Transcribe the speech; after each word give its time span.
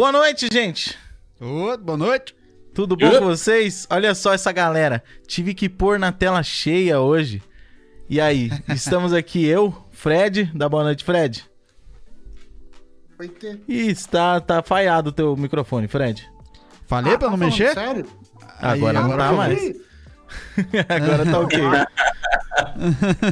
Boa 0.00 0.12
noite, 0.12 0.48
gente. 0.50 0.96
Ô, 1.38 1.76
boa 1.76 1.98
noite. 1.98 2.34
Tudo 2.72 2.96
bom 2.96 3.18
com 3.18 3.26
vocês? 3.26 3.86
Olha 3.90 4.14
só 4.14 4.32
essa 4.32 4.50
galera. 4.50 5.04
Tive 5.26 5.52
que 5.52 5.68
pôr 5.68 5.98
na 5.98 6.10
tela 6.10 6.42
cheia 6.42 6.98
hoje. 7.00 7.42
E 8.08 8.18
aí, 8.18 8.50
estamos 8.74 9.12
aqui 9.12 9.44
eu, 9.44 9.76
Fred, 9.90 10.44
da 10.54 10.70
Boa 10.70 10.84
Noite, 10.84 11.04
Fred. 11.04 11.44
Ter. 13.38 13.60
E 13.68 13.90
está 13.90 14.40
tá 14.40 14.62
falhado 14.62 15.10
o 15.10 15.12
teu 15.12 15.36
microfone, 15.36 15.86
Fred. 15.86 16.26
Falei 16.86 17.12
Ah, 17.12 17.18
pra 17.18 17.28
tá 17.28 17.32
não 17.32 17.38
falando 17.38 17.52
mexer? 17.52 17.74
Sério? 17.74 18.06
Aí, 18.58 18.78
Agora 18.78 19.00
não 19.02 19.04
agora 19.04 19.22
tá 19.22 19.30
eu 19.32 19.36
mais. 19.36 19.62
Ih, 19.62 19.80
Agora 20.88 21.26
tá 21.26 21.40
ok. 21.40 21.60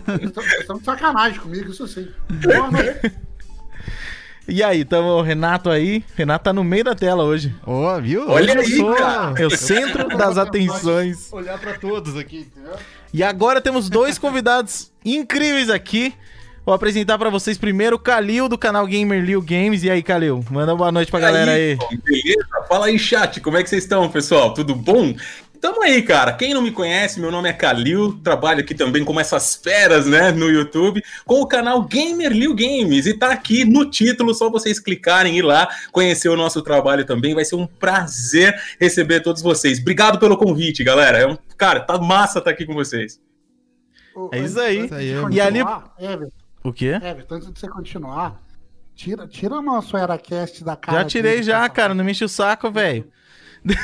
Vocês 0.04 0.22
estão- 0.24 0.42
vocês 0.44 0.60
estão 0.60 0.76
de 0.76 0.84
sacanagem 0.84 1.40
comigo, 1.40 1.70
isso 1.70 1.88
sim. 1.88 2.08
Boa 2.44 2.70
noite. 2.70 3.27
E 4.48 4.62
aí, 4.62 4.82
tamo 4.84 5.08
o 5.08 5.20
Renato 5.22 5.68
aí. 5.68 6.02
Renato 6.16 6.44
tá 6.44 6.52
no 6.54 6.64
meio 6.64 6.82
da 6.82 6.94
tela 6.94 7.22
hoje. 7.22 7.54
Ó, 7.66 8.00
viu? 8.00 8.28
Olha 8.30 8.52
Eu 8.54 8.60
aí, 8.60 8.76
sou- 8.76 8.94
cara. 8.94 9.34
É 9.42 9.46
o 9.46 9.50
centro 9.50 10.08
das 10.16 10.38
atenções. 10.38 11.30
Olhar 11.32 11.58
pra 11.58 11.74
todos 11.74 12.16
aqui, 12.16 12.48
entendeu? 12.50 12.72
E 13.12 13.22
agora 13.22 13.60
temos 13.60 13.90
dois 13.90 14.18
convidados 14.18 14.90
incríveis 15.04 15.68
aqui. 15.68 16.14
Vou 16.64 16.74
apresentar 16.74 17.16
pra 17.18 17.30
vocês 17.30 17.56
primeiro 17.56 17.96
o 17.96 17.98
Kalil 17.98 18.46
do 18.48 18.58
canal 18.58 18.86
Gamer 18.86 19.22
Liu 19.24 19.40
Games. 19.40 19.82
E 19.84 19.90
aí, 19.90 20.02
Kalil? 20.02 20.44
Manda 20.50 20.72
uma 20.72 20.78
boa 20.78 20.92
noite 20.92 21.10
pra 21.10 21.20
galera 21.20 21.52
aí. 21.52 21.76
pô, 21.76 21.88
Beleza? 22.04 22.46
Fala 22.68 22.86
aí, 22.86 22.98
chat. 22.98 23.40
Como 23.40 23.56
é 23.56 23.62
que 23.62 23.70
vocês 23.70 23.84
estão, 23.84 24.06
pessoal? 24.10 24.52
Tudo 24.52 24.74
bom? 24.74 25.14
Tamo 25.60 25.82
aí, 25.82 26.02
cara. 26.02 26.32
Quem 26.32 26.54
não 26.54 26.62
me 26.62 26.70
conhece, 26.70 27.18
meu 27.20 27.30
nome 27.30 27.48
é 27.48 27.52
Kalil, 27.52 28.20
trabalho 28.22 28.60
aqui 28.60 28.74
também 28.74 29.04
como 29.04 29.18
essas 29.18 29.56
feras, 29.56 30.06
né, 30.06 30.30
no 30.30 30.48
YouTube, 30.48 31.02
com 31.26 31.40
o 31.40 31.46
canal 31.46 31.82
Gamer 31.82 32.32
Liu 32.32 32.54
Games. 32.54 33.06
E 33.06 33.14
tá 33.14 33.32
aqui 33.32 33.64
no 33.64 33.84
título, 33.90 34.32
só 34.34 34.48
vocês 34.50 34.78
clicarem 34.78 35.34
e 35.34 35.38
ir 35.38 35.42
lá, 35.42 35.68
conhecer 35.90 36.28
o 36.28 36.36
nosso 36.36 36.62
trabalho 36.62 37.04
também. 37.04 37.34
Vai 37.34 37.44
ser 37.44 37.56
um 37.56 37.66
prazer 37.66 38.54
receber 38.80 39.20
todos 39.20 39.42
vocês. 39.42 39.80
Obrigado 39.80 40.18
pelo 40.18 40.36
convite, 40.36 40.84
galera. 40.84 41.18
É 41.18 41.26
um... 41.26 41.36
Cara, 41.56 41.80
tá 41.80 41.98
massa 41.98 42.38
estar 42.38 42.50
aqui 42.50 42.64
com 42.64 42.74
vocês. 42.74 43.20
É 44.32 44.38
isso 44.40 44.60
aí. 44.60 44.84
Isso 44.84 44.94
aí, 44.94 45.14
E 45.32 45.40
ali- 45.40 45.60
Everton, 45.98 46.32
O 46.64 46.72
quê? 46.72 46.98
Everton, 47.02 47.34
antes 47.36 47.52
de 47.52 47.58
você 47.58 47.68
continuar, 47.68 48.40
tira, 48.94 49.26
tira 49.26 49.54
o 49.54 49.62
nosso 49.62 49.96
Eracast 49.96 50.62
da 50.64 50.76
cara. 50.76 50.98
Já 51.00 51.04
tirei 51.04 51.32
dele, 51.32 51.42
já, 51.44 51.60
tá 51.62 51.68
cara. 51.68 51.94
Não 51.94 52.04
me 52.04 52.10
enche 52.12 52.24
o 52.24 52.28
saco, 52.28 52.70
velho. 52.70 53.08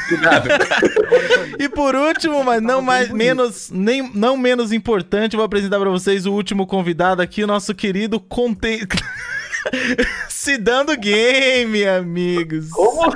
Obrigado. 0.07 0.49
E 1.59 1.69
por 1.69 1.95
último, 1.95 2.43
mas 2.43 2.61
não 2.61 2.83
mais 2.83 3.11
menos, 3.11 3.71
nem, 3.71 4.11
não 4.13 4.37
menos 4.37 4.73
importante, 4.73 5.37
vou 5.37 5.45
apresentar 5.45 5.79
pra 5.79 5.89
vocês 5.89 6.27
o 6.27 6.33
último 6.33 6.67
convidado 6.67 7.23
aqui, 7.23 7.45
o 7.45 7.47
nosso 7.47 7.75
querido 7.75 8.19
conte... 8.19 8.81
Se 10.29 10.59
dando 10.59 10.97
game, 10.97 11.87
amigos. 11.87 12.69
Como? 12.71 13.13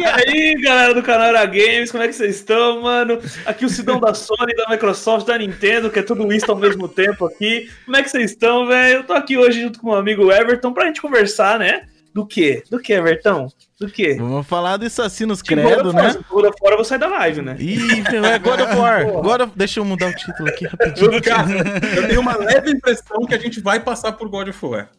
e 0.00 0.04
aí, 0.04 0.60
galera 0.60 0.94
do 0.94 1.02
canal 1.02 1.28
Era 1.28 1.46
Games, 1.46 1.92
como 1.92 2.02
é 2.02 2.08
que 2.08 2.14
vocês 2.14 2.36
estão, 2.36 2.82
mano? 2.82 3.20
Aqui 3.46 3.64
o 3.64 3.68
Sidão 3.68 4.00
da 4.00 4.14
Sony, 4.14 4.54
da 4.56 4.68
Microsoft, 4.68 5.26
da 5.26 5.38
Nintendo, 5.38 5.90
que 5.90 6.00
é 6.00 6.02
tudo 6.02 6.32
isso 6.32 6.50
ao 6.50 6.58
mesmo 6.58 6.88
tempo 6.88 7.26
aqui. 7.26 7.70
Como 7.84 7.96
é 7.96 8.02
que 8.02 8.10
vocês 8.10 8.32
estão, 8.32 8.66
velho? 8.66 8.98
Eu 8.98 9.04
tô 9.04 9.12
aqui 9.12 9.38
hoje 9.38 9.60
junto 9.60 9.78
com 9.78 9.88
o 9.88 9.90
meu 9.90 10.00
amigo 10.00 10.32
Everton 10.32 10.72
pra 10.72 10.86
gente 10.86 11.00
conversar, 11.00 11.58
né? 11.58 11.82
Do 12.12 12.26
quê? 12.26 12.64
Do 12.68 12.80
que, 12.80 12.92
Everton? 12.92 13.48
Do 13.80 13.88
quê? 13.88 14.14
Vamos 14.18 14.46
falar 14.46 14.76
do 14.76 14.84
Assassinos 14.84 15.40
Credo, 15.40 15.90
né? 15.90 16.10
Se 16.10 16.18
God 16.28 16.44
of 16.44 16.56
War, 16.60 16.72
eu 16.72 16.76
vou 16.76 16.84
sair 16.84 16.98
da 16.98 17.08
live, 17.08 17.40
né? 17.40 17.56
Ih, 17.58 18.02
é 18.26 18.38
God 18.38 18.60
of 18.60 18.76
War. 18.76 19.06
God 19.06 19.40
of... 19.40 19.52
Deixa 19.56 19.80
eu 19.80 19.86
mudar 19.86 20.08
o 20.08 20.14
título 20.14 20.50
aqui 20.50 20.66
rapidinho. 20.66 21.22
Cara, 21.22 21.48
eu 21.96 22.06
tenho 22.06 22.20
uma 22.20 22.36
leve 22.36 22.72
impressão 22.72 23.24
que 23.24 23.34
a 23.34 23.38
gente 23.38 23.58
vai 23.58 23.80
passar 23.80 24.12
por 24.12 24.28
God 24.28 24.48
of 24.48 24.66
War. 24.66 24.90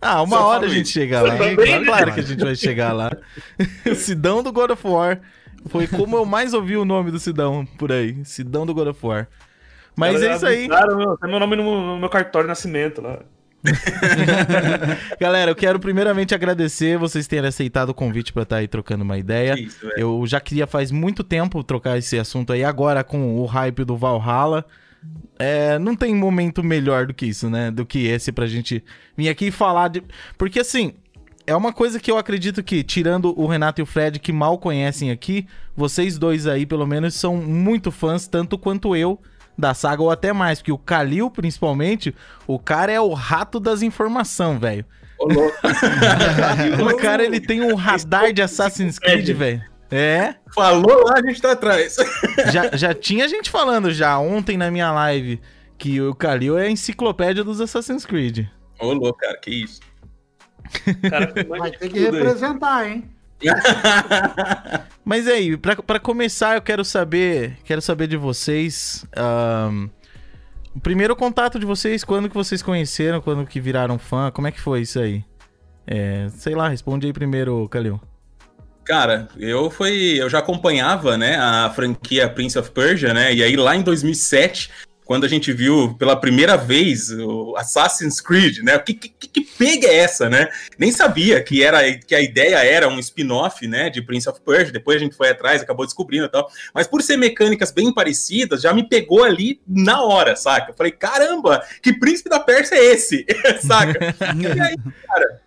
Ah, 0.00 0.22
uma 0.22 0.36
Só 0.36 0.46
hora 0.46 0.66
a 0.66 0.68
gente 0.68 0.84
isso. 0.84 0.92
chega 0.92 1.22
lá. 1.22 1.36
Também, 1.36 1.56
Claro, 1.56 1.84
claro 1.86 2.14
que 2.14 2.20
a 2.20 2.22
gente 2.22 2.44
vai 2.44 2.54
chegar 2.54 2.92
lá. 2.92 3.10
O 3.90 3.94
Sidão 3.96 4.44
do 4.44 4.52
God 4.52 4.70
of 4.70 4.86
War. 4.86 5.20
Foi 5.66 5.88
como 5.88 6.16
eu 6.16 6.24
mais 6.24 6.54
ouvi 6.54 6.76
o 6.76 6.84
nome 6.84 7.10
do 7.10 7.18
Sidão 7.18 7.66
por 7.78 7.90
aí. 7.90 8.24
Sidão 8.24 8.64
do 8.64 8.74
God 8.74 8.88
of 8.88 9.04
War. 9.04 9.26
Mas 9.96 10.22
é 10.22 10.36
isso 10.36 10.46
aí. 10.46 10.68
Claro, 10.68 10.96
meu, 10.96 11.16
tem 11.16 11.28
meu 11.28 11.40
nome 11.40 11.56
no, 11.56 11.94
no 11.94 11.98
meu 11.98 12.08
cartório 12.08 12.46
de 12.46 12.50
nascimento 12.50 13.02
lá. 13.02 13.20
Galera, 15.18 15.50
eu 15.50 15.54
quero 15.54 15.80
primeiramente 15.80 16.34
agradecer 16.34 16.98
vocês 16.98 17.26
terem 17.26 17.48
aceitado 17.48 17.90
o 17.90 17.94
convite 17.94 18.32
pra 18.32 18.42
estar 18.42 18.56
aí 18.56 18.68
trocando 18.68 19.04
uma 19.04 19.18
ideia. 19.18 19.58
Isso. 19.58 19.86
Eu 19.96 20.24
já 20.26 20.40
queria 20.40 20.66
faz 20.66 20.90
muito 20.90 21.24
tempo 21.24 21.62
trocar 21.64 21.98
esse 21.98 22.18
assunto 22.18 22.52
aí, 22.52 22.62
agora 22.62 23.02
com 23.02 23.40
o 23.40 23.46
hype 23.46 23.84
do 23.84 23.96
Valhalla. 23.96 24.64
É, 25.38 25.78
não 25.78 25.96
tem 25.96 26.14
momento 26.14 26.62
melhor 26.62 27.06
do 27.06 27.14
que 27.14 27.26
isso, 27.26 27.50
né? 27.50 27.70
Do 27.70 27.84
que 27.84 28.06
esse 28.06 28.32
pra 28.32 28.46
gente 28.46 28.82
vir 29.16 29.28
aqui 29.28 29.46
e 29.46 29.50
falar 29.50 29.88
de. 29.88 30.02
Porque 30.38 30.60
assim, 30.60 30.94
é 31.46 31.54
uma 31.54 31.72
coisa 31.72 32.00
que 32.00 32.10
eu 32.10 32.16
acredito 32.16 32.62
que, 32.62 32.82
tirando 32.82 33.38
o 33.38 33.46
Renato 33.46 33.80
e 33.80 33.82
o 33.82 33.86
Fred, 33.86 34.18
que 34.18 34.32
mal 34.32 34.58
conhecem 34.58 35.10
aqui, 35.10 35.46
vocês 35.76 36.16
dois 36.16 36.46
aí, 36.46 36.64
pelo 36.64 36.86
menos, 36.86 37.14
são 37.14 37.36
muito 37.36 37.90
fãs, 37.90 38.26
tanto 38.26 38.56
quanto 38.56 38.96
eu, 38.96 39.20
da 39.56 39.74
saga, 39.74 40.02
ou 40.02 40.10
até 40.10 40.32
mais. 40.32 40.58
Porque 40.58 40.72
o 40.72 40.78
Kalil, 40.78 41.30
principalmente, 41.30 42.14
o 42.46 42.58
cara 42.58 42.92
é 42.92 43.00
o 43.00 43.12
rato 43.12 43.58
das 43.58 43.82
informações, 43.82 44.60
velho. 44.60 44.84
Ô, 45.18 45.26
louco. 45.26 45.56
O 46.92 46.96
cara, 46.96 47.24
ele 47.24 47.40
tem 47.40 47.62
um 47.62 47.74
radar 47.74 48.32
de 48.32 48.42
Assassin's 48.42 48.98
Creed, 48.98 49.30
velho. 49.30 49.62
É, 49.90 50.34
Falou 50.54 51.04
lá, 51.04 51.14
a 51.18 51.22
gente 51.22 51.40
tá 51.40 51.52
atrás. 51.52 51.96
já, 52.52 52.76
já 52.76 52.94
tinha 52.94 53.28
gente 53.28 53.48
falando 53.50 53.92
já 53.92 54.18
ontem 54.18 54.56
na 54.56 54.70
minha 54.70 54.90
live 54.90 55.40
que 55.78 56.00
o 56.00 56.14
Kalil 56.14 56.58
é 56.58 56.66
a 56.66 56.70
enciclopédia 56.70 57.44
dos 57.44 57.60
Assassin's 57.60 58.04
Creed. 58.04 58.46
Ô, 58.80 58.92
louco, 58.92 59.18
cara, 59.18 59.36
que 59.38 59.50
isso. 59.50 59.80
Cara, 61.08 61.26
que 61.32 61.44
Vai 61.44 61.70
ter 61.70 61.88
que 61.88 62.04
tudo 62.04 62.16
aí. 62.16 62.22
representar, 62.22 62.88
hein? 62.88 63.04
Mas 65.04 65.28
aí, 65.28 65.56
pra 65.56 66.00
começar, 66.00 66.56
eu 66.56 66.62
quero 66.62 66.84
saber, 66.84 67.58
quero 67.64 67.82
saber 67.82 68.06
de 68.06 68.16
vocês. 68.16 69.04
ahn, 69.16 69.88
o 70.74 70.80
primeiro 70.80 71.14
contato 71.14 71.58
de 71.58 71.64
vocês, 71.64 72.02
quando 72.02 72.28
que 72.28 72.34
vocês 72.34 72.60
conheceram, 72.60 73.20
quando 73.20 73.46
que 73.46 73.60
viraram 73.60 73.98
fã, 73.98 74.30
como 74.30 74.48
é 74.48 74.50
que 74.50 74.60
foi 74.60 74.80
isso 74.80 74.98
aí? 74.98 75.24
É, 75.86 76.28
sei 76.30 76.54
lá, 76.54 76.68
responde 76.68 77.06
aí 77.06 77.12
primeiro, 77.12 77.68
Kalil. 77.68 78.00
Cara, 78.84 79.28
eu 79.38 79.70
fui, 79.70 80.20
eu 80.20 80.28
já 80.28 80.40
acompanhava, 80.40 81.16
né, 81.16 81.36
a 81.36 81.70
franquia 81.70 82.28
Prince 82.28 82.58
of 82.58 82.70
Persia, 82.70 83.14
né? 83.14 83.32
E 83.32 83.42
aí 83.42 83.56
lá 83.56 83.74
em 83.74 83.82
2007, 83.82 84.70
quando 85.04 85.24
a 85.24 85.28
gente 85.28 85.52
viu 85.52 85.94
pela 85.98 86.16
primeira 86.16 86.56
vez 86.56 87.10
o 87.10 87.54
Assassin's 87.56 88.20
Creed, 88.20 88.58
né? 88.58 88.78
Que, 88.78 88.94
que, 88.94 89.08
que 89.08 89.40
pega 89.42 89.86
é 89.86 89.96
essa, 89.96 90.28
né? 90.30 90.48
Nem 90.78 90.90
sabia 90.90 91.42
que 91.42 91.62
era 91.62 91.94
que 91.98 92.14
a 92.14 92.20
ideia 92.20 92.56
era 92.56 92.88
um 92.88 92.98
spin-off, 92.98 93.66
né, 93.66 93.90
de 93.90 94.02
Prince 94.02 94.28
of 94.28 94.40
Persia. 94.40 94.72
Depois 94.72 94.96
a 94.96 95.00
gente 95.00 95.16
foi 95.16 95.28
atrás, 95.28 95.62
acabou 95.62 95.84
descobrindo 95.84 96.26
e 96.26 96.30
tal. 96.30 96.48
Mas 96.72 96.86
por 96.86 97.02
ser 97.02 97.16
mecânicas 97.16 97.70
bem 97.70 97.92
parecidas, 97.92 98.62
já 98.62 98.72
me 98.72 98.88
pegou 98.88 99.24
ali 99.24 99.60
na 99.66 100.02
hora, 100.02 100.34
saca? 100.36 100.70
Eu 100.70 100.74
falei, 100.74 100.92
caramba, 100.92 101.62
que 101.82 101.92
príncipe 101.92 102.30
da 102.30 102.40
Pérsia 102.40 102.76
é 102.76 102.84
esse? 102.84 103.26
saca? 103.66 103.98
E 104.40 104.60
aí, 104.60 104.76
cara, 105.06 105.43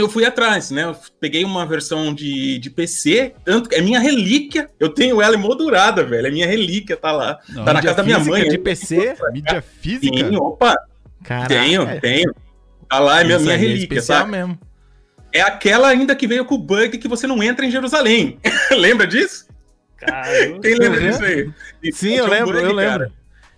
eu 0.00 0.08
fui 0.08 0.24
atrás, 0.24 0.70
né? 0.70 0.84
Eu 0.84 0.96
peguei 1.20 1.44
uma 1.44 1.64
versão 1.66 2.12
de, 2.14 2.58
de 2.58 2.70
PC, 2.70 3.34
tanto 3.44 3.72
é 3.74 3.80
minha 3.80 3.98
relíquia. 4.00 4.68
Eu 4.78 4.88
tenho 4.88 5.20
ela 5.22 5.34
emoldurada, 5.34 6.04
velho. 6.04 6.26
É 6.26 6.30
minha 6.30 6.46
relíquia, 6.46 6.96
tá 6.96 7.12
lá. 7.12 7.38
Não, 7.48 7.64
tá 7.64 7.72
na 7.72 7.82
casa 7.82 7.96
da 7.96 8.02
minha 8.02 8.18
mãe. 8.18 8.48
de 8.48 8.58
PC? 8.58 9.16
Mídia 9.32 9.62
física? 9.62 10.14
Tenho, 10.16 10.42
opa, 10.42 10.76
Caraca, 11.24 11.48
tenho, 11.48 12.00
tenho. 12.00 12.34
Tá 12.88 12.98
lá, 12.98 13.20
é 13.20 13.24
minha, 13.24 13.38
minha 13.38 13.54
é 13.54 13.56
relíquia, 13.56 14.00
sabe? 14.02 14.30
mesmo. 14.30 14.58
É 15.32 15.40
aquela 15.42 15.88
ainda 15.88 16.16
que 16.16 16.26
veio 16.26 16.44
com 16.44 16.54
o 16.54 16.58
bug 16.58 16.96
que 16.96 17.06
você 17.08 17.26
não 17.26 17.42
entra 17.42 17.66
em 17.66 17.70
Jerusalém. 17.70 18.38
Lembra 18.72 19.06
disso? 19.06 19.46
Caramba. 19.96 20.60
Quem 20.60 20.74
lembra 20.76 21.00
Uhum. 21.00 21.10
disso 21.10 21.24
aí? 21.24 21.50
Sim, 21.92 22.14
eu 22.14 22.24
um 22.24 22.28
lembro, 22.28 22.52
bug, 22.54 22.64
eu 22.64 22.72
lembro. 22.72 22.92
cara. 22.92 23.12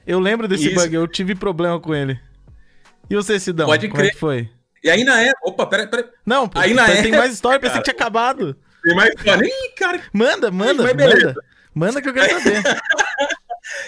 Eu 0.06 0.18
lembro 0.18 0.48
desse 0.48 0.66
Isso. 0.66 0.74
bug, 0.74 0.94
eu 0.94 1.06
tive 1.06 1.34
problema 1.34 1.78
com 1.78 1.94
ele. 1.94 2.18
E 3.08 3.14
você, 3.14 3.38
Sidão? 3.38 3.66
Pode 3.66 3.88
como 3.88 4.00
é 4.00 4.04
crer. 4.06 4.12
que 4.14 4.18
foi? 4.18 4.48
E 4.82 4.90
aí 4.90 5.04
na 5.04 5.20
época. 5.20 5.40
Opa, 5.48 5.66
pera, 5.66 5.86
pera. 5.86 6.10
Não, 6.24 6.48
pô, 6.48 6.58
Aí 6.58 6.72
na 6.74 6.86
tem 6.86 6.96
época, 6.98 7.16
mais 7.18 7.32
história, 7.34 7.58
pensei 7.60 7.72
cara. 7.74 7.82
que 7.84 7.90
tinha 7.90 8.00
acabado. 8.00 8.56
Tem 8.82 8.94
mais 8.94 9.10
história. 9.14 9.46
Ih, 9.46 9.74
cara, 9.76 10.00
Manda, 10.12 10.50
manda, 10.50 10.82
Mas 10.82 10.92
beleza. 10.94 11.26
manda. 11.26 11.40
Manda 11.74 12.02
que 12.02 12.08
eu 12.08 12.14
quero 12.14 12.42
saber. 12.42 12.62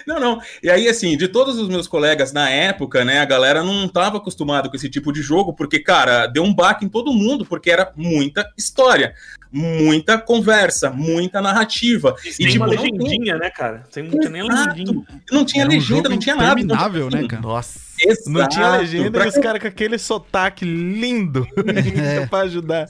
Não, 0.06 0.20
não. 0.20 0.40
E 0.62 0.70
aí, 0.70 0.88
assim, 0.88 1.16
de 1.16 1.26
todos 1.26 1.58
os 1.58 1.68
meus 1.68 1.88
colegas 1.88 2.32
na 2.32 2.48
época, 2.48 3.04
né, 3.04 3.18
a 3.20 3.24
galera 3.24 3.64
não 3.64 3.88
tava 3.88 4.18
acostumada 4.18 4.68
com 4.68 4.76
esse 4.76 4.88
tipo 4.88 5.12
de 5.12 5.22
jogo, 5.22 5.52
porque, 5.54 5.80
cara, 5.80 6.26
deu 6.26 6.44
um 6.44 6.54
baque 6.54 6.84
em 6.84 6.88
todo 6.88 7.12
mundo, 7.12 7.44
porque 7.44 7.70
era 7.70 7.90
muita 7.96 8.48
história, 8.56 9.14
muita 9.50 10.18
conversa, 10.18 10.90
muita 10.90 11.40
narrativa. 11.40 12.14
E 12.24 12.28
E, 12.44 12.48
tipo, 12.52 12.64
uma 12.64 12.66
não, 12.72 12.80
tem- 12.82 12.92
legendinha, 12.92 13.36
né, 13.38 13.50
cara? 13.50 13.82
Tem, 13.92 14.04
não 14.04 14.18
tinha 14.20 14.30
nem 14.30 14.42
legendinha. 14.48 15.02
não 15.32 15.44
tinha 15.44 15.62
Era 15.64 15.70
um 15.70 15.74
legenda, 15.74 15.96
jogo 15.96 16.08
não 16.10 16.18
tinha 16.18 16.36
nada. 16.36 16.60
Então, 16.60 16.76
interminável, 16.76 17.10
né, 17.10 17.26
cara? 17.26 17.42
Nossa. 17.42 17.80
Exato. 18.02 18.30
Não 18.30 18.48
tinha 18.48 18.68
legenda 18.76 19.10
Pra 19.10 19.26
e 19.26 19.28
os 19.28 19.38
caras 19.38 19.60
com 19.60 19.68
aquele 19.68 19.98
sotaque 19.98 20.64
lindo 20.64 21.46
É. 21.56 22.26
pra 22.30 22.40
ajudar. 22.40 22.86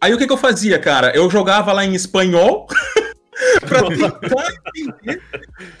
Aí 0.00 0.14
o 0.14 0.18
que, 0.18 0.26
que 0.26 0.32
eu 0.32 0.38
fazia, 0.38 0.78
cara? 0.78 1.12
Eu 1.14 1.28
jogava 1.28 1.72
lá 1.72 1.84
em 1.84 1.94
espanhol, 1.94 2.66
pra 3.66 3.82
tentar 3.88 4.52
entender. 4.74 5.22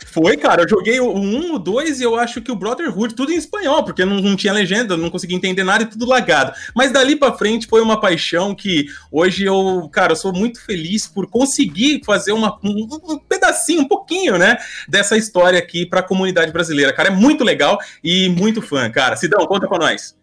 Foi, 0.06 0.36
cara, 0.36 0.62
eu 0.62 0.68
joguei 0.68 1.00
o 1.00 1.12
1, 1.12 1.54
o 1.54 1.58
2 1.58 2.00
e 2.00 2.04
eu 2.04 2.16
acho 2.16 2.40
que 2.40 2.50
o 2.50 2.56
Brotherhood, 2.56 3.14
tudo 3.14 3.32
em 3.32 3.36
espanhol, 3.36 3.84
porque 3.84 4.04
não, 4.04 4.20
não 4.20 4.36
tinha 4.36 4.52
legenda, 4.52 4.96
não 4.96 5.10
conseguia 5.10 5.36
entender 5.36 5.64
nada 5.64 5.82
e 5.82 5.86
tudo 5.86 6.06
lagado. 6.06 6.52
Mas 6.74 6.92
dali 6.92 7.16
pra 7.16 7.32
frente 7.32 7.66
foi 7.66 7.80
uma 7.80 8.00
paixão 8.00 8.54
que 8.54 8.86
hoje 9.10 9.44
eu, 9.44 9.88
cara, 9.92 10.12
eu 10.12 10.16
sou 10.16 10.32
muito 10.32 10.64
feliz 10.64 11.06
por 11.06 11.28
conseguir 11.28 12.02
fazer 12.04 12.32
uma, 12.32 12.58
um, 12.62 12.88
um 13.08 13.18
pedacinho, 13.18 13.82
um 13.82 13.88
pouquinho, 13.88 14.38
né, 14.38 14.58
dessa 14.88 15.16
história 15.16 15.58
aqui 15.58 15.84
pra 15.86 16.02
comunidade 16.02 16.52
brasileira. 16.52 16.92
Cara, 16.92 17.08
é 17.08 17.12
muito 17.12 17.44
legal 17.44 17.78
e 18.02 18.28
muito 18.28 18.62
fã, 18.62 18.90
cara. 18.90 19.16
Sidão, 19.16 19.46
conta 19.46 19.66
pra 19.66 19.78
nós. 19.78 20.16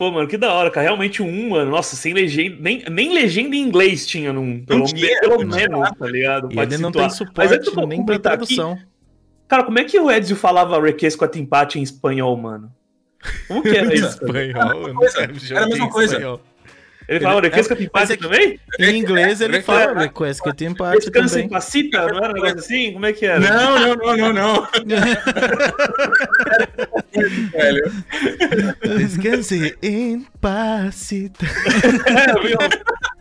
Pô, 0.00 0.10
mano, 0.10 0.26
que 0.26 0.38
da 0.38 0.50
hora, 0.54 0.70
cara. 0.70 0.84
Realmente 0.84 1.22
um, 1.22 1.50
mano. 1.50 1.70
Nossa, 1.70 1.94
sem 1.94 2.14
legenda. 2.14 2.56
Nem, 2.58 2.82
nem 2.90 3.12
legenda 3.12 3.54
em 3.54 3.60
inglês 3.60 4.06
tinha 4.06 4.32
num. 4.32 4.64
Pelo, 4.64 4.86
tinha, 4.86 5.20
pelo 5.20 5.44
não 5.44 5.50
tinha 5.54 5.68
menos, 5.68 5.90
tá 5.90 6.06
ligado? 6.06 6.50
E 6.50 6.54
Pode 6.54 6.72
ele 6.74 6.82
não 6.82 6.88
situar. 6.88 7.10
tem 7.10 7.28
Mas 7.36 7.52
antes 7.52 7.66
suporte 7.66 7.76
eu 7.82 7.86
nem 7.86 7.98
pra 7.98 8.14
completar 8.14 8.32
aqui, 8.32 8.54
tradução. 8.56 8.78
Cara, 9.46 9.62
como 9.62 9.78
é 9.78 9.84
que 9.84 10.00
o 10.00 10.10
Ezio 10.10 10.36
falava 10.36 10.80
Requesco 10.80 11.22
a 11.22 11.28
empate 11.38 11.78
em 11.78 11.82
espanhol, 11.82 12.34
mano? 12.34 12.72
Como 13.46 13.62
que 13.62 13.68
era 13.76 13.92
isso? 13.94 14.18
cara? 14.20 14.46
Espanhol, 14.46 14.88
eu 14.88 14.94
não 14.94 15.02
era 15.04 15.64
a 15.64 15.68
mesma 15.68 15.90
coisa. 15.90 16.14
espanhol. 16.14 16.40
Ele 17.10 17.20
falava 17.20 17.40
Ele- 17.40 17.48
Requesco 17.48 17.72
a 17.72 17.76
mas 17.76 17.84
empate 17.86 18.12
é 18.12 18.16
que- 18.16 18.22
também? 18.22 18.60
Em 18.78 18.96
inglês 18.98 19.40
ele 19.40 19.56
Request- 19.58 19.84
fala 19.84 20.00
request 20.00 20.42
que 20.42 20.54
tem 20.54 20.68
empate 20.68 20.98
Descansa 21.00 21.38
em 21.40 21.42
também. 21.42 21.48
Pacita, 21.50 22.06
não 22.06 22.18
era 22.18 22.30
um 22.30 22.34
negócio 22.34 22.58
assim? 22.58 22.92
Como 22.92 23.06
é 23.06 23.12
que 23.12 23.26
era? 23.26 23.40
Não, 23.40 23.78
não, 23.80 23.94
não, 23.96 24.16
não, 24.16 24.32
não. 24.32 24.68
Velho. 27.52 27.92
Descanse 28.98 29.76
em 29.82 30.26
pacita. 30.40 31.44
É, 31.46 32.30
eu 32.30 32.58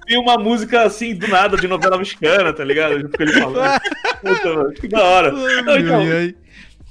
vi, 0.07 0.18
uma, 0.18 0.38
música 0.38 0.83
assim, 0.83 1.13
do 1.15 1.27
nada, 1.27 1.57
de 1.57 1.68
novela 1.68 1.97
mexicana, 1.97 2.53
tá 2.53 2.63
ligado? 2.63 3.00
Junto 3.00 3.18
com 3.18 3.24
ele 3.24 3.33
falando. 3.33 3.81
Puta, 4.21 4.53
mano, 4.53 4.71
que 4.74 4.88
da 4.88 5.03
hora. 5.03 5.31
Não, 5.31 5.77
então. 5.77 6.01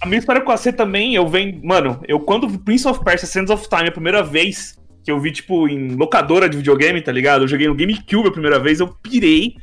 A 0.01 0.07
minha 0.07 0.21
história 0.21 0.41
com 0.41 0.53
a 0.53 0.57
C 0.57 0.73
também, 0.73 1.17
eu 1.17 1.27
venho. 1.27 1.61
Mano, 1.65 2.01
eu 2.07 2.21
quando 2.21 2.49
vi 2.49 2.57
Prince 2.59 2.87
of 2.87 3.03
Persia 3.05 3.27
Sands 3.27 3.51
of 3.51 3.69
Time 3.69 3.89
a 3.89 3.93
primeira 3.93 4.23
vez, 4.23 4.78
que 5.09 5.13
eu 5.13 5.19
vi, 5.19 5.33
tipo, 5.33 5.67
em 5.67 5.95
locadora 5.95 6.51
de 6.51 6.59
videogame, 6.59 7.01
tá 7.01 7.11
ligado? 7.11 7.45
Eu 7.45 7.49
joguei 7.49 7.67
no 7.67 7.75
GameCube 7.75 8.29
a 8.29 8.31
primeira 8.31 8.59
vez, 8.59 8.79
eu 8.79 8.89
pirei, 8.89 9.55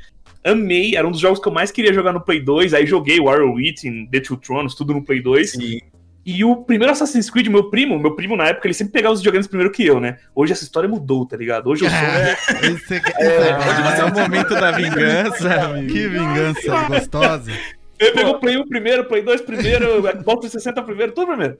amei, 0.43 0.95
era 0.95 1.07
um 1.07 1.11
dos 1.11 1.19
jogos 1.19 1.39
que 1.39 1.47
eu 1.47 1.51
mais 1.51 1.69
queria 1.69 1.93
jogar 1.93 2.11
no 2.11 2.19
Play 2.19 2.39
2, 2.39 2.73
aí 2.73 2.87
joguei 2.87 3.19
Warrior 3.21 3.53
Within, 3.53 4.07
The 4.07 4.21
Two 4.21 4.37
Thrones, 4.37 4.73
tudo 4.73 4.91
no 4.91 5.03
Play 5.03 5.21
2. 5.21 5.51
Sim. 5.51 5.79
E 6.25 6.43
o 6.43 6.55
primeiro 6.55 6.91
Assassin's 6.91 7.29
Creed, 7.29 7.45
meu 7.45 7.69
primo, 7.69 7.99
meu 7.99 8.15
primo 8.15 8.35
na 8.35 8.47
época, 8.47 8.65
ele 8.65 8.73
sempre 8.73 8.93
pegava 8.93 9.13
os 9.13 9.19
videogames 9.19 9.45
primeiro 9.45 9.71
que 9.71 9.85
eu, 9.85 9.99
né? 9.99 10.17
Hoje 10.33 10.51
essa 10.51 10.63
história 10.63 10.89
mudou, 10.89 11.27
tá 11.27 11.37
ligado? 11.37 11.69
Hoje 11.69 11.85
eu 11.85 11.89
sou. 11.91 12.71
Esse 12.71 12.95
Ah, 12.95 13.97
é 13.99 14.03
o 14.03 14.15
momento 14.15 14.55
da 14.55 14.71
vingança, 14.71 15.53
amigo. 15.53 15.93
Que 15.93 16.07
vingança 16.07 16.87
gostosa. 16.87 17.51
Ele 17.99 18.11
pegou 18.13 18.33
o 18.33 18.39
Play 18.39 18.57
1 18.57 18.67
primeiro, 18.67 19.05
Play 19.05 19.21
2 19.21 19.41
primeiro, 19.41 20.01
Xbox 20.01 20.39
360 20.39 20.81
primeiro, 20.81 21.11
tudo 21.11 21.27
primeiro. 21.27 21.55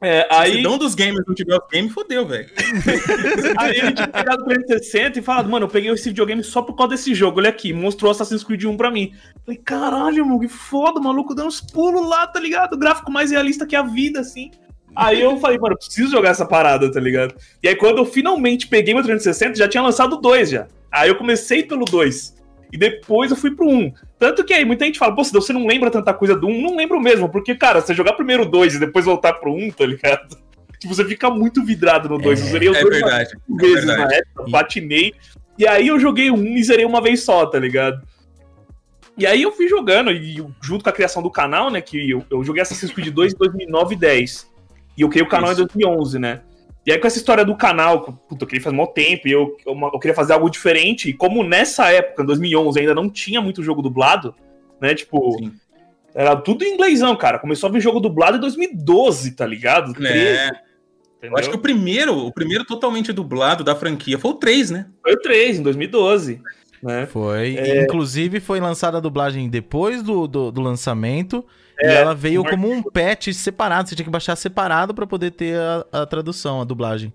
É, 0.00 0.28
aí. 0.30 0.62
Se 0.62 0.66
um 0.68 0.78
dos 0.78 0.94
gamers 0.94 1.24
não 1.26 1.34
tiver 1.34 1.54
os 1.54 1.68
games, 1.72 1.92
fodeu, 1.92 2.24
velho. 2.24 2.48
Aí 3.58 3.78
ele 3.78 3.92
tinha 3.92 4.06
pegado 4.06 4.42
o 4.42 4.44
360 4.44 5.18
e 5.18 5.22
falado, 5.22 5.50
mano, 5.50 5.66
eu 5.66 5.70
peguei 5.70 5.90
esse 5.90 6.08
videogame 6.08 6.44
só 6.44 6.62
por 6.62 6.74
causa 6.74 6.94
desse 6.94 7.14
jogo. 7.14 7.40
Olha 7.40 7.50
aqui, 7.50 7.72
mostrou 7.72 8.10
Assassin's 8.10 8.44
Creed 8.44 8.64
1 8.64 8.76
pra 8.76 8.92
mim. 8.92 9.12
Falei, 9.44 9.60
caralho, 9.64 10.24
mano, 10.24 10.38
que 10.38 10.48
foda, 10.48 11.00
o 11.00 11.02
maluco 11.02 11.34
dando 11.34 11.48
uns 11.48 11.60
pulos 11.60 12.08
lá, 12.08 12.26
tá 12.28 12.38
ligado? 12.38 12.74
O 12.74 12.78
gráfico 12.78 13.10
mais 13.10 13.32
realista 13.32 13.66
que 13.66 13.74
a 13.74 13.82
vida, 13.82 14.20
assim. 14.20 14.52
Aí 14.94 15.20
eu 15.20 15.36
falei, 15.38 15.58
mano, 15.58 15.74
eu 15.74 15.78
preciso 15.78 16.10
jogar 16.10 16.30
essa 16.30 16.46
parada, 16.46 16.90
tá 16.90 17.00
ligado? 17.00 17.34
E 17.62 17.68
aí 17.68 17.74
quando 17.74 17.98
eu 17.98 18.04
finalmente 18.04 18.68
peguei 18.68 18.94
meu 18.94 19.02
360, 19.02 19.56
já 19.56 19.68
tinha 19.68 19.82
lançado 19.82 20.14
o 20.14 20.20
2 20.20 20.50
já. 20.50 20.66
Aí 20.90 21.08
eu 21.08 21.16
comecei 21.16 21.62
pelo 21.62 21.84
2. 21.84 22.37
E 22.72 22.76
depois 22.76 23.30
eu 23.30 23.36
fui 23.36 23.50
pro 23.50 23.68
1. 23.68 23.92
Tanto 24.18 24.44
que 24.44 24.52
aí 24.52 24.64
muita 24.64 24.84
gente 24.84 24.98
fala, 24.98 25.14
pô, 25.14 25.24
você 25.24 25.52
não 25.52 25.66
lembra 25.66 25.90
tanta 25.90 26.12
coisa 26.12 26.34
do 26.36 26.46
1? 26.46 26.62
Não 26.62 26.76
lembro 26.76 27.00
mesmo, 27.00 27.28
porque, 27.28 27.54
cara, 27.54 27.80
você 27.80 27.94
jogar 27.94 28.12
primeiro 28.12 28.42
o 28.42 28.46
2 28.46 28.74
e 28.74 28.78
depois 28.80 29.04
voltar 29.04 29.34
pro 29.34 29.52
1, 29.52 29.70
tá 29.72 29.86
ligado? 29.86 30.36
Tipo, 30.78 30.94
você 30.94 31.04
fica 31.04 31.28
muito 31.28 31.64
vidrado 31.64 32.08
no 32.08 32.18
2. 32.18 32.40
eu 32.40 32.46
zerei 32.46 32.68
os 32.68 32.76
É 32.76 32.82
dois 32.82 33.00
verdade. 33.00 33.30
É 33.34 33.60
vezes 33.60 33.84
na 33.84 33.96
verdade. 33.96 34.14
época, 34.14 34.48
patinei. 34.48 35.12
E 35.58 35.66
aí 35.66 35.88
eu 35.88 35.98
joguei 35.98 36.30
um 36.30 36.56
e 36.56 36.62
zerei 36.62 36.84
uma 36.84 37.02
vez 37.02 37.24
só, 37.24 37.44
tá 37.46 37.58
ligado? 37.58 38.00
E 39.16 39.26
aí 39.26 39.42
eu 39.42 39.50
fui 39.50 39.66
jogando, 39.66 40.12
e 40.12 40.36
junto 40.62 40.84
com 40.84 40.90
a 40.90 40.92
criação 40.92 41.20
do 41.20 41.32
canal, 41.32 41.68
né, 41.68 41.80
que 41.80 42.08
eu, 42.08 42.24
eu 42.30 42.44
joguei 42.44 42.62
Assassin's 42.62 42.92
Creed 42.92 43.12
2 43.12 43.34
em 43.34 43.36
2009 43.36 43.96
e 43.96 43.98
10. 43.98 44.48
E 44.96 45.00
eu 45.02 45.08
criei 45.08 45.26
o 45.26 45.28
canal 45.28 45.50
Isso. 45.50 45.62
em 45.62 45.66
2011, 45.66 46.18
né? 46.20 46.42
E 46.88 46.92
aí 46.92 46.98
com 46.98 47.06
essa 47.06 47.18
história 47.18 47.44
do 47.44 47.54
canal, 47.54 48.02
que, 48.02 48.12
puta, 48.26 48.44
eu 48.44 48.48
queria 48.48 48.64
fazer 48.64 48.74
muito 48.74 48.94
tempo, 48.94 49.28
e 49.28 49.30
eu, 49.30 49.54
eu, 49.66 49.78
eu 49.92 49.98
queria 49.98 50.14
fazer 50.14 50.32
algo 50.32 50.48
diferente, 50.48 51.10
e 51.10 51.12
como 51.12 51.44
nessa 51.44 51.92
época, 51.92 52.22
em 52.22 52.26
2011, 52.26 52.80
ainda 52.80 52.94
não 52.94 53.10
tinha 53.10 53.42
muito 53.42 53.62
jogo 53.62 53.82
dublado, 53.82 54.34
né, 54.80 54.94
tipo... 54.94 55.36
Sim. 55.38 55.52
Era 56.14 56.34
tudo 56.34 56.64
em 56.64 56.72
inglêsão, 56.72 57.14
cara. 57.14 57.38
Começou 57.38 57.68
a 57.68 57.72
vir 57.72 57.82
jogo 57.82 58.00
dublado 58.00 58.38
em 58.38 58.40
2012, 58.40 59.32
tá 59.32 59.46
ligado? 59.46 59.92
13, 59.92 60.16
É, 60.16 60.50
eu 61.20 61.36
acho 61.36 61.50
que 61.50 61.56
o 61.56 61.60
primeiro, 61.60 62.16
o 62.16 62.32
primeiro 62.32 62.64
totalmente 62.64 63.12
dublado 63.12 63.62
da 63.62 63.76
franquia 63.76 64.18
foi 64.18 64.30
o 64.30 64.34
3, 64.34 64.70
né? 64.70 64.86
Foi 65.02 65.12
o 65.12 65.20
3, 65.20 65.58
em 65.58 65.62
2012. 65.62 66.40
Né? 66.82 67.06
Foi. 67.06 67.56
É. 67.56 67.82
Inclusive, 67.84 68.40
foi 68.40 68.60
lançada 68.60 68.96
a 68.96 69.00
dublagem 69.00 69.48
depois 69.50 70.02
do, 70.02 70.26
do, 70.26 70.50
do 70.50 70.60
lançamento. 70.62 71.44
E 71.80 71.86
É, 71.86 71.94
ela 72.02 72.14
veio 72.14 72.40
um 72.42 72.44
como 72.44 72.70
um 72.70 72.82
patch 72.82 73.28
separado. 73.32 73.88
Você 73.88 73.94
tinha 73.94 74.04
que 74.04 74.10
baixar 74.10 74.36
separado 74.36 74.92
pra 74.94 75.06
poder 75.06 75.30
ter 75.32 75.56
a, 75.58 76.02
a 76.02 76.06
tradução, 76.06 76.60
a 76.60 76.64
dublagem. 76.64 77.12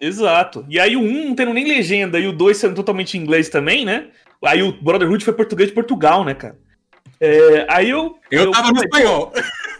Exato. 0.00 0.64
E 0.68 0.78
aí 0.78 0.96
o 0.96 1.00
1 1.00 1.28
não 1.28 1.34
tendo 1.34 1.52
nem 1.54 1.66
legenda 1.66 2.18
e 2.18 2.26
o 2.26 2.32
2 2.32 2.56
sendo 2.56 2.74
totalmente 2.74 3.16
em 3.16 3.22
inglês 3.22 3.48
também, 3.48 3.84
né? 3.84 4.08
Aí 4.44 4.62
o 4.62 4.72
Brotherhood 4.80 5.24
foi 5.24 5.32
português 5.34 5.68
de 5.70 5.74
Portugal, 5.74 6.24
né, 6.24 6.34
cara? 6.34 6.56
É, 7.18 7.66
aí 7.70 7.88
eu. 7.90 8.18
Eu, 8.30 8.50
tava 8.50 8.68
no 8.68 8.76
falei, 8.76 8.84
espanhol. 8.84 9.32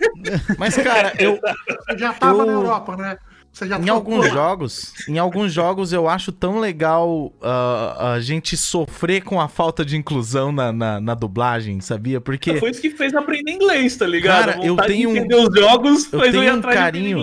Mas, 0.59 0.77
cara, 0.77 1.13
eu, 1.19 1.39
Você 1.87 1.99
já 1.99 2.13
tava 2.15 2.43
Eu- 2.43 2.47
na 2.47 2.53
Europa, 2.53 2.97
né? 2.97 3.19
Você 3.57 3.67
já 3.67 3.79
em 3.79 3.89
alguns 3.89 4.27
lá. 4.27 4.35
jogos, 4.35 4.93
em 5.09 5.17
alguns 5.19 5.51
jogos 5.51 5.91
eu 5.91 6.07
acho 6.07 6.31
tão 6.31 6.61
legal 6.61 7.33
ah, 7.41 8.13
a 8.13 8.21
gente 8.21 8.55
sofrer 8.55 9.23
com 9.23 9.41
a 9.41 9.49
falta 9.49 9.83
de 9.83 9.97
inclusão 9.97 10.53
na, 10.53 10.71
na, 10.75 11.01
na 11.01 11.15
dublagem, 11.15 11.81
sabia? 11.81 12.21
Porque 12.21 12.57
Foi 12.59 12.69
isso 12.71 12.83
que 12.83 12.91
fez 12.91 13.15
aprender 13.15 13.53
inglês, 13.53 13.97
tá 13.97 14.07
ligado? 14.07 14.41
Cara, 14.53 14.63
A 14.63 14.67
eu 14.67 14.77
de 14.77 14.87
tenho 14.87 15.09
um- 15.09 15.17
entender 15.17 15.37
os 15.37 15.59
jogos 15.59 16.13
eu 16.13 16.21
fez 16.21 16.35
eu 16.35 16.41
tenho 16.43 16.55
um 16.55 16.59
atrás 16.59 16.77
de 16.77 16.83
carinho 16.83 17.23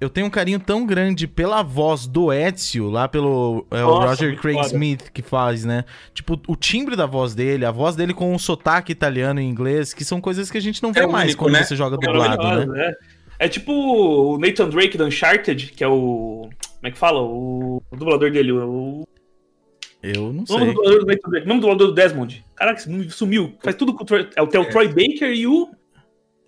eu 0.00 0.08
tenho 0.10 0.26
um 0.26 0.30
carinho 0.30 0.58
tão 0.58 0.84
grande 0.84 1.28
pela 1.28 1.62
voz 1.62 2.06
do 2.06 2.32
Ezio, 2.32 2.88
lá 2.90 3.06
pelo 3.06 3.64
é, 3.70 3.84
o 3.84 3.86
Nossa, 3.86 4.06
Roger 4.24 4.40
Craig 4.40 4.56
foda. 4.56 4.66
Smith 4.68 5.10
que 5.12 5.20
faz, 5.22 5.64
né? 5.64 5.84
Tipo, 6.14 6.40
o 6.48 6.56
timbre 6.56 6.96
da 6.96 7.04
voz 7.06 7.32
dele, 7.34 7.64
a 7.66 7.70
voz 7.70 7.94
dele 7.94 8.12
com 8.14 8.34
um 8.34 8.38
sotaque 8.38 8.90
italiano 8.90 9.40
e 9.40 9.44
inglês, 9.44 9.92
que 9.94 10.02
são 10.04 10.20
coisas 10.20 10.50
que 10.50 10.56
a 10.58 10.60
gente 10.60 10.82
não 10.82 10.90
vê 10.92 11.00
É 11.00 11.06
mais 11.06 11.26
único, 11.26 11.44
quando 11.44 11.52
né? 11.52 11.62
você 11.62 11.76
joga 11.76 11.96
dublado, 11.96 12.42
Maravilhoso, 12.42 12.72
né? 12.72 12.88
né? 12.88 12.94
É 13.42 13.48
tipo 13.48 13.72
o 13.72 14.38
Nathan 14.38 14.68
Drake 14.68 14.98
do 14.98 15.06
Uncharted, 15.06 15.72
que 15.72 15.82
é 15.82 15.88
o. 15.88 16.42
Como 16.50 16.86
é 16.86 16.90
que 16.90 16.98
fala? 16.98 17.22
O, 17.22 17.82
o 17.90 17.96
dublador 17.96 18.30
dele. 18.30 18.52
O, 18.52 19.06
Eu 20.02 20.32
não 20.32 20.44
o 20.46 20.46
nome 20.46 20.46
sei. 20.46 20.58
do 20.58 20.72
dublador 20.74 21.00
do 21.00 21.06
Nathan 21.06 21.30
Drake. 21.30 21.46
O 21.46 21.48
nome 21.48 21.60
do 21.60 21.66
dublador 21.66 21.86
do 21.88 21.94
Desmond. 21.94 22.44
Caraca, 22.54 22.80
sumiu. 23.08 23.54
Faz 23.62 23.74
tudo 23.76 23.94
com 23.94 24.02
o 24.02 24.06
Troy. 24.06 24.28
É 24.36 24.42
o, 24.42 24.46
tem 24.46 24.60
o 24.60 24.68
Troy 24.68 24.88
Baker 24.88 25.32
e 25.32 25.46
o. 25.46 25.70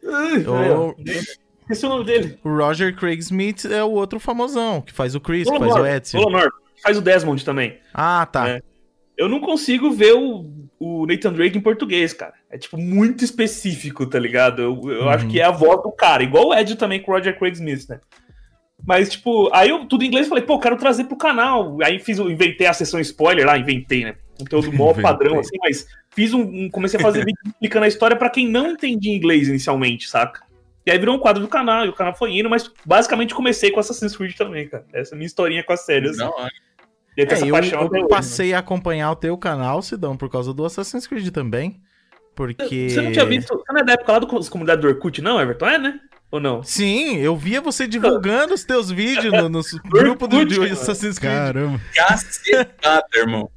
Ai, 0.06 0.44
O, 0.46 0.94
Esqueci 1.62 1.86
o 1.86 1.88
nome 1.88 2.04
dele. 2.04 2.38
o 2.44 2.48
Roger 2.54 2.94
Craig 2.94 3.20
Smith 3.20 3.64
é 3.64 3.82
o 3.82 3.90
outro 3.92 4.20
famosão, 4.20 4.82
que 4.82 4.92
faz 4.92 5.14
o 5.14 5.20
Chris, 5.20 5.48
que 5.48 5.58
faz 5.58 5.72
o. 5.72 6.18
Nolan 6.18 6.30
North, 6.40 6.52
que 6.76 6.82
faz 6.82 6.98
o 6.98 7.00
Desmond 7.00 7.42
também. 7.44 7.78
Ah, 7.94 8.26
tá. 8.30 8.48
É. 8.50 8.62
Eu 9.16 9.28
não 9.28 9.40
consigo 9.40 9.90
ver 9.92 10.12
o, 10.14 10.50
o 10.84 11.06
Nathan 11.06 11.32
Drake 11.32 11.56
em 11.56 11.60
português, 11.60 12.12
cara. 12.12 12.34
É, 12.50 12.58
tipo, 12.58 12.76
muito 12.76 13.24
específico, 13.24 14.04
tá 14.06 14.18
ligado? 14.18 14.60
Eu, 14.62 14.80
eu 14.90 15.02
Uhum. 15.02 15.08
acho 15.08 15.26
que 15.28 15.40
é 15.40 15.44
a 15.44 15.50
voz 15.50 15.82
do 15.82 15.92
cara. 15.92 16.22
Igual 16.22 16.48
o 16.48 16.54
Ed 16.54 16.76
também 16.76 17.00
com 17.00 17.12
o 17.12 17.14
Roger 17.14 17.38
Craig 17.38 17.52
Smith, 17.54 17.88
né? 17.88 18.00
Mas, 18.84 19.10
tipo, 19.10 19.48
aí 19.54 19.68
eu, 19.70 19.86
tudo 19.86 20.02
em 20.02 20.08
inglês, 20.08 20.26
falei, 20.28 20.42
pô, 20.44 20.58
quero 20.58 20.76
trazer 20.76 21.04
pro 21.04 21.16
canal. 21.16 21.78
Aí 21.84 21.98
fiz, 22.00 22.18
inventei 22.18 22.66
a 22.66 22.72
sessão 22.72 22.98
spoiler 23.00 23.46
lá, 23.46 23.56
inventei, 23.56 24.04
né? 24.04 24.14
Conteúdo 24.38 24.72
mó 24.72 24.92
padrão, 24.92 25.38
assim, 25.38 25.56
mas 25.60 25.86
fiz 26.10 26.34
um, 26.34 26.40
um- 26.42 26.68
comecei 26.70 26.98
a 26.98 27.02
fazer 27.02 27.20
vídeo 27.24 27.38
explicando 27.46 27.84
a 27.84 27.88
história 27.88 28.16
pra 28.16 28.28
quem 28.28 28.48
não 28.48 28.72
entendia 28.72 29.14
inglês 29.14 29.46
inicialmente, 29.46 30.08
saca? 30.08 30.42
E 30.84 30.90
aí 30.90 30.98
virou 30.98 31.14
um 31.14 31.18
quadro 31.20 31.40
do 31.40 31.46
canal, 31.48 31.86
e 31.86 31.88
o 31.90 31.92
canal 31.92 32.12
foi 32.16 32.32
indo, 32.36 32.50
mas 32.50 32.68
basicamente 32.84 33.34
comecei 33.36 33.70
com 33.70 33.78
Assassin's 33.78 34.16
Creed 34.16 34.34
também, 34.34 34.66
cara. 34.68 34.84
Essa 34.92 35.14
é 35.14 35.14
a 35.14 35.16
minha 35.18 35.26
historinha 35.28 35.62
com 35.62 35.72
a 35.72 35.76
série, 35.76 36.08
assim. 36.08 36.18
Não, 36.18 36.34
E 37.16 37.26
tem 37.26 37.32
É, 37.32 37.32
essa 37.32 37.46
eu, 37.46 37.54
eu 37.54 37.54
hoje, 37.56 37.90
né? 37.90 38.06
passei 38.08 38.54
a 38.54 38.58
acompanhar 38.58 39.10
o 39.10 39.16
teu 39.16 39.36
canal, 39.36 39.82
Sidão, 39.82 40.16
por 40.16 40.30
causa 40.30 40.52
do 40.54 40.64
Assassin's 40.64 41.06
Creed 41.06 41.28
também. 41.30 41.80
Porque. 42.34 42.88
Você 42.90 43.02
não 43.02 43.12
tinha 43.12 43.26
visto. 43.26 43.54
Você 43.54 43.72
não 43.72 43.80
é 43.80 43.84
da 43.84 43.92
época 43.92 44.12
lá 44.12 44.18
do 44.18 44.26
das 44.26 44.48
comunidades 44.48 44.82
do 44.82 44.88
Orkut, 44.88 45.20
não, 45.20 45.40
Everton? 45.40 45.66
É, 45.66 45.78
né? 45.78 46.00
Ou 46.30 46.40
não? 46.40 46.62
Sim, 46.62 47.18
eu 47.18 47.36
via 47.36 47.60
você 47.60 47.86
divulgando 47.86 48.54
os 48.54 48.64
teus 48.64 48.90
vídeos 48.90 49.32
no, 49.32 49.50
no 49.50 49.60
grupo 49.84 50.26
do, 50.26 50.38
Orkut, 50.38 50.70
Assassin's 50.72 51.18
Creed. 51.18 51.34
Caramba. 51.34 51.80
cacetada, 51.94 53.06
irmão. 53.14 53.50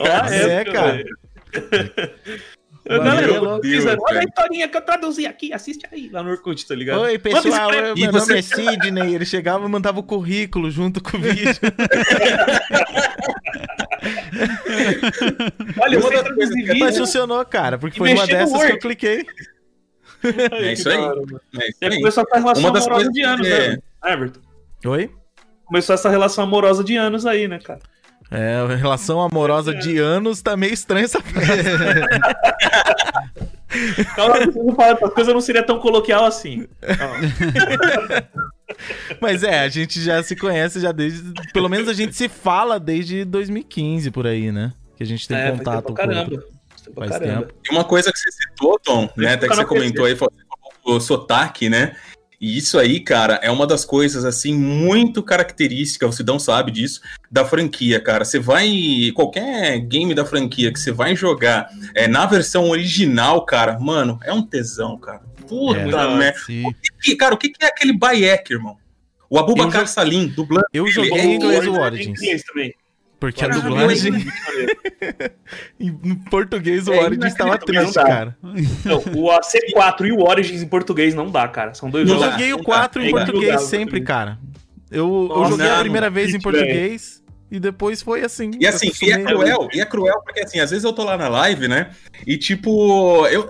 Olha 0.00 0.10
é, 0.34 0.64
cara. 0.64 1.04
Galera, 2.86 3.26
Deus, 3.26 3.60
fiz, 3.62 3.86
olha 3.86 4.20
a 4.20 4.24
historinha 4.24 4.68
que 4.68 4.76
eu 4.76 4.82
traduzi 4.82 5.26
aqui, 5.26 5.54
assiste 5.54 5.86
aí 5.90 6.10
lá 6.12 6.22
no 6.22 6.30
Orkut, 6.30 6.66
tá 6.66 6.74
ligado? 6.74 7.00
Oi, 7.00 7.18
pessoal, 7.18 7.72
eu- 7.72 7.96
meu 7.96 8.12
você- 8.12 8.32
nome 8.32 8.38
é 8.38 8.42
Sidney. 8.42 9.14
Ele 9.14 9.24
chegava 9.24 9.64
e 9.64 9.68
mandava 9.70 10.00
o 10.00 10.02
currículo 10.02 10.70
junto 10.70 11.02
com 11.02 11.16
o 11.16 11.20
vídeo. 11.20 11.54
Olha, 15.80 15.98
Uma 15.98 16.10
das 16.10 16.34
coisas 16.34 16.54
que 16.54 16.78
Mas 16.78 16.98
funcionou, 16.98 17.44
cara, 17.44 17.78
porque 17.78 17.98
foi 17.98 18.12
uma 18.12 18.26
dessas 18.26 18.62
que 18.64 18.72
eu 18.72 18.78
cliquei. 18.78 19.26
É 20.60 20.72
isso 20.72 20.88
aí. 20.88 20.96
É 20.96 21.68
isso 21.68 21.78
E 21.82 21.86
aí. 21.86 21.96
começou 21.96 22.24
essa 22.24 22.38
relação 22.38 22.66
amorosa 22.68 22.90
coisas 22.90 23.12
de 23.12 23.22
anos, 23.22 23.46
é- 23.46 23.68
né, 23.70 23.78
Everton? 24.06 24.40
Oi? 24.86 25.10
Começou 25.64 25.94
essa 25.94 26.10
relação 26.10 26.44
amorosa 26.44 26.84
de 26.84 26.96
anos 26.96 27.26
aí, 27.26 27.48
né, 27.48 27.58
cara? 27.58 27.80
É, 28.30 28.54
a 28.56 28.74
relação 28.74 29.20
amorosa 29.20 29.74
de 29.74 29.98
anos 29.98 30.42
tá 30.42 30.56
meio 30.56 30.72
estranha 30.72 31.04
essa 31.04 31.20
frase. 31.20 31.62
Calma, 34.16 34.36
se 34.52 34.58
eu 34.58 34.74
falar 34.74 34.92
essas 34.92 35.12
coisas 35.12 35.34
não 35.34 35.40
seria 35.40 35.62
tão 35.62 35.78
coloquial 35.78 36.24
assim. 36.24 36.66
Mas 39.20 39.42
é, 39.42 39.60
a 39.60 39.68
gente 39.68 40.00
já 40.00 40.22
se 40.22 40.34
conhece 40.36 40.80
já 40.80 40.92
desde. 40.92 41.32
Pelo 41.52 41.68
menos 41.68 41.88
a 41.88 41.92
gente 41.92 42.14
se 42.14 42.28
fala 42.28 42.78
desde 42.80 43.24
2015 43.24 44.10
por 44.10 44.26
aí, 44.26 44.50
né? 44.50 44.72
Que 44.96 45.02
a 45.02 45.06
gente 45.06 45.26
tem 45.28 45.36
É, 45.36 45.50
contato 45.52 45.84
com. 45.86 45.94
caramba. 45.94 46.30
Faz 46.30 46.82
tempo 46.82 46.94
pra 46.94 47.08
Faz 47.08 47.20
caramba. 47.20 47.46
tempo. 47.46 47.54
E 47.70 47.74
uma 47.74 47.84
coisa 47.84 48.12
que 48.12 48.18
você 48.18 48.30
citou, 48.32 48.78
Tom, 48.82 49.08
né? 49.16 49.34
Até 49.34 49.48
que 49.48 49.54
você 49.54 49.64
comentou 49.64 50.04
aí, 50.04 50.16
falou 50.16 50.32
o 50.84 51.00
sotaque, 51.00 51.68
né? 51.70 51.96
E 52.44 52.58
isso 52.58 52.78
aí, 52.78 53.00
cara, 53.00 53.40
é 53.42 53.50
uma 53.50 53.66
das 53.66 53.86
coisas, 53.86 54.22
assim, 54.24 54.52
muito 54.54 55.22
característica, 55.22 56.06
o 56.06 56.12
Sidão 56.12 56.38
sabe 56.38 56.70
disso, 56.70 57.00
da 57.30 57.42
franquia, 57.44 57.98
cara. 57.98 58.22
Você 58.24 58.38
vai. 58.38 59.10
Qualquer 59.14 59.78
game 59.80 60.12
da 60.14 60.26
franquia 60.26 60.70
que 60.70 60.78
você 60.78 60.92
vai 60.92 61.16
jogar 61.16 61.68
é, 61.94 62.06
na 62.06 62.26
versão 62.26 62.68
original, 62.68 63.46
cara, 63.46 63.78
mano, 63.78 64.18
é 64.24 64.32
um 64.32 64.42
tesão, 64.42 64.98
cara. 64.98 65.22
Puta 65.48 65.78
É. 65.80 65.86
merda. 65.86 66.38
Cara, 67.18 67.34
o 67.34 67.38
que 67.38 67.48
que 67.48 67.64
é 67.64 67.68
aquele 67.68 67.96
Bayek, 67.96 68.52
irmão? 68.52 68.76
O 69.30 69.38
jo- 69.86 69.86
Salim, 69.86 70.26
dublando. 70.28 70.66
Eu 70.72 70.86
joguei 70.88 71.12
É 71.18 71.24
em 71.24 71.34
inglês 71.36 71.66
o 71.66 71.72
Origins. 71.72 72.42
também. 72.44 72.74
Porque 73.32 73.44
a 73.44 73.48
dublagem 73.48 74.12
eu- 74.12 75.30
em 75.80 76.14
português 76.30 76.86
o 76.88 76.92
É 76.92 77.00
Origins 77.04 77.34
tava 77.34 77.50
inacreditável, 77.50 77.92
triste, 77.92 77.94
cara. 77.94 78.36
Não, 78.84 78.98
o 79.22 79.30
AC4 79.30 80.06
e 80.06 80.12
o 80.12 80.20
Origins 80.22 80.62
em 80.62 80.66
português 80.68 81.14
não 81.14 81.30
dá, 81.30 81.46
cara. 81.48 81.74
São 81.74 81.90
dois 81.90 82.08
Eu 82.08 82.14
Não 82.14 82.20
jogos. 82.20 82.34
dá, 82.34 82.38
joguei 82.38 82.52
o 82.54 82.56
não 82.58 82.64
4 82.64 83.00
dá. 83.00 83.06
em 83.06 83.08
É 83.08 83.12
português 83.12 83.62
sempre, 83.62 84.00
cara. 84.00 84.38
Eu, 84.90 85.28
eu 85.34 85.46
joguei 85.50 85.66
a 85.66 85.74
não, 85.74 85.80
primeira 85.80 86.06
não. 86.08 86.14
vez 86.14 86.34
em 86.34 86.40
português 86.40 87.22
e 87.50 87.58
depois 87.60 88.00
foi 88.02 88.22
assim. 88.24 88.50
E 88.60 88.66
assim, 88.66 88.90
e 89.02 89.12
é 89.12 89.18
cruel, 89.22 89.68
e 89.72 89.80
é 89.80 89.84
cruel, 89.84 90.20
porque 90.24 90.40
assim, 90.40 90.60
às 90.60 90.70
vezes 90.70 90.84
eu 90.84 90.92
tô 90.92 91.04
lá 91.04 91.16
na 91.16 91.28
live, 91.28 91.66
né? 91.68 91.90
E 92.26 92.36
tipo, 92.38 93.26
eu. 93.28 93.48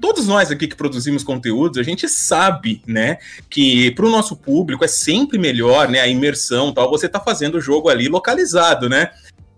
Todos 0.00 0.26
nós 0.26 0.50
aqui 0.50 0.66
que 0.68 0.76
produzimos 0.76 1.24
conteúdos, 1.24 1.78
a 1.78 1.82
gente 1.82 2.08
sabe, 2.08 2.82
né, 2.86 3.18
que 3.48 3.90
pro 3.92 4.10
nosso 4.10 4.36
público 4.36 4.84
é 4.84 4.88
sempre 4.88 5.38
melhor, 5.38 5.88
né, 5.88 6.00
a 6.00 6.06
imersão 6.06 6.68
e 6.68 6.74
tal, 6.74 6.90
você 6.90 7.08
tá 7.08 7.18
fazendo 7.20 7.54
o 7.56 7.60
jogo 7.60 7.88
ali 7.88 8.06
localizado, 8.08 8.88
né? 8.88 9.10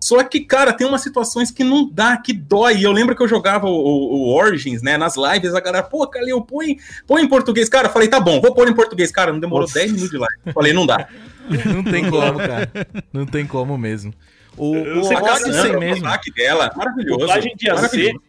Só 0.03 0.23
que, 0.25 0.41
cara, 0.41 0.73
tem 0.73 0.87
umas 0.87 1.03
situações 1.03 1.51
que 1.51 1.63
não 1.63 1.87
dá, 1.87 2.17
que 2.17 2.33
dói. 2.33 2.79
E 2.79 2.85
Eu 2.85 2.91
lembro 2.93 3.15
que 3.15 3.23
eu 3.23 3.29
jogava 3.29 3.67
o, 3.67 3.71
o- 3.71 4.13
o 4.31 4.35
Origins, 4.35 4.81
né, 4.81 4.97
nas 4.97 5.15
lives, 5.15 5.55
a 5.55 5.61
galera, 5.61 5.83
pô, 5.83 6.07
Calil, 6.07 6.41
põe, 6.41 6.79
põe 7.07 7.23
em 7.23 7.29
português. 7.29 7.69
Cara, 7.69 7.89
eu 7.89 7.93
falei, 7.93 8.09
tá 8.09 8.19
bom, 8.19 8.41
vou 8.41 8.55
pôr 8.55 8.67
em 8.67 8.73
português. 8.75 9.11
Cara, 9.13 9.31
não 9.31 9.39
demorou 9.39 9.67
Nossa. 9.67 9.75
10 9.81 9.93
minutos 9.93 10.11
de 10.11 10.17
live. 10.17 10.35
Eu 10.47 10.53
falei, 10.55 10.73
não 10.73 10.87
dá. 10.87 11.07
Não 11.67 11.83
tem 11.85 12.09
como, 12.09 12.39
cara. 12.39 12.71
Não 13.13 13.27
tem 13.27 13.45
como 13.47 13.77
mesmo. 13.77 14.15
O, 14.57 14.75
Eu 14.77 15.01
o 15.01 15.05
sei 15.05 15.17
que 15.17 15.25
A 15.25 15.27
a 15.29 15.33
Odyssey 15.33 15.53
Cassandra, 15.53 15.77
o 15.77 15.81
mesmo. 15.81 16.07
ataque 16.07 16.33
dela, 16.33 16.73
maravilhoso. 16.77 17.19
Dublagem 17.19 17.55
de 17.57 17.69
AC, 17.69 17.77
maravilhoso. 17.77 18.23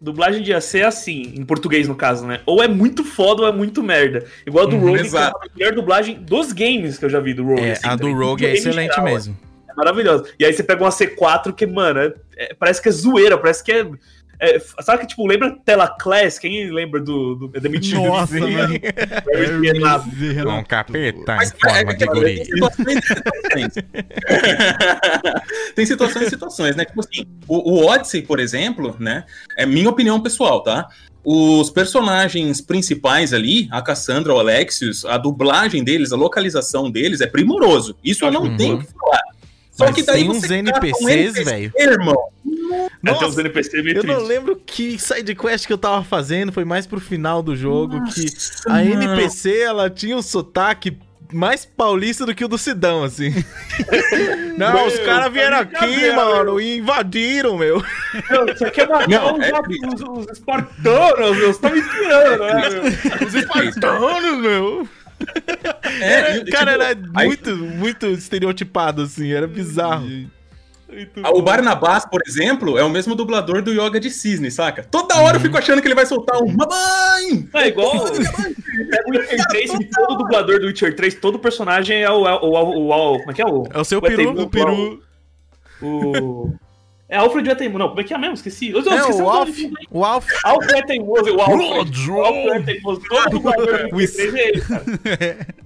Dublagem 0.00 0.42
de 0.42 0.52
AC 0.52 0.74
é 0.76 0.84
assim, 0.84 1.32
em 1.36 1.44
português 1.44 1.88
no 1.88 1.94
caso, 1.94 2.26
né? 2.26 2.40
Ou 2.46 2.62
é 2.62 2.68
muito 2.68 3.04
foda 3.04 3.42
ou 3.42 3.48
é 3.48 3.52
muito 3.52 3.82
merda. 3.82 4.24
Igual 4.46 4.66
a 4.66 4.68
do 4.68 4.76
Uhum, 4.76 4.88
Rogue, 4.96 5.10
que 5.10 5.16
é 5.16 5.20
a 5.20 5.32
melhor 5.56 5.74
dublagem 5.74 6.14
dos 6.20 6.52
games 6.52 6.98
que 6.98 7.04
eu 7.04 7.10
já 7.10 7.20
vi 7.20 7.34
do 7.34 7.44
Rogue. 7.44 7.62
É, 7.62 7.72
assim, 7.72 7.86
a 7.86 7.94
do 7.96 8.02
também. 8.02 8.14
Rogue 8.14 8.46
é 8.46 8.52
excelente 8.54 8.90
geral, 8.90 9.04
mesmo. 9.04 9.36
É 9.68 9.74
maravilhoso. 9.74 10.26
E 10.38 10.44
aí 10.44 10.52
você 10.52 10.62
pega 10.62 10.82
uma 10.84 10.90
C4 10.90 11.52
que, 11.52 11.66
mano, 11.66 12.00
é- 12.00 12.14
é- 12.36 12.54
parece 12.54 12.80
que 12.82 12.88
é 12.88 12.92
zoeira, 12.92 13.38
parece 13.38 13.64
que 13.64 13.72
é. 13.72 13.86
É- 14.40 14.58
sabe 14.82 15.00
que, 15.00 15.06
tipo, 15.08 15.26
lembra 15.26 15.56
Tela 15.64 15.88
Class? 15.88 16.38
Quem 16.38 16.70
lembra 16.70 17.00
do, 17.00 17.34
do 17.34 17.48
The 17.48 17.68
Meteor? 17.68 18.06
Nossa, 18.06 18.38
mano. 18.38 18.74
É. 18.74 20.48
Um 20.48 20.64
capeta 20.64 21.36
em 21.42 21.50
forma 21.60 21.92
é, 21.92 21.94
de 21.94 22.04
é, 22.04 22.06
guri. 22.06 22.36
tem 22.36 22.44
situações 22.46 22.96
e 22.96 23.02
situações. 23.02 23.74
tem 25.74 25.86
situações 25.86 26.26
e 26.26 26.30
situações, 26.30 26.76
né? 26.76 26.84
Tipo 26.84 27.00
assim, 27.00 27.24
o, 27.46 27.72
o 27.72 27.86
Odyssey, 27.86 28.22
por 28.22 28.40
exemplo, 28.40 28.96
né? 28.98 29.24
É 29.56 29.66
minha 29.66 29.88
opinião 29.88 30.20
pessoal, 30.20 30.62
tá? 30.62 30.88
Os 31.24 31.70
personagens 31.70 32.60
principais 32.60 33.32
ali, 33.34 33.68
a 33.72 33.82
Cassandra, 33.82 34.32
o 34.32 34.38
Alexius, 34.38 35.04
a 35.04 35.18
dublagem 35.18 35.82
deles, 35.82 36.12
a 36.12 36.16
localização 36.16 36.88
deles 36.90 37.20
é 37.20 37.26
primoroso. 37.26 37.96
Isso 38.04 38.24
eu 38.24 38.30
não 38.30 38.42
Uhum. 38.42 38.56
tenho 38.56 38.74
o 38.76 38.78
que 38.78 38.86
falar. 38.92 39.20
Só 39.72 39.84
Mas 39.86 39.94
que 39.96 40.02
daí 40.04 40.20
tem 40.22 40.30
uns 40.30 40.38
você 40.38 40.54
um 40.54 40.58
NPCs, 40.58 41.02
NPC, 41.36 41.44
velho. 41.44 41.72
irmão. 41.76 42.16
Até 43.02 43.14
os 43.14 43.20
Nossa, 43.20 43.40
NPC 43.40 43.82
meio 43.82 43.98
eu 43.98 44.04
não 44.04 44.14
triste. 44.16 44.28
lembro 44.28 44.56
que 44.64 44.98
sidequest 44.98 45.66
que 45.66 45.72
eu 45.72 45.78
tava 45.78 46.02
fazendo, 46.04 46.52
foi 46.52 46.64
mais 46.64 46.86
pro 46.86 47.00
final 47.00 47.42
do 47.42 47.54
jogo, 47.56 48.02
que 48.06 48.22
Nossa, 48.24 48.68
a 48.68 48.72
mano. 48.74 49.02
NPC, 49.02 49.58
ela 49.60 49.88
tinha 49.90 50.16
um 50.16 50.22
sotaque 50.22 50.96
mais 51.32 51.64
paulista 51.64 52.24
do 52.24 52.32
que 52.34 52.44
o 52.44 52.48
do 52.48 52.56
Sidão, 52.56 53.02
assim. 53.02 53.34
Não, 54.56 54.72
Meu, 54.72 54.86
os 54.86 54.98
caras 55.00 55.32
vieram 55.32 55.56
tá 55.56 55.62
aqui, 55.64 55.86
brincadeira, 55.86 56.16
mano, 56.16 56.60
e 56.60 56.78
invadiram, 56.78 57.58
meu. 57.58 57.82
Meu, 58.30 58.46
Você 58.46 58.70
quer 58.70 58.88
matar 58.88 59.08
Não, 59.08 59.34
os, 59.36 59.44
é 59.44 59.52
os, 59.88 60.24
os 60.24 60.32
espartanos, 60.32 61.36
meu? 61.36 61.52
Você 61.52 61.60
tá 61.60 61.70
me 61.70 61.82
tirando, 61.82 62.38
né, 62.44 62.70
meu? 62.70 63.26
Os 63.26 63.34
espartanos, 63.34 64.38
meu. 64.40 64.88
É, 66.00 66.36
e, 66.38 66.44
Cara, 66.50 66.72
tipo, 66.72 66.82
era 66.84 66.98
aí- 67.14 67.26
muito, 67.26 67.56
muito 67.56 68.06
estereotipado, 68.06 69.02
assim, 69.02 69.32
era 69.32 69.46
bizarro. 69.48 70.06
Ah, 71.22 71.30
O. 71.30 71.42
Barnabás, 71.42 72.04
por 72.04 72.20
exemplo, 72.26 72.78
é 72.78 72.82
o 72.84 72.88
mesmo 72.90 73.14
dublador 73.14 73.62
do 73.62 73.70
Yoga 73.72 73.98
de 74.00 74.10
Cisne, 74.10 74.50
saca? 74.50 74.82
Toda 74.84 75.16
hora 75.20 75.36
eu 75.36 75.40
fico 75.40 75.56
achando 75.58 75.80
que 75.80 75.88
ele 75.88 75.94
vai 75.94 76.06
soltar 76.06 76.38
um 76.42 76.46
mamãe! 76.46 77.48
É 77.54 77.68
igual. 77.68 77.92
Pega 78.10 79.04
o 79.06 79.10
Witcher 79.10 79.46
3, 79.48 79.70
que 79.72 79.84
todo 79.90 80.16
dublador 80.18 80.60
do 80.60 80.66
Witcher 80.66 80.94
3, 80.96 81.14
todo 81.14 81.38
personagem 81.38 82.02
é 82.02 82.10
o. 82.10 82.22
o, 82.22 82.46
o, 82.48 82.90
o- 83.14 83.18
como 83.18 83.30
é 83.30 83.34
que 83.34 83.42
é 83.42 83.46
o. 83.46 83.64
É 83.72 83.78
o 83.80 83.84
seu 83.84 83.98
o 83.98 84.02
peru, 84.02 84.40
o 84.40 84.48
peru. 84.48 85.02
O. 85.82 86.52
É 87.08 87.16
Alfred 87.18 87.48
Etemu, 87.48 87.78
não, 87.78 87.88
como 87.90 88.00
é 88.00 88.04
que 88.04 88.12
é 88.12 88.18
mesmo? 88.18 88.34
Esqueci. 88.34 88.70
Eu, 88.70 88.82
eu 88.82 88.92
É, 88.92 88.96
esqueci 88.98 89.22
o 89.22 89.28
Alf. 89.30 89.58
O 89.92 90.04
Alf. 90.04 90.26
Alfred 90.42 90.78
Etemoso, 90.80 91.36
o 91.36 91.40
Alfred. 91.40 92.10
O 92.10 92.20
Alfred 92.20 92.70
Etemoso, 92.70 93.00
todo 93.08 93.30
dublador 93.30 93.88
do 93.90 93.96
Witcher 93.96 94.30
3 94.30 94.34
é 94.34 94.48
ele, 94.48 94.60
cara. 94.60 94.84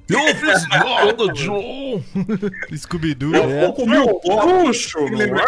Eu 0.09 0.35
fiz 0.35 0.69
nada, 0.69 1.33
John. 1.33 2.03
Scooby-Doo. 2.77 3.35
Eu 3.35 3.49
vou 3.61 3.73
comer 3.73 4.01
o 4.01 4.21
não 5.11 5.39
é? 5.39 5.47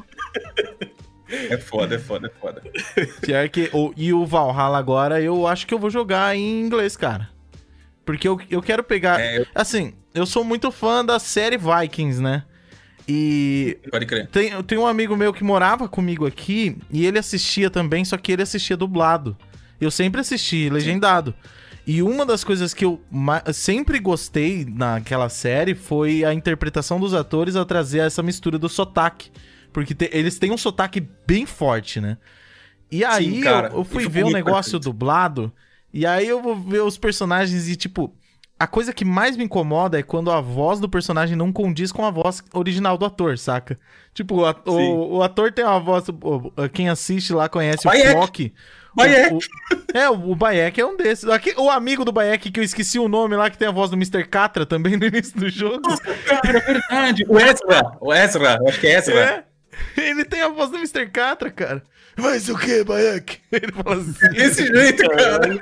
É 1.28 1.58
foda, 1.58 1.96
é 1.96 1.98
foda, 1.98 2.28
é 2.28 2.40
foda. 2.40 2.62
Pior 3.20 3.48
que. 3.48 3.68
O, 3.72 3.92
e 3.96 4.12
o 4.12 4.24
Valhalla 4.24 4.78
agora, 4.78 5.20
eu 5.20 5.44
acho 5.46 5.66
que 5.66 5.74
eu 5.74 5.78
vou 5.78 5.90
jogar 5.90 6.36
em 6.36 6.60
inglês, 6.60 6.96
cara. 6.96 7.28
Porque 8.04 8.28
eu, 8.28 8.40
eu 8.48 8.62
quero 8.62 8.84
pegar. 8.84 9.20
É, 9.20 9.38
eu- 9.40 9.46
Assim, 9.52 9.94
eu 10.14 10.24
sou 10.24 10.44
muito 10.44 10.70
fã 10.70 11.04
da 11.04 11.18
série 11.18 11.58
Vikings, 11.58 12.22
né? 12.22 12.44
E 13.08 13.78
pode 13.90 14.04
crer. 14.06 14.26
tem, 14.28 14.50
eu 14.50 14.62
tenho 14.62 14.80
um 14.82 14.86
amigo 14.86 15.16
meu 15.16 15.32
que 15.32 15.44
morava 15.44 15.88
comigo 15.88 16.26
aqui 16.26 16.76
e 16.90 17.06
ele 17.06 17.18
assistia 17.18 17.70
também, 17.70 18.04
só 18.04 18.16
que 18.16 18.32
ele 18.32 18.42
assistia 18.42 18.76
dublado. 18.76 19.36
Eu 19.80 19.90
sempre 19.90 20.20
assisti 20.20 20.68
legendado. 20.68 21.34
E 21.86 22.02
uma 22.02 22.26
das 22.26 22.42
coisas 22.42 22.74
que 22.74 22.84
eu 22.84 23.00
sempre 23.54 24.00
gostei 24.00 24.64
naquela 24.68 25.28
série 25.28 25.74
foi 25.76 26.24
a 26.24 26.34
interpretação 26.34 26.98
dos 26.98 27.14
atores 27.14 27.54
a 27.54 27.64
trazer 27.64 28.00
essa 28.00 28.22
mistura 28.24 28.58
do 28.58 28.68
sotaque. 28.68 29.30
Porque 29.72 29.94
te- 29.94 30.10
eles 30.12 30.36
têm 30.38 30.50
um 30.50 30.56
sotaque 30.58 31.06
bem 31.26 31.46
forte, 31.46 32.00
né? 32.00 32.16
E 32.90 33.04
aí 33.04 33.40
cara, 33.40 33.68
eu, 33.68 33.78
eu 33.78 33.84
fui 33.84 34.02
isso 34.02 34.10
ver 34.10 34.22
o 34.22 34.24
muito 34.24 34.34
negócio 34.34 34.72
perfeito. 34.72 34.82
dublado, 34.84 35.52
e 35.92 36.04
aí 36.04 36.26
eu 36.26 36.42
vou 36.42 36.56
ver 36.56 36.82
os 36.82 36.98
personagens 36.98 37.68
e, 37.68 37.76
tipo, 37.76 38.12
a 38.58 38.66
coisa 38.66 38.92
que 38.92 39.04
mais 39.04 39.36
me 39.36 39.44
incomoda 39.44 39.98
é 39.98 40.02
quando 40.02 40.30
a 40.30 40.40
voz 40.40 40.80
do 40.80 40.88
personagem 40.88 41.36
não 41.36 41.52
condiz 41.52 41.92
com 41.92 42.04
a 42.04 42.10
voz 42.10 42.42
original 42.54 42.96
do 42.96 43.04
ator, 43.04 43.36
saca? 43.38 43.78
Tipo, 44.14 44.36
o, 44.36 44.46
at- 44.46 44.62
Sim. 44.66 44.70
o, 44.72 45.16
o 45.18 45.22
ator 45.22 45.52
tem 45.52 45.64
uma 45.64 45.78
voz. 45.78 46.08
o- 46.08 46.52
quem 46.72 46.88
assiste 46.88 47.32
lá 47.32 47.48
conhece 47.48 47.84
Bayek. 47.84 48.08
o 48.08 48.12
Flock. 48.12 48.54
Bayek. 48.94 49.38
É, 49.92 50.08
o 50.08 50.34
Bayek 50.34 50.80
é 50.80 50.86
um 50.86 50.96
desses. 50.96 51.28
Aqui, 51.28 51.52
o 51.58 51.68
amigo 51.70 52.02
do 52.02 52.12
Bayek, 52.12 52.50
que 52.50 52.58
eu 52.60 52.64
esqueci 52.64 52.98
o 52.98 53.08
nome 53.08 53.36
lá, 53.36 53.50
que 53.50 53.58
tem 53.58 53.68
a 53.68 53.72
voz 53.72 53.90
do 53.90 53.96
Mr. 53.96 54.24
Catra 54.26 54.64
também 54.64 54.96
no 54.96 55.04
início 55.04 55.38
do 55.38 55.50
jogo. 55.50 55.82
Cara, 56.24 56.56
é 56.56 56.60
verdade. 56.60 57.24
O 57.28 57.38
Ezra, 57.38 57.92
o 58.00 58.14
Ezra, 58.14 58.56
eu 58.60 58.68
acho 58.68 58.80
que 58.80 58.86
é 58.86 58.96
Ezra. 58.96 59.20
É. 59.20 59.44
Ele 60.00 60.24
tem 60.24 60.40
a 60.40 60.48
voz 60.48 60.70
do 60.70 60.78
Mr. 60.78 61.06
Catra, 61.10 61.50
cara. 61.50 61.82
Mas 62.16 62.48
o 62.48 62.56
que, 62.56 62.82
Bayek? 62.82 63.38
Ele 63.52 63.70
fala 63.72 63.96
assim. 63.96 64.28
Desse 64.30 64.66
jeito, 64.66 65.06
cara. 65.10 65.60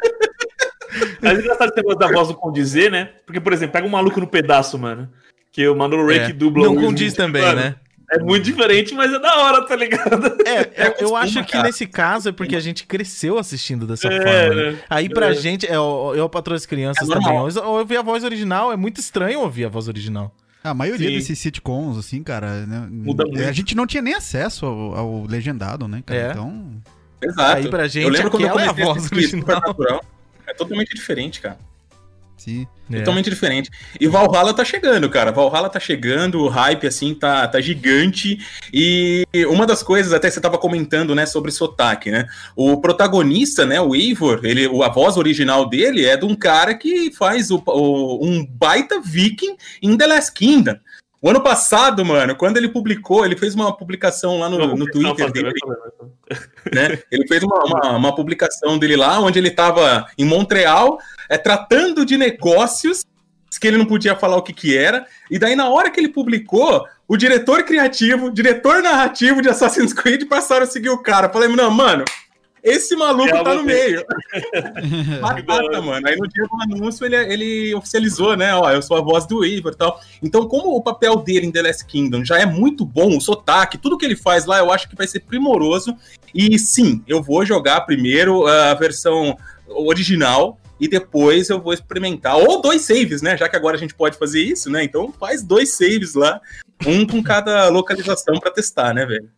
Mas 1.21 1.39
é 1.39 1.41
engraçado 1.41 1.69
esse 1.69 1.77
negócio 1.77 1.99
da 1.99 2.09
voz 2.09 2.29
não 2.29 2.35
condizer, 2.35 2.91
né? 2.91 3.11
Porque, 3.27 3.41
por 3.41 3.53
exemplo, 3.53 3.73
pega 3.73 3.87
um 3.87 3.91
maluco 3.91 4.21
no 4.21 4.27
pedaço, 4.27 4.79
mano. 4.79 5.09
Que 5.53 5.67
o 5.69 5.75
Manolo 5.77 6.07
Ray 6.07 6.19
É, 6.19 6.27
que 6.27 6.33
dubla 6.33 6.65
Não 6.67 6.75
condiz 6.75 7.13
Smith, 7.13 7.17
também, 7.17 7.43
mano, 7.43 7.61
né? 7.61 7.77
É 8.11 8.19
muito 8.19 8.45
diferente, 8.45 8.95
mas 8.95 9.13
é 9.13 9.19
da 9.19 9.35
hora, 9.39 9.63
tá 9.67 9.75
ligado? 9.75 10.27
É, 10.47 10.61
eu, 10.77 10.85
eu 10.85 10.93
costuma, 10.93 11.21
acho 11.21 11.45
que 11.45 11.53
cara. 11.53 11.65
nesse 11.65 11.87
caso 11.87 12.29
é 12.29 12.33
porque 12.33 12.55
a 12.55 12.61
gente 12.61 12.87
cresceu 12.87 13.39
assistindo 13.39 13.87
dessa 13.87 14.09
É, 14.09 14.17
forma. 14.47 14.63
né? 14.63 14.73
né? 14.73 14.79
Aí 14.91 15.09
pra 15.09 15.31
É. 15.31 15.35
gente, 15.35 15.67
é, 15.67 15.75
eu, 15.77 16.13
eu 16.15 16.29
patroa 16.29 16.57
as 16.57 16.67
crianças 16.67 17.09
É 17.09 17.15
normal. 17.15 17.49
também. 17.49 17.63
Eu, 17.63 17.69
eu 17.73 17.79
ouvi 17.81 17.97
a 17.97 18.03
voz 18.03 18.23
original, 18.23 18.71
é 18.73 18.77
muito 18.77 19.01
estranho 19.01 19.41
ouvir 19.41 19.65
a 19.65 19.69
voz 19.69 19.89
original. 19.89 20.35
A 20.63 20.75
maioria 20.75 21.09
Sim. 21.09 21.15
desses 21.17 21.39
sitcoms, 21.39 21.99
assim, 21.99 22.23
cara, 22.23 22.67
né, 22.67 22.87
Muda 22.91 23.25
muito. 23.25 23.43
a 23.43 23.53
gente 23.53 23.75
não 23.75 23.87
tinha 23.87 24.03
nem 24.03 24.15
acesso 24.15 24.65
ao, 24.67 24.95
ao 24.97 25.25
legendado, 25.27 25.87
né, 25.89 26.03
cara? 26.05 26.21
É. 26.21 26.31
Então. 26.31 26.71
Exato. 27.23 27.57
Aí 27.57 27.69
pra 27.69 27.87
gente, 27.89 28.05
eu 28.05 28.11
lembro 28.11 28.31
quando 28.31 28.43
eu 28.45 28.49
aquela 28.51 28.63
é 28.63 28.69
a 28.69 28.75
comecei 28.75 28.95
voz 28.95 29.13
original. 29.13 29.77
É 30.47 30.55
totalmente 30.55 30.95
diferente, 30.95 31.41
cara. 31.41 31.59
Sim. 32.37 32.67
É. 32.93 32.99
Totalmente 32.99 33.31
diferente. 33.31 33.71
E 33.99 34.07
Valhalla 34.07 34.53
tá 34.53 34.65
chegando, 34.65 35.09
cara. 35.09 35.31
Valhalla 35.33 35.71
tá 35.71 35.81
chegando, 35.81 36.41
o 36.43 36.49
hype, 36.49 36.87
assim, 36.87 37.15
tá, 37.15 37.47
tá 37.49 37.59
gigante. 37.61 38.39
E 38.73 39.25
uma 39.49 39.65
das 39.67 39.83
coisas, 39.83 40.13
até 40.13 40.29
você 40.29 40.41
tava 40.41 40.59
comentando, 40.59 41.15
né, 41.15 41.25
sobre 41.25 41.51
sotaque, 41.51 42.11
né? 42.11 42.27
O 42.55 42.79
protagonista, 42.81 43.65
né, 43.65 43.81
o 43.81 43.95
Eivor, 43.95 44.41
ele, 44.43 44.67
o- 44.67 44.83
a 44.83 44.89
voz 44.91 45.17
original 45.17 45.67
dele 45.69 46.05
é 46.05 46.17
de 46.17 46.27
um 46.27 46.35
cara 46.35 46.75
que 46.75 47.11
faz 47.15 47.51
o, 47.51 47.63
o- 47.67 48.27
um 48.27 48.45
baita 48.45 49.01
viking 49.01 49.57
em 49.81 49.97
The 49.97 50.07
Last 50.07 50.33
Kingdom. 50.33 50.77
O 51.25 51.31
ano 51.31 51.41
passado, 51.41 52.05
mano, 52.05 52.37
quando 52.37 52.59
ele 52.59 52.69
publicou, 52.69 53.25
ele 53.25 53.35
fez 53.35 53.55
uma 53.55 53.75
publicação 53.75 54.39
lá 54.39 54.51
no, 54.51 54.59
Não, 54.59 54.77
no 54.77 54.85
Twitter 54.85 55.33
dele, 55.33 55.55
né? 56.71 56.99
Ele 57.11 57.27
fez 57.27 57.43
uma, 57.43 57.65
uma, 57.65 57.97
uma 57.97 58.15
publicação 58.15 58.77
dele 58.77 58.95
lá, 58.95 59.19
onde 59.21 59.39
ele 59.39 59.49
estava 59.49 60.07
em 60.19 60.25
Montreal, 60.27 60.99
é, 61.31 61.39
tratando 61.39 62.05
de 62.05 62.19
negócios, 62.19 63.07
que 63.59 63.67
ele 63.67 63.79
não 63.79 63.87
podia 63.87 64.15
falar 64.15 64.37
o 64.37 64.43
que 64.43 64.53
que 64.53 64.77
era, 64.77 65.07
e 65.31 65.39
daí 65.39 65.57
na 65.57 65.71
hora 65.71 65.91
que 65.91 65.99
ele 65.99 66.11
publicou, 66.11 66.85
o 67.09 67.17
diretor 67.17 67.63
criativo, 67.63 68.31
diretor 68.31 68.83
narrativo 68.83 69.41
de 69.41 69.49
Assassin's 69.49 69.95
Creed 69.95 70.29
passaram 70.29 70.65
a 70.65 70.67
seguir 70.67 70.91
o 70.91 71.03
cara. 71.03 71.31
Falei, 71.31 71.49
não, 71.49 71.71
mano, 71.71 72.05
esse 72.65 72.97
maluco 72.97 73.29
É, 73.29 73.45
tá 73.45 73.55
no 73.55 73.63
meio. 73.63 74.03
Batata, 75.21 75.83
mano. 75.83 76.09
Aí 76.09 76.17
no 76.17 76.27
dia 76.27 76.45
do 76.45 76.63
anúncio 76.63 77.05
ele, 77.05 77.15
ele 77.15 77.75
oficializou, 77.75 78.35
né? 78.39 78.55
Ó, 78.55 78.71
eu 78.71 78.81
sou 78.81 78.97
a 78.97 79.03
voz 79.03 79.27
do 79.27 79.45
Ivor 79.45 79.73
e 79.73 79.77
tal. 79.77 80.01
Então, 80.23 80.49
como 80.49 80.75
o 80.75 80.83
papel 80.83 81.17
dele 81.17 81.45
em 81.45 81.53
The 81.53 81.61
Last 81.61 81.85
Kingdom 81.85 82.25
já 82.25 82.39
é 82.39 82.47
muito 82.47 82.87
bom, 82.87 83.15
o 83.15 83.21
sotaque, 83.21 83.77
tudo 83.77 83.99
que 83.99 84.07
ele 84.07 84.17
faz 84.17 84.47
lá, 84.47 84.59
eu 84.59 84.73
acho 84.73 84.89
que 84.89 84.97
vai 84.97 85.07
ser 85.07 85.21
primoroso. 85.21 85.95
E 86.35 86.59
sim, 86.59 87.05
eu 87.07 87.23
vou 87.23 87.45
jogar 87.45 87.83
primeiro 87.83 88.47
a 88.47 88.73
versão 88.73 89.37
original 89.69 90.59
e 90.81 90.89
depois 90.89 91.51
eu 91.51 91.61
vou 91.61 91.75
experimentar. 91.75 92.37
Ou 92.37 92.63
dois 92.63 92.81
saves, 92.81 93.21
né? 93.21 93.37
Já 93.37 93.47
que 93.47 93.57
agora 93.57 93.77
a 93.77 93.81
gente 93.81 93.95
pode 93.95 94.17
fazer 94.17 94.43
isso, 94.43 94.71
né? 94.71 94.83
Então 94.83 95.13
faz 95.13 95.43
dois 95.43 95.75
saves 95.75 96.15
lá, 96.15 96.41
um 96.87 97.07
com 97.07 97.23
cada 97.23 97.69
localização 97.69 98.41
pra 98.41 98.51
testar, 98.51 98.95
né, 98.95 99.05
velho? 99.05 99.31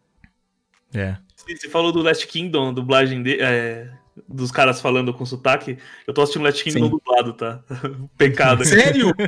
É. 0.94 1.16
Você 1.48 1.68
falou 1.68 1.92
do 1.92 2.02
Last 2.02 2.26
Kingdom, 2.26 2.72
dublagem 2.72 3.22
de, 3.22 3.40
é, 3.40 3.88
dos 4.28 4.50
caras 4.50 4.80
falando 4.80 5.12
com 5.12 5.24
sotaque. 5.24 5.78
Eu 6.06 6.14
tô 6.14 6.22
assistindo 6.22 6.44
Last 6.44 6.62
Kingdom 6.64 6.86
Sim. 6.86 6.90
dublado, 6.90 7.32
tá? 7.34 7.60
Pecado. 8.16 8.64
Sério? 8.64 9.14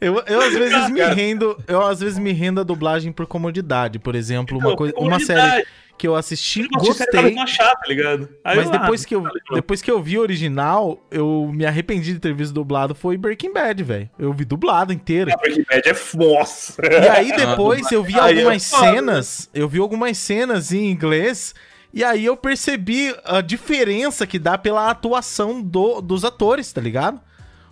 Eu, 0.00 0.22
eu 0.28 0.40
às 0.40 0.52
vezes 0.54 0.90
me 0.90 1.00
Cara. 1.00 1.12
rendo, 1.12 1.60
eu 1.66 1.82
às 1.84 1.98
vezes 1.98 2.20
me 2.20 2.30
rendo 2.30 2.60
a 2.60 2.62
dublagem 2.62 3.10
por 3.10 3.26
comodidade, 3.26 3.98
por 3.98 4.14
exemplo, 4.14 4.56
uma 4.56 4.68
Não, 4.70 4.76
coisa, 4.76 4.94
uma 4.96 5.18
série. 5.18 5.66
Que 5.98 6.06
eu 6.06 6.14
assisti, 6.14 6.62
Eu 6.62 6.68
gostei, 6.80 7.34
mais 7.34 7.50
chata, 7.50 7.80
tá 7.80 7.88
ligado? 7.88 8.28
Aí 8.44 8.56
mas 8.56 8.66
eu, 8.68 8.74
ah, 8.74 8.78
depois 8.78 9.04
que 9.04 9.14
eu 9.14 9.22
tá 9.24 9.30
depois 9.54 9.82
que 9.82 9.90
eu 9.90 10.00
vi 10.02 10.16
o 10.16 10.22
original, 10.22 11.04
eu 11.10 11.50
me 11.52 11.66
arrependi 11.66 12.14
de 12.14 12.20
ter 12.20 12.32
visto 12.32 12.54
dublado 12.54 12.94
foi 12.94 13.16
Breaking 13.16 13.52
Bad, 13.52 13.82
velho. 13.82 14.08
Eu 14.18 14.32
vi 14.32 14.44
dublado 14.44 14.92
inteiro. 14.92 15.30
Ah, 15.32 15.36
Breaking 15.36 15.64
Bad 15.68 15.88
é 15.88 15.94
nossa. 16.16 16.80
E 16.82 17.08
aí 17.08 17.32
depois 17.36 17.90
eu 17.92 18.02
vi 18.02 18.18
Aí 18.18 18.36
é 18.36 18.38
algumas 18.38 18.70
foda, 18.70 18.92
cenas, 18.92 19.50
eu 19.52 19.68
vi 19.68 19.78
algumas 19.78 20.16
cenas 20.16 20.72
em 20.72 20.90
inglês 20.90 21.54
e 21.92 22.04
aí 22.04 22.24
eu 22.24 22.36
percebi 22.36 23.14
a 23.24 23.40
diferença 23.40 24.26
que 24.26 24.38
dá 24.38 24.56
pela 24.56 24.90
atuação 24.90 25.60
do- 25.60 26.00
dos 26.00 26.24
atores, 26.24 26.72
tá 26.72 26.80
ligado? 26.80 27.20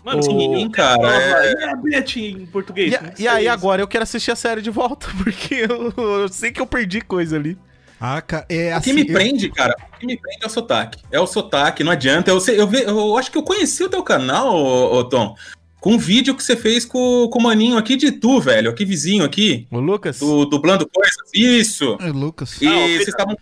Mano, 0.04 0.22
sim, 0.22 0.70
cara, 0.70 1.44
é- 1.44 1.52
E 1.52 1.64
a 1.64 1.76
Beth 1.76 2.16
em 2.16 2.46
português? 2.46 2.94
E, 2.94 2.98
que 2.98 3.22
e 3.24 3.28
aí 3.28 3.38
é 3.38 3.48
isso? 3.48 3.52
agora 3.52 3.82
eu 3.82 3.88
quero 3.88 4.04
assistir 4.04 4.30
a 4.30 4.36
série 4.36 4.62
de 4.62 4.70
volta, 4.70 5.08
porque 5.22 5.54
eu, 5.68 5.92
eu 5.96 6.28
sei 6.28 6.52
que 6.52 6.60
eu 6.60 6.66
perdi 6.66 7.00
coisa 7.00 7.36
ali. 7.36 7.58
Ah, 8.00 8.20
cara, 8.20 8.44
é 8.48 8.72
O 8.74 8.76
assim. 8.76 8.90
que 8.90 8.92
me 8.92 9.08
eu- 9.08 9.12
prende, 9.14 9.48
cara, 9.50 9.74
o 9.94 9.98
que 9.98 10.06
me 10.06 10.16
prende 10.18 10.38
é 10.42 10.46
o 10.46 10.50
sotaque. 10.50 11.02
É 11.10 11.18
o 11.20 11.26
sotaque, 11.26 11.82
não 11.84 11.92
adianta. 11.92 12.30
Eu, 12.30 12.40
sei- 12.40 12.60
eu, 12.60 12.66
ve- 12.66 12.84
eu 12.86 13.16
acho 13.16 13.30
que 13.30 13.38
eu 13.38 13.42
conheci 13.42 13.82
o 13.84 13.88
teu 13.88 14.02
canal, 14.02 14.54
ô, 14.54 14.96
ô, 14.98 15.04
Tom, 15.04 15.34
com 15.80 15.92
um 15.92 15.98
vídeo 15.98 16.34
que 16.34 16.42
você 16.42 16.56
fez 16.56 16.84
com, 16.84 17.28
com 17.30 17.38
o 17.38 17.42
maninho 17.42 17.78
aqui 17.78 17.96
de 17.96 18.10
tu, 18.12 18.40
velho, 18.40 18.70
aqui 18.70 18.84
vizinho 18.84 19.24
aqui, 19.24 19.66
O 19.70 19.78
Lucas? 19.78 20.18
do, 20.18 20.44
dublando 20.44 20.86
coisas. 20.92 21.16
Isso! 21.34 21.96
É, 22.00 22.08
Lucas. 22.08 22.60
E 22.60 22.66
Ah, 22.66 22.70
o 22.76 22.80
vocês 22.88 23.08
estavam. 23.08 23.36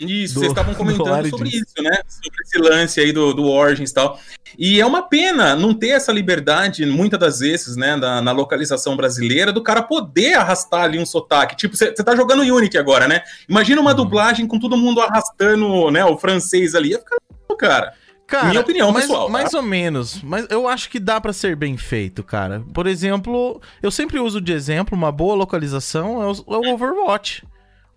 Isso, 0.00 0.34
Do- 0.34 0.40
vocês 0.40 0.52
estavam 0.52 0.72
do 0.74 0.76
comentando 0.78 1.28
sobre 1.28 1.48
isso, 1.50 1.74
né? 1.80 2.00
Sobre 2.08 2.42
esse 2.42 2.58
lance 2.58 3.00
aí 3.00 3.12
do, 3.12 3.32
do 3.34 3.46
Origins 3.48 3.90
e 3.90 3.94
tal. 3.94 4.18
E 4.58 4.80
é 4.80 4.86
uma 4.86 5.02
pena 5.02 5.54
não 5.54 5.72
ter 5.74 5.90
essa 5.90 6.10
liberdade, 6.10 6.84
muitas 6.86 7.20
das 7.20 7.38
vezes, 7.40 7.76
né, 7.76 7.94
na, 7.96 8.20
na 8.20 8.32
localização 8.32 8.96
brasileira, 8.96 9.52
do 9.52 9.62
cara 9.62 9.82
poder 9.82 10.34
arrastar 10.34 10.82
ali 10.84 10.98
um 10.98 11.06
sotaque. 11.06 11.56
Tipo, 11.56 11.76
você 11.76 11.92
tá 11.92 12.16
jogando 12.16 12.42
Unity 12.42 12.78
agora, 12.78 13.06
né? 13.06 13.22
Imagina 13.48 13.80
uma 13.80 13.94
dublagem 13.94 14.46
com 14.46 14.58
todo 14.58 14.76
mundo 14.76 15.00
arrastando, 15.00 15.90
né, 15.90 16.04
o 16.04 16.16
francês 16.16 16.74
ali. 16.74 16.90
Ia 16.90 16.98
ficar 16.98 17.16
cara. 17.60 17.92
Cara, 18.26 18.46
Minha 18.48 18.60
opinião, 18.60 18.92
mais, 18.92 19.06
pessoal, 19.06 19.26
tá? 19.26 19.32
Mais 19.32 19.52
ou 19.54 19.62
menos. 19.62 20.22
Mas 20.22 20.46
eu 20.50 20.68
acho 20.68 20.88
que 20.88 21.00
dá 21.00 21.20
pra 21.20 21.32
ser 21.32 21.56
bem 21.56 21.76
feito, 21.76 22.22
cara. 22.22 22.62
Por 22.72 22.86
exemplo, 22.86 23.60
eu 23.82 23.90
sempre 23.90 24.20
uso 24.20 24.40
de 24.40 24.52
exemplo 24.52 24.96
uma 24.96 25.10
boa 25.10 25.34
localização 25.34 26.22
é 26.22 26.26
o, 26.26 26.32
é 26.32 26.68
o 26.68 26.74
Overwatch. 26.74 27.42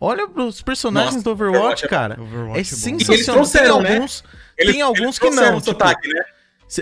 Olha 0.05 0.27
os 0.27 0.61
personagens 0.61 1.13
Nossa, 1.15 1.23
do 1.23 1.31
Overwatch, 1.31 1.57
Overwatch 1.59 1.85
é 1.85 1.87
cara. 1.87 2.21
Overwatch 2.21 2.57
É 2.57 2.61
é 2.61 2.63
sensacional. 2.63 3.13
Eles 3.15 3.25
trouxeram, 3.25 3.75
tem 3.77 3.83
né? 3.83 3.93
alguns, 3.95 4.23
Eles- 4.57 4.71
tem 4.73 4.81
alguns 4.81 4.99
eles 5.01 5.19
que 5.19 5.29
não. 5.29 5.43
o 5.57 5.61
tipo, 5.61 5.65
sotaque, 5.65 6.07
né? 6.09 6.23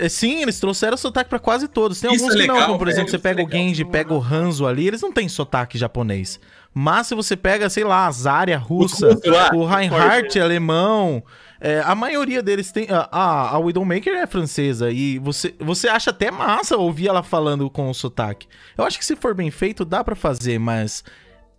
Sim, 0.08 0.40
eles 0.42 0.58
trouxeram 0.58 0.96
sotaque 0.96 1.28
pra 1.28 1.38
quase 1.38 1.68
todos. 1.68 2.00
Tem 2.00 2.12
Isso 2.14 2.24
alguns 2.24 2.36
é 2.36 2.40
que 2.40 2.46
não, 2.48 2.54
legal, 2.54 2.66
como 2.68 2.78
por 2.78 2.88
exemplo, 2.88 3.10
velho, 3.10 3.20
você 3.20 3.28
é 3.28 3.30
pega 3.30 3.42
o 3.42 3.44
legal. 3.46 3.60
Genji, 3.60 3.84
pega 3.84 4.14
o 4.14 4.20
Hanzo 4.22 4.66
ali, 4.66 4.88
eles 4.88 5.02
não 5.02 5.12
têm 5.12 5.28
sotaque 5.28 5.76
japonês. 5.78 6.40
Mas 6.74 7.06
se 7.08 7.14
você 7.14 7.36
pega, 7.36 7.68
sei 7.68 7.84
lá, 7.84 8.06
a 8.06 8.10
Zarya 8.10 8.56
russa, 8.56 9.08
lá, 9.26 9.50
o 9.54 9.66
Reinhardt 9.66 10.22
forte, 10.22 10.40
alemão, 10.40 11.22
é, 11.60 11.80
a 11.84 11.94
maioria 11.94 12.42
deles 12.42 12.72
tem. 12.72 12.86
A, 12.90 13.50
a, 13.50 13.58
Widowmaker 13.58 14.14
é 14.14 14.26
francesa 14.26 14.90
e 14.90 15.18
você, 15.18 15.54
você 15.60 15.86
acha 15.88 16.10
até 16.10 16.30
massa 16.30 16.76
ouvir 16.78 17.08
ela 17.08 17.22
falando 17.22 17.68
com 17.68 17.90
o 17.90 17.94
sotaque. 17.94 18.48
Eu 18.76 18.84
acho 18.84 18.98
que 18.98 19.04
se 19.04 19.14
for 19.14 19.34
bem 19.34 19.50
feito, 19.50 19.84
dá 19.84 20.02
pra 20.02 20.16
fazer, 20.16 20.58
mas 20.58 21.04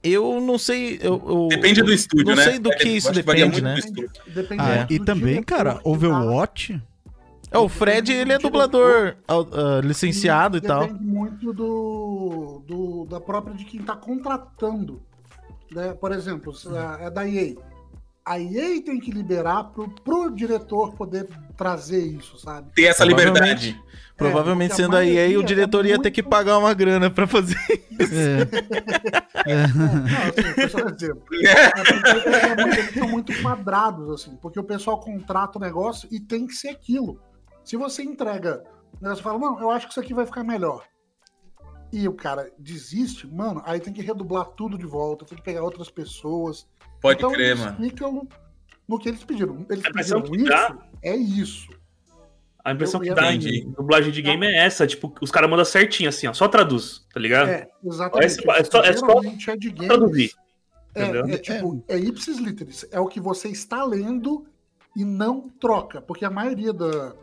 eu 0.04 0.42
não 0.42 0.58
sei. 0.58 1.00
Eu, 1.02 1.22
eu- 1.26 1.48
Depende 1.50 1.82
do 1.82 1.94
estúdio, 1.94 2.26
não 2.28 2.36
né? 2.36 2.44
sei 2.44 2.60
do 2.60 2.70
que 2.72 2.88
Eu 2.90 2.96
isso 2.98 3.12
depende, 3.12 3.62
muito 3.62 3.64
né? 3.64 3.76
Depende 4.28 4.62
Ah, 4.62 4.76
muito 4.78 4.94
e 4.94 5.00
também, 5.00 5.42
cara, 5.44 5.76
que 5.76 5.84
tá- 5.84 5.90
Overwatch. 5.90 6.82
É, 7.52 7.58
o 7.58 7.70
Fred, 7.70 8.12
ele 8.12 8.34
é 8.34 8.40
dublador 8.40 9.16
ah, 9.28 9.80
licenciado 9.84 10.58
e 10.58 10.62
tal. 10.62 10.82
Depende 10.88 11.04
muito 11.04 11.54
do, 11.54 12.64
do- 12.68 13.06
da 13.06 13.20
própria 13.22 13.56
de 13.56 13.64
quem 13.66 13.80
está 13.80 13.96
contratando. 13.96 15.02
né? 15.72 15.94
Por 15.94 16.12
exemplo, 16.12 16.54
é 17.00 17.06
é 17.06 17.10
da 17.10 17.28
EA. 17.28 17.56
A 18.26 18.40
EA 18.40 18.82
tem 18.82 19.00
que 19.00 19.12
liberar 19.12 19.66
pro, 19.66 19.90
pro 19.90 20.30
diretor 20.30 20.94
poder 20.94 21.28
trazer 21.58 22.00
isso, 22.06 22.38
sabe? 22.40 22.72
Ter 22.74 22.84
essa 22.86 23.04
liberdade. 23.06 23.80
Provavelmente 24.16 24.70
porque 24.70 24.82
a 24.82 24.86
sendo 24.86 24.96
a 24.96 25.04
EA, 25.06 25.12
o 25.12 25.16
maioria 25.16 25.44
diretor 25.44 25.86
é 25.86 25.90
ia 25.90 26.00
ter 26.00 26.12
que 26.12 26.22
pagar 26.22 26.60
uma 26.60 26.74
grana 26.74 27.10
pra 27.10 27.26
fazer. 27.26 27.58
É. 27.66 29.34
É 29.44 29.64
é 32.52 32.56
muito- 32.56 32.80
eles 32.80 32.94
são 32.94 33.08
muito 33.08 33.42
quadrados, 33.42 34.10
assim, 34.10 34.36
porque 34.38 34.60
o 34.60 34.64
pessoal 34.64 35.00
contrata 35.00 35.58
o 35.58 35.62
negócio 35.62 36.08
e 36.12 36.20
tem 36.20 36.48
que 36.48 36.54
ser 36.54 36.70
aquilo. 36.70 37.20
Se 37.64 37.76
você 37.76 38.04
entrega, 38.04 38.64
você 39.02 39.22
fala, 39.22 39.40
não, 39.40 39.60
eu 39.60 39.70
acho 39.70 39.88
que 39.88 39.94
isso 39.94 40.00
aqui 40.00 40.14
vai 40.14 40.26
ficar 40.26 40.44
melhor. 40.44 40.84
E 41.92 42.08
o 42.08 42.14
cara 42.14 42.52
desiste, 42.58 43.28
mano, 43.28 43.62
aí 43.66 43.80
tem 43.80 43.94
que 43.94 44.02
redublar 44.02 44.46
tudo 44.46 44.78
de 44.78 44.86
volta, 44.86 45.26
tem 45.26 45.38
que 45.38 45.44
pegar 45.44 45.64
outras 45.64 45.90
pessoas. 45.90 46.68
Pode 47.02 47.20
então, 47.20 47.32
crer, 47.32 47.52
eles 47.52 47.60
mano. 47.60 47.78
ficam 47.78 48.28
no 48.88 49.00
que 49.00 49.10
eles 49.10 49.24
pediram. 49.24 49.66
Eles 49.70 49.86
A 49.86 49.90
impressão 49.90 50.22
pediram 50.22 50.56
isso, 50.56 50.78
é 51.04 51.16
isso. 51.16 51.68
A 52.64 52.72
impressão 52.72 53.02
Eu 53.04 53.10
que 53.10 53.14
dá 53.22 53.34
em 53.34 53.72
dublagem 53.72 54.12
de 54.12 54.22
game 54.22 54.46
é 54.46 54.66
essa, 54.66 54.88
tipo, 54.88 55.14
os 55.22 55.30
caras 55.30 55.50
mandam 55.50 55.66
certinho, 55.66 56.08
assim, 56.08 56.28
ó, 56.28 56.34
só 56.34 56.48
traduz, 56.48 57.06
tá 57.14 57.20
ligado? 57.20 57.50
É, 57.50 57.68
exatamente. 57.84 58.26
É 58.26 58.30
só- 58.30 58.54
é 58.54 58.64
só- 58.64 58.84
é 58.84 58.94
só 58.94 59.52
é 59.52 59.58
de 59.58 59.70
games. 59.70 59.88
Traduzir. 59.88 60.32
É, 60.96 61.04
Entendeu? 61.04 61.26
é 61.28 61.38
tipo, 61.38 61.84
é 61.88 61.98
ipsis 61.98 62.38
literis. 62.38 62.86
É 62.92 63.00
o 63.00 63.08
que 63.08 63.20
você 63.20 63.50
está 63.50 63.84
lendo 63.84 64.46
e 64.96 65.04
não 65.04 65.50
troca. 65.50 66.02
Porque 66.02 66.24
a 66.24 66.30
maioria 66.30 66.72
da- 66.72 67.14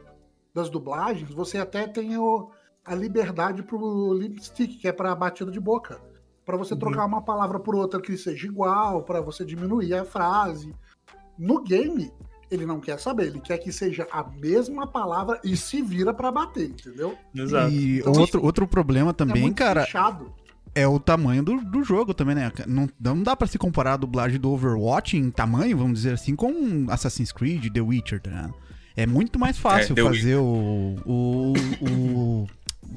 das 0.53 0.68
dublagens, 0.68 1.31
você 1.31 1.57
até 1.57 1.87
tem 1.87 2.18
o- 2.18 2.50
a 2.85 2.94
liberdade 2.94 3.62
pro 3.62 4.12
lipstick, 4.12 4.79
que 4.81 4.88
é 4.88 4.92
pra 4.92 5.14
batida 5.14 5.50
de 5.50 5.61
boca. 5.61 6.00
Pra 6.44 6.57
você 6.57 6.74
Uhum. 6.74 6.81
trocar 6.81 7.05
uma 7.07 7.22
palavra 7.22 7.61
por 7.61 7.76
outra 7.76 8.00
que 8.00 8.16
seja 8.16 8.46
igual, 8.46 9.05
pra 9.05 9.20
você 9.20 9.44
diminuir 9.44 9.94
a 9.94 10.05
frase. 10.05 10.74
No 11.38 11.62
game, 11.62 12.11
ele 12.50 12.66
não 12.66 12.80
quer 12.80 12.98
saber, 12.98 13.26
ele 13.28 13.40
quer 13.40 13.58
que 13.58 13.72
seja 13.72 14.06
a 14.10 14.22
mesma 14.24 14.86
palavra 14.86 15.38
e 15.44 15.56
se 15.56 15.80
vira 15.82 16.12
pra 16.12 16.30
bater, 16.32 16.70
entendeu? 16.70 17.16
Exato. 17.34 17.70
E 17.72 17.98
Então, 18.00 18.12
outro, 18.12 18.38
assim, 18.38 18.46
outro 18.46 18.66
problema 18.66 19.10
é 19.10 19.14
também, 19.14 19.42
muito 19.42 19.56
cara, 19.56 19.84
fechado. 19.84 20.32
é 20.74 20.86
o 20.86 20.98
tamanho 20.98 21.42
do, 21.42 21.60
do 21.60 21.82
jogo 21.84 22.12
também, 22.12 22.34
né? 22.34 22.50
Não, 22.66 22.88
não 23.00 23.22
dá 23.22 23.36
pra 23.36 23.46
se 23.46 23.56
comparar 23.58 23.94
a 23.94 23.96
dublagem 23.96 24.38
do 24.40 24.50
Overwatch 24.50 25.16
em 25.16 25.30
tamanho, 25.30 25.76
vamos 25.78 25.94
dizer 26.00 26.14
assim, 26.14 26.34
com 26.34 26.86
Assassin's 26.88 27.32
Creed, 27.32 27.72
The 27.72 27.80
Witcher, 27.80 28.20
tá 28.20 28.30
ligado? 28.30 28.54
É 28.96 29.06
muito 29.06 29.38
mais 29.38 29.56
fácil 29.56 29.94
É, 29.98 30.02
fazer 30.02 30.36
o, 30.36 30.96
o, 31.06 31.52
o 31.80 32.46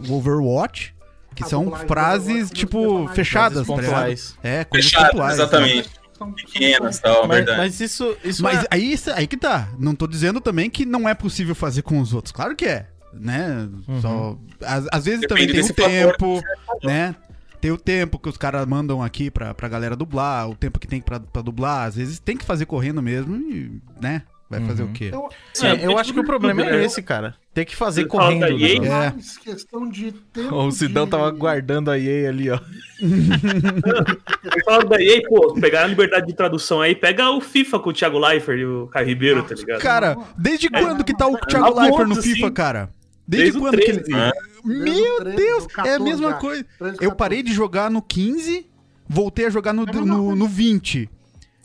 o 0.09 0.13
Overwatch, 0.15 0.93
que 1.35 1.43
A 1.43 1.47
são 1.47 1.71
frases, 1.71 2.49
tipo, 2.49 3.07
fechadas, 3.09 3.67
tá 3.67 3.75
ligado? 3.75 3.91
pontuais. 3.91 4.35
É, 4.43 4.63
coisas 4.63 4.89
Fechado, 4.91 5.11
pontuais. 5.11 5.33
exatamente. 5.35 5.83
São- 5.89 6.02
são- 6.25 6.33
Pequenas, 6.33 6.99
tal, 6.99 7.27
Mas, 7.27 7.37
verdade. 7.37 7.57
mas 7.57 7.79
isso, 7.79 8.15
isso 8.23 8.43
Mas 8.43 8.63
é- 8.63 8.67
aí, 8.71 8.93
isso- 8.93 9.11
aí 9.11 9.27
que 9.27 9.37
tá. 9.37 9.69
Não 9.79 9.93
tô 9.95 10.07
dizendo 10.07 10.39
também 10.41 10.69
que 10.69 10.85
não 10.85 11.07
é 11.07 11.13
possível 11.13 11.53
fazer 11.55 11.81
com 11.81 11.99
os 11.99 12.13
outros. 12.13 12.31
Claro 12.31 12.55
que 12.55 12.65
é, 12.65 12.87
né? 13.13 13.69
Só, 14.01 14.37
às, 14.61 14.87
às 14.91 15.05
vezes 15.05 15.27
também 15.27 15.47
Depende 15.47 15.73
tem 15.73 15.85
o 15.85 15.89
tempo, 15.89 16.41
né? 16.83 17.15
Tem 17.61 17.71
o 17.71 17.77
tempo 17.77 18.19
que 18.19 18.27
os 18.27 18.35
caras 18.35 18.65
mandam 18.65 19.01
aqui 19.01 19.31
pra, 19.31 19.53
pra 19.53 19.69
galera 19.69 19.95
dublar, 19.95 20.49
o 20.49 20.55
tempo 20.55 20.77
que 20.79 20.87
tem 20.87 20.99
pra, 20.99 21.19
pra 21.19 21.41
dublar. 21.41 21.87
Às 21.87 21.95
vezes 21.95 22.19
tem 22.19 22.35
que 22.35 22.43
fazer 22.43 22.65
correndo 22.65 23.01
mesmo 23.01 23.35
e, 23.37 23.81
né? 24.01 24.23
Vai 24.49 24.59
fazer 24.65 24.83
Uhum. 24.83 24.89
o 24.89 24.93
quê? 24.93 25.09
Eu, 25.11 25.29
Sim, 25.53 25.65
É, 25.67 25.85
eu 25.85 25.97
acho 25.97 26.13
que 26.13 26.19
o 26.19 26.23
problema 26.23 26.61
é 26.63 26.83
esse, 26.85 27.01
cara. 27.01 27.33
Ter 27.53 27.65
que 27.65 27.75
fazer 27.75 28.07
fala 28.07 28.23
correndo. 28.33 28.57
né? 28.59 29.07
É. 29.07 29.09
mais 29.11 29.37
questão 29.37 29.89
de 29.89 30.11
tempo. 30.11 30.55
O 30.55 30.71
Sidão 30.71 31.05
de- 31.05 31.11
tava 31.11 31.31
guardando 31.31 31.89
a 31.89 31.97
EA 31.97 32.29
ali, 32.29 32.49
ó. 32.51 32.59
Eu 33.01 34.63
falo 34.65 34.83
da 34.89 35.01
EA, 35.01 35.21
pô, 35.27 35.53
pegar 35.59 35.83
a 35.83 35.87
liberdade 35.87 36.27
de 36.27 36.33
tradução 36.33 36.81
aí, 36.81 36.95
pega 36.95 37.29
o 37.31 37.41
FIFA 37.41 37.79
com 37.79 37.89
o 37.89 37.93
Thiago 37.93 38.19
Leifert 38.19 38.59
e 38.59 38.65
o 38.65 38.87
Caio 38.87 39.07
Ribeiro, 39.07 39.43
tá 39.43 39.55
ligado? 39.55 39.79
Cara, 39.81 40.17
desde 40.37 40.69
quando 40.69 41.03
que 41.03 41.15
tá 41.15 41.27
o 41.27 41.35
É, 41.35 41.39
Thiago 41.47 41.79
há 41.79 41.83
Leifert 41.83 42.07
no 42.09 42.15
FIFA, 42.15 42.47
sim. 42.47 42.53
cara? 42.53 42.89
Desde, 43.27 43.51
Desde 43.53 43.59
quando 43.59 43.77
que 43.77 43.85
13, 43.85 43.99
ele... 44.01 44.11
né? 44.17 44.31
Meu 44.65 45.15
o 45.15 45.19
13, 45.21 45.37
Deus, 45.37 45.63
do 45.65 45.69
é 45.71 45.73
a 45.73 45.83
14 45.83 46.03
mesma 46.03 46.29
já. 46.31 46.35
coisa. 46.37 46.65
13, 46.79 46.97
Eu 47.01 47.15
parei 47.15 47.41
de 47.43 47.53
jogar 47.53 47.89
no 47.89 48.01
15, 48.01 48.65
voltei 49.07 49.45
a 49.45 49.49
jogar 49.49 49.73
no, 49.73 49.83
É 49.83 49.91
no, 49.93 50.35
no 50.35 50.47
20. 50.47 51.09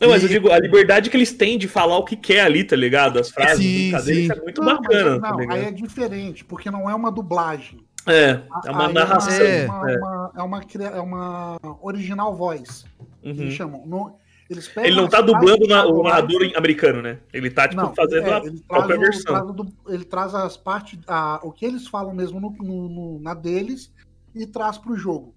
Não, 0.00 0.08
mas 0.10 0.22
E- 0.22 0.26
eu 0.26 0.28
digo, 0.28 0.50
a 0.52 0.58
liberdade 0.58 1.10
que 1.10 1.16
eles 1.16 1.32
têm 1.32 1.58
de 1.58 1.66
falar 1.66 1.96
o 1.98 2.04
que 2.04 2.16
quer 2.16 2.40
ali, 2.42 2.62
tá 2.64 2.76
ligado? 2.76 3.18
As 3.18 3.30
frases, 3.30 3.58
Sim, 3.64 3.90
brincadeiras, 3.90 4.36
sim. 4.36 4.40
é 4.40 4.44
muito 4.44 4.60
Não, 4.62 4.80
bacana, 4.80 5.20
tá 5.20 5.30
não, 5.30 5.38
aí 5.38 5.46
ligado? 5.46 5.58
é 5.58 5.70
diferente, 5.72 6.44
porque 6.44 6.70
não 6.70 6.88
é 6.88 6.94
uma 6.94 7.10
dublagem. 7.10 7.80
É, 8.06 8.40
é 8.64 8.70
uma 8.70 8.86
Aí 8.86 8.92
narração. 8.94 9.44
É. 9.44 9.66
uma, 9.66 9.90
É. 9.90 9.96
uma- 9.98 10.32
é 10.36 10.42
uma 10.42 10.60
cria- 10.64 10.86
é 10.86 11.00
uma 11.00 11.58
original 11.82 12.34
voice. 12.34 12.84
que 13.20 13.30
Uhum. 13.30 13.40
Eles 13.42 13.54
chamam. 13.54 13.84
No- 13.84 14.16
eles 14.48 14.68
pegam 14.68 14.84
Ele 14.84 14.96
não 14.96 15.08
tá 15.08 15.20
dublando 15.20 15.58
do 15.58 15.66
na- 15.66 15.84
o 15.86 16.02
narrador 16.04 16.42
em 16.44 16.54
americano, 16.56 17.02
né? 17.02 17.18
Ele 17.32 17.50
tá, 17.50 17.66
tipo, 17.68 17.82
Não, 17.82 17.92
fazendo 17.94 18.28
é, 18.28 18.32
a 18.32 18.38
ele 18.38 18.50
traz, 18.50 18.60
própria 18.62 18.96
o, 18.96 19.00
versão. 19.00 19.22
traz 19.34 19.48
o 19.50 19.92
ele 19.92 20.04
traz 20.04 20.34
as 20.36 20.56
partes, 20.56 21.00
a- 21.08 21.40
o 21.42 21.50
que 21.50 21.66
eles 21.66 21.88
falam 21.88 22.14
mesmo 22.14 22.40
no, 22.40 22.50
no- 22.52 22.88
no- 22.88 23.18
na 23.20 23.34
deles 23.34 23.92
e 24.34 24.46
traz 24.46 24.78
pro 24.78 24.96
jogo. 24.96 25.34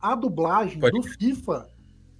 A 0.00 0.14
dublagem 0.14 0.78
Pode 0.78 0.92
do 0.98 1.02
FIFA, 1.02 1.68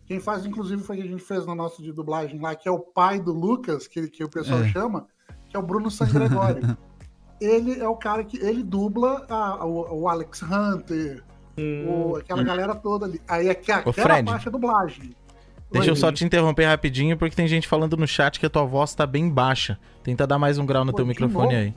quem 0.07 0.21
faz, 0.21 0.47
inclusive, 0.47 0.83
foi 0.83 0.97
o 0.97 1.03
que 1.03 1.07
a 1.09 1.11
gente 1.11 1.23
fez 1.23 1.45
na 1.47 1.55
nossa 1.55 1.83
de 1.83 1.93
dublagem 1.93 2.39
lá, 2.41 2.55
que 2.55 2.69
é 2.69 2.71
o 2.73 2.79
pai 2.79 3.19
do 3.21 3.33
Lucas, 3.33 3.87
que, 3.89 4.09
que 4.09 4.23
o 4.25 4.29
pessoal 4.29 4.63
É. 4.63 4.69
chama, 4.69 5.07
que 5.49 5.57
é 5.57 5.59
o 5.59 5.63
Bruno 5.63 5.91
San 5.91 6.07
Gregório. 6.09 6.77
ele 7.41 7.79
é 7.81 7.89
o 7.89 7.97
cara 7.97 8.25
que 8.25 8.39
ele 8.39 8.63
dubla 8.63 9.27
a- 9.29 9.65
o, 9.67 10.03
o 10.03 10.09
Alex 10.09 10.43
Hunter, 10.43 11.23
Hum, 11.59 11.87
o- 12.13 12.17
aquela 12.17 12.43
galera 12.43 12.75
toda 12.75 13.07
ali. 13.07 13.21
Aí 13.27 13.49
aqui, 13.49 13.73
aquela 13.73 13.93
Fred. 13.93 14.25
parte 14.31 14.47
é 14.47 14.51
dublagem. 14.51 15.11
Deixa 15.73 15.91
eu 15.91 15.97
só 15.97 16.13
te 16.13 16.25
interromper 16.25 16.65
rapidinho, 16.67 17.17
porque 17.17 17.35
tem 17.35 17.49
gente 17.49 17.67
falando 17.67 17.97
no 17.97 18.07
chat 18.07 18.39
que 18.39 18.47
a 18.47 18.51
tua 18.51 18.65
voz 18.65 18.95
tá 18.95 19.05
bem 19.07 19.29
baixa. 19.29 19.79
Tenta 20.05 20.27
dar 20.27 20.39
mais 20.39 20.59
um 20.59 20.67
grau 20.67 20.85
no 20.85 20.93
Pô, 20.93 20.99
teu 20.99 21.07
microfone 21.07 21.47
novo? 21.55 21.57
aí. 21.59 21.75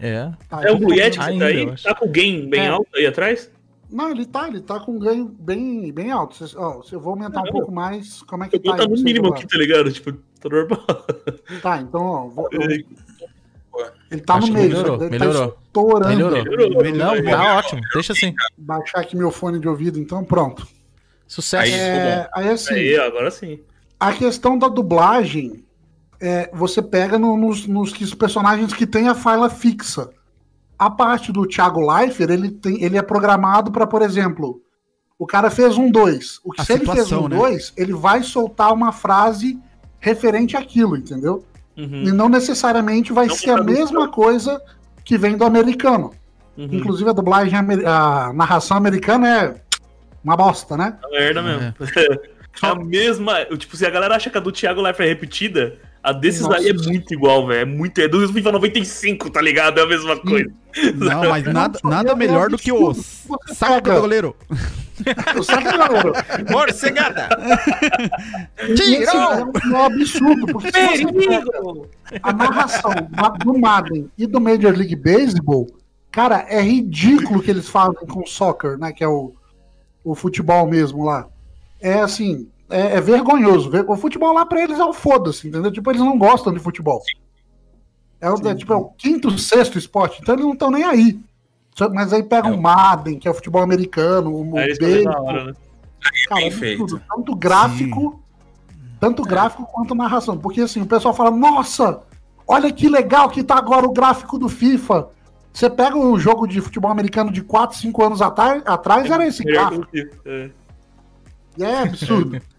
É. 0.00 0.32
Tá, 0.48 0.64
É 0.64 0.72
o 0.72 0.78
Guiete 0.78 1.18
que 1.18 1.38
tá 1.38 1.44
aí? 1.46 1.74
Tá 1.82 1.94
com 1.94 2.06
o 2.06 2.08
gain 2.10 2.48
bem 2.50 2.62
É. 2.62 2.68
alto 2.68 2.88
aí 2.96 3.06
atrás? 3.06 3.50
Não, 3.90 4.10
ele 4.10 4.26
tá, 4.26 4.48
ele 4.48 4.60
tá 4.60 4.80
com 4.80 4.92
um 4.92 4.98
ganho 4.98 5.24
bem, 5.38 5.92
bem 5.92 6.10
alto. 6.10 6.34
Cês- 6.36 6.56
ó, 6.56 6.82
se 6.82 6.92
eu 6.92 7.00
vou 7.00 7.12
aumentar 7.12 7.42
um 7.42 7.50
pouco 7.52 7.70
mais, 7.72 8.22
como 8.22 8.44
é 8.44 8.48
que 8.48 8.56
Eu 8.56 8.62
tá? 8.62 8.76
tá 8.76 8.82
aí 8.82 8.88
no 8.88 8.96
mínimo 9.02 9.28
aqui, 9.28 9.46
tá 9.46 9.56
ligado? 9.58 9.92
Tipo, 9.92 10.12
tá 10.12 10.48
normal. 10.48 10.84
Tá, 11.62 11.80
então, 11.80 12.02
ó, 12.02 12.26
vou- 12.28 12.48
eu- 12.52 12.60
Ele- 14.10 14.22
tá 14.22 14.36
Acho 14.36 14.46
no 14.48 14.54
meio. 14.54 14.68
melhorou, 14.70 15.00
ele 15.02 15.10
melhorou. 15.10 15.48
Tá 15.52 15.58
estourando. 15.66 16.08
Melhorou. 16.08 16.44
Melhorou. 16.82 16.92
Não, 16.94 17.24
tá 17.30 17.56
ótimo. 17.58 17.80
Deixa 17.92 18.12
assim. 18.14 18.34
Baixar 18.56 19.00
aqui 19.00 19.16
meu 19.16 19.30
fone 19.30 19.58
de 19.60 19.68
ouvido, 19.68 19.98
então 19.98 20.24
pronto. 20.24 20.66
Sucesso. 21.26 21.64
Aí, 21.64 21.72
É, 21.74 22.28
aí 22.34 22.48
assim, 22.48 22.72
Aí, 22.74 22.96
agora 22.96 23.30
sim. 23.30 23.60
a 24.00 24.12
questão 24.12 24.56
da 24.56 24.68
dublagem, 24.68 25.64
é, 26.20 26.48
você 26.54 26.80
pega 26.80 27.18
no- 27.18 27.36
nos, 27.36 27.66
nos 27.66 27.92
personagens 28.14 28.72
que 28.72 28.86
tem 28.86 29.08
a 29.08 29.14
fala 29.14 29.50
fixa. 29.50 30.08
A 30.78 30.90
parte 30.90 31.32
do 31.32 31.46
Thiago 31.46 31.80
Leifert, 31.80 32.30
ele, 32.30 32.50
tem, 32.50 32.82
ele 32.82 32.98
é 32.98 33.02
programado 33.02 33.70
para, 33.70 33.86
por 33.86 34.02
exemplo, 34.02 34.60
o 35.18 35.26
cara 35.26 35.50
fez 35.50 35.78
um 35.78 35.90
2. 35.90 36.40
O 36.44 36.52
que 36.52 36.60
A 36.60 36.64
se 36.64 36.72
ele 36.74 36.84
fez 36.84 37.04
situação, 37.04 37.24
um 37.24 37.28
né? 37.28 37.36
2, 37.36 37.72
ele 37.76 37.94
vai 37.94 38.22
soltar 38.22 38.72
uma 38.72 38.92
frase 38.92 39.58
referente 39.98 40.56
àquilo, 40.56 40.96
entendeu? 40.96 41.44
Uhum, 41.76 42.04
E 42.04 42.12
não 42.12 42.28
necessariamente 42.28 43.12
vai 43.12 43.26
Não 43.26 43.34
ser 43.34 43.50
a 43.50 43.62
mesma 43.62 44.08
coisa 44.08 44.60
que 45.04 45.16
vem 45.16 45.36
do 45.36 45.44
americano. 45.44 46.12
uhum. 46.56 46.68
Inclusive 46.72 47.08
a 47.10 47.12
dublagem, 47.12 47.58
a 47.86 48.32
narração 48.34 48.76
americana 48.76 49.28
é 49.28 49.60
uma 50.22 50.36
bosta, 50.36 50.76
né? 50.76 50.98
É 51.04 51.18
merda 51.18 51.42
mesmo. 51.42 51.74
É 52.62 52.66
a 52.68 52.74
mesma. 52.74 53.44
Tipo, 53.58 53.76
se 53.76 53.84
a 53.84 53.90
galera 53.90 54.16
acha 54.16 54.30
que 54.30 54.38
a 54.38 54.40
do 54.40 54.50
Thiago 54.50 54.80
Leifert 54.80 55.06
é 55.06 55.12
repetida, 55.12 55.78
a 56.06 56.12
desses 56.12 56.42
Nossa. 56.42 56.58
aí 56.58 56.68
é 56.68 56.72
muito 56.72 57.12
igual, 57.12 57.46
velho. 57.48 57.60
É 57.60 57.64
muito. 57.64 58.00
É 58.00 58.06
do 58.06 58.32
FIFA 58.32 58.52
95, 58.52 59.28
tá 59.28 59.42
ligado? 59.42 59.80
É 59.80 59.82
a 59.82 59.86
mesma 59.86 60.16
coisa. 60.16 60.48
Não, 60.94 61.28
mas 61.28 61.42
nada, 61.44 61.80
nada 61.82 62.14
melhor 62.14 62.48
do 62.48 62.56
que 62.56 62.70
o 62.70 62.94
pega- 63.80 63.94
do 63.94 64.00
goleiro. 64.02 64.36
Eu 65.34 65.42
sei 65.42 65.56
que 65.56 65.64
galera, 65.64 66.12
Morcegada! 66.50 67.28
Esse 68.58 69.04
é 69.04 69.18
um- 69.18 69.76
absurdo, 69.84 70.46
porque 70.46 70.70
se 70.72 71.04
você 71.04 71.42
a 72.22 72.32
narração 72.32 72.92
do 73.44 73.58
Madden 73.58 74.08
e 74.16 74.26
do 74.26 74.40
Major 74.40 74.72
League 74.76 74.96
Baseball, 74.96 75.66
cara, 76.10 76.46
é 76.48 76.60
ridículo 76.62 77.40
o 77.40 77.42
que 77.42 77.50
eles 77.50 77.68
fazem 77.68 78.06
com 78.06 78.22
o 78.22 78.26
soccer, 78.26 78.78
né? 78.78 78.92
Que 78.92 79.02
é 79.04 79.08
o, 79.08 79.32
o 80.04 80.14
futebol 80.14 80.66
mesmo 80.68 81.04
lá. 81.04 81.26
É 81.80 82.00
assim, 82.00 82.48
é, 82.70 82.96
é 82.96 83.00
vergonhoso. 83.00 83.70
O 83.88 83.96
futebol 83.96 84.32
lá 84.32 84.44
pra 84.46 84.62
eles 84.62 84.78
é 84.78 84.84
o 84.84 84.92
foda-se, 84.92 85.48
entendeu? 85.48 85.70
Tipo, 85.72 85.90
eles 85.90 86.00
não 86.00 86.18
gostam 86.18 86.52
de 86.52 86.58
futebol. 86.60 87.00
É, 88.20 88.30
o- 88.30 88.48
é, 88.48 88.54
tipo, 88.54 88.72
é 88.72 88.76
o 88.76 88.86
quinto, 88.86 89.36
sexto 89.38 89.78
esporte, 89.78 90.20
então 90.22 90.34
eles 90.34 90.44
não 90.46 90.52
estão 90.54 90.70
nem 90.70 90.84
aí. 90.84 91.20
Mas 91.92 92.12
aí 92.12 92.22
pega 92.22 92.48
o 92.48 92.60
Madden, 92.60 93.18
que 93.18 93.28
é 93.28 93.30
o 93.30 93.34
futebol 93.34 93.62
americano, 93.62 94.34
o 94.34 94.44
beisebol, 94.78 95.24
hora, 95.24 95.44
né? 95.44 95.52
Cara, 96.28 96.40
é 96.42 96.50
tudo, 96.78 97.02
tanto 97.14 97.36
gráfico, 97.36 98.22
tanto 98.98 99.22
gráfico 99.22 99.66
quanto 99.66 99.94
narração. 99.94 100.38
Porque 100.38 100.62
assim, 100.62 100.80
o 100.80 100.86
pessoal 100.86 101.12
fala, 101.12 101.30
nossa, 101.30 102.00
olha 102.48 102.72
que 102.72 102.88
legal 102.88 103.28
que 103.28 103.42
tá 103.42 103.56
agora 103.58 103.84
o 103.86 103.92
gráfico 103.92 104.38
do 104.38 104.48
FIFA. 104.48 105.08
Você 105.52 105.68
pega 105.68 105.98
o 105.98 106.18
jogo 106.18 106.46
de 106.46 106.60
futebol 106.62 106.90
americano 106.90 107.30
de 107.30 107.42
4, 107.42 107.76
5 107.76 108.02
anos 108.04 108.22
atrás, 108.22 108.62
atrás 108.66 109.10
era 109.10 109.26
esse 109.26 109.42
gráfico. 109.52 109.86
é. 110.24 110.50
E 111.58 111.64
é 111.64 111.82
absurdo. 111.82 112.40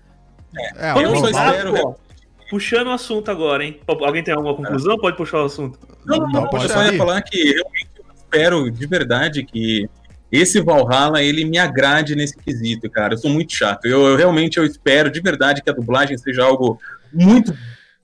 É, 0.75 0.93
espero- 1.29 1.87
ó, 1.87 2.07
Puxando 2.49 2.87
o 2.87 2.91
assunto 2.91 3.29
agora, 3.29 3.63
hein? 3.65 3.79
Alguém 3.85 4.23
tem 4.23 4.33
alguma 4.33 4.55
conclusão? 4.55 4.97
Pode 4.97 5.17
puxar 5.17 5.41
o 5.41 5.45
assunto. 5.45 5.77
Não, 6.05 6.17
não, 6.17 6.27
Não, 6.27 6.41
não, 6.43 6.61
eu 6.61 6.69
só 6.69 6.83
ia 6.85 6.97
falar 6.97 7.21
que 7.21 7.37
realmente 7.43 7.89
eu 7.97 8.05
espero 8.15 8.71
de 8.71 8.87
verdade 8.87 9.43
que 9.43 9.89
esse 10.31 10.61
Valhalla 10.61 11.21
ele 11.21 11.43
me 11.43 11.57
agrade 11.57 12.15
nesse 12.15 12.37
quesito, 12.37 12.89
cara. 12.89 13.13
Eu 13.13 13.17
sou 13.17 13.29
muito 13.29 13.53
chato. 13.53 13.85
Eu, 13.85 14.05
eu 14.05 14.15
realmente 14.15 14.57
eu 14.57 14.65
espero 14.65 15.11
de 15.11 15.19
verdade 15.19 15.61
que 15.61 15.69
a 15.69 15.73
dublagem 15.73 16.17
seja 16.17 16.43
algo 16.43 16.79
muito 17.13 17.53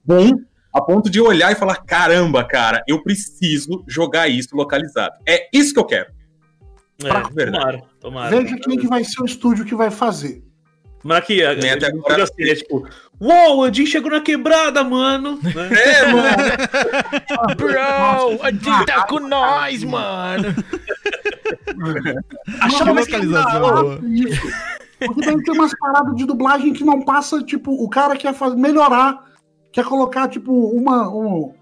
bom 0.03 0.33
a 0.73 0.81
ponto 0.81 1.09
de 1.09 1.21
olhar 1.21 1.51
e 1.51 1.55
falar: 1.55 1.77
caramba, 1.77 2.43
cara, 2.43 2.83
eu 2.85 3.01
preciso 3.01 3.83
jogar 3.87 4.27
isso 4.27 4.55
localizado. 4.55 5.15
É 5.25 5.47
isso 5.53 5.73
que 5.73 5.79
eu 5.79 5.85
quero. 5.85 6.11
É, 7.01 7.33
verdade. 7.33 7.51
tomara, 7.57 7.83
tomara. 7.99 8.41
Veja 8.41 8.57
quem 8.57 8.77
que 8.77 8.87
vai 8.87 9.03
ser 9.03 9.21
o 9.21 9.25
estúdio 9.25 9.65
que 9.65 9.75
vai 9.75 9.89
fazer. 9.89 10.42
Mas 11.03 11.17
aqui, 11.17 11.43
a, 11.43 11.53
Nem 11.55 11.71
até 11.71 11.87
agora- 11.87 12.23
assim, 12.23 12.43
é 12.43 12.55
tipo, 12.55 12.87
uou, 13.19 13.59
o 13.61 13.73
Jim 13.73 13.85
chegou 13.85 14.09
na 14.09 14.21
quebrada, 14.21 14.83
mano. 14.83 15.37
Né? 15.43 15.51
É, 15.77 16.07
mano. 16.11 17.55
Bro, 17.57 18.41
a 18.43 18.51
gente 18.51 18.85
tá 18.85 19.05
com 19.07 19.19
nós, 19.19 19.83
mano. 19.83 20.53
Que 22.69 22.83
localização. 22.83 23.99
Porque 25.05 25.21
tem 25.21 25.37
que 25.37 25.43
ter 25.43 25.51
umas 25.51 25.77
paradas 25.77 26.15
de 26.15 26.25
dublagem 26.25 26.71
que 26.73 26.83
não 26.83 27.01
passa, 27.01 27.41
tipo, 27.43 27.71
o 27.71 27.89
cara 27.89 28.15
quer 28.15 28.33
fazer, 28.33 28.55
melhorar, 28.55 29.21
quer 29.71 29.83
colocar, 29.83 30.29
tipo, 30.29 30.51
uma, 30.53 31.09
um- 31.09 31.53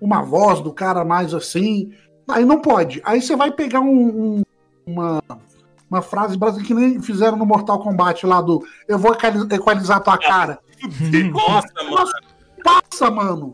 uma 0.00 0.22
voz 0.22 0.60
do 0.60 0.72
cara 0.72 1.04
mais 1.04 1.32
assim. 1.32 1.92
Aí 2.28 2.44
não 2.44 2.60
pode. 2.60 3.00
Aí 3.04 3.22
você 3.22 3.36
vai 3.36 3.52
pegar 3.52 3.80
um- 3.80 4.40
um- 4.40 4.42
uma, 4.86 5.22
uma 5.90 6.02
frase 6.02 6.36
brasileira 6.36 6.66
que 6.68 6.74
nem 6.74 7.00
fizeram 7.02 7.36
no 7.36 7.46
Mortal 7.46 7.78
Kombat 7.80 8.26
lá 8.26 8.40
do 8.40 8.64
eu 8.86 8.98
vou 8.98 9.12
equali- 9.12 9.46
equalizar 9.54 10.00
tua 10.02 10.18
cara. 10.18 10.58
Nossa, 11.32 11.68
mano. 11.90 12.10
Passa, 12.62 13.10
mano. 13.10 13.52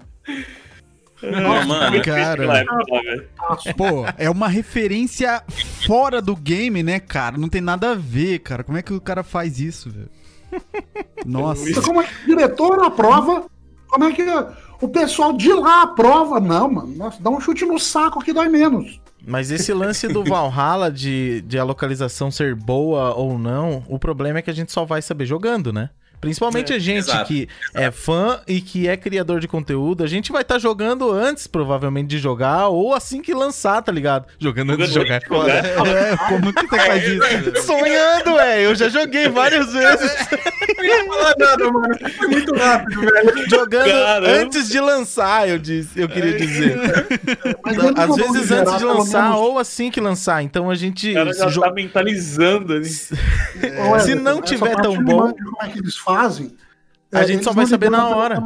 Não, 1.23 1.67
mano. 1.67 2.03
Cara. 2.03 2.59
Época 2.59 3.03
velho. 3.03 3.29
Passa. 3.37 3.75
Pô, 3.75 4.05
é 4.19 4.29
uma 4.29 4.49
referência 4.49 5.43
fora 5.87 6.21
do 6.21 6.37
game, 6.37 6.83
né, 6.83 7.01
cara? 7.01 7.39
Não 7.39 7.49
tem 7.49 7.61
nada 7.61 7.93
a 7.93 7.95
ver, 7.95 8.41
cara. 8.41 8.63
Como 8.65 8.77
é 8.77 8.83
que 8.83 8.93
o 8.93 9.01
cara 9.01 9.23
faz 9.23 9.59
isso, 9.61 9.91
velho? 9.91 10.11
Nossa. 11.25 11.69
Então, 11.69 11.83
como 11.83 12.01
é 12.03 12.05
que 12.05 12.25
o 12.25 12.27
diretor 12.27 12.85
aprova? 12.85 13.45
Como 13.89 14.05
é 14.05 14.13
que 14.13 14.23
o 14.81 14.89
pessoal 14.89 15.33
de 15.33 15.53
lá 15.53 15.83
aprova? 15.83 16.41
Não, 16.41 16.71
mano. 16.71 16.95
Nossa, 16.97 17.23
dá 17.23 17.31
um 17.31 17.41
chute 17.41 17.65
no 17.65 17.79
saco 17.79 18.21
que 18.23 18.33
dói 18.33 18.49
menos. 18.49 19.01
Mas 19.27 19.51
esse 19.51 19.73
lance 19.73 20.09
do 20.09 20.23
Valhalla 20.25 20.91
de, 20.91 21.41
de 21.43 21.59
a 21.59 21.65
localização 21.65 22.31
ser 22.31 22.55
boa 22.55 23.15
ou 23.15 23.39
não, 23.39 23.83
o 23.89 23.99
problema 23.99 24.39
é 24.39 24.43
que 24.43 24.51
a 24.51 24.55
gente 24.55 24.73
só 24.73 24.85
vai 24.85 25.03
saber 25.03 25.27
jogando, 25.27 25.73
né? 25.73 25.91
Principalmente 26.25 26.73
É, 26.73 26.77
a 26.77 26.79
gente 26.79 26.99
exato, 26.99 27.25
que 27.27 27.49
é 27.75 27.91
fã 27.91 28.41
e 28.47 28.61
que 28.61 28.89
é 28.89 28.97
criador 28.97 29.41
de 29.41 29.49
conteúdo, 29.49 30.03
a 30.03 30.07
gente 30.07 30.33
vai 30.33 30.43
estar 30.43 30.59
jogando 30.59 31.11
antes, 31.13 31.47
provavelmente, 31.47 32.09
de 32.09 32.19
jogar, 32.19 32.69
ou 32.69 32.95
assim 32.95 33.21
que 33.23 33.33
lançar, 33.35 33.83
tá 33.83 33.93
ligado? 33.93 34.27
Jogando 34.39 34.73
antes 34.73 34.89
de 34.89 34.95
jogar 34.95 35.17
é 35.17 35.21
foda. 35.21 35.51
É, 35.53 36.17
como 36.29 36.53
que 36.53 36.67
você 36.67 36.77
faz 36.77 37.03
isso? 37.05 37.63
Sonhando, 37.67 38.35
velho. 38.35 38.63
Eu 38.63 38.75
já 38.75 38.89
joguei 38.89 39.29
várias 39.29 39.73
vezes. 39.73 40.13
Não 40.77 40.85
ia 40.85 41.05
falar 41.07 41.35
nada, 41.39 41.71
mano. 41.73 41.95
Foi 42.17 42.29
muito 42.29 42.55
rápido, 42.55 43.01
velho. 43.01 43.51
Jogando 43.51 43.91
Caramba. 43.91 44.29
antes 44.29 44.69
de 44.69 44.81
lançar, 44.81 45.49
eu 45.49 45.59
disse, 45.59 46.01
eu 46.01 46.09
queria 46.09 46.37
dizer. 46.37 46.77
Mas 47.65 47.79
Às 47.79 48.17
vezes 48.17 48.49
geral, 48.49 48.63
antes 48.67 48.79
de 48.79 48.85
lançar 48.85 49.23
menos, 49.25 49.39
ou 49.41 49.59
assim 49.59 49.91
que 49.91 50.01
lançar. 50.01 50.43
Então 50.43 50.71
a 50.71 50.75
gente. 50.75 51.11
O 51.11 51.15
cara 51.15 51.33
já 51.33 51.47
jo- 51.47 51.61
tá 51.61 51.71
mentalizando 51.73 52.73
ali. 52.75 52.89
Ô, 53.93 53.99
se 54.01 54.15
não 54.15 54.41
tiver 54.43 54.75
tão 54.77 55.03
bom- 55.03 55.33
Como 55.33 55.57
é 55.63 55.69
que 55.69 55.79
eles 55.79 55.97
fazem? 56.17 56.57
A 57.13 57.21
É, 57.21 57.27
gente 57.29 57.45
só 57.45 57.53
vai 57.53 57.65
saber 57.67 57.91
na 57.91 58.09
hora. 58.09 58.43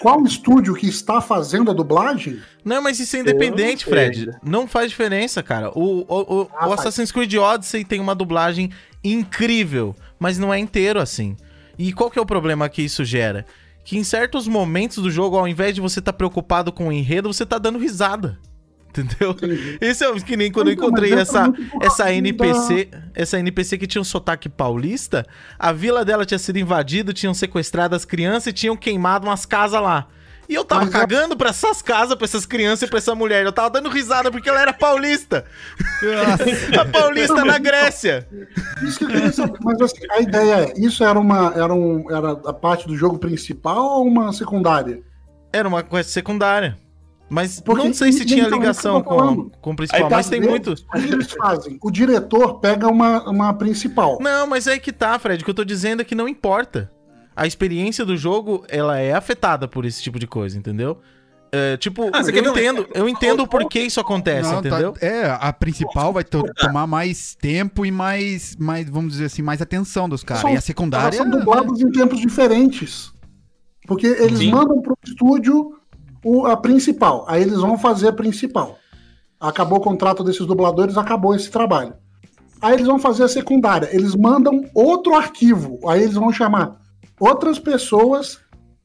Qual 0.00 0.24
estúdio 0.24 0.74
que 0.74 0.86
está 0.88 1.20
fazendo 1.20 1.70
a 1.70 1.74
dublagem? 1.74 2.40
Não, 2.64 2.80
mas 2.80 2.98
isso 2.98 3.16
é 3.16 3.20
independente, 3.20 3.84
Fred. 3.84 4.30
Não 4.42 4.66
faz 4.66 4.90
diferença, 4.90 5.42
cara. 5.42 5.70
O, 5.78 6.00
o, 6.08 6.40
o- 6.42 6.50
Ah, 6.56 6.66
o 6.66 6.68
faz. 6.70 6.80
Assassin's 6.80 7.12
Creed 7.12 7.34
Odyssey 7.34 7.84
tem 7.84 8.00
uma 8.00 8.14
dublagem 8.14 8.70
incrível, 9.04 9.94
mas 10.18 10.38
não 10.38 10.52
é 10.54 10.58
inteiro 10.58 10.98
assim. 11.00 11.36
E 11.78 11.92
qual 11.92 12.10
que 12.10 12.18
é 12.18 12.22
o 12.22 12.26
problema 12.26 12.68
que 12.68 12.80
isso 12.82 13.04
gera? 13.04 13.44
Que 13.84 13.98
em 13.98 14.04
certos 14.04 14.46
momentos 14.48 14.98
do 14.98 15.10
jogo, 15.10 15.36
ao 15.36 15.46
invés 15.48 15.74
de 15.74 15.80
você 15.80 15.98
estar 15.98 16.12
preocupado 16.12 16.72
com 16.72 16.88
o 16.88 16.92
enredo, 16.92 17.32
você 17.32 17.44
tá 17.44 17.58
dando 17.58 17.78
risada. 17.78 18.38
Entendeu? 18.92 19.34
Esse 19.80 20.04
é 20.04 20.12
que 20.20 20.36
nem 20.36 20.52
quando 20.52 20.68
eu 20.68 20.74
Então, 20.74 20.86
encontrei 20.88 21.14
essa, 21.14 21.50
essa 21.80 22.12
NPC, 22.12 22.90
essa 23.14 23.38
NPC 23.38 23.78
que 23.78 23.86
tinha 23.86 24.02
um 24.02 24.04
sotaque 24.04 24.48
paulista, 24.50 25.26
a 25.58 25.72
vila 25.72 26.04
dela 26.04 26.26
tinha 26.26 26.38
sido 26.38 26.58
invadida, 26.58 27.12
tinham 27.12 27.32
sequestrado 27.32 27.96
as 27.96 28.04
crianças 28.04 28.48
e 28.48 28.52
tinham 28.52 28.76
queimado 28.76 29.26
umas 29.26 29.46
casas 29.46 29.80
lá. 29.80 30.08
E 30.48 30.54
eu 30.54 30.64
tava 30.64 30.84
Mas 30.84 30.94
é- 30.94 30.98
cagando 30.98 31.36
pra 31.36 31.48
essas 31.50 31.80
casas, 31.80 32.14
pra 32.14 32.26
essas 32.26 32.44
crianças 32.44 32.86
e 32.86 32.90
pra 32.90 32.98
essa 32.98 33.14
mulher. 33.14 33.44
Eu 33.44 33.52
tava 33.52 33.70
dando 33.70 33.88
risada 33.88 34.30
porque 34.30 34.50
ela 34.50 34.60
era 34.60 34.72
paulista. 34.72 35.46
a 36.78 36.84
paulista 36.84 37.44
na 37.44 37.56
Grécia. 37.58 38.28
Isso 38.82 38.98
que 38.98 39.04
eu 39.04 39.08
queria 39.08 39.32
saber. 39.32 39.58
Mas 39.62 39.80
assim, 39.80 40.04
a 40.10 40.20
ideia 40.20 40.54
é, 40.54 40.74
isso 40.76 41.02
era 41.02 41.18
uma 41.18 41.52
era, 41.54 41.72
um, 41.72 42.10
era 42.10 42.32
a 42.32 42.52
parte 42.52 42.86
do 42.86 42.94
jogo 42.96 43.18
principal 43.18 43.82
ou 43.82 44.06
uma 44.06 44.32
secundária? 44.32 45.00
Era 45.52 45.66
uma 45.68 45.82
quest 45.82 46.10
secundária. 46.10 46.76
Mas 47.32 47.60
Porque 47.60 47.84
não 47.86 47.94
sei 47.94 48.12
se 48.12 48.26
tinha 48.26 48.46
ligação 48.46 49.02
com, 49.02 49.48
com 49.48 49.70
o 49.70 49.76
principal, 49.76 50.06
tá 50.10 50.16
mas 50.16 50.28
tem 50.28 50.38
muito. 50.38 50.74
O 50.94 50.98
eles 50.98 51.32
fazem? 51.32 51.78
O 51.82 51.90
diretor 51.90 52.60
pega 52.60 52.86
uma, 52.88 53.22
uma 53.26 53.54
principal. 53.54 54.18
Não, 54.20 54.46
mas 54.46 54.66
é 54.66 54.72
aí 54.74 54.78
que 54.80 54.92
tá, 54.92 55.18
Fred. 55.18 55.40
O 55.40 55.44
que 55.46 55.50
eu 55.50 55.54
tô 55.54 55.64
dizendo 55.64 56.02
é 56.02 56.04
que 56.04 56.14
não 56.14 56.28
importa. 56.28 56.92
A 57.34 57.46
experiência 57.46 58.04
do 58.04 58.18
jogo, 58.18 58.66
ela 58.68 58.98
é 58.98 59.14
afetada 59.14 59.66
por 59.66 59.86
esse 59.86 60.02
tipo 60.02 60.18
de 60.18 60.26
coisa, 60.26 60.58
entendeu? 60.58 60.98
É, 61.50 61.78
tipo, 61.78 62.10
Ah, 62.12 62.20
eu 62.20 62.50
entendo, 62.50 62.86
eu 62.94 63.08
entendo 63.08 63.46
por 63.46 63.66
que 63.66 63.80
isso 63.80 63.98
acontece, 63.98 64.50
Não, 64.52 64.60
tá- 64.60 64.68
entendeu? 64.68 64.94
é, 65.00 65.30
a 65.40 65.52
principal 65.54 66.12
vai 66.12 66.24
to- 66.24 66.44
tomar 66.58 66.86
mais 66.86 67.34
tempo 67.34 67.86
e 67.86 67.90
mais, 67.90 68.54
mais, 68.56 68.88
vamos 68.90 69.12
dizer 69.12 69.24
assim, 69.26 69.40
mais 69.40 69.62
atenção 69.62 70.06
dos 70.06 70.22
caras. 70.22 70.42
São- 70.42 70.50
E 70.50 70.52
a 70.52 70.54
Elas 70.56 70.64
secundária. 70.64 71.16
são 71.16 71.30
dubladas 71.30 71.80
em 71.80 71.90
tempos 71.90 72.20
diferentes. 72.20 73.10
Porque 73.86 74.06
eles 74.06 74.38
Sim. 74.38 74.50
mandam 74.50 74.80
pro 74.82 74.96
estúdio 75.04 75.78
o, 76.24 76.46
a 76.46 76.56
principal. 76.56 77.24
Aí 77.28 77.42
eles 77.42 77.58
vão 77.58 77.76
fazer 77.78 78.08
a 78.08 78.12
principal. 78.12 78.78
Acabou 79.40 79.78
o 79.78 79.82
contrato 79.82 80.22
desses 80.22 80.46
dubladores, 80.46 80.96
acabou 80.96 81.34
esse 81.34 81.50
trabalho. 81.50 81.94
Aí 82.60 82.74
eles 82.74 82.86
vão 82.86 82.98
fazer 82.98 83.24
a 83.24 83.28
secundária. 83.28 83.88
Eles 83.92 84.14
mandam 84.14 84.62
outro 84.74 85.14
arquivo. 85.14 85.80
Aí 85.88 86.02
eles 86.02 86.14
vão 86.14 86.32
chamar 86.32 86.76
outras 87.18 87.58
pessoas. 87.58 88.38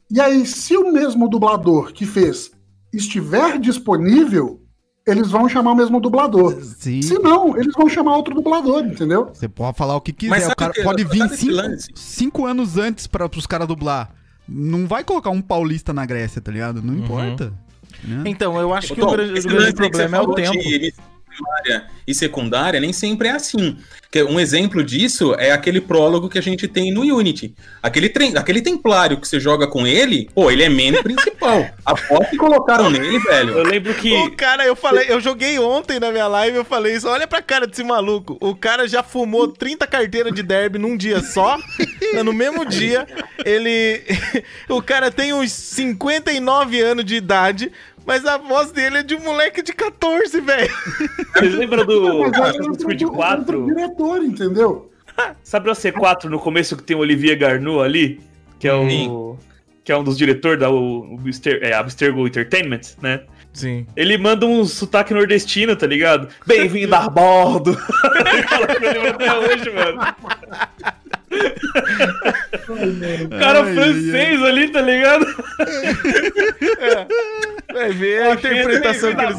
E 0.10 0.20
aí, 0.20 0.46
se 0.46 0.76
o 0.76 0.92
mesmo 0.92 1.30
dublador 1.30 1.92
que 1.94 2.06
fez 2.06 2.50
estiver 2.92 3.60
disponível, 3.60 4.62
eles 5.06 5.30
vão 5.30 5.48
chamar 5.48 5.72
o 5.72 5.76
mesmo 5.76 6.00
dublador. 6.00 6.60
Sim. 6.62 7.02
Se 7.02 7.20
não, 7.20 7.56
eles 7.58 7.74
vão 7.78 7.88
chamar 7.88 8.16
outro 8.18 8.34
dublador, 8.34 8.84
entendeu? 8.86 9.30
Você 9.34 9.48
pode 9.48 9.78
falar 9.78 9.96
o 9.96 10.02
que 10.02 10.12
quiser. 10.12 10.32
Mas 10.32 10.48
o 10.48 10.56
cara 10.56 10.74
que- 10.74 10.84
pode 10.84 11.04
vir 11.04 11.30
cinco, 11.30 11.62
cinco 11.96 12.46
anos 12.46 12.78
antes 12.78 13.06
para 13.06 13.26
os 13.26 13.46
caras 13.46 13.68
dublar. 13.68 14.12
Não 14.48 14.88
vai 14.88 15.04
colocar 15.04 15.30
um 15.30 15.42
paulista 15.42 15.94
na 15.94 16.06
Grécia, 16.06 16.42
tá 16.42 16.52
ligado? 16.52 16.82
Não 16.82 16.94
importa. 16.94 17.54
né? 18.04 18.24
Então, 18.26 18.60
eu 18.60 18.74
acho 18.74 18.94
que 18.94 19.02
o 19.02 19.12
grande, 19.12 19.40
o 19.40 19.44
grande 19.44 19.74
problema 19.74 20.18
é 20.18 20.22
o 20.22 20.34
tempo. 20.34 20.58
de 20.58 20.94
primária 21.28 21.88
e 22.06 22.16
secundária 22.16 22.80
nem 22.80 22.92
sempre 22.94 23.28
é 23.28 23.32
assim. 23.32 23.78
Que 24.10 24.24
um 24.24 24.40
exemplo 24.40 24.84
disso 24.84 25.36
é 25.38 25.52
aquele 25.52 25.82
prólogo 25.82 26.30
que 26.30 26.38
a 26.38 26.42
gente 26.42 26.68
tem 26.68 26.92
no 26.92 27.02
Unity. 27.02 27.54
Aquele, 27.84 28.10
trem, 28.10 28.38
aquele 28.38 28.62
templário 28.62 29.20
que 29.20 29.28
você 29.28 29.40
joga 29.40 29.68
com 29.68 29.86
ele, 29.86 30.30
pô, 30.34 30.50
ele 30.50 30.64
é 30.64 30.70
main 30.70 30.94
principal. 31.04 31.68
A 31.86 31.96
foto 31.96 32.30
que 32.30 32.38
colocaram 32.38 32.90
nele, 32.90 33.16
Eu 33.16 33.22
velho. 33.22 33.64
lembro 33.64 33.94
que. 33.94 34.14
O 34.14 34.32
cara, 34.36 34.66
eu 34.66 34.76
falei, 34.76 35.06
eu 35.10 35.20
joguei 35.20 35.60
ontem 35.60 36.00
na 36.00 36.12
minha 36.12 36.28
live, 36.28 36.58
eu 36.58 36.66
falei 36.66 36.96
isso, 36.96 37.08
olha 37.08 37.28
pra 37.28 37.42
cara 37.42 37.68
desse 37.68 37.84
maluco. 37.84 38.38
O 38.42 38.56
cara 38.56 38.88
já 38.88 39.04
fumou 39.04 39.48
30 39.48 39.86
carteiras 39.88 40.34
de 40.34 40.44
derby 40.44 40.78
num 40.78 40.96
dia 40.96 41.22
só. 41.22 41.58
no 42.24 42.34
mesmo 42.34 42.66
dia, 42.66 43.08
ele. 43.46 44.02
o 44.70 44.82
cara 44.82 45.12
tem 45.12 45.34
uns 45.34 45.52
59 45.52 46.80
anos 46.82 47.06
de 47.06 47.16
idade, 47.16 47.72
mas 48.08 48.26
a 48.26 48.38
voz 48.38 48.72
dele 48.72 49.00
é 49.00 49.04
de 49.04 49.14
um 49.14 49.20
moleque 49.20 49.62
de 49.62 49.74
14, 49.74 50.40
velho. 50.42 50.74
Vocês 51.36 51.54
lembram 51.54 51.86
do 51.86 52.24
Assassin's 52.24 52.78
Creed 52.84 53.02
o- 53.02 53.06
entra 53.06 53.08
o 53.08 53.16
4? 53.16 53.66
diretor, 53.66 54.24
entendeu? 54.24 54.92
Sabe 55.44 55.70
o 55.70 55.74
C4 55.74 56.26
no 56.26 56.40
começo 56.40 56.78
que 56.78 56.84
tem 56.84 56.96
o 56.96 57.00
Olivier 57.00 57.38
Garnou 57.38 57.82
ali? 57.84 58.20
Que 58.60 58.68
é 58.68 58.74
o. 58.74 58.88
Sim. 58.90 59.36
Que 59.84 59.92
é 59.92 59.98
um 59.98 60.04
dos 60.04 60.18
diretores 60.18 60.60
da 60.60 60.70
o, 60.70 61.16
o 61.16 61.20
Abster- 61.20 61.60
é, 61.64 61.74
Abstergo 61.74 62.26
Entertainment, 62.28 62.82
né? 63.02 63.22
Sim. 63.54 63.88
Ele 63.96 64.18
manda 64.18 64.46
um 64.46 64.64
sotaque 64.66 65.14
nordestino, 65.14 65.76
tá 65.76 65.88
ligado? 65.88 66.28
Bem-vindo 66.46 66.94
a 66.94 67.10
bordo. 67.10 67.72
Ele 68.30 68.44
fala 68.44 68.68
eu 68.74 68.80
lembro 68.80 69.10
até 69.10 69.38
hoje, 69.40 69.70
mano. 69.72 70.16
O 73.26 73.30
cara 73.40 73.64
Ai, 73.64 73.74
francês 73.74 74.44
ali, 74.44 74.70
tá 74.70 74.82
ligado? 74.82 75.26
Vai 77.78 77.92
ver 77.92 78.22
a 78.24 78.34
interpretação 78.34 79.16
que 79.16 79.22
eles 79.22 79.38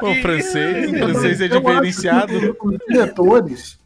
com 0.00 0.10
o 0.12 0.22
francês. 0.22 0.92
O 0.92 0.98
francês 0.98 1.40
é 1.40 1.48
diferenciado. 1.48 2.56
Os 2.62 2.78
diretores. 2.88 3.78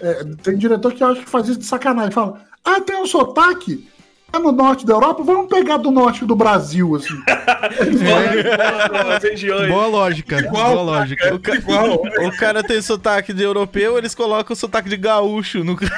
é, 0.00 0.24
tem 0.42 0.56
diretor 0.56 0.92
que 0.92 1.02
acha 1.02 1.20
que 1.22 1.28
faz 1.30 1.48
isso 1.48 1.58
de 1.58 1.64
sacanagem. 1.64 2.12
Fala, 2.12 2.40
ah, 2.64 2.80
tem 2.80 2.96
um 2.96 3.06
sotaque. 3.06 3.88
É 4.30 4.38
no 4.38 4.52
norte 4.52 4.84
da 4.84 4.92
Europa, 4.92 5.22
vamos 5.22 5.48
pegar 5.48 5.78
do 5.78 5.90
norte 5.90 6.22
do 6.26 6.36
Brasil, 6.36 6.94
assim. 6.96 7.14
As 9.16 9.22
regiões. 9.22 9.68
Boa 9.70 9.86
lógica. 9.86 10.38
Igual, 10.38 10.72
boa 10.72 10.82
lógica. 10.82 11.34
O, 11.34 11.38
ca- 11.40 11.54
Igual. 11.54 11.94
o 12.02 12.36
cara 12.36 12.62
tem 12.62 12.82
sotaque 12.82 13.32
de 13.32 13.42
europeu, 13.42 13.96
eles 13.96 14.14
colocam 14.14 14.52
o 14.52 14.56
sotaque 14.56 14.90
de 14.90 14.98
gaúcho 14.98 15.64
no. 15.64 15.78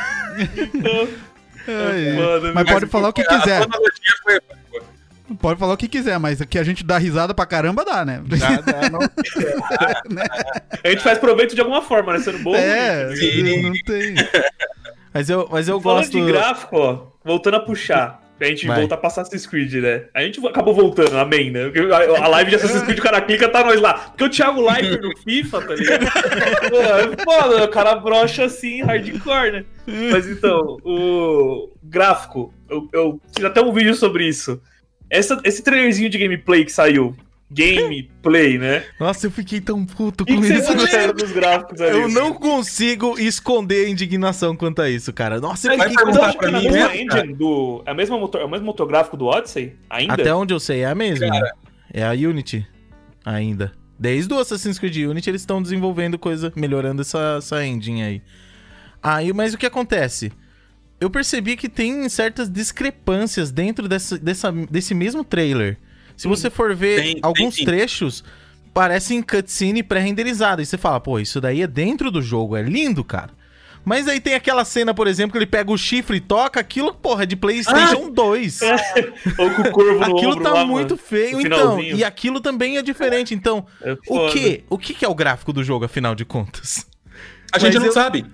Ai, 1.68 2.12
Mano, 2.16 2.55
mas 2.55 2.70
pode 2.70 2.87
falar 2.87 3.09
o 3.09 3.12
que 3.12 3.25
quiser. 3.25 3.66
foi- 4.23 4.40
Pode 5.38 5.59
falar 5.59 5.75
o 5.75 5.77
que 5.77 5.88
quiser, 5.88 6.19
mas 6.19 6.40
que 6.43 6.59
a 6.59 6.64
gente 6.64 6.83
dá 6.85 6.99
risada 6.99 7.33
pra 7.35 7.47
caramba 7.47 7.85
dá, 7.85 8.05
né? 8.05 8.23
A 10.83 10.88
gente 10.88 11.03
faz 11.03 11.19
proveito 11.19 11.55
de 11.55 11.61
alguma 11.61 11.83
forma, 11.83 12.12
né? 12.14 12.19
Sendo 12.21 12.38
bom. 12.38 12.55
É, 12.55 13.14
Sim. 13.14 13.62
não 13.62 13.73
tem. 13.85 14.14
Mas 15.12 15.29
eu, 15.29 15.49
mas 15.51 15.69
eu 15.69 15.81
Falando 15.81 16.05
gosto. 16.05 16.12
de 16.12 16.25
gráfico, 16.27 16.77
ó, 16.77 17.07
voltando 17.25 17.55
a 17.57 17.61
puxar. 17.61 18.21
Pra 18.38 18.49
gente 18.49 18.66
Vai. 18.66 18.79
voltar 18.79 18.97
pra 18.97 19.09
Assassin's 19.09 19.47
Creed, 19.47 19.75
né? 19.75 20.05
A 20.14 20.23
gente 20.23 20.40
acabou 20.47 20.73
voltando, 20.73 21.14
amém, 21.19 21.51
né? 21.51 21.64
Porque 21.64 21.81
a 21.81 22.27
live 22.27 22.49
de 22.49 22.57
Assassin's 22.57 22.85
Creed, 22.85 22.99
o 22.99 23.03
cara 23.03 23.21
clica, 23.21 23.47
tá 23.51 23.62
nós 23.62 23.79
lá. 23.79 23.93
Porque 23.93 24.25
o 24.25 24.31
Thiago 24.31 24.62
Leifert 24.62 25.03
no 25.03 25.14
FIFA, 25.19 25.61
tá 25.61 25.75
ligado? 25.75 26.07
Pô, 26.71 26.81
é 26.81 27.23
foda, 27.23 27.64
o 27.64 27.69
cara 27.69 27.97
brocha 27.97 28.45
assim, 28.47 28.81
hardcore, 28.83 29.53
né? 29.53 29.64
Mas 30.11 30.27
então, 30.27 30.79
o 30.83 31.69
gráfico, 31.83 32.55
eu, 32.71 32.88
eu 32.95 33.21
fiz 33.37 33.45
até 33.45 33.61
um 33.61 33.75
vídeo 33.75 33.95
sobre 33.95 34.27
isso. 34.27 34.59
Essa, 35.11 35.40
esse 35.44 35.62
trailerzinho 35.62 36.09
de 36.09 36.16
gameplay 36.16 36.64
que 36.64 36.73
saiu, 36.73 37.16
gameplay, 37.51 38.57
né? 38.59 38.85
Nossa, 38.99 39.27
eu 39.27 39.31
fiquei 39.31 39.61
tão 39.61 39.85
puto 39.85 40.25
com 40.25 40.33
isso. 40.33 40.53
Eu 41.81 42.09
não 42.09 42.33
consigo 42.33 43.18
esconder 43.18 43.87
a 43.87 43.88
indignação 43.88 44.55
quanto 44.55 44.81
a 44.81 44.88
isso, 44.88 45.12
cara. 45.12 45.40
Nossa, 45.40 45.73
eu 45.73 45.77
Mas 45.77 45.90
fiquei 45.90 46.05
perguntar 46.05 46.37
é 46.42 46.53
mim, 46.53 46.70
mesma 46.70 46.96
engine 46.96 47.35
do. 47.35 47.83
É, 47.85 47.90
a 47.90 47.94
mesma 47.94 48.18
motor, 48.18 48.40
é 48.40 48.44
o 48.44 48.49
mesmo 48.49 48.66
motor 48.66 48.87
gráfico 48.87 49.16
do 49.16 49.27
Odyssey? 49.27 49.75
Ainda? 49.90 50.14
Até 50.14 50.33
onde 50.33 50.55
eu 50.55 50.61
sei 50.61 50.83
é 50.83 50.87
a 50.87 50.94
mesma. 50.94 51.29
Cara. 51.29 51.53
É 51.92 52.05
a 52.05 52.12
Unity 52.12 52.64
ainda. 53.25 53.73
Desde 53.99 54.33
o 54.33 54.38
Assassin's 54.38 54.79
Creed 54.79 54.96
Unity 54.96 55.29
eles 55.29 55.42
estão 55.42 55.61
desenvolvendo 55.61 56.18
coisa, 56.18 56.53
melhorando 56.57 57.03
essa, 57.03 57.37
essa 57.38 57.66
engine 57.66 58.03
aí. 58.03 58.23
Aí, 59.03 59.33
mas 59.33 59.55
o 59.55 59.59
que 59.59 59.66
acontece? 59.66 60.33
Eu 61.01 61.09
percebi 61.11 61.57
que 61.57 61.69
tem 61.69 62.09
certas 62.09 62.51
discrepâncias 62.51 63.51
dentro 63.51 63.89
dessa, 63.89 64.19
dessa, 64.19 64.53
desse 64.53 64.95
mesmo 64.95 65.25
trailer. 65.25 65.79
Se 66.17 66.29
você 66.29 66.51
for 66.51 66.75
ver 66.75 66.97
Tem, 67.03 67.13
tem 67.15 67.21
alguns 67.23 67.55
sim. 67.55 67.65
trechos, 67.65 68.23
parece 68.75 69.15
em 69.15 69.23
cutscene 69.23 69.83
pré-renderizada. 69.83 70.61
E 70.61 70.67
você 70.67 70.77
fala, 70.77 71.01
pô, 71.01 71.19
isso 71.19 71.41
daí 71.41 71.63
é 71.63 71.67
dentro 71.67 72.11
do 72.11 72.21
jogo, 72.21 72.57
é 72.57 72.63
lindo, 72.63 73.03
cara. 73.03 73.31
Mas 73.83 74.07
aí 74.07 74.21
tem 74.21 74.35
aquela 74.35 74.63
cena, 74.63 74.93
por 74.93 75.07
exemplo, 75.07 75.33
que 75.33 75.39
ele 75.39 75.47
pega 75.47 75.73
o 75.73 75.79
chifre 75.79 76.19
e 76.19 76.21
toca, 76.21 76.61
aquilo, 76.61 76.93
porra, 76.93 77.23
é 77.23 77.27
de 77.27 77.35
PlayStation 77.35 78.11
2. 78.11 78.61
Ou 79.39 79.51
com 79.53 79.63
o 79.63 79.71
corvo 79.73 79.95
no 80.01 80.05
Aquilo 80.17 80.33
ombro 80.33 80.45
tá 80.45 80.53
lá, 80.53 80.67
muito 80.67 80.91
mano. 80.97 81.03
feio, 81.03 81.41
então. 81.41 81.81
E 81.81 82.05
aquilo 82.05 82.41
também 82.43 82.77
é 82.77 82.83
diferente. 82.83 83.33
Então, 83.35 83.65
É 83.81 83.97
o 84.07 84.29
que? 84.29 84.65
O 84.69 84.77
que 84.77 84.93
que 84.93 85.03
é 85.03 85.09
o 85.09 85.15
gráfico 85.15 85.51
do 85.51 85.65
jogo, 85.65 85.87
afinal 85.87 86.15
de 86.15 86.27
contas? 86.27 86.87
A 87.51 87.59
gente 87.59 87.73
Mas 87.73 87.81
não 87.83 87.87
eu- 87.87 87.93
sabe. 87.93 88.27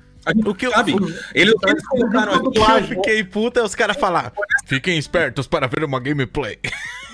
O 0.44 0.54
que 0.54 0.66
eu- 0.66 0.72
sabe. 0.72 0.92
Eles, 1.34 1.54
eles 1.66 1.86
colocaram 1.86 2.34
O 2.36 2.50
que 2.50 2.60
aqui. 2.60 2.72
eu 2.72 2.88
fiquei 2.88 3.24
puta 3.24 3.60
é 3.60 3.62
os 3.62 3.74
caras 3.74 3.96
falar. 3.96 4.32
Fiquem 4.66 4.98
espertos 4.98 5.46
para 5.46 5.66
ver 5.66 5.84
uma 5.84 6.00
gameplay. 6.00 6.58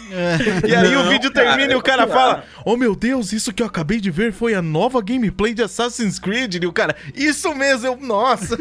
E 0.68 0.74
aí 0.74 0.94
o 0.94 1.04
Não, 1.04 1.08
vídeo 1.08 1.32
cara, 1.32 1.46
termina 1.56 1.72
e 1.72 1.76
o 1.76 1.80
cara 1.80 2.02
é 2.02 2.06
fala: 2.06 2.44
Oh 2.66 2.76
meu 2.76 2.94
Deus, 2.94 3.32
isso 3.32 3.50
que 3.50 3.62
eu 3.62 3.66
acabei 3.66 3.98
de 3.98 4.10
ver 4.10 4.30
foi 4.30 4.52
a 4.52 4.60
nova 4.60 5.00
gameplay 5.00 5.54
de 5.54 5.62
Assassin's 5.62 6.18
Creed. 6.18 6.56
E 6.62 6.66
o 6.66 6.72
cara, 6.72 6.94
isso 7.14 7.54
mesmo, 7.54 7.86
eu. 7.86 7.96
Nossa! 7.96 8.58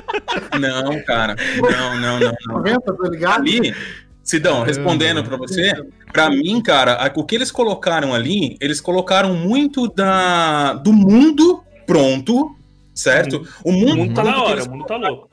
Não, 0.58 0.98
cara. 1.04 1.36
Não, 1.60 2.00
não, 2.00 2.18
não, 2.20 2.32
não. 2.48 2.54
90, 2.56 2.80
tá 2.94 3.08
ligado? 3.10 3.40
Ali, 3.42 3.74
Sidão, 4.22 4.62
respondendo 4.62 5.22
pra 5.22 5.36
você, 5.36 5.72
pra 6.12 6.30
mim, 6.30 6.62
cara, 6.62 7.12
o 7.14 7.24
que 7.24 7.34
eles 7.34 7.50
colocaram 7.50 8.14
ali, 8.14 8.56
eles 8.60 8.80
colocaram 8.80 9.34
muito 9.34 9.88
da, 9.88 10.72
do 10.74 10.92
mundo 10.94 11.62
pronto, 11.86 12.56
certo? 12.96 13.46
O 13.62 13.70
O 13.70 13.72
mundo, 13.72 13.96
mundo 13.98 14.14
tá 14.14 14.22
da 14.22 14.32
que 14.32 14.40
hora, 14.40 14.64
o 14.64 14.70
mundo 14.70 14.84
tá 14.86 14.96
louco. 14.96 15.28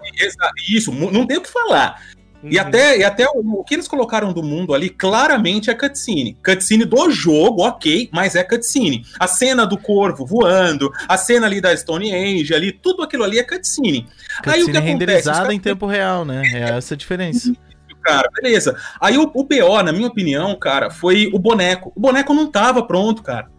Isso, 0.69 0.91
não 0.91 1.25
tem 1.25 1.37
o 1.37 1.41
que 1.41 1.49
falar. 1.49 1.99
E 2.43 2.59
Uhum. 2.59 2.61
até, 2.61 2.97
e 2.97 3.03
até 3.03 3.25
o, 3.25 3.59
o 3.59 3.63
que 3.63 3.73
eles 3.73 3.87
colocaram 3.87 4.33
do 4.33 4.43
mundo 4.43 4.73
ali, 4.73 4.89
claramente 4.89 5.69
é 5.69 5.73
cutscene. 5.73 6.37
Cutscene 6.43 6.83
do 6.83 7.09
jogo, 7.09 7.63
ok, 7.63 8.09
mas 8.11 8.35
é 8.35 8.43
cutscene. 8.43 9.05
A 9.17 9.27
cena 9.27 9.65
do 9.65 9.77
corvo 9.77 10.25
voando, 10.25 10.91
a 11.07 11.17
cena 11.17 11.47
ali 11.47 11.61
da 11.61 11.75
Stone 11.75 12.13
Age, 12.13 12.53
ali, 12.53 12.71
tudo 12.71 13.01
aquilo 13.01 13.23
ali 13.23 13.39
é 13.39 13.43
cutscene. 13.43 14.05
Aí 14.45 14.61
o 14.61 14.65
que 14.65 14.71
Cutscene 14.73 14.77
acontece? 14.77 14.91
Renderizada 14.91 15.37
caras 15.37 15.53
em 15.53 15.59
tempo 15.59 15.85
real, 15.85 16.25
né? 16.25 16.41
É 16.53 16.77
essa 16.77 16.95
a 16.95 16.97
diferença. 16.97 17.53
cara, 18.03 18.29
beleza. 18.35 18.75
Aí 18.99 19.17
o, 19.17 19.31
o 19.33 19.43
BO, 19.45 19.81
na 19.81 19.93
minha 19.93 20.07
opinião, 20.07 20.53
cara, 20.59 20.91
foi 20.91 21.29
o 21.33 21.39
boneco. 21.39 21.93
O 21.95 21.99
boneco 21.99 22.33
não 22.33 22.51
tava 22.51 22.85
pronto, 22.85 23.23
cara. 23.23 23.49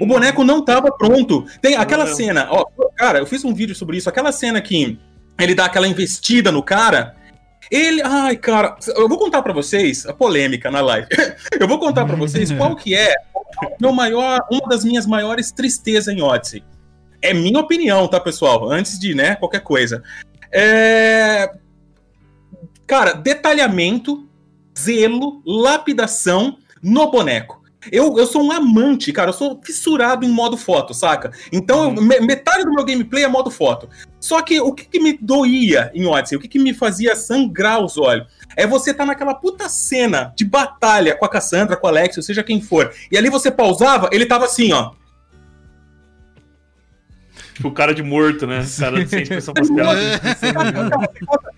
O 0.00 0.06
boneco 0.06 0.44
não 0.44 0.64
tava 0.64 0.90
pronto. 0.90 1.46
Tem 1.60 1.76
aquela 1.76 2.04
Não. 2.04 2.14
cena, 2.14 2.48
ó, 2.50 2.64
cara, 2.96 3.18
eu 3.18 3.26
fiz 3.26 3.44
um 3.44 3.54
vídeo 3.54 3.74
sobre 3.74 3.96
isso, 3.96 4.08
aquela 4.08 4.32
cena 4.32 4.60
que 4.60 4.98
ele 5.38 5.54
dá 5.54 5.66
aquela 5.66 5.88
investida 5.88 6.50
no 6.50 6.62
cara. 6.62 7.16
Ele, 7.70 8.02
ai, 8.02 8.36
cara, 8.36 8.76
eu 8.96 9.08
vou 9.08 9.18
contar 9.18 9.42
pra 9.42 9.52
vocês 9.52 10.06
a 10.06 10.12
polêmica 10.12 10.70
na 10.70 10.80
live. 10.80 11.08
eu 11.58 11.66
vou 11.66 11.78
contar 11.78 12.04
pra 12.04 12.16
vocês 12.16 12.52
qual 12.52 12.76
que 12.76 12.94
é 12.94 13.14
meu 13.80 13.92
maior, 13.92 14.40
uma 14.50 14.68
das 14.68 14.84
minhas 14.84 15.06
maiores 15.06 15.50
tristezas 15.52 16.14
em 16.14 16.20
Odyssey. 16.20 16.62
É 17.22 17.32
minha 17.32 17.58
opinião, 17.60 18.06
tá, 18.06 18.20
pessoal? 18.20 18.70
Antes 18.70 18.98
de, 18.98 19.14
né, 19.14 19.36
qualquer 19.36 19.60
coisa. 19.60 20.02
É... 20.52 21.50
Cara, 22.86 23.14
detalhamento, 23.14 24.28
zelo, 24.78 25.42
lapidação 25.46 26.58
no 26.82 27.10
boneco. 27.10 27.63
Eu, 27.92 28.16
eu 28.18 28.26
sou 28.26 28.42
um 28.42 28.52
amante, 28.52 29.12
cara. 29.12 29.30
Eu 29.30 29.34
sou 29.34 29.60
fissurado 29.62 30.24
em 30.24 30.28
modo 30.28 30.56
foto, 30.56 30.92
saca? 30.94 31.30
Então, 31.52 31.94
eu- 31.94 32.02
me- 32.02 32.20
metade 32.20 32.64
do 32.64 32.72
meu 32.72 32.84
gameplay 32.84 33.24
é 33.24 33.28
modo 33.28 33.50
foto. 33.50 33.88
Só 34.20 34.40
que 34.40 34.60
o 34.60 34.72
que, 34.72 34.84
que 34.86 34.98
me 35.00 35.18
doía 35.20 35.90
em 35.94 36.06
Odyssey, 36.06 36.38
o 36.38 36.40
que, 36.40 36.48
que 36.48 36.58
me 36.58 36.72
fazia 36.72 37.14
sangrar 37.14 37.84
os 37.84 37.98
olhos, 37.98 38.26
é 38.56 38.66
você 38.66 38.90
estar 38.92 39.04
naquela 39.04 39.34
puta 39.34 39.68
cena 39.68 40.32
de 40.36 40.44
batalha 40.44 41.14
com 41.14 41.24
a 41.24 41.28
Cassandra, 41.28 41.76
com 41.76 41.86
o 41.86 41.90
Alex, 41.90 42.16
ou 42.16 42.22
seja 42.22 42.42
quem 42.42 42.60
for. 42.60 42.92
E 43.12 43.18
ali 43.18 43.28
você 43.28 43.50
pausava, 43.50 44.08
ele 44.12 44.24
tava 44.26 44.44
assim, 44.46 44.72
ó. 44.72 44.92
Tipo, 47.54 47.70
cara 47.70 47.94
de 47.94 48.02
morto, 48.02 48.46
né? 48.46 48.64
Cara 48.78 49.06
sem 49.06 49.22
expressão 49.22 49.54
facial. 49.56 49.94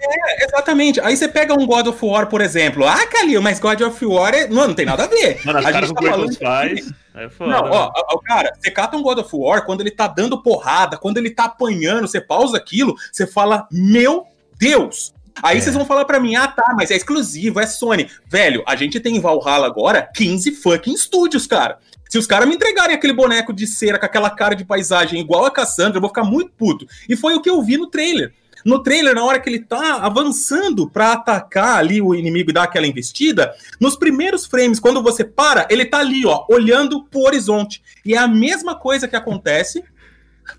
É, 0.09 0.45
exatamente. 0.45 1.01
Aí 1.01 1.17
você 1.17 1.27
pega 1.29 1.53
um 1.55 1.67
God 1.67 1.89
of 1.89 2.05
War, 2.05 2.27
por 2.29 2.41
exemplo. 2.41 2.87
Ah, 2.87 3.07
Calil, 3.07 3.43
mas 3.43 3.59
God 3.59 3.81
of 3.81 4.05
War 4.07 4.33
é... 4.35 4.47
não, 4.47 4.69
não 4.69 4.75
tem 4.75 4.87
nada 4.87 5.05
a 5.05 5.07
ver. 5.07 5.41
Mano, 5.45 5.59
A 5.59 5.73
gente 5.73 5.95
tá 5.95 6.03
falando 6.03 6.39
faz. 6.39 6.93
É 7.15 7.29
foda. 7.29 7.51
Não, 7.51 7.71
ó, 7.71 7.91
ó, 7.95 8.19
cara, 8.19 8.53
você 8.59 8.71
cata 8.71 8.97
um 8.97 9.03
God 9.03 9.19
of 9.19 9.31
War, 9.35 9.65
quando 9.65 9.81
ele 9.81 9.91
tá 9.91 10.07
dando 10.07 10.41
porrada, 10.43 10.97
quando 10.97 11.17
ele 11.19 11.31
tá 11.31 11.45
apanhando, 11.47 12.07
você 12.07 12.21
pausa 12.21 12.57
aquilo, 12.57 12.95
você 13.11 13.27
fala, 13.27 13.67
meu 13.71 14.27
Deus! 14.59 15.13
Aí 15.43 15.59
É. 15.59 15.61
vocês 15.61 15.75
vão 15.75 15.85
falar 15.85 16.05
pra 16.05 16.21
mim, 16.21 16.35
ah 16.37 16.47
tá, 16.49 16.75
mas 16.77 16.91
é 16.91 16.97
exclusivo, 16.97 17.59
é 17.61 17.67
Sony. 17.67 18.09
Velho, 18.27 18.63
a 18.67 18.77
gente 18.77 19.01
tem 19.01 19.17
em 19.17 19.21
Valhalla 19.21 19.67
agora 19.67 20.09
15 20.15 20.53
fucking 20.53 20.95
estúdios, 20.95 21.47
cara. 21.47 21.79
Se 22.09 22.19
os 22.19 22.27
caras 22.27 22.49
me 22.49 22.55
entregarem 22.55 22.95
aquele 22.95 23.13
boneco 23.13 23.53
de 23.53 23.67
cera 23.67 23.99
com 23.99 24.07
aquela 24.07 24.31
cara 24.31 24.55
de 24.55 24.65
paisagem 24.65 25.21
igual 25.21 25.45
a 25.45 25.51
Cassandra, 25.51 25.97
eu 25.97 26.01
vou 26.01 26.11
ficar 26.11 26.25
muito 26.25 26.53
puto. 26.57 26.87
E 27.09 27.17
foi 27.17 27.35
o 27.35 27.43
que 27.43 27.51
eu 27.51 27.61
vi 27.63 27.77
no 27.77 27.89
trailer. 27.89 28.33
No 28.65 28.83
trailer, 28.83 29.15
na 29.15 29.25
hora 29.25 29.39
que 29.39 29.49
ele 29.49 29.61
tá 29.61 29.99
avançando 30.03 30.89
pra 30.91 31.13
atacar 31.13 31.79
ali 31.79 32.01
o 32.03 32.15
inimigo 32.15 32.51
e 32.51 32.53
dar 32.53 32.65
aquela 32.65 32.87
investida, 32.87 33.53
nos 33.81 33.95
primeiros 33.97 34.45
frames, 34.47 34.81
quando 34.81 35.01
você 35.03 35.23
para, 35.25 35.69
ele 35.71 35.85
tá 35.85 35.99
ali, 35.99 36.27
ó, 36.27 36.45
olhando 36.49 37.05
pro 37.05 37.21
horizonte. 37.21 37.81
E 38.05 38.15
é 38.15 38.19
a 38.19 38.27
mesma 38.27 38.75
coisa 38.75 39.07
que 39.07 39.15
acontece 39.15 39.85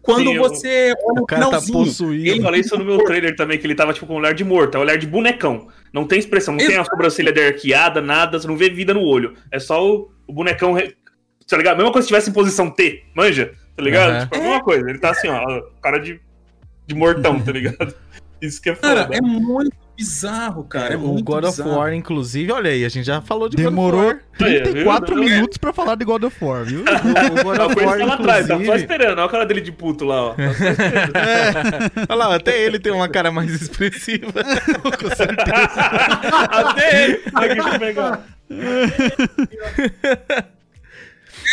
quando 0.01 0.29
Sim, 0.29 0.35
eu- 0.35 0.43
você 0.43 0.93
olha 1.05 1.21
O 1.21 1.25
cara 1.25 1.41
tá 1.41 1.47
finalzinho. 1.61 1.77
possuído. 1.85 2.37
Eu 2.37 2.41
falei 2.43 2.61
isso 2.61 2.77
no 2.77 2.85
meu 2.85 2.97
trailer 3.03 3.35
também, 3.35 3.57
que 3.57 3.65
ele 3.67 3.75
tava 3.75 3.93
tipo 3.93 4.05
com 4.05 4.13
um 4.13 4.17
olhar 4.17 4.33
de 4.33 4.43
morto, 4.43 4.75
é 4.75 4.77
um 4.77 4.83
olhar 4.83 4.97
de 4.97 5.07
bonecão. 5.07 5.67
Não 5.91 6.05
tem 6.05 6.19
expressão, 6.19 6.53
não 6.53 6.59
tem 6.59 6.67
a 6.69 6.71
Exato. 6.81 6.89
sobrancelha 6.91 7.33
arqueada, 7.47 8.01
nada, 8.01 8.39
você 8.39 8.47
não 8.47 8.55
vê 8.57 8.69
vida 8.69 8.93
no 8.93 9.01
olho. 9.01 9.33
É 9.51 9.59
só 9.59 9.85
o, 9.85 10.11
o 10.25 10.31
bonecão. 10.33 10.71
re- 10.73 10.95
Tá 11.47 11.57
ligado? 11.57 11.77
Mesma 11.77 11.91
coisa 11.91 12.07
se 12.07 12.13
estivesse 12.13 12.29
em 12.29 12.33
posição 12.33 12.69
T, 12.69 13.03
manja? 13.15 13.53
Tá 13.75 13.83
ligado? 13.83 14.11
Aham. 14.11 14.21
Tipo, 14.21 14.35
a 14.35 14.39
mesma 14.39 14.63
coisa. 14.63 14.89
Ele 14.89 14.99
tá 14.99 15.11
assim, 15.11 15.27
ó, 15.27 15.61
cara 15.81 15.99
de, 15.99 16.19
de 16.85 16.95
mortão, 16.95 17.39
tá 17.39 17.51
ligado? 17.51 17.93
Isso 18.41 18.61
que 18.61 18.69
é 18.69 18.75
foda. 18.75 19.05
Cara, 19.05 19.15
é 19.15 19.21
muito 19.21 19.75
bizarro, 19.95 20.63
cara. 20.63 20.93
É 20.93 20.97
o 20.97 20.99
muito 20.99 21.23
God 21.23 21.45
of 21.45 21.57
bizarro. 21.57 21.79
War, 21.79 21.93
inclusive, 21.93 22.51
olha 22.51 22.69
aí, 22.69 22.85
a 22.85 22.89
gente 22.89 23.05
já 23.05 23.19
falou 23.21 23.49
de 23.49 23.57
Demorou 23.57 24.01
God 24.01 24.15
of 24.15 24.23
War. 24.39 24.49
Aí, 24.49 24.61
34 24.61 25.15
viu? 25.15 25.23
minutos 25.23 25.57
pra 25.57 25.73
falar 25.73 25.95
de 25.95 26.05
God 26.05 26.23
of 26.23 26.45
War, 26.45 26.65
viu? 26.65 26.81
O, 26.81 26.83
o 27.39 27.43
God 27.43 27.59
of 27.59 27.85
War, 27.85 27.97
lá 27.99 28.13
atrás, 28.13 28.47
tá 28.47 28.63
só 28.63 28.75
esperando. 28.75 29.17
Olha 29.17 29.25
a 29.25 29.29
cara 29.29 29.45
dele 29.45 29.61
de 29.61 29.71
puto 29.71 30.05
lá, 30.05 30.23
ó. 30.25 30.33
Tá 30.33 30.43
esperando. 30.43 31.13
Olha 32.09 32.15
lá, 32.15 32.35
até 32.35 32.61
ele 32.61 32.77
tem 32.77 32.91
uma 32.91 33.09
cara 33.09 33.31
mais 33.31 33.49
expressiva. 33.59 34.33
Com 34.33 35.15
certeza. 35.15 35.81
Até 36.51 37.03
ele. 37.03 37.21
Aqui, 37.33 37.55
deixa 37.55 37.69
eu 37.69 37.79
pegar. 37.79 38.23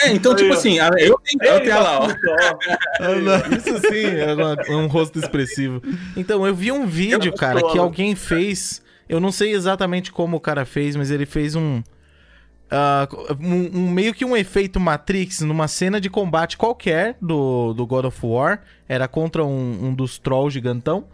É, 0.02 0.12
então, 0.12 0.35
tipo 0.35 0.48
Aí, 0.50 0.57
ó. 0.57 0.59
assim, 0.59 0.78
eu 0.78 1.18
tenho, 1.18 1.52
eu 1.54 1.61
tenho 1.61 1.83
lá, 1.83 1.98
ó. 2.00 2.09
Puta, 2.09 2.59
ó. 3.00 3.57
Isso 3.57 3.78
sim, 3.88 4.07
é 4.07 4.35
uma- 4.35 4.57
um 4.83 4.87
rosto 4.87 5.18
expressivo. 5.18 5.80
Então, 6.16 6.46
eu 6.46 6.54
vi 6.54 6.72
um 6.72 6.87
vídeo, 6.87 7.30
Eu 7.30 7.35
cara, 7.35 7.62
que 7.62 7.78
alguém 7.78 8.14
fez. 8.14 8.83
Eu 9.09 9.20
não 9.20 9.30
sei 9.30 9.52
exatamente 9.52 10.11
como 10.11 10.37
o 10.37 10.40
cara 10.40 10.64
fez, 10.64 10.96
mas 10.96 11.11
ele 11.11 11.26
fez 11.26 11.54
um. 11.54 11.83
ah, 12.70 13.07
um, 13.40 13.78
um- 13.78 13.90
meio 13.90 14.12
que 14.14 14.24
um 14.24 14.37
efeito 14.37 14.80
Matrix 14.80 15.40
numa 15.42 15.68
cena 15.68 16.00
de 16.00 16.09
combate 16.11 16.57
qualquer 16.57 17.16
do, 17.20 17.72
do 17.74 17.87
God 17.87 18.07
of 18.07 18.18
War. 18.26 18.62
Era 18.88 19.07
contra 19.07 19.44
um, 19.44 19.87
um 19.88 19.94
dos 19.94 20.18
trolls 20.18 20.52
gigantão. 20.54 21.04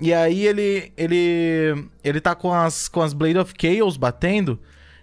E 0.00 0.12
aí 0.12 0.46
ele. 0.46 0.92
ele. 0.96 1.84
ele 2.04 2.20
tá 2.20 2.34
com 2.34 2.52
as, 2.52 2.88
com 2.88 3.00
as 3.02 3.12
Blade 3.12 3.38
of 3.38 3.52
Chaos 3.60 3.96
batendo. 3.96 4.58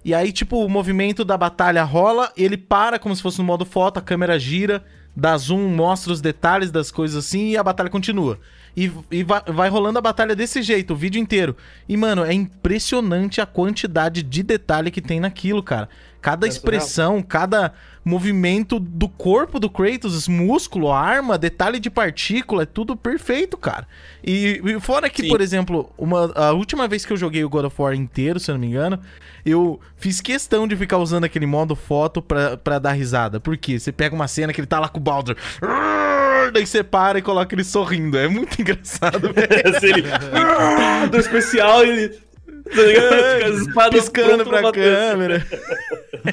E 0.10 0.14
aí, 0.16 0.32
tipo, 0.32 0.66
o 0.66 0.68
movimento 0.68 1.24
da 1.24 1.38
batalha 1.38 1.84
rola, 1.84 2.34
ele 2.36 2.58
para 2.58 2.98
como 2.98 3.16
se 3.16 3.22
fosse 3.22 3.38
no 3.38 3.44
modo 3.44 3.64
foto, 3.64 4.00
a 4.00 4.02
câmera 4.02 4.40
gira, 4.40 4.84
dá 5.16 5.38
zoom, 5.38 5.68
mostra 5.70 6.12
os 6.12 6.20
detalhes 6.20 6.72
das 6.72 6.90
coisas 6.90 7.24
assim 7.24 7.50
e 7.50 7.58
a 7.58 7.62
batalha 7.62 7.92
continua. 7.92 8.40
E, 8.76 8.92
e 9.12 9.24
vai, 9.24 9.44
vai 9.46 9.70
rolando 9.70 10.00
a 10.00 10.02
batalha 10.02 10.36
desse 10.36 10.64
jeito, 10.64 10.94
o 10.94 10.98
vídeo 10.98 11.22
inteiro. 11.22 11.56
E, 11.88 11.96
mano, 11.96 12.26
é 12.26 12.34
impressionante 12.34 13.40
a 13.40 13.46
quantidade 13.46 14.24
de 14.24 14.42
detalhe 14.42 14.90
que 14.90 15.00
tem 15.00 15.20
naquilo, 15.20 15.62
cara. 15.62 15.88
Cada 16.20 16.48
É 16.48 16.50
expressão, 16.50 17.22
cada 17.22 17.72
movimento 18.04 18.80
do 18.80 19.08
corpo 19.08 19.60
do 19.60 19.70
Kratos, 19.70 20.16
os 20.16 20.28
músculo, 20.28 20.92
arma, 20.92 21.38
detalhe 21.38 21.80
de 21.80 21.90
partícula, 21.90 22.64
é 22.64 22.66
tudo 22.66 22.96
perfeito, 22.96 23.58
cara. 23.58 23.88
E, 24.24 24.62
e 24.64 24.80
fora 24.80 25.10
que, 25.10 25.24
Sim. 25.24 25.30
por 25.30 25.42
exemplo, 25.42 25.92
uma, 25.98 26.32
a 26.36 26.52
última 26.52 26.88
vez 26.88 27.06
que 27.06 27.14
eu 27.14 27.18
joguei 27.18 27.44
o 27.44 27.50
God 27.50 27.66
of 27.66 27.82
War 27.82 27.94
inteiro, 27.94 28.40
se 28.40 28.50
eu 28.52 28.56
não 28.56 28.62
me 28.62 28.68
engano, 28.68 29.00
eu 29.46 29.80
fiz 29.98 30.22
questão 30.22 30.68
de 30.68 30.76
ficar 30.76 30.98
usando 30.98 31.24
aquele 31.24 31.46
modo 31.46 31.76
foto 31.76 32.22
pra, 32.22 32.58
pra 32.58 32.80
dar 32.80 32.94
risada. 32.94 33.40
Por 33.40 33.58
quê? 33.58 33.80
Você 33.80 33.92
pega 33.92 34.16
uma 34.16 34.28
cena 34.28 34.54
que 34.54 34.60
ele 34.60 34.68
tá 34.68 34.80
lá 34.80 34.90
com 34.90 35.00
o 35.00 35.04
Baldur. 35.04 35.36
Daí 36.54 36.66
você 36.66 36.84
para 36.84 37.20
e 37.20 37.22
coloca 37.22 37.54
ele 37.54 37.64
sorrindo. 37.64 38.18
É 38.18 38.28
muito 38.28 38.60
engraçado, 38.62 39.32
velho. 39.34 39.50
Ele. 39.84 41.08
Do 41.10 41.18
especial, 41.18 41.84
ele. 41.84 42.29
Tá 42.76 42.82
ligado? 42.84 43.58
Espadas 43.62 44.00
Piscando 44.10 44.46
pra 44.46 44.72
câmera. 44.72 45.46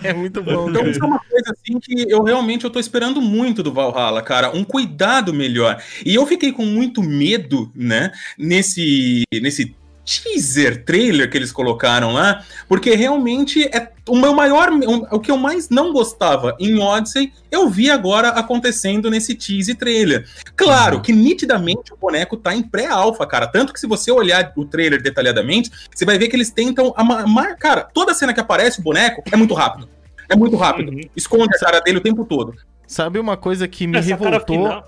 É 0.03 0.13
muito 0.13 0.43
bom, 0.43 0.69
Então, 0.69 0.83
cara. 0.83 0.91
isso 0.91 1.03
é 1.03 1.07
uma 1.07 1.19
coisa 1.21 1.53
assim 1.53 1.79
que 1.79 2.11
eu 2.11 2.23
realmente 2.23 2.65
eu 2.65 2.71
tô 2.71 2.79
esperando 2.79 3.21
muito 3.21 3.63
do 3.63 3.73
Valhalla, 3.73 4.21
cara, 4.23 4.51
um 4.55 4.65
cuidado 4.65 5.33
melhor. 5.33 5.81
E 6.05 6.15
eu 6.15 6.27
fiquei 6.27 6.53
com 6.53 6.65
muito 6.65 7.03
medo, 7.03 7.71
né, 7.75 8.11
nesse 8.39 9.23
nesse 9.33 9.75
teaser 10.07 10.85
trailer 10.85 11.29
que 11.29 11.37
eles 11.37 11.51
colocaram 11.51 12.13
lá, 12.13 12.45
porque 12.69 12.95
realmente 12.95 13.65
é 13.65 13.91
o 14.09 14.17
meu 14.17 14.33
maior, 14.33 14.71
o 15.11 15.19
que 15.19 15.33
eu 15.33 15.37
mais 15.37 15.69
não 15.69 15.93
gostava 15.93 16.55
em 16.61 16.79
Odyssey, 16.79 17.33
eu 17.51 17.69
vi 17.69 17.91
agora 17.91 18.29
acontecendo 18.29 19.11
nesse 19.11 19.35
teaser 19.35 19.77
trailer. 19.77 20.29
Claro 20.55 21.03
que 21.03 21.13
nitidamente 21.13 21.93
o 21.93 21.97
boneco 21.97 22.37
tá 22.37 22.55
em 22.55 22.63
pré-alpha, 22.63 23.27
cara, 23.27 23.49
tanto 23.49 23.73
que 23.73 23.81
se 23.81 23.87
você 23.87 24.13
olhar 24.13 24.53
o 24.57 24.65
trailer 24.65 25.03
detalhadamente, 25.03 25.71
você 25.93 26.05
vai 26.05 26.17
ver 26.17 26.29
que 26.29 26.37
eles 26.37 26.51
tentam 26.51 26.95
amar, 26.97 27.57
cara, 27.57 27.83
toda 27.83 28.15
cena 28.15 28.33
que 28.33 28.41
aparece 28.41 28.79
o 28.79 28.83
boneco 28.83 29.23
é 29.31 29.37
muito 29.37 29.55
rápido. 29.55 29.89
É 30.29 30.37
muito 30.37 30.57
rápido. 30.57 30.93
Uhum. 30.93 31.01
Esconde 31.15 31.55
a 31.57 31.59
cara 31.59 31.81
dele 31.81 31.99
o 31.99 32.01
tempo 32.01 32.25
todo. 32.25 32.55
Sabe 32.87 33.19
uma 33.19 33.37
coisa 33.37 33.67
que 33.67 33.87
me 33.87 33.99
Essa 33.99 34.09
revoltou 34.09 34.85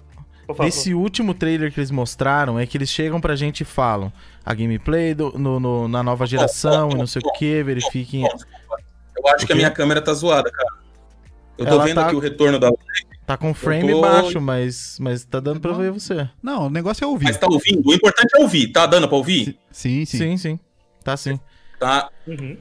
nesse 0.61 0.95
último 0.95 1.35
trailer 1.35 1.73
que 1.73 1.81
eles 1.81 1.91
mostraram 1.91 2.59
é 2.59 2.66
que 2.66 2.79
eles 2.79 2.89
chegam 2.89 3.21
pra 3.21 3.37
gente 3.37 3.61
e 3.62 3.64
falam 3.64 4.12
a 4.51 4.55
gameplay 4.55 5.12
do- 5.14 5.38
no, 5.38 5.61
no- 5.61 5.88
na 5.88 6.03
nova 6.03 6.24
geração 6.26 6.88
e 6.90 6.94
não 6.94 7.07
sei 7.07 7.20
o 7.22 7.32
que, 7.34 7.62
verifiquem. 7.62 8.24
Eu 8.24 9.28
acho 9.34 9.46
que 9.46 9.53
a 9.53 9.57
minha 9.57 9.70
câmera 9.70 10.01
tá 10.01 10.14
zoada, 10.14 10.51
cara. 10.51 10.68
Eu 11.59 11.66
tô 11.66 11.72
Ela 11.72 11.84
vendo 11.84 11.96
tá- 11.96 12.07
aqui 12.07 12.16
o 12.16 12.18
retorno 12.18 12.59
da. 12.59 12.70
Tá 13.26 13.36
com 13.36 13.53
frame 13.53 13.92
tô- 13.92 14.01
baixo, 14.01 14.40
mas, 14.40 14.96
mas 15.01 15.22
tá 15.24 15.38
dando 15.38 15.61
pra 15.61 15.72
Não. 15.72 15.78
ver 15.78 15.90
você. 15.90 16.30
Não, 16.42 16.68
o 16.68 16.70
negócio 16.70 17.05
é 17.05 17.07
ouvir. 17.07 17.24
Mas 17.26 17.36
tá 17.36 17.46
ouvindo? 17.46 17.86
O 17.86 17.92
importante 17.92 18.30
é 18.34 18.40
ouvir. 18.40 18.68
Tá 18.72 18.86
dando 18.86 19.07
pra 19.07 19.16
ouvir? 19.18 19.59
Sim, 19.70 20.07
sim. 20.07 20.16
Sim, 20.18 20.36
sim. 20.38 20.61
Tá 21.05 21.14
sim. 21.16 21.38
Tá. 21.78 22.09
Uhum. 22.26 22.57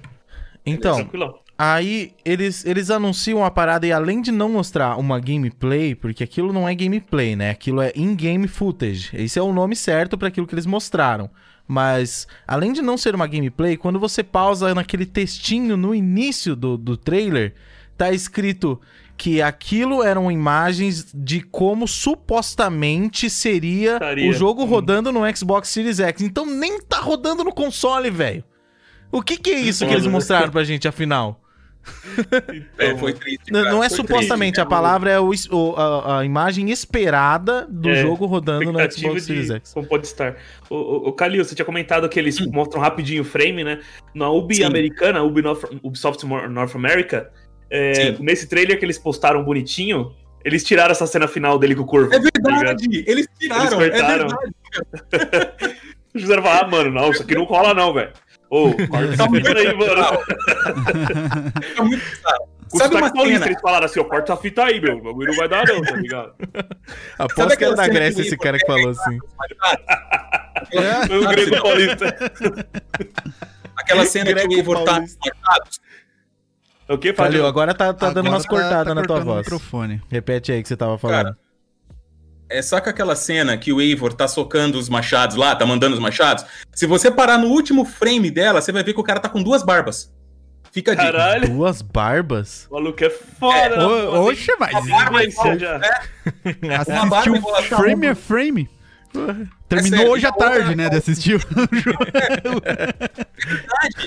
Então. 0.66 1.10
Aí 1.58 2.12
eles, 2.26 2.66
eles 2.66 2.90
anunciam 2.92 3.44
a 3.46 3.50
parada 3.50 3.88
e 3.88 3.92
além 3.94 4.22
de 4.22 4.32
não 4.32 4.50
mostrar 4.50 4.98
uma 4.98 5.20
gameplay, 5.20 5.96
porque 5.96 6.24
aquilo 6.24 6.52
não 6.52 6.68
é 6.68 6.76
gameplay, 6.76 7.36
né? 7.36 7.50
Aquilo 7.52 7.82
é 7.82 7.94
in-game 7.96 8.48
footage. 8.48 9.10
Esse 9.14 9.40
é 9.40 9.42
o 9.42 9.54
nome 9.54 9.76
certo 9.76 10.18
para 10.18 10.28
aquilo 10.28 10.46
que 10.46 10.54
eles 10.54 10.66
mostraram. 10.66 11.30
Mas, 11.68 12.28
além 12.48 12.72
de 12.72 12.82
não 12.82 12.98
ser 12.98 13.14
uma 13.14 13.28
gameplay, 13.28 13.76
quando 13.76 14.00
você 14.00 14.24
pausa 14.24 14.74
naquele 14.74 15.06
textinho 15.06 15.76
no 15.76 15.94
início 15.94 16.56
do, 16.56 16.78
do 16.78 16.96
trailer, 16.96 17.54
tá 17.98 18.12
escrito 18.12 18.80
que 19.18 19.42
aquilo 19.42 20.04
eram 20.04 20.32
imagens 20.32 21.08
de 21.14 21.42
como 21.42 21.88
supostamente 21.88 23.30
seria 23.30 23.94
Estaria. 23.94 24.30
o 24.30 24.34
jogo 24.34 24.64
Hum. 24.64 24.68
rodando 24.68 25.12
no 25.12 25.22
Xbox 25.36 25.70
Series 25.70 26.00
X. 26.00 26.22
Então 26.22 26.46
nem 26.46 26.80
tá 26.82 27.00
rodando 27.00 27.44
no 27.44 27.52
console, 27.52 28.10
velho. 28.10 28.44
O 29.12 29.22
que 29.22 29.38
que 29.38 29.50
é 29.50 29.60
isso 29.60 29.86
que 29.88 29.94
eles 29.94 30.06
mostraram 30.06 30.52
pra 30.52 30.64
gente, 30.64 30.88
afinal? 30.88 31.42
É, 32.78 32.96
foi 32.98 33.14
triste. 33.14 33.52
Não, 33.52 33.62
cara, 33.64 33.76
não 33.76 33.84
é 33.84 33.90
foi 33.90 33.98
supostamente, 33.98 34.54
triste. 34.56 34.60
a 34.62 34.66
palavra 34.66 35.12
é 35.12 35.20
o, 35.20 35.32
o- 35.52 35.76
a, 35.76 36.20
a 36.20 36.26
imagem 36.26 36.70
esperada 36.70 37.68
do 37.70 37.90
É, 37.90 38.02
jogo 38.02 38.26
rodando 38.26 38.72
no 38.72 38.80
Xbox 38.92 39.24
Series 39.26 39.50
X. 39.50 39.74
como 39.74 39.88
pode 39.88 40.06
estar. 40.08 40.36
O, 40.70 40.76
o, 40.76 41.08
o 41.10 41.14
Kalil, 41.14 41.44
você 41.44 41.54
tinha 41.56 41.66
comentado 41.66 42.08
que 42.10 42.18
eles 42.20 42.40
mostram 42.48 42.82
rapidinho 42.82 43.22
o 43.22 43.26
frame, 43.26 43.64
né? 43.64 43.80
Na 44.14 44.30
Ubi 44.30 44.56
Sim. 44.56 44.64
americana, 44.64 45.22
Ubi 45.24 45.42
North, 45.42 45.64
Ubisoft 45.84 46.26
North 46.26 46.76
America, 46.76 47.30
é, 47.70 48.12
nesse 48.20 48.48
trailer 48.48 48.80
que 48.80 48.86
eles 48.86 48.98
postaram 48.98 49.44
bonitinho, 49.44 50.14
eles 50.46 50.64
tiraram 50.64 50.92
essa 50.92 51.06
cena 51.06 51.28
final 51.28 51.60
dele 51.60 51.76
com 51.76 51.82
o 51.82 51.86
corvo. 51.86 52.14
É 52.14 52.20
tá 52.20 52.30
verdade, 52.52 53.04
eles 53.06 53.28
tiraram, 53.40 53.82
Eles 53.82 54.00
é 54.00 54.08
verdade. 54.08 54.36
Eles 56.14 56.24
fizeram 56.26 56.42
falar, 56.42 56.62
ah, 56.64 56.68
mano, 56.68 56.90
não, 56.90 57.12
isso 57.12 57.22
aqui 57.22 57.36
não 57.36 57.46
cola 57.46 57.76
não, 57.76 57.94
velho. 57.94 58.12
Ô, 58.50 58.72
corta 58.88 59.14
essa 59.14 59.30
fita 59.30 59.58
aí, 59.58 59.76
mano. 59.76 59.94
É 61.78 61.82
muito 61.82 62.04
bizarro. 62.04 62.48
O 62.74 62.78
Sabe 62.78 62.96
uma 62.96 63.10
cena? 63.10 63.46
eles 63.46 63.62
falaram 63.62 63.86
assim, 63.86 64.00
ó, 64.00 64.04
corta 64.04 64.34
essa 64.34 64.42
fita 64.42 64.64
aí, 64.66 64.82
meu. 64.82 64.98
O 64.98 65.02
bagulho 65.04 65.28
não 65.30 65.38
vai 65.38 65.48
dar 65.48 65.66
não, 65.66 65.82
tá 65.82 65.96
ligado? 65.96 66.34
Aposto 67.18 67.36
Sabe 67.38 67.58
que 67.58 67.64
era 67.64 67.74
aquela 67.74 67.76
da 67.76 67.88
Grécia 67.88 68.22
esse 68.22 68.36
o 68.36 68.38
cara 68.38 68.58
que 68.58 68.66
falou 68.66 68.90
assim. 68.90 69.20
Foi 71.08 71.18
o 71.18 71.28
grego 71.30 71.62
paulista. 71.62 72.18
Aquela 73.76 74.06
cena 74.06 74.34
que 74.34 74.48
o 74.48 74.54
Eivor 74.54 74.84
tá. 74.84 75.02
O 76.90 76.98
que, 76.98 77.12
Valeu, 77.12 77.32
Fábio? 77.34 77.48
agora 77.48 77.74
tá, 77.74 77.94
tá 77.94 78.12
dando 78.12 78.30
umas 78.30 78.46
cortadas 78.46 78.88
tá 78.88 78.96
na 78.96 79.04
tua 79.04 79.20
o 79.20 79.24
voz. 79.24 79.40
microfone. 79.40 80.02
Repete 80.10 80.54
aí 80.54 80.62
que 80.62 80.70
você 80.70 80.78
tava 80.78 80.98
falando. 80.98 81.24
Cara, 81.24 81.38
É, 82.50 82.62
saca 82.62 82.90
aquela 82.92 83.16
cena 83.16 83.58
que 83.58 83.74
o 83.74 83.82
Eivor 83.82 84.14
tá 84.14 84.28
socando 84.28 84.78
os 84.80 84.88
machados 84.88 85.36
lá, 85.36 85.56
tá 85.56 85.66
mandando 85.66 85.94
os 85.96 86.00
machados? 86.02 86.46
Se 86.74 86.86
você 86.86 87.12
parar 87.12 87.38
no 87.38 87.48
último 87.48 87.84
frame 87.84 88.32
dela, 88.32 88.62
você 88.62 88.72
vai 88.72 88.84
ver 88.84 88.94
que 88.94 89.00
o 89.00 89.04
cara 89.04 89.20
tá 89.20 89.28
com 89.28 89.44
duas 89.44 89.64
barbas. 89.64 90.12
Fica 90.72 90.92
dica. 90.96 91.06
Caralho, 91.12 91.50
Duas 91.50 91.82
barbas? 91.82 92.68
o 92.70 92.74
maluco 92.76 93.04
é 93.04 93.10
foda. 93.10 93.78
Mano. 93.78 94.22
Oxe, 94.28 94.52
mas 94.60 94.88
barba 94.88 95.24
igual- 95.24 95.58
já. 95.60 95.82
é, 96.62 96.76
assistiu 96.76 97.10
barba 97.42 97.62
frame 97.64 98.08
a 98.08 98.16
frame. 98.16 98.70
Terminou 99.70 99.98
sério, 100.00 100.12
hoje 100.14 100.26
à 100.26 100.30
a 100.30 100.32
outra- 100.34 100.50
tarde, 100.52 100.76
né, 100.76 100.90
de 100.90 100.98
assistir. 100.98 101.40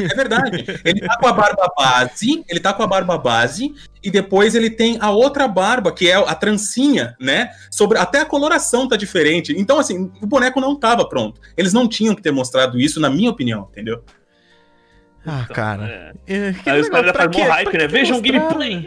É 0.01 0.15
verdade. 0.15 0.65
Ele 0.85 1.01
tá 1.01 1.17
com 1.19 1.27
a 1.27 1.33
barba 1.33 1.73
base, 1.77 2.45
ele 2.49 2.61
tá 2.61 2.73
com 2.73 2.83
a 2.83 2.87
barba 2.87 3.19
base, 3.19 3.73
e 4.03 4.11
depois 4.11 4.55
ele 4.55 4.71
tem 4.71 4.99
a 5.01 5.11
outra 5.11 5.47
barba, 5.49 5.93
que 5.93 6.09
é 6.11 6.15
a 6.15 6.35
trancinha, 6.35 7.15
né? 7.21 7.51
Sobre 7.71 7.99
até 7.99 8.21
a 8.21 8.25
coloração 8.25 8.89
tá 8.89 8.97
diferente. 8.97 9.55
Então, 9.57 9.79
assim, 9.79 10.11
o 10.21 10.27
boneco 10.27 10.61
não 10.61 10.79
tava 10.79 11.09
pronto. 11.09 11.41
Eles 11.57 11.73
não 11.73 11.89
tinham 11.89 12.15
que 12.15 12.23
ter 12.23 12.33
mostrado 12.33 12.79
isso, 12.79 13.01
na 13.01 13.09
minha 13.11 13.31
opinião, 13.31 13.69
entendeu? 13.71 14.03
Ah, 15.27 15.47
cara. 15.53 16.15
É. 16.27 16.35
É, 16.35 16.55
Aí 16.67 16.81
os 16.81 16.89
caras 16.89 17.13
fazem 17.17 17.43
hype, 17.45 17.73
né? 17.79 17.87
que 17.87 17.89
Vejam 17.89 18.19
o 18.19 18.21
mostraram? 18.21 18.49
gameplay. 18.49 18.87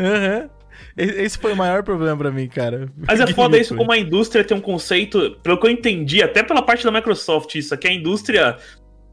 Aham. 0.00 0.44
E- 0.44 0.58
Esse 0.98 1.38
foi 1.38 1.52
o 1.52 1.56
maior 1.56 1.82
problema 1.82 2.16
pra 2.16 2.30
mim, 2.30 2.48
cara. 2.48 2.88
Mas 3.06 3.20
é 3.20 3.26
foda 3.32 3.56
isso 3.58 3.74
como 3.76 3.92
a 3.92 3.98
indústria 3.98 4.42
tem 4.44 4.56
um 4.56 4.60
conceito, 4.60 5.38
pelo 5.42 5.58
que 5.58 5.66
eu 5.66 5.70
entendi, 5.70 6.22
até 6.22 6.42
pela 6.42 6.60
parte 6.62 6.84
da 6.84 6.90
Microsoft, 6.90 7.54
isso 7.54 7.72
aqui 7.74 7.86
a 7.88 7.92
indústria. 7.92 8.56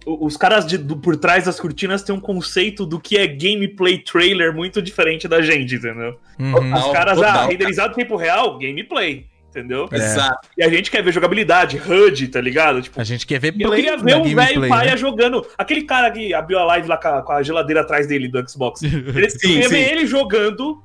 Os 0.07 0.37
caras 0.37 0.67
de- 0.67 0.77
do- 0.77 0.97
por 0.97 1.15
trás 1.17 1.45
das 1.45 1.59
cortinas 1.59 2.03
têm 2.03 2.13
um 2.13 2.19
conceito 2.19 2.85
do 2.85 2.99
que 2.99 3.17
é 3.17 3.25
gameplay 3.25 3.97
trailer 3.97 4.53
muito 4.53 4.79
diferente 4.79 5.27
da 5.27 5.41
gente, 5.41 5.75
entendeu? 5.75 6.19
Uhum. 6.39 6.73
Os 6.75 6.91
caras, 6.91 7.15
total, 7.17 7.45
ah, 7.45 7.47
renderizado 7.47 7.93
em 7.93 7.95
tempo 7.95 8.15
real, 8.15 8.59
gameplay, 8.59 9.25
entendeu? 9.49 9.89
É. 9.91 9.95
Exato. 9.95 10.47
E 10.55 10.63
a 10.63 10.69
gente 10.69 10.91
quer 10.91 11.01
ver 11.03 11.11
jogabilidade, 11.11 11.81
HUD, 11.83 12.27
tá 12.27 12.39
ligado? 12.39 12.83
Tipo, 12.83 13.01
A 13.01 13.03
gente 13.03 13.25
quer 13.25 13.39
ver 13.39 13.55
eu 13.59 13.67
play 13.69 13.81
queria 13.81 13.97
na 13.97 14.03
ver 14.03 14.15
um 14.17 14.23
velho 14.23 14.35
gameplay, 14.35 14.69
paia 14.69 14.91
né? 14.91 14.97
jogando. 14.97 15.43
Aquele 15.57 15.81
cara 15.85 16.11
que 16.11 16.35
abriu 16.35 16.59
a 16.59 16.65
live 16.65 16.87
lá 16.87 16.97
com 16.97 17.07
a, 17.07 17.21
com 17.23 17.31
a 17.31 17.41
geladeira 17.41 17.81
atrás 17.81 18.05
dele 18.05 18.27
do 18.27 18.47
Xbox. 18.47 18.83
Ele, 18.85 19.27
Sim, 19.31 19.37
eu 19.37 19.39
queria 19.39 19.69
ver 19.69 19.85
sim. 19.87 19.91
ele 19.91 20.05
jogando 20.05 20.83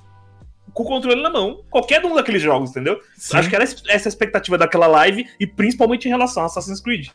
com 0.72 0.82
o 0.82 0.86
controle 0.86 1.22
na 1.22 1.30
mão. 1.30 1.62
Qualquer 1.70 2.04
um 2.04 2.14
daqueles 2.14 2.42
jogos, 2.42 2.70
entendeu? 2.70 3.00
Sim. 3.16 3.36
Acho 3.36 3.48
que 3.48 3.54
era 3.54 3.64
essa 3.64 4.08
a 4.08 4.10
expectativa 4.10 4.56
daquela 4.58 4.86
live 4.86 5.26
e 5.38 5.46
principalmente 5.46 6.06
em 6.06 6.08
relação 6.10 6.42
a 6.42 6.46
Assassin's 6.46 6.80
Creed. 6.80 7.08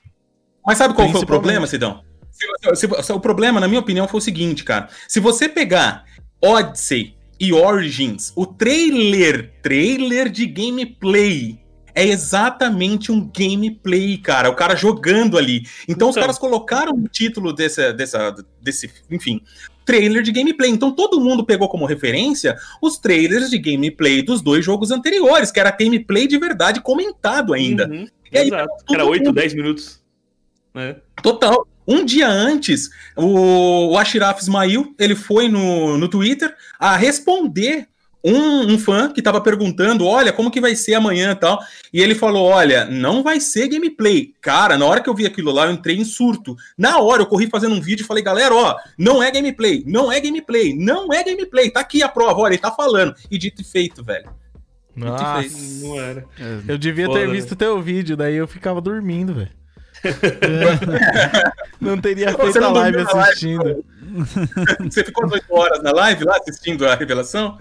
Mas 0.65 0.77
sabe 0.77 0.93
qual 0.93 1.09
foi 1.09 1.21
o 1.21 1.25
problema, 1.25 1.67
Sidão? 1.67 2.01
Se- 2.31 2.75
se- 2.87 3.03
se- 3.03 3.13
o 3.13 3.19
problema, 3.19 3.59
na 3.59 3.67
minha 3.67 3.79
opinião, 3.79 4.07
foi 4.07 4.17
o 4.17 4.21
seguinte, 4.21 4.63
cara. 4.63 4.89
Se 5.07 5.19
você 5.19 5.47
pegar 5.47 6.03
Odyssey 6.43 7.15
e 7.39 7.53
Origins, 7.53 8.33
o 8.35 8.45
trailer, 8.45 9.53
trailer 9.61 10.29
de 10.29 10.45
gameplay, 10.45 11.59
é 11.93 12.05
exatamente 12.05 13.11
um 13.11 13.31
gameplay, 13.33 14.17
cara. 14.17 14.49
O 14.49 14.55
cara 14.55 14.75
jogando 14.75 15.37
ali. 15.37 15.63
Então, 15.87 16.09
os 16.09 16.15
Então. 16.15 16.23
caras 16.23 16.37
colocaram 16.37 16.93
o 16.93 17.07
título 17.07 17.53
dessa, 17.53 17.93
dessa, 17.93 18.35
desse, 18.61 18.91
enfim, 19.09 19.41
trailer 19.85 20.23
de 20.23 20.31
gameplay. 20.31 20.69
Então, 20.71 20.91
todo 20.91 21.21
mundo 21.21 21.45
pegou 21.45 21.69
como 21.69 21.85
referência 21.85 22.57
os 22.81 22.97
trailers 22.97 23.49
de 23.49 23.57
gameplay 23.59 24.21
dos 24.21 24.41
dois 24.41 24.65
jogos 24.65 24.91
anteriores, 24.91 25.51
que 25.51 25.59
era 25.59 25.71
gameplay 25.71 26.27
de 26.27 26.37
verdade 26.37 26.81
comentado 26.81 27.53
ainda. 27.53 27.87
Uhum, 27.87 28.07
aí, 28.33 28.47
Exato. 28.47 28.73
Era 28.91 29.05
8, 29.05 29.25
mundo- 29.25 29.35
10 29.35 29.53
minutos. 29.53 30.03
Né? 30.73 30.95
Total. 31.21 31.65
Um 31.87 32.03
dia 32.03 32.27
antes, 32.27 32.89
o, 33.15 33.91
o 33.91 33.97
Ashraf 33.97 34.41
Ismail, 34.41 34.95
ele 34.97 35.15
foi 35.15 35.47
no, 35.47 35.97
no 35.99 36.07
Twitter 36.07 36.53
a 36.79 36.97
responder 36.97 37.87
um, 38.25 38.73
um 38.73 38.79
fã 38.79 39.11
que 39.11 39.19
estava 39.19 39.39
perguntando, 39.39 40.07
olha, 40.07 40.33
como 40.33 40.49
que 40.49 40.59
vai 40.59 40.75
ser 40.75 40.95
amanhã 40.95 41.31
e 41.31 41.35
tal. 41.35 41.59
E 41.93 42.01
ele 42.01 42.15
falou, 42.15 42.47
olha, 42.47 42.85
não 42.85 43.21
vai 43.21 43.39
ser 43.39 43.67
gameplay. 43.67 44.33
Cara, 44.41 44.77
na 44.77 44.85
hora 44.85 44.99
que 44.99 45.09
eu 45.09 45.13
vi 45.13 45.27
aquilo 45.27 45.51
lá, 45.51 45.67
eu 45.67 45.71
entrei 45.71 45.95
em 45.95 46.03
surto. 46.03 46.55
Na 46.75 46.97
hora, 46.99 47.21
eu 47.21 47.27
corri 47.27 47.47
fazendo 47.47 47.75
um 47.75 47.81
vídeo 47.81 48.03
e 48.03 48.07
falei, 48.07 48.23
galera, 48.23 48.55
ó, 48.55 48.75
não 48.97 49.21
é 49.21 49.29
gameplay, 49.29 49.83
não 49.85 50.11
é 50.11 50.19
gameplay, 50.19 50.75
não 50.75 51.13
é 51.13 51.23
gameplay. 51.23 51.69
Tá 51.69 51.81
aqui 51.81 52.01
a 52.01 52.09
prova, 52.09 52.39
olha, 52.39 52.53
ele 52.53 52.61
tá 52.61 52.71
falando. 52.71 53.13
E 53.29 53.37
dito 53.37 53.61
e 53.61 53.65
feito, 53.65 54.03
velho. 54.03 54.29
Nossa, 54.95 55.45
Não 55.83 55.99
era. 55.99 56.25
eu 56.67 56.77
devia 56.77 57.05
Foda, 57.05 57.19
ter 57.19 57.27
né? 57.27 57.33
visto 57.33 57.55
teu 57.55 57.81
vídeo, 57.81 58.15
daí 58.15 58.35
eu 58.35 58.47
ficava 58.47 58.79
dormindo, 58.79 59.33
velho. 59.33 59.51
não 61.81 61.99
teria 61.99 62.31
Você 62.31 62.37
feito 62.37 62.57
a 62.57 62.61
não 62.61 62.73
live 62.73 62.97
na 62.97 63.11
live, 63.11 63.19
assistindo. 63.19 63.85
Você 64.89 65.03
ficou 65.03 65.25
às 65.25 65.31
8 65.31 65.45
horas 65.53 65.83
na 65.83 65.91
live 65.91 66.23
lá 66.23 66.37
assistindo 66.37 66.87
a 66.87 66.95
revelação? 66.95 67.57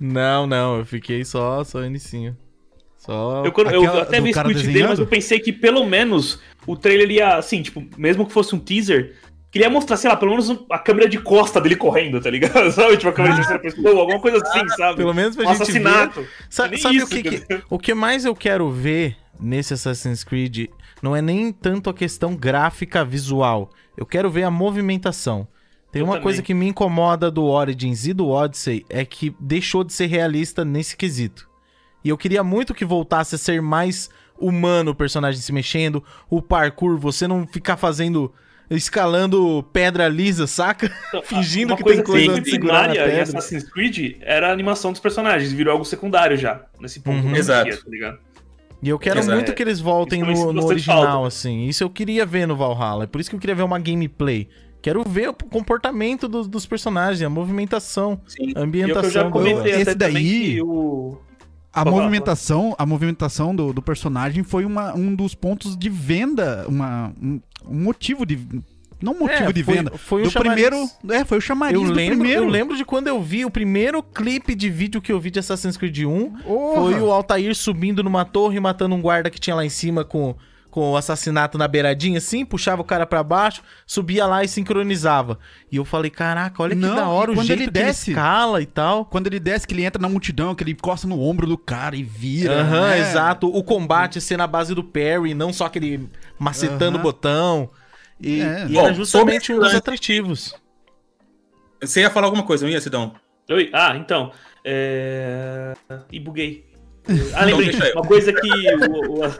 Não, 0.00 0.46
não, 0.46 0.78
eu 0.78 0.84
fiquei 0.86 1.24
só, 1.24 1.62
só 1.62 1.84
inicinho. 1.84 2.36
Só. 2.96 3.42
Eu, 3.44 3.52
quando- 3.52 3.70
eu 3.70 3.82
Aquela 3.84 4.02
até 4.02 4.18
do 4.18 4.24
vi 4.24 4.30
esse 4.30 4.42
tweet 4.42 4.66
dele, 4.66 4.88
mas 4.88 4.98
eu 4.98 5.06
pensei 5.06 5.38
que 5.40 5.52
pelo 5.52 5.84
menos 5.86 6.40
o 6.66 6.76
trailer 6.76 7.10
ia, 7.10 7.36
assim, 7.36 7.62
tipo, 7.62 7.84
mesmo 7.96 8.26
que 8.26 8.32
fosse 8.32 8.54
um 8.54 8.58
teaser, 8.58 9.14
queria 9.50 9.70
mostrar, 9.70 9.96
sei 9.96 10.08
lá, 10.10 10.16
pelo 10.16 10.30
menos 10.32 10.50
a 10.70 10.78
câmera 10.78 11.08
de 11.08 11.18
costa 11.18 11.60
dele 11.60 11.76
correndo, 11.76 12.20
tá 12.20 12.30
ligado? 12.30 12.70
Sabe? 12.72 12.96
Tipo, 12.96 13.08
a 13.08 13.12
câmera 13.12 13.34
de 13.34 13.40
terceira 13.40 13.62
pessoa, 13.62 14.00
alguma 14.00 14.20
coisa 14.20 14.38
assim, 14.42 14.68
sabe? 14.70 14.96
Pelo 14.98 15.14
menos 15.14 15.34
pra 15.36 15.44
um 15.44 15.48
gente 15.48 15.58
ver. 15.58 15.62
assassinato. 15.64 16.26
Sa- 16.48 16.68
Nem 16.68 16.78
sabe 16.78 16.96
isso, 16.96 17.06
o 17.06 17.08
que, 17.08 17.22
que- 17.22 17.62
o 17.70 17.78
que 17.78 17.94
mais 17.94 18.24
eu 18.24 18.34
quero 18.34 18.70
ver 18.70 19.16
nesse 19.38 19.74
Assassin's 19.74 20.24
Creed? 20.24 20.68
não 21.02 21.16
é 21.16 21.22
nem 21.22 21.50
tanto 21.50 21.88
a 21.88 21.94
questão 21.94 22.36
gráfica 22.36 23.02
visual. 23.02 23.70
Eu 23.96 24.04
quero 24.04 24.28
ver 24.30 24.42
a 24.42 24.50
movimentação. 24.50 25.48
Tem 25.90 26.00
Eu 26.00 26.06
uma 26.06 26.14
também. 26.14 26.22
coisa 26.22 26.42
que 26.42 26.54
me 26.54 26.68
incomoda 26.68 27.30
do 27.30 27.44
Origins 27.44 28.06
e 28.06 28.12
do 28.12 28.28
Odyssey 28.28 28.84
é 28.88 29.04
que 29.04 29.34
deixou 29.40 29.82
de 29.82 29.92
ser 29.92 30.06
realista 30.06 30.64
nesse 30.64 30.96
quesito. 30.96 31.48
E 32.04 32.08
eu 32.08 32.16
queria 32.16 32.42
muito 32.44 32.72
que 32.74 32.84
voltasse 32.84 33.34
a 33.34 33.38
ser 33.38 33.60
mais 33.60 34.08
humano 34.38 34.92
o 34.92 34.94
personagem 34.94 35.40
se 35.40 35.52
mexendo, 35.52 36.02
o 36.28 36.40
parkour, 36.40 36.96
você 36.96 37.28
não 37.28 37.46
ficar 37.46 37.76
fazendo 37.76 38.32
escalando 38.70 39.64
pedra 39.72 40.08
lisa, 40.08 40.46
saca? 40.46 40.90
Então, 41.08 41.22
Fingindo 41.26 41.72
uma 41.72 41.76
que 41.76 41.82
coisa 41.82 42.02
tem 42.02 42.12
coisa 42.12 42.36
na 42.36 42.42
primária 42.42 43.18
em. 43.18 43.20
Assassin's 43.20 43.64
Creed 43.64 44.16
era 44.20 44.48
a 44.48 44.52
animação 44.52 44.92
dos 44.92 45.00
personagens, 45.00 45.52
virou 45.52 45.72
algo 45.72 45.84
secundário 45.84 46.36
já, 46.36 46.62
nesse 46.80 47.00
ponto. 47.00 47.26
Uhum. 47.26 47.34
Exato. 47.34 47.62
franquia, 47.62 47.84
tá 47.84 47.90
ligado? 47.90 48.18
E 48.82 48.88
eu 48.88 48.98
quero 48.98 49.18
Exato. 49.18 49.36
muito 49.36 49.52
que 49.52 49.62
eles 49.62 49.78
voltem 49.78 50.22
no, 50.22 50.52
no 50.52 50.64
original, 50.64 51.02
falta. 51.04 51.28
assim. 51.28 51.66
Isso 51.66 51.84
eu 51.84 51.90
queria 51.90 52.24
ver 52.24 52.46
no 52.46 52.56
Valhalla. 52.56 53.04
É 53.04 53.06
por 53.06 53.20
isso 53.20 53.28
que 53.28 53.36
eu 53.36 53.40
queria 53.40 53.54
ver 53.54 53.62
uma 53.62 53.78
gameplay. 53.78 54.48
Quero 54.82 55.02
ver 55.08 55.28
o 55.28 55.34
comportamento 55.34 56.26
dos, 56.28 56.48
dos 56.48 56.64
personagens, 56.66 57.22
a 57.22 57.28
movimentação, 57.30 58.20
Sim. 58.26 58.44
a 58.44 58.44
E 58.46 58.52
é 58.52 58.54
o 58.54 58.58
eu 58.58 58.62
ambientação. 58.64 59.10
já 59.10 59.22
do 59.24 59.30
comentei 59.30 59.72
Esse 59.72 59.90
até 59.90 60.06
também 60.06 60.12
daí- 60.24 60.62
o... 60.62 61.18
A 61.72 61.84
movimentação, 61.84 62.74
a 62.76 62.84
movimentação 62.84 63.54
do, 63.54 63.72
do 63.72 63.80
personagem 63.80 64.42
foi 64.42 64.64
uma, 64.64 64.92
um 64.96 65.14
dos 65.14 65.36
pontos 65.36 65.76
de 65.76 65.88
venda, 65.88 66.64
uma, 66.68 67.12
um, 67.22 67.40
um 67.68 67.80
motivo 67.84 68.26
de. 68.26 68.36
Não 69.00 69.14
motivo 69.16 69.50
É, 69.50 69.52
de 69.52 69.62
foi- 69.62 69.74
venda. 69.76 69.92
foi 69.96 70.22
o 70.22 70.24
do 70.24 70.30
chamariz. 70.32 70.64
primeiro. 70.64 70.90
É, 71.10 71.24
foi 71.24 71.38
o 71.38 71.40
chamariz 71.40 71.74
Eu 71.80 71.86
do 71.86 71.92
lembro, 71.92 72.18
primeiro. 72.18 72.42
eu 72.42 72.48
lembro 72.48 72.76
de 72.76 72.84
quando 72.84 73.06
eu 73.06 73.22
vi 73.22 73.44
o 73.44 73.50
primeiro 73.50 74.02
clipe 74.02 74.52
de 74.56 74.68
vídeo 74.68 75.00
que 75.00 75.12
eu 75.12 75.20
vi 75.20 75.30
de 75.30 75.38
Assassin's 75.38 75.76
Creed 75.76 75.98
1. 76.04 76.30
Porra. 76.42 76.80
Foi 76.82 77.00
o 77.00 77.12
Altair 77.12 77.54
subindo 77.54 78.02
numa 78.02 78.24
torre 78.24 78.56
e 78.56 78.60
matando 78.60 78.96
um 78.96 79.00
guarda 79.00 79.30
que 79.30 79.38
tinha 79.38 79.54
lá 79.54 79.64
em 79.64 79.70
cima 79.70 80.04
com, 80.04 80.34
com 80.70 80.92
o 80.92 80.96
assassinato 80.96 81.58
na 81.58 81.66
beiradinha, 81.68 82.18
assim, 82.18 82.44
puxava 82.44 82.80
o 82.80 82.84
cara 82.84 83.04
pra 83.04 83.22
baixo, 83.22 83.62
subia 83.86 84.24
lá 84.26 84.44
e 84.44 84.48
sincronizava. 84.48 85.38
E 85.70 85.76
eu 85.76 85.84
falei, 85.84 86.10
caraca, 86.10 86.62
olha 86.62 86.74
que 86.74 86.80
Não, 86.80 86.94
da 86.94 87.08
hora 87.08 87.32
e 87.32 87.34
o 87.34 87.42
jeito 87.42 87.62
ele 87.62 87.70
que 87.70 87.78
ele 87.78 87.86
desce- 87.86 88.10
escala 88.12 88.62
e 88.62 88.66
tal. 88.66 89.04
Quando 89.04 89.26
ele 89.26 89.40
desce, 89.40 89.66
que 89.66 89.74
ele 89.74 89.84
entra 89.84 90.00
na 90.00 90.08
multidão, 90.08 90.54
que 90.54 90.62
ele 90.62 90.72
encosta 90.72 91.06
no 91.08 91.20
ombro 91.20 91.46
do 91.46 91.58
cara 91.58 91.96
e 91.96 92.02
vira. 92.02 92.60
Aham, 92.60 92.88
né? 92.90 92.98
exato. 93.00 93.48
O 93.48 93.62
combate 93.64 94.20
ser 94.20 94.36
na 94.36 94.46
base 94.46 94.74
do 94.74 94.84
parry, 94.84 95.34
não 95.34 95.52
só 95.52 95.66
aquele 95.66 96.08
macetando 96.38 96.98
o 96.98 97.02
botão. 97.02 97.68
E, 98.20 98.40
É. 98.40 98.66
e 98.68 98.72
Bom, 98.74 98.84
era 98.86 98.94
justamente 98.94 99.52
um 99.52 99.58
lance- 99.58 99.76
atrativos. 99.76 100.54
Você 101.82 102.00
ia 102.00 102.10
falar 102.10 102.26
alguma 102.26 102.42
coisa, 102.44 102.64
não 102.64 102.70
ia, 102.72 102.80
Sidão? 102.80 103.14
Oi? 103.48 103.70
Ah, 103.72 103.96
então. 103.96 104.30
É... 104.64 105.74
Ih, 106.12 106.20
buguei. 106.20 106.68
Ah, 107.34 107.44
lembrei. 107.44 107.70
deixa 107.70 107.88
eu. 107.88 107.94
Uma 107.96 108.04
coisa 108.06 108.32
que 108.32 108.48
o, 108.48 109.24
o, 109.24 109.34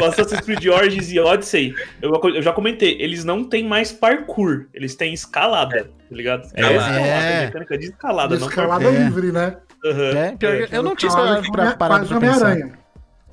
o 0.00 0.04
Assassin's 0.04 0.40
Creed 0.40 0.66
Origins 0.66 1.10
e 1.12 1.18
Odyssey, 1.20 1.74
eu, 2.00 2.12
eu 2.34 2.42
já 2.42 2.52
comentei, 2.52 2.96
eles 3.00 3.24
não 3.24 3.44
têm 3.44 3.64
mais 3.66 3.92
parkour, 3.92 4.66
eles 4.72 4.94
têm 4.94 5.12
escalada, 5.12 5.84
tá 5.84 6.16
ligado? 6.16 6.48
É. 6.54 6.62
É 6.62 6.72
É. 6.72 7.38
a 7.38 7.44
mecânica 7.46 7.78
de 7.78 7.84
escalada, 7.86 8.38
não 8.38 8.48
Escalada 8.48 8.84
É. 8.86 8.90
livre, 8.90 9.32
né? 9.32 9.56
Aham. 9.84 10.02
É, 10.18 10.28
É. 10.28 10.36
que 10.36 10.46
eu 10.76 10.82
não 10.82 10.94
tinha 10.96 11.08
Escalada 11.08 11.40
escalado 11.40 11.52
pra, 11.52 11.76
parado 11.76 12.06
quase 12.08 12.20
pra 12.20 12.32
pensar. 12.32 12.46
Homem-Aranha. 12.52 12.78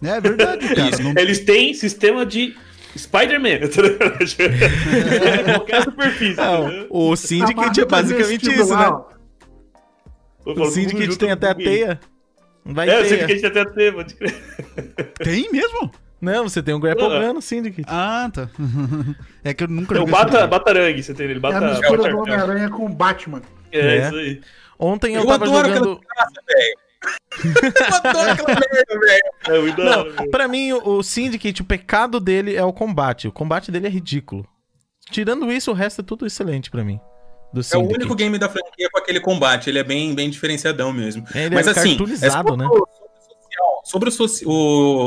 É 0.03 0.21
verdade, 0.21 0.67
cara. 0.75 1.03
Não- 1.03 1.13
Eles 1.21 1.39
têm 1.39 1.73
sistema 1.73 2.25
de 2.25 2.55
Spider-Man, 2.95 3.59
tá? 3.73 5.53
Qualquer 5.53 5.84
superfície. 5.84 6.36
Não, 6.38 6.67
entendeu? 6.67 6.88
o 6.89 7.15
Syndicate 7.15 7.82
é 7.82 7.86
basicamente 7.86 8.51
isso, 8.53 8.73
lá, 8.73 8.91
né? 8.91 9.05
Eu 10.45 10.53
O 10.61 10.65
Syndicate 10.71 11.17
tem 11.17 11.32
até 11.32 11.49
a 11.49 11.55
teia. 11.55 11.99
Vai 12.65 12.89
É, 12.89 12.99
o 12.99 13.03
teia. 13.03 13.09
Syndicate 13.28 13.41
tem 13.41 13.49
até 13.49 13.61
a 13.61 13.65
teia. 13.65 13.93
Tem 15.23 15.51
mesmo? 15.51 15.91
Não, 16.20 16.49
você 16.49 16.63
tem 16.63 16.74
um 16.74 16.80
Grapple 16.80 17.05
Ah. 17.05 17.20
Gun 17.28 17.34
no 17.34 17.41
Syndicate. 17.41 17.88
Ah, 17.88 18.30
tá. 18.34 18.49
É 19.43 19.53
que 19.53 19.63
eu 19.63 19.68
nunca 19.68 19.93
É 19.95 19.97
o 19.97 19.99
joguei 20.01 20.13
bata, 20.13 20.38
esse 20.39 20.47
Batarangue, 20.47 21.03
você 21.03 21.13
tem 21.13 21.26
ele. 21.28 21.38
É 21.38 21.39
Bata, 21.39 21.57
a 21.57 21.70
mistura 21.70 21.97
bata- 21.97 22.09
do 22.09 22.18
Homem-Aranha 22.20 22.70
com 22.70 22.86
o 22.86 22.89
Batman. 22.89 23.41
É, 23.72 23.80
É. 23.97 24.07
isso 24.07 24.15
aí. 24.15 24.41
Ontem 24.80 25.13
eu, 25.15 25.22
Eu 25.22 25.28
tava 25.28 25.45
adoro 25.45 25.68
aquela 25.68 25.76
jogando... 25.86 25.99
desgraça, 25.99 26.41
velho. 26.47 26.78
Eu 27.88 27.95
adoro 27.95 28.32
aquela 28.32 28.59
merda, 28.59 28.99
velho. 28.99 29.70
É 29.70 29.86
Não, 29.86 30.28
pra 30.32 30.47
mim, 30.47 30.74
o 30.74 31.01
Syndicate, 31.03 31.61
o 31.61 31.65
pecado 31.65 32.20
dele 32.20 32.55
é 32.55 32.63
o 32.63 32.74
combate. 32.74 33.28
O 33.28 33.32
combate 33.32 33.72
dele 33.72 33.88
é 33.88 33.89
ridículo. 33.89 34.45
Tirando 35.11 35.49
isso, 35.51 35.72
o 35.72 35.74
resto 35.74 36.01
é 36.01 36.03
tudo 36.03 36.26
excelente 36.26 36.70
pra 36.70 36.84
mim. 36.84 36.99
Do 37.53 37.61
É 37.61 37.78
o 37.78 37.82
único 37.88 38.13
game 38.13 38.38
da 38.38 38.49
franquia 38.49 38.89
com 38.91 38.99
aquele 38.99 39.20
combate. 39.22 39.70
Ele 39.70 39.80
é 39.80 39.84
bem, 39.84 40.13
bem 40.13 40.30
diferenciadão 40.30 40.91
mesmo. 40.91 41.24
Ele 41.34 41.55
Mas 41.55 41.68
é 41.68 41.72
assim, 41.72 41.93
é 41.93 41.97
cartoonizado, 41.97 42.49
sobre, 42.49 42.63
né? 42.63 42.68
o, 42.70 42.74
sobre 42.76 42.84
o 43.05 43.07
social, 43.58 43.82
sobre 43.84 44.10
o 44.10 44.47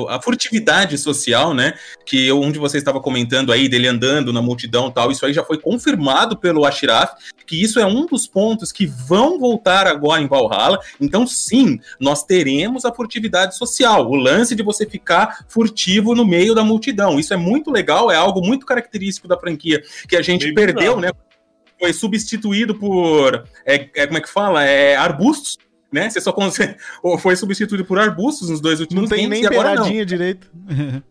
o- 0.05 0.09
a 0.09 0.20
furtividade 0.20 0.96
social, 0.98 1.55
né? 1.55 1.74
Que 2.05 2.32
um 2.32 2.51
de 2.51 2.59
vocês 2.59 2.80
estava 2.80 3.01
comentando 3.01 3.53
aí, 3.53 3.68
dele 3.68 3.86
andando 3.88 4.32
na 4.32 4.42
multidão 4.42 4.88
e 4.88 4.92
tal, 4.92 5.11
isso 5.11 5.24
aí 5.24 5.32
já 5.32 5.44
foi 5.44 5.59
confirmado 5.59 6.36
pelo 6.36 6.64
Ashraf, 6.64 7.12
que 7.46 7.61
isso 7.61 7.78
é 7.80 7.86
um 7.86 8.07
dos 8.07 8.26
pontos 8.26 8.70
que 8.72 8.86
vão 8.86 9.38
voltar 9.38 9.86
agora 9.86 10.20
em 10.22 10.26
Valhalla. 10.26 10.78
Então, 11.01 11.26
sim, 11.26 11.78
nós 11.98 12.24
teremos 12.24 12.84
a 12.84 12.92
furtividade 12.92 13.57
social, 13.57 14.09
o 14.09 14.14
lance 14.14 14.55
de 14.55 14.62
você 14.62 14.86
ficar 14.86 15.44
furtivo 15.48 16.14
no 16.14 16.24
meio 16.24 16.55
da 16.55 16.62
multidão. 16.64 17.18
Isso 17.18 17.34
é 17.34 17.36
muito 17.36 17.70
legal, 17.70 18.11
é 18.11 18.16
algo 18.16 18.40
muito 18.40 18.64
característico 18.66 19.26
da 19.28 19.38
franquia 19.38 19.82
que 20.09 20.16
a 20.16 20.22
gente 20.22 20.44
Meio 20.44 20.55
perdeu, 20.55 20.98
né? 21.01 21.11
Foi 21.78 21.92
substituído 21.92 22.74
por. 22.74 23.44
é- 23.64 23.88
é, 23.94 24.07
como 24.07 24.18
é 24.18 24.20
que 24.20 24.28
fala? 24.28 24.64
É, 24.64 24.96
arbustos. 24.96 25.57
Né? 25.93 26.09
Você 26.09 26.20
só 26.20 26.32
consegue. 26.32 26.76
ou 27.03 27.18
Foi 27.18 27.34
substituído 27.36 27.84
por 27.84 27.99
arbustos 27.99 28.49
nos 28.49 28.61
dois 28.61 28.80
últimos 28.80 29.03
Não 29.03 29.09
tem 29.09 29.26
nem 29.26 29.43
e 29.43 29.47
agora 29.47 29.74
não. 29.74 29.88
beiradinha 29.88 30.05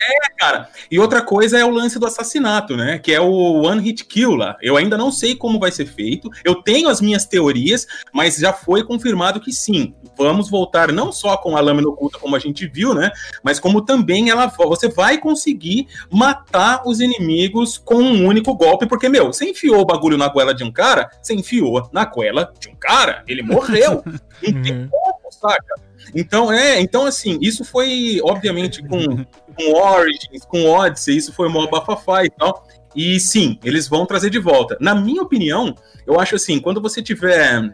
direito. 0.00 0.36
cara. 0.38 0.68
E 0.90 0.98
outra 0.98 1.22
coisa 1.22 1.58
é 1.58 1.64
o 1.64 1.70
lance 1.70 1.98
do 1.98 2.06
assassinato, 2.06 2.76
né? 2.76 2.98
Que 2.98 3.12
é 3.12 3.20
o 3.20 3.62
One 3.62 3.80
Hit 3.82 4.04
Kill 4.04 4.34
lá. 4.34 4.56
Eu 4.60 4.76
ainda 4.76 4.96
não 4.96 5.12
sei 5.12 5.34
como 5.34 5.58
vai 5.58 5.70
ser 5.70 5.86
feito. 5.86 6.30
Eu 6.44 6.56
tenho 6.56 6.88
as 6.88 7.00
minhas 7.00 7.24
teorias, 7.26 7.86
mas 8.12 8.36
já 8.36 8.52
foi 8.52 8.82
confirmado 8.84 9.40
que 9.40 9.52
sim. 9.52 9.94
Vamos 10.16 10.48
voltar 10.50 10.92
não 10.92 11.12
só 11.12 11.36
com 11.36 11.56
a 11.56 11.60
lâmina 11.60 11.88
oculta, 11.88 12.18
como 12.18 12.36
a 12.36 12.38
gente 12.38 12.66
viu, 12.66 12.94
né? 12.94 13.10
Mas 13.42 13.60
como 13.60 13.82
também 13.82 14.30
ela, 14.30 14.46
você 14.46 14.88
vai 14.88 15.18
conseguir 15.18 15.86
matar 16.10 16.82
os 16.86 17.00
inimigos 17.00 17.78
com 17.78 17.96
um 17.96 18.26
único 18.26 18.54
golpe, 18.54 18.86
porque, 18.86 19.08
meu, 19.08 19.26
você 19.26 19.48
enfiou 19.50 19.80
o 19.80 19.86
bagulho 19.86 20.16
na 20.16 20.28
goela 20.28 20.54
de 20.54 20.64
um 20.64 20.72
cara, 20.72 21.10
você 21.22 21.34
enfiou 21.34 21.88
na 21.92 22.04
goela 22.04 22.52
de 22.58 22.68
um 22.68 22.74
cara, 22.78 23.22
ele 23.26 23.42
morreu. 23.42 24.02
Não 24.42 24.62
tem 24.62 24.72
Uhum. 24.72 24.88
como, 24.90 25.32
saca? 25.32 25.74
Então, 26.14 26.50
é, 26.50 26.80
então 26.80 27.04
assim, 27.04 27.38
isso 27.42 27.62
foi, 27.64 28.20
obviamente, 28.24 28.82
com, 28.82 28.98
com 29.60 29.74
Origins, 29.74 30.44
com 30.46 30.64
Odyssey, 30.66 31.16
isso 31.16 31.32
foi 31.32 31.48
uma 31.48 31.68
bafafá 31.68 32.24
e 32.24 32.30
tal. 32.30 32.66
E 32.94 33.20
sim, 33.20 33.58
eles 33.62 33.88
vão 33.88 34.06
trazer 34.06 34.30
de 34.30 34.38
volta. 34.38 34.76
Na 34.80 34.94
minha 34.94 35.22
opinião, 35.22 35.74
eu 36.06 36.18
acho 36.18 36.34
assim, 36.34 36.58
quando 36.58 36.80
você 36.80 37.02
tiver 37.02 37.72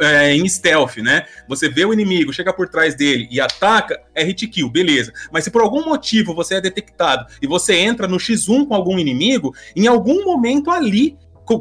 é, 0.00 0.34
em 0.34 0.46
stealth, 0.48 0.98
né? 0.98 1.24
Você 1.48 1.68
vê 1.68 1.84
o 1.84 1.92
inimigo, 1.92 2.32
chega 2.32 2.52
por 2.52 2.68
trás 2.68 2.94
dele 2.94 3.26
e 3.30 3.40
ataca, 3.40 4.00
é 4.14 4.22
hit 4.22 4.46
kill, 4.48 4.70
beleza. 4.70 5.12
Mas 5.32 5.44
se 5.44 5.50
por 5.50 5.62
algum 5.62 5.84
motivo 5.84 6.34
você 6.34 6.56
é 6.56 6.60
detectado 6.60 7.26
e 7.40 7.46
você 7.46 7.74
entra 7.76 8.06
no 8.06 8.18
X1 8.18 8.68
com 8.68 8.74
algum 8.74 8.98
inimigo, 8.98 9.54
em 9.74 9.86
algum 9.86 10.24
momento 10.24 10.70
ali, 10.70 11.16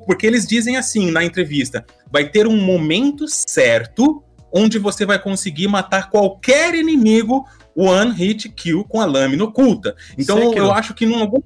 porque 0.06 0.28
eles 0.28 0.46
dizem 0.46 0.78
assim 0.78 1.10
na 1.10 1.24
entrevista, 1.24 1.86
vai 2.12 2.30
ter 2.30 2.46
um 2.46 2.58
momento 2.58 3.26
certo 3.28 4.24
onde 4.52 4.78
você 4.78 5.06
vai 5.06 5.20
conseguir 5.20 5.68
matar 5.68 6.10
qualquer 6.10 6.76
inimigo 6.76 7.46
one 7.80 8.12
hit 8.14 8.50
kill 8.50 8.84
com 8.84 9.00
a 9.00 9.06
lâmina 9.06 9.44
oculta. 9.44 9.96
Então 10.18 10.38
Sekiro. 10.38 10.66
eu 10.66 10.72
acho 10.72 10.94
que 10.94 11.06
num 11.06 11.20
algum 11.20 11.42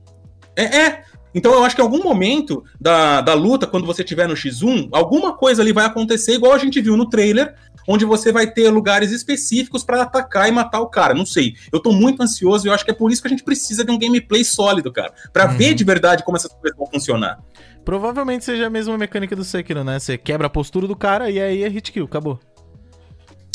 é, 0.56 0.64
é. 0.64 1.04
Então 1.36 1.52
eu 1.52 1.64
acho 1.64 1.76
que 1.76 1.82
em 1.82 1.86
algum 1.86 2.04
momento 2.04 2.64
da, 2.80 3.20
da 3.22 3.34
luta, 3.34 3.66
quando 3.66 3.88
você 3.88 4.04
estiver 4.04 4.28
no 4.28 4.36
X1, 4.36 4.90
alguma 4.92 5.36
coisa 5.36 5.62
ali 5.64 5.74
vai 5.74 5.86
acontecer, 5.86 6.34
igual 6.36 6.54
a 6.54 6.60
gente 6.60 6.80
viu 6.80 6.96
no 6.96 7.10
trailer, 7.10 7.56
onde 7.88 8.06
você 8.06 8.32
vai 8.32 8.46
ter 8.46 8.70
lugares 8.70 9.12
específicos 9.12 9.84
para 9.84 10.04
atacar 10.04 10.48
e 10.48 10.52
matar 10.52 10.80
o 10.80 10.88
cara. 10.88 11.14
Não 11.16 11.26
sei. 11.26 11.56
Eu 11.72 11.80
tô 11.80 11.92
muito 11.92 12.22
ansioso 12.22 12.68
e 12.68 12.70
eu 12.70 12.74
acho 12.74 12.86
que 12.86 12.92
é 12.92 12.94
por 12.94 13.12
isso 13.12 13.20
que 13.22 13.28
a 13.28 13.32
gente 13.32 13.44
precisa 13.44 13.84
de 13.84 13.92
um 13.92 13.98
gameplay 13.98 14.44
sólido, 14.44 14.92
cara. 14.92 15.12
Pra 15.34 15.48
Uhum. 15.50 15.58
ver 15.58 15.74
de 15.74 15.84
verdade 15.84 16.24
como 16.24 16.38
essas 16.38 16.52
coisas 16.54 16.78
vão 16.78 16.86
funcionar. 16.88 17.40
Provavelmente 17.84 18.46
seja 18.46 18.68
a 18.68 18.70
mesma 18.70 18.96
mecânica 18.98 19.36
do 19.36 19.44
Sekiro, 19.44 19.84
né? 19.84 19.98
Você 20.00 20.18
quebra 20.20 20.46
a 20.48 20.50
postura 20.52 20.88
do 20.88 20.96
cara 20.96 21.32
e 21.32 21.40
aí 21.42 21.64
é 21.64 21.68
hit 21.68 21.92
kill, 21.92 22.06
acabou. 22.06 22.40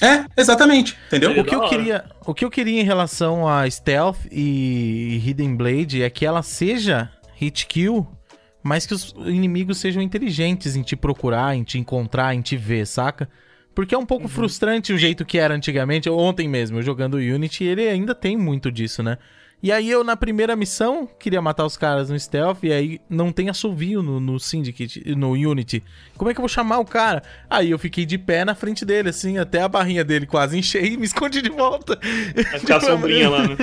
É, 0.03 0.25
exatamente. 0.37 0.97
Entendeu? 1.09 1.33
O 1.41 1.45
que, 1.45 1.55
eu 1.55 1.69
queria, 1.69 2.05
o 2.27 2.35
que 2.35 2.45
eu 2.45 2.51
queria 2.51 2.81
em 2.81 2.85
relação 2.85 3.49
a 3.49 3.69
Stealth 3.69 4.19
e 4.31 5.21
Hidden 5.25 5.57
Blade 5.57 6.03
é 6.03 6.11
que 6.11 6.25
ela 6.25 6.43
seja 6.43 7.11
hit 7.35 7.67
kill, 7.67 8.07
mas 8.63 8.87
que 8.87 8.95
os 8.95 9.15
inimigos 9.27 9.79
sejam 9.79 10.03
inteligentes 10.03 10.77
em 10.77 10.83
te 10.83 10.95
procurar, 10.95 11.57
em 11.57 11.65
te 11.65 11.79
encontrar, 11.79 12.35
em 12.35 12.41
te 12.41 12.57
ver, 12.57 12.87
saca? 12.87 13.29
Porque 13.75 13.95
é 13.95 13.99
um 13.99 14.07
pouco 14.07 14.27
frustrante 14.29 14.93
o 14.93 14.99
jeito 14.99 15.25
que 15.25 15.39
era 15.39 15.55
antigamente. 15.55 16.11
Ontem 16.11 16.49
mesmo, 16.49 16.79
eu 16.79 16.83
jogando 16.83 17.15
Unity, 17.15 17.65
ele 17.65 17.89
ainda 17.89 18.15
tem 18.15 18.37
muito 18.37 18.73
disso, 18.73 19.03
né? 19.03 19.19
E 19.61 19.73
aí 19.73 19.91
eu, 19.91 20.05
na 20.05 20.17
primeira 20.17 20.55
missão, 20.55 21.09
queria 21.19 21.43
matar 21.43 21.65
os 21.67 21.77
caras 21.77 22.09
no 22.11 22.19
stealth, 22.19 22.59
e 22.63 22.73
aí 22.73 23.01
não 23.11 23.33
tem 23.33 23.49
assovio 23.49 24.03
no, 24.03 24.21
no 24.21 24.39
Syndicate, 24.39 25.03
no 25.17 25.33
Unity. 25.33 25.83
Como 26.17 26.31
é 26.31 26.35
que 26.35 26.39
eu 26.39 26.43
vou 26.43 26.49
chamar 26.49 26.79
o 26.79 26.85
cara? 26.85 27.25
Aí 27.51 27.71
eu 27.73 27.79
fiquei 27.79 28.07
de 28.07 28.17
pé 28.19 28.45
na 28.45 28.55
frente 28.55 28.85
dele, 28.85 29.09
assim, 29.09 29.37
até 29.37 29.61
a 29.61 29.69
barrinha 29.69 30.05
dele 30.05 30.27
quase 30.27 30.57
enchei 30.57 30.93
e 30.93 30.97
me 30.97 31.05
escondi 31.07 31.43
de 31.43 31.51
volta. 31.51 31.99
Aquela 32.55 32.81
sombrinha 32.81 33.29
lá, 33.31 33.49
né? 33.49 33.57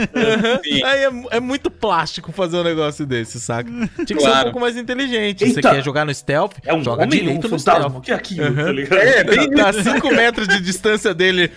Sim. 0.64 0.84
Aí 0.84 1.04
é, 1.06 1.12
é 1.38 1.40
muito 1.40 1.72
plástico 1.72 2.32
fazer 2.34 2.58
um 2.58 2.64
negócio 2.64 3.06
desse, 3.06 3.40
saca? 3.40 3.70
Tinha 3.70 4.06
que 4.06 4.20
ser 4.20 4.28
um 4.28 4.32
Claro. 4.32 4.44
pouco 4.46 4.60
mais 4.60 4.76
inteligente. 4.76 5.46
Você 5.48 5.60
Eita! 5.60 5.72
quer 5.72 5.84
jogar 5.84 6.04
no 6.06 6.14
stealth? 6.14 6.56
É 6.66 6.74
um 6.74 6.84
joga 6.84 7.06
um 7.06 7.08
direito 7.08 7.48
no 7.48 7.58
stealth. 7.58 7.96
O 7.96 8.02
que 8.02 8.12
é 8.12 8.16
aquilo, 8.16 8.48
Aham. 8.48 8.66
tá 8.66 8.72
ligado? 8.74 9.00
É, 9.00 9.24
bem 9.24 9.50
Tá 9.52 9.70
a 9.70 9.74
5 9.74 10.10
metros 10.14 10.48
de 10.48 10.60
distância 10.60 11.14
dele. 11.14 11.50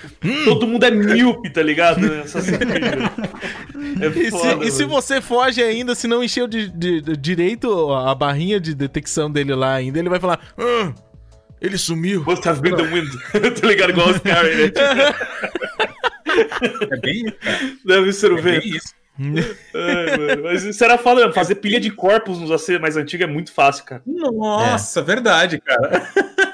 Todo 0.44 0.64
mundo 0.66 0.84
é 0.84 0.90
míope, 0.92 1.50
tá 1.50 1.62
ligado? 1.62 1.98
Creed. 2.68 4.00
É 4.00 4.08
E 4.28 4.30
se, 4.30 4.66
e 4.66 4.70
se 4.70 4.84
você 4.84 5.20
foge 5.20 5.62
ainda, 5.62 5.94
se 5.94 6.06
não 6.06 6.22
encheu 6.22 6.46
de, 6.46 6.68
de- 6.68 7.00
de 7.00 7.16
direito 7.16 7.92
a 7.92 8.14
barrinha 8.14 8.60
de 8.60 8.74
detecção 8.74 9.30
dele 9.30 9.54
lá 9.54 9.74
ainda, 9.74 9.98
ele 9.98 10.08
vai 10.08 10.20
falar: 10.20 10.38
"Ah, 10.56 10.92
ele 11.60 11.76
sumiu. 11.78 12.22
Must 12.24 12.48
have 12.48 12.60
been 12.60 12.76
the 12.76 12.82
wind. 12.82 13.08
tá 13.60 13.66
ligado? 13.66 13.90
Igual 13.90 14.10
os 14.10 14.18
caras, 14.18 14.56
né? 14.56 14.72
É 16.90 16.96
bem 17.00 17.24
isso, 17.26 17.36
cara. 17.40 17.58
Deve 17.84 18.12
ser 18.12 18.32
o 18.32 18.38
É 18.38 18.42
vento. 18.42 18.66
isso. 18.66 18.94
Ai, 19.20 20.16
mano. 20.16 20.42
Mas 20.44 20.62
isso 20.62 20.84
era 20.84 20.96
foda 20.96 21.20
mesmo. 21.20 21.34
Fazer 21.34 21.56
pilha 21.56 21.80
de 21.80 21.90
corpos 21.90 22.38
nos 22.38 22.50
AC 22.50 22.78
mais 22.80 22.96
antigos 22.96 23.26
é 23.26 23.30
muito 23.30 23.52
fácil, 23.52 23.84
cara. 23.84 24.02
Nossa, 24.06 25.02
verdade, 25.02 25.60
cara. 25.60 26.08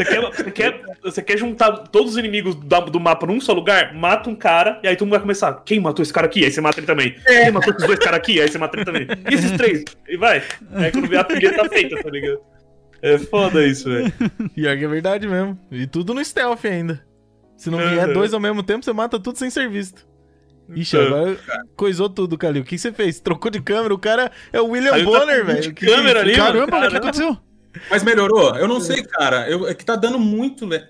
Você 0.00 0.04
quer, 0.04 0.20
você 0.32 0.50
quer, 0.50 0.82
você 1.02 1.22
quer 1.22 1.38
juntar 1.38 1.72
todos 1.88 2.12
os 2.12 2.18
inimigos 2.18 2.54
da- 2.54 2.80
do, 2.80 2.98
mapa 3.00 3.26
num 3.26 3.40
só 3.40 3.52
lugar? 3.52 3.94
Mata 3.94 4.30
um 4.30 4.34
cara, 4.34 4.80
e 4.82 4.88
aí 4.88 4.96
todo 4.96 5.06
mundo 5.06 5.12
vai 5.12 5.20
começar. 5.20 5.52
Quem 5.64 5.78
matou 5.80 6.02
esse 6.02 6.12
cara 6.12 6.26
aqui? 6.26 6.44
Aí 6.44 6.50
você 6.50 6.60
mata 6.60 6.78
ele 6.80 6.86
também. 6.86 7.14
Quem 7.26 7.50
matou 7.50 7.72
esses 7.74 7.86
dois 7.86 7.98
caras 7.98 8.18
aqui? 8.18 8.40
Aí 8.40 8.48
você 8.48 8.58
mata 8.58 8.76
ele 8.76 8.84
também. 8.84 9.06
E 9.30 9.34
esses 9.34 9.50
três? 9.52 9.84
E 10.08 10.16
vai. 10.16 10.42
Aí 10.74 10.90
quando 10.92 11.08
vê 11.08 11.16
a 11.18 11.24
pilha 11.24 11.54
tá 11.54 11.68
feita, 11.68 12.02
tá 12.02 12.10
ligado? 12.10 12.40
É 13.02 13.18
foda 13.18 13.66
isso, 13.66 13.88
velho. 13.88 14.12
Pior 14.54 14.76
que 14.76 14.84
é 14.84 14.88
verdade 14.88 15.26
mesmo. 15.26 15.58
E 15.70 15.86
tudo 15.86 16.12
no 16.14 16.24
stealth 16.24 16.64
ainda. 16.64 17.02
Se 17.56 17.70
não 17.70 17.78
vier 17.78 18.06
Uhum. 18.08 18.14
dois 18.14 18.32
ao 18.34 18.40
mesmo 18.40 18.62
tempo, 18.62 18.84
você 18.84 18.92
mata 18.92 19.18
tudo 19.20 19.36
sem 19.38 19.50
ser 19.50 19.68
visto. 19.68 20.06
Ixi, 20.74 20.96
Então. 20.96 21.06
agora 21.08 21.38
coisou 21.76 22.08
tudo, 22.08 22.38
Calil. 22.38 22.62
O 22.62 22.64
que 22.64 22.78
você 22.78 22.92
fez? 22.92 23.18
Trocou 23.18 23.50
de 23.50 23.60
câmera? 23.60 23.92
O 23.92 23.98
cara 23.98 24.30
é 24.52 24.60
o 24.60 24.68
William 24.68 25.02
Bonner, 25.04 25.44
velho. 25.44 25.60
de 25.62 25.72
Que 25.72 25.86
que 25.86 25.92
é 25.92 25.96
câmera 25.96 26.20
isso? 26.20 26.28
ali. 26.28 26.36
Caramba, 26.36 26.86
o 26.86 26.90
que 26.90 26.96
aconteceu? 26.96 27.36
Mas 27.90 28.02
melhorou? 28.02 28.56
Eu 28.56 28.66
não 28.68 28.80
sei, 28.80 29.02
cara. 29.02 29.48
Eu, 29.48 29.68
é 29.68 29.74
que 29.74 29.84
tá 29.84 29.96
dando 29.96 30.18
muito. 30.18 30.66
Le... 30.66 30.82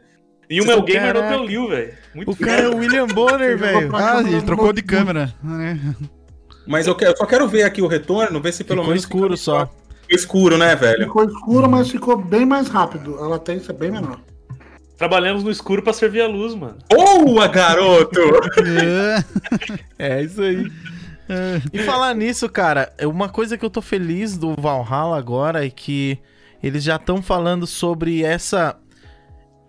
E 0.48 0.60
o 0.60 0.66
meu 0.66 0.82
gamer 0.82 1.14
no 1.14 1.28
teu 1.28 1.44
Liu, 1.44 1.68
velho. 1.68 1.94
Muito 2.14 2.30
O 2.32 2.36
cara 2.36 2.62
é 2.62 2.68
o 2.68 2.76
William 2.76 3.06
Bonner, 3.06 3.56
velho. 3.56 3.94
Ah, 3.94 4.20
ele 4.20 4.42
trocou 4.42 4.72
de 4.72 4.82
câmera. 4.82 5.32
né? 5.42 5.78
Mas 6.66 6.86
eu, 6.86 6.94
quero- 6.94 7.12
eu 7.12 7.16
só 7.16 7.24
quero 7.26 7.46
ver 7.48 7.62
aqui 7.62 7.80
o 7.82 7.86
retorno, 7.86 8.40
ver 8.40 8.52
se 8.52 8.64
pelo 8.64 8.80
Ficou 8.80 8.88
menos. 8.92 9.04
escuro 9.04 9.36
só. 9.36 9.66
Ficou 9.66 10.16
escuro, 10.16 10.58
né, 10.58 10.74
velho? 10.74 11.04
Ficou 11.04 11.24
escuro, 11.24 11.70
mas 11.70 11.90
ficou 11.90 12.16
bem 12.16 12.44
mais 12.44 12.68
rápido. 12.68 13.16
A 13.22 13.28
latência 13.28 13.70
é 13.72 13.74
bem 13.74 13.90
menor. 13.92 14.18
Trabalhamos 14.96 15.42
no 15.44 15.50
escuro 15.50 15.82
pra 15.82 15.92
servir 15.92 16.20
a 16.20 16.26
luz, 16.28 16.54
mano. 16.54 16.76
Boa, 16.90 17.46
garoto! 17.48 18.20
É. 19.98 20.16
É 20.18 20.22
isso 20.22 20.42
aí. 20.42 20.70
E 21.72 21.78
falar 21.80 22.12
nisso, 22.14 22.48
cara, 22.48 22.92
é 22.98 23.06
uma 23.06 23.28
coisa 23.28 23.56
que 23.56 23.64
eu 23.64 23.70
tô 23.70 23.80
feliz 23.80 24.36
do 24.36 24.54
Valhalla 24.58 25.16
agora 25.16 25.64
é 25.64 25.70
que 25.70 26.18
eles 26.62 26.82
já 26.82 26.96
estão 26.96 27.22
falando 27.22 27.66
sobre 27.66 28.22
essa. 28.22 28.76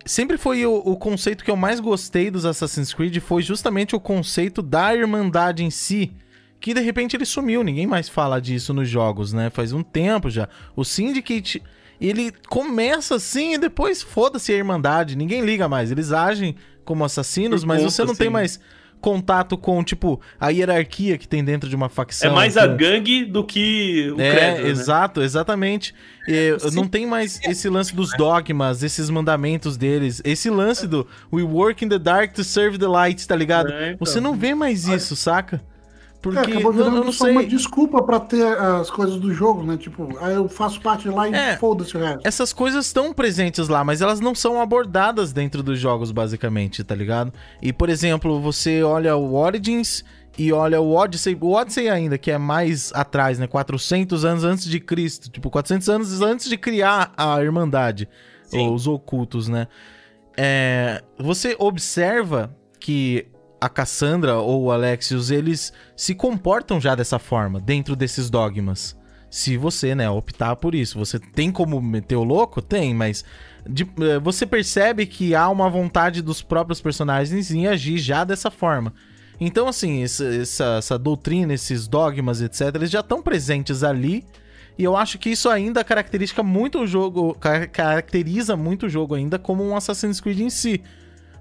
Sempre 0.06 0.38
foi 0.38 0.66
o, 0.66 0.74
o 0.74 0.98
conceito 0.98 1.44
que 1.44 1.52
eu 1.52 1.56
mais 1.56 1.80
gostei 1.80 2.32
dos 2.32 2.46
Assassin's 2.46 2.94
Creed, 2.94 3.20
foi 3.20 3.42
justamente 3.42 3.96
o 3.96 4.00
conceito 4.00 4.62
da 4.62 4.96
Irmandade 4.96 5.64
em 5.64 5.70
si. 5.70 6.12
Que 6.60 6.74
de 6.74 6.82
repente 6.82 7.16
ele 7.16 7.26
sumiu, 7.26 7.64
ninguém 7.64 7.88
mais 7.88 8.08
fala 8.08 8.40
disso 8.40 8.74
nos 8.74 8.88
jogos, 8.88 9.34
né? 9.34 9.50
Faz 9.50 9.74
um 9.74 9.82
tempo 9.82 10.30
já. 10.30 10.48
O 10.76 10.84
Syndicate, 10.84 11.62
ele 12.00 12.32
começa 12.50 13.16
assim 13.16 13.56
e 13.56 13.58
depois 13.58 14.04
foda-se 14.04 14.52
a 14.52 14.56
Irmandade, 14.56 15.16
ninguém 15.16 15.44
liga 15.44 15.68
mais. 15.68 15.92
Eles 15.92 16.12
agem 16.12 16.56
como 16.86 17.04
assassinos, 17.04 17.62
Por 17.62 17.68
mas 17.68 17.84
você 17.84 18.04
não 18.04 18.14
tem 18.16 18.28
sim. 18.28 18.34
mais 18.34 18.60
contato 19.02 19.58
com, 19.58 19.84
tipo, 19.84 20.22
a 20.40 20.50
hierarquia 20.50 21.18
que 21.18 21.28
tem 21.28 21.44
dentro 21.44 21.68
de 21.70 21.76
uma 21.76 21.88
É 21.88 21.90
facção. 21.90 22.34
mais 22.34 22.56
a 22.56 22.68
com- 22.68 22.78
gangue 22.78 23.26
do 23.26 23.44
que 23.44 24.14
o 24.16 24.22
é, 24.22 24.32
credo, 24.32 24.64
né? 24.64 24.70
exato, 24.70 25.22
exatamente. 25.22 25.94
Sim. 26.60 26.76
não 26.76 26.88
tem 26.88 27.06
mais 27.08 27.40
esse 27.44 27.68
lance 27.68 27.96
dos 27.96 28.16
dogmas, 28.16 28.84
esses 28.84 29.10
mandamentos 29.10 29.76
deles. 29.76 30.22
Esse 30.24 30.50
lance 30.50 30.88
do 30.88 31.06
We 31.34 31.42
work 31.42 31.84
in 31.84 31.90
the 31.90 31.98
dark 31.98 32.34
to 32.34 32.44
serve 32.44 32.78
the 32.78 32.88
light, 32.88 33.28
tá 33.28 33.36
ligado? 33.36 33.72
É, 33.72 33.94
então. 33.94 33.98
Você 34.06 34.22
não 34.22 34.36
vê 34.36 34.54
mais 34.54 34.88
isso, 34.88 35.16
saca? 35.16 35.60
Porque 36.22 36.38
É, 36.38 36.42
acabou 36.42 36.72
eu, 36.72 36.74
virando 36.74 36.98
eu 36.98 37.04
não 37.06 37.12
só 37.12 37.24
sei. 37.26 37.34
uma 37.34 37.44
desculpa 37.44 38.04
pra 38.04 38.20
ter 38.20 38.46
as 38.46 38.92
coisas 38.92 39.16
do 39.18 39.34
jogo, 39.34 39.64
né? 39.64 39.76
Tipo, 39.76 40.08
aí 40.20 40.36
eu 40.36 40.48
faço 40.48 40.80
parte 40.80 41.08
lá 41.10 41.28
e 41.28 41.34
É. 41.34 41.58
foda-se 41.58 41.98
o 41.98 42.00
resto. 42.00 42.22
Essas 42.24 42.54
coisas 42.54 42.86
estão 42.86 43.12
presentes 43.12 43.68
lá, 43.68 43.84
mas 43.84 44.02
elas 44.02 44.20
não 44.20 44.36
são 44.36 44.62
abordadas 44.62 45.34
dentro 45.34 45.64
dos 45.64 45.80
jogos, 45.80 46.12
basicamente, 46.12 46.84
tá 46.84 46.94
ligado? 46.94 47.34
E, 47.62 47.74
por 47.74 47.90
exemplo, 47.90 48.40
você 48.40 48.84
olha 48.84 49.16
o 49.16 49.34
Origins 49.34 50.04
e 50.38 50.54
olha 50.54 50.80
o 50.80 50.94
Odyssey, 50.96 51.36
o 51.42 51.52
Odyssey 51.54 51.90
ainda, 51.90 52.18
que 52.20 52.30
é 52.30 52.38
mais 52.38 52.92
atrás, 52.94 53.40
né? 53.40 53.48
400 53.48 54.24
anos 54.24 54.44
antes 54.44 54.66
de 54.66 54.80
Cristo, 54.80 55.30
tipo, 55.30 55.50
400 55.50 55.90
anos 55.90 56.22
antes 56.22 56.48
de 56.48 56.56
criar 56.58 57.12
a 57.18 57.42
Irmandade, 57.44 58.08
Sim. 58.44 58.60
ou 58.68 58.76
os 58.76 58.86
ocultos, 58.88 59.50
né? 59.50 59.68
É, 60.38 61.02
você 61.18 61.56
observa 61.60 62.56
que 62.80 63.28
a 63.62 63.70
Cassandra 63.70 64.38
ou 64.40 64.64
o 64.64 64.72
Alexios, 64.72 65.30
eles 65.32 65.72
se 65.96 66.16
comportam 66.16 66.82
já 66.82 66.96
dessa 66.96 67.20
forma, 67.20 67.62
dentro 67.62 67.96
desses 67.96 68.30
dogmas. 68.30 69.00
Se 69.30 69.56
você, 69.56 69.96
né, 69.96 70.10
optar 70.10 70.56
por 70.58 70.76
isso. 70.76 70.98
Você 71.00 71.18
tem 71.18 71.52
como 71.52 71.80
meter 71.80 72.16
o 72.18 72.24
louco? 72.24 72.62
Tem, 72.62 72.94
mas 72.94 73.24
de- 73.66 73.88
eh, 74.02 74.20
você 74.20 74.46
percebe 74.46 75.06
que 75.06 75.34
há 75.34 75.48
uma 75.48 75.70
vontade 75.70 76.22
dos 76.22 76.42
próprios 76.42 76.82
personagens 76.82 77.50
em 77.52 77.68
agir 77.68 77.98
já 78.00 78.26
dessa 78.26 78.52
forma. 78.52 78.94
Então, 79.40 79.68
assim, 79.68 80.04
essa, 80.04 80.26
essa, 80.26 80.66
essa 80.80 81.00
doutrina, 81.00 81.54
esses 81.54 81.88
dogmas, 81.88 82.42
etc., 82.42 82.76
eles 82.76 82.92
já 82.92 83.00
estão 83.00 83.22
presentes 83.22 83.84
ali. 83.84 84.26
E 84.78 84.84
eu 84.84 84.98
acho 84.98 85.18
que 85.18 85.30
isso 85.30 85.50
ainda 85.50 85.84
caracteriza 85.84 86.44
muito 86.44 86.80
o 86.80 86.88
jogo. 86.88 87.34
ca- 87.36 87.68
Caracteriza 87.68 88.58
muito 88.58 88.88
o 88.88 88.90
jogo 88.90 89.16
ainda 89.16 89.40
como 89.40 89.64
um 89.64 89.76
Assassin's 89.76 90.20
Creed 90.20 90.40
em 90.42 90.50
si. 90.50 90.82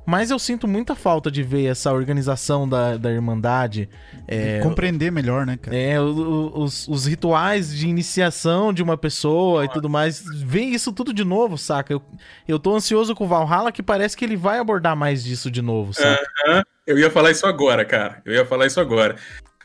Mas 0.07 0.30
eu 0.30 0.38
sinto 0.38 0.66
muita 0.66 0.94
falta 0.96 1.30
de 1.30 1.42
ver 1.42 1.66
essa 1.66 1.92
organização 1.92 2.68
da, 2.68 2.96
da 2.96 3.12
Irmandade. 3.12 3.88
É, 4.26 4.59
Compreender 4.61 5.12
melhor, 5.12 5.46
né, 5.46 5.57
cara? 5.57 5.76
é, 5.76 6.01
o- 6.01 6.05
o- 6.07 6.62
os, 6.64 6.88
os 6.88 7.07
rituais 7.07 7.72
de 7.76 7.86
iniciação 7.86 8.72
de 8.72 8.82
uma 8.82 8.96
pessoa 8.96 9.64
e 9.64 9.68
tudo 9.68 9.88
mais. 9.88 10.22
Ver 10.42 10.62
isso 10.62 10.92
tudo 10.92 11.12
de 11.12 11.22
novo, 11.24 11.57
saca? 11.57 11.92
Eu, 11.92 12.03
eu 12.48 12.59
tô 12.59 12.74
ansioso 12.74 13.14
com 13.14 13.24
o 13.24 13.28
Valhalla, 13.28 13.70
que 13.70 13.82
parece 13.82 14.16
que 14.16 14.24
ele 14.24 14.36
vai 14.36 14.59
abordar 14.59 14.96
mais 14.96 15.22
disso 15.22 15.51
de 15.51 15.62
novo, 15.62 15.92
saca? 15.94 16.64
Eu 16.86 16.98
ia 16.98 17.11
falar 17.11 17.30
isso 17.30 17.46
agora, 17.46 17.84
cara. 17.84 18.20
Eu 18.24 18.34
ia 18.34 18.44
falar 18.46 18.66
isso 18.66 18.80
agora. 18.80 19.14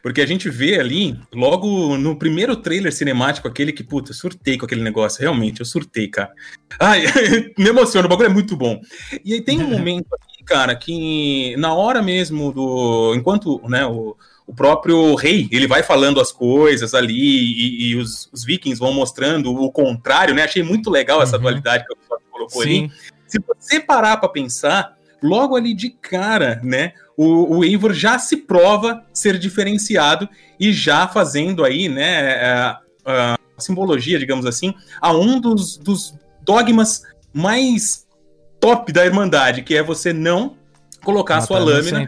Porque 0.05 0.21
a 0.21 0.25
gente 0.27 0.51
vê 0.51 0.79
ali, 0.79 1.19
logo 1.33 1.97
no 1.97 2.15
primeiro 2.15 2.55
trailer 2.55 2.93
cinemático, 2.93 3.47
aquele 3.47 3.73
que, 3.73 3.83
puta, 3.83 4.11
eu 4.11 4.15
surtei 4.15 4.55
com 4.55 4.63
aquele 4.63 4.83
negócio. 4.83 5.19
Realmente, 5.19 5.61
eu 5.61 5.65
surtei, 5.65 6.07
cara. 6.07 6.31
Ai, 6.79 7.01
me 7.57 7.69
emociona, 7.69 8.05
o 8.05 8.09
bagulho 8.09 8.27
é 8.27 8.31
muito 8.31 8.55
bom. 8.55 8.79
E 9.23 9.33
aí 9.33 9.41
tem 9.41 9.59
um 9.59 9.65
momento 9.75 10.05
aqui, 10.13 10.43
cara, 10.43 10.75
que 10.75 11.55
na 11.57 11.73
hora 11.73 12.03
mesmo 12.03 12.53
do. 12.53 13.15
Enquanto, 13.15 13.59
né, 13.67 13.83
o, 13.87 14.15
o 14.45 14.53
próprio 14.53 15.15
rei, 15.15 15.49
ele 15.51 15.65
vai 15.65 15.81
falando 15.81 16.21
as 16.21 16.31
coisas 16.31 16.93
ali 16.93 17.15
e, 17.17 17.89
e 17.89 17.95
os, 17.95 18.29
os 18.31 18.45
vikings 18.45 18.79
vão 18.79 18.93
mostrando 18.93 19.55
o 19.55 19.71
contrário, 19.71 20.35
né? 20.35 20.43
Achei 20.43 20.61
muito 20.61 20.91
legal 20.91 21.19
essa 21.23 21.37
Uhum. 21.37 21.41
dualidade 21.41 21.83
que 21.83 21.93
o 21.93 21.97
pessoal 21.97 22.21
colocou 22.29 22.61
ali. 22.61 22.75
Sim. 22.75 22.91
Se 23.25 23.39
você 23.39 23.79
parar 23.79 24.17
pra 24.17 24.29
pensar, 24.29 24.94
logo 25.21 25.55
ali 25.55 25.73
de 25.73 25.89
cara, 25.89 26.59
né? 26.63 26.93
O, 27.17 27.57
o 27.57 27.63
Eivor 27.63 27.93
já 27.93 28.19
se 28.19 28.37
prova 28.37 29.03
ser 29.13 29.37
diferenciado 29.37 30.27
e 30.59 30.71
já 30.71 31.07
fazendo 31.07 31.63
aí, 31.63 31.87
né? 31.87 32.45
A, 32.45 32.81
a 33.05 33.37
simbologia, 33.57 34.19
digamos 34.19 34.45
assim, 34.45 34.73
a 35.01 35.13
um 35.13 35.39
dos, 35.39 35.77
dos 35.77 36.13
dogmas 36.41 37.03
mais 37.33 38.05
top 38.59 38.91
da 38.91 39.05
Irmandade, 39.05 39.61
que 39.61 39.75
é 39.75 39.83
você 39.83 40.11
não 40.11 40.57
colocar 41.03 41.37
a 41.37 41.41
sua 41.41 41.59
lâmina. 41.59 42.07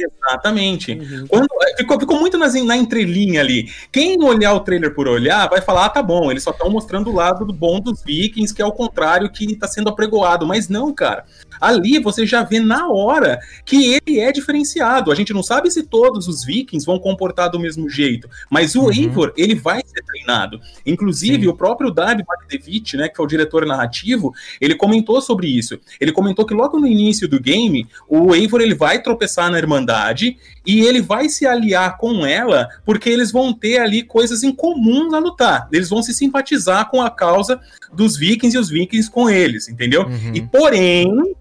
Exatamente. 0.00 0.92
Uhum. 0.92 1.26
Quando, 1.26 1.46
é, 1.62 1.76
ficou, 1.76 1.98
ficou 1.98 2.20
muito 2.20 2.38
nas, 2.38 2.54
na 2.62 2.76
entrelinha 2.76 3.40
ali. 3.40 3.68
Quem 3.90 4.22
olhar 4.22 4.54
o 4.54 4.60
trailer 4.60 4.94
por 4.94 5.08
olhar 5.08 5.48
vai 5.48 5.60
falar: 5.60 5.86
ah, 5.86 5.90
tá 5.90 6.02
bom, 6.02 6.30
eles 6.30 6.42
só 6.42 6.50
estão 6.50 6.70
mostrando 6.70 7.10
o 7.10 7.14
lado 7.14 7.44
do 7.44 7.52
bom 7.52 7.80
dos 7.80 8.02
vikings, 8.02 8.54
que 8.54 8.62
é 8.62 8.66
o 8.66 8.72
contrário 8.72 9.30
que 9.30 9.56
tá 9.56 9.66
sendo 9.66 9.88
apregoado. 9.88 10.46
Mas 10.46 10.68
não, 10.68 10.92
cara. 10.92 11.24
Ali 11.60 11.98
você 11.98 12.26
já 12.26 12.42
vê 12.42 12.60
na 12.60 12.88
hora 12.88 13.38
que 13.64 13.94
ele 13.94 14.18
é 14.18 14.32
diferenciado. 14.32 15.12
A 15.12 15.14
gente 15.14 15.32
não 15.32 15.42
sabe 15.42 15.70
se 15.70 15.82
todos 15.82 16.26
os 16.28 16.44
vikings 16.44 16.84
vão 16.84 16.98
comportar 16.98 17.50
do 17.50 17.58
mesmo 17.60 17.88
jeito, 17.88 18.28
mas 18.50 18.74
o 18.74 18.88
Uhum. 18.88 18.92
Eivor, 18.92 19.32
ele 19.36 19.54
vai 19.54 19.80
ser 19.84 20.02
treinado. 20.02 20.60
Inclusive, 20.84 21.42
Sim. 21.42 21.48
o 21.48 21.54
próprio 21.54 21.90
Davi 21.90 22.24
Magdevich, 22.26 22.96
né, 22.96 23.08
que 23.08 23.20
é 23.20 23.24
o 23.24 23.26
diretor 23.26 23.66
narrativo, 23.66 24.32
ele 24.60 24.74
comentou 24.74 25.20
sobre 25.20 25.46
isso. 25.46 25.78
Ele 26.00 26.12
comentou 26.12 26.44
que 26.46 26.54
logo 26.54 26.78
no 26.78 26.86
início 26.86 27.28
do 27.28 27.40
game, 27.40 27.86
o 28.08 28.34
Eivor 28.34 28.60
ele 28.60 28.74
vai 28.74 29.02
tropeçar 29.02 29.50
na 29.50 29.58
Irmandade 29.58 30.36
e 30.66 30.80
ele 30.80 31.00
vai 31.00 31.28
se 31.28 31.46
aliar 31.46 31.96
com 31.96 32.26
ela 32.26 32.68
porque 32.84 33.08
eles 33.08 33.30
vão 33.30 33.52
ter 33.52 33.78
ali 33.78 34.02
coisas 34.02 34.42
em 34.42 34.52
comum 34.52 35.14
a 35.14 35.18
lutar. 35.18 35.68
Eles 35.72 35.88
vão 35.88 36.02
se 36.02 36.12
simpatizar 36.12 36.90
com 36.90 37.02
a 37.02 37.10
causa 37.10 37.60
dos 37.92 38.16
vikings 38.16 38.56
e 38.56 38.60
os 38.60 38.68
vikings 38.68 39.10
com 39.10 39.28
eles, 39.28 39.68
entendeu? 39.68 40.02
Uhum. 40.06 40.32
E 40.34 40.40
porém, 40.42 41.34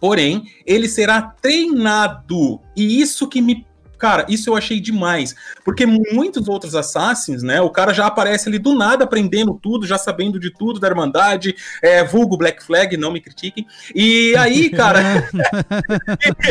porém, 0.00 0.44
ele 0.66 0.88
será 0.88 1.22
treinado. 1.22 2.60
E 2.76 3.00
isso 3.00 3.28
que 3.28 3.40
me 3.40 3.66
Cara, 4.00 4.24
isso 4.30 4.48
eu 4.48 4.56
achei 4.56 4.80
demais. 4.80 5.36
Porque 5.62 5.84
muitos 5.84 6.48
outros 6.48 6.74
Assassins, 6.74 7.42
né? 7.42 7.60
O 7.60 7.68
cara 7.68 7.92
já 7.92 8.06
aparece 8.06 8.48
ali 8.48 8.58
do 8.58 8.74
nada 8.74 9.04
aprendendo 9.04 9.52
tudo, 9.62 9.86
já 9.86 9.98
sabendo 9.98 10.40
de 10.40 10.50
tudo 10.50 10.80
da 10.80 10.88
Irmandade, 10.88 11.54
é, 11.82 12.02
vulgo 12.02 12.38
Black 12.38 12.64
Flag, 12.64 12.96
não 12.96 13.12
me 13.12 13.20
critiquem. 13.20 13.66
E 13.94 14.34
aí, 14.36 14.70
cara. 14.70 15.28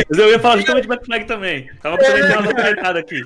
Mas 0.08 0.16
eu 0.16 0.30
ia 0.30 0.38
falar 0.38 0.58
justamente 0.58 0.86
Black 0.86 1.04
Flag 1.04 1.24
também. 1.24 1.68
Tava 1.82 1.96
é... 2.00 2.98
aqui. 3.00 3.20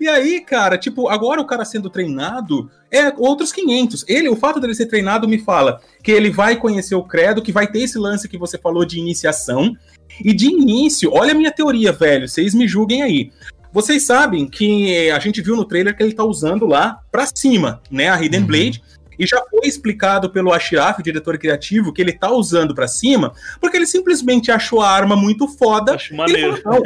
E 0.00 0.08
aí, 0.08 0.40
cara, 0.40 0.78
tipo, 0.78 1.08
agora 1.08 1.40
o 1.40 1.46
cara 1.46 1.64
sendo 1.64 1.90
treinado 1.90 2.70
é 2.90 3.12
outros 3.16 3.52
500. 3.52 4.04
Ele, 4.08 4.28
o 4.28 4.36
fato 4.36 4.58
dele 4.58 4.74
ser 4.74 4.86
treinado 4.86 5.28
me 5.28 5.38
fala 5.38 5.80
que 6.02 6.10
ele 6.10 6.30
vai 6.30 6.56
conhecer 6.56 6.94
o 6.94 7.04
credo, 7.04 7.42
que 7.42 7.52
vai 7.52 7.66
ter 7.66 7.80
esse 7.80 7.98
lance 7.98 8.28
que 8.28 8.38
você 8.38 8.56
falou 8.56 8.84
de 8.84 8.98
iniciação, 8.98 9.76
e 10.24 10.32
de 10.32 10.46
início, 10.46 11.12
olha 11.12 11.32
a 11.32 11.34
minha 11.34 11.50
teoria, 11.50 11.92
velho, 11.92 12.28
vocês 12.28 12.54
me 12.54 12.66
julguem 12.66 13.02
aí. 13.02 13.32
Vocês 13.72 14.04
sabem 14.04 14.48
que 14.48 15.10
a 15.10 15.18
gente 15.18 15.40
viu 15.40 15.56
no 15.56 15.64
trailer 15.64 15.96
que 15.96 16.02
ele 16.02 16.12
tá 16.12 16.24
usando 16.24 16.66
lá 16.66 17.00
pra 17.10 17.26
cima, 17.26 17.80
né, 17.90 18.08
a 18.08 18.20
Hidden 18.20 18.40
uhum. 18.40 18.46
Blade, 18.46 18.82
e 19.18 19.26
já 19.26 19.42
foi 19.50 19.68
explicado 19.68 20.30
pelo 20.30 20.52
Ashraf, 20.52 20.98
o 20.98 21.02
diretor 21.02 21.38
criativo, 21.38 21.92
que 21.92 22.00
ele 22.00 22.12
tá 22.12 22.30
usando 22.30 22.74
para 22.74 22.88
cima, 22.88 23.32
porque 23.60 23.76
ele 23.76 23.86
simplesmente 23.86 24.50
achou 24.50 24.80
a 24.80 24.90
arma 24.90 25.14
muito 25.14 25.46
foda. 25.46 25.94
Acho 25.94 26.16
maneiro. 26.16 26.56
Falou, 26.62 26.82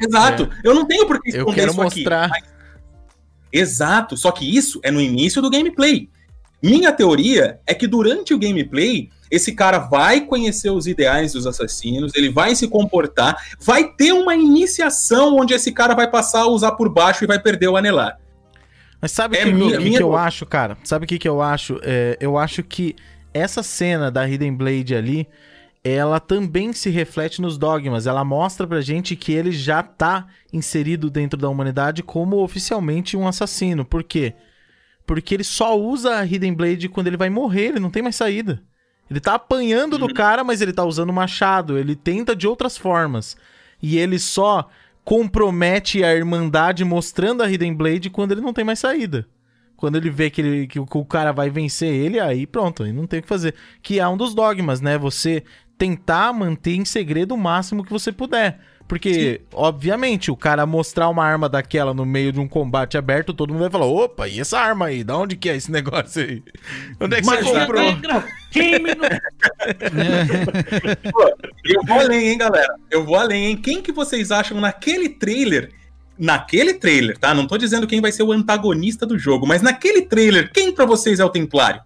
Exato. 0.00 0.44
É. 0.44 0.68
Eu 0.68 0.74
não 0.74 0.86
tenho 0.86 1.06
por 1.06 1.20
que 1.20 1.30
esconder 1.30 1.50
Eu 1.50 1.54
quero 1.54 1.74
mostrar. 1.74 2.24
Aqui, 2.24 2.40
mas... 2.42 2.50
Exato. 3.52 4.16
Só 4.16 4.30
que 4.32 4.56
isso 4.56 4.80
é 4.82 4.90
no 4.90 5.00
início 5.00 5.42
do 5.42 5.50
gameplay. 5.50 6.08
Minha 6.62 6.92
teoria 6.92 7.58
é 7.66 7.74
que 7.74 7.86
durante 7.86 8.34
o 8.34 8.38
gameplay 8.38 9.08
esse 9.30 9.52
cara 9.52 9.78
vai 9.78 10.22
conhecer 10.22 10.70
os 10.70 10.86
ideais 10.86 11.32
dos 11.32 11.46
assassinos, 11.46 12.12
ele 12.14 12.30
vai 12.30 12.54
se 12.54 12.66
comportar, 12.66 13.36
vai 13.60 13.92
ter 13.92 14.12
uma 14.12 14.34
iniciação 14.34 15.36
onde 15.36 15.54
esse 15.54 15.72
cara 15.72 15.94
vai 15.94 16.10
passar 16.10 16.40
a 16.40 16.46
usar 16.48 16.72
por 16.72 16.92
baixo 16.92 17.24
e 17.24 17.26
vai 17.26 17.38
perder 17.38 17.68
o 17.68 17.76
anelar. 17.76 18.18
Mas 19.00 19.12
sabe 19.12 19.36
o 19.36 19.40
é 19.40 19.44
que, 19.44 19.52
minha, 19.52 19.78
que, 19.78 19.84
minha... 19.84 19.96
que, 19.98 20.02
eu 20.02 20.16
acho, 20.16 20.44
cara? 20.44 20.76
Sabe 20.84 21.04
o 21.04 21.08
que, 21.08 21.18
que 21.18 21.28
eu 21.28 21.40
acho? 21.40 21.80
É, 21.82 22.18
eu 22.20 22.36
acho 22.36 22.62
que 22.62 22.96
essa 23.32 23.62
cena 23.62 24.10
da 24.10 24.28
Hidden 24.28 24.54
Blade 24.54 24.94
ali, 24.94 25.28
ela 25.82 26.20
também 26.20 26.72
se 26.72 26.90
reflete 26.90 27.40
nos 27.40 27.56
dogmas. 27.56 28.06
Ela 28.06 28.24
mostra 28.24 28.66
pra 28.66 28.80
gente 28.80 29.16
que 29.16 29.32
ele 29.32 29.50
já 29.50 29.82
tá 29.82 30.26
inserido 30.52 31.10
dentro 31.10 31.38
da 31.38 31.48
humanidade 31.48 32.02
como 32.02 32.42
oficialmente 32.42 33.16
um 33.16 33.26
assassino. 33.26 33.84
Por 33.84 34.04
quê? 34.04 34.34
Porque 35.06 35.34
ele 35.34 35.44
só 35.44 35.78
usa 35.78 36.16
a 36.16 36.24
Hidden 36.24 36.54
Blade 36.54 36.88
quando 36.88 37.06
ele 37.06 37.16
vai 37.16 37.30
morrer, 37.30 37.68
ele 37.68 37.80
não 37.80 37.90
tem 37.90 38.02
mais 38.02 38.16
saída. 38.16 38.62
Ele 39.10 39.18
tá 39.18 39.34
apanhando 39.34 39.98
do 39.98 40.06
uhum. 40.06 40.14
cara, 40.14 40.44
mas 40.44 40.60
ele 40.60 40.72
tá 40.72 40.84
usando 40.84 41.12
machado. 41.12 41.76
Ele 41.76 41.96
tenta 41.96 42.36
de 42.36 42.46
outras 42.46 42.76
formas. 42.76 43.36
E 43.82 43.98
ele 43.98 44.18
só 44.18 44.68
compromete 45.04 46.04
a 46.04 46.14
Irmandade 46.14 46.84
mostrando 46.84 47.42
a 47.42 47.50
Hidden 47.50 47.74
Blade 47.74 48.10
quando 48.10 48.32
ele 48.32 48.40
não 48.40 48.52
tem 48.52 48.64
mais 48.64 48.78
saída. 48.78 49.26
Quando 49.76 49.96
ele 49.96 50.10
vê 50.10 50.30
que, 50.30 50.40
ele, 50.42 50.66
que 50.66 50.78
o 50.78 51.04
cara 51.06 51.32
vai 51.32 51.48
vencer 51.48 51.92
ele, 51.92 52.20
aí 52.20 52.46
pronto, 52.46 52.82
aí 52.82 52.92
não 52.92 53.06
tem 53.06 53.18
o 53.18 53.22
que 53.22 53.28
fazer. 53.28 53.54
Que 53.82 53.98
é 53.98 54.06
um 54.06 54.16
dos 54.16 54.34
dogmas, 54.34 54.80
né? 54.80 54.98
Você 54.98 55.42
tentar 55.80 56.30
manter 56.34 56.76
em 56.76 56.84
segredo 56.84 57.34
o 57.34 57.38
máximo 57.38 57.82
que 57.82 57.90
você 57.90 58.12
puder. 58.12 58.60
Porque, 58.86 59.40
Sim. 59.40 59.46
obviamente, 59.54 60.30
o 60.30 60.36
cara 60.36 60.66
mostrar 60.66 61.08
uma 61.08 61.24
arma 61.24 61.48
daquela 61.48 61.94
no 61.94 62.04
meio 62.04 62.32
de 62.32 62.40
um 62.40 62.46
combate 62.46 62.98
aberto, 62.98 63.32
todo 63.32 63.52
mundo 63.52 63.62
vai 63.62 63.70
falar: 63.70 63.86
opa, 63.86 64.28
e 64.28 64.40
essa 64.40 64.58
arma 64.58 64.86
aí? 64.86 65.02
Da 65.02 65.16
onde 65.16 65.36
que 65.36 65.48
é 65.48 65.56
esse 65.56 65.70
negócio 65.72 66.22
aí? 66.22 66.42
Onde 67.00 67.16
é 67.16 67.20
que 67.20 67.26
Mas 67.26 67.46
você 67.46 67.60
comprou? 67.60 67.82
Game 68.52 68.94
no... 68.94 69.04
eu 71.64 71.82
vou 71.86 72.00
além, 72.00 72.28
hein, 72.30 72.38
galera? 72.38 72.74
Eu 72.90 73.04
vou 73.04 73.16
além, 73.16 73.46
hein? 73.46 73.56
Quem 73.56 73.80
que 73.80 73.92
vocês 73.92 74.30
acham 74.30 74.60
naquele 74.60 75.08
trailer 75.08 75.70
naquele 76.18 76.74
trailer, 76.74 77.16
tá? 77.16 77.32
Não 77.32 77.46
tô 77.46 77.56
dizendo 77.56 77.86
quem 77.86 78.02
vai 78.02 78.12
ser 78.12 78.24
o 78.24 78.32
antagonista 78.32 79.06
do 79.06 79.18
jogo, 79.18 79.46
mas 79.46 79.62
naquele 79.62 80.02
trailer, 80.02 80.52
quem 80.52 80.70
para 80.70 80.84
vocês 80.84 81.18
é 81.18 81.24
o 81.24 81.30
Templário? 81.30 81.80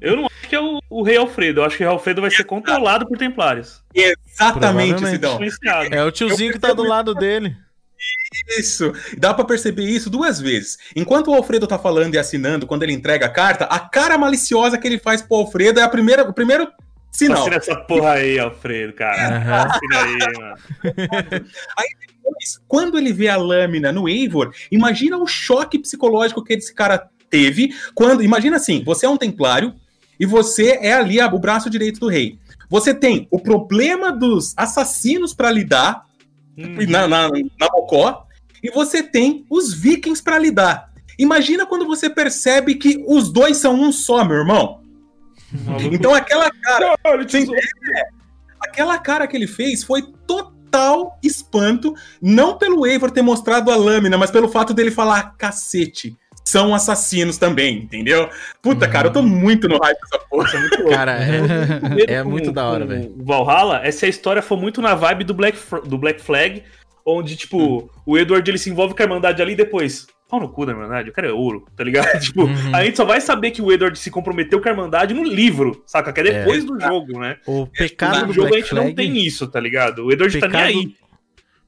Eu 0.00 0.16
não 0.16 0.27
é 0.58 0.62
o, 0.62 0.80
o, 0.90 1.02
Rei 1.02 1.16
Alfredo. 1.16 1.60
Eu 1.60 1.64
acho 1.64 1.76
que 1.76 1.82
o 1.82 1.86
Rei 1.86 1.92
Alfredo 1.92 2.20
vai 2.20 2.30
ser 2.30 2.44
controlado 2.44 3.06
por 3.06 3.16
Templários. 3.16 3.82
Exatamente, 3.94 5.06
Sidão. 5.06 5.38
É 5.90 6.04
o 6.04 6.10
tiozinho 6.10 6.52
que 6.52 6.58
tá 6.58 6.72
do 6.72 6.82
lado 6.82 7.14
dele. 7.14 7.56
Isso. 8.58 8.92
Dá 9.16 9.34
para 9.34 9.44
perceber 9.44 9.84
isso 9.84 10.10
duas 10.10 10.40
vezes. 10.40 10.78
Enquanto 10.94 11.30
o 11.30 11.34
Alfredo 11.34 11.66
tá 11.66 11.78
falando 11.78 12.14
e 12.14 12.18
assinando, 12.18 12.66
quando 12.66 12.82
ele 12.82 12.92
entrega 12.92 13.26
a 13.26 13.30
carta, 13.30 13.64
a 13.64 13.78
cara 13.80 14.18
maliciosa 14.18 14.78
que 14.78 14.86
ele 14.86 14.98
faz 14.98 15.22
pro 15.22 15.38
Alfredo 15.38 15.80
é 15.80 15.82
a 15.82 15.88
primeira, 15.88 16.22
o 16.22 16.32
primeiro 16.32 16.70
sinal. 17.10 17.42
Assina 17.42 17.56
essa 17.56 17.76
porra 17.76 18.12
aí, 18.12 18.38
Alfredo, 18.38 18.92
cara. 18.92 19.38
Uhum. 19.38 19.54
Assina 19.54 20.02
aí, 20.02 20.18
mano. 20.38 21.46
Aí 21.76 21.88
depois, 22.06 22.60
quando 22.68 22.98
ele 22.98 23.12
vê 23.12 23.28
a 23.28 23.36
lâmina 23.36 23.90
no 23.90 24.08
Eivor, 24.08 24.52
imagina 24.70 25.16
o 25.16 25.26
choque 25.26 25.78
psicológico 25.78 26.44
que 26.44 26.52
esse 26.52 26.74
cara 26.74 27.08
teve 27.30 27.74
quando. 27.94 28.22
Imagina 28.22 28.56
assim: 28.56 28.82
você 28.84 29.06
é 29.06 29.08
um 29.08 29.16
templário 29.16 29.74
e 30.18 30.26
você 30.26 30.78
é 30.80 30.92
ali 30.92 31.20
o 31.20 31.38
braço 31.38 31.70
direito 31.70 32.00
do 32.00 32.08
rei. 32.08 32.38
Você 32.68 32.92
tem 32.92 33.26
o 33.30 33.38
problema 33.38 34.12
dos 34.12 34.52
assassinos 34.56 35.32
para 35.32 35.50
lidar 35.50 36.06
uhum. 36.56 36.86
na, 36.88 37.08
na, 37.08 37.28
na 37.28 37.68
Mocó, 37.72 38.26
e 38.62 38.70
você 38.70 39.02
tem 39.02 39.46
os 39.48 39.72
vikings 39.72 40.22
para 40.22 40.38
lidar. 40.38 40.92
Imagina 41.18 41.66
quando 41.66 41.86
você 41.86 42.10
percebe 42.10 42.74
que 42.74 43.02
os 43.06 43.32
dois 43.32 43.56
são 43.56 43.74
um 43.74 43.90
só, 43.90 44.24
meu 44.24 44.38
irmão. 44.38 44.80
Então 45.92 46.14
aquela 46.14 46.50
cara. 46.50 46.94
É, 47.04 48.02
aquela 48.60 48.98
cara 48.98 49.26
que 49.26 49.36
ele 49.36 49.46
fez 49.46 49.82
foi 49.82 50.02
total 50.26 51.18
espanto, 51.22 51.94
não 52.20 52.58
pelo 52.58 52.86
Eivor 52.86 53.10
ter 53.10 53.22
mostrado 53.22 53.70
a 53.70 53.76
lâmina, 53.76 54.18
mas 54.18 54.30
pelo 54.30 54.48
fato 54.48 54.74
dele 54.74 54.90
falar 54.90 55.34
cacete 55.36 56.16
são 56.48 56.74
assassinos 56.74 57.36
também, 57.36 57.76
entendeu? 57.76 58.30
Puta, 58.62 58.86
uhum. 58.86 58.92
cara, 58.92 59.08
eu 59.08 59.12
tô 59.12 59.22
muito 59.22 59.68
no 59.68 59.78
hype 59.78 59.98
dessa 60.00 60.18
porra. 60.18 60.50
É 60.54 60.58
muito 60.58 60.84
cara, 60.88 61.18
é, 61.20 62.14
é 62.14 62.22
muito 62.22 62.50
da 62.50 62.66
hora, 62.66 62.86
velho. 62.86 63.12
Valhalla, 63.18 63.82
essa 63.84 64.06
história 64.06 64.40
foi 64.40 64.56
muito 64.56 64.80
na 64.80 64.94
vibe 64.94 65.24
do 65.24 65.34
Black, 65.34 65.58
do 65.84 65.98
Black 65.98 66.22
Flag, 66.22 66.62
onde, 67.04 67.36
tipo, 67.36 67.58
uhum. 67.58 67.88
o 68.06 68.18
Edward 68.18 68.50
ele 68.50 68.56
se 68.56 68.70
envolve 68.70 68.94
com 68.94 69.02
a 69.02 69.04
Irmandade 69.04 69.42
ali 69.42 69.52
e 69.52 69.56
depois. 69.56 70.06
Pau 70.26 70.40
no 70.40 70.48
cu 70.48 70.64
da 70.64 70.72
Irmandade, 70.72 71.10
o 71.10 71.12
cara 71.12 71.28
é 71.28 71.32
ouro, 71.32 71.66
tá 71.76 71.84
ligado? 71.84 72.06
tipo, 72.20 72.44
uhum. 72.44 72.74
a 72.74 72.82
gente 72.82 72.96
só 72.96 73.04
vai 73.04 73.20
saber 73.20 73.50
que 73.50 73.60
o 73.60 73.70
Edward 73.70 73.98
se 73.98 74.10
comprometeu 74.10 74.60
com 74.60 74.68
a 74.68 74.72
Irmandade 74.72 75.12
no 75.12 75.24
livro, 75.24 75.82
saca? 75.86 76.12
Que 76.12 76.20
é 76.20 76.24
depois 76.24 76.64
é. 76.64 76.66
do 76.66 76.80
jogo, 76.80 77.18
né? 77.18 77.36
O 77.46 77.66
pecado 77.66 78.20
no 78.20 78.26
do 78.28 78.32
jogo 78.32 78.48
Black 78.48 78.56
a 78.56 78.60
gente 78.60 78.70
Flag... 78.70 78.86
não 78.88 78.94
tem 78.94 79.18
isso, 79.18 79.46
tá 79.48 79.60
ligado? 79.60 80.06
O 80.06 80.12
Edward 80.12 80.34
pecado... 80.34 80.52
tá 80.52 80.66
nem 80.66 80.66
aí 80.66 81.07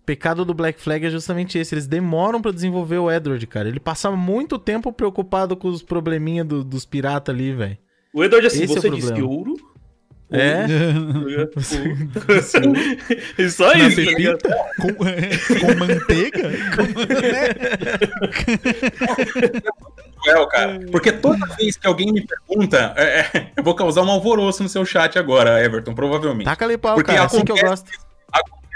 pecado 0.05 0.45
do 0.45 0.55
Black 0.55 0.81
Flag 0.81 1.07
é 1.07 1.11
justamente 1.11 1.59
esse. 1.59 1.75
Eles 1.75 1.87
demoram 1.87 2.41
para 2.41 2.53
desenvolver 2.53 2.99
o 2.99 3.11
Edward, 3.11 3.47
cara. 3.47 3.69
Ele 3.69 3.81
passa 3.81 4.11
muito 4.11 4.59
tempo 4.59 4.93
preocupado 4.93 5.57
com 5.57 5.69
os 5.69 5.83
probleminha 5.83 6.45
do, 6.45 6.65
dos 6.65 6.85
piratas 6.85 7.35
ali, 7.35 7.53
velho. 7.53 7.79
O 8.13 8.25
Edward, 8.25 8.47
assim, 8.47 8.65
esse 8.65 8.77
é 8.77 8.81
você 8.81 8.89
é 8.89 8.91
disse 8.91 9.13
que 9.13 9.23
ouro. 9.23 9.55
É? 10.33 10.65
Só 13.51 13.73
isso. 13.75 13.97
Pepita, 13.97 14.57
com, 14.81 14.95
com 14.95 15.75
manteiga? 15.77 16.51
Com... 20.25 20.47
cara. 20.47 20.81
Porque 20.93 21.11
toda 21.11 21.45
vez 21.57 21.77
que 21.77 21.87
alguém 21.87 22.13
me 22.13 22.25
pergunta, 22.25 22.95
é, 22.97 23.21
é, 23.21 23.53
eu 23.57 23.65
vou 23.65 23.75
causar 23.75 24.03
um 24.03 24.11
alvoroço 24.11 24.63
no 24.63 24.69
seu 24.69 24.85
chat 24.85 25.19
agora, 25.19 25.65
Everton, 25.65 25.95
provavelmente. 25.95 26.45
Taca 26.45 26.65
ali 26.65 26.79
pau, 26.79 26.95
Porque 26.95 27.11
cara, 27.11 27.25
assim 27.25 27.45
que 27.45 27.51
eu 27.51 27.57
gosto 27.57 27.91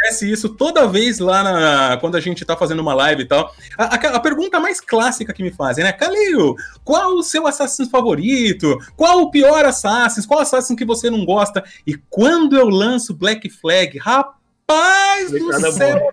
acontece 0.04 0.30
isso 0.30 0.50
toda 0.50 0.86
vez 0.86 1.18
lá 1.18 1.42
na, 1.42 1.96
quando 1.96 2.16
a 2.16 2.20
gente 2.20 2.44
tá 2.44 2.56
fazendo 2.56 2.80
uma 2.80 2.94
live 2.94 3.22
e 3.22 3.26
tal. 3.26 3.52
A, 3.78 3.84
a, 3.84 4.16
a 4.16 4.20
pergunta 4.20 4.60
mais 4.60 4.80
clássica 4.80 5.32
que 5.32 5.42
me 5.42 5.50
fazem, 5.50 5.82
né? 5.82 5.92
Calil, 5.92 6.54
qual 6.84 7.14
o 7.14 7.22
seu 7.22 7.46
assassino 7.46 7.88
favorito? 7.88 8.78
Qual 8.96 9.22
o 9.22 9.30
pior 9.30 9.64
assassino? 9.64 10.26
Qual 10.26 10.40
assassino 10.40 10.76
que 10.76 10.84
você 10.84 11.08
não 11.08 11.24
gosta? 11.24 11.64
E 11.86 11.94
quando 12.10 12.56
eu 12.56 12.68
lanço 12.68 13.14
Black 13.14 13.48
Flag, 13.48 13.98
rapaz 13.98 15.30
do 15.30 15.72
céu! 15.72 16.12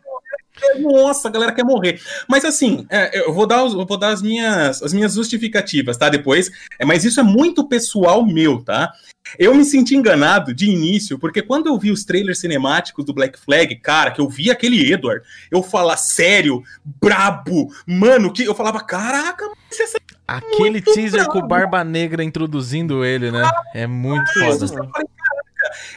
Nossa, 0.80 1.28
a 1.28 1.32
galera 1.32 1.52
quer 1.54 1.66
morrer. 1.66 2.00
Mas 2.28 2.46
assim, 2.46 2.86
é, 2.90 3.20
eu 3.20 3.34
vou 3.34 3.48
dar, 3.48 3.62
eu 3.62 3.86
vou 3.86 3.98
dar 3.98 4.10
as, 4.10 4.22
minhas, 4.22 4.82
as 4.84 4.94
minhas 4.94 5.14
justificativas, 5.14 5.98
tá? 5.98 6.08
Depois. 6.08 6.52
É, 6.78 6.86
mas 6.86 7.04
isso 7.04 7.20
é 7.20 7.24
muito 7.24 7.68
pessoal 7.68 8.24
meu, 8.24 8.64
tá? 8.64 8.94
Eu 9.38 9.54
me 9.56 9.66
senti 9.66 9.96
enganado 9.96 10.54
de 10.54 10.70
início, 10.70 11.18
porque 11.18 11.42
quando 11.42 11.68
eu 11.68 11.78
vi 11.78 11.92
os 11.92 12.04
trailers 12.04 12.40
cinemáticos 12.40 13.06
do 13.06 13.14
Black 13.14 13.40
Flag, 13.40 13.76
cara, 13.78 14.12
que 14.12 14.22
eu 14.22 14.30
vi 14.30 14.52
aquele 14.52 14.92
Edward, 14.92 15.26
eu 15.50 15.62
falar 15.64 15.98
sério, 15.98 16.64
brabo, 17.02 17.74
mano, 17.86 18.32
que 18.32 18.44
eu 18.44 18.56
falava, 18.56 18.80
caraca, 18.82 19.46
essa 19.72 19.98
é 19.98 20.02
Aquele 20.28 20.82
teaser 20.82 21.24
brabo. 21.24 21.32
com 21.32 21.40
o 21.40 21.48
Barba 21.48 21.84
Negra 21.84 22.24
introduzindo 22.24 23.04
ele, 23.04 23.32
né? 23.32 23.50
É 23.74 23.86
muito 23.86 24.32
foda. 24.34 24.64
Eu 24.64 24.68
falei, 24.68 25.08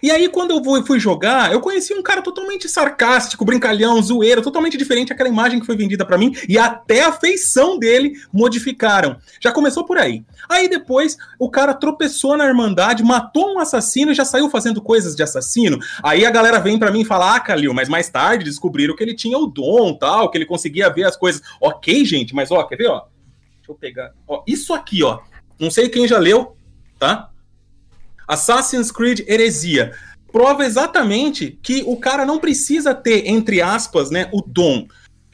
E 0.03 0.11
aí, 0.11 0.29
quando 0.29 0.51
eu 0.53 0.85
fui 0.85 0.99
jogar, 0.99 1.53
eu 1.53 1.61
conheci 1.61 1.95
um 1.95 2.03
cara 2.03 2.23
totalmente 2.23 2.69
sarcástico, 2.69 3.45
brincalhão, 3.45 4.01
zoeiro, 4.03 4.43
totalmente 4.43 4.77
diferente 4.77 5.09
daquela 5.09 5.29
imagem 5.29 5.61
que 5.61 5.67
foi 5.67 5.77
vendida 5.77 6.05
pra 6.05 6.19
mim, 6.19 6.35
e 6.49 6.59
até 6.59 7.05
a 7.05 7.13
feição 7.13 7.79
dele 7.79 8.15
modificaram. 8.33 9.17
Já 9.41 9.53
começou 9.53 9.85
por 9.85 9.99
aí. 9.99 10.25
Aí 10.49 10.69
depois, 10.69 11.17
o 11.39 11.51
cara 11.51 11.75
tropeçou 11.75 12.37
na 12.37 12.47
Irmandade, 12.47 13.03
matou 13.03 13.55
um 13.55 13.59
assassino 13.59 14.13
e 14.13 14.15
já 14.15 14.25
saiu 14.25 14.51
fazendo 14.51 14.81
coisas 14.83 15.15
de 15.15 15.23
assassino. 15.23 15.79
Aí 16.03 16.25
a 16.25 16.31
galera 16.31 16.59
vem 16.59 16.79
pra 16.79 16.91
mim 16.91 17.01
e 17.01 17.05
fala: 17.05 17.37
Ah, 17.37 17.41
Kalil, 17.41 17.73
mas 17.73 17.89
mais 17.89 18.09
tarde 18.09 18.45
descobriram 18.45 18.95
que 18.95 19.03
ele 19.03 19.15
tinha 19.15 19.39
o 19.39 19.47
dom 19.47 19.95
tal, 19.95 20.31
que 20.31 20.39
ele 20.39 20.47
conseguia 20.47 20.91
ver 20.91 21.05
as 21.05 21.17
coisas. 21.17 21.43
Ok, 21.61 22.05
gente, 22.05 22.35
mas 22.35 22.51
ó, 22.51 22.63
quer 22.65 22.77
ver, 22.77 22.89
ó? 22.89 23.03
Deixa 23.57 23.73
eu 23.73 23.75
pegar. 23.75 24.13
Ó, 24.29 24.43
isso 24.47 24.75
aqui, 24.75 25.03
ó. 25.03 25.21
Não 25.59 25.71
sei 25.71 25.89
quem 25.89 26.07
já 26.07 26.19
leu, 26.19 26.57
tá? 26.99 27.31
Assassin's 28.27 28.91
Creed 28.91 29.21
Heresia. 29.29 29.93
Prova 30.33 30.65
exatamente 30.65 31.59
que 31.63 31.85
o 31.87 31.97
cara 31.97 32.27
não 32.27 32.39
precisa 32.39 32.95
ter, 32.95 33.29
entre 33.29 33.63
aspas, 33.63 34.11
né, 34.11 34.29
o 34.33 34.43
dom. 34.43 34.87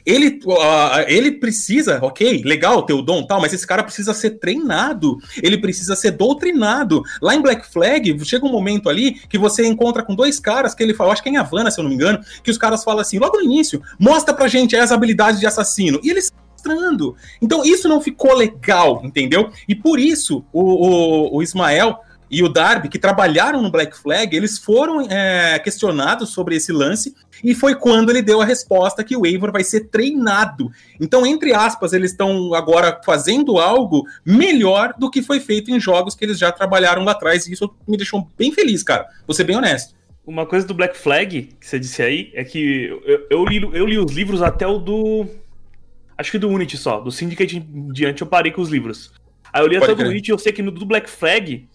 Ele, 0.04 0.40
ah, 0.60 1.04
ele 1.06 1.32
precisa, 1.32 1.98
ok, 2.02 2.42
legal 2.44 2.82
ter 2.82 2.94
o 2.94 3.02
dom 3.02 3.26
tal, 3.26 3.40
mas 3.40 3.52
esse 3.52 3.66
cara 3.66 3.82
precisa 3.82 4.14
ser 4.14 4.38
treinado, 4.38 5.18
ele 5.42 5.58
precisa 5.58 5.94
ser 5.94 6.12
doutrinado. 6.12 7.02
Lá 7.20 7.34
em 7.34 7.40
Black 7.40 7.70
Flag, 7.70 8.18
chega 8.24 8.46
um 8.46 8.50
momento 8.50 8.88
ali 8.88 9.12
que 9.28 9.38
você 9.38 9.66
encontra 9.66 10.02
com 10.02 10.14
dois 10.14 10.40
caras 10.40 10.74
que 10.74 10.82
ele 10.82 10.94
fala, 10.94 11.12
acho 11.12 11.22
que 11.22 11.28
é 11.28 11.32
em 11.32 11.36
Havana, 11.36 11.70
se 11.70 11.78
eu 11.78 11.82
não 11.82 11.90
me 11.90 11.94
engano, 11.94 12.18
que 12.42 12.50
os 12.50 12.58
caras 12.58 12.82
falam 12.82 13.00
assim, 13.00 13.18
logo 13.18 13.36
no 13.36 13.44
início, 13.44 13.82
mostra 13.98 14.34
pra 14.34 14.48
gente 14.48 14.74
as 14.74 14.90
habilidades 14.90 15.38
de 15.38 15.46
assassino. 15.46 16.00
E 16.02 16.10
eles 16.10 16.32
mostrando. 16.60 17.16
Então 17.40 17.64
isso 17.64 17.88
não 17.88 18.00
ficou 18.00 18.34
legal, 18.34 19.00
entendeu? 19.02 19.50
E 19.66 19.74
por 19.74 19.98
isso 19.98 20.44
o, 20.52 20.60
o, 20.60 21.36
o 21.36 21.42
Ismael 21.42 21.98
e 22.30 22.42
o 22.42 22.48
Darby, 22.48 22.88
que 22.88 22.98
trabalharam 22.98 23.60
no 23.60 23.70
Black 23.70 23.96
Flag, 23.96 24.36
eles 24.36 24.58
foram 24.58 25.00
é, 25.10 25.58
questionados 25.58 26.30
sobre 26.30 26.54
esse 26.54 26.70
lance, 26.70 27.14
e 27.42 27.54
foi 27.54 27.74
quando 27.74 28.10
ele 28.10 28.22
deu 28.22 28.40
a 28.40 28.44
resposta 28.44 29.02
que 29.02 29.16
o 29.16 29.26
Eivor 29.26 29.50
vai 29.50 29.64
ser 29.64 29.88
treinado. 29.88 30.70
Então, 31.00 31.26
entre 31.26 31.52
aspas, 31.52 31.92
eles 31.92 32.12
estão 32.12 32.54
agora 32.54 33.00
fazendo 33.04 33.58
algo 33.58 34.04
melhor 34.24 34.94
do 34.96 35.10
que 35.10 35.22
foi 35.22 35.40
feito 35.40 35.70
em 35.70 35.80
jogos 35.80 36.14
que 36.14 36.24
eles 36.24 36.38
já 36.38 36.52
trabalharam 36.52 37.02
lá 37.02 37.12
atrás, 37.12 37.46
e 37.46 37.52
isso 37.52 37.74
me 37.88 37.96
deixou 37.96 38.28
bem 38.38 38.52
feliz, 38.52 38.82
cara. 38.82 39.06
Vou 39.26 39.34
ser 39.34 39.44
bem 39.44 39.56
honesto. 39.56 39.94
Uma 40.24 40.46
coisa 40.46 40.66
do 40.66 40.74
Black 40.74 40.96
Flag, 40.96 41.48
que 41.58 41.66
você 41.66 41.78
disse 41.78 42.02
aí, 42.02 42.30
é 42.34 42.44
que 42.44 42.84
eu, 43.04 43.26
eu 43.30 43.44
li, 43.44 43.60
eu 43.72 43.86
li 43.86 43.98
os 43.98 44.12
livros 44.12 44.42
até 44.42 44.66
o 44.66 44.78
do. 44.78 45.26
Acho 46.16 46.30
que 46.30 46.38
do 46.38 46.48
Unity 46.48 46.76
só. 46.76 47.00
Do 47.00 47.10
Syndicate 47.10 47.56
em 47.56 47.92
diante 47.92 48.22
eu 48.22 48.28
parei 48.28 48.52
com 48.52 48.60
os 48.60 48.68
livros. 48.68 49.10
Aí 49.52 49.62
eu 49.62 49.66
li 49.66 49.78
Pode 49.78 49.92
até 49.92 50.02
o 50.02 50.04
do. 50.04 50.10
Unity 50.10 50.30
e 50.30 50.32
eu 50.32 50.38
sei 50.38 50.52
que 50.52 50.62
no 50.62 50.70
do 50.70 50.84
Black 50.84 51.10
Flag 51.10 51.66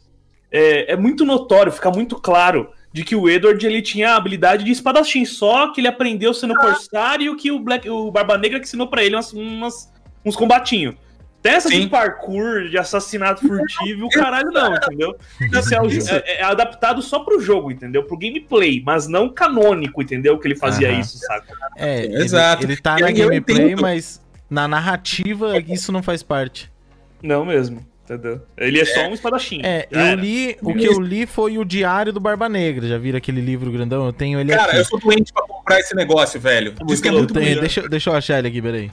é, 0.56 0.94
é 0.94 0.96
muito 0.96 1.26
notório, 1.26 1.72
fica 1.72 1.90
muito 1.92 2.16
claro 2.16 2.70
de 2.94 3.04
que 3.04 3.16
o 3.16 3.30
Edward 3.30 3.66
ele 3.66 3.82
tinha 3.82 4.12
a 4.12 4.16
habilidade 4.16 4.64
de 4.64 4.72
espadachim, 4.72 5.26
só 5.26 5.72
que 5.74 5.82
ele 5.82 5.88
aprendeu 5.88 6.34
sendo 6.34 6.56
corsário 6.56 7.36
que 7.36 7.52
o, 7.52 7.60
Black, 7.60 7.90
o 7.90 8.10
Barba 8.10 8.38
Negra 8.38 8.60
que 8.60 8.66
ensinou 8.66 8.88
pra 8.88 9.04
ele 9.04 9.16
umas, 9.16 9.34
umas- 9.34 9.92
uns 10.24 10.36
combatinhhos. 10.36 10.96
Dessa 11.44 11.70
de 11.70 11.76
Sim. 11.76 11.88
parkour, 11.90 12.70
de 12.70 12.78
assassinato 12.78 13.48
furtivo, 13.48 14.06
o 14.08 14.10
caralho 14.10 14.50
não, 14.52 14.74
entendeu? 14.74 15.16
Isso 15.42 15.76
é, 15.76 15.80
o- 15.80 15.86
é- 16.26 16.38
é 16.40 16.44
adaptado 16.44 17.02
só 17.04 17.20
pro 17.20 17.40
jogo, 17.40 17.70
entendeu? 17.70 18.02
Pro 18.04 18.18
gameplay, 18.18 18.82
mas 18.84 19.08
não 19.08 19.30
canônico, 19.30 20.02
entendeu? 20.02 20.40
Que 20.40 20.48
ele 20.48 20.56
fazia 20.56 20.90
Aham. 20.90 21.00
isso, 21.02 21.20
saca? 21.20 21.54
É, 21.78 22.06
ele, 22.06 22.24
Exato. 22.24 22.64
ele 22.64 22.78
tá 22.78 22.98
E 22.98 23.02
na 23.04 23.12
gameplay, 23.12 23.58
entendo. 23.74 23.82
mas 23.84 24.20
na 24.50 24.68
narrativa 24.68 25.60
isso 25.68 25.92
não 25.92 26.02
faz 26.02 26.24
parte. 26.24 26.72
Não 27.22 27.46
mesmo, 27.46 27.86
entendeu? 28.06 28.42
Ele 28.58 28.80
é 28.80 28.86
só 28.86 29.08
um 29.08 29.14
espadachim. 29.14 29.62
É, 29.64 29.88
eu 29.92 30.00
era. 30.00 30.16
li, 30.22 30.56
o 30.62 30.74
que 30.74 30.86
eu 30.86 31.00
li 31.02 31.26
foi 31.26 31.58
o 31.58 31.66
Diário 31.66 32.14
do 32.14 32.20
Barba 32.20 32.48
Negra. 32.48 32.88
Já 32.88 32.98
viram 32.98 33.18
aquele 33.18 33.42
livro 33.42 33.70
grandão? 33.72 34.06
Eu 34.06 34.14
tenho 34.14 34.40
ele 34.40 34.54
Cara, 34.54 34.70
aqui. 34.70 34.78
eu 34.78 34.86
sou 34.86 35.00
doente 35.00 35.34
pra 35.34 35.44
comprar 35.44 35.80
esse 35.80 35.94
negócio, 35.96 36.40
velho. 36.40 36.74
Diz 36.86 37.02
que 37.02 37.08
é 37.08 37.12
muito 37.12 37.34
Tenho- 37.34 37.60
deixa, 37.60 37.82
eu- 37.82 37.90
deixa 37.90 38.10
eu 38.10 38.16
achar 38.16 38.40
ele 38.40 38.48
aqui, 38.48 38.62
peraí. 38.62 38.92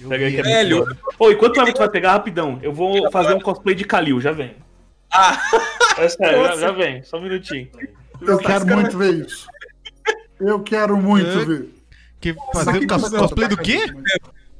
Eu 0.00 0.08
Pega 0.08 0.30
que 0.30 0.36
é 0.38 0.42
Velho. 0.42 0.76
muito 0.78 0.96
foda. 0.96 1.14
Ô, 1.18 1.30
enquanto 1.30 1.56
o 1.56 1.60
Everton 1.60 1.78
vai 1.80 1.90
pegar 1.90 2.12
rapidão, 2.12 2.58
eu 2.62 2.72
vou 2.72 3.10
fazer 3.10 3.34
um 3.34 3.40
cosplay 3.40 3.74
de 3.74 3.84
Kalil, 3.84 4.20
já 4.20 4.32
vem. 4.32 4.54
Ah, 5.12 5.38
É 5.98 6.08
sério, 6.08 6.44
já, 6.46 6.56
já 6.56 6.70
vem, 6.72 7.02
só 7.02 7.18
um 7.18 7.22
minutinho. 7.22 7.68
Eu 8.22 8.38
quero 8.38 8.64
cara- 8.64 8.80
muito 8.80 8.96
ver 8.96 9.26
isso. 9.26 9.46
Eu 10.40 10.60
quero 10.60 10.96
muito 10.96 11.28
É. 11.38 11.44
ver. 11.44 11.68
Que 12.20 12.34
fazer 12.54 12.86
cos- 12.86 13.08
cosplay 13.10 13.48
do 13.48 13.56
quê? 13.58 13.80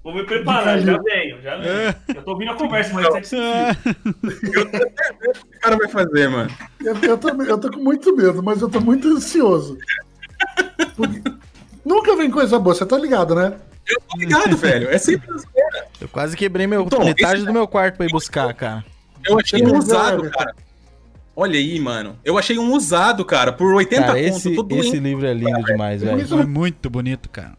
Vou 0.02 0.14
me 0.14 0.24
preparar, 0.24 0.80
já 0.80 0.98
venho, 0.98 1.42
já 1.42 1.56
venho. 1.58 1.94
Eu 2.08 2.22
tô 2.22 2.32
ouvindo 2.32 2.52
a 2.52 2.54
conversa, 2.54 2.94
mas 2.94 3.06
é 3.06 3.20
que 3.20 3.36
o 3.36 4.50
que 4.52 4.58
o 4.58 5.60
cara 5.60 5.76
vai 5.76 5.88
fazer, 5.88 6.28
mano? 6.28 6.50
Eu, 6.82 6.96
eu, 7.02 7.18
tô, 7.18 7.28
eu 7.28 7.58
tô 7.58 7.70
com 7.70 7.80
muito 7.80 8.16
medo, 8.16 8.42
mas 8.42 8.62
eu 8.62 8.68
tô 8.70 8.80
muito 8.80 9.08
ansioso. 9.08 9.76
Porque 10.96 11.22
Nunca 11.84 12.14
vem 12.16 12.30
coisa 12.30 12.58
boa, 12.58 12.74
você 12.74 12.86
tá 12.86 12.96
ligado, 12.98 13.34
né? 13.34 13.54
Eu 13.88 14.00
tô 14.08 14.18
ligado, 14.18 14.56
velho. 14.56 14.88
É 14.90 14.98
sempre 14.98 15.30
assim. 15.34 15.46
Eu 16.00 16.08
quase 16.08 16.36
quebrei 16.36 16.66
meu, 16.66 16.84
Tom, 16.86 17.04
metade 17.04 17.36
esse- 17.38 17.46
do 17.46 17.52
meu 17.52 17.66
quarto 17.66 17.96
pra 17.96 18.06
ir 18.06 18.10
buscar, 18.12 18.52
cara. 18.54 18.84
Eu 19.26 19.38
achei 19.38 19.62
um 19.66 19.76
usado, 19.76 20.30
cara. 20.30 20.54
Olha 21.36 21.58
aí, 21.58 21.78
mano. 21.80 22.18
Eu 22.24 22.36
achei 22.38 22.58
um 22.58 22.72
usado, 22.74 23.24
cara, 23.24 23.52
por 23.52 23.74
80 23.74 24.02
Cara, 24.02 24.12
conto. 24.14 24.22
esse, 24.24 24.54
Tô 24.54 24.60
esse 24.62 24.90
doente. 24.90 24.98
livro 24.98 25.26
é 25.26 25.32
lindo 25.34 25.62
demais, 25.62 26.02
velho. 26.02 26.20
É 26.40 26.44
muito 26.46 26.88
bonito, 26.90 27.28
cara. 27.30 27.52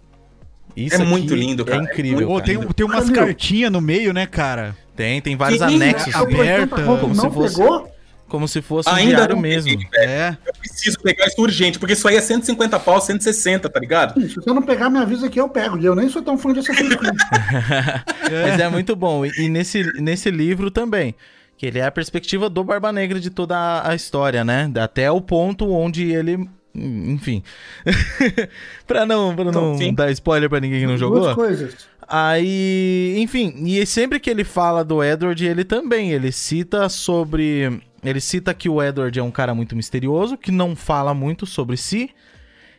Isso 0.76 1.02
É 1.02 1.06
muito 1.06 1.36
lindo, 1.36 1.64
cara. 1.66 1.80
É 1.82 1.84
incrível. 1.84 2.28
Pô, 2.28 2.34
cara. 2.36 2.46
tem, 2.46 2.60
tem 2.74 2.86
umas 2.86 3.06
Camilo. 3.06 3.26
cartinhas 3.26 3.72
no 3.72 3.82
meio, 3.82 4.14
né, 4.14 4.26
cara? 4.26 4.76
Tem, 4.96 5.22
tem 5.22 5.36
vários 5.36 5.60
Sim, 5.60 5.76
anexos, 5.76 6.08
é, 6.08 6.12
Seu 6.12 6.22
aberta, 6.22 6.76
80 6.76 6.84
conto 6.84 7.02
como 7.02 7.16
não 7.16 7.24
se 7.30 7.30
fosse- 7.36 7.58
pegou? 7.58 7.92
como 8.28 8.48
se 8.48 8.62
fosse 8.62 8.90
um 8.90 8.94
Ainda 8.94 9.16
diário 9.16 9.36
não 9.36 9.42
mesmo. 9.42 9.72
peguei. 9.72 9.88
É. 9.98 10.38
Eu 10.46 10.54
preciso 10.54 10.98
pegar 11.02 11.26
isso 11.28 11.42
urgente, 11.42 11.78
porque 11.78 11.92
isso 11.94 12.08
aí 12.08 12.16
é 12.16 12.22
150 12.22 12.80
pau, 12.80 13.02
160, 13.02 13.70
tá 13.70 13.78
ligado? 13.78 14.22
Se 14.22 14.36
você 14.36 14.54
não 14.54 14.62
pegar, 14.62 14.90
me 14.90 15.00
avisa 15.00 15.30
que 15.30 15.38
eu 15.38 15.50
pego. 15.50 15.78
E 15.78 15.86
eu 15.86 15.94
nem 15.94 16.08
sou 16.08 16.22
tão 16.22 16.38
fã 16.38 16.54
de 16.54 16.60
Assassin's 16.60 16.96
Creed. 16.96 17.14
Mas 18.32 18.60
é 18.60 18.70
muito 18.70 18.96
bom. 18.96 19.26
E, 19.26 19.32
e 19.38 19.50
nesse, 19.50 19.84
nesse 20.02 20.32
livro 20.32 20.72
também. 20.72 21.14
Que 21.58 21.66
ele 21.68 21.78
é 21.80 21.86
a 21.86 21.92
perspectiva 21.92 22.50
do 22.50 22.64
Barba 22.64 22.92
Negra 22.92 23.20
de 23.20 23.30
toda 23.30 23.56
a, 23.56 23.92
a 23.92 23.96
história, 23.96 24.44
né? 24.44 24.72
Até 24.82 25.12
o 25.12 25.22
ponto 25.22 25.70
onde 25.72 26.10
ele. 26.12 26.50
Enfim. 26.74 27.44
pra 28.88 29.06
não, 29.06 29.36
pra 29.36 29.52
não 29.52 29.78
Sim. 29.78 29.94
dar 29.94 30.12
spoiler 30.12 30.50
pra 30.50 30.60
ninguém 30.60 30.80
que 30.82 30.88
não 30.88 30.96
Duas 30.96 31.00
jogou. 31.00 31.36
coisas. 31.36 31.76
Aí, 32.08 33.16
enfim, 33.20 33.54
e 33.66 33.86
sempre 33.86 34.20
que 34.20 34.30
ele 34.30 34.44
fala 34.44 34.84
do 34.84 35.02
Edward, 35.04 35.46
ele 35.46 35.64
também, 35.64 36.12
ele 36.12 36.30
cita 36.32 36.90
sobre, 36.90 37.82
ele 38.04 38.20
cita 38.20 38.54
que 38.54 38.68
o 38.68 38.84
Edward 38.84 39.18
é 39.18 39.24
um 39.24 39.32
cara 39.32 39.56
muito 39.56 39.78
misterioso, 39.78 40.38
que 40.38 40.52
não 40.52 40.76
fala 40.76 41.14
muito 41.14 41.46
sobre 41.46 41.78
si, 41.78 42.10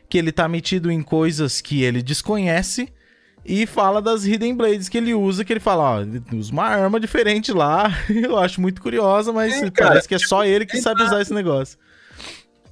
que 0.07 0.19
ele 0.19 0.31
tá 0.31 0.47
metido 0.47 0.91
em 0.91 1.01
coisas 1.01 1.61
que 1.61 1.81
ele 1.81 2.03
desconhece 2.03 2.89
e 3.43 3.65
fala 3.65 4.01
das 4.01 4.23
Hidden 4.23 4.55
Blades 4.55 4.87
que 4.87 4.99
ele 4.99 5.15
usa, 5.15 5.43
que 5.43 5.51
ele 5.51 5.59
fala, 5.59 5.83
ó, 5.83 6.01
ele 6.01 6.21
usa 6.33 6.51
uma 6.51 6.65
arma 6.65 6.99
diferente 6.99 7.51
lá, 7.51 7.91
eu 8.09 8.37
acho 8.37 8.61
muito 8.61 8.83
curiosa, 8.83 9.33
mas 9.33 9.53
É, 9.63 9.71
cara, 9.71 9.89
parece 9.89 10.07
que 10.07 10.13
é 10.13 10.19
só 10.19 10.45
ele 10.45 10.63
que 10.65 10.77
sabe 10.77 11.01
usar 11.01 11.21
esse 11.21 11.33
negócio. 11.33 11.79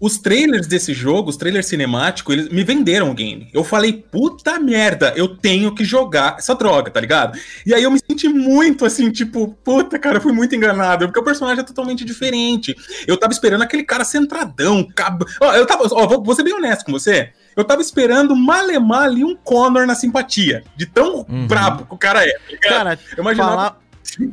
Os 0.01 0.17
trailers 0.17 0.65
desse 0.65 0.93
jogo, 0.95 1.29
os 1.29 1.37
trailers 1.37 1.67
cinemáticos, 1.67 2.33
eles 2.33 2.49
me 2.49 2.63
venderam 2.63 3.11
o 3.11 3.13
game. 3.13 3.47
Eu 3.53 3.63
falei, 3.63 3.93
puta 3.93 4.59
merda, 4.59 5.13
eu 5.15 5.27
tenho 5.37 5.75
que 5.75 5.85
jogar 5.85 6.37
essa 6.39 6.55
droga, 6.55 6.89
tá 6.89 6.99
ligado? 6.99 7.37
E 7.65 7.71
aí 7.71 7.83
eu 7.83 7.91
me 7.91 7.99
senti 7.99 8.27
muito 8.27 8.83
assim, 8.83 9.11
tipo, 9.11 9.49
puta, 9.63 9.99
cara, 9.99 10.17
eu 10.17 10.21
fui 10.21 10.33
muito 10.33 10.55
enganado, 10.55 11.05
porque 11.05 11.19
o 11.19 11.23
personagem 11.23 11.61
é 11.61 11.65
totalmente 11.65 12.03
diferente. 12.03 12.75
Eu 13.05 13.15
tava 13.15 13.31
esperando 13.31 13.61
aquele 13.61 13.83
cara 13.83 14.03
centradão, 14.03 14.83
cab... 14.95 15.23
ó, 15.39 15.53
eu 15.53 15.67
tava, 15.67 15.83
ó, 15.91 16.07
vou, 16.07 16.23
vou 16.23 16.33
ser 16.33 16.41
bem 16.43 16.53
honesto 16.55 16.83
com 16.83 16.91
você. 16.91 17.29
Eu 17.55 17.63
tava 17.63 17.81
esperando 17.81 18.35
malemar 18.35 19.03
ali 19.03 19.23
um 19.23 19.35
Connor 19.35 19.85
na 19.85 19.93
simpatia, 19.93 20.63
de 20.75 20.87
tão 20.87 21.25
Uhum. 21.29 21.45
brabo 21.45 21.85
que 21.85 21.93
o 21.93 21.97
cara 21.97 22.25
é. 22.25 22.31
tá 22.31 22.39
ligado? 22.49 22.69
Cara, 22.69 22.99
eu 23.17 23.21
imaginava. 23.21 23.51
falar, 23.51 23.77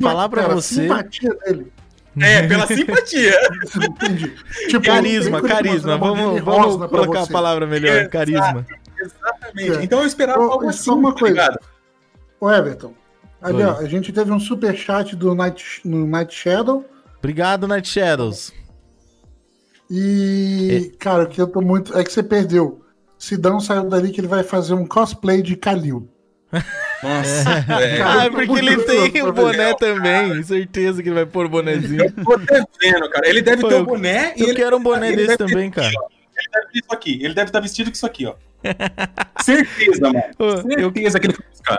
falar 0.01 0.29
pra 0.29 0.41
Cara, 0.43 0.53
a 0.55 0.57
você... 0.57 0.75
simpatia 0.83 1.35
dele. 1.45 1.67
É, 2.23 2.47
pela 2.47 2.67
simpatia. 2.67 3.35
Entendi. 3.77 4.35
Tipo, 4.69 4.85
Carisma, 4.85 5.43
carisma. 5.43 5.97
Vamos, 5.97 6.41
vamos 6.43 6.77
colocar 6.89 7.23
a 7.23 7.27
palavra 7.27 7.67
melhor. 7.67 7.97
Exato. 7.97 8.11
Carisma. 8.11 8.67
Exatamente. 9.01 9.73
É. 9.79 9.85
Então 9.85 10.01
eu 10.01 10.07
esperava 10.07 10.41
Ô, 10.41 10.53
algo 10.53 10.69
assim, 10.69 10.91
uma 10.91 11.13
tá 11.13 11.19
coisa. 11.21 11.35
ligado? 11.35 11.59
Ô, 12.41 12.51
Everton. 12.51 12.95
Ali, 13.41 13.63
ó, 13.63 13.77
a 13.79 13.85
gente 13.87 14.13
teve 14.13 14.33
um 14.33 14.41
super 14.41 14.77
chat 14.77 15.15
do 15.15 15.35
Night, 15.35 15.81
no 15.85 16.07
Night 16.07 16.35
Shadow. 16.35 16.85
Obrigado, 17.19 17.69
Night 17.69 17.89
Shadows. 17.89 18.53
E, 19.91 20.93
cara, 20.99 21.23
o 21.23 21.27
que 21.27 21.41
eu 21.41 21.47
tô 21.47 21.61
muito. 21.61 21.97
É 21.97 22.05
que 22.05 22.13
você 22.13 22.23
perdeu. 22.23 22.83
Sidão 23.17 23.59
saiu 23.59 23.89
dali 23.89 24.11
que 24.11 24.21
ele 24.21 24.29
vai 24.29 24.43
fazer 24.43 24.75
um 24.75 24.87
cosplay 24.87 25.43
de 25.43 25.57
Kalil. 25.57 26.09
Nossa. 27.03 27.45
Cara, 27.65 28.25
Ah, 28.25 28.31
porque 28.31 28.59
ele 28.59 28.77
tem 29.11 29.23
o 29.23 29.33
boné 29.33 29.75
também. 29.75 30.43
Certeza 30.43 31.03
que 31.03 31.09
ele 31.09 31.15
vai 31.17 31.27
pôr 31.27 31.47
o 31.47 31.49
bonezinho. 31.49 32.03
Eu 32.05 32.25
tô 32.25 32.33
até 32.35 32.63
vendo, 32.81 33.09
cara. 33.11 33.29
Ele 33.29 33.41
deve 33.43 33.63
Pô, 33.63 33.69
ter 33.69 33.75
o 33.77 33.85
boné 33.85 34.33
e 34.37 34.41
Eu 34.43 34.49
ele, 34.49 34.57
quero 34.57 34.77
um 34.77 34.83
boné 34.83 35.09
ele 35.09 35.17
desse 35.17 35.37
ter 35.37 35.47
também, 35.47 35.71
cara. 35.71 35.89
ele 35.89 36.49
deve 36.53 36.67
ter 36.73 36.79
isso 36.81 36.93
aqui. 36.93 37.13
Ele 37.23 37.35
deve 37.35 37.49
estar 37.49 37.61
vestido 37.61 37.91
com 37.91 37.95
isso 37.95 38.07
aqui, 38.07 38.27
ó. 38.27 38.35
Certeza, 39.43 40.01
mano. 40.13 40.25
Eu- 40.77 40.91
que 40.93 41.01
ele 41.01 41.11
foi 41.11 41.45
buscar. 41.51 41.79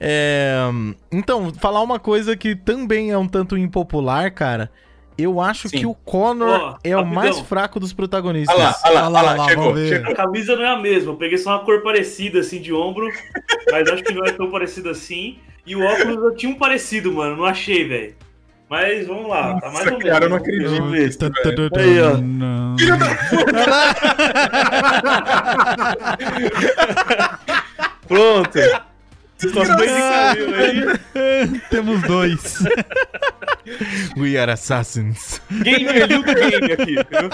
É, 0.00 0.58
Então, 1.12 1.52
falar 1.54 1.80
uma 1.82 1.98
coisa 2.00 2.36
que 2.36 2.56
também 2.56 3.10
é 3.12 3.18
um 3.18 3.28
tanto 3.28 3.56
impopular, 3.56 4.32
cara. 4.32 4.70
Eu 5.20 5.40
acho 5.40 5.68
Sim. 5.68 5.78
que 5.78 5.86
o 5.86 5.94
Connor 5.94 6.48
Ó, 6.48 6.76
é 6.82 6.96
o 6.96 7.00
rapidão. 7.00 7.22
mais 7.22 7.38
fraco 7.40 7.78
dos 7.78 7.92
protagonistas. 7.92 8.54
Olha 8.56 8.64
lá, 8.64 8.74
olha 8.84 8.92
lá, 8.92 9.00
Olha 9.00 9.10
lá, 9.10 9.20
olha 9.32 9.38
lá, 9.42 9.48
chegou, 9.48 9.64
vamos 9.64 9.80
ver. 9.80 9.88
chegou. 9.88 10.12
A 10.12 10.16
camisa 10.16 10.56
não 10.56 10.62
é 10.64 10.68
a 10.68 10.78
mesma, 10.78 11.12
eu 11.12 11.16
peguei 11.16 11.38
só 11.38 11.50
uma 11.50 11.60
cor 11.64 11.82
parecida 11.82 12.40
assim 12.40 12.60
de 12.60 12.72
ombro, 12.72 13.08
mas 13.70 13.88
acho 13.88 14.02
que 14.02 14.12
não 14.14 14.24
é 14.26 14.32
tão 14.32 14.50
parecido 14.50 14.88
assim. 14.90 15.38
E 15.66 15.76
o 15.76 15.82
óculos 15.84 16.16
eu 16.24 16.34
tinha 16.34 16.50
um 16.52 16.56
parecido, 16.58 17.12
mano, 17.12 17.36
não 17.36 17.44
achei, 17.44 17.86
velho. 17.86 18.14
Mas 18.68 19.04
vamos 19.06 19.28
lá, 19.28 19.58
tá 19.60 19.66
mais 19.70 19.84
Nossa, 19.84 19.92
ou 19.94 19.98
menos. 19.98 20.12
cara, 20.12 20.24
eu 20.26 20.30
não 20.30 20.36
acredito. 20.36 20.70
vamos 20.70 20.92
ver. 20.92 21.16
Tá, 21.16 21.28
tá, 21.28 21.42
tá, 21.42 21.50
Aí, 21.80 22.00
ó. 22.00 22.16
não. 22.18 22.76
Pronto. 28.06 28.58
De 29.40 29.52
caminho 29.52 30.54
aí. 30.54 31.60
Temos 31.70 32.02
dois. 32.02 32.58
We 34.16 34.36
are 34.38 34.52
assassins. 34.52 35.40
Game 35.62 35.86
review 35.86 36.22
do 36.22 36.34
game 36.34 36.72
aqui. 36.72 36.92
entendeu? 37.00 37.30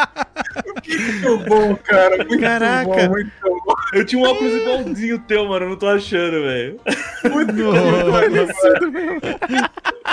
Muito 0.86 1.38
bom, 1.48 1.76
cara. 1.76 2.16
Muito 2.24 2.38
Caraca. 2.40 2.84
bom, 2.90 3.08
muito 3.08 3.32
bom. 3.42 3.74
Eu 3.92 4.04
tinha 4.04 4.20
um 4.20 4.24
óculos 4.24 4.52
igualzinho 4.54 5.18
teu, 5.20 5.46
mano, 5.46 5.66
eu 5.66 5.70
não 5.70 5.76
tô 5.76 5.88
achando, 5.88 6.42
velho. 6.42 6.80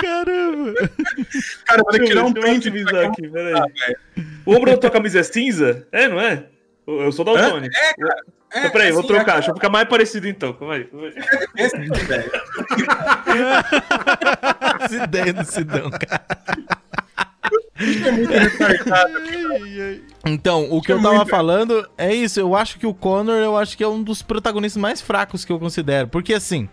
Caramba. 0.00 0.74
Cara, 1.66 1.82
vou 1.82 1.92
ter 1.92 1.98
que 1.98 1.98
Deixa 1.98 2.06
tirar 2.06 2.24
um 2.24 2.32
print 2.32 2.68
avisar 2.68 3.04
aqui. 3.06 3.28
peraí. 3.28 3.62
O 4.46 4.54
ombro 4.54 4.70
da 4.72 4.76
tua 4.76 4.90
camisa 4.90 5.20
é 5.20 5.22
cinza? 5.22 5.86
É, 5.92 6.08
não 6.08 6.20
é? 6.20 6.44
Eu 6.86 7.10
sou 7.12 7.24
daltônico. 7.24 7.74
É, 7.74 7.94
cara. 7.94 8.16
É, 8.54 8.58
Então, 8.60 8.70
peraí, 8.70 8.90
vou 8.92 9.00
assim, 9.00 9.08
trocar, 9.08 9.32
é, 9.32 9.34
deixa 9.34 9.50
eu 9.50 9.54
ficar 9.54 9.68
mais 9.68 9.88
parecido 9.88 10.28
então. 10.28 10.52
Calma 10.52 10.74
aí. 10.74 10.84
calma 10.84 11.06
aí. 11.08 11.14
é 11.56 11.64
assim, 11.66 12.06
velho. 12.06 12.30
As 14.80 14.92
ideias 14.92 15.34
do 15.34 15.44
Sidão, 15.44 15.90
cara. 15.90 16.24
É 17.80 18.10
muito 18.12 18.32
retardado. 18.32 19.14
Então, 20.26 20.68
o 20.70 20.80
que 20.80 20.92
eu 20.92 20.98
é 20.98 21.02
tava 21.02 21.16
muito- 21.16 21.28
falando 21.30 21.88
é 21.98 22.14
isso. 22.14 22.38
Eu 22.40 22.54
acho 22.54 22.78
que 22.78 22.86
o 22.86 22.94
Connor, 22.94 23.36
eu 23.36 23.56
acho 23.56 23.76
que 23.76 23.82
é 23.84 23.88
um 23.88 24.02
dos 24.02 24.22
protagonistas 24.22 24.80
mais 24.80 25.00
fracos 25.00 25.44
que 25.44 25.52
eu 25.52 25.58
considero. 25.58 26.08
Porque, 26.08 26.32
assim, 26.32 26.68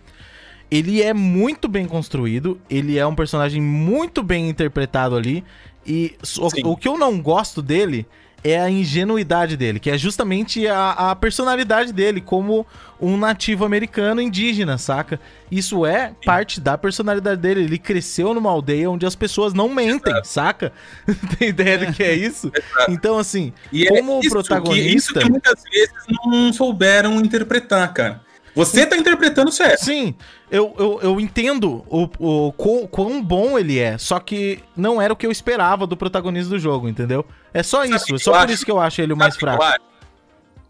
ele 0.69 1.01
é 1.01 1.13
muito 1.13 1.67
bem 1.67 1.85
construído, 1.85 2.61
ele 2.69 2.97
é 2.97 3.05
um 3.05 3.15
personagem 3.15 3.61
muito 3.61 4.21
bem 4.23 4.47
interpretado 4.49 5.15
ali. 5.15 5.43
E 5.85 6.15
Sim. 6.23 6.41
o 6.63 6.77
que 6.77 6.87
eu 6.87 6.97
não 6.97 7.19
gosto 7.19 7.61
dele 7.61 8.05
é 8.43 8.59
a 8.59 8.69
ingenuidade 8.69 9.55
dele, 9.55 9.79
que 9.79 9.89
é 9.89 9.97
justamente 9.97 10.67
a, 10.67 11.11
a 11.11 11.15
personalidade 11.15 11.93
dele 11.93 12.19
como 12.21 12.65
um 12.99 13.15
nativo 13.17 13.65
americano 13.65 14.19
indígena, 14.21 14.77
saca? 14.77 15.19
Isso 15.51 15.85
é 15.85 16.13
parte 16.25 16.59
da 16.59 16.77
personalidade 16.77 17.39
dele. 17.41 17.63
Ele 17.63 17.77
cresceu 17.77 18.33
numa 18.33 18.49
aldeia 18.49 18.89
onde 18.89 19.05
as 19.05 19.15
pessoas 19.15 19.53
não 19.53 19.69
mentem, 19.69 20.13
saca? 20.23 20.71
Tem 21.37 21.49
ideia 21.49 21.77
do 21.79 21.93
que 21.93 22.03
é 22.03 22.13
isso? 22.13 22.51
Então, 22.89 23.17
assim, 23.17 23.53
E 23.71 23.85
Como 23.87 24.13
é 24.13 24.19
isso 24.19 24.29
protagonista- 24.29 24.81
Que, 24.89 24.95
isso 24.95 25.13
que 25.13 25.29
muitas 25.29 25.63
vezes 25.71 25.93
não 26.25 26.51
souberam 26.53 27.15
interpretar, 27.21 27.93
cara. 27.93 28.21
Você 28.55 28.85
tá 28.85 28.97
interpretando 28.97 29.51
certo. 29.51 29.85
Sim, 29.85 30.13
eu, 30.49 30.75
eu, 30.77 30.99
eu 31.01 31.19
entendo 31.19 31.85
o, 31.87 32.09
o 32.19 32.51
quão, 32.53 32.85
quão 32.87 33.23
bom 33.23 33.57
ele 33.57 33.79
é, 33.79 33.97
só 33.97 34.19
que 34.19 34.59
não 34.75 35.01
era 35.01 35.13
o 35.13 35.15
que 35.15 35.25
eu 35.25 35.31
esperava 35.31 35.87
do 35.87 35.95
protagonista 35.95 36.49
do 36.49 36.59
jogo, 36.59 36.89
entendeu? 36.89 37.25
É 37.53 37.63
só 37.63 37.83
Sabe 37.83 37.95
isso, 37.95 38.13
o 38.13 38.15
é 38.15 38.19
só 38.19 38.31
por 38.31 38.39
acho? 38.39 38.53
isso 38.53 38.65
que 38.65 38.71
eu 38.71 38.79
acho 38.79 39.01
ele 39.01 39.13
o 39.13 39.17
mais 39.17 39.35
Sabe 39.35 39.45
o 39.45 39.57
fraco. 39.57 39.63
Eu 39.63 39.69
acho? 39.69 39.81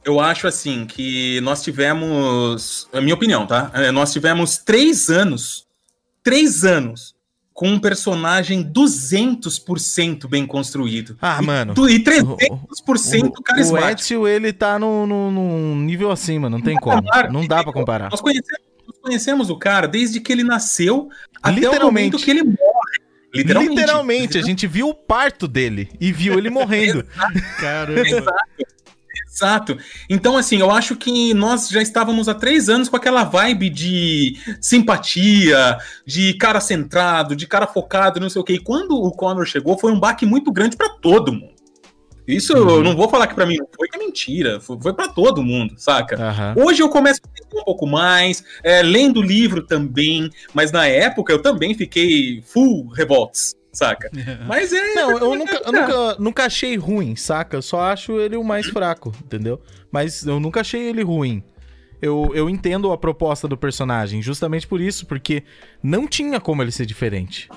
Eu 0.03 0.19
acho 0.19 0.47
assim 0.47 0.85
que 0.85 1.39
nós 1.41 1.61
tivemos. 1.61 2.87
A 2.91 2.99
minha 3.01 3.13
opinião, 3.13 3.45
tá? 3.45 3.69
É, 3.73 3.91
Nós 3.91 4.11
tivemos 4.11 4.57
três 4.57 5.09
anos. 5.09 5.67
Três 6.23 6.63
anos 6.63 7.13
com 7.53 7.67
um 7.69 7.79
personagem 7.79 8.63
200% 8.63 10.27
bem 10.27 10.45
construído. 10.45 11.17
Ah, 11.21 11.39
E 11.41 11.45
mano. 11.45 11.73
tu- 11.73 11.89
E 11.89 11.97
O, 11.97 12.03
300% 12.03 13.27
o 13.27 13.43
carismático. 13.43 14.01
Ezio, 14.01 14.27
ele 14.27 14.51
tá 14.53 14.79
num 14.79 15.05
no, 15.05 15.31
no, 15.31 15.75
nível 15.75 16.11
acima, 16.11 16.49
não 16.49 16.61
tem 16.61 16.75
como. 16.77 17.03
Não 17.31 17.45
dá 17.45 17.63
pra 17.63 17.73
comparar. 17.73 18.09
Nós 18.09 18.21
conhecemos, 18.21 18.61
nós 18.87 18.97
conhecemos 19.01 19.49
o 19.49 19.57
cara 19.57 19.87
desde 19.87 20.19
que 20.19 20.31
ele 20.31 20.43
nasceu 20.43 21.09
até 21.41 21.51
o 21.51 21.55
Literalmente. 21.55 21.83
momento 22.13 22.17
que 22.25 22.31
ele 22.31 22.43
morre. 22.43 22.57
Literalmente. 23.33 23.75
Literalmente, 23.79 24.37
a 24.37 24.41
gente 24.41 24.67
viu 24.67 24.89
o 24.89 24.93
parto 24.93 25.47
dele 25.47 25.89
e 26.01 26.11
viu 26.11 26.37
ele 26.37 26.49
morrendo. 26.49 27.05
Caramba. 27.59 28.01
Exato. 28.07 28.33
Então, 30.09 30.37
assim, 30.37 30.57
eu 30.57 30.69
acho 30.69 30.95
que 30.95 31.33
nós 31.33 31.69
já 31.69 31.81
estávamos 31.81 32.27
há 32.27 32.33
três 32.33 32.69
anos 32.69 32.89
com 32.89 32.97
aquela 32.97 33.23
vibe 33.23 33.69
de 33.69 34.37
simpatia, 34.59 35.77
de 36.05 36.33
cara 36.33 36.59
centrado, 36.59 37.35
de 37.35 37.47
cara 37.47 37.65
focado, 37.65 38.19
não 38.19 38.29
sei 38.29 38.41
o 38.41 38.43
quê. 38.43 38.53
E 38.53 38.59
quando 38.59 38.91
o 38.91 39.11
Connor 39.11 39.45
chegou, 39.45 39.77
foi 39.77 39.91
um 39.91 39.99
baque 39.99 40.25
muito 40.25 40.51
grande 40.51 40.75
pra 40.75 40.89
todo 40.89 41.31
mundo. 41.31 41.61
Isso 42.27 42.53
eu 42.53 42.83
não 42.83 42.95
vou 42.95 43.09
falar 43.09 43.27
que 43.27 43.35
pra 43.35 43.45
mim 43.45 43.57
não 43.57 43.67
foi, 43.75 43.87
que 43.87 43.97
é 43.97 43.99
mentira. 43.99 44.59
Foi, 44.59 44.77
foi 44.79 44.93
para 44.93 45.07
todo 45.07 45.43
mundo, 45.43 45.73
saca? 45.77 46.15
Aham. 46.21 46.53
Hoje 46.57 46.81
eu 46.81 46.89
começo 46.89 47.19
a 47.23 47.29
entender 47.29 47.61
um 47.61 47.65
pouco 47.65 47.87
mais, 47.87 48.43
é, 48.63 48.81
lendo 48.81 49.19
o 49.19 49.23
livro 49.23 49.63
também, 49.63 50.29
mas 50.53 50.71
na 50.71 50.85
época 50.85 51.33
eu 51.33 51.41
também 51.41 51.73
fiquei 51.73 52.41
full 52.45 52.87
revolts, 52.89 53.55
saca? 53.71 54.09
Mas 54.47 54.71
é. 54.73 54.93
Não, 54.95 55.11
eu 55.17 55.35
nunca, 55.35 55.61
eu 55.65 55.71
nunca, 55.71 56.15
nunca 56.19 56.45
achei 56.45 56.75
ruim, 56.77 57.15
saca? 57.15 57.57
Eu 57.57 57.61
só 57.61 57.81
acho 57.81 58.19
ele 58.19 58.35
o 58.35 58.43
mais 58.43 58.67
fraco, 58.67 59.13
entendeu? 59.23 59.61
Mas 59.91 60.25
eu 60.25 60.39
nunca 60.39 60.61
achei 60.61 60.81
ele 60.89 61.03
ruim. 61.03 61.43
Eu, 62.01 62.31
eu 62.33 62.49
entendo 62.49 62.91
a 62.91 62.97
proposta 62.97 63.47
do 63.47 63.55
personagem, 63.55 64.21
justamente 64.21 64.65
por 64.67 64.81
isso, 64.81 65.05
porque 65.05 65.43
não 65.83 66.07
tinha 66.07 66.39
como 66.39 66.63
ele 66.63 66.71
ser 66.71 66.85
diferente. 66.85 67.47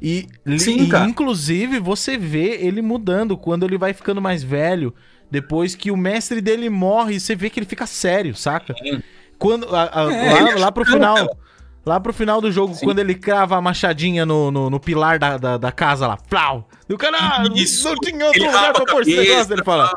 E, 0.00 0.26
Sim, 0.58 0.88
e, 0.90 1.08
inclusive 1.08 1.78
você 1.78 2.16
vê 2.16 2.56
ele 2.64 2.80
mudando 2.82 3.36
quando 3.36 3.64
ele 3.64 3.76
vai 3.78 3.92
ficando 3.92 4.20
mais 4.20 4.42
velho, 4.42 4.92
depois 5.30 5.74
que 5.74 5.90
o 5.90 5.96
mestre 5.96 6.40
dele 6.40 6.68
morre, 6.70 7.20
você 7.20 7.36
vê 7.36 7.48
que 7.50 7.60
ele 7.60 7.66
fica 7.66 7.86
sério, 7.86 8.34
saca? 8.34 8.74
Sim. 8.82 9.02
Quando 9.38 9.74
a- 9.74 9.90
a- 10.06 10.12
É, 10.12 10.54
lá, 10.54 10.54
lá 10.60 10.72
pro 10.72 10.84
final, 10.84 11.14
cara. 11.14 11.38
Lá 11.84 12.00
pro 12.00 12.12
final 12.12 12.40
do 12.40 12.50
jogo, 12.50 12.74
Sim. 12.74 12.86
quando 12.86 12.98
ele 12.98 13.14
crava 13.14 13.56
a 13.56 13.60
machadinha 13.60 14.24
no, 14.24 14.50
no, 14.50 14.70
no 14.70 14.80
pilar 14.80 15.18
da, 15.18 15.36
da, 15.36 15.56
da 15.56 15.72
casa 15.72 16.06
lá, 16.06 16.16
plau! 16.16 16.68
E 16.88 16.94
o 16.94 16.98
cara, 16.98 17.16
ah, 17.20 17.44
Isso. 17.54 17.88
não 17.88 17.96
tinha 17.96 18.26
outro 18.26 18.44
lugar 18.44 18.72
pra 18.72 18.84
pôr 18.84 19.02
esse 19.02 19.16
negócio, 19.16 19.52
ele 19.52 19.64
fala. 19.64 19.90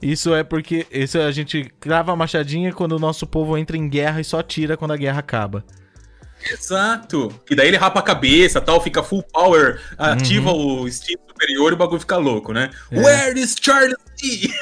Isso 0.00 0.34
é 0.34 0.42
porque 0.42 0.84
isso 0.90 1.16
a 1.16 1.30
gente 1.30 1.72
crava 1.78 2.12
a 2.12 2.16
machadinha 2.16 2.72
quando 2.72 2.92
o 2.92 2.98
nosso 2.98 3.24
povo 3.24 3.56
entra 3.56 3.76
em 3.76 3.88
guerra 3.88 4.20
e 4.20 4.24
só 4.24 4.42
tira 4.42 4.76
quando 4.76 4.90
a 4.90 4.96
guerra 4.96 5.20
acaba. 5.20 5.64
Exato. 6.50 7.28
Que 7.46 7.54
daí 7.54 7.68
ele 7.68 7.76
rapa 7.76 8.00
a 8.00 8.02
cabeça 8.02 8.60
tal, 8.60 8.80
fica 8.80 9.02
full 9.02 9.22
power, 9.22 9.80
ativa 9.98 10.52
o 10.52 10.86
instinto 10.88 11.22
superior 11.28 11.72
e 11.72 11.74
o 11.74 11.78
bagulho 11.78 12.00
fica 12.00 12.16
louco, 12.16 12.52
né? 12.52 12.70
Uhum. 12.90 13.00
É. 13.00 13.04
Where 13.04 13.40
is 13.40 13.54
Charlie? 13.60 13.96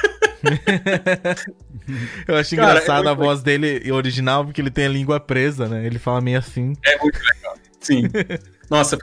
Eu 2.26 2.36
acho 2.36 2.56
Cara, 2.56 2.70
engraçado 2.72 3.08
é 3.08 3.10
a 3.10 3.14
voz 3.14 3.42
dele 3.42 3.90
original, 3.92 4.44
porque 4.44 4.60
ele 4.60 4.70
tem 4.70 4.86
a 4.86 4.88
língua 4.88 5.18
presa, 5.20 5.68
né? 5.68 5.84
Ele 5.84 5.98
fala 5.98 6.20
meio 6.20 6.38
assim. 6.38 6.74
É 6.84 6.96
muito 6.98 7.18
legal. 7.18 7.54
Sim. 7.80 8.02
Nossa. 8.70 8.96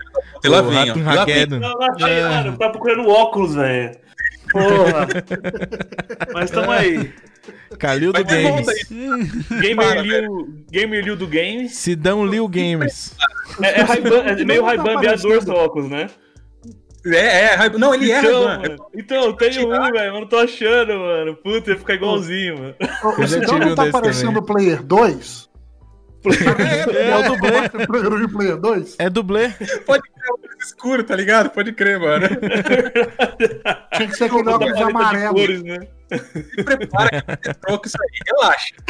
E 0.43 0.47
E 0.47 0.49
não 0.49 1.81
achei, 1.81 2.09
É. 2.19 2.23
mano. 2.23 2.57
Tá 2.57 2.69
procurando 2.69 3.09
óculos, 3.09 3.55
velho. 3.55 3.91
Porra. 4.51 5.07
Mas 6.33 6.49
tamo 6.51 6.71
aí. 6.71 7.13
Calil 7.77 8.11
do 8.11 8.23
volta 8.23 8.35
Games. 8.35 8.89
Gamer 9.61 9.75
Para, 9.75 10.01
Liu, 10.01 10.63
Gamer 10.71 11.03
Liu 11.03 11.15
do 11.15 11.27
Games. 11.27 11.75
Sidão 11.75 12.25
Liu 12.25 12.47
Games. 12.47 13.15
É, 13.61 13.81
é, 13.81 14.41
é 14.41 14.45
meio 14.45 14.61
tá 14.61 14.67
Ray-Ban 14.67 14.99
viador 14.99 15.41
seu 15.41 15.53
óculos, 15.53 15.89
né? 15.89 16.07
É, 17.05 17.55
é, 17.65 17.69
não, 17.69 17.93
ele 17.93 18.11
é 18.11 18.19
então, 18.19 18.45
Ray-Ban. 18.45 18.69
mano, 18.69 18.85
então, 18.95 19.23
eu 19.25 19.33
tenho 19.33 19.67
um, 19.67 19.91
velho, 19.91 20.11
mas 20.11 20.21
não 20.21 20.27
tô 20.27 20.37
achando, 20.37 20.93
mano. 20.93 21.35
Puta, 21.35 21.71
ia 21.71 21.77
ficar 21.77 21.93
igualzinho, 21.93 22.57
mano. 22.57 22.75
O 23.17 23.27
Sidão 23.27 23.59
não 23.59 23.75
tá 23.75 23.83
aparecendo 23.83 24.37
o 24.37 24.43
Player 24.43 24.83
2? 24.83 25.47
É 26.27 27.15
o 27.15 27.35
dublê. 27.35 27.85
Programa 27.85 28.19
de 28.19 28.33
Player 28.33 28.57
2? 28.57 28.95
É 28.99 29.09
dublê. 29.09 29.49
Pode 29.85 30.03
escuro, 30.59 31.03
tá 31.03 31.15
ligado? 31.15 31.49
Pode 31.49 31.71
crer, 31.73 31.99
mano. 31.99 32.27
Tinha 33.95 34.07
que 34.07 34.15
ser 34.15 34.25
aquele 34.25 34.43
Da 34.43 34.55
óculos 34.55 34.81
amarelo. 34.81 35.33
cores, 35.35 35.63
né? 35.63 35.77
Se 36.09 36.63
prepara 36.63 37.21
que 37.21 37.47
você 37.47 37.53
troca 37.55 37.87
isso 37.87 37.97
aí, 38.01 38.19
relaxa. 38.27 38.73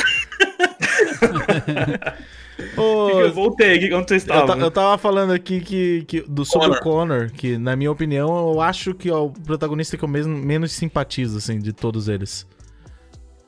Ô, 2.76 3.10
Eu 3.22 3.32
voltei 3.34 3.76
aqui, 3.78 3.94
onde 3.94 4.08
você 4.08 4.16
Eu, 4.16 4.18
estava? 4.18 4.56
ta- 4.56 4.60
eu 4.62 4.72
tava 4.72 4.98
falando 4.98 5.32
aqui 5.32 5.62
que, 5.62 6.04
que- 6.08 6.22
do, 6.22 6.44
sobre 6.44 6.80
Connor. 6.80 6.80
o 6.80 6.84
Connor, 6.84 7.32
que 7.32 7.58
na 7.58 7.76
minha 7.76 7.92
opinião 7.92 8.52
eu 8.52 8.60
acho 8.62 8.94
que 8.96 9.10
é 9.10 9.16
o 9.16 9.30
protagonista 9.30 9.96
que 9.96 10.04
eu 10.04 10.10
mesmo, 10.10 10.36
menos 10.36 10.72
simpatizo, 10.72 11.38
assim, 11.38 11.60
de 11.60 11.72
todos 11.72 12.08
eles. 12.08 12.48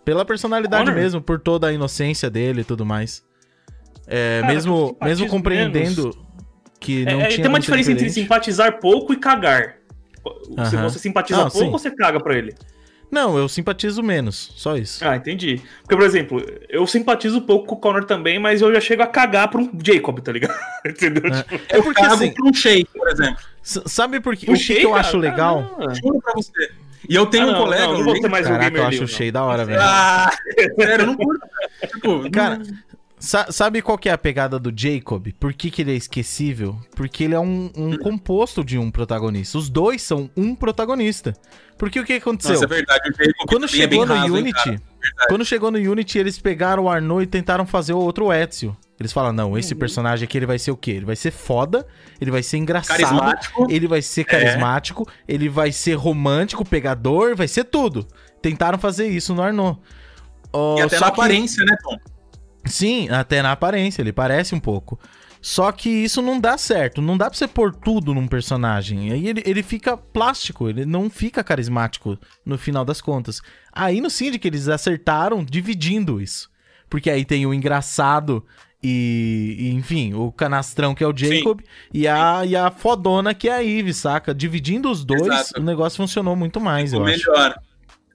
Pela 0.06 0.24
personalidade 0.26 0.86
Connor? 0.86 1.00
mesmo, 1.02 1.22
por 1.22 1.40
toda 1.40 1.68
a 1.68 1.74
inocência 1.74 2.30
dele 2.30 2.62
e 2.62 2.64
tudo 2.64 2.86
mais. 2.86 3.24
É, 4.08 4.42
Cara, 4.42 4.52
eu 4.52 4.56
mesmo, 4.56 4.98
mesmo 5.02 5.28
compreendendo 5.28 6.02
menos. 6.04 6.18
Que 6.80 7.04
É, 7.08 7.12
não 7.14 7.22
é, 7.22 7.28
tinha 7.28 7.42
tem 7.42 7.50
uma 7.50 7.60
diferença 7.60 7.92
entre 7.92 8.06
diferente. 8.06 8.24
simpatizar 8.24 8.80
pouco 8.80 9.14
e 9.14 9.18
cagar. 9.18 9.76
Se 10.70 10.76
você 10.78 11.00
simpatiza 11.00 11.40
Não, 11.40 11.50
pouco 11.50 11.66
sim. 11.66 11.72
ou 11.72 11.78
você 11.80 11.92
caga 11.92 12.20
pra 12.20 12.36
ele? 12.38 12.54
Não, 13.12 13.36
eu 13.40 13.50
simpatizo 13.50 14.04
menos, 14.04 14.52
só 14.56 14.78
isso. 14.78 15.04
Ah, 15.04 15.16
entendi. 15.16 15.60
Porque, 15.82 15.96
por 15.96 16.06
exemplo, 16.06 16.46
eu 16.70 16.86
simpatizo 16.86 17.40
um 17.40 17.42
pouco 17.42 17.66
com 17.66 17.76
o 17.76 17.78
Connor 17.80 18.04
também, 18.06 18.38
mas 18.38 18.62
eu 18.62 18.72
já 18.72 18.80
chego 18.80 19.02
a 19.02 19.08
cagar 19.08 19.50
pra 19.50 19.60
um 19.60 19.70
Jacob, 19.84 20.20
tá 20.20 20.32
ligado? 20.32 20.54
Entendeu? 20.86 21.24
É. 21.34 21.42
Tipo, 21.42 21.56
É 21.70 21.82
porque 21.82 22.02
Cago 22.02 22.14
assim, 22.14 22.32
pra 22.32 22.46
um 22.46 22.54
shake, 22.54 22.90
por 22.96 23.08
exemplo. 23.08 23.38
sabe 23.64 24.20
por 24.20 24.36
quê? 24.36 24.46
o 24.48 24.54
o 24.54 24.56
que, 24.58 24.64
que 24.64 24.74
eu 24.74 24.90
Shea, 24.92 24.96
acho 24.96 25.12
cara, 25.14 25.18
legal? 25.32 25.78
ah, 25.80 25.94
Juro 25.96 26.22
pra 26.22 26.34
você. 26.36 26.72
E 27.10 27.16
eu 27.16 27.26
tenho 27.26 27.46
Ah, 27.46 27.48
um 27.48 27.52
não, 27.54 27.60
colega. 27.62 27.88
não, 27.88 27.98
não 27.98 28.04
vou 28.04 28.16
ser 28.18 28.30
mais 28.30 28.46
um 28.46 28.50
Caraca, 28.50 28.70
gamer 28.70 28.82
eu 28.84 28.88
acho 28.90 29.04
o. 29.06 29.08
Shea 29.08 29.32
da 29.32 29.44
hora, 29.44 29.66
velho. 29.66 29.80
Ah, 29.82 30.30
sério, 30.80 31.04
eu 31.04 31.08
não 31.08 31.16
curto. 31.16 31.48
tipo, 31.92 32.30
Cara, 32.30 32.62
sa- 33.20 33.52
sabe 33.52 33.82
qual 33.82 33.98
que 33.98 34.08
é 34.10 34.12
a 34.12 34.18
pegada 34.18 34.58
do 34.58 34.72
Jacob? 34.76 35.28
Por 35.40 35.54
que, 35.54 35.70
que 35.70 35.82
ele 35.82 35.92
é 35.92 35.96
esquecível? 35.96 36.80
Porque 36.96 37.24
ele 37.26 37.36
é 37.36 37.40
um, 37.40 37.70
um 37.76 37.98
composto 37.98 38.64
de 38.64 38.78
um 38.78 38.90
protagonista. 38.90 39.58
Os 39.58 39.70
dois 39.70 40.02
são 40.02 40.30
um 40.36 40.56
protagonista. 40.56 41.34
Porque 41.78 42.00
o 42.00 42.06
que 42.06 42.14
aconteceu? 42.14 42.54
nossa, 42.54 42.66
é 42.66 42.68
verdade. 42.68 43.10
O 43.10 43.14
Jacob 43.24 43.48
Quando 43.48 43.66
é 43.66 43.68
chegou 43.68 44.06
no 44.06 44.14
raso, 44.14 44.36
hein, 44.36 44.42
Unity, 44.44 44.54
cara? 44.64 44.82
quando 45.30 45.46
chegou 45.46 45.72
no 45.72 45.78
Unity, 45.78 46.18
eles 46.20 46.38
pegaram 46.40 46.84
o 46.84 46.90
Arnaud 46.90 47.24
e 47.24 47.28
tentaram 47.28 47.66
fazer 47.66 47.94
o 47.94 47.98
outro 48.00 48.32
Ezio. 48.34 48.76
Eles 49.00 49.14
falam, 49.14 49.32
não, 49.32 49.58
esse 49.58 49.74
Uhum. 49.74 49.80
personagem 49.80 50.26
aqui 50.26 50.38
ele 50.38 50.46
vai 50.46 50.60
ser 50.60 50.72
o 50.72 50.76
quê? 50.78 50.92
Ele 50.92 51.06
vai 51.06 51.16
ser 51.16 51.32
foda, 51.32 51.88
ele 52.20 52.30
vai 52.32 52.44
ser 52.44 52.58
engraçado, 52.58 53.00
ele 53.70 53.88
vai 53.88 54.02
ser 54.02 54.26
carismático, 54.26 55.08
ele 55.26 55.48
vai 55.48 55.72
ser 55.72 55.94
romântico, 55.94 56.66
pegador, 56.66 57.34
vai 57.34 57.48
ser 57.48 57.64
tudo. 57.64 58.06
Tentaram 58.42 58.78
fazer 58.78 59.08
isso 59.08 59.34
no 59.34 59.42
Arnaud. 59.42 59.80
Ó, 60.52 60.78
E 60.80 60.82
até 60.82 60.98
só 60.98 61.06
na 61.06 61.12
que- 61.12 61.20
aparência, 61.22 61.64
né, 61.64 61.78
Tom? 61.82 61.98
Sim, 62.66 63.10
até 63.10 63.42
na 63.42 63.52
aparência, 63.52 64.02
ele 64.02 64.12
parece 64.12 64.54
um 64.54 64.60
pouco. 64.60 65.00
Só 65.42 65.72
que 65.72 65.90
isso 65.90 66.22
não 66.22 66.40
dá 66.40 66.58
certo, 66.58 67.02
não 67.02 67.18
dá 67.18 67.30
pra 67.30 67.38
você 67.38 67.48
pôr 67.48 67.74
tudo 67.74 68.14
num 68.14 68.28
personagem. 68.28 69.12
Aí 69.12 69.28
ele, 69.28 69.42
ele 69.46 69.64
fica 69.64 69.96
plástico, 69.96 70.68
ele 70.68 70.86
não 70.86 71.10
fica 71.10 71.44
carismático 71.44 72.18
no 72.46 72.58
final 72.58 72.84
das 72.84 73.00
contas. 73.00 73.42
Aí 73.72 74.02
no 74.02 74.10
Syndic 74.10 74.46
eles 74.46 74.68
acertaram 74.68 75.44
dividindo 75.44 76.22
isso. 76.22 76.50
Porque 76.90 77.10
aí 77.10 77.24
tem 77.24 77.46
o 77.46 77.54
engraçado 77.54 78.46
e, 78.84 79.56
e, 79.60 79.74
enfim, 79.74 80.14
o 80.14 80.32
canastrão 80.32 80.96
que 80.96 81.04
é 81.04 81.08
o 81.08 81.16
Jacob 81.16 81.62
e 81.94 82.08
a, 82.08 82.46
e 82.46 82.56
a 82.56 82.72
fodona 82.72 83.34
que 83.34 83.48
é 83.48 83.54
a 83.54 83.64
Eve, 83.64 83.94
saca? 83.94 84.34
Dividindo 84.34 84.90
os 84.90 85.06
dois, 85.06 85.22
Exato. 85.22 85.60
o 85.62 85.64
negócio 85.64 85.98
funcionou 85.98 86.36
muito 86.36 86.60
mais, 86.60 86.94
O 86.94 86.98
eu 86.98 87.06
acho. 87.06 87.30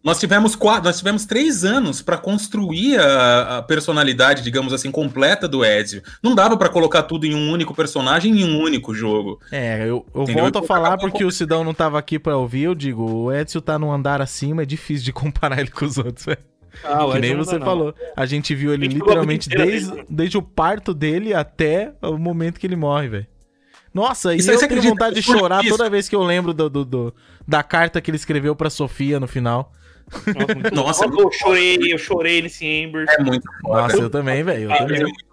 Nós 0.05 0.21
tivemos 0.21 0.55
quatro, 0.55 0.85
nós 0.85 0.99
tivemos 0.99 1.25
três 1.25 1.65
anos 1.65 2.03
pra 2.03 2.19
construir 2.19 2.99
a, 3.01 3.57
a 3.59 3.63
personalidade, 3.63 4.43
digamos 4.43 4.73
assim, 4.75 4.91
completa 4.91 5.49
do 5.49 5.65
Ezio. 5.65 6.03
Não 6.23 6.35
dava 6.35 6.59
pra 6.59 6.69
colocar 6.69 7.05
tudo 7.05 7.25
em 7.25 7.35
um 7.35 7.51
único 7.51 7.75
personagem 7.75 8.39
em 8.39 8.45
um 8.45 8.61
único 8.61 8.93
jogo. 8.95 9.41
É, 9.51 9.83
eu, 9.85 10.05
eu 10.15 10.27
volto 10.27 10.57
a 10.59 10.61
Eu 10.61 10.67
falar 10.67 10.99
porque 10.99 11.25
o 11.25 11.31
Sidão 11.31 11.65
não 11.65 11.73
tava 11.73 11.99
aqui 11.99 12.19
pra 12.19 12.37
ouvir, 12.37 12.65
eu 12.65 12.75
digo, 12.75 13.03
o 13.11 13.33
Edson 13.33 13.61
tá 13.61 13.79
num 13.79 13.91
andar 13.91 14.21
acima, 14.21 14.61
é 14.63 14.67
difícil 14.67 15.07
de 15.07 15.13
comparar 15.15 15.59
ele 15.59 15.71
com 15.71 15.87
os 15.87 15.97
outros, 15.97 16.27
velho. 16.27 16.39
Ah, 16.83 17.07
o 17.07 17.13
Que 17.13 17.21
nem 17.21 17.35
você 17.37 17.57
não. 17.59 17.65
falou. 17.65 17.95
A 18.17 18.27
gente 18.27 18.55
viu 18.55 18.75
ele 18.75 18.85
gente 18.85 18.97
literalmente 18.99 19.49
desde, 19.49 20.05
desde 20.11 20.37
o 20.37 20.43
parto 20.43 20.93
dele 20.93 21.33
até 21.33 21.93
o 22.03 22.19
momento 22.19 22.61
que 22.61 22.67
ele 22.67 22.77
morre, 22.77 23.09
velho. 23.09 23.27
Nossa, 23.95 24.35
e 24.35 24.39
Isso 24.39 24.51
aí 24.51 24.57
eu 24.57 24.69
tenho 24.69 24.83
vontade 24.83 25.15
de 25.15 25.23
por 25.25 25.39
chorar 25.39 25.65
isso- 25.65 25.77
toda 25.77 25.89
vez 25.89 26.09
que 26.09 26.17
eu 26.17 26.23
lembro 26.25 26.53
do, 26.53 26.69
do- 26.69 26.85
do- 26.85 27.15
da 27.47 27.63
carta 27.63 28.01
que 28.01 28.11
ele 28.11 28.17
escreveu 28.17 28.55
pra 28.57 28.69
Sofia 28.69 29.19
no 29.21 29.29
final. 29.29 29.73
Nossa, 30.13 30.71
Nossa, 30.75 31.07
louco. 31.07 31.23
eu 31.23 31.33
chorei, 31.33 31.79
eu 31.93 31.99
chorei 31.99 32.43
nesse 32.43 32.65
Ember. 32.65 33.07
É 33.09 33.23
muito 33.23 33.47
foda. 33.63 33.83
Nossa, 33.83 33.97
eu 33.97 34.11
também, 34.11 34.43
velho. 34.43 34.71
Embers 34.73 35.01
é 35.01 35.05
foda. 35.05 35.25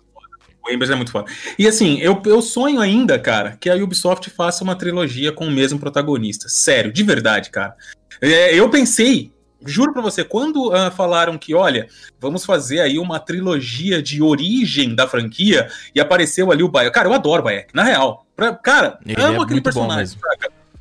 O 0.63 0.71
Embers 0.71 0.91
é 0.91 0.95
muito 0.95 1.11
foda. 1.11 1.31
E 1.57 1.67
assim, 1.67 1.99
eu, 1.99 2.21
eu 2.25 2.41
sonho 2.41 2.79
ainda, 2.79 3.17
cara, 3.19 3.57
que 3.59 3.69
a 3.69 3.75
Ubisoft 3.75 4.29
faça 4.29 4.63
uma 4.63 4.75
trilogia 4.75 5.31
com 5.31 5.47
o 5.47 5.51
mesmo 5.51 5.79
protagonista. 5.79 6.47
Sério, 6.47 6.91
de 6.91 7.03
verdade, 7.03 7.49
cara. 7.49 7.75
É, 8.21 8.53
eu 8.53 8.69
pensei, 8.69 9.31
juro 9.65 9.93
pra 9.93 10.01
você, 10.01 10.23
quando 10.23 10.71
ah, 10.73 10.91
falaram 10.91 11.37
que, 11.37 11.53
olha, 11.55 11.87
vamos 12.19 12.45
fazer 12.45 12.79
aí 12.79 12.99
uma 12.99 13.19
trilogia 13.19 14.01
de 14.01 14.21
origem 14.21 14.93
da 14.93 15.07
franquia 15.07 15.67
e 15.95 15.99
apareceu 15.99 16.51
ali 16.51 16.63
o 16.63 16.69
Bayek. 16.69 16.93
Cara, 16.93 17.09
eu 17.09 17.13
adoro 17.13 17.41
o 17.41 17.45
Bayek, 17.45 17.73
na 17.73 17.83
real. 17.83 18.25
Pra- 18.35 18.55
cara, 18.55 18.99
Ele 19.05 19.21
amo 19.21 19.39
é 19.39 19.43
aquele 19.43 19.61
muito 19.61 19.73
bom 19.73 19.87
personagem. 19.87 20.17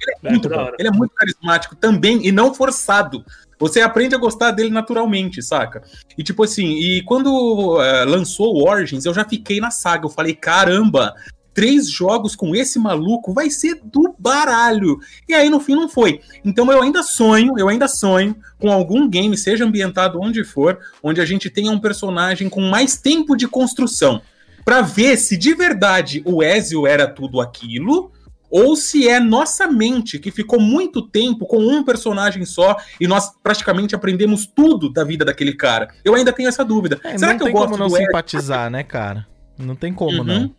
Ele 0.00 0.16
é 0.22 0.28
É, 0.28 0.30
muito 0.30 0.48
bom. 0.48 0.70
Ele 0.78 0.88
é 0.88 0.92
muito 0.92 1.14
carismático 1.14 1.76
também 1.76 2.26
e 2.26 2.32
não 2.32 2.54
forçado. 2.54 3.24
Você 3.58 3.82
aprende 3.82 4.14
a 4.14 4.18
gostar 4.18 4.52
dele 4.52 4.70
naturalmente, 4.70 5.42
saca? 5.42 5.82
E 6.16 6.22
tipo 6.22 6.42
assim, 6.42 6.78
e 6.78 7.02
quando 7.02 7.78
eh, 7.82 8.04
lançou 8.06 8.54
o 8.54 8.66
Origins, 8.66 9.04
eu 9.04 9.12
já 9.12 9.24
fiquei 9.24 9.60
na 9.60 9.70
saga. 9.70 10.06
Eu 10.06 10.10
falei, 10.10 10.34
caramba, 10.34 11.14
três 11.52 11.90
jogos 11.90 12.34
com 12.34 12.54
esse 12.54 12.78
maluco 12.78 13.34
vai 13.34 13.50
ser 13.50 13.78
do 13.84 14.14
baralho. 14.18 14.98
E 15.28 15.34
aí 15.34 15.50
no 15.50 15.60
fim 15.60 15.74
não 15.74 15.90
foi. 15.90 16.20
Então 16.42 16.72
eu 16.72 16.80
ainda 16.80 17.02
sonho, 17.02 17.58
eu 17.58 17.68
ainda 17.68 17.86
sonho 17.86 18.34
com 18.58 18.70
algum 18.70 19.06
game, 19.06 19.36
seja 19.36 19.64
ambientado 19.64 20.18
onde 20.20 20.42
for, 20.42 20.78
onde 21.02 21.20
a 21.20 21.26
gente 21.26 21.50
tenha 21.50 21.70
um 21.70 21.78
personagem 21.78 22.48
com 22.48 22.62
mais 22.62 22.96
tempo 22.96 23.36
de 23.36 23.46
construção. 23.46 24.22
Pra 24.64 24.80
ver 24.80 25.16
se 25.16 25.36
de 25.36 25.54
verdade 25.54 26.22
o 26.24 26.42
Ezio 26.42 26.86
era 26.86 27.06
tudo 27.06 27.40
aquilo 27.40 28.10
ou 28.50 28.74
se 28.76 29.08
é 29.08 29.20
nossa 29.20 29.66
mente 29.68 30.18
que 30.18 30.30
ficou 30.30 30.60
muito 30.60 31.00
tempo 31.08 31.46
com 31.46 31.58
um 31.58 31.84
personagem 31.84 32.44
só 32.44 32.76
e 33.00 33.06
nós 33.06 33.30
praticamente 33.42 33.94
aprendemos 33.94 34.46
tudo 34.46 34.92
da 34.92 35.04
vida 35.04 35.24
daquele 35.24 35.54
cara. 35.54 35.88
Eu 36.04 36.14
ainda 36.14 36.32
tenho 36.32 36.48
essa 36.48 36.64
dúvida. 36.64 37.00
É, 37.04 37.16
Será 37.16 37.32
não 37.32 37.38
que 37.38 37.48
eu 37.48 37.52
gosto 37.52 37.64
como 37.70 37.78
não 37.78 37.88
do 37.88 37.96
simpatizar, 37.96 38.70
né, 38.70 38.82
cara? 38.82 39.26
Não 39.58 39.74
tem 39.76 39.92
como, 39.92 40.18
Uhum. 40.18 40.24
não. 40.24 40.54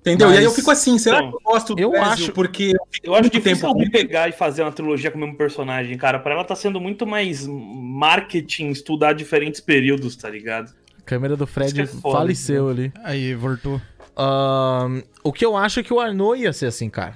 Entendeu? 0.00 0.32
E 0.32 0.38
aí 0.38 0.42
eu 0.44 0.50
Mas- 0.50 0.56
fico 0.58 0.70
assim, 0.72 0.98
será 0.98 1.18
Então, 1.18 1.30
que 1.30 1.36
eu 1.36 1.40
gosto 1.52 1.74
do 1.76 1.80
eu 1.80 1.90
Ezio 1.94 2.02
acho- 2.04 2.32
porque 2.32 2.72
eu 3.04 3.12
Eu 3.12 3.14
acho 3.14 3.30
difícil 3.30 3.54
tempo 3.54 3.66
alguém 3.68 3.88
pegar 3.88 4.28
e 4.28 4.32
fazer 4.32 4.62
uma 4.62 4.72
trilogia 4.72 5.12
com 5.12 5.16
o 5.18 5.20
mesmo 5.20 5.36
personagem, 5.36 5.96
cara. 5.96 6.18
Pra 6.18 6.32
ela 6.34 6.42
tá 6.44 6.56
sendo 6.56 6.80
muito 6.80 7.06
mais 7.06 7.46
marketing, 7.46 8.70
estudar 8.70 9.12
diferentes 9.12 9.60
períodos, 9.60 10.16
tá 10.16 10.28
ligado? 10.28 10.72
A 10.98 11.02
câmera 11.04 11.36
do 11.36 11.46
Fred 11.46 11.80
é 11.80 11.86
foda, 11.86 12.18
faleceu 12.18 12.68
ali. 12.68 12.92
Aí, 13.04 13.32
voltou. 13.34 13.80
Ahn, 14.16 15.02
o 15.22 15.32
que 15.32 15.44
eu 15.44 15.56
acho 15.56 15.80
é 15.80 15.82
que 15.82 15.92
o 15.92 16.00
Arnaud 16.00 16.40
ia 16.40 16.52
ser 16.52 16.66
assim, 16.66 16.90
cara. 16.90 17.14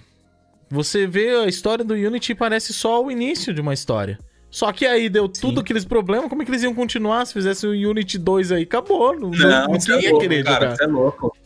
Você 0.71 1.07
vê 1.07 1.31
a 1.31 1.47
história 1.47 1.85
do 1.85 1.95
Unity 1.95 2.33
e 2.33 2.35
parece 2.35 2.73
só 2.73 3.05
o 3.05 3.11
início 3.11 3.55
de 3.55 3.61
uma 3.61 3.75
história. 3.75 4.19
Só 4.51 4.73
que 4.73 4.87
aí 4.87 5.09
deu 5.09 5.29
tudo 5.29 5.61
aqueles 5.61 5.85
problemas, 5.85 6.29
como 6.29 6.43
é 6.43 6.45
que 6.45 6.51
eles 6.51 6.63
iam 6.63 6.75
continuar 6.75 7.27
se 7.27 7.33
fizesse 7.33 7.67
o 7.67 7.71
Unity 7.71 8.19
2 8.19 8.53
aí? 8.53 8.63
Acabou, 8.63 9.13
não, 9.15 9.31
Não, 9.31 9.67
ninguém 9.67 9.81
você 9.81 9.93
é 9.93 10.11
louco, 10.11 10.19
querer 10.21 10.45
cara, 10.45 10.65
jogar. 10.65 10.77
você 10.77 10.85
é 10.85 10.87
louco. 10.87 11.37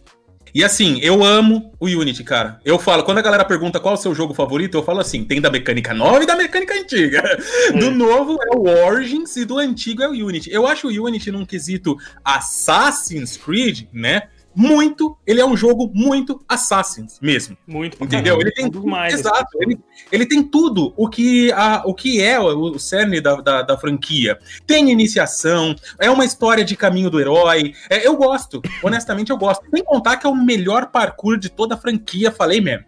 E 0.55 0.65
assim, 0.65 0.99
eu 1.01 1.23
amo 1.23 1.73
o 1.79 1.87
Unity, 1.87 2.25
cara. 2.25 2.61
Eu 2.65 2.79
falo, 2.79 3.05
quando 3.05 3.19
a 3.19 3.23
galera 3.23 3.45
pergunta 3.45 3.79
qual 3.79 3.95
é 3.95 3.99
o 3.99 4.01
seu 4.01 4.15
jogo 4.15 4.35
favorito, 4.35 4.77
eu 4.77 4.83
falo 4.83 5.01
assim: 5.01 5.25
tem 5.25 5.41
da 5.41 5.51
mecânica 5.51 5.95
nova 5.95 6.23
e 6.23 6.27
da 6.27 6.37
mecânica 6.37 6.75
antiga. 6.75 7.23
Do 7.79 7.91
novo 7.91 8.37
é 8.43 8.57
o 8.57 8.87
Origins 8.87 9.37
e 9.37 9.45
do 9.45 9.59
antigo 9.59 10.03
é 10.03 10.09
o 10.09 10.13
Unity. 10.13 10.51
Eu 10.53 10.67
acho 10.67 10.89
o 10.89 11.05
Unity 11.05 11.31
num 11.31 11.47
quesito 11.47 11.97
Assassin's 12.25 13.37
Creed, 13.37 13.87
né? 13.93 14.23
Muito. 14.61 15.17
Ele 15.27 15.41
é 15.41 15.47
um 15.47 15.57
jogo 15.57 15.91
muito 15.95 16.43
Assassin's 16.47 17.19
mesmo. 17.21 17.57
Muito 17.67 17.95
Entendeu? 18.03 18.35
caramba. 18.35 18.43
Ele 18.43 18.53
tem 18.53 18.69
dos 18.71 18.85
mais. 18.85 19.15
Exato. 19.15 19.49
Ele, 19.61 19.79
ele 20.13 20.27
tem 20.27 20.43
tudo 20.43 20.93
o 20.97 21.09
que, 21.09 21.51
a, 21.53 21.83
o 21.87 21.95
que 21.95 22.21
é 22.21 22.39
o, 22.39 22.73
o 22.73 22.79
cerne 22.79 23.21
da, 23.21 23.37
da, 23.37 23.63
da 23.63 23.79
franquia. 23.79 24.39
Tem 24.67 24.91
iniciação, 24.91 25.75
é 25.99 26.11
uma 26.11 26.25
história 26.27 26.63
de 26.65 26.77
caminho 26.77 27.09
do 27.09 27.19
herói. 27.19 27.73
É, 27.89 28.07
eu 28.07 28.15
gosto, 28.17 28.61
honestamente 28.85 29.31
eu 29.31 29.39
gosto. 29.39 29.65
Sem 29.75 29.83
contar 29.83 30.19
que 30.19 30.27
é 30.27 30.31
o 30.31 30.37
melhor 30.37 30.89
parkour 30.89 31.39
de 31.39 31.49
toda 31.49 31.75
a 31.75 31.79
franquia, 31.79 32.31
falei 32.31 32.61
mesmo. 32.61 32.85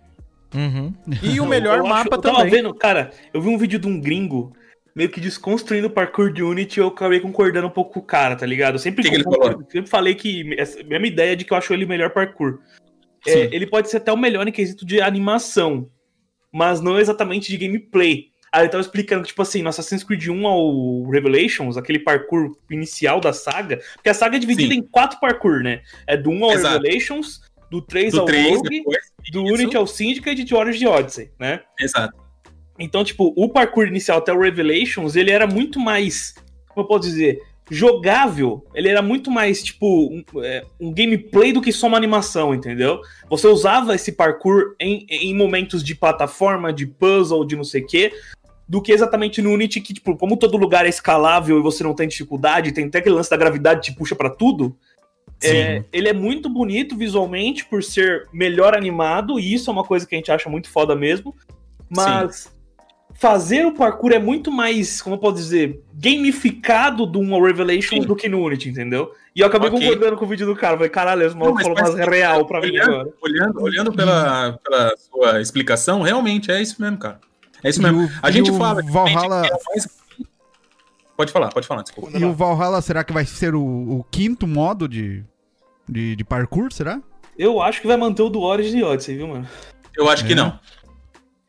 Uhum. 0.54 0.92
E 1.22 1.40
o 1.40 1.46
melhor 1.48 1.78
eu 1.78 1.86
acho- 1.86 1.94
mapa 1.94 2.16
eu 2.16 2.20
tava 2.20 2.36
também. 2.38 2.50
vendo, 2.50 2.74
cara, 2.74 3.10
eu 3.32 3.40
vi 3.40 3.48
um 3.48 3.56
vídeo 3.56 3.78
de 3.78 3.88
um 3.88 3.98
gringo 3.98 4.52
meio 4.94 5.08
que 5.08 5.20
desconstruindo 5.20 5.86
o 5.86 5.90
parkour 5.90 6.32
de 6.32 6.42
Unity 6.42 6.80
eu 6.80 6.88
acabei 6.88 7.20
concordando 7.20 7.66
um 7.66 7.70
pouco 7.70 7.94
com 7.94 8.00
o 8.00 8.02
cara, 8.04 8.36
tá 8.36 8.44
ligado? 8.46 8.74
Eu 8.74 8.78
sempre, 8.78 9.02
Que 9.02 9.08
que 9.10 9.14
ele 9.16 9.24
concor- 9.24 9.52
falou? 9.52 9.66
sempre 9.70 9.90
falei 9.90 10.14
que 10.14 10.54
essa 10.58 10.82
mesma 10.82 11.06
ideia 11.06 11.34
de 11.36 11.44
que 11.44 11.52
eu 11.52 11.56
acho 11.56 11.72
ele 11.72 11.84
o 11.84 11.88
melhor 11.88 12.10
parkour. 12.10 12.58
É, 13.26 13.54
ele 13.54 13.66
pode 13.66 13.88
ser 13.88 13.98
até 13.98 14.12
o 14.12 14.16
melhor 14.16 14.46
em 14.46 14.52
quesito 14.52 14.84
de 14.84 15.00
animação, 15.00 15.88
mas 16.52 16.80
não 16.80 16.98
exatamente 16.98 17.50
de 17.50 17.56
gameplay. 17.56 18.26
Aí 18.52 18.62
ele 18.62 18.68
tava 18.68 18.82
explicando 18.82 19.22
que, 19.22 19.28
tipo 19.28 19.40
assim, 19.40 19.62
no 19.62 19.70
Assassin's 19.70 20.04
Creed 20.04 20.28
1 20.28 20.46
ao 20.46 21.08
Revelations, 21.08 21.76
aquele 21.78 21.98
parkour 22.00 22.54
inicial 22.70 23.18
da 23.20 23.32
saga, 23.32 23.80
porque 23.94 24.10
a 24.10 24.14
saga 24.14 24.36
é 24.36 24.38
dividida 24.38 24.74
Sim. 24.74 24.80
em 24.80 24.82
quatro 24.82 25.18
parkour, 25.20 25.62
né? 25.62 25.80
É 26.06 26.16
do 26.18 26.28
1 26.30 26.44
ao 26.44 26.52
Exato. 26.52 26.74
Revelations, 26.82 27.40
do 27.70 27.80
3 27.80 28.12
Do 28.12 28.20
ao 28.20 28.26
3, 28.26 28.56
Rogue, 28.56 28.68
depois. 28.68 28.98
do 29.32 29.44
isso. 29.44 29.54
Unity 29.54 29.76
ao 29.76 29.86
Syndicate 29.86 30.42
e 30.42 30.44
de 30.44 30.54
Origins 30.54 30.90
Odyssey, 30.90 31.30
né? 31.40 31.62
Exato. 31.80 32.14
Então, 32.82 33.04
tipo, 33.04 33.32
o 33.36 33.48
parkour 33.48 33.86
inicial 33.86 34.18
até 34.18 34.32
o 34.32 34.40
Revelations, 34.40 35.14
ele 35.14 35.30
era 35.30 35.46
muito 35.46 35.78
mais, 35.78 36.34
como 36.68 36.84
eu 36.84 36.88
posso 36.88 37.08
dizer, 37.08 37.40
jogável. 37.70 38.66
Ele 38.74 38.88
era 38.88 39.00
muito 39.00 39.30
mais, 39.30 39.62
tipo, 39.62 39.86
um, 39.86 40.24
é, 40.42 40.64
um 40.80 40.92
gameplay 40.92 41.52
do 41.52 41.62
que 41.62 41.70
só 41.70 41.86
uma 41.86 41.96
animação, 41.96 42.52
entendeu? 42.52 43.00
Você 43.30 43.46
usava 43.46 43.94
esse 43.94 44.10
parkour 44.10 44.74
em, 44.80 45.06
em 45.08 45.32
momentos 45.32 45.84
de 45.84 45.94
plataforma, 45.94 46.72
de 46.72 46.84
puzzle, 46.84 47.46
de 47.46 47.54
não 47.54 47.62
sei 47.62 47.82
o 47.82 47.86
quê, 47.86 48.12
do 48.68 48.82
que 48.82 48.90
exatamente 48.90 49.40
no 49.40 49.52
Unity, 49.52 49.80
que, 49.80 49.94
tipo, 49.94 50.16
como 50.16 50.36
todo 50.36 50.56
lugar 50.56 50.84
é 50.84 50.88
escalável 50.88 51.58
e 51.58 51.62
você 51.62 51.84
não 51.84 51.94
tem 51.94 52.08
dificuldade, 52.08 52.72
tem 52.72 52.86
até 52.86 52.98
aquele 52.98 53.14
lance 53.14 53.30
da 53.30 53.36
gravidade 53.36 53.80
que 53.80 53.92
te 53.92 53.96
puxa 53.96 54.16
pra 54.16 54.28
tudo. 54.28 54.76
É, 55.40 55.84
ele 55.92 56.08
é 56.08 56.12
muito 56.12 56.48
bonito 56.48 56.96
visualmente 56.96 57.64
por 57.64 57.82
ser 57.82 58.28
melhor 58.32 58.76
animado, 58.76 59.38
e 59.38 59.54
isso 59.54 59.70
é 59.70 59.72
uma 59.72 59.84
coisa 59.84 60.06
que 60.06 60.16
a 60.16 60.18
gente 60.18 60.32
acha 60.32 60.50
muito 60.50 60.68
foda 60.68 60.96
mesmo. 60.96 61.34
Mas 61.94 62.51
fazer 63.22 63.64
o 63.64 63.72
parkour 63.72 64.10
é 64.10 64.18
muito 64.18 64.50
mais, 64.50 65.00
como 65.00 65.14
eu 65.14 65.18
posso 65.20 65.36
dizer, 65.36 65.80
gamificado 65.94 67.06
do 67.06 67.20
um 67.20 67.40
Revelation 67.40 68.00
Sim. 68.00 68.02
do 68.02 68.16
que 68.16 68.28
no 68.28 68.44
Unity, 68.44 68.70
entendeu? 68.70 69.12
E 69.34 69.38
eu 69.40 69.46
acabei 69.46 69.68
Ok. 69.68 69.78
concordando 69.80 70.16
com 70.16 70.24
o 70.24 70.28
vídeo 70.28 70.44
do 70.44 70.56
cara. 70.56 70.74
Falei, 70.76 70.90
caralho, 70.90 71.22
esse 71.22 71.36
Não, 71.36 71.42
maluco 71.42 71.62
falou 71.62 71.78
mais 71.80 71.94
real 72.08 72.44
pra 72.44 72.60
mim 72.60 72.70
Olhando- 72.70 72.90
agora. 72.90 73.08
Olhando, 73.22 73.62
olhando 73.62 73.92
pela, 73.92 74.58
pela 74.64 74.92
sua 74.96 75.40
explicação, 75.40 76.02
realmente 76.02 76.50
é 76.50 76.60
isso 76.60 76.82
mesmo, 76.82 76.98
cara. 76.98 77.20
É 77.62 77.68
isso 77.70 77.80
mesmo. 77.80 78.06
O- 78.06 78.10
a 78.20 78.28
gente 78.32 78.50
o 78.50 78.54
fala. 78.58 78.82
Valhalla- 78.82 79.42
que 79.42 79.50
mais- 79.70 80.02
Pode 81.16 81.30
falar, 81.30 81.48
pode 81.50 81.66
falar, 81.68 81.82
desculpa. 81.82 82.18
E 82.18 82.24
o 82.24 82.32
Valhalla, 82.32 82.82
será 82.82 83.04
que 83.04 83.12
vai 83.12 83.24
ser 83.24 83.54
o, 83.54 83.62
o 83.62 84.04
quinto 84.10 84.48
modo 84.48 84.88
de, 84.88 85.22
de, 85.88 86.16
de 86.16 86.24
parkour, 86.24 86.72
será? 86.72 87.00
Eu 87.38 87.62
acho 87.62 87.80
que 87.80 87.86
vai 87.86 87.96
manter 87.96 88.22
o 88.22 88.28
do 88.28 88.40
Origin 88.40 88.78
e 88.78 88.82
Odyssey, 88.82 89.16
viu, 89.16 89.28
mano? 89.28 89.46
Eu 89.96 90.10
acho 90.10 90.24
que 90.26 90.32
É. 90.32 90.34
não. 90.34 90.58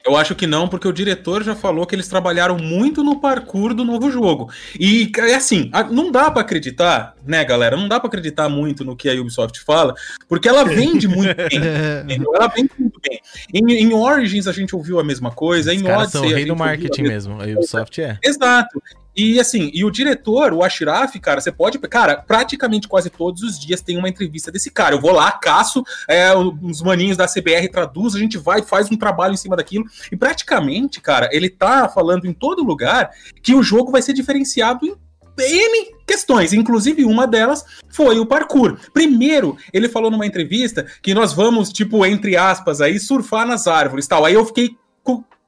Eu 0.06 0.18
acho 0.18 0.36
que 0.36 0.46
não, 0.46 0.68
porque 0.68 0.88
o 0.88 0.92
diretor 0.92 1.44
já 1.44 1.56
falou 1.56 1.86
que 1.86 1.96
eles 1.96 2.08
trabalharam 2.08 2.58
muito 2.58 3.04
no 3.04 3.22
parkour 3.22 3.74
do 3.74 3.86
novo 3.86 4.12
jogo. 4.12 4.52
E 4.78 5.10
é 5.18 5.36
assim, 5.36 5.72
não 5.90 6.12
dá 6.12 6.30
pra 6.30 6.42
acreditar, 6.42 7.16
né, 7.26 7.44
galera? 7.46 7.78
Não 7.78 7.88
dá 7.88 8.00
pra 8.00 8.08
acreditar 8.08 8.50
muito 8.50 8.84
no 8.84 8.98
que 8.98 9.10
a 9.10 9.14
Ubisoft 9.14 9.62
fala, 9.62 9.96
porque 10.28 10.50
ela 10.50 10.66
vende 10.66 11.08
muito 11.08 11.34
bem. 11.50 12.28
Ela 12.36 12.48
vende 12.48 12.72
muito 12.78 13.00
bem. 13.02 13.22
Em, 13.54 13.84
em 13.84 13.94
Origins 13.94 14.46
a 14.46 14.52
gente 14.52 14.76
ouviu 14.76 15.00
a 15.00 15.04
mesma 15.04 15.32
coisa, 15.32 15.74
Os 15.74 15.82
em 15.82 15.88
Odyssey 15.88 16.12
são 16.12 16.26
o 16.26 16.34
rei 16.34 16.46
do 16.46 16.56
marketing 16.56 17.04
mesmo. 17.04 17.42
A 17.42 17.46
Ubisoft 17.46 18.02
é. 18.02 18.18
Exato. 18.22 18.82
E 19.16 19.40
assim, 19.40 19.70
e 19.74 19.86
o 19.86 19.92
diretor, 19.92 20.54
o 20.54 20.64
Ashraf, 20.64 21.16
cara, 21.20 21.40
você 21.40 21.52
pode. 21.52 21.78
Cara, 21.80 22.18
praticamente 22.18 22.88
quase 22.88 23.10
todos 23.10 23.44
os 23.44 23.60
dias 23.60 23.82
tem 23.82 23.98
uma 23.98 24.10
entrevista 24.10 24.52
desse 24.52 24.72
cara. 24.72 24.96
Eu 24.96 25.02
vou 25.02 25.12
lá, 25.12 25.32
caço, 25.32 25.84
é, 26.08 26.34
os 26.36 26.82
maninhos 26.82 27.18
da 27.18 27.28
CBR 27.28 27.70
traduz, 27.70 28.16
a 28.16 28.20
gente 28.20 28.38
vai, 28.38 28.62
faz 28.62 28.92
um 28.92 28.98
trabalho 28.98 29.34
em 29.34 29.38
cima 29.38 29.56
daquilo. 29.56 29.86
E 30.12 30.16
praticamente, 30.16 31.00
cara, 31.00 31.30
ele 31.32 31.50
tá 31.50 31.88
falando 31.88 32.26
em 32.26 32.34
todo 32.34 32.64
lugar 32.64 33.12
que 33.42 33.54
o 33.54 33.64
jogo 33.64 33.92
vai 33.92 34.02
ser 34.02 34.14
diferenciado 34.14 34.86
em 34.86 34.96
N 35.40 35.94
questões, 36.06 36.54
inclusive 36.54 37.06
uma 37.06 37.26
delas 37.26 37.66
foi 37.90 38.20
o 38.20 38.26
parkour. 38.26 38.78
Primeiro, 38.94 39.58
ele 39.72 39.90
falou 39.90 40.12
numa 40.12 40.26
entrevista 40.26 40.86
que 41.02 41.14
nós 41.14 41.34
vamos, 41.34 41.72
tipo, 41.72 42.06
entre 42.06 42.38
aspas, 42.38 42.82
aí, 42.82 43.00
surfar 43.00 43.48
nas 43.48 43.68
árvores 43.68 44.08
tal. 44.08 44.26
Aí 44.26 44.34
eu 44.34 44.46
fiquei 44.46 44.76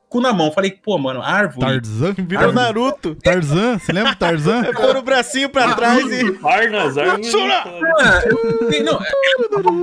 cu 0.10 0.22
na 0.22 0.32
mão, 0.34 0.52
falei, 0.52 0.72
pô, 0.72 0.98
mano, 0.98 1.22
árvore. 1.22 1.66
Tarzan? 1.66 2.14
Virou 2.18 2.54
Naruto. 2.54 3.16
Tarzan? 3.16 3.78
Você 3.80 3.92
lembra 3.92 4.14
do 4.14 4.18
Tarzan? 4.18 4.64
Pôr 4.74 4.96
o 4.98 5.02
bracinho 5.02 5.50
pra 5.50 5.74
trás 5.76 6.06
e. 6.06 6.40
Arnas, 6.46 6.98
Arnas. 6.98 7.28
Eu- 7.34 8.84
não, 8.84 9.00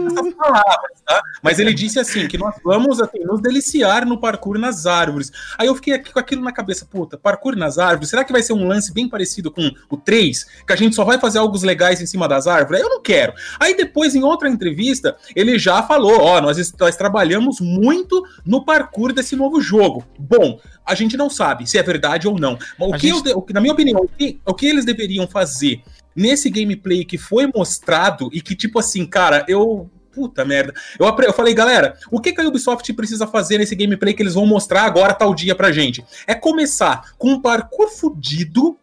essas 0.07 0.35
palavras, 0.35 1.03
tá? 1.07 1.21
Mas 1.43 1.59
ele 1.59 1.75
disse 1.75 1.99
assim: 1.99 2.27
que 2.29 2.39
nós 2.39 2.55
vamos 2.65 3.01
assim, 3.01 3.21
nos 3.25 3.41
deliciar 3.41 4.07
no 4.07 4.19
parkour 4.19 4.59
nas 4.59 4.87
árvores. 4.87 5.31
Aí 5.59 5.67
eu 5.67 5.75
fiquei 5.75 5.95
aqui 5.95 6.13
com 6.13 6.19
aquilo 6.19 6.43
na 6.43 6.53
cabeça, 6.53 6.87
puta, 6.87 7.17
parkour 7.19 7.57
nas 7.57 7.79
árvores, 7.79 8.11
será 8.11 8.25
que 8.25 8.33
vai 8.33 8.43
ser 8.43 8.53
um 8.53 8.67
lance 8.67 8.93
bem 8.93 9.09
parecido 9.09 9.51
com 9.51 9.71
o 9.91 9.97
3? 9.97 10.45
Que 10.67 10.73
a 10.73 10.77
gente 10.77 10.95
só 10.97 11.05
vai 11.05 11.19
fazer 11.19 11.39
algo 11.39 11.53
legais 11.63 12.01
em 12.01 12.07
cima 12.07 12.27
das 12.27 12.47
árvores? 12.47 12.81
Eu 12.83 12.89
não 12.89 13.03
quero. 13.03 13.35
Aí 13.61 13.77
depois, 13.77 14.15
em 14.15 14.23
outra 14.25 14.49
entrevista, 14.49 15.17
ele 15.37 15.59
já 15.59 15.83
falou: 15.83 16.21
ó, 16.21 16.41
nós, 16.41 16.59
est- 16.59 16.75
nós 16.79 16.97
trabalhamos 16.97 17.61
muito 17.61 18.25
no 18.45 18.65
parkour 18.65 19.13
desse 19.13 19.37
novo 19.37 19.61
jogo. 19.61 20.05
Bom, 20.19 20.61
a 20.87 20.95
gente 20.95 21.17
não 21.17 21.29
sabe 21.31 21.67
se 21.69 21.79
é 21.79 21.83
verdade 21.83 22.29
ou 22.29 22.39
não. 22.39 22.59
Mas 22.79 22.89
o 22.89 22.95
A 22.95 22.99
que 22.99 23.09
gente- 23.09 23.29
eu 23.31 23.39
o 23.39 23.47
na 23.53 23.61
minha 23.61 23.73
opinião, 23.73 24.01
o 24.01 24.09
que, 24.09 24.41
o 24.45 24.55
que 24.55 24.67
eles 24.67 24.85
deveriam 24.85 25.27
fazer 25.27 25.83
nesse 26.15 26.51
gameplay 26.51 27.05
que 27.05 27.17
foi 27.19 27.51
mostrado 27.55 28.29
e 28.33 28.41
que, 28.41 28.55
tipo 28.55 28.79
assim, 28.79 29.07
cara, 29.07 29.45
eu. 29.49 29.91
Puta 30.15 30.45
merda. 30.45 30.75
Eu, 31.01 31.07
eu 31.07 31.33
falei, 31.33 31.55
galera, 31.55 31.97
o 32.11 32.21
que, 32.21 32.35
que 32.35 32.41
a 32.43 32.47
Ubisoft 32.47 32.93
precisa 32.93 33.27
fazer 33.27 33.57
nesse 33.57 33.75
gameplay 33.75 34.13
que 34.13 34.23
eles 34.23 34.35
vão 34.35 34.45
mostrar 34.45 34.83
agora, 34.83 35.15
tal 35.15 35.35
dia 35.35 35.55
pra 35.55 35.73
gente? 35.73 36.05
É 36.27 36.35
começar 36.35 37.15
com 37.17 37.31
um 37.31 37.41
parkour 37.41 37.89
fudido, 37.89 38.77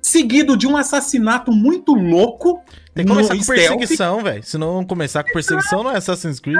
seguido 0.00 0.56
de 0.56 0.68
um 0.68 0.76
assassinato 0.76 1.50
muito 1.50 1.92
louco. 1.94 2.62
Tem 2.94 3.04
que 3.04 3.10
começar 3.10 3.34
com 3.34 3.42
stealth. 3.42 3.58
perseguição, 3.78 4.22
velho. 4.22 4.42
Se 4.44 4.56
não 4.56 4.84
começar 4.84 5.24
com 5.24 5.32
perseguição, 5.32 5.82
não 5.82 5.90
é 5.90 5.96
Assassin's 5.96 6.38
Creed. 6.38 6.56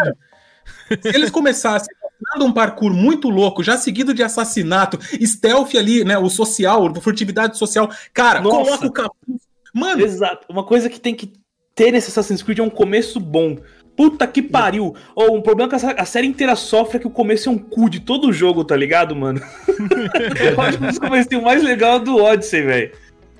Se 1.01 1.09
eles 1.15 1.31
começassem 1.31 1.95
mostrando 2.23 2.47
um 2.49 2.53
parkour 2.53 2.93
muito 2.93 3.29
louco, 3.29 3.63
já 3.63 3.77
seguido 3.77 4.15
de 4.15 4.23
assassinato, 4.23 4.99
stealth 5.25 5.75
ali, 5.75 6.05
né? 6.05 6.17
O 6.19 6.29
social, 6.29 6.93
furtividade 7.01 7.59
social. 7.59 7.91
Cara, 8.15 8.41
Nossa. 8.41 8.57
coloca 8.57 8.87
o 8.87 8.93
capuz. 8.93 9.41
Mano, 9.75 10.03
Exato. 10.05 10.47
Uma 10.49 10.65
coisa 10.65 10.89
que 10.89 11.01
tem 11.01 11.15
que 11.15 11.33
ter 11.75 11.91
nesse 11.91 12.11
Assassin's 12.11 12.43
Creed 12.43 12.59
é 12.59 12.63
um 12.63 12.71
começo 12.71 13.19
bom. 13.19 13.57
Puta 13.97 14.27
que 14.27 14.41
pariu. 14.43 14.95
Ou 15.15 15.37
um 15.37 15.43
problema 15.43 15.69
que 15.69 15.87
a 15.87 16.05
série 16.05 16.27
inteira 16.27 16.57
sofre 16.57 16.97
é 16.97 17.01
que 17.01 17.07
o 17.07 17.11
começo 17.11 17.49
é 17.49 17.53
um 17.53 17.59
cu 17.59 17.91
de 17.91 18.01
todo 18.01 18.29
o 18.29 18.33
jogo, 18.33 18.65
tá 18.65 18.77
ligado, 18.77 19.15
mano? 19.15 19.41
Eu 20.41 20.61
acho 20.61 20.79
que 20.79 21.01
começo 21.01 21.43
mais 21.43 21.63
legal 21.63 21.97
é 21.97 22.01
do 22.01 22.17
Odyssey, 22.17 22.63
velho. 22.63 22.93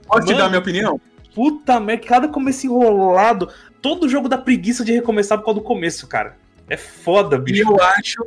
pode 0.07 0.27
te 0.27 0.35
dar 0.35 0.49
minha 0.49 0.59
opinião? 0.61 1.01
Puta 1.35 1.81
merda, 1.81 2.07
cada 2.07 2.29
começo 2.29 2.67
enrolado. 2.67 3.49
Todo 3.81 4.09
jogo 4.09 4.29
dá 4.29 4.37
preguiça 4.37 4.85
de 4.85 4.93
recomeçar 4.93 5.39
por 5.39 5.45
causa 5.47 5.61
do 5.61 5.65
começo, 5.65 6.07
cara. 6.07 6.37
É 6.69 6.77
foda, 6.77 7.37
E 7.37 7.41
bicho. 7.41 7.63
eu 7.71 7.83
acho, 7.83 8.25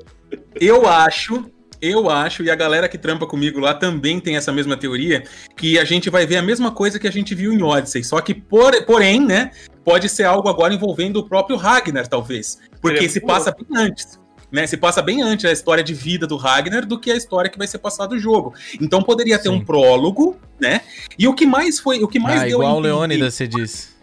eu 0.59 0.87
acho, 0.87 1.45
eu 1.81 2.09
acho, 2.09 2.43
e 2.43 2.49
a 2.49 2.55
galera 2.55 2.87
que 2.87 2.97
trampa 2.97 3.25
comigo 3.25 3.59
lá 3.59 3.73
também 3.73 4.19
tem 4.19 4.37
essa 4.37 4.51
mesma 4.51 4.77
teoria, 4.77 5.23
que 5.55 5.77
a 5.77 5.85
gente 5.85 6.09
vai 6.09 6.25
ver 6.25 6.37
a 6.37 6.41
mesma 6.41 6.71
coisa 6.71 6.99
que 6.99 7.07
a 7.07 7.11
gente 7.11 7.35
viu 7.35 7.53
em 7.53 7.61
Odyssey, 7.61 8.03
só 8.03 8.19
que, 8.21 8.33
por, 8.33 8.83
porém, 8.85 9.19
né, 9.19 9.51
pode 9.83 10.09
ser 10.09 10.23
algo 10.23 10.49
agora 10.49 10.73
envolvendo 10.73 11.17
o 11.17 11.27
próprio 11.27 11.57
Ragnar, 11.57 12.07
talvez. 12.07 12.59
Porque 12.81 13.05
é 13.05 13.07
se 13.07 13.19
passa 13.19 13.51
bem 13.51 13.67
antes. 13.77 14.19
Né, 14.51 14.65
se 14.67 14.77
passa 14.77 15.01
bem 15.01 15.21
antes 15.21 15.43
a 15.45 15.51
história 15.51 15.83
de 15.83 15.93
vida 15.93 16.25
do 16.25 16.37
Ragnar 16.37 16.85
do 16.85 16.99
que 16.99 17.11
a 17.11 17.15
história 17.15 17.49
que 17.49 17.57
vai 17.57 17.67
ser 17.67 17.79
passada 17.79 18.13
no 18.15 18.21
jogo. 18.21 18.53
Então 18.79 19.01
poderia 19.01 19.37
ter 19.37 19.49
Sim. 19.49 19.55
um 19.55 19.65
prólogo, 19.65 20.39
né? 20.59 20.81
E 21.17 21.27
o 21.27 21.33
que 21.33 21.45
mais 21.45 21.79
foi, 21.79 22.01
o 22.01 22.07
que 22.07 22.19
mais 22.19 22.41
Ah, 22.41 22.45
deu 22.45 22.59
igual 22.59 22.77
o 22.77 22.79
Leônidas, 22.79 23.33
você 23.33 23.47
disse. 23.47 23.94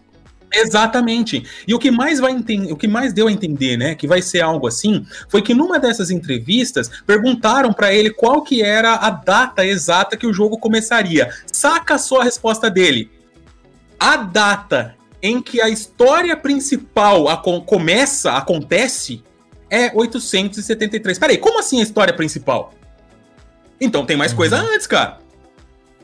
Exatamente. 0.55 1.45
E 1.67 1.75
o 1.75 1.79
que 1.79 1.91
mais 1.91 2.21
vai 2.21 2.35
o 2.71 2.77
que 2.77 2.89
mais 2.89 3.13
deu 3.13 3.29
a 3.29 3.33
entender, 3.33 3.77
né, 3.77 3.95
que 3.95 4.07
vai 4.07 4.21
ser 4.21 4.41
algo 4.41 4.67
assim, 4.67 5.05
foi 5.29 5.41
que 5.43 5.55
numa 5.55 5.79
dessas 5.79 6.11
entrevistas 6.11 6.91
perguntaram 7.07 7.73
pra 7.73 7.93
ele 7.95 8.11
qual 8.11 8.43
que 8.43 8.63
era 8.63 8.95
a 8.97 9.11
data 9.11 9.65
exata 9.65 10.17
que 10.17 10.27
o 10.27 10.33
jogo 10.33 10.59
começaria. 10.59 11.31
Saca 11.51 11.97
só 11.99 12.21
a 12.21 12.25
resposta 12.25 12.71
dele. 12.71 13.11
A 13.99 14.17
data 14.17 14.95
em 15.23 15.41
que 15.41 15.61
a 15.61 15.69
história 15.69 16.37
principal 16.37 17.27
começa, 17.65 18.33
acontece, 18.33 19.23
é 19.71 19.91
873. 19.95 21.19
Peraí, 21.19 21.39
como 21.39 21.61
assim 21.61 21.81
a 21.81 21.83
história 21.83 22.13
principal? 22.13 22.75
Então 23.81 24.05
tem 24.05 24.17
mais 24.17 24.33
Uhum. 24.33 24.37
coisa 24.39 24.57
antes, 24.59 24.87
cara. 24.87 25.19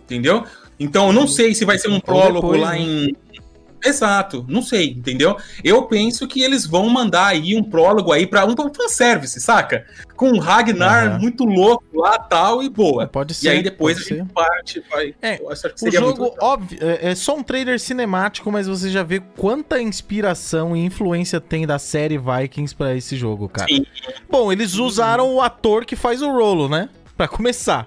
Entendeu? 0.05 0.45
Então 0.81 1.09
eu 1.09 1.12
não 1.12 1.27
sei 1.27 1.55
se 1.55 1.65
vai 1.65 1.79
ser 1.79 1.89
um 1.89 1.95
Ou 1.97 2.01
prólogo 2.01 2.53
depois, 2.53 2.61
lá 2.61 2.70
né? 2.73 2.79
em. 2.81 3.16
Exato, 3.84 4.44
não 4.48 4.62
sei, 4.62 4.90
entendeu? 4.90 5.36
Eu 5.62 5.82
penso 5.84 6.26
que 6.26 6.42
eles 6.42 6.66
vão 6.66 6.88
mandar 6.88 7.26
aí 7.28 7.56
um 7.56 7.62
prólogo 7.62 8.12
aí 8.12 8.26
pra 8.26 8.44
um 8.46 8.55
fanservice, 8.74 9.40
saca? 9.40 9.86
Com 10.16 10.30
um 10.30 10.38
Ragnar 10.38 11.06
Aham. 11.12 11.18
muito 11.18 11.44
louco 11.44 11.84
lá 11.94 12.18
tal 12.18 12.62
e 12.62 12.68
boa. 12.68 13.06
Pode 13.06 13.32
E 13.32 13.36
ser. 13.36 13.48
aí 13.50 13.62
depois 13.62 13.96
a 13.96 14.00
pode 14.00 14.09
ser. 14.09 14.16
gente 14.18 14.32
parte, 14.32 14.82
vai. 14.90 15.14
É, 15.22 15.40
O 15.82 15.90
jogo, 15.90 16.34
óbvio, 16.40 16.78
é, 16.82 17.10
é 17.10 17.14
só 17.14 17.36
um 17.36 17.42
trailer 17.42 17.78
cinemático, 17.78 18.50
mas 18.50 18.66
você 18.66 18.90
já 18.90 19.02
vê 19.02 19.20
quanta 19.20 19.80
inspiração 19.80 20.76
e 20.76 20.84
influência 20.84 21.40
tem 21.40 21.66
da 21.66 21.78
série 21.78 22.18
Vikings 22.18 22.74
pra 22.74 22.94
esse 22.96 23.16
jogo, 23.16 23.48
cara. 23.48 23.68
Sim. 23.68 23.84
Bom, 24.28 24.50
eles 24.52 24.74
usaram 24.74 25.32
o 25.34 25.40
ator 25.40 25.84
que 25.84 25.94
faz 25.96 26.20
o 26.22 26.30
Rolo, 26.30 26.68
né? 26.68 26.88
Pra 27.16 27.28
começar. 27.28 27.86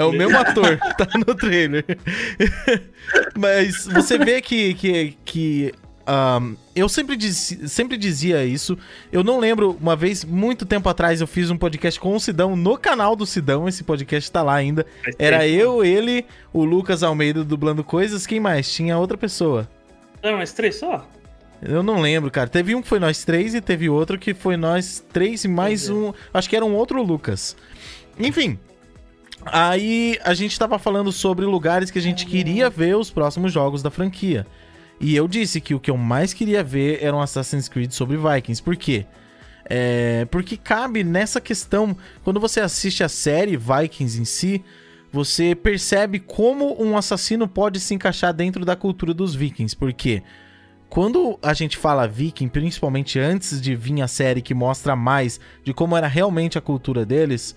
É 0.00 0.04
o 0.04 0.12
mesmo 0.12 0.36
ator, 0.38 0.78
tá 0.96 1.06
no 1.26 1.34
trailer. 1.34 1.84
mas 3.36 3.86
você 3.86 4.18
vê 4.18 4.40
que. 4.40 4.74
que, 4.74 5.16
que 5.24 5.72
ahn, 6.06 6.54
eu 6.74 6.88
sempre, 6.88 7.16
dizi- 7.16 7.68
sempre 7.68 7.96
dizia 7.96 8.44
isso. 8.44 8.76
Eu 9.12 9.22
não 9.22 9.38
lembro, 9.38 9.76
uma 9.80 9.94
vez, 9.94 10.24
muito 10.24 10.64
tempo 10.64 10.88
atrás, 10.88 11.20
eu 11.20 11.26
fiz 11.26 11.50
um 11.50 11.56
podcast 11.56 12.00
com 12.00 12.14
o 12.14 12.20
Sidão 12.20 12.56
no 12.56 12.76
canal 12.78 13.14
do 13.14 13.26
Sidão. 13.26 13.68
Esse 13.68 13.84
podcast 13.84 14.30
tá 14.30 14.42
lá 14.42 14.54
ainda. 14.54 14.86
Era 15.18 15.46
eu, 15.46 15.84
ele, 15.84 16.24
o 16.52 16.64
Lucas 16.64 17.02
Almeida 17.02 17.44
dublando 17.44 17.84
coisas. 17.84 18.26
Quem 18.26 18.40
mais? 18.40 18.72
Tinha 18.72 18.98
outra 18.98 19.16
pessoa. 19.18 19.68
Não, 20.22 20.36
mas 20.38 20.52
três 20.52 20.76
só? 20.76 21.06
Eu 21.62 21.82
não 21.82 22.00
lembro, 22.00 22.30
cara. 22.30 22.48
Teve 22.48 22.74
um 22.74 22.80
que 22.80 22.88
foi 22.88 22.98
nós 22.98 23.22
três 23.24 23.54
e 23.54 23.60
teve 23.60 23.88
outro 23.90 24.18
que 24.18 24.32
foi 24.32 24.56
nós 24.56 25.04
três 25.12 25.44
e 25.44 25.48
mais 25.48 25.88
Entendi. 25.90 26.06
um. 26.06 26.14
Acho 26.32 26.48
que 26.48 26.56
era 26.56 26.64
um 26.64 26.74
outro 26.74 27.02
Lucas. 27.02 27.54
Enfim. 28.18 28.58
Aí 29.46 30.18
a 30.22 30.34
gente 30.34 30.58
tava 30.58 30.78
falando 30.78 31.10
sobre 31.10 31.44
lugares 31.46 31.90
que 31.90 31.98
a 31.98 32.02
gente 32.02 32.26
queria 32.26 32.68
ver 32.68 32.96
os 32.96 33.10
próximos 33.10 33.52
jogos 33.52 33.82
da 33.82 33.90
franquia. 33.90 34.46
E 35.00 35.16
eu 35.16 35.26
disse 35.26 35.60
que 35.60 35.74
o 35.74 35.80
que 35.80 35.90
eu 35.90 35.96
mais 35.96 36.34
queria 36.34 36.62
ver 36.62 37.02
era 37.02 37.16
um 37.16 37.20
Assassin's 37.20 37.68
Creed 37.68 37.90
sobre 37.92 38.18
Vikings. 38.18 38.62
Por 38.62 38.76
quê? 38.76 39.06
É, 39.64 40.26
porque 40.30 40.56
cabe 40.56 41.02
nessa 41.02 41.40
questão, 41.40 41.96
quando 42.22 42.40
você 42.40 42.60
assiste 42.60 43.02
a 43.02 43.08
série 43.08 43.56
Vikings 43.56 44.20
em 44.20 44.24
si, 44.24 44.62
você 45.12 45.54
percebe 45.54 46.20
como 46.20 46.80
um 46.82 46.96
assassino 46.96 47.48
pode 47.48 47.80
se 47.80 47.94
encaixar 47.94 48.32
dentro 48.32 48.64
da 48.64 48.76
cultura 48.76 49.12
dos 49.12 49.34
vikings. 49.34 49.76
Por 49.76 49.92
quê? 49.92 50.22
Quando 50.88 51.38
a 51.42 51.54
gente 51.54 51.76
fala 51.76 52.06
viking, 52.06 52.48
principalmente 52.48 53.18
antes 53.18 53.60
de 53.60 53.74
vir 53.74 54.02
a 54.02 54.08
série 54.08 54.42
que 54.42 54.54
mostra 54.54 54.96
mais 54.96 55.40
de 55.64 55.72
como 55.72 55.96
era 55.96 56.08
realmente 56.08 56.58
a 56.58 56.60
cultura 56.60 57.06
deles, 57.06 57.54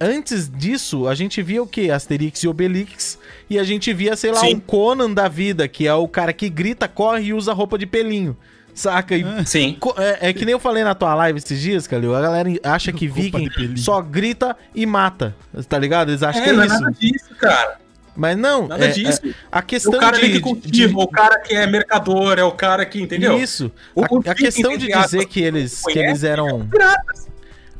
antes 0.00 0.48
disso, 0.50 1.06
a 1.08 1.14
gente 1.14 1.42
via 1.42 1.62
o 1.62 1.66
quê? 1.66 1.90
Asterix 1.90 2.42
e 2.42 2.48
Obelix. 2.48 3.18
E 3.48 3.58
a 3.58 3.64
gente 3.64 3.92
via, 3.92 4.16
sei 4.16 4.32
lá, 4.32 4.40
Sim. 4.40 4.54
um 4.56 4.60
Conan 4.60 5.10
da 5.12 5.28
vida, 5.28 5.66
que 5.68 5.86
é 5.86 5.94
o 5.94 6.06
cara 6.08 6.32
que 6.32 6.48
grita, 6.48 6.86
corre 6.88 7.24
e 7.24 7.32
usa 7.34 7.52
roupa 7.52 7.78
de 7.78 7.86
pelinho. 7.86 8.36
Saca? 8.74 9.16
E 9.16 9.24
Sim. 9.46 9.76
Co- 9.80 9.94
É, 9.96 10.28
é 10.28 10.32
que 10.34 10.44
nem 10.44 10.52
eu 10.52 10.58
falei 10.58 10.84
na 10.84 10.94
tua 10.94 11.14
live 11.14 11.38
esses 11.38 11.58
dias, 11.60 11.86
Calil. 11.86 12.14
A 12.14 12.20
galera 12.20 12.50
acha 12.62 12.92
que 12.92 13.06
Roupa 13.06 13.38
viking 13.38 13.76
só 13.78 14.02
grita 14.02 14.54
e 14.74 14.84
mata. 14.84 15.34
Tá 15.68 15.78
ligado? 15.78 16.10
Eles 16.10 16.22
acham 16.22 16.42
que 16.42 16.50
É, 16.50 16.52
é 16.52 16.56
não 16.56 16.62
é 16.62 16.66
isso. 16.66 16.80
nada 16.80 16.96
disso, 16.98 17.34
cara. 17.38 17.78
Mas 18.14 18.36
não, 18.36 18.66
Nada 18.66 18.84
é- 18.86 18.88
disso. 18.88 19.20
é- 19.26 19.34
a 19.52 19.58
É 19.58 19.62
questão 19.62 19.92
o 19.94 19.98
cara 19.98 20.18
de, 20.18 20.30
que 20.30 20.40
cultiva, 20.40 20.88
de- 20.88 20.94
o 20.94 21.06
cara 21.06 21.38
que 21.40 21.54
é 21.54 21.66
mercador, 21.66 22.38
é 22.38 22.44
o 22.44 22.52
cara 22.52 22.84
que, 22.86 23.00
entendeu? 23.00 23.38
Isso. 23.38 23.70
O- 23.94 24.02
A, 24.04 24.08
o 24.10 24.18
a 24.30 24.34
questão 24.34 24.76
de 24.76 24.86
dizer 24.88 25.26
que 25.26 25.40
eles, 25.40 25.76
que 25.82 25.92
conhece, 25.92 25.98
eles 26.10 26.24
eram. 26.24 26.66
Piratas. 26.66 27.28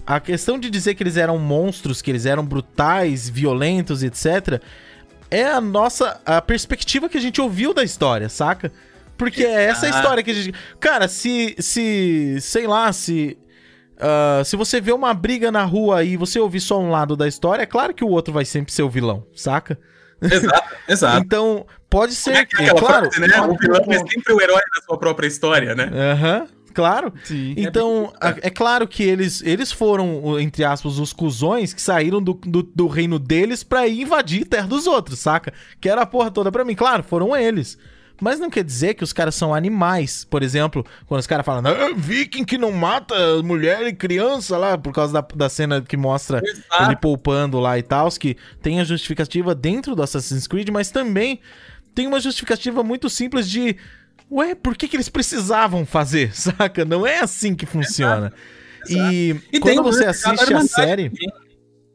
A 0.07 0.21
questão 0.21 0.59
de 0.59 0.71
dizer 0.71 0.95
que 0.95 1.03
eles 1.03 1.17
eram 1.17 1.37
monstros, 1.39 2.01
que 2.01 2.11
eles 2.11 2.27
eram 2.27 2.45
brutais, 2.45 3.29
violentos, 3.29 4.05
etc. 4.05 4.63
É 5.31 5.45
a 5.45 5.61
nossa. 5.61 6.21
a 6.25 6.41
perspectiva 6.41 7.09
que 7.09 7.19
a 7.19 7.21
gente 7.21 7.41
ouviu 7.41 7.75
da 7.75 7.83
história, 7.83 8.29
saca? 8.29 8.71
Porque 9.17 9.45
é 9.45 9.65
essa 9.65 9.87
a 9.87 9.89
Exato. 9.89 10.03
história 10.03 10.23
que 10.23 10.31
a 10.31 10.35
gente. 10.35 10.55
Cara, 10.79 11.09
se. 11.09 11.57
se 11.59 12.39
sei 12.41 12.67
lá, 12.67 12.93
se. 12.93 13.37
ah, 13.99 14.43
se 14.45 14.57
você 14.57 14.81
vê 14.81 14.93
uma 14.93 15.13
briga 15.13 15.51
na 15.51 15.65
rua 15.65 16.05
e 16.05 16.17
você 16.17 16.39
ouvir 16.39 16.61
só 16.61 16.79
um 16.81 16.91
lado 16.91 17.17
da 17.17 17.27
história, 17.27 17.63
é 17.63 17.67
claro 17.67 17.93
que 17.93 18.05
o 18.05 18.09
outro 18.09 18.33
vai 18.33 18.45
sempre 18.45 18.73
ser 18.73 18.83
o 18.83 18.91
vilão, 18.91 19.27
saca? 19.35 19.79
Exato, 20.23 20.75
exato. 20.89 21.25
Então, 21.25 21.67
pode 21.91 22.15
ser. 22.15 22.31
Como 22.31 22.43
é 22.43 22.47
que 22.47 22.57
é 22.57 22.65
aquela 22.65 22.81
claro. 22.81 23.11
frase, 23.11 23.21
né? 23.21 23.41
O 23.41 23.57
vilão 23.57 23.85
é 23.89 23.99
sempre 23.99 24.33
o 24.33 24.41
herói 24.41 24.63
da 24.77 24.83
sua 24.85 24.99
própria 24.99 25.27
história, 25.27 25.75
né? 25.75 25.91
Aham, 25.93 26.47
claro. 26.77 27.13
Sim. 27.25 27.55
Então, 27.57 28.13
bem- 28.21 28.31
a- 28.31 28.37
é 28.43 28.51
claro 28.51 28.87
que 28.87 29.03
eles, 29.03 29.43
eles 29.43 29.73
foram, 29.73 30.39
entre 30.39 30.63
aspas, 30.63 30.99
os 31.01 31.13
cuzões 31.13 31.73
que 31.75 31.83
saíram 31.83 32.23
do, 32.23 32.35
do, 32.35 32.63
do 32.63 32.87
reino 32.87 33.19
deles 33.19 33.65
pra 33.65 33.89
ir 33.89 34.03
invadir 34.03 34.43
a 34.43 34.47
terra 34.47 34.67
dos 34.69 34.87
outros, 34.87 35.19
saca? 35.19 35.53
Que 35.81 35.89
era 35.89 36.03
a 36.03 36.07
porra 36.07 36.31
toda 36.31 36.53
pra 36.53 36.65
mim. 36.65 36.75
Claro, 36.75 37.03
foram 37.03 37.35
eles. 37.37 37.77
Mas 38.19 38.41
não 38.41 38.49
quer 38.49 38.65
dizer 38.65 38.95
que 38.95 39.05
os 39.05 39.13
caras 39.13 39.35
são 39.35 39.55
animais. 39.55 40.25
Por 40.25 40.43
exemplo, 40.43 40.87
quando 41.07 41.21
os 41.21 41.27
caras 41.27 41.45
falam, 41.45 41.63
ah, 41.71 41.93
viking 41.95 42.45
que 42.47 42.57
não 42.57 42.73
mata 42.73 43.15
mulher 43.43 43.87
e 43.87 43.93
criança 43.93 44.57
lá, 44.57 44.79
por 44.79 44.91
causa 44.93 45.13
da, 45.13 45.21
da 45.35 45.49
cena 45.51 45.83
que 45.83 45.99
mostra 45.99 46.41
Exato. 46.43 46.83
ele 46.85 46.97
poupando 46.97 47.61
lá 47.61 47.79
e 47.79 47.83
tal, 47.83 48.09
que 48.13 48.37
tem 48.63 48.81
a 48.81 48.85
justificativa 48.85 49.55
dentro 49.55 49.95
do 49.95 50.03
Assassin's 50.03 50.47
Creed, 50.47 50.71
mas 50.71 50.91
também 50.91 51.41
tem 51.95 52.07
uma 52.07 52.19
justificativa 52.21 52.83
muito 52.83 53.11
simples 53.11 53.51
de. 53.51 53.77
Ué, 54.31 54.55
por 54.55 54.77
que, 54.77 54.89
que 54.89 54.97
eles 54.97 55.09
precisavam 55.09 55.87
fazer, 55.87 56.35
saca? 56.37 56.85
Não 56.85 57.07
é 57.07 57.21
assim 57.21 57.55
que 57.55 57.67
funciona. 57.67 58.33
E, 58.89 59.37
E 59.53 59.59
quando 59.61 59.83
você 59.83 60.05
assiste 60.05 60.55
a 60.55 60.61
série. 60.63 61.11
também. 61.11 61.47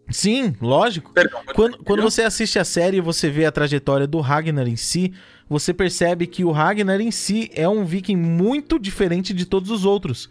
Sim, 0.10 0.54
lógico. 0.62 1.14
Perdão, 1.14 1.42
pode 1.44 1.56
Quando, 1.56 1.78
quando 1.84 2.02
você 2.02 2.24
assiste 2.24 2.60
a 2.60 2.66
série 2.66 2.98
e 2.98 3.02
você 3.02 3.30
vê 3.30 3.46
a 3.46 3.52
trajetória 3.52 4.06
do 4.06 4.20
Ragnar 4.20 4.68
em 4.68 4.76
si, 4.76 5.14
você 5.48 5.74
percebe 5.74 6.28
que 6.28 6.44
o 6.44 6.52
Ragnar 6.52 7.00
em 7.00 7.12
si 7.12 7.50
é 7.54 7.68
um 7.68 7.86
viking 7.86 8.18
muito 8.18 8.78
diferente 8.78 9.34
de 9.34 9.46
todos 9.46 9.72
os 9.72 9.86
outros. 9.86 10.30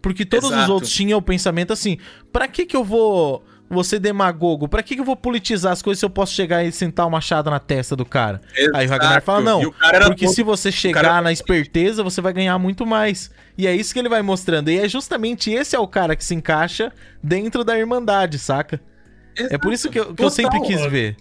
Porque 0.00 0.24
todos 0.24 0.50
os 0.50 0.56
Exato. 0.56 0.72
outros 0.72 0.92
tinham 0.92 1.18
o 1.18 1.22
pensamento 1.22 1.72
assim: 1.72 1.98
pra 2.32 2.46
que 2.46 2.64
que 2.66 2.76
eu 2.76 2.84
vou, 2.84 3.44
ser 3.84 3.98
demagogo? 3.98 4.68
Pra 4.68 4.82
que 4.82 4.94
que 4.94 5.00
eu 5.00 5.04
vou 5.04 5.16
politizar 5.16 5.72
as 5.72 5.82
coisas 5.82 5.98
se 5.98 6.04
eu 6.04 6.10
posso 6.10 6.32
chegar 6.32 6.62
e 6.64 6.70
sentar 6.70 7.06
o 7.06 7.10
machado 7.10 7.50
na 7.50 7.58
testa 7.58 7.96
do 7.96 8.04
cara? 8.04 8.40
Aí 8.74 8.86
o 8.86 8.90
Ragnar 8.90 9.10
Exato. 9.12 9.24
fala: 9.26 9.40
não, 9.40 9.60
porque 10.06 10.24
todo- 10.26 10.34
se 10.34 10.42
você 10.42 10.70
chegar 10.70 11.02
cara- 11.02 11.20
na 11.22 11.32
esperteza, 11.32 12.02
você 12.02 12.20
vai 12.20 12.32
ganhar 12.32 12.58
muito 12.58 12.86
mais. 12.86 13.30
E 13.58 13.66
é 13.66 13.74
isso 13.74 13.92
que 13.92 13.98
ele 13.98 14.08
vai 14.08 14.22
mostrando. 14.22 14.70
E 14.70 14.78
é 14.78 14.88
justamente 14.88 15.50
esse 15.50 15.74
é 15.74 15.78
o 15.78 15.88
cara 15.88 16.14
que 16.14 16.24
se 16.24 16.34
encaixa 16.34 16.92
dentro 17.22 17.64
da 17.64 17.78
Irmandade, 17.78 18.38
saca? 18.38 18.80
É 19.36 19.58
por 19.58 19.72
isso 19.72 19.90
que 19.90 19.98
eu, 20.00 20.14
que 20.14 20.22
eu 20.24 20.30
sempre 20.30 20.60
quis 20.60 20.80
ver. 20.90 21.16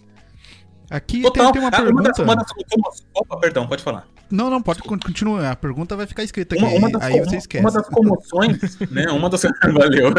Aqui 0.89 1.21
Total. 1.23 1.51
tem, 1.51 1.53
tem 1.53 1.61
uma 1.61 1.69
Ah, 1.75 1.81
uma 1.81 2.03
das, 2.03 2.15
pergunta. 2.17 2.23
uma 2.23 2.35
das, 2.35 3.03
Opa, 3.13 3.37
perdão, 3.37 3.65
pode 3.67 3.81
falar. 3.83 4.05
Não, 4.31 4.49
não, 4.49 4.61
pode 4.61 4.79
con- 4.79 4.97
continuar. 4.99 5.51
A 5.51 5.55
pergunta 5.55 5.95
vai 5.95 6.07
ficar 6.07 6.23
escrita 6.23 6.55
aqui. 6.55 6.63
Uma, 6.63 6.73
uma 6.77 6.91
das, 6.91 7.03
aí 7.03 7.19
você 7.19 7.37
esquece. 7.37 7.63
uma 7.63 7.71
das 7.71 7.87
comoções, 7.87 8.77
né? 8.91 9.05
Uma 9.11 9.29
das, 9.29 9.41
valeu. 9.73 10.13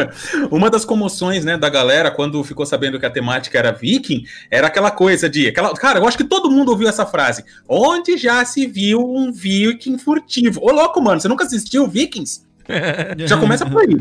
Uma 0.50 0.70
das 0.70 0.84
comoções, 0.84 1.44
né, 1.44 1.56
da 1.56 1.68
galera 1.68 2.10
quando 2.10 2.42
ficou 2.44 2.64
sabendo 2.64 2.98
que 3.00 3.06
a 3.06 3.10
temática 3.10 3.58
era 3.58 3.72
viking, 3.72 4.24
era 4.50 4.68
aquela 4.68 4.90
coisa 4.90 5.28
de, 5.28 5.48
aquela, 5.48 5.74
cara, 5.74 5.98
eu 5.98 6.06
acho 6.06 6.16
que 6.16 6.24
todo 6.24 6.50
mundo 6.50 6.70
ouviu 6.70 6.88
essa 6.88 7.04
frase. 7.04 7.44
Onde 7.68 8.16
já 8.16 8.44
se 8.44 8.66
viu 8.66 9.00
um 9.00 9.32
viking 9.32 9.98
furtivo? 9.98 10.60
Ô 10.62 10.70
louco, 10.72 11.00
mano, 11.02 11.20
você 11.20 11.28
nunca 11.28 11.44
assistiu 11.44 11.86
Vikings? 11.88 12.44
Já 13.26 13.36
começa 13.36 13.64
por 13.66 13.82
aí. 13.82 13.96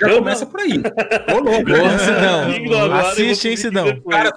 Já 0.00 0.08
Eu 0.08 0.18
começa 0.18 0.46
por 0.46 0.60
aí. 0.60 0.72
Ô 1.34 1.38
louco. 1.38 1.70
Sidão, 2.54 2.94
assiste, 2.94 3.48
hein, 3.48 3.56
Sidão. 3.56 4.00
Cara, 4.08 4.32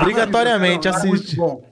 Obrigatoriamente 0.00 0.88
Cara, 0.88 1.04
muito 1.04 1.14
assiste. 1.22 1.36
bom. 1.36 1.62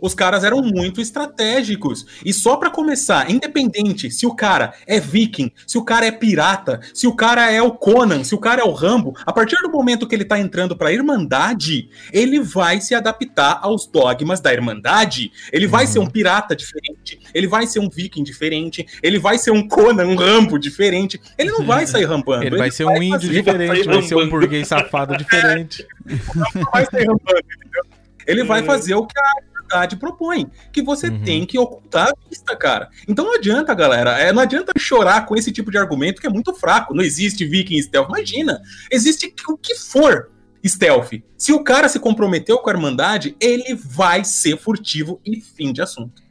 Os 0.00 0.14
caras 0.14 0.44
eram 0.44 0.62
muito 0.62 1.00
estratégicos. 1.00 2.06
E 2.24 2.32
só 2.32 2.56
pra 2.56 2.70
começar, 2.70 3.30
independente 3.30 4.10
se 4.10 4.26
o 4.26 4.34
cara 4.34 4.74
é 4.86 4.98
viking, 4.98 5.50
se 5.66 5.78
o 5.78 5.84
cara 5.84 6.06
é 6.06 6.10
pirata, 6.10 6.80
se 6.94 7.06
o 7.06 7.14
cara 7.14 7.50
é 7.50 7.62
o 7.62 7.72
Conan, 7.72 8.24
se 8.24 8.34
o 8.34 8.38
cara 8.38 8.62
é 8.62 8.64
o 8.64 8.72
Rambo, 8.72 9.14
a 9.24 9.32
partir 9.32 9.56
do 9.62 9.70
momento 9.70 10.06
que 10.06 10.14
ele 10.14 10.24
tá 10.24 10.38
entrando 10.38 10.76
pra 10.76 10.92
Irmandade, 10.92 11.88
ele 12.12 12.40
vai 12.40 12.80
se 12.80 12.94
adaptar 12.94 13.60
aos 13.62 13.86
dogmas 13.86 14.40
da 14.40 14.52
Irmandade. 14.52 15.32
Ele 15.52 15.66
vai 15.66 15.86
ser 15.86 15.98
um 15.98 16.06
pirata 16.06 16.54
diferente, 16.54 17.20
ele 17.34 17.46
vai 17.46 17.66
ser 17.66 17.80
um 17.80 17.88
viking 17.88 18.22
diferente, 18.22 18.86
ele 19.02 19.18
vai 19.18 19.38
ser 19.38 19.50
um 19.50 19.66
Conan, 19.66 20.06
um 20.06 20.16
Rambo 20.16 20.58
diferente. 20.58 21.20
Ele 21.38 21.50
não 21.50 21.64
vai 21.64 21.86
sair 21.86 22.04
rampando. 22.04 22.44
Ele 22.44 22.56
vai 22.56 22.70
ser 22.70 22.84
um 22.84 23.02
índio 23.02 23.30
diferente, 23.30 23.84
vai 23.84 24.02
ser 24.02 24.14
um 24.16 24.28
burguês 24.28 24.68
safado 24.68 25.16
diferente. 25.18 25.86
não 26.34 26.70
vai 26.72 26.84
sair 26.86 27.06
rampando, 27.06 27.40
entendeu? 27.56 27.84
Ele 28.26 28.44
vai 28.44 28.62
fazer 28.62 28.94
o 28.94 29.06
que 29.06 29.18
a 29.18 29.49
verdade 29.70 29.96
propõe, 29.96 30.50
que 30.72 30.82
você 30.82 31.08
Uhum. 31.08 31.22
tem 31.22 31.46
que 31.46 31.58
ocultar 31.58 32.08
a 32.08 32.28
vista, 32.28 32.56
cara. 32.56 32.88
Então 33.06 33.24
não 33.24 33.34
adianta, 33.34 33.72
galera, 33.74 34.18
é, 34.18 34.32
não 34.32 34.42
adianta 34.42 34.72
chorar 34.76 35.24
com 35.26 35.36
esse 35.36 35.52
tipo 35.52 35.70
de 35.70 35.78
argumento 35.78 36.20
que 36.20 36.26
é 36.26 36.30
muito 36.30 36.52
fraco. 36.54 36.94
Não 36.94 37.02
existe 37.02 37.44
viking 37.46 37.80
stealth. 37.80 38.08
Imagina, 38.08 38.60
existe 38.90 39.32
o 39.48 39.56
que 39.56 39.74
for 39.76 40.30
stealth. 40.66 41.12
Se 41.36 41.52
o 41.52 41.62
cara 41.62 41.88
se 41.88 41.98
comprometeu 42.00 42.58
com 42.58 42.68
a 42.68 42.72
Irmandade, 42.72 43.36
ele 43.40 43.74
vai 43.74 44.24
ser 44.24 44.58
furtivo 44.58 45.20
e 45.24 45.40
fim 45.40 45.72
de 45.72 45.80
assunto. 45.80 46.22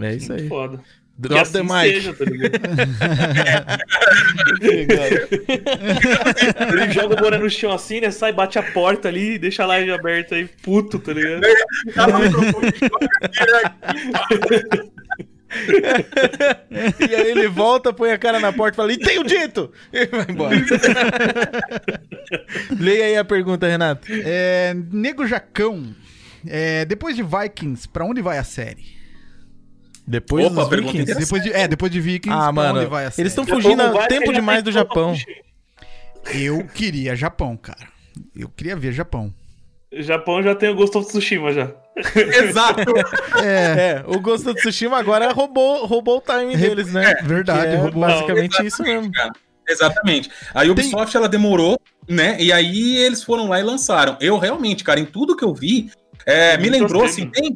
É 0.00 0.14
isso 0.14 0.32
aí. 0.32 0.48
Foda. 0.48 0.80
Que 1.20 1.28
Drop 1.28 1.50
the 1.50 1.58
assim 1.58 1.62
mic. 1.62 1.94
seja, 1.94 2.14
tá 2.14 2.24
ligado? 2.24 2.60
Ele 6.72 6.92
joga 6.92 7.14
o 7.14 7.16
boné 7.18 7.38
no 7.38 7.50
chão 7.50 7.72
assim, 7.72 8.00
né? 8.00 8.10
Sai, 8.12 8.32
bate 8.32 8.56
a 8.58 8.62
porta 8.62 9.08
ali, 9.08 9.36
deixa 9.36 9.64
a 9.64 9.66
live 9.66 9.90
aberta 9.90 10.36
aí, 10.36 10.48
puto, 10.62 10.98
tá 11.00 11.12
ligado? 11.12 11.42
E 17.00 17.14
aí 17.14 17.30
ele 17.30 17.48
volta, 17.48 17.90
põe 17.92 18.12
a 18.12 18.18
cara 18.18 18.38
na 18.38 18.52
porta 18.52 18.74
e 18.74 18.76
fala: 18.76 18.92
E 18.92 18.98
tenho 18.98 19.24
dito! 19.24 19.72
E 19.92 20.04
vai 20.06 20.26
embora. 20.28 20.54
Leia 22.78 23.06
aí 23.06 23.16
a 23.16 23.24
pergunta, 23.24 23.66
Renato. 23.66 24.06
É, 24.10 24.74
Nego 24.92 25.26
Jacão. 25.26 25.94
é, 26.46 26.84
depois 26.84 27.16
de 27.16 27.22
Vikings, 27.22 27.88
pra 27.88 28.04
onde 28.04 28.20
vai 28.20 28.36
a 28.36 28.44
série? 28.44 28.97
Depois 30.08 30.46
Opa, 30.46 30.64
dos 30.64 30.70
Vikings. 30.70 31.14
Depois 31.14 31.42
de, 31.42 31.52
é, 31.52 31.68
depois 31.68 31.92
de 31.92 32.00
Vikings, 32.00 32.34
Ah, 32.36 32.50
mano, 32.50 32.80
onde 32.80 32.88
vai 32.88 33.04
a 33.04 33.10
série? 33.10 33.22
eles 33.22 33.32
estão 33.32 33.46
fugindo 33.46 33.82
tempo 34.08 34.26
já 34.26 34.32
demais 34.32 34.56
tem 34.58 34.64
do 34.64 34.72
Japão. 34.72 35.14
Eu 36.34 36.64
queria 36.66 37.14
Japão, 37.14 37.56
cara. 37.56 37.86
Eu 38.34 38.48
queria 38.48 38.74
ver 38.74 38.92
Japão. 38.92 39.32
Japão 39.92 40.42
já 40.42 40.54
tem 40.54 40.68
o 40.70 40.74
Ghost 40.74 40.96
of 40.98 41.06
Tsushima 41.08 41.52
já. 41.52 41.70
Exato. 42.42 42.80
É, 43.42 43.46
É, 43.46 44.04
o 44.06 44.18
Ghost 44.20 44.48
of 44.48 44.58
Tsushima 44.60 44.98
agora 44.98 45.32
roubou, 45.32 45.86
roubou 45.86 46.18
o 46.18 46.20
time 46.20 46.56
deles, 46.56 46.92
né? 46.92 47.14
verdade, 47.22 47.68
Que 47.70 47.74
é 47.74 47.76
roubou. 47.76 48.00
basicamente 48.00 48.64
isso 48.66 48.82
mesmo. 48.82 49.10
cara. 49.12 49.32
Exatamente. 49.68 50.30
A 50.54 50.62
Ubisoft 50.64 51.14
ela 51.14 51.28
demorou, 51.28 51.78
né? 52.08 52.36
E 52.40 52.50
aí 52.50 52.96
eles 52.96 53.22
foram 53.22 53.48
lá 53.48 53.60
e 53.60 53.62
lançaram. 53.62 54.16
Eu 54.20 54.38
realmente, 54.38 54.82
cara, 54.82 54.98
em 55.00 55.04
tudo 55.04 55.36
que 55.36 55.44
eu 55.44 55.54
vi, 55.54 55.90
é, 56.24 56.56
me 56.56 56.70
lembrou 56.70 57.04
assim, 57.04 57.28
tem, 57.28 57.54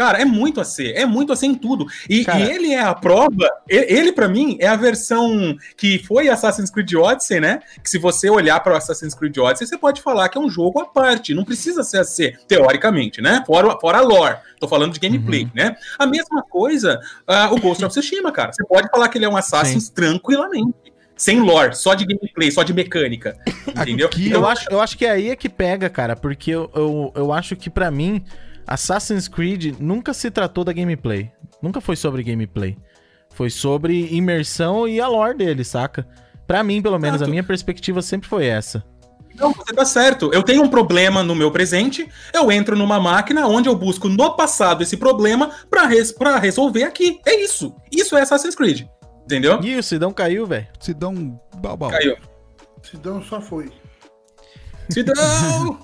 cara, 0.00 0.18
é 0.18 0.24
muito 0.24 0.62
a 0.62 0.64
ser, 0.64 0.96
é 0.96 1.04
muito 1.04 1.30
a 1.30 1.36
ser 1.36 1.44
em 1.44 1.54
tudo. 1.54 1.84
E, 2.08 2.24
Cara. 2.24 2.40
e 2.40 2.50
ele 2.50 2.72
é 2.72 2.80
a 2.80 2.94
prova, 2.94 3.46
ele 3.68 4.12
pra 4.12 4.28
mim 4.28 4.56
é 4.58 4.66
a 4.66 4.74
versão 4.74 5.54
que 5.76 5.98
foi 5.98 6.30
Assassin's 6.30 6.70
Creed 6.70 6.94
Odyssey, 6.94 7.38
né? 7.38 7.60
Que 7.84 7.90
se 7.90 7.98
você 7.98 8.30
olhar 8.30 8.58
para 8.60 8.78
Assassin's 8.78 9.14
Creed 9.14 9.36
Odyssey, 9.36 9.66
você 9.66 9.76
pode 9.76 10.00
falar 10.00 10.30
que 10.30 10.38
é 10.38 10.40
um 10.40 10.48
jogo 10.48 10.80
à 10.80 10.86
parte, 10.86 11.34
não 11.34 11.44
precisa 11.44 11.82
ser 11.82 11.98
assim, 11.98 12.32
teoricamente, 12.48 13.20
né? 13.20 13.44
Fora, 13.46 13.78
fora 13.78 13.98
a 13.98 14.00
lore. 14.00 14.38
Tô 14.58 14.66
falando 14.66 14.94
de 14.94 15.00
gameplay, 15.00 15.42
Uhum. 15.44 15.50
né? 15.54 15.76
A 15.98 16.06
mesma 16.06 16.42
coisa, 16.42 16.98
ah, 17.26 17.50
o 17.52 17.60
Ghost 17.60 17.84
of 17.84 17.92
Tsushima, 17.94 18.32
cara. 18.32 18.54
Você 18.54 18.64
pode 18.64 18.88
falar 18.88 19.06
que 19.10 19.18
ele 19.18 19.26
é 19.26 19.28
um 19.28 19.36
Assassin's 19.36 19.90
tranquilamente. 19.90 20.74
Sem 21.14 21.40
lore, 21.40 21.74
só 21.76 21.92
de 21.92 22.06
gameplay, 22.06 22.50
só 22.50 22.62
de 22.62 22.72
mecânica. 22.72 23.36
Entendeu? 23.68 24.06
Aqui 24.06 24.30
Eu 24.30 24.46
acho, 24.46 24.66
eu 24.70 24.80
acho 24.80 24.96
que 24.96 25.04
é 25.04 25.10
aí 25.10 25.28
é 25.28 25.36
que 25.36 25.50
pega, 25.50 25.90
cara, 25.90 26.16
porque 26.16 26.50
eu, 26.52 26.70
eu, 26.74 27.12
eu 27.14 27.32
acho 27.34 27.54
que 27.54 27.68
pra 27.68 27.90
mim, 27.90 28.24
Assassin's 28.70 29.26
Creed 29.26 29.74
nunca 29.80 30.14
se 30.14 30.30
tratou 30.30 30.62
da 30.62 30.72
gameplay. 30.72 31.28
Nunca 31.60 31.80
foi 31.80 31.96
sobre 31.96 32.22
gameplay. 32.22 32.78
Foi 33.34 33.50
sobre 33.50 34.06
imersão 34.14 34.86
e 34.86 35.00
a 35.00 35.08
lore 35.08 35.36
dele, 35.36 35.64
saca? 35.64 36.06
Pra 36.46 36.62
mim, 36.62 36.80
pelo 36.80 36.98
menos, 36.98 37.20
a 37.20 37.26
minha 37.26 37.42
perspectiva 37.42 38.00
sempre 38.00 38.28
foi 38.28 38.46
essa. 38.46 38.84
Não, 39.34 39.52
você 39.52 39.74
tá 39.74 39.84
certo. 39.84 40.30
Eu 40.32 40.42
tenho 40.42 40.62
um 40.62 40.68
problema 40.68 41.22
no 41.22 41.34
meu 41.34 41.50
presente, 41.50 42.08
eu 42.32 42.50
entro 42.52 42.76
numa 42.76 43.00
máquina 43.00 43.46
onde 43.46 43.68
eu 43.68 43.74
busco 43.74 44.08
no 44.08 44.36
passado 44.36 44.82
esse 44.82 44.96
problema 44.96 45.50
pra, 45.68 45.86
res 45.86 46.12
pra 46.12 46.38
resolver 46.38 46.84
aqui. 46.84 47.20
É 47.26 47.34
isso. 47.40 47.74
Isso 47.90 48.16
é 48.16 48.22
Assassin's 48.22 48.54
Creed. 48.54 48.86
Entendeu? 49.24 49.60
Ih, 49.62 49.78
o 49.78 49.82
Sidão 49.82 50.12
caiu, 50.12 50.46
velho. 50.46 50.66
Um 51.04 51.38
balbal. 51.58 51.90
Caiu. 51.90 52.16
Sidão 52.82 53.22
só 53.22 53.40
foi. 53.40 53.70
Sidão! 54.90 55.14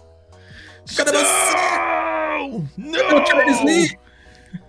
Cadê 0.96 1.12
você? 1.12 1.85
Não! 2.76 3.22
O 3.22 3.26
Charles 3.26 3.62
Lee! 3.62 3.96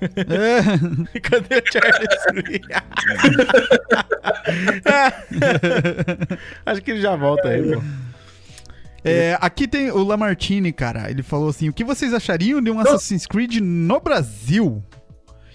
É. 0.02 0.62
Cadê 1.22 1.58
o 1.58 1.64
Charles 1.72 2.26
Lee? 2.34 2.62
Acho 6.66 6.82
que 6.82 6.92
ele 6.92 7.02
já 7.02 7.16
volta 7.16 7.50
aí, 7.50 7.74
pô. 7.74 7.82
É, 9.04 9.38
aqui 9.40 9.68
tem 9.68 9.92
o 9.92 10.04
Lamartine, 10.04 10.74
cara. 10.74 11.10
Ele 11.10 11.24
falou 11.24 11.50
assim: 11.50 11.70
o 11.70 11.74
que 11.74 11.84
vocês 11.84 12.14
achariam 12.14 12.62
de 12.62 12.70
um 12.70 12.80
Assassin's 12.80 13.26
Creed 13.26 13.56
no 13.62 14.00
Brasil? 14.00 14.84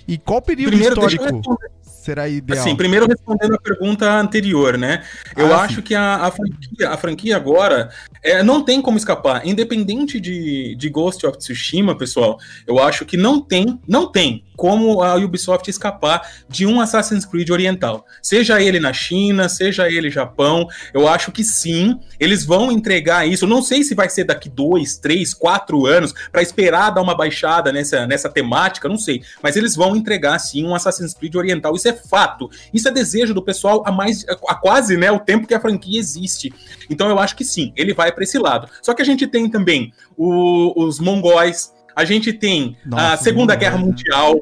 E 0.08 0.18
qual 0.18 0.40
período 0.40 0.70
Primeiro, 0.70 0.96
deixa 0.96 1.16
eu 1.16 1.26
histórico. 1.26 1.58
Será 2.02 2.28
ideal? 2.28 2.58
Assim, 2.58 2.74
primeiro 2.74 3.06
respondendo 3.06 3.54
a 3.54 3.60
pergunta 3.60 4.10
anterior, 4.12 4.76
né? 4.76 5.02
Eu 5.36 5.54
Ah, 5.54 5.62
acho 5.62 5.76
sim. 5.76 5.82
que 5.82 5.94
a, 5.94 6.16
a 6.16 6.30
franquia, 6.30 6.88
a 6.90 6.96
franquia 6.96 7.36
agora 7.36 7.90
é, 8.22 8.42
não 8.42 8.62
tem 8.62 8.82
como 8.82 8.96
escapar. 8.96 9.46
Independente 9.46 10.20
de, 10.20 10.74
de 10.76 10.88
Ghost 10.88 11.24
of 11.26 11.38
Tsushima, 11.38 11.96
pessoal, 11.96 12.38
eu 12.66 12.78
acho 12.78 13.04
que 13.04 13.16
não 13.16 13.40
tem, 13.40 13.80
não 13.86 14.10
tem 14.10 14.44
como 14.62 15.02
a 15.02 15.16
Ubisoft 15.16 15.68
escapar 15.68 16.22
de 16.48 16.64
um 16.64 16.80
Assassin's 16.80 17.24
Creed 17.24 17.50
oriental. 17.50 18.06
Seja 18.22 18.62
ele 18.62 18.78
na 18.78 18.92
China, 18.92 19.48
seja 19.48 19.90
ele 19.90 20.08
Japão, 20.08 20.68
eu 20.94 21.08
acho 21.08 21.32
que 21.32 21.42
sim, 21.42 21.98
eles 22.20 22.44
vão 22.44 22.70
entregar 22.70 23.26
isso. 23.26 23.44
Não 23.44 23.60
sei 23.60 23.82
se 23.82 23.92
vai 23.92 24.08
ser 24.08 24.22
daqui 24.22 24.48
dois, 24.48 24.96
três, 24.96 25.34
quatro 25.34 25.84
anos, 25.84 26.14
para 26.30 26.42
esperar 26.42 26.90
dar 26.90 27.02
uma 27.02 27.16
baixada 27.16 27.72
nessa, 27.72 28.06
nessa 28.06 28.28
temática, 28.28 28.88
não 28.88 28.96
sei. 28.96 29.20
Mas 29.42 29.56
eles 29.56 29.74
vão 29.74 29.96
entregar 29.96 30.38
sim 30.38 30.64
um 30.64 30.76
Assassin's 30.76 31.12
Creed 31.12 31.34
oriental. 31.34 31.74
Isso 31.74 31.88
é 31.88 31.92
fato. 31.92 32.48
Isso 32.72 32.86
é 32.86 32.92
desejo 32.92 33.34
do 33.34 33.42
pessoal 33.42 33.82
há 33.84 33.90
mais, 33.90 34.24
há 34.46 34.54
quase, 34.54 34.96
né, 34.96 35.10
o 35.10 35.18
tempo 35.18 35.44
que 35.44 35.54
a 35.54 35.60
franquia 35.60 35.98
existe. 35.98 36.54
Então 36.88 37.08
eu 37.08 37.18
acho 37.18 37.34
que 37.34 37.44
sim, 37.44 37.72
ele 37.74 37.92
vai 37.92 38.12
para 38.12 38.22
esse 38.22 38.38
lado. 38.38 38.68
Só 38.80 38.94
que 38.94 39.02
a 39.02 39.04
gente 39.04 39.26
tem 39.26 39.50
também 39.50 39.92
o- 40.16 40.84
os 40.84 41.00
mongóis, 41.00 41.72
a 41.96 42.04
gente 42.04 42.32
tem 42.32 42.76
a 42.86 42.88
Nossa, 42.88 43.24
Segunda 43.24 43.54
mongóis, 43.54 43.58
Guerra 43.58 43.76
né? 43.78 43.84
Mundial, 43.84 44.40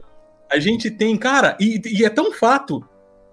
a 0.51 0.59
gente 0.59 0.91
tem, 0.91 1.17
cara, 1.17 1.57
e, 1.61 1.81
e 1.85 2.05
é 2.05 2.11
tão 2.11 2.33
fato 2.33 2.85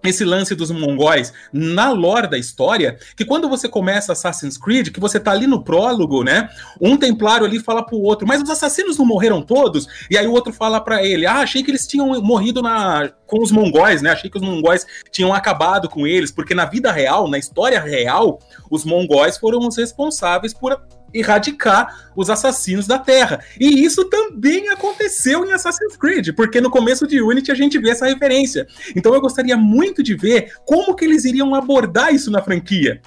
esse 0.04 0.24
lance 0.24 0.56
dos 0.56 0.72
mongóis 0.72 1.34
na 1.52 1.92
lore 1.92 2.28
da 2.28 2.38
história, 2.38 2.98
que 3.16 3.26
quando 3.26 3.50
você 3.50 3.68
começa 3.68 4.14
Assassin's 4.14 4.58
Creed, 4.58 4.90
que 4.90 5.00
você 5.00 5.20
tá 5.20 5.32
ali 5.32 5.48
no 5.48 5.64
prólogo, 5.64 6.24
né? 6.24 6.50
Um 6.80 6.98
templário 6.98 7.46
ali 7.46 7.60
fala 7.60 7.86
pro 7.86 7.98
outro, 7.98 8.28
mas 8.28 8.42
os 8.42 8.50
assassinos 8.50 8.98
não 8.98 9.06
morreram 9.06 9.42
todos? 9.42 9.88
E 10.10 10.18
aí 10.18 10.28
o 10.28 10.32
outro 10.32 10.54
fala 10.54 10.80
pra 10.80 11.04
ele: 11.04 11.26
"Ah, 11.26 11.40
achei 11.40 11.64
que 11.64 11.72
eles 11.72 11.88
tinham 11.88 12.22
morrido 12.22 12.62
na 12.62 13.10
com 13.26 13.42
os 13.42 13.52
mongóis, 13.52 14.02
né? 14.02 14.12
Achei 14.12 14.30
que 14.30 14.38
os 14.38 14.44
mongóis 14.44 14.86
tinham 15.12 15.34
acabado 15.34 15.90
com 15.90 16.08
eles, 16.08 16.32
porque 16.32 16.56
na 16.56 16.66
vida 16.66 16.92
real, 16.92 17.30
na 17.30 17.38
história 17.38 17.80
real, 17.80 18.40
os 18.70 18.86
mongóis 18.86 19.38
foram 19.38 19.60
os 19.60 19.76
responsáveis 19.76 20.54
por 20.54 20.80
erradicar 21.20 22.10
os 22.16 22.30
assassinos 22.30 22.88
da 22.88 22.98
Terra. 23.00 23.44
E 23.60 23.84
isso 23.84 24.06
também 24.06 24.70
aconteceu 24.70 25.46
em 25.46 25.52
Assassin's 25.52 25.98
Creed, 25.98 26.30
porque 26.36 26.62
no 26.62 26.70
começo 26.70 27.08
de 27.08 27.22
Unity 27.22 27.52
a 27.52 27.56
gente 27.56 27.80
vê 27.80 27.92
essa 27.92 28.06
referência. 28.06 28.68
Então 28.96 29.14
eu 29.14 29.22
gostaria 29.22 29.58
muito 29.58 30.02
de 30.02 30.16
ver 30.16 30.54
como 30.66 30.96
que 30.96 31.06
eles 31.06 31.26
iriam 31.26 31.54
abordar 31.54 32.14
isso 32.14 32.32
na 32.32 32.42
franquia. 32.42 33.02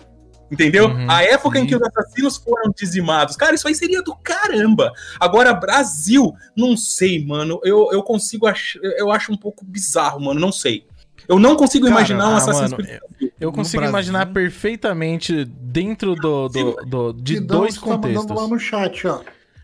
Entendeu? 0.51 0.89
Uhum, 0.89 1.09
a 1.09 1.23
época 1.23 1.59
em 1.59 1.63
sim. 1.63 1.69
que 1.69 1.77
os 1.77 1.83
assassinos 1.83 2.37
foram 2.37 2.73
dizimados. 2.77 3.37
Cara, 3.37 3.55
isso 3.55 3.69
aí 3.69 3.75
seria 3.75 4.03
do 4.03 4.17
caramba. 4.17 4.93
Agora, 5.21 5.55
Brasil, 5.55 6.33
não 6.57 6.77
sei, 6.77 7.25
mano. 7.25 7.61
Eu, 7.63 7.89
eu 7.93 8.03
consigo 8.03 8.49
achar. 8.49 8.81
Eu 8.83 9.13
acho 9.13 9.33
um 9.33 9.37
pouco 9.37 9.65
bizarro, 9.65 10.21
mano. 10.21 10.41
Não 10.41 10.51
sei. 10.51 10.87
Eu 11.31 11.39
não 11.39 11.55
consigo 11.57 11.87
Cara, 11.87 11.99
imaginar 12.01 12.29
um 12.29 12.33
ah, 12.35 12.37
Assassin's 12.39 12.73
mano, 12.73 12.83
Creed. 12.85 13.01
Eu 13.41 13.49
No 13.51 13.53
consigo 13.57 13.81
Brasil- 13.81 13.91
imaginar 13.91 14.27
perfeitamente 14.33 15.45
dentro 15.45 16.15
do, 16.17 16.49
do, 16.49 16.73
do- 16.85 17.13
de 17.13 17.39
dois 17.39 17.75
está 17.77 17.87
mandando 17.87 18.35
lá 18.35 18.43
contextos. 18.43 18.51
no 18.51 18.59
chat, 18.59 19.07
ó. 19.07 19.21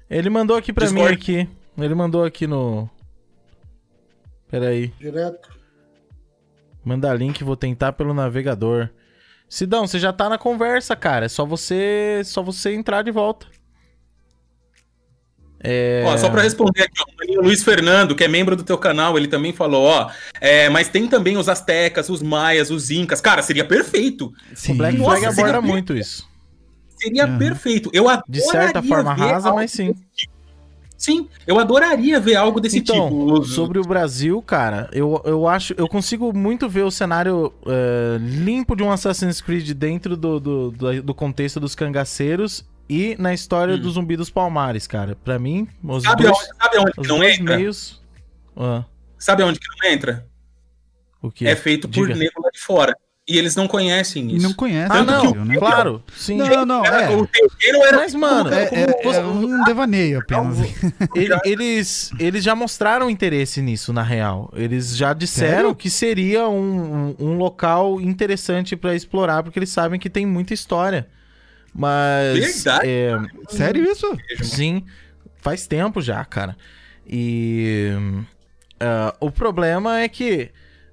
Ele 0.09 0.31
mandou 0.31 0.57
aqui 0.57 0.73
pra 0.73 0.87
Discord. 0.87 1.09
mim 1.11 1.15
aqui. 1.15 1.49
Ele 1.77 1.95
mandou 1.95 2.25
aqui 2.25 2.47
no. 2.47 2.89
Pera 4.49 4.69
aí. 4.69 4.93
Direto. 5.01 5.49
Manda 6.85 7.13
link, 7.13 7.43
vou 7.43 7.57
tentar 7.57 7.93
pelo 7.95 8.15
navegador. 8.15 8.89
Sidão, 9.49 9.87
você 9.87 9.99
já 9.99 10.13
tá 10.13 10.29
na 10.29 10.39
conversa, 10.39 10.95
cara. 10.95 11.27
É 11.27 11.29
só 11.29 11.45
você, 11.45 12.23
só 12.25 12.43
você 12.43 12.73
entrar 12.75 13.03
de 13.03 13.11
volta. 13.11 13.47
É... 15.69 16.05
Ó, 16.07 16.17
só 16.17 16.31
pra 16.31 16.43
responder 16.43 16.83
aqui, 16.85 17.01
ó, 17.01 17.41
o 17.41 17.43
Luiz 17.43 17.65
Fernando, 17.65 18.15
que 18.15 18.23
é 18.23 18.29
membro 18.29 18.55
do 18.55 18.63
teu 18.63 18.79
canal, 18.79 19.19
ele 19.19 19.27
também 19.27 19.53
falou, 19.53 19.85
ó, 19.85 20.09
é, 20.41 20.69
mas 20.69 20.89
tem 20.89 21.09
também 21.09 21.37
os 21.37 21.49
astecas, 21.49 22.09
os 22.09 22.23
maias, 22.23 22.71
os 22.71 22.93
incas. 22.93 23.21
Cara, 23.21 23.43
seria 23.43 23.65
perfeito. 23.65 24.33
Sim. 24.55 24.75
O 24.75 24.77
Black 24.77 24.97
Flag 24.97 25.27
aborda 25.27 25.61
muito 25.61 25.97
isso. 25.97 26.29
Seria 26.97 27.27
Uhum. 27.27 27.39
perfeito. 27.39 27.91
Eu 27.93 28.09
adoraria 28.09 28.25
De 28.29 28.41
certa 28.41 28.83
forma 28.83 29.13
rasa, 29.13 29.53
mas 29.53 29.73
sim. 29.73 29.93
tipo. 30.15 30.37
Sim, 30.97 31.29
eu 31.47 31.59
adoraria 31.59 32.19
ver 32.19 32.37
algo 32.37 32.59
desse 32.59 32.79
então, 32.79 33.09
tipo. 33.09 33.45
Sobre 33.45 33.79
o 33.79 33.83
Brasil, 33.83 34.41
cara, 34.41 34.89
eu, 34.93 35.21
eu 35.27 35.47
acho, 35.47 35.75
eu 35.77 35.87
consigo 35.89 36.33
muito 36.33 36.69
ver 36.71 36.85
o 36.85 36.91
cenário 36.91 37.53
é, 37.67 38.17
limpo 38.19 38.75
de 38.75 38.83
um 38.83 38.91
Assassin's 38.91 39.43
Creed 39.43 39.73
dentro 39.73 40.17
do, 40.17 40.41
do, 40.41 40.71
do, 40.71 41.03
do 41.03 41.15
contexto 41.15 41.61
dos 41.61 41.75
cangaceiros 41.75 42.65
e 42.89 43.17
na 43.19 43.33
história 43.35 43.75
Hum. 43.75 43.79
do 43.81 43.91
Zumbi 43.91 44.17
dos 44.17 44.31
Palmares, 44.31 44.87
cara. 44.87 45.17
Pra 45.25 45.39
mim, 45.39 45.67
os 45.83 46.03
Sabe 46.05 46.23
dois, 46.25 46.35
aonde, 46.37 46.47
sabe 46.63 46.77
aonde 46.79 46.93
que 46.93 47.01
os 47.01 47.09
não 47.09 47.19
dois 47.19 47.39
entra? 47.39 47.57
meios... 47.57 48.03
Ah, 48.57 48.85
Sabe 49.19 49.43
aonde 49.43 49.59
que 49.59 49.67
não 49.83 49.91
entra? 49.91 50.27
o 51.23 51.31
que? 51.31 51.47
É 51.47 51.57
feito 51.57 51.89
por 51.89 52.07
Diga. 52.07 52.19
nego 52.19 52.41
lá 52.43 52.51
de 52.53 52.61
fora. 52.61 52.97
E 53.29 53.37
eles 53.37 53.57
não 53.57 53.67
conhecem 53.67 54.31
isso. 54.37 54.47
não 54.47 54.55
conhece. 54.55 54.93
Ah, 54.93 55.01
o 55.01 55.05
não, 55.05 55.21
Brasil, 55.33 55.45
né? 55.45 55.57
claro, 55.57 56.01
sim. 56.17 56.37
Não, 56.37 56.65
não, 56.65 56.85
é. 56.87 57.09
Era. 57.61 57.97
Mas, 57.97 58.15
mano, 58.15 58.51
É, 58.55 58.65
é- 58.73 59.17
é 59.17 59.25
um 59.27 59.65
devaneio 59.65 60.21
apenas. 60.21 60.59
Ele- 61.13 61.37
eles, 61.45 62.13
eles 62.21 62.45
já 62.45 62.55
mostraram 62.55 63.11
interesse 63.11 63.61
nisso, 63.61 63.93
na 63.93 64.03
real. 64.05 64.49
Eles 64.55 64.97
já 64.97 65.13
disseram 65.13 65.51
Sério? 65.55 65.75
que 65.75 65.91
seria 65.91 66.49
um, 66.49 67.09
um, 67.09 67.17
um 67.19 67.37
local 67.37 68.01
interessante 68.01 68.77
pra 68.77 68.95
explorar, 68.95 69.43
porque 69.43 69.59
eles 69.59 69.71
sabem 69.71 69.99
que 69.99 70.09
tem 70.09 70.25
muita 70.25 70.55
história. 70.55 71.09
Mas. 71.77 72.39
Verdade. 72.39 72.89
é, 72.89 73.13
Sério 73.49 73.85
isso? 73.85 74.07
sim, 74.43 74.83
faz 75.37 75.67
tempo 75.67 76.01
já, 76.01 76.25
cara. 76.25 76.57
E. 77.07 77.91
ah, 78.81 79.15
o 79.21 79.31
problema 79.31 80.01
é 80.01 80.09
que, 80.09 80.51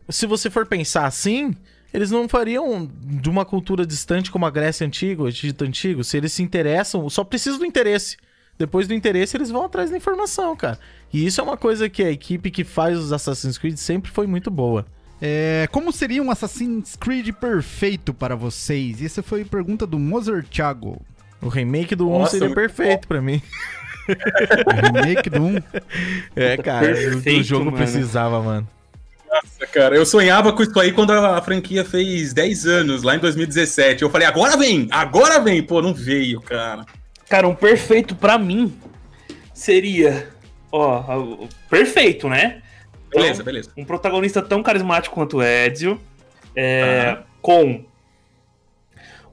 se 0.10 0.26
você 0.26 0.49
for 0.49 0.65
pensar 0.65 1.05
assim. 1.05 1.55
Eles 1.93 2.10
não 2.10 2.27
fariam 2.27 2.89
de 3.03 3.30
uma 3.30 3.45
cultura 3.45 3.85
distante 3.85 4.31
como 4.31 4.47
a 4.47 4.49
Grécia 4.49 4.84
Antiga, 4.84 5.22
o 5.22 5.27
Egito 5.27 5.64
Antigo, 5.64 6.03
se 6.03 6.18
eles 6.18 6.34
se 6.34 6.41
interessam, 6.41 7.07
só 7.07 7.23
precisa 7.23 7.60
do 7.60 7.65
interesse. 7.68 8.18
Depois 8.57 8.88
do 8.88 8.95
interesse, 8.95 9.38
eles 9.38 9.51
vão 9.51 9.64
atrás 9.64 9.91
da 9.91 9.97
informação, 9.97 10.55
cara. 10.55 10.80
E 11.14 11.23
isso 11.23 11.39
é 11.39 11.43
uma 11.43 11.55
coisa 11.55 11.88
que 11.88 12.01
a 12.01 12.10
equipe 12.10 12.49
que 12.49 12.64
faz 12.64 12.97
os 12.97 13.14
Assassin's 13.14 13.60
Creed 13.60 13.77
sempre 13.77 14.10
foi 14.10 14.26
muito 14.26 14.49
boa. 14.49 14.88
É, 15.25 15.69
como 15.71 15.93
seria 15.93 16.21
um 16.21 16.29
Assassin's 16.29 16.97
Creed 16.97 17.29
perfeito 17.31 18.13
para 18.13 18.35
vocês? 18.35 19.01
Essa 19.01 19.23
foi 19.23 19.43
a 19.43 19.45
pergunta 19.45 19.87
do 19.87 19.97
Mozart 19.97 20.45
Thiago. 20.49 21.01
O 21.41 21.47
remake 21.47 21.95
do 21.95 22.09
1 22.09 22.19
Nossa, 22.19 22.37
seria 22.37 22.53
perfeito 22.53 23.07
pra 23.07 23.21
mim. 23.21 23.41
O 24.67 24.85
remake 24.85 25.29
do 25.29 25.41
1. 25.43 25.63
É, 26.35 26.57
cara, 26.57 26.87
o- 26.87 26.89
o 26.89 26.93
Perfeito, 26.93 27.43
jogo 27.45 27.65
mano. 27.65 27.77
precisava, 27.77 28.41
mano. 28.41 28.67
Nossa, 29.31 29.65
cara, 29.71 29.95
eu 29.95 30.05
sonhava 30.05 30.51
com 30.51 30.61
isso 30.61 30.77
aí 30.77 30.91
quando 30.91 31.11
a 31.13 31.41
franquia 31.41 31.85
fez 31.85 32.33
10 32.33 32.65
anos, 32.65 33.01
lá 33.03 33.15
em 33.15 33.19
2017. 33.19 34.03
Eu 34.03 34.09
falei, 34.09 34.27
agora 34.27 34.57
vem, 34.57 34.89
agora 34.91 35.39
vem. 35.39 35.63
Pô, 35.63 35.81
não 35.81 35.93
veio, 35.93 36.41
cara. 36.41 36.85
Cara, 37.29 37.47
um 37.47 37.55
perfeito 37.55 38.13
pra 38.13 38.37
mim 38.37 38.73
seria. 39.53 40.27
Ó, 40.69 41.17
o- 41.17 41.49
perfeito, 41.69 42.27
né? 42.27 42.61
Então, 43.14 43.22
Beleza, 43.22 43.44
beleza. 43.44 43.72
um 43.77 43.85
protagonista 43.85 44.41
tão 44.41 44.64
carismático 44.64 45.14
quanto 45.14 45.38
o 45.38 45.44
Ezio, 45.44 46.02
é, 46.56 47.19
com 47.41 47.85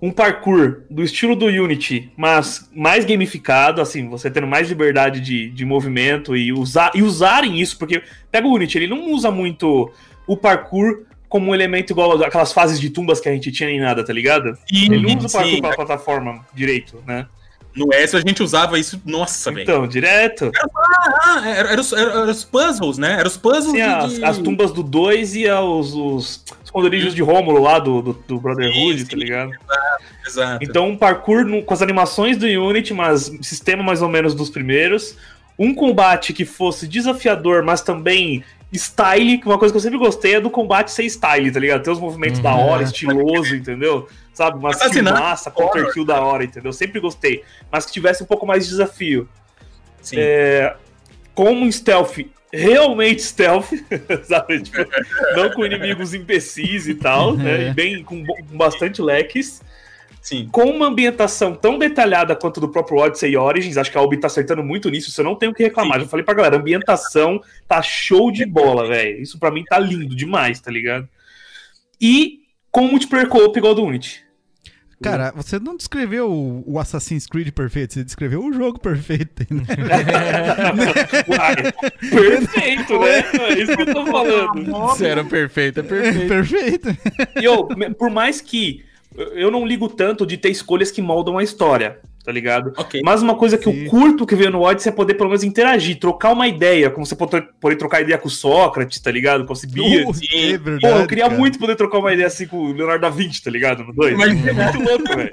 um 0.03 0.11
parkour 0.11 0.83
do 0.91 1.03
estilo 1.03 1.35
do 1.35 1.47
Unity, 1.47 2.11
mas 2.17 2.71
mais 2.75 3.07
gamificado, 3.07 3.81
assim, 3.81 4.09
você 4.09 4.31
tendo 4.31 4.47
mais 4.47 4.69
liberdade 4.69 5.21
de, 5.21 5.51
de 5.51 5.65
movimento 5.65 6.37
e, 6.37 6.53
usar, 6.53 6.91
e 6.95 7.03
usarem 7.03 7.59
isso, 7.59 7.79
porque 7.79 8.03
pega 8.31 8.47
o 8.47 8.53
Unity, 8.53 8.79
ele 8.79 8.87
não 8.87 9.11
usa 9.11 9.31
muito 9.31 9.91
o 10.27 10.37
parkour 10.37 11.05
como 11.29 11.51
um 11.51 11.55
elemento 11.55 11.93
igual 11.93 12.23
aquelas 12.23 12.53
fases 12.53 12.79
de 12.79 12.91
tumbas 12.91 13.21
que 13.21 13.29
a 13.29 13.33
gente 13.33 13.51
tinha 13.53 13.69
nem 13.69 13.81
nada, 13.81 14.05
tá 14.05 14.13
ligado? 14.13 14.59
Ele 14.71 15.01
não 15.01 15.19
usa 15.19 15.29
o 15.29 15.33
parkour 15.33 15.55
sim. 15.55 15.61
pela 15.63 15.75
plataforma 15.75 16.47
direito, 16.55 17.03
né? 17.07 17.27
No 17.75 17.93
S 17.95 18.17
a 18.17 18.21
gente 18.21 18.43
usava 18.43 18.79
isso, 18.79 19.01
nossa, 19.05 19.51
velho. 19.51 19.63
Então, 19.63 19.87
direto. 19.87 20.51
Ah, 21.23 21.43
era, 21.49 21.69
era 21.73 21.81
os, 21.81 21.93
era- 21.93 22.11
era 22.23 22.31
os 22.31 22.45
puzzles, 22.45 22.99
né? 22.99 23.13
Era 23.19 23.29
os 23.29 23.37
puzzles 23.37 23.73
de- 23.73 23.81
as, 23.81 24.15
de- 24.15 24.25
as 24.25 24.39
tumbas 24.39 24.73
do 24.73 24.83
2 24.83 25.37
e 25.37 25.49
os, 25.49 25.95
os 25.95 26.45
esconderijos 26.65 27.15
de 27.15 27.23
Rômulo 27.23 27.63
lá 27.63 27.79
do, 27.79 28.03
do, 28.03 28.13
do 28.27 28.41
Brotherhood, 28.41 28.99
Sim, 29.01 29.05
tá 29.05 29.11
sim. 29.11 29.17
ligado? 29.17 29.53
Exato. 30.27 30.65
Então, 30.65 30.89
um 30.89 30.97
parkour 30.97 31.45
no- 31.45 31.63
com 31.63 31.73
as 31.73 31.81
animações 31.83 32.37
do 32.37 32.47
Unity, 32.47 32.93
mas 32.93 33.31
sistema 33.43 33.83
mais 33.83 34.03
ou 34.03 34.09
menos 34.09 34.35
dos 34.35 34.51
primeiros. 34.51 35.17
Um 35.59 35.75
combate 35.75 36.33
que 36.33 36.45
fosse 36.45 36.89
desafiador, 36.89 37.63
mas 37.63 37.81
também 37.83 38.43
style, 38.73 39.39
que 39.39 39.47
uma 39.47 39.59
coisa 39.59 39.73
que 39.73 39.77
eu 39.77 39.83
sempre 39.83 39.99
gostei 39.99 40.35
é 40.35 40.41
do 40.41 40.51
combate 40.51 40.93
ser 40.93 41.05
style, 41.05 41.51
tá 41.51 41.59
ligado? 41.59 41.83
Ter 41.83 41.91
os 41.91 41.99
movimentos 41.99 42.41
da 42.41 42.55
hora, 42.55 42.83
estiloso, 42.83 43.55
entendeu? 43.55 44.09
Sabe? 44.33 44.59
Uma 44.59 44.71
massa, 45.03 45.51
counter 45.51 45.93
kill 45.93 46.05
da 46.05 46.21
hora, 46.21 46.45
entendeu? 46.45 46.73
Sempre 46.73 47.01
gostei. 47.01 47.43
Mas 47.71 47.87
que 47.87 47.93
tivesse 47.93 48.23
um 48.23 48.27
pouco 48.27 48.47
mais 48.47 48.65
de 48.65 48.71
desafio. 48.71 49.29
Sim. 50.01 50.17
É, 50.19 50.75
como 51.35 51.65
um 51.65 51.71
stealth 51.71 52.19
realmente 52.53 53.23
stealth, 53.23 53.71
sabe? 54.25 54.61
Tipo, 54.63 54.79
não 55.37 55.51
com 55.51 55.65
inimigos 55.65 56.15
imbecis 56.15 56.89
e 56.89 56.95
tal, 56.95 57.37
né? 57.37 57.69
E 57.69 57.75
bem 57.75 58.03
com, 58.03 58.25
com 58.25 58.57
bastante 58.57 59.01
leques. 59.01 59.63
Sim. 60.21 60.49
Com 60.53 60.65
uma 60.65 60.87
ambientação 60.87 61.55
tão 61.55 61.79
detalhada 61.79 62.37
quanto 62.37 62.61
do 62.61 62.69
próprio 62.69 62.99
Odyssey 62.99 63.33
e 63.33 63.37
Origins, 63.37 63.77
acho 63.77 63.91
que 63.91 63.97
a 63.97 64.03
Ubi 64.03 64.19
tá 64.19 64.27
acertando 64.27 64.63
muito 64.63 64.91
nisso, 64.91 65.09
isso 65.09 65.21
eu 65.21 65.25
não 65.25 65.35
tenho 65.35 65.53
o 65.53 65.55
que 65.55 65.63
reclamar. 65.63 66.01
Já 66.01 66.07
falei 66.07 66.25
pra 66.25 66.35
galera, 66.35 66.57
a 66.57 66.61
ambientação 66.61 67.41
tá 67.67 67.81
show 67.81 68.31
de 68.31 68.45
bola, 68.45 68.87
velho. 68.87 69.21
Isso 69.21 69.39
pra 69.39 69.51
mim 69.51 69.65
tá 69.65 69.79
lindo 69.79 70.15
demais, 70.15 70.61
tá 70.61 70.71
ligado? 70.71 71.09
E 72.01 72.41
com 72.71 72.87
multiplayer 72.87 73.29
co-op 73.29 73.59
igual 73.59 73.75
do 73.75 73.85
Unity. 73.85 74.25
Cara, 75.03 75.33
você 75.35 75.59
não 75.59 75.79
descreveu 75.79 76.31
o, 76.31 76.79
Assassin's 76.79 77.27
Creed 77.27 77.53
perfeito, 77.53 77.95
você 77.95 78.05
descreveu 78.05 78.45
o 78.45 78.53
jogo 78.53 78.79
perfeito. 78.79 79.47
né? 79.51 79.63
Uai, 81.27 81.57
perfeito, 82.11 82.99
né? 82.99 83.19
É 83.49 83.63
isso 83.63 83.75
que 83.75 83.83
eu 83.83 83.95
tô 83.95 84.07
falando. 84.07 84.71
Você 84.89 85.07
era 85.07 85.25
perfeito, 85.25 85.81
é 85.81 85.83
perfeito. 85.83 86.29
perfeito. 86.29 86.89
E 87.41 87.45
eu, 87.45 87.67
por 87.95 88.11
mais 88.11 88.43
que 88.43 88.85
eu 89.17 89.51
não 89.51 89.67
ligo 89.67 89.89
tanto 89.89 90.25
de 90.27 90.37
ter 90.37 90.51
escolhas 90.51 90.91
que 90.91 91.03
moldam 91.03 91.37
a 91.39 91.43
história, 91.43 91.99
tá 92.25 92.31
ligado? 92.31 92.73
Ok. 92.77 93.01
Mas 93.05 93.23
uma 93.23 93.35
coisa 93.35 93.59
que 93.59 93.65
Sim. 93.71 93.85
eu 93.85 93.91
curto 93.91 94.25
que 94.27 94.35
veio 94.37 94.51
no 94.51 94.63
Odyssey 94.63 94.93
é 94.93 94.95
poder 94.95 95.15
pelo 95.15 95.29
menos 95.31 95.43
interagir, 95.45 95.99
trocar 95.99 96.33
uma 96.33 96.47
ideia, 96.47 96.91
como 96.91 97.05
você 97.05 97.17
pode 97.17 97.43
poder 97.61 97.77
trocar 97.77 98.01
ideia 98.03 98.19
com 98.19 98.29
o 98.29 98.31
Sócrates, 98.31 99.01
tá 99.01 99.11
ligado? 99.11 99.45
Com 99.45 99.51
o 99.51 99.53
Alcibiades. 99.53 100.21
Uh, 100.21 100.55
é 100.55 100.59
Pô, 100.81 100.87
eu 101.01 101.07
queria 101.07 101.25
cara. 101.25 101.37
muito 101.39 101.59
poder 101.59 101.75
trocar 101.77 101.99
uma 101.99 102.13
ideia 102.13 102.29
assim 102.29 102.47
com 102.47 102.57
o 102.59 102.73
Leonardo 102.73 103.03
da 103.03 103.11
Vinci, 103.11 103.43
tá 103.43 103.51
ligado? 103.51 103.83
No 103.85 103.93
2. 103.93 104.17
Mas- 104.17 104.47
É 104.47 104.53
muito 104.53 104.89
louco, 104.89 105.05
velho. 105.17 105.31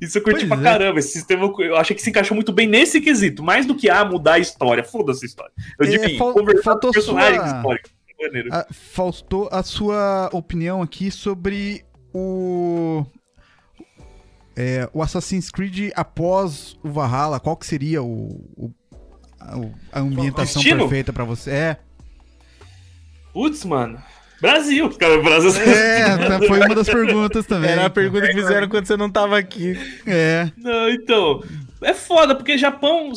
Isso 0.00 0.18
eu 0.18 0.22
curti 0.22 0.46
Pois 0.46 0.60
pra 0.60 0.70
é. 0.70 0.72
caramba. 0.72 0.98
Esse 0.98 1.12
sistema 1.12 1.50
eu 1.60 1.76
achei 1.76 1.94
que 1.96 2.02
se 2.02 2.10
encaixou 2.10 2.34
muito 2.34 2.52
bem 2.52 2.66
nesse 2.66 3.00
quesito. 3.00 3.42
Mais 3.42 3.64
do 3.64 3.74
que 3.74 3.88
ah, 3.88 4.04
mudar 4.04 4.34
a 4.34 4.38
história. 4.38 4.82
Foda-se 4.84 5.24
a 5.24 5.28
história. 5.28 5.52
Eu 5.78 5.86
É, 5.86 5.90
digo 5.90 6.18
fal- 6.18 6.32
conversar 6.34 6.76
com 6.76 6.90
personagens 6.90 7.42
sua- 7.42 7.56
históricos. 7.58 7.90
Maneiro. 8.20 8.48
Ah, 8.52 8.66
faltou 8.70 9.48
a 9.52 9.62
sua 9.62 10.30
opinião 10.32 10.80
aqui 10.80 11.10
sobre 11.10 11.84
o. 12.14 13.04
é, 14.56 14.88
o 14.92 15.02
Assassin's 15.02 15.50
Creed 15.50 15.90
após 15.94 16.78
o 16.82 16.90
Valhalla. 16.90 17.40
Qual 17.40 17.56
que 17.56 17.66
seria 17.66 18.02
o, 18.02 18.40
o- 18.56 18.72
a, 19.92 19.98
ambientação 20.00 20.62
Destino? 20.62 20.80
perfeita 20.84 21.12
pra 21.12 21.24
você? 21.24 21.50
É, 21.50 21.76
Putz, 23.32 23.64
mano. 23.64 24.00
Brasil, 24.40 24.90
cara, 24.98 25.22
Brasil. 25.22 25.50
é 25.62 26.16
tá- 26.28 26.38
foi 26.46 26.60
uma 26.60 26.74
das 26.74 26.86
perguntas 26.88 27.46
também. 27.46 27.70
Era 27.70 27.86
a 27.86 27.90
pergunta 27.90 28.26
que 28.26 28.34
fizeram 28.34 28.68
quando 28.68 28.86
você 28.86 28.96
não 28.96 29.10
tava 29.10 29.38
aqui. 29.38 29.74
É, 30.06 30.50
Não, 30.56 30.88
então. 30.90 31.42
É 31.82 31.92
foda, 31.94 32.34
porque 32.34 32.56
Japão. 32.58 33.12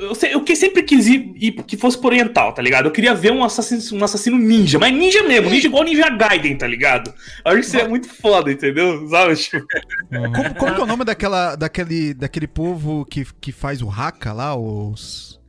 Eu, 0.00 0.14
sei- 0.14 0.34
eu 0.34 0.42
que 0.44 0.54
sempre 0.54 0.82
quis 0.82 1.06
ir, 1.06 1.32
ir 1.36 1.52
que 1.64 1.76
fosse 1.76 1.98
pro 1.98 2.08
oriental, 2.08 2.52
tá 2.52 2.62
ligado? 2.62 2.86
Eu 2.86 2.90
queria 2.92 3.14
ver 3.14 3.32
um 3.32 3.42
assassino, 3.42 4.00
um 4.00 4.04
assassino 4.04 4.38
ninja, 4.38 4.78
mas 4.78 4.92
ninja 4.94 5.22
mesmo, 5.22 5.50
ninja 5.50 5.66
igual 5.66 5.82
Ninja 5.84 6.08
Gaiden, 6.10 6.56
tá 6.56 6.66
ligado? 6.66 7.12
Eu 7.44 7.50
acho 7.52 7.60
que 7.60 7.66
seria 7.66 7.88
muito 7.88 8.08
foda, 8.08 8.52
entendeu? 8.52 9.08
Sabe? 9.08 9.34
Tipo, 9.36 9.66
como, 10.10 10.54
como 10.54 10.74
que 10.74 10.80
é 10.80 10.84
o 10.84 10.86
nome 10.86 11.04
daquela, 11.04 11.56
daquele, 11.56 12.14
daquele 12.14 12.46
povo 12.46 13.04
que, 13.04 13.26
que 13.40 13.50
faz 13.52 13.82
o 13.82 13.90
haka 13.90 14.32
lá, 14.32 14.54
os. 14.56 15.40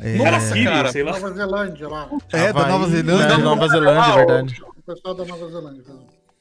É, 0.00 0.16
Nossa, 0.16 0.54
cara. 0.62 0.92
sei 0.92 1.02
lá. 1.02 1.12
Nova 1.12 1.32
Zelândia 1.34 1.88
lá. 1.88 2.08
é 2.32 2.52
da 2.52 2.66
Nova 2.68 2.86
Da 2.86 2.92
Zelândia. 2.96 3.38
Nova 3.38 3.68
Zelândia, 3.68 4.12
é 4.12 4.16
verdade. 4.16 4.62
O 4.62 4.94
pessoal 4.94 5.14
da 5.14 5.24
Nova 5.24 5.48
Zelândia. 5.50 5.84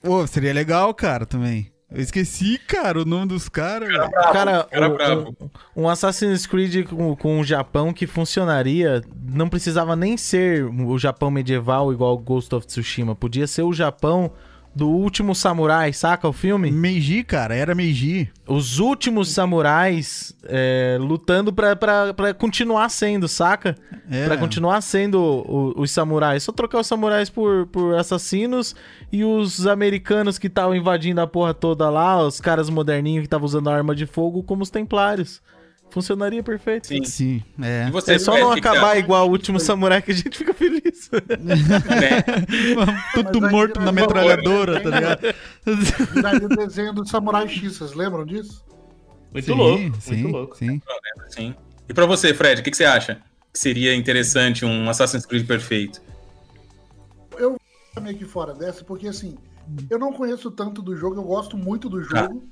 Pô, 0.04 0.28
seria 0.28 0.54
legal, 0.54 0.94
cara, 0.94 1.26
também. 1.26 1.72
Eu 1.90 2.02
esqueci, 2.02 2.58
cara, 2.58 3.02
o 3.02 3.06
nome 3.06 3.28
dos 3.28 3.48
caras. 3.48 3.90
Cara, 4.34 4.64
Cara 4.66 4.90
um- 4.90 4.94
bravo. 4.96 5.36
um, 5.76 5.84
um 5.84 5.90
Assassin's 5.90 6.46
Creed 6.46 6.86
com, 6.90 7.16
com 7.16 7.40
o 7.40 7.44
Japão 7.46 7.94
que 7.94 8.06
funcionaria, 8.06 9.02
não 9.30 9.48
precisava 9.48 9.96
nem 9.96 10.18
ser 10.18 10.66
o 10.66 10.98
Japão 11.00 11.32
medieval 11.32 11.94
igual 11.94 12.18
Ghost 12.18 12.54
of 12.54 12.68
Tsushima. 12.68 13.16
Podia 13.16 13.48
ser 13.48 13.62
o 13.64 13.72
Japão 13.72 14.32
do 14.78 14.88
último 14.90 15.34
samurai, 15.34 15.92
saca 15.92 16.28
o 16.28 16.32
filme? 16.34 16.70
Meiji, 16.72 17.24
cara, 17.24 17.56
era 17.56 17.74
Meiji. 17.74 18.30
Os 18.48 18.78
últimos 18.80 19.30
samurais 19.32 20.36
é, 20.46 20.98
lutando 21.02 21.52
pra, 21.52 21.76
pra, 21.76 22.14
pra 22.14 22.34
continuar 22.34 22.88
sendo, 22.90 23.28
saca? 23.28 23.76
É. 24.10 24.26
Pra 24.26 24.38
continuar 24.38 24.80
sendo 24.82 25.20
o- 25.20 25.74
os 25.82 25.90
samurais. 25.90 26.44
Só 26.44 26.52
trocar 26.52 26.80
os 26.82 26.88
samurais 26.88 27.30
por, 27.30 27.66
por 27.68 27.96
assassinos 27.96 28.76
e 29.12 29.24
os 29.24 29.66
americanos 29.66 30.38
que 30.38 30.48
estavam 30.48 30.76
invadindo 30.76 31.20
a 31.22 31.28
porra 31.28 31.54
toda 31.54 31.90
lá, 31.90 32.22
os 32.22 32.40
caras 32.40 32.70
moderninhos 32.70 33.22
que 33.24 33.28
estavam 33.28 33.46
usando 33.46 33.70
arma 33.70 33.96
de 33.96 34.06
fogo, 34.06 34.44
como 34.44 34.62
os 34.62 34.70
templários. 34.70 35.42
Funcionaria 35.90 36.44
perfeito. 36.44 36.88
Sim. 36.88 37.04
Sim, 37.04 37.44
é. 37.62 37.88
E 37.88 37.92
você, 37.92 38.16
É 38.16 38.20
só 38.20 38.38
não 38.38 38.52
acabar 38.52 38.98
igual 38.98 39.28
o 39.28 39.32
último 39.32 39.60
samurai 39.60 40.02
que 40.02 40.12
a 40.12 40.14
gente 40.14 40.38
fica 40.38 40.54
feliz. 40.54 41.10
né? 41.40 42.24
Tudo 43.14 43.42
Mas 43.42 43.52
morto 43.52 43.80
na 43.80 43.92
metralhadora, 43.92 44.82
tá 44.82 44.90
ligado? 44.90 45.36
Viraria 46.14 46.46
o 46.46 46.50
desenho 46.50 46.94
do 46.94 47.08
Samurai 47.08 47.48
X, 47.48 47.78
vocês 47.78 47.94
lembram 47.94 48.26
disso? 48.26 48.66
Muito 49.32 49.46
sim, 49.46 49.54
louco, 49.54 50.02
sim, 50.02 50.16
muito 50.18 50.36
louco. 50.36 50.58
Sim. 50.58 50.82
Sim. 51.30 51.56
E 51.88 51.94
pra 51.94 52.06
você, 52.06 52.34
Fred, 52.34 52.62
o 52.62 52.64
que, 52.64 52.72
que 52.72 52.78
você 52.78 52.86
acha? 52.86 53.22
Que 53.52 53.60
seria 53.60 53.96
interessante 53.96 54.66
um 54.66 54.90
Assassin's 54.90 55.26
Creed 55.26 55.48
perfeito? 55.48 56.02
Tá 57.98 58.02
meio 58.02 58.16
que 58.16 58.26
fora 58.26 58.54
dessa, 58.54 58.84
porque 58.84 59.08
assim, 59.08 59.36
eu 59.90 59.98
não 59.98 60.14
conheço 60.14 60.52
tanto 60.52 60.84
do 60.84 60.96
jogo, 60.96 61.16
eu 61.16 61.24
gosto 61.24 61.58
muito 61.58 61.90
do 61.90 62.04
jogo, 62.04 62.48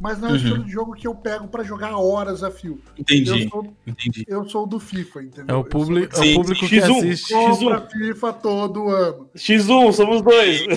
mas 0.00 0.18
não 0.18 0.28
é 0.28 0.30
o 0.30 0.34
Uhum. 0.34 0.36
estilo 0.38 0.64
de 0.64 0.70
jogo 0.72 0.92
que 0.94 1.06
eu 1.06 1.14
pego 1.14 1.46
pra 1.48 1.62
jogar 1.62 1.96
horas 1.98 2.42
a 2.42 2.50
fio. 2.50 2.80
Entendi, 2.98 3.30
Eu 3.44 3.48
sou, 3.50 3.74
entendi. 3.86 4.24
eu 4.26 4.48
sou 4.48 4.66
do 4.66 4.80
FIFA, 4.80 5.22
entendeu? 5.22 5.54
É 5.54 5.58
o, 5.58 5.60
Eu 5.60 5.64
publi- 5.64 6.04
é 6.10 6.14
sou- 6.14 6.22
o 6.22 6.26
Sim, 6.26 6.34
público 6.34 6.60
sim. 6.60 6.68
que 6.68 6.80
X1. 6.80 6.96
assiste. 6.98 7.32
Compra 7.34 7.80
FIFA 7.88 8.32
todo 8.32 8.88
ano. 8.88 9.30
X1, 9.36 9.92
somos 9.92 10.22
dois. 10.22 10.60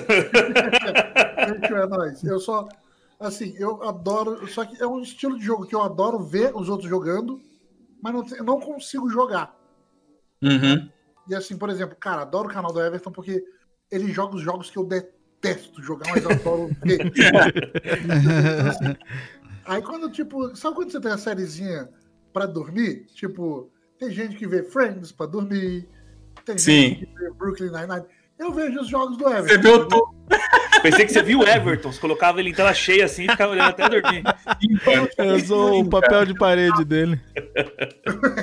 É 1.74 1.86
nóis. 1.88 2.24
Eu 2.24 2.40
só. 2.40 2.68
Assim, 3.20 3.54
eu 3.58 3.84
adoro. 3.84 4.48
Só 4.48 4.66
que 4.66 4.82
é 4.82 4.88
um 4.88 5.00
estilo 5.02 5.38
de 5.38 5.46
jogo 5.46 5.66
que 5.66 5.76
eu 5.76 5.82
adoro 5.82 6.20
ver 6.24 6.56
os 6.56 6.70
outros 6.70 6.90
jogando, 6.90 7.40
mas 8.02 8.14
não, 8.14 8.26
eu 8.38 8.44
não 8.44 8.60
consigo 8.60 9.10
jogar. 9.10 9.56
Uhum. 10.42 10.90
E 11.28 11.36
assim, 11.36 11.58
por 11.58 11.70
exemplo, 11.70 11.96
cara, 12.00 12.22
adoro 12.22 12.50
o 12.50 12.52
canal 12.54 12.72
do 12.72 12.82
Everton 12.82 13.12
porque 13.12 13.44
ele 13.92 14.12
joga 14.12 14.36
os 14.36 14.42
jogos 14.42 14.70
que 14.70 14.78
eu 14.78 14.84
detesto 14.86 15.14
jogar, 15.82 16.10
mas 16.12 16.24
eu 16.24 16.32
adoro 16.32 16.70
ver. 16.84 17.12
Aí 19.66 19.82
quando, 19.82 20.10
tipo, 20.12 20.56
sabe 20.56 20.76
quando 20.76 20.92
você 20.92 21.00
tem 21.00 21.12
a 21.12 21.18
sériezinha 21.18 21.90
pra 22.32 22.46
dormir? 22.46 23.06
Tipo, 23.14 23.72
tem 23.98 24.12
gente 24.12 24.36
que 24.36 24.48
vê 24.48 24.64
Friends 24.64 25.12
pra 25.12 25.26
dormir, 25.26 25.88
tem 26.46 26.58
Sim. 26.58 26.82
gente 26.82 27.06
que 27.06 27.16
vê 27.16 27.32
Brooklyn 27.32 27.72
Nine-Nine. 27.72 28.06
Eu 28.38 28.52
vejo 28.52 28.82
os 28.82 28.88
jogos 28.88 29.18
do 29.18 29.28
Everton. 29.28 29.48
Você 29.48 29.58
viu 29.58 29.88
tudo. 29.88 30.14
Pensei 30.82 31.06
que 31.06 31.14
você 31.14 31.24
viu 31.24 31.40
o 31.40 31.48
Everton, 31.48 31.94
você 31.94 32.00
colocava 32.00 32.42
ele 32.42 32.50
em 32.50 32.54
tela 32.54 32.74
cheia 32.74 33.06
assim 33.06 33.24
e 33.24 33.30
ficava 33.30 33.54
olhando 33.54 33.70
até 33.70 33.88
dormir. 33.88 34.24
Eu 35.18 35.40
sou 35.40 35.80
o 35.80 35.90
papel 35.90 36.26
de 36.26 36.34
parede 36.34 36.84
dele. 36.84 37.22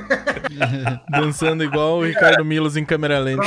Dançando 1.11 1.63
igual 1.63 1.99
o 1.99 2.05
Ricardo 2.05 2.43
Milos 2.45 2.79
em 2.79 2.85
câmera 2.85 3.19
lenta. 3.19 3.43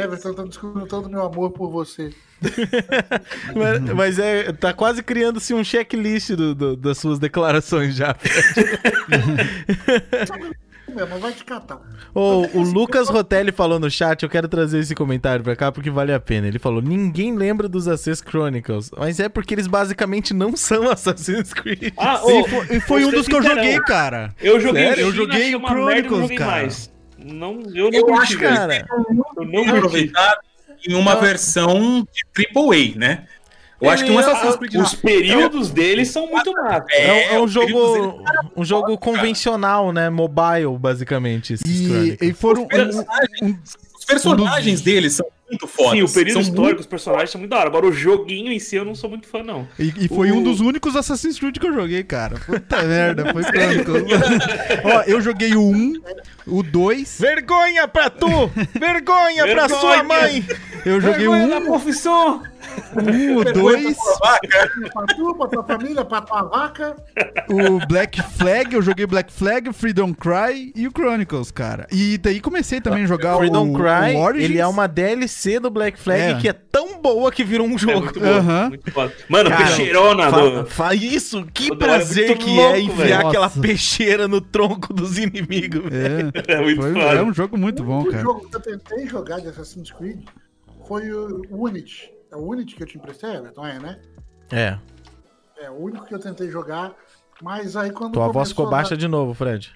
Everton, 0.00 0.34
tô 0.34 0.44
descobrindo 0.44 0.86
todo 0.86 1.06
o 1.06 1.10
meu 1.10 1.22
amor 1.24 1.50
por 1.50 1.70
você. 1.70 2.10
Mas, 3.54 3.80
mas 3.94 4.18
é, 4.18 4.52
tá 4.52 4.72
quase 4.74 5.02
criando-se 5.02 5.54
um 5.54 5.64
checklist 5.64 6.30
do- 6.32 6.54
do- 6.54 6.76
das 6.76 6.98
suas 6.98 7.18
declarações 7.18 7.94
já. 7.96 8.14
Meu, 10.94 11.08
mas 11.08 11.20
vai 11.20 11.32
te 11.32 11.44
catar. 11.44 11.80
Ô, 12.14 12.46
o 12.56 12.62
Lucas 12.62 13.08
Rotelli 13.08 13.50
falou 13.50 13.80
no 13.80 13.90
chat, 13.90 14.22
eu 14.22 14.28
quero 14.28 14.46
trazer 14.46 14.78
esse 14.78 14.94
comentário 14.94 15.42
pra 15.42 15.56
cá 15.56 15.72
porque 15.72 15.90
vale 15.90 16.12
a 16.12 16.20
pena. 16.20 16.46
Ele 16.46 16.58
falou: 16.58 16.80
ninguém 16.80 17.34
lembra 17.34 17.68
dos 17.68 17.88
Assassin's 17.88 18.20
Chronicles, 18.22 18.90
mas 18.96 19.18
é 19.18 19.28
porque 19.28 19.54
eles 19.54 19.66
basicamente 19.66 20.32
não 20.32 20.56
são 20.56 20.86
Assassin's 20.92 21.52
Creed. 21.52 21.92
Ah, 21.96 22.20
E 22.24 22.48
foi, 22.48 22.76
e 22.76 22.80
foi 22.80 23.00
vou 23.00 23.08
um 23.10 23.12
dos 23.12 23.26
que 23.26 23.34
eu 23.34 23.42
joguei, 23.42 23.80
cara. 23.80 24.32
Eu 24.40 24.60
joguei, 24.60 24.86
Sério? 24.86 25.02
Eu 25.06 25.12
joguei 25.12 25.54
o 25.56 25.60
merda 25.60 25.74
Chronicles, 25.74 26.20
joguei 26.20 26.36
cara. 26.36 26.50
mais. 26.52 26.93
Não, 27.24 27.62
eu 27.74 27.90
não 27.90 27.98
Eu 27.98 28.06
curti, 28.06 28.22
acho, 28.34 28.38
velho. 28.38 28.56
Cara, 28.56 28.86
Eu 29.38 29.44
não 29.46 29.68
aproveitado 29.76 30.38
em 30.86 30.94
uma 30.94 31.16
versão 31.16 32.06
de 32.12 32.46
AAA, 32.54 32.96
né? 32.98 33.26
Eu 33.80 33.90
acho 33.90 34.04
que 34.04 34.10
um 34.10 34.18
Ele 34.18 34.28
é- 34.28 34.32
Assassin's 34.32 34.56
Creed 34.56 34.74
Os 34.76 34.94
períodos 34.94 35.70
deles 35.70 36.08
são 36.08 36.26
muito 36.30 36.52
matos. 36.52 36.90
É, 36.92 37.34
é 37.34 37.40
um 37.40 37.46
período 37.48 37.48
jogo, 37.48 38.24
um 38.56 38.64
jogo 38.64 38.96
convencional, 38.96 39.92
né? 39.92 40.08
Mobile, 40.08 40.78
basicamente. 40.78 41.54
esses 41.54 41.66
E, 41.66 42.16
e 42.20 42.32
foram. 42.32 42.66
personagens, 42.66 43.58
os 43.98 44.04
personagens 44.04 44.80
deles 44.80 45.14
são 45.14 45.26
muito 45.50 45.66
fodas. 45.66 45.92
Sim, 45.92 46.02
o 46.02 46.08
período 46.08 46.32
são 46.32 46.42
histórico, 46.42 46.80
os 46.80 46.86
personagens 46.86 47.30
são 47.30 47.38
muito 47.38 47.50
da 47.50 47.58
hora. 47.58 47.68
Agora, 47.68 47.86
o 47.86 47.92
joguinho 47.92 48.50
em 48.52 48.58
si 48.58 48.76
eu 48.76 48.84
não 48.84 48.94
sou 48.94 49.10
muito 49.10 49.26
fã, 49.28 49.42
não. 49.42 49.68
E, 49.78 49.92
e 50.04 50.08
foi 50.08 50.30
O- 50.32 50.36
um 50.36 50.42
dos 50.42 50.60
únicos 50.60 50.96
Assassin's 50.96 51.38
Creed 51.38 51.58
que 51.58 51.66
eu 51.66 51.72
joguei, 51.74 52.02
cara. 52.02 52.36
Puta 52.46 52.82
merda, 52.84 53.32
foi 53.32 53.42
Chronicles. 53.44 54.04
Ó, 54.84 55.02
eu 55.06 55.20
joguei 55.20 55.54
o 55.54 55.62
1, 55.62 55.92
o 56.46 56.62
2, 56.62 57.18
Vergonha 57.20 57.86
pra 57.88 58.08
tu! 58.10 58.26
Vergonha 58.78 59.44
pra 59.46 59.66
Vergonha! 59.66 59.68
sua 59.68 60.02
mãe! 60.02 60.44
eu 60.84 61.00
joguei 61.00 61.28
o 61.28 61.32
Vergonha 61.32 61.48
da 61.48 61.58
1, 61.60 61.64
profissão! 61.66 62.42
O 63.38 63.44
2, 63.52 63.96
Pra 64.92 65.06
tu, 65.06 65.34
pra 65.36 65.48
tua 65.48 65.64
família, 65.64 66.04
pra 66.04 66.20
tua 66.20 66.42
vaca. 66.42 66.96
o 67.48 67.84
Black 67.86 68.22
Flag, 68.22 68.74
eu 68.74 68.82
joguei 68.82 69.06
Black 69.06 69.32
Flag, 69.32 69.72
Freedom 69.72 70.12
Cry 70.14 70.72
e 70.74 70.86
o 70.86 70.90
Chronicles, 70.90 71.50
cara. 71.50 71.86
E 71.90 72.18
daí 72.18 72.40
comecei 72.40 72.80
também 72.80 73.04
a 73.04 73.06
jogar 73.06 73.36
Freedom 73.38 73.70
o, 73.70 73.74
Cry, 73.74 74.14
o 74.16 74.20
Origins. 74.20 74.50
ele 74.50 74.58
é 74.58 74.66
uma 74.66 74.86
DLC 74.86 75.58
do 75.60 75.70
Black 75.70 75.98
Flag 75.98 76.20
É. 76.20 76.34
que 76.40 76.48
é 76.48 76.52
tão 76.52 77.00
boa 77.00 77.30
que 77.32 77.44
virou 77.44 77.66
um 77.66 77.74
É 77.74 77.78
jogo. 77.78 78.00
muito 78.04 78.20
bom, 78.20 78.26
Aham. 78.26 78.68
muito 78.68 78.90
foda. 78.90 79.12
Mano, 79.28 79.50
Cara, 79.50 79.64
peixeirona 79.64 80.30
Fa- 80.30 80.64
fa- 80.66 80.94
isso, 80.94 81.46
que 81.52 81.70
O 81.70 81.74
é 81.74 81.76
prazer 81.78 82.38
que 82.38 82.50
louco, 82.50 82.74
é 82.74 82.80
enfiar 82.80 82.96
velho. 83.18 83.28
aquela 83.28 83.46
Nossa. 83.46 83.60
peixeira 83.60 84.28
no 84.28 84.40
tronco 84.40 84.92
dos 84.92 85.18
inimigos. 85.18 85.82
velho. 85.90 86.32
É, 86.48 86.52
É 86.54 86.60
muito 86.60 86.80
foi, 86.80 86.92
foda. 86.92 87.04
é 87.06 87.22
um 87.22 87.32
jogo 87.32 87.56
muito 87.58 87.82
bom, 87.82 88.02
o 88.02 88.10
cara. 88.10 88.22
jogo 88.22 88.48
que 88.48 88.56
eu 88.56 88.60
tentei 88.60 89.06
jogar 89.06 89.40
de 89.40 89.48
Assassin's 89.48 89.90
Creed 89.90 90.20
foi 90.86 91.10
o 91.12 91.42
Unity. 91.50 92.10
É 92.34 92.36
o 92.36 92.50
Unity 92.50 92.74
que 92.74 92.82
eu 92.82 92.86
te 92.86 92.98
emprestei, 92.98 93.30
Everton? 93.36 93.64
É, 93.64 93.78
né? 93.78 94.00
É, 94.50 94.76
É 95.56 95.70
o 95.70 95.74
único 95.74 96.04
que 96.04 96.12
eu 96.14 96.18
tentei 96.18 96.50
jogar. 96.50 96.92
Mas 97.40 97.76
aí 97.76 97.90
quando. 97.92 98.14
tua 98.14 98.28
voz 98.28 98.48
ficou 98.48 98.66
a 98.66 98.70
baixa 98.70 98.90
dar- 98.90 98.96
de 98.96 99.06
novo, 99.08 99.32
Fred. 99.34 99.72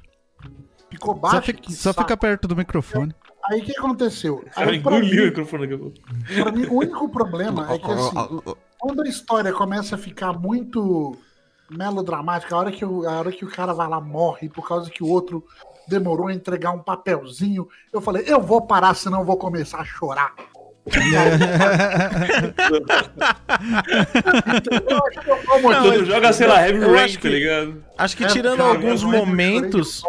Ficou 0.90 1.14
Só, 1.14 1.20
baixa. 1.20 1.43
fica, 1.43 1.60
que 1.60 1.72
só 1.72 1.93
fica 1.93 2.16
perto 2.16 2.48
do 2.48 2.56
microfone. 2.56 3.14
Aí 3.44 3.60
o 3.60 3.64
que 3.64 3.78
aconteceu? 3.78 4.44
Aí, 4.56 4.64
pra, 4.64 4.74
engoliu 4.76 4.98
o 4.98 5.02
mim, 5.22 5.26
microfone 5.26 5.66
daqui 5.66 5.74
a 5.74 5.78
pouco. 5.78 6.43
pra 6.43 6.52
mim, 6.52 6.66
o 6.66 6.74
único 6.78 7.09
problema 7.09 7.72
é 7.72 7.78
que 7.78 7.90
assim, 7.90 8.16
quando 8.78 9.02
a 9.02 9.09
história 9.09 9.52
começa 9.52 9.94
a 9.94 9.98
ficar 9.98 10.32
muito 10.32 11.16
melodramática, 11.70 12.55
a 12.55 12.59
hora 12.59 12.72
que 12.72 12.85
o, 12.85 13.09
a 13.09 13.18
hora 13.18 13.32
que 13.32 13.44
o 13.44 13.51
cara 13.51 13.72
vai 13.72 13.89
lá 13.89 14.01
morre 14.01 14.48
por 14.48 14.66
causa 14.66 14.90
que 14.90 15.02
o 15.02 15.09
outro 15.09 15.44
demorou 15.86 16.26
a 16.28 16.32
entregar 16.35 16.72
um 16.72 16.82
papelzinho, 16.82 17.68
eu 17.93 18.01
falei, 18.01 18.24
eu 18.26 18.40
vou 18.40 18.62
parar, 18.62 18.94
senão 18.94 19.20
eu 19.20 19.24
vou 19.24 19.36
começar 19.36 19.78
a 19.80 19.85
chorar. 19.85 20.35
Quando 25.62 26.05
joga, 26.05 26.32
sei 26.32 26.47
lá, 26.47 26.66
Heavy 26.66 26.81
Rain, 26.81 27.05
acho 27.05 27.19
tá 27.19 27.28
ligado? 27.28 27.85
Acho 27.97 28.16
que 28.16 28.24
É, 28.24 28.28
tirando 28.28 28.59
cara, 28.59 28.69
alguns 28.70 29.01
chorei, 29.01 29.19
momentos, 29.20 30.02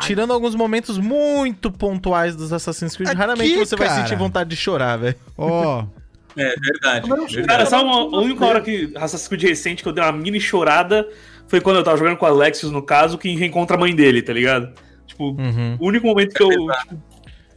tirando 0.00 0.32
alguns 0.32 0.54
momentos 0.54 0.98
muito 0.98 1.70
pontuais 1.70 2.36
dos 2.36 2.52
Assassin's 2.52 2.96
Creed, 2.96 3.08
Aqui, 3.10 3.18
raramente 3.18 3.56
você 3.56 3.76
vai 3.76 3.88
cara. 3.88 4.00
sentir 4.02 4.16
vontade 4.16 4.50
de 4.50 4.56
chorar, 4.56 4.96
velho. 4.98 5.16
Ó, 5.36 5.84
É 6.36 6.54
verdade. 6.54 7.42
Cara, 7.46 7.66
sabe 7.66 7.82
uma, 7.84 7.96
a 8.16 8.20
única 8.20 8.44
hora 8.46 8.60
que 8.60 8.92
Assassin's 8.94 9.26
Creed 9.26 9.42
recente 9.42 9.82
que 9.82 9.88
eu 9.88 9.92
dei 9.92 10.04
uma 10.04 10.12
mini 10.12 10.40
chorada 10.40 11.04
foi 11.48 11.60
quando 11.60 11.78
eu 11.78 11.82
tava 11.82 11.96
jogando 11.96 12.16
com 12.16 12.26
o 12.26 12.28
Alexios, 12.28 12.70
no 12.70 12.80
caso, 12.82 13.18
que 13.18 13.34
reencontra 13.34 13.76
a 13.76 13.80
mãe 13.80 13.92
dele, 13.94 14.22
tá 14.22 14.32
ligado? 14.32 14.72
Tipo, 15.04 15.30
Uhum. 15.30 15.76
o 15.80 15.86
único 15.88 16.06
momento 16.06 16.34
que 16.34 16.42
eu 16.42 16.48
tipo, 16.50 17.02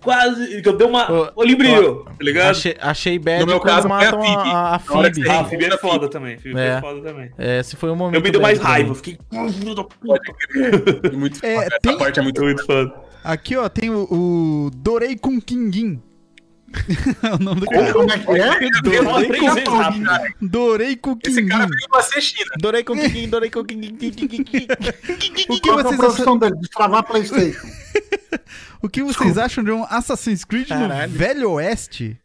quase. 0.02 0.62
que 0.62 0.68
eu 0.68 0.76
dei 0.78 0.88
uma. 0.88 1.32
Ô, 1.36 1.42
brilhou, 1.56 2.06
tá 2.06 2.12
ligado? 2.20 2.52
Achei, 2.52 2.76
achei 2.80 3.20
bad 3.20 3.42
No 3.42 3.48
meu 3.48 3.60
quando 3.60 3.74
caso, 3.76 3.88
matam 3.88 4.22
a, 4.24 4.76
a, 4.76 4.80
Phoebe. 4.80 5.30
Ah, 5.30 5.40
a 5.40 5.44
Phoebe 5.46 5.66
é 5.66 5.78
foda 5.78 6.10
também. 6.10 6.38
Phoebe 6.38 6.60
É. 6.60 6.68
é 6.68 6.82
foda 6.82 7.02
também. 7.02 7.32
Esse 7.38 7.76
foi 7.76 7.90
o 7.90 7.96
momento. 7.96 8.16
Eu 8.16 8.22
me 8.22 8.32
deu 8.32 8.42
mais 8.42 8.60
raiva, 8.60 8.92
eu 8.92 8.96
fiquei. 8.96 9.18
Crer. 10.50 11.14
Muito 11.14 11.46
É, 11.46 11.54
foda. 11.56 11.66
Essa 11.68 11.80
tem- 11.82 11.98
parte 11.98 12.20
é 12.20 12.24
muito 12.24 12.42
muito 12.42 12.66
foda. 12.66 12.94
aqui 13.24 13.56
ó, 13.56 13.70
tem 13.70 13.90
o, 13.90 14.08
o 14.12 14.72
Dorei 14.76 15.16
com 15.16 15.40
Kingin. 15.40 16.02
É 17.24 17.36
o 17.36 17.40
nome 17.40 17.62
do 17.62 17.66
cara. 17.68 17.94
Como 17.94 18.12
é 18.12 18.18
que 18.20 18.32
é? 18.32 18.70
Dorei 20.42 20.96
com, 20.96 21.16
Dorei 21.16 21.28
Esse 21.28 21.46
cara 21.46 21.68
veio 21.68 21.90
pra 21.90 22.02
ser 22.02 22.22
China. 22.22 22.52
Dorei 22.60 22.84
com 22.84 22.96
Kiki, 22.96 23.28
dorei. 23.28 23.52
O 25.50 25.60
que 25.60 25.70
é 25.70 25.74
vocês 25.74 25.98
profissão 25.98 26.38
dele? 26.38 26.56
Destravar 26.58 27.04
Playstation. 27.04 27.68
O 28.82 28.90
que 28.90 29.04
vocês 29.04 29.38
acham 29.38 29.64
de 29.64 29.72
um 29.72 29.84
Assassin's 29.90 30.44
Creed 30.44 30.68
Caralho. 30.68 31.12
no 31.12 31.18
Velho 31.18 31.52
Oeste? 31.52 32.18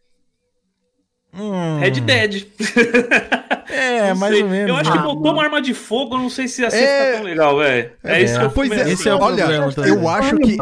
Hum, 1.34 1.78
Red 1.80 2.00
Dead. 2.00 2.46
É, 3.68 4.10
Não 4.10 4.16
mais 4.20 4.32
sei. 4.32 4.42
ou 4.42 4.48
menos. 4.48 4.68
Eu 4.70 4.76
acho 4.76 4.90
que 4.92 4.96
né? 4.98 5.04
botou 5.04 5.32
uma 5.32 5.42
arma 5.42 5.60
de 5.60 5.74
fogo, 5.74 6.14
eu 6.14 6.18
não 6.20 6.30
sei 6.30 6.48
se 6.48 6.62
ser 6.70 6.76
É. 6.82 7.12
tão 7.16 7.24
legal, 7.24 7.58
velho. 7.58 7.90
É, 8.02 8.20
É, 8.20 8.22
isso 8.22 8.38
que 8.38 8.44
eu 8.46 8.50
pois 8.50 8.70
é, 8.70 8.90
esse 8.92 9.08
é 9.08 9.12
o 9.12 9.16
assim. 9.16 9.24
olha, 9.24 9.44
problema 9.44 9.72
também. 9.72 9.90
eu 9.90 10.08
acho 10.08 10.36
que 10.38 10.56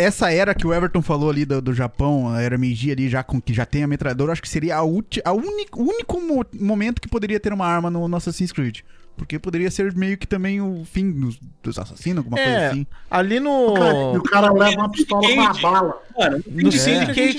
essa 0.00 0.32
era 0.32 0.54
que 0.54 0.66
o 0.66 0.72
Everton 0.74 1.02
falou 1.02 1.30
ali 1.30 1.44
do, 1.44 1.60
do 1.60 1.74
Japão, 1.74 2.28
a 2.28 2.40
era 2.40 2.56
Meiji 2.58 2.90
ali, 2.90 3.08
já 3.08 3.22
com 3.22 3.40
que 3.40 3.52
já 3.54 3.64
tem 3.66 3.82
a 3.82 3.86
metralhadora, 3.86 4.30
eu 4.30 4.32
acho 4.32 4.42
que 4.42 4.48
seria 4.48 4.76
a, 4.76 4.82
ulti, 4.84 5.20
a 5.24 5.32
o 5.32 5.38
único 5.76 6.20
mo- 6.20 6.44
momento 6.58 7.00
que 7.00 7.08
poderia 7.08 7.38
ter 7.40 7.52
uma 7.52 7.66
arma 7.66 7.90
no, 7.90 8.06
no 8.08 8.16
Assassin's 8.16 8.52
Creed. 8.52 8.80
Porque 9.16 9.38
poderia 9.38 9.70
ser 9.70 9.92
meio 9.94 10.16
que 10.16 10.26
também 10.26 10.62
o 10.62 10.82
fim 10.84 11.10
dos, 11.10 11.38
dos 11.62 11.78
assassinos, 11.78 12.18
alguma 12.18 12.38
coisa 12.38 12.50
É, 12.50 12.66
assim. 12.68 12.86
ali 13.10 13.38
no. 13.38 13.74
Cara, 13.74 13.92
e 14.14 14.16
o 14.16 14.22
cara 14.22 14.52
leva 14.52 14.76
uma 14.78 14.90
pistola 14.90 15.20
com 15.28 15.34
uma 15.34 15.52
bala. 15.60 16.02
Mano, 16.18 16.44
No 16.46 16.68
é. 16.68 16.70
Syndicate, 16.70 17.18
ele 17.20 17.38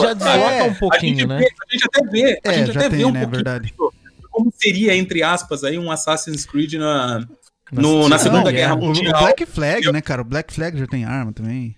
já 0.00 0.12
desloca 0.14 0.28
É, 0.54 0.62
um 0.62 0.64
a 0.64 0.68
gente, 0.70 0.78
pouquinho, 0.80 1.26
né? 1.28 1.38
vê, 1.38 1.44
a 1.46 1.72
gente 1.72 1.84
até 1.84 2.10
vê, 2.10 2.40
a 2.44 2.50
É, 2.50 2.54
gente 2.54 2.72
já 2.72 2.80
até 2.80 2.90
tem, 2.90 2.98
vê 2.98 3.04
um 3.04 3.12
né, 3.12 3.20
pouquinho 3.20 3.30
verdade. 3.44 3.66
de 3.68 3.74
como 4.30 4.52
seria, 4.56 4.96
entre 4.96 5.22
aspas, 5.22 5.62
aí, 5.64 5.78
um 5.78 5.90
Assassin's 5.90 6.44
Creed 6.46 6.74
Na 6.74 7.26
no- 7.72 8.08
na 8.08 8.18
Segunda 8.18 8.44
Não, 8.44 8.52
Guerra 8.52 8.74
o, 8.74 8.78
o 8.78 8.86
Mundial. 8.86 9.20
Black 9.22 9.46
Flag, 9.46 9.92
né, 9.92 10.00
cara? 10.00 10.22
O 10.22 10.24
Black 10.24 10.52
Flag 10.52 10.78
já 10.78 10.86
tem 10.86 11.04
arma 11.04 11.32
também. 11.32 11.76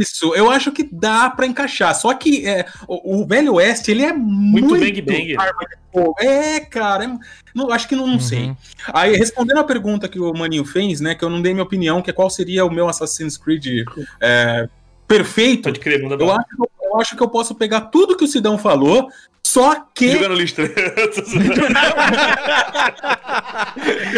Isso, 0.00 0.34
eu 0.34 0.50
acho 0.50 0.72
que 0.72 0.82
dá 0.90 1.28
pra 1.28 1.46
encaixar. 1.46 1.94
Só 1.94 2.14
que 2.14 2.46
é, 2.48 2.64
o, 2.88 3.20
o 3.22 3.26
Velho 3.26 3.54
Oeste, 3.54 3.90
ele 3.90 4.02
é 4.02 4.12
muito, 4.12 4.68
Muito 4.70 4.80
bang 4.82 5.02
bang. 5.02 5.36
arma 5.36 5.60
de 5.68 5.76
fogo. 5.92 6.14
É, 6.18 6.60
cara, 6.60 7.04
é- 7.04 7.18
não, 7.54 7.70
acho 7.70 7.86
que 7.86 7.94
não, 7.94 8.06
não 8.06 8.14
Uhum. 8.14 8.20
sei. 8.20 8.56
Aí, 8.94 9.14
respondendo 9.14 9.58
a 9.58 9.64
pergunta 9.64 10.08
que 10.08 10.18
o 10.18 10.32
Maninho 10.32 10.64
fez, 10.64 11.00
né, 11.02 11.14
que 11.14 11.22
eu 11.22 11.28
não 11.28 11.42
dei 11.42 11.52
minha 11.52 11.64
opinião, 11.64 12.00
que 12.00 12.08
é 12.08 12.14
qual 12.14 12.30
seria 12.30 12.64
o 12.64 12.70
meu 12.72 12.88
Assassin's 12.88 13.36
Creed 13.36 13.84
é, 14.20 14.68
perfeito, 15.06 15.64
Pode 15.64 15.80
crer, 15.80 16.02
manda 16.02 16.14
eu 16.14 16.30
acho, 16.32 16.46
que 16.48 16.62
eu- 16.62 16.70
eu 16.84 17.00
acho 17.00 17.16
que 17.16 17.22
eu 17.22 17.28
posso 17.28 17.54
pegar 17.54 17.82
tudo 17.82 18.16
que 18.16 18.24
o 18.24 18.28
Sidão 18.28 18.56
falou, 18.56 19.10
só 19.52 19.84
que 19.94 20.12
Jogar 20.12 20.30
no 20.30 20.34
lixo. 20.34 20.54
tá 20.56 20.62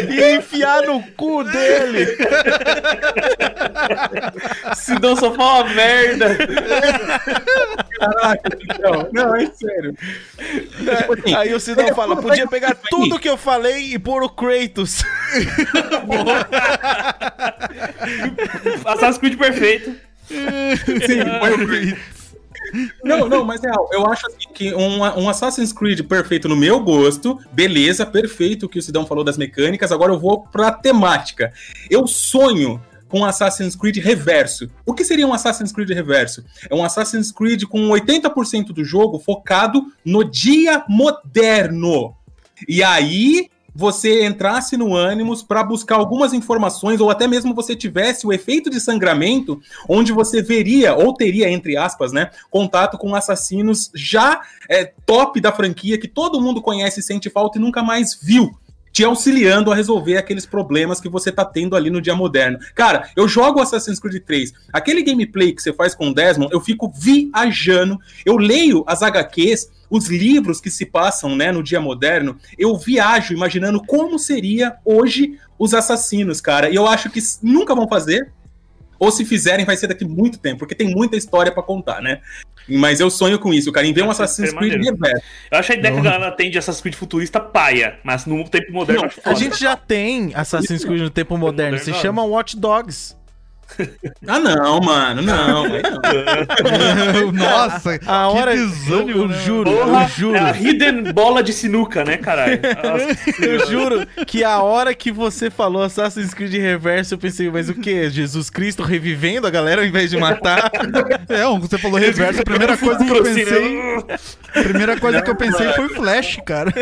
E 0.09 0.36
enfiar 0.36 0.82
no 0.82 1.02
cu 1.16 1.43
dele. 1.43 2.06
Se 4.77 4.97
não 5.01 5.16
só 5.16 5.35
fala 5.35 5.69
merda. 5.70 6.36
Caraca, 7.98 8.59
Sidão, 8.61 9.09
não, 9.12 9.35
é 9.35 9.47
sério. 9.47 9.97
Tipo 10.39 11.15
assim, 11.15 11.35
Aí 11.35 11.52
o 11.52 11.59
Sidão 11.59 11.93
fala: 11.97 12.15
podia 12.23 12.47
pegar 12.47 12.77
tudo 12.89 13.19
que 13.19 13.28
eu 13.28 13.36
falei 13.36 13.93
e 13.93 13.98
pôr 13.98 14.23
o 14.23 14.28
Kratos. 14.28 15.02
Assassin's 18.85 19.19
Creed 19.19 19.36
perfeito. 19.36 19.97
Sim, 20.28 21.24
põe 21.40 21.55
o 21.55 21.66
Creed. 21.66 21.97
Não, 23.02 23.28
não, 23.28 23.44
mas 23.44 23.62
é, 23.62 23.70
eu 23.92 24.06
acho 24.06 24.26
assim, 24.26 24.52
que 24.52 24.74
um, 24.74 25.01
um 25.01 25.28
Assassin's 25.28 25.72
Creed 25.72 26.01
perfeito 26.02 26.48
no 26.48 26.56
meu 26.56 26.80
gosto, 26.80 27.38
beleza, 27.52 28.05
perfeito 28.05 28.66
o 28.66 28.68
que 28.68 28.78
o 28.78 28.82
Sidão 28.82 29.06
falou 29.06 29.22
das 29.22 29.38
mecânicas, 29.38 29.92
agora 29.92 30.12
eu 30.12 30.18
vou 30.18 30.42
pra 30.42 30.72
temática. 30.72 31.52
Eu 31.88 32.06
sonho 32.06 32.82
com 33.09 33.20
um 33.20 33.24
Assassin's 33.24 33.76
Creed 33.76 33.98
reverso. 33.98 34.68
O 34.84 34.92
que 34.92 35.05
seria 35.05 35.26
um 35.26 35.32
Assassin's 35.32 35.70
Creed 35.70 35.90
reverso? 35.90 36.44
É 36.68 36.74
um 36.74 36.84
Assassin's 36.84 37.30
Creed 37.30 37.62
com 37.64 37.88
80% 37.90 38.72
do 38.72 38.84
jogo 38.84 39.20
focado 39.20 39.84
no 40.05 40.24
dia 40.24 40.84
moderno. 40.88 42.16
E 42.68 42.82
aí 42.82 43.48
você 43.74 44.24
entrasse 44.24 44.76
no 44.76 44.96
Animus 44.96 45.42
para 45.42 45.64
buscar 45.64 45.96
algumas 45.96 46.32
informações, 46.32 47.01
ou 47.01 47.10
até 47.10 47.26
mesmo 47.26 47.55
você 47.55 47.74
tivesse 47.74 48.26
o 48.26 48.32
efeito 48.32 48.70
de 48.70 48.80
sangramento, 48.80 49.60
onde 49.88 50.12
você 50.12 50.40
veria, 50.40 50.94
ou 50.94 51.12
teria, 51.12 51.51
entre 51.51 51.76
aspas, 51.76 52.12
né, 52.12 52.30
contato 52.51 52.96
com 52.96 53.14
assassinos 53.14 53.90
já 53.94 54.40
é, 54.68 54.84
top 55.05 55.40
da 55.40 55.51
franquia, 55.52 55.98
que 55.98 56.09
todo 56.09 56.40
mundo 56.40 56.62
conhece, 56.62 57.02
sente 57.02 57.28
falta 57.28 57.59
e 57.59 57.60
nunca 57.60 57.82
mais 57.82 58.18
viu. 58.22 58.56
Te 58.95 59.03
auxiliando 59.03 59.73
a 59.73 59.75
resolver 59.75 60.16
aqueles 60.16 60.47
problemas 60.47 61.01
que 61.01 61.09
você 61.09 61.33
tá 61.33 61.45
tendo 61.45 61.75
ali 61.75 61.91
no 61.91 62.01
dia 62.01 62.15
moderno. 62.15 62.61
Cara, 62.77 63.11
eu 63.16 63.27
jogo 63.27 63.61
Assassin's 63.61 63.99
Creed 63.99 64.23
3. 64.23 64.53
Aquele 64.73 65.03
gameplay 65.03 65.53
que 65.53 65.61
você 65.61 65.73
faz 65.73 65.97
com 65.97 66.11
o 66.11 66.15
Desmond, 66.15 66.55
eu 66.55 66.61
fico 66.61 66.89
viajando. 66.95 67.99
Eu 68.25 68.37
leio 68.37 68.85
as 68.87 69.03
HQs, 69.03 69.69
os 69.91 70.07
livros 70.07 70.61
que 70.61 70.71
se 70.71 70.87
passam 70.87 71.35
né, 71.35 71.51
no 71.51 71.61
dia 71.61 71.81
moderno. 71.81 72.39
Eu 72.57 72.79
viajo 72.79 73.35
imaginando 73.35 73.85
como 73.85 74.16
seria 74.16 74.77
hoje 74.85 75.41
os 75.59 75.75
assassinos, 75.75 76.41
cara. 76.41 76.71
E 76.71 76.77
eu 76.77 76.87
acho 76.87 77.11
que 77.11 77.21
nunca 77.43 77.75
vão 77.75 77.89
fazer. 77.89 78.33
Ou 78.97 79.11
se 79.11 79.25
fizerem, 79.25 79.65
vai 79.65 79.77
ser 79.77 79.89
daqui 79.89 80.05
muito 80.05 80.39
tempo, 80.39 80.61
porque 80.61 80.75
tem 80.75 80.89
muita 80.89 81.16
história 81.16 81.51
pra 81.51 81.65
contar, 81.65 82.01
né? 82.01 82.21
Mas 82.69 83.01
eu 83.01 83.11
sonho 83.11 83.39
com 83.39 83.53
isso, 83.53 83.70
cara, 83.70 83.86
em 83.86 83.93
ver 83.93 84.03
um 84.03 84.11
Assassin's 84.11 84.53
Creed 84.53 84.82
reverso. 84.82 85.23
Eu 85.51 85.59
acho 85.59 85.73
a 85.73 85.74
ideia 85.74 85.95
que 85.95 86.01
a 86.01 86.03
galera 86.03 86.32
tem 86.32 86.51
de 86.51 86.59
Assassin's 86.59 86.81
Creed 86.81 86.95
futurista 86.95 87.41
paia, 87.41 87.99
mas 88.03 88.27
no 88.27 88.43
tempo 88.49 88.73
moderno 88.73 89.05
acho 89.05 89.20
A 89.24 89.35
gente 89.35 89.59
já 89.61 89.77
tem 89.77 90.32
Assassin's 90.35 90.85
Creed 90.85 91.03
no 91.03 91.11
tempo 91.11 91.36
moderno, 91.36 91.78
se 91.78 91.93
chama 91.95 92.24
Watch 92.24 92.57
Dogs. 92.57 93.16
Ah, 94.27 94.39
não, 94.39 94.81
mano, 94.81 95.20
não. 95.23 95.65
não. 95.69 97.32
Nossa, 97.32 97.99
A 98.07 98.28
hora, 98.28 98.53
que 98.53 98.59
eu, 98.61 98.69
desânimo, 98.69 99.11
eu 99.23 99.28
né? 99.28 99.39
juro, 99.45 99.70
Porra, 99.70 100.03
eu 100.05 100.09
juro. 100.09 100.36
é 100.36 100.41
a 100.41 100.51
hidden 100.57 101.12
bola 101.12 101.43
de 101.43 101.53
sinuca, 101.53 102.05
né, 102.05 102.16
caralho? 102.16 102.61
Nossa, 102.62 103.45
Eu 103.45 103.66
juro 103.66 104.07
que 104.27 104.43
a 104.45 104.61
hora 104.62 104.95
que 104.95 105.11
você 105.12 105.51
falou 105.51 105.82
Assassin's 105.82 106.32
Creed 106.32 106.55
Reverso, 106.55 107.15
eu 107.15 107.19
pensei, 107.19 107.51
mas 107.51 107.69
o 107.69 107.74
que? 107.74 108.09
Jesus 108.11 108.49
Cristo 108.51 108.82
revivendo 108.82 109.47
a 109.47 109.51
galera 109.51 109.82
ao 109.82 109.86
invés 109.86 110.11
de 110.11 110.16
matar? 110.16 110.70
É, 111.28 111.45
você 111.59 111.77
falou 111.78 111.99
reverso, 111.99 112.41
a 112.41 112.45
primeira 112.45 112.77
coisa 112.77 113.05
que 113.05 113.11
eu 113.11 113.23
pensei, 113.23 113.78
a 114.55 114.62
primeira 114.62 115.01
coisa 115.01 115.23
que 115.23 115.31
eu 115.31 115.36
pensei 115.36 115.73
foi 115.73 115.89
Flash, 115.91 116.39
cara. 116.47 116.73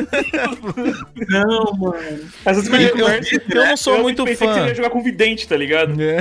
Não, 1.28 1.72
mano. 1.76 2.20
Assassin's 2.44 2.66
Eu, 2.66 2.72
Creed 2.72 2.88
eu- 2.98 3.06
Reverso, 3.06 3.40
eu 3.50 3.66
não 3.66 3.76
sou 3.76 3.96
eu 3.96 4.02
muito 4.02 4.24
pensei 4.24 4.46
que 4.46 4.54
você 4.54 4.60
fã. 4.60 4.66
ia 4.68 4.74
jogar 4.74 4.90
com 4.90 5.02
vidente, 5.02 5.46
tá 5.48 5.56
ligado? 5.56 5.94
É. 6.00 6.18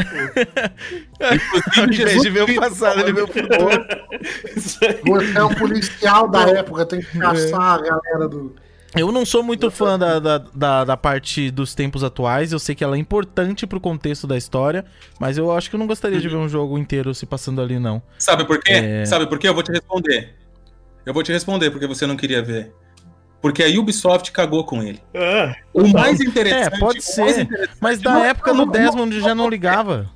Ao 1.78 1.84
invés 1.86 2.22
de 2.22 2.30
ver 2.30 2.44
o 2.44 2.56
passado, 2.56 2.99
ele 3.02 3.14
vê 3.14 3.22
o 3.22 3.28
futuro. 3.28 3.86
Você 4.56 5.02
é 5.36 5.44
um 5.44 5.53
policial 5.56 6.28
da 6.28 6.41
época, 6.49 6.86
tem 6.86 7.02
que 7.02 7.18
caçar 7.18 7.80
a 7.80 7.82
galera 7.82 8.28
do. 8.28 8.56
Eu 8.95 9.10
não 9.10 9.26
sou 9.26 9.41
muito 9.41 9.72
fã 9.72 9.98
da, 9.98 10.19
da, 10.19 10.38
da, 10.38 10.84
da 10.84 10.98
parte 10.98 11.49
dos 11.49 11.73
tempos 11.73 12.03
atuais. 12.03 12.52
Eu 12.52 12.60
sei 12.60 12.76
que 12.76 12.84
ela 12.84 12.98
é 12.98 12.99
importante 12.99 13.65
pro 13.65 13.80
contexto 13.80 14.28
da 14.28 14.38
história, 14.38 14.84
mas 15.18 15.38
eu 15.38 15.49
acho 15.52 15.69
que 15.69 15.78
eu 15.78 15.80
não 15.80 15.88
gostaria 15.88 16.19
de 16.19 16.28
ver 16.28 16.36
um 16.36 16.49
jogo 16.49 16.78
inteiro 16.78 17.14
se 17.15 17.26
passando 17.26 17.61
ali, 17.61 17.80
não. 17.80 18.02
Sabe 18.18 18.44
por 18.45 18.60
quê? 18.60 18.73
É. 18.73 19.06
Sabe 19.06 19.28
por 19.28 19.40
quê? 19.40 19.48
Eu 19.48 19.53
vou 19.53 19.64
te 19.64 19.72
responder. 19.72 20.36
Eu 21.06 21.14
vou 21.14 21.23
te 21.23 21.32
responder 21.32 21.72
porque 21.72 21.88
você 21.88 22.06
não 22.06 22.18
queria 22.18 22.41
ver. 22.44 22.73
Porque 23.41 23.64
a 23.64 23.68
Ubisoft 23.80 24.32
cagou 24.32 24.64
com 24.65 24.84
ele. 24.84 25.02
Ah, 25.15 25.56
O 25.73 25.88
mais 25.88 26.19
interessante. 26.22 26.76
É, 26.76 26.80
pode 26.80 27.02
ser. 27.02 27.48
Mas 27.80 27.99
da 27.99 28.11
Não, 28.11 28.23
época 28.26 28.53
não, 28.53 28.68
Desmond 28.68 29.19
já 29.19 29.34
não 29.34 29.49
ligava. 29.49 30.10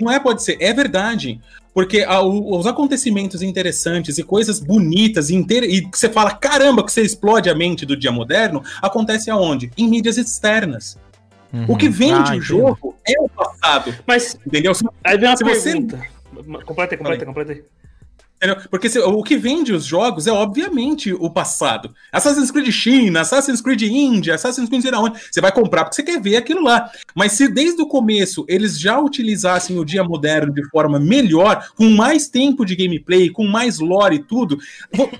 Não 0.00 0.10
é, 0.10 0.18
pode 0.18 0.42
ser, 0.42 0.56
é 0.60 0.72
verdade. 0.72 1.40
Porque 1.72 2.00
a- 2.02 2.20
o- 2.20 2.58
os 2.58 2.66
acontecimentos 2.66 3.42
interessantes 3.42 4.18
e 4.18 4.24
coisas 4.24 4.58
bonitas 4.58 5.30
e, 5.30 5.34
inter- 5.36 5.62
e 5.64 5.82
que 5.88 5.96
você 5.98 6.08
fala, 6.08 6.32
caramba, 6.32 6.84
que 6.84 6.90
você 6.92 7.02
explode 7.02 7.48
a 7.48 7.54
mente 7.54 7.86
do 7.86 7.96
dia 7.96 8.10
moderno, 8.10 8.62
acontece 8.82 9.30
aonde? 9.30 9.70
Em 9.76 9.88
mídias 9.88 10.18
externas. 10.18 10.98
O 11.68 11.76
que 11.76 11.86
Uhum. 11.86 11.92
vende 11.92 12.12
Ah, 12.14 12.18
o 12.18 12.22
entendo. 12.28 12.42
jogo 12.42 12.96
é 13.06 13.20
o 13.20 13.28
passado. 13.28 13.94
mas 14.06 14.36
Entendeu? 14.46 14.72
aí 15.04 15.18
vem 15.18 15.28
uma 15.28 15.36
Se 15.36 15.44
você- 15.44 15.72
pergunta. 15.72 16.00
Completa 16.64 16.94
aí, 16.94 16.98
completa 16.98 17.22
aí, 17.22 17.26
completa 17.26 17.52
aí. 17.52 17.62
Entendeu? 18.42 18.56
Porque 18.70 18.88
se- 18.88 18.98
o 18.98 19.22
que 19.22 19.36
vende 19.36 19.70
os 19.70 19.84
jogos 19.84 20.26
é, 20.26 20.32
obviamente, 20.32 21.12
o 21.12 21.28
passado. 21.28 21.94
Assassin's 22.10 22.50
Creed 22.50 22.70
China, 22.70 23.20
Assassin's 23.20 23.60
Creed 23.60 23.82
Índia, 23.82 24.34
Assassin's 24.34 24.66
Creed 24.66 24.80
sei 24.80 24.94
onde. 24.94 25.20
Você 25.30 25.42
vai 25.42 25.52
comprar 25.52 25.84
porque 25.84 25.96
você 25.96 26.02
quer 26.02 26.18
ver 26.18 26.36
aquilo 26.36 26.62
lá. 26.62 26.90
Mas 27.14 27.32
se 27.32 27.48
desde 27.48 27.82
o 27.82 27.86
começo 27.86 28.46
eles 28.48 28.80
já 28.80 28.98
utilizassem 28.98 29.78
o 29.78 29.84
dia 29.84 30.02
moderno 30.02 30.54
de 30.54 30.66
forma 30.70 30.98
melhor, 30.98 31.68
com 31.76 31.90
mais 31.90 32.28
tempo 32.28 32.64
de 32.64 32.74
gameplay, 32.74 33.28
com 33.28 33.46
mais 33.46 33.78
lore 33.78 34.16
e 34.16 34.24
tudo, 34.24 34.58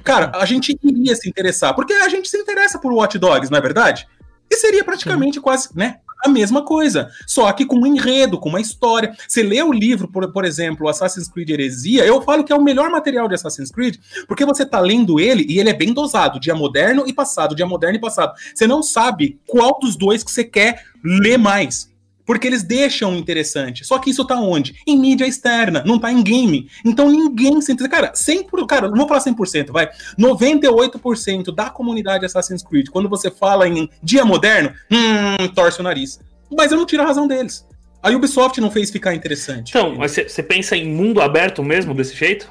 cara, 0.03 0.33
a 0.35 0.47
gente 0.47 0.75
iria 0.83 1.15
se 1.15 1.29
interessar. 1.29 1.75
Porque 1.75 1.93
a 1.93 2.09
gente 2.09 2.27
se 2.27 2.39
interessa 2.39 2.79
por 2.79 2.91
Watch 2.91 3.19
Dogs, 3.19 3.51
não 3.51 3.59
é 3.59 3.61
verdade? 3.61 4.07
E 4.51 4.57
seria 4.57 4.83
praticamente 4.83 5.39
quase, 5.43 5.69
né? 5.77 5.99
A 6.25 6.29
mesma 6.29 6.65
coisa, 6.65 7.11
só 7.27 7.51
que 7.53 7.65
com 7.65 7.77
um 7.77 7.87
enredo, 7.87 8.39
com 8.39 8.49
uma 8.49 8.61
história. 8.61 9.15
Você 9.27 9.43
lê 9.43 9.63
o 9.63 9.73
livro, 9.73 10.09
por, 10.09 10.31
por 10.33 10.45
exemplo, 10.45 10.89
Assassin's 10.89 11.29
Creed 11.29 11.51
Heresia, 11.51 12.05
eu 12.05 12.21
falo 12.23 12.45
que 12.45 12.53
é 12.53 12.57
o 12.57 12.63
melhor 12.63 12.91
material 12.91 13.27
de 13.27 13.35
Assassin's 13.35 13.71
Creed, 13.71 13.97
porque 14.27 14.45
você 14.45 14.65
tá 14.65 14.81
lendo 14.81 15.19
ele 15.19 15.47
e 15.49 15.59
ele 15.59 15.71
é 15.71 15.75
bem 15.75 15.93
dosado, 15.93 16.39
dia 16.39 16.55
moderno 16.55 17.05
e 17.07 17.13
passado, 17.13 17.55
dia 17.55 17.67
moderno 17.67 17.97
e 17.97 18.01
passado. 18.01 18.35
Você 18.55 18.67
não 18.67 18.83
sabe 18.83 19.41
qual 19.47 19.79
dos 19.81 19.97
dois 19.97 20.23
que 20.23 20.31
você 20.31 20.45
quer 20.45 20.85
ler 21.03 21.39
mais. 21.39 21.90
Porque 22.31 22.47
eles 22.47 22.63
deixam 22.63 23.17
interessante. 23.17 23.85
Só 23.85 23.99
que 23.99 24.09
isso 24.09 24.25
tá 24.25 24.37
onde? 24.37 24.77
Em 24.87 24.97
mídia 24.97 25.27
externa, 25.27 25.83
não 25.85 25.99
tá 25.99 26.13
em 26.13 26.23
game. 26.23 26.71
Então 26.85 27.11
ninguém 27.11 27.61
se 27.61 27.73
interessa. 27.73 27.91
Cara, 27.91 28.13
100%, 28.13 28.67
cara, 28.69 28.89
não 28.89 28.99
vou 28.99 29.09
falar 29.09 29.19
100%, 29.21 29.73
vai. 29.73 29.91
98% 30.17 31.53
da 31.53 31.69
comunidade 31.71 32.25
Assassin's 32.25 32.63
Creed, 32.63 32.89
quando 32.89 33.09
você 33.09 33.33
fala 33.33 33.67
em 33.67 33.91
dia 34.01 34.25
moderno, 34.25 34.73
hum, 34.89 35.49
torce 35.57 35.81
o 35.81 35.83
nariz. 35.83 36.21
Mas 36.57 36.71
eu 36.71 36.79
não 36.79 36.87
tiro 36.87 37.03
a 37.03 37.07
razão 37.07 37.27
deles. 37.27 37.67
A 38.01 38.11
Ubisoft 38.11 38.61
não 38.61 38.71
fez 38.71 38.93
ficar 38.93 39.13
interessante. 39.13 39.71
Então, 39.71 39.97
mas 39.97 40.13
você 40.13 40.41
pensa 40.41 40.77
em 40.77 40.89
mundo 40.89 41.21
aberto 41.21 41.65
mesmo 41.65 41.93
desse 41.95 42.15
jeito? 42.15 42.49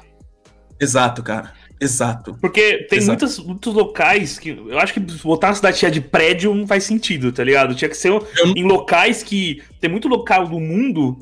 Exato, 0.78 1.22
cara. 1.22 1.54
Exato. 1.80 2.36
Porque 2.40 2.86
tem 2.90 2.98
Exato. 2.98 3.24
muitos, 3.24 3.38
muitos 3.44 3.74
locais 3.74 4.38
que. 4.38 4.50
Eu 4.50 4.78
acho 4.78 4.92
que 4.92 5.00
botar 5.00 5.48
uma 5.48 5.54
cidade 5.54 5.78
cheia 5.78 5.90
de 5.90 6.00
prédio 6.00 6.54
não 6.54 6.66
faz 6.66 6.84
sentido, 6.84 7.32
tá 7.32 7.42
ligado? 7.42 7.74
Tinha 7.74 7.88
que 7.88 7.96
ser 7.96 8.08
Eu- 8.10 8.22
em 8.54 8.64
locais 8.64 9.22
que. 9.22 9.62
Tem 9.80 9.90
muito 9.90 10.06
local 10.06 10.46
do 10.46 10.60
mundo 10.60 11.18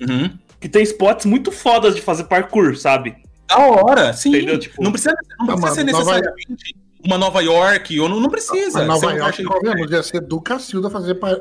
Uhum. 0.00 0.30
que 0.58 0.68
tem 0.68 0.82
spots 0.82 1.26
muito 1.26 1.52
fodas 1.52 1.94
de 1.94 2.00
fazer 2.00 2.24
parkour, 2.24 2.76
sabe? 2.76 3.14
Da 3.46 3.58
hora, 3.58 4.12
sim. 4.14 4.30
Entendeu? 4.30 4.58
Tipo- 4.58 4.82
não 4.82 4.90
precisa, 4.90 5.14
não 5.38 5.46
precisa 5.46 5.60
mano, 5.66 5.74
ser 5.74 5.84
Nova- 5.84 6.04
necessariamente 6.14 6.76
uma 7.04 7.18
Nova 7.18 7.40
York, 7.42 8.00
ou 8.00 8.08
não, 8.08 8.18
não 8.20 8.30
precisa. 8.30 8.78
Mas 8.78 8.86
Nova 9.02 9.12
York, 9.14 9.40
acha- 9.40 9.44
convenhamos, 9.44 9.90
ia 9.90 10.02
ser 10.02 10.20
do 10.22 10.40
Cacilda 10.40 10.88
fazer 10.88 11.16
pa- 11.16 11.38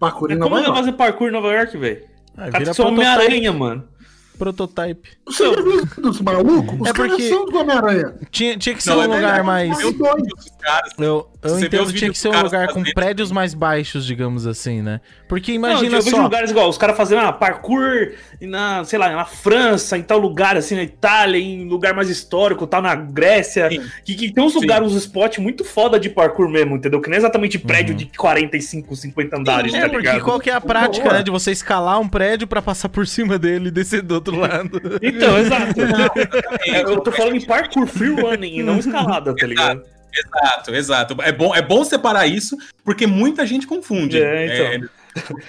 parkour 0.00 0.32
em 0.32 0.34
Nova 0.34 0.50
como 0.50 0.56
vai 0.56 0.64
York. 0.64 0.78
fazer 0.80 0.92
parkour 0.96 1.28
em 1.28 1.32
Nova 1.32 1.52
York, 1.52 1.76
velho? 1.78 2.02
Ah, 2.36 2.48
O 2.48 2.50
cara 2.50 2.64
vira. 2.72 2.86
Homem-Aranha, 2.88 3.52
mano. 3.52 3.84
Prototype. 4.38 5.08
Você 5.26 5.44
já 5.54 5.62
viu 5.62 5.86
dos 6.02 6.20
malucos? 6.20 6.80
Os 6.80 6.88
É 6.88 6.92
caras 6.92 7.12
porque- 7.12 7.28
são 7.28 7.46
do 7.46 7.58
Homem-Aranha. 7.58 8.14
Tinha, 8.30 8.56
tinha 8.56 8.74
que 8.74 8.82
ser 8.82 8.90
Não, 8.90 8.98
um 8.98 9.02
é 9.02 9.06
lugar 9.06 9.20
verdade. 9.20 9.46
mais. 9.46 9.80
Eu 9.80 9.94
caras- 10.60 10.92
Eu, 10.98 11.28
eu 11.42 11.60
entendo 11.60 11.86
que 11.92 11.98
tinha 11.98 12.10
que 12.10 12.18
ser 12.18 12.28
um 12.28 12.42
lugar 12.42 12.68
com 12.68 12.74
fazendo. 12.80 12.94
prédios 12.94 13.30
mais 13.30 13.52
baixos, 13.54 14.04
digamos 14.06 14.46
assim, 14.46 14.80
né? 14.82 15.00
Porque 15.28 15.52
Não, 15.58 15.68
imagina 15.70 15.96
eu 15.98 16.02
vejo 16.02 16.16
só. 16.16 16.22
lugares 16.22 16.50
igual, 16.50 16.68
os 16.68 16.78
caras 16.78 16.96
fazendo 16.96 17.20
ah, 17.20 17.32
parkour 17.32 18.12
na, 18.40 18.84
sei 18.84 18.98
lá, 18.98 19.10
na 19.10 19.24
França, 19.24 19.96
em 19.98 20.02
tal 20.02 20.18
lugar, 20.18 20.56
assim, 20.56 20.74
na 20.74 20.82
Itália, 20.82 21.38
em 21.38 21.68
lugar 21.68 21.94
mais 21.94 22.08
histórico, 22.08 22.66
tal, 22.66 22.80
na 22.82 22.94
Grécia. 22.94 23.68
Sim. 23.68 23.82
Que, 24.04 24.14
que 24.14 24.32
tem 24.32 24.42
uns 24.44 24.52
Sim. 24.54 24.60
lugares, 24.60 24.88
uns 24.92 24.94
spots 24.96 25.38
muito 25.38 25.64
foda 25.64 25.98
de 26.00 26.08
parkour 26.08 26.48
mesmo, 26.48 26.76
entendeu? 26.76 27.00
Que 27.00 27.08
não 27.08 27.14
é 27.16 27.18
exatamente 27.18 27.58
prédio 27.58 27.94
de 27.94 28.06
45, 28.06 28.94
50 28.96 29.38
andares, 29.38 29.72
É, 29.74 29.80
tá 29.82 29.88
porque 29.88 30.06
ligado? 30.06 30.24
qual 30.24 30.40
que 30.40 30.50
é 30.50 30.54
a 30.54 30.60
prática, 30.60 31.12
né? 31.12 31.22
De 31.22 31.30
você 31.30 31.50
escalar 31.50 32.00
um 32.00 32.08
prédio 32.08 32.46
pra 32.46 32.62
passar 32.62 32.88
por 32.88 33.06
cima 33.06 33.38
dele 33.38 33.68
e 33.68 33.70
descer 33.70 34.02
do 34.02 34.14
outro 34.30 34.36
lado. 34.40 34.80
Então, 35.02 35.38
exato. 35.38 35.80
É, 36.66 36.80
eu 36.82 37.00
tô 37.00 37.12
falando 37.12 37.36
em 37.36 37.44
parkour 37.44 37.86
free 37.86 38.14
running 38.14 38.58
e 38.58 38.62
não 38.62 38.78
escalada, 38.78 39.34
tá 39.34 39.46
ligado? 39.46 39.82
Exato, 40.12 40.74
exato. 40.74 41.16
É 41.22 41.32
bom, 41.32 41.54
é 41.54 41.60
bom 41.62 41.84
separar 41.84 42.26
isso, 42.26 42.56
porque 42.84 43.06
muita 43.06 43.44
gente 43.46 43.66
confunde. 43.66 44.22
É, 44.22 44.76
então. 44.76 44.88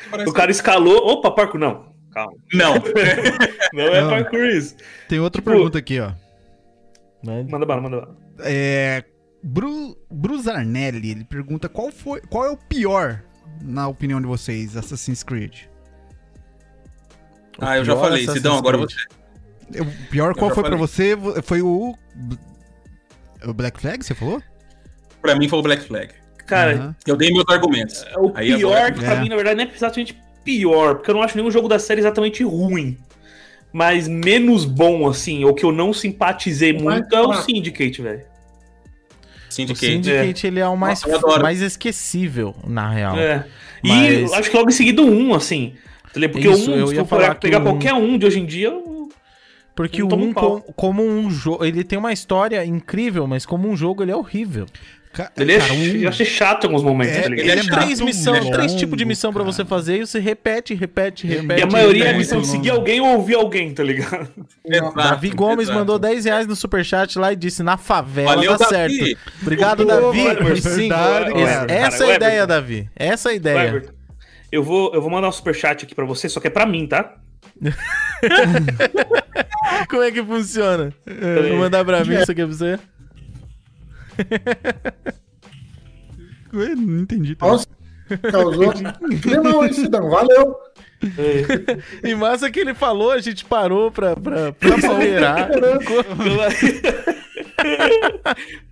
parece- 0.09 0.29
O 0.29 0.33
cara 0.33 0.49
escalou. 0.51 0.97
Opa, 1.07 1.29
parkour. 1.31 1.59
Não, 1.59 1.93
calma. 2.11 2.33
Não. 2.53 2.73
Não 3.73 3.83
é 3.93 4.01
Não. 4.01 4.09
parkour 4.09 4.45
isso. 4.45 4.75
Tem 5.07 5.19
outra 5.19 5.41
Tipo- 5.41 5.51
pergunta 5.51 5.77
aqui, 5.77 5.99
ó. 5.99 6.11
Manda 7.23 7.65
bala, 7.65 7.81
manda 7.81 7.97
bala. 8.01 8.17
É, 8.39 9.03
Bru, 9.43 9.95
Bruzarnelli, 10.11 11.11
ele 11.11 11.23
pergunta 11.23 11.69
qual, 11.69 11.91
foi, 11.91 12.21
qual 12.21 12.45
é 12.45 12.49
o 12.49 12.57
pior, 12.57 13.21
na 13.61 13.87
opinião 13.87 14.19
de 14.19 14.27
vocês, 14.27 14.75
Assassin's 14.75 15.21
Creed? 15.23 15.61
Ah, 17.59 17.77
eu 17.77 17.85
já 17.85 17.95
falei, 17.95 18.23
Assassin's 18.23 18.37
Sidão, 18.37 18.57
agora 18.57 18.77
você. 18.77 18.95
O 19.79 19.85
pior, 20.09 20.33
qual 20.35 20.49
foi 20.53 20.63
pra 20.63 20.71
falei. 20.77 20.77
você? 20.87 21.17
Foi 21.43 21.61
o... 21.61 21.95
O 23.45 23.53
Black 23.53 23.79
Flag, 23.79 24.03
você 24.05 24.13
falou? 24.15 24.41
Pra 25.21 25.35
mim 25.35 25.47
foi 25.47 25.59
o 25.59 25.61
Black 25.61 25.83
Flag. 25.83 26.09
Cara, 26.45 26.75
Aham. 26.75 26.95
Eu 27.07 27.15
dei 27.15 27.31
meus 27.31 27.45
argumentos. 27.49 28.05
o 28.17 28.31
Aí 28.35 28.55
pior, 28.55 28.75
agora- 28.75 28.91
que 28.91 28.99
pra 28.99 29.13
É. 29.15 29.19
mim, 29.21 29.29
na 29.29 29.35
verdade, 29.35 29.57
não 29.63 29.71
é 29.71 29.75
exatamente 29.75 30.17
pior, 30.43 30.95
porque 30.95 31.09
eu 31.09 31.15
não 31.15 31.23
acho 31.23 31.35
nenhum 31.37 31.49
jogo 31.49 31.67
da 31.67 31.79
série 31.79 31.99
exatamente 32.01 32.43
ruim. 32.43 32.97
Mas 33.73 34.07
menos 34.07 34.63
bom, 34.65 35.07
assim, 35.07 35.43
ou 35.43 35.53
que 35.53 35.65
eu 35.65 35.71
não 35.71 35.91
simpatizei 35.91 36.71
muito, 36.73 37.13
é 37.15 37.21
o. 37.21 37.33
Syndicate, 37.41 38.01
velho. 38.01 38.21
O 39.49 39.53
Syndicate. 39.53 39.85
Syndicate, 39.85 40.47
ele 40.47 40.59
é 40.59 40.67
o 40.67 40.77
mais, 40.77 41.01
mais 41.41 41.61
esquecível, 41.61 42.55
na 42.65 42.89
real. 42.89 43.17
É. 43.17 43.45
E 43.83 43.89
Mas- 43.89 44.33
acho 44.33 44.49
que 44.51 44.55
logo 44.57 44.69
em 44.69 44.73
seguida 44.73 45.01
um, 45.01 45.33
assim. 45.33 45.73
Entendeu? 46.17 46.29
Porque 46.29 46.47
Isso, 46.61 46.71
um, 46.71 46.75
eu 46.75 46.87
se 46.87 46.95
ia 46.95 47.05
falar 47.05 47.25
for 47.27 47.35
que 47.35 47.41
pegar 47.41 47.59
um- 47.59 47.63
qualquer 47.63 47.93
um 47.93 48.17
de 48.17 48.25
hoje 48.25 48.39
em 48.39 48.45
dia, 48.45 48.67
eu- 48.67 49.09
Porque 49.75 50.01
o 50.01 50.07
toma 50.07 50.23
um 50.23 50.29
1, 50.29 50.33
pau. 50.33 50.61
com- 50.61 50.73
como 50.73 51.03
um 51.05 51.29
jogo, 51.29 51.65
ele 51.65 51.83
tem 51.83 51.99
uma 51.99 52.13
história 52.13 52.63
incrível, 52.65 53.27
mas 53.27 53.45
como 53.45 53.67
um 53.69 53.75
jogo 53.75 54.03
ele 54.03 54.11
é 54.11 54.15
horrível. 54.15 54.65
Ca- 55.11 55.31
ele 55.37 55.53
é, 55.53 55.59
cara, 55.59 55.73
um- 55.73 55.83
eu 55.85 56.09
achei 56.09 56.25
chato 56.25 56.63
em 56.65 56.67
alguns 56.67 56.83
momentos, 56.83 57.15
É, 57.15 57.21
tá 57.21 57.29
ligado? 57.29 57.39
ele 57.45 57.51
é 57.51 57.55
Tem 57.55 57.63
chato, 57.63 57.79
três 57.83 58.01
missão, 58.01 58.35
ele 58.35 58.49
é 58.49 58.51
três 58.51 58.73
tipos 58.75 58.97
de 58.97 59.05
missão 59.05 59.31
pra 59.31 59.43
cara. 59.43 59.53
você 59.53 59.63
fazer 59.63 59.99
e 60.01 60.05
você 60.05 60.19
repete, 60.19 60.73
repete, 60.73 61.25
repete. 61.25 61.59
E 61.61 61.63
a 61.63 61.67
maioria 61.67 62.05
é 62.05 62.13
a 62.13 62.17
missão 62.17 62.41
de 62.41 62.47
seguir 62.47 62.71
alguém 62.71 62.99
ou 62.99 63.07
ouvir 63.15 63.35
alguém, 63.35 63.73
tá 63.73 63.81
ligado? 63.81 64.27
Exato, 64.65 64.93
Davi 64.95 65.29
Gomes 65.29 65.65
exato. 65.67 65.79
mandou 65.79 65.97
10 65.97 66.25
reais 66.25 66.45
no 66.47 66.53
superchat 66.55 67.17
lá 67.17 67.31
e 67.31 67.35
disse: 67.37 67.63
na 67.63 67.77
favela 67.77 68.35
Valeu, 68.35 68.57
dá 68.57 68.67
Davi. 68.67 68.93
certo. 68.97 69.19
Obrigado, 69.41 69.85
Davi. 69.85 70.35
Por 70.35 70.57
cinco. 70.57 70.95
Essa 71.69 72.05
é 72.05 72.11
a 72.11 72.15
ideia. 72.15 72.45
Davi. 72.47 72.89
Essa 72.93 73.29
é 73.29 73.31
a 73.31 73.35
ideia. 73.35 73.83
Eu 74.51 74.63
vou, 74.63 74.93
eu 74.93 75.01
vou 75.01 75.09
mandar 75.09 75.27
um 75.27 75.31
superchat 75.31 75.83
aqui 75.85 75.95
pra 75.95 76.05
você, 76.05 76.29
só 76.29 76.39
que 76.39 76.47
é 76.47 76.51
pra 76.51 76.65
mim, 76.65 76.87
tá? 76.87 77.15
Como 79.89 80.03
é 80.03 80.11
que 80.11 80.23
funciona? 80.23 80.93
Vou 81.49 81.57
mandar 81.59 81.83
pra 81.85 82.03
mim 82.05 82.15
isso 82.15 82.31
aqui 82.31 82.45
pra 82.45 82.53
você. 82.53 82.79
Ué, 86.53 86.75
Não 86.75 86.99
entendi. 87.01 87.35
tá? 87.35 87.47
Nossa, 87.47 87.67
causou. 88.31 88.73
Não, 89.43 89.65
esse 89.65 89.89
não, 89.89 90.09
valeu. 90.09 90.55
E 92.03 92.15
massa 92.15 92.49
que 92.49 92.59
ele 92.59 92.73
falou, 92.73 93.11
a 93.11 93.19
gente 93.19 93.43
parou 93.45 93.91
pra, 93.91 94.15
pra, 94.15 94.51
pra 94.53 94.69
esperar. 94.75 95.49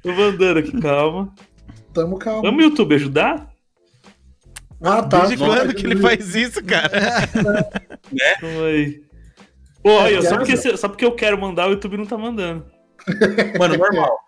Tô 0.02 0.12
mandando 0.14 0.60
aqui, 0.60 0.80
calma. 0.82 1.32
Tamo 1.94 2.18
calmo. 2.18 2.42
Vamos 2.44 2.64
YouTube 2.64 2.96
ajudar? 2.96 3.53
Ah, 4.84 5.02
tá. 5.02 5.20
Desde 5.20 5.38
quando 5.38 5.74
que 5.74 5.86
ele 5.86 5.96
faz 5.96 6.36
isso, 6.36 6.64
cara? 6.64 6.90
Calma 8.40 8.66
aí. 8.68 9.02
Pô, 9.82 9.92
olha, 9.92 10.22
só 10.22 10.38
porque, 10.38 10.58
só 10.58 10.90
porque 10.90 11.06
eu 11.06 11.14
quero 11.14 11.40
mandar, 11.40 11.68
o 11.68 11.72
YouTube 11.72 11.98
não 11.98 12.06
tá 12.06 12.18
mandando. 12.18 12.66
Mano, 13.60 13.78
normal. 13.78 14.20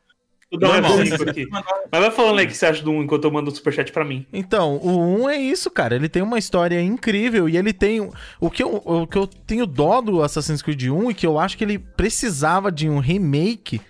Um 0.51 0.59
Normal. 0.59 0.97
F5 0.99 1.29
aqui. 1.29 1.47
Mas 1.91 2.01
vai 2.01 2.11
falando 2.11 2.39
aí 2.39 2.45
o 2.45 2.47
que 2.47 2.55
você 2.55 2.65
acha 2.67 2.83
do 2.83 2.91
1 2.91 3.03
enquanto 3.03 3.23
eu 3.25 3.31
mando 3.31 3.49
o 3.49 3.55
superchat 3.55 3.91
pra 3.91 4.05
mim. 4.05 4.25
Então, 4.31 4.77
o 4.77 5.23
1 5.23 5.29
é 5.29 5.37
isso, 5.37 5.71
cara. 5.71 5.95
Ele 5.95 6.07
tem 6.07 6.21
uma 6.21 6.37
história 6.37 6.79
incrível 6.81 7.49
e 7.49 7.57
ele 7.57 7.73
tem. 7.73 8.09
O 8.39 8.49
que, 8.49 8.63
eu, 8.63 8.81
o 8.85 9.07
que 9.07 9.17
eu 9.17 9.27
tenho 9.27 9.65
dó 9.65 10.01
do 10.01 10.21
Assassin's 10.21 10.61
Creed 10.61 10.83
1 10.83 11.11
e 11.11 11.13
que 11.13 11.25
eu 11.25 11.39
acho 11.39 11.57
que 11.57 11.63
ele 11.63 11.79
precisava 11.79 12.71
de 12.71 12.87
um 12.87 12.99
remake 12.99 13.81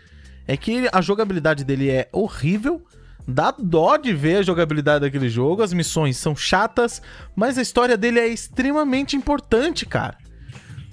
é 0.48 0.56
que 0.56 0.88
a 0.92 1.02
jogabilidade 1.02 1.64
dele 1.64 1.90
é 1.90 2.08
horrível. 2.12 2.82
Dá 3.28 3.54
dó 3.58 3.98
de 3.98 4.14
ver 4.14 4.38
a 4.38 4.42
jogabilidade 4.44 5.02
daquele 5.02 5.30
jogo, 5.30 5.64
as 5.64 5.74
missões 5.74 6.18
são 6.18 6.36
chatas, 6.36 7.02
mas 7.36 7.58
a 7.58 7.62
história 7.62 7.98
dele 7.98 8.20
é 8.20 8.28
extremamente 8.28 9.16
importante, 9.16 9.86
cara. 9.86 10.18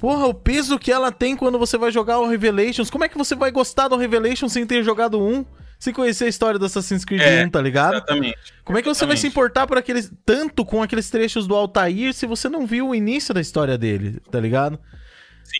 Porra, 0.01 0.27
o 0.27 0.35
peso 0.35 0.79
que 0.79 0.91
ela 0.91 1.13
tem 1.13 1.37
quando 1.37 1.59
você 1.59 1.79
vai 1.79 1.93
jogar 1.93 2.19
o 2.19 2.27
Revelations. 2.27 2.91
Como 2.91 3.05
é 3.05 3.09
que 3.09 3.17
você 3.17 3.37
vai 3.37 3.51
gostar 3.53 3.87
do 3.87 3.97
Revelations 3.97 4.53
sem 4.53 4.67
ter 4.67 4.83
jogado 4.83 5.21
um? 5.21 5.45
Sem 5.79 5.93
conhecer 5.93 6.25
a 6.25 6.29
história 6.29 6.59
do 6.59 6.65
Assassin's 6.65 7.05
Creed 7.05 7.21
É, 7.21 7.45
1, 7.45 7.51
tá 7.51 7.61
ligado? 7.61 7.95
Exatamente. 7.95 8.39
Como 8.65 8.79
é 8.79 8.83
que 8.83 8.89
você 8.89 9.05
vai 9.05 9.17
se 9.17 9.27
Exatamente. 9.27 9.33
importar 9.33 9.67
por 9.67 9.77
aqueles 9.79 10.13
tanto 10.25 10.65
com 10.65 10.83
aqueles 10.83 11.11
trechos 11.11 11.47
do 11.47 11.55
Altair 11.55 12.13
se 12.15 12.27
você 12.27 12.49
não 12.49 12.67
viu 12.67 12.89
o 12.89 12.95
início 12.95 13.33
da 13.35 13.41
história 13.41 13.77
dele, 13.77 14.21
tá 14.31 14.41
ligado? 14.41 14.79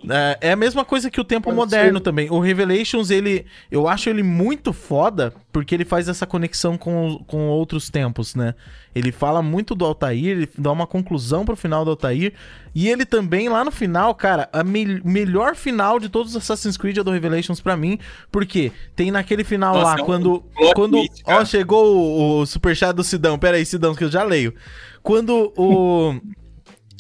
É, 0.09 0.39
é 0.49 0.53
a 0.53 0.57
mesma 0.57 0.85
coisa 0.85 1.11
que 1.11 1.21
o 1.21 1.25
tempo 1.25 1.45
Pode 1.45 1.57
moderno 1.57 1.99
ser. 1.99 2.05
também. 2.05 2.31
O 2.31 2.41
Revelations, 2.41 3.11
ele. 3.11 3.45
Eu 3.71 3.87
acho 3.87 4.09
ele 4.09 4.23
muito 4.23 4.73
foda 4.73 5.33
porque 5.53 5.75
ele 5.75 5.85
faz 5.85 6.09
essa 6.09 6.27
conexão 6.27 6.79
com, 6.79 7.23
com 7.27 7.49
outros 7.49 7.91
tempos, 7.91 8.35
né? 8.35 8.55
Ele 8.95 9.13
fala 9.13 9.43
muito 9.43 9.75
do 9.75 9.85
Altair, 9.85 10.25
ele 10.27 10.49
dá 10.59 10.73
uma 10.73 10.87
conclusão 10.87 11.45
pro 11.45 11.55
final 11.57 11.85
do 11.85 11.91
Altair. 11.91 12.33
E 12.75 12.89
ele 12.89 13.05
também, 13.05 13.49
lá 13.49 13.65
no 13.65 13.71
final, 13.71 14.15
cara, 14.15 14.49
a 14.53 14.65
me- 14.65 15.01
melhor 15.05 15.55
final 15.55 16.01
de 16.01 16.09
todos 16.09 16.35
os 16.35 16.43
Assassin's 16.43 16.77
Creed 16.77 16.97
é 16.99 17.03
do 17.03 17.11
Revelations 17.11 17.61
pra 17.61 17.77
mim. 17.77 17.99
Porque 18.31 18.73
tem 18.97 19.11
naquele 19.11 19.45
final 19.45 19.75
Nossa, 19.75 19.87
lá, 19.87 19.99
é 19.99 20.03
um 20.03 20.07
quando. 20.07 20.45
quando 20.75 20.97
twist, 20.97 21.23
ó, 21.27 21.45
chegou 21.45 21.95
o, 21.97 22.41
o 22.41 22.47
superchat 22.47 22.95
do 22.95 23.05
Sidão. 23.05 23.39
Pera 23.39 23.57
aí, 23.59 23.65
Sidão, 23.67 23.95
que 23.95 24.05
eu 24.05 24.11
já 24.11 24.25
leio. 24.25 24.55
Quando 25.03 25.53
o. 25.57 26.15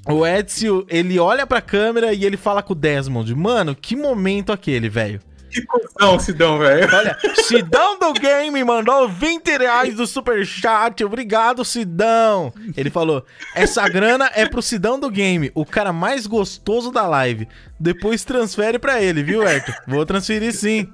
O 0.06 0.26
Ezio, 0.26 0.84
ele 0.88 1.18
olha 1.18 1.46
pra 1.46 1.60
câmera 1.60 2.12
e 2.12 2.24
ele 2.24 2.36
fala 2.36 2.62
com 2.62 2.72
o 2.72 2.76
Desmond. 2.76 3.34
Mano, 3.34 3.74
que 3.74 3.94
momento 3.94 4.52
aquele, 4.52 4.88
velho. 4.88 5.20
Que 5.52 5.60
cuzão, 5.66 6.18
Sidão, 6.18 6.58
velho. 6.58 6.88
Olha, 6.92 7.16
Sidão 7.44 7.98
do 7.98 8.14
Game 8.14 8.64
mandou 8.64 9.06
20 9.06 9.58
reais 9.58 9.94
do 9.94 10.06
superchat. 10.06 11.04
Obrigado, 11.04 11.62
Sidão. 11.62 12.52
Ele 12.74 12.88
falou: 12.88 13.24
essa 13.54 13.86
grana 13.86 14.30
é 14.34 14.46
pro 14.46 14.62
Sidão 14.62 14.98
do 14.98 15.10
Game, 15.10 15.52
o 15.54 15.66
cara 15.66 15.92
mais 15.92 16.26
gostoso 16.26 16.90
da 16.90 17.06
live. 17.06 17.46
Depois 17.78 18.24
transfere 18.24 18.78
pra 18.78 19.02
ele, 19.02 19.22
viu, 19.22 19.42
Herto? 19.42 19.72
Vou 19.86 20.06
transferir 20.06 20.54
sim. 20.54 20.90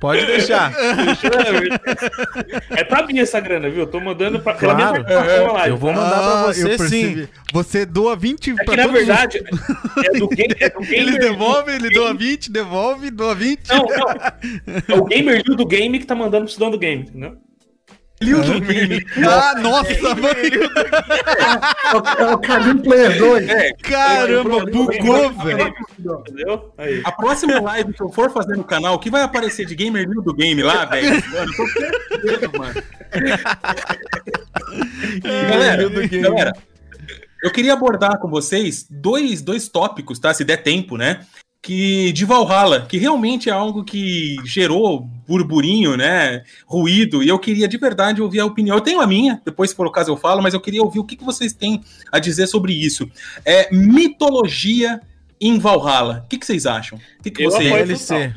Pode 0.00 0.26
deixar. 0.26 0.72
É 2.70 2.84
pra 2.84 3.06
mim 3.06 3.18
essa 3.18 3.40
grana, 3.40 3.68
viu? 3.70 3.80
Eu 3.80 3.86
tô 3.86 4.00
mandando 4.00 4.40
pra, 4.40 4.54
pela 4.54 4.74
Claro. 4.74 4.92
minha 4.92 5.04
plataforma 5.04 5.52
lá. 5.52 5.68
Eu 5.68 5.76
vou 5.76 5.92
mandar 5.92 6.10
pra 6.18 6.40
Ah, 6.40 6.42
você 6.52 6.64
eu 6.64 6.68
percebi. 6.76 7.22
sim. 7.22 7.28
Você 7.52 7.86
doa 7.86 8.16
20 8.16 8.50
É 8.50 8.54
pra 8.54 8.64
que 8.64 8.76
na 8.76 8.82
todos 8.84 9.00
os- 9.00 9.06
verdade 9.06 9.38
é 10.04 10.18
do 10.18 10.28
game, 10.28 10.54
é 10.60 10.68
do 10.70 10.80
gamer. 10.80 10.98
Ele 11.08 11.18
devolve, 11.18 11.72
ele 11.72 11.90
doa 11.90 12.14
20, 12.14 12.50
devolve, 12.50 13.10
doa 13.10 13.34
20. 13.34 13.68
Não, 13.68 13.78
não. 13.78 14.74
É 14.88 14.94
o 14.98 15.04
gamer 15.04 15.42
do 15.42 15.66
game 15.66 15.98
que 15.98 16.06
tá 16.06 16.14
mandando 16.14 16.44
pro 16.44 16.52
cidadão 16.52 16.70
do 16.72 16.78
game, 16.78 17.02
entendeu? 17.02 17.36
Liu 18.24 18.42
do 18.42 18.60
game. 18.60 19.04
Ah, 19.26 19.54
nossa, 19.60 20.14
mano. 20.14 20.38
É 20.38 21.96
o- 21.96 22.22
É 22.30 22.34
o 22.34 22.38
Caminho 22.38 22.80
Player 22.82 23.18
2. 23.18 23.48
É, 23.48 23.72
Caramba, 23.74 24.64
bugou, 24.66 25.30
velho. 25.32 25.74
Entendeu? 25.98 26.72
Aí. 26.78 27.02
a 27.04 27.12
próxima 27.12 27.60
live 27.60 27.92
que 27.92 28.02
eu 28.02 28.08
for 28.10 28.30
fazer 28.30 28.56
no 28.56 28.64
canal, 28.64 28.94
o 28.94 28.98
que 28.98 29.10
vai 29.10 29.22
aparecer 29.22 29.66
de 29.66 29.74
gamer 29.74 30.08
Liu 30.08 30.22
do 30.22 30.32
game 30.34 30.62
lá, 30.62 30.84
velho? 30.96 31.22
Mano, 31.30 31.52
eu 31.52 31.56
tô 31.56 31.64
perdido, 32.20 32.58
mano. 32.58 32.82
galera, 35.22 35.88
galera, 36.20 36.52
eu 37.42 37.50
queria 37.50 37.72
abordar 37.74 38.18
com 38.18 38.28
vocês 38.28 38.86
dois, 38.90 39.42
dois 39.42 39.68
tópicos, 39.68 40.18
tá? 40.18 40.32
Se 40.32 40.44
der 40.44 40.58
tempo, 40.62 40.96
né? 40.96 41.20
Que 41.62 42.12
de 42.12 42.24
Valhalla, 42.24 42.86
que 42.86 42.98
realmente 42.98 43.48
é 43.48 43.52
algo 43.52 43.84
que 43.84 44.36
gerou 44.44 45.08
burburinho, 45.26 45.96
né? 45.96 46.42
Ruído, 46.66 47.22
e 47.22 47.28
eu 47.28 47.38
queria 47.38 47.66
de 47.68 47.76
verdade 47.78 48.20
ouvir 48.22 48.40
a 48.40 48.46
opinião. 48.46 48.76
Eu 48.76 48.80
tenho 48.80 49.00
a 49.00 49.06
minha, 49.06 49.40
depois, 49.44 49.70
se 49.70 49.76
for 49.76 49.86
o 49.86 49.90
caso, 49.90 50.10
eu 50.10 50.16
falo, 50.16 50.42
mas 50.42 50.54
eu 50.54 50.60
queria 50.60 50.82
ouvir 50.82 50.98
o 50.98 51.04
que, 51.04 51.16
que 51.16 51.24
vocês 51.24 51.52
têm 51.52 51.82
a 52.10 52.18
dizer 52.18 52.46
sobre 52.46 52.72
isso. 52.72 53.08
É 53.44 53.74
mitologia 53.74 55.00
em 55.40 55.58
Valhalla. 55.58 56.22
O 56.24 56.28
que, 56.28 56.38
que 56.38 56.46
vocês 56.46 56.66
acham? 56.66 56.98
O 57.18 57.22
que, 57.22 57.30
que 57.30 57.42
Eu 57.44 57.48
apoio 57.48 57.68
DLC. 57.86 58.34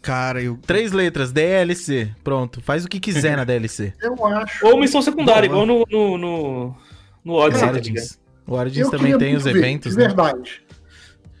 Cara, 0.00 0.42
eu. 0.42 0.58
Três 0.66 0.90
letras, 0.90 1.30
DLC. 1.30 2.10
Pronto, 2.24 2.60
faz 2.60 2.84
o 2.84 2.88
que 2.88 2.98
quiser 2.98 3.36
na 3.36 3.44
DLC. 3.44 3.92
Eu 4.02 4.26
acho. 4.26 4.66
Ou 4.66 4.76
missão 4.78 5.00
secundária, 5.00 5.46
igual 5.46 5.64
no, 5.64 5.84
no, 5.88 6.18
no, 6.18 6.76
no 7.24 7.34
Odyssey, 7.34 7.66
tá? 7.68 7.72
Origins. 7.72 8.18
O 8.44 8.54
Origins 8.54 8.84
Eu 8.86 8.90
também 8.90 9.16
tem 9.16 9.36
os 9.36 9.44
ver, 9.44 9.56
eventos, 9.56 9.92
de 9.92 9.98
né? 9.98 10.06
verdade. 10.08 10.62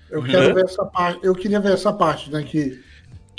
Eu 0.08 0.22
quero 0.22 0.48
Uhum. 0.48 0.54
ver 0.54 0.64
essa 0.64 0.84
parte. 0.84 1.20
Eu 1.24 1.34
queria 1.34 1.58
ver 1.58 1.72
essa 1.72 1.92
parte, 1.92 2.30
né? 2.30 2.42
Que, 2.44 2.80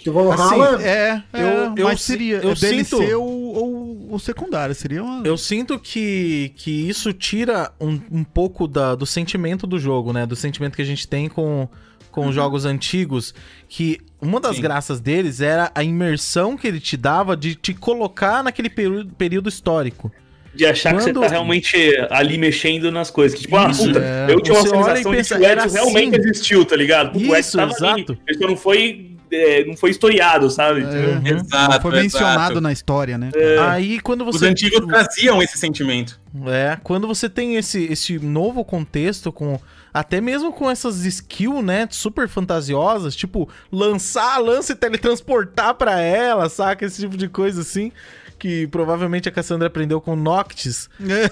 que 0.03 0.09
Valhalla. 0.09 0.75
Assim, 0.75 0.83
É, 0.85 1.23
Eu- 1.33 1.39
é, 1.47 1.73
eu 1.77 1.85
mas 1.85 2.01
si- 2.01 2.11
seria 2.11 2.35
eu 2.37 2.51
é 2.51 2.55
DLC 2.55 2.83
sinto- 2.95 3.19
ou, 3.21 3.55
ou, 3.55 4.07
ou 4.11 4.19
secundário. 4.19 4.75
Seria 4.75 5.03
uma. 5.03 5.25
Eu 5.25 5.37
sinto 5.37 5.79
que, 5.79 6.51
que 6.55 6.87
isso 6.89 7.13
tira 7.13 7.71
um, 7.79 7.99
um 8.11 8.23
pouco 8.23 8.67
da- 8.67 8.95
do 8.95 9.05
sentimento 9.05 9.65
do 9.65 9.79
jogo, 9.79 10.11
né? 10.13 10.25
Do 10.25 10.35
sentimento 10.35 10.75
que 10.75 10.81
a 10.81 10.85
gente 10.85 11.07
tem 11.07 11.27
com, 11.29 11.67
com 12.11 12.27
os 12.27 12.35
jogos 12.35 12.65
antigos. 12.65 13.33
Que 13.69 13.99
uma 14.21 14.39
das 14.39 14.55
Sim. 14.57 14.61
graças 14.61 14.99
deles 14.99 15.41
era 15.41 15.71
a 15.73 15.83
imersão 15.83 16.55
que 16.57 16.67
ele 16.67 16.79
te 16.79 16.95
dava 16.97 17.35
de 17.37 17.55
te 17.55 17.73
colocar 17.73 18.43
naquele 18.43 18.69
período, 18.69 19.13
período 19.15 19.49
histórico. 19.49 20.11
De 20.55 20.67
achar 20.67 20.91
que 20.93 21.01
Quando- 21.03 21.19
você 21.19 21.25
tá 21.25 21.31
realmente 21.31 21.75
ali 22.11 22.37
mexendo 22.37 22.91
nas 22.91 23.09
coisas. 23.09 23.35
Que, 23.35 23.45
tipo, 23.45 23.57
ah, 23.57 23.71
Isso, 23.71 23.85
puta, 23.87 23.99
é. 23.99 24.27
eu 24.31 24.39
tinha 24.39 24.53
uma 24.55 24.61
sensação 24.61 24.93
de 24.93 25.23
que 25.23 25.33
o 25.33 25.43
Edson 25.43 25.73
realmente 25.73 26.15
assim. 26.19 26.29
existiu, 26.29 26.63
tá 26.63 26.75
ligado? 26.75 27.11
Puta, 27.13 27.25
o 27.25 27.35
Edson 27.35 27.39
Isso, 27.39 27.57
tava 27.57 27.71
exato. 27.71 28.11
ali. 28.11 28.19
Ele 28.27 28.45
não 28.47 28.55
foi, 28.55 29.12
é, 29.33 29.65
não 29.65 29.75
foi 29.75 29.89
historiado, 29.91 30.49
sabe? 30.49 30.81
É, 30.81 31.29
Exato, 31.31 31.73
não 31.73 31.81
foi 31.81 31.91
mencionado 31.91 32.41
exato. 32.45 32.61
na 32.61 32.71
história, 32.71 33.17
né? 33.17 33.31
Aí 33.69 33.99
quando 33.99 34.27
Os 34.27 34.37
você. 34.37 34.47
antigos 34.47 34.85
traziam 34.87 35.41
esse 35.41 35.57
sentimento. 35.57 36.19
É, 36.47 36.77
quando 36.83 37.07
você 37.07 37.29
tem 37.29 37.55
esse, 37.55 37.83
esse 37.85 38.19
novo 38.19 38.63
contexto 38.63 39.31
com. 39.31 39.59
Até 39.93 40.19
mesmo 40.19 40.51
com 40.51 40.71
essas 40.71 41.05
skills, 41.05 41.63
né? 41.63 41.87
Super 41.91 42.27
fantasiosas, 42.27 43.15
tipo, 43.15 43.47
lançar 43.71 44.35
a 44.35 44.39
lança 44.39 44.71
e 44.71 44.75
teletransportar 44.75 45.75
pra 45.75 45.99
ela, 46.01 46.49
saca? 46.49 46.83
Esse 46.83 47.01
tipo 47.01 47.15
de 47.15 47.27
coisa 47.27 47.61
assim. 47.61 47.91
Que 48.39 48.65
provavelmente 48.67 49.29
a 49.29 49.31
Cassandra 49.31 49.67
aprendeu 49.67 50.01
com 50.01 50.15
Noctis. 50.15 50.89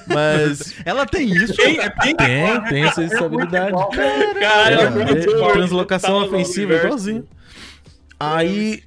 Mas. 0.08 0.76
Ela 0.86 1.06
tem 1.06 1.28
isso. 1.30 1.56
Tem, 1.56 1.78
é 1.80 1.90
bem 2.02 2.16
tem, 2.16 2.62
tem 2.70 2.84
essa, 2.84 3.02
habilidade. 3.26 3.72
Caralho, 4.40 4.80
É, 4.80 4.84
é 4.84 4.90
muito 4.92 5.30
é, 5.30 5.38
bom. 5.40 5.52
translocação 5.52 6.20
no 6.22 6.28
ofensiva, 6.28 6.76
igualzinho. 6.76 7.28
Aí. 8.22 8.84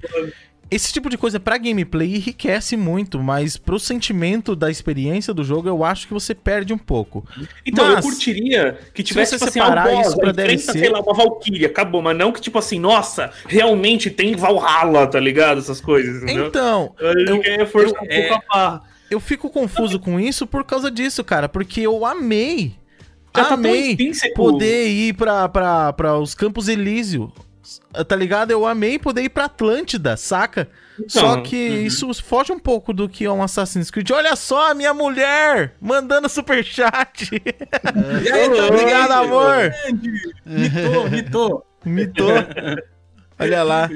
Esse 0.71 0.91
tipo 0.91 1.11
de 1.11 1.17
coisa 1.17 1.39
pra 1.39 1.59
gameplay 1.59 2.15
enriquece 2.15 2.75
muito, 2.75 3.19
mas 3.21 3.55
pro 3.55 3.79
sentimento 3.79 4.55
da 4.55 4.69
experiência 4.71 5.31
do 5.31 5.43
jogo, 5.43 5.69
eu 5.69 5.83
acho 5.83 6.07
que 6.07 6.13
você 6.13 6.33
perde 6.33 6.73
um 6.73 6.77
pouco. 6.77 7.23
Então, 7.63 7.85
Mas, 7.85 7.97
eu 7.97 8.01
curtiria 8.01 8.77
que 8.91 9.03
tivesse, 9.03 9.37
você 9.37 9.45
tipo 9.45 9.49
assim, 9.49 9.59
separar 9.59 9.87
boss, 9.87 10.07
isso 10.07 10.17
pra 10.17 10.31
DLC 10.31 10.71
sei 10.79 10.89
lá, 10.89 10.99
uma 11.01 11.13
Valkyria, 11.13 11.67
acabou. 11.67 12.01
Mas 12.01 12.17
não 12.17 12.31
que, 12.31 12.41
tipo 12.41 12.57
assim, 12.57 12.79
nossa, 12.79 13.31
realmente 13.47 14.09
tem 14.09 14.35
Valhalla, 14.35 15.05
tá 15.05 15.19
ligado? 15.19 15.59
Essas 15.59 15.79
coisas, 15.79 16.23
entendeu? 16.23 16.47
Então, 16.47 16.95
eu, 16.99 17.13
eu- 17.13 17.35
um 17.35 17.43
eu- 17.43 18.33
a 18.33 18.41
barra. 18.51 18.81
eu 19.11 19.19
fico 19.19 19.51
confuso 19.51 19.99
com 19.99 20.19
isso 20.19 20.47
por 20.47 20.63
causa 20.63 20.89
disso, 20.89 21.23
cara, 21.23 21.47
porque 21.47 21.81
eu 21.81 22.03
amei. 22.07 22.73
Já 23.37 23.45
tá 23.45 23.53
amei 23.53 23.91
intrínseco. 23.91 24.33
poder 24.33 24.87
ir 24.87 25.13
pra, 25.13 25.47
pra, 25.47 25.93
pra 25.93 26.17
os 26.17 26.33
Campos 26.33 26.67
Elísio. 26.67 27.31
Tá 28.07 28.15
ligado? 28.15 28.51
Eu 28.51 28.65
amei 28.65 28.99
poder 28.99 29.23
ir 29.23 29.29
pra 29.29 29.45
Atlântida, 29.45 30.15
saca? 30.17 30.67
Só 31.07 31.41
que 31.41 31.55
isso 31.57 32.13
foge 32.13 32.51
um 32.51 32.59
pouco 32.59 32.93
do 32.93 33.09
que 33.09 33.25
é 33.25 33.31
um 33.31 33.43
Assassin's 33.43 33.91
Creed. 33.91 34.11
Olha 34.11 34.35
só, 34.35 34.71
a 34.71 34.73
minha 34.73 34.93
mulher 34.93 35.75
mandando 35.81 36.29
superchat. 36.29 37.31
E 38.23 38.31
aí, 38.31 38.49
tá 38.49 38.65
Obrigado, 38.67 39.11
amor. 39.11 39.71
Mitou, 40.45 41.09
mitou. 41.09 41.65
Mitou. 41.85 42.31
Olha 43.37 43.63
lá. 43.63 43.89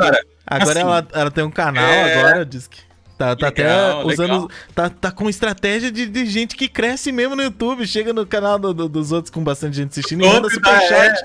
Cara, 0.00 0.20
Agora 0.46 0.70
Assim, 0.70 0.80
ela, 0.80 1.08
ela 1.12 1.30
tem 1.30 1.42
um 1.42 1.50
canal, 1.50 1.82
é- 1.84 2.14
agora, 2.20 2.46
diz 2.46 2.68
que. 2.68 2.80
Tá, 3.18 3.34
tá 3.34 3.46
Legal, 3.48 4.00
até 4.00 4.12
usando. 4.12 4.32
legal. 4.32 4.48
Tá, 4.74 4.90
tá 4.90 5.10
com 5.10 5.28
estratégia 5.30 5.90
de, 5.90 6.04
de 6.06 6.26
gente 6.26 6.54
que 6.54 6.68
cresce 6.68 7.10
mesmo 7.10 7.34
no 7.34 7.42
YouTube. 7.42 7.86
Chega 7.86 8.12
no 8.12 8.26
canal 8.26 8.58
do- 8.58 8.74
do- 8.74 8.88
dos 8.90 9.10
outros 9.10 9.30
com 9.30 9.42
bastante 9.42 9.76
gente 9.76 9.88
assistindo 9.90 10.22
e 10.22 10.28
manda 10.28 10.50
superchat. 10.50 11.14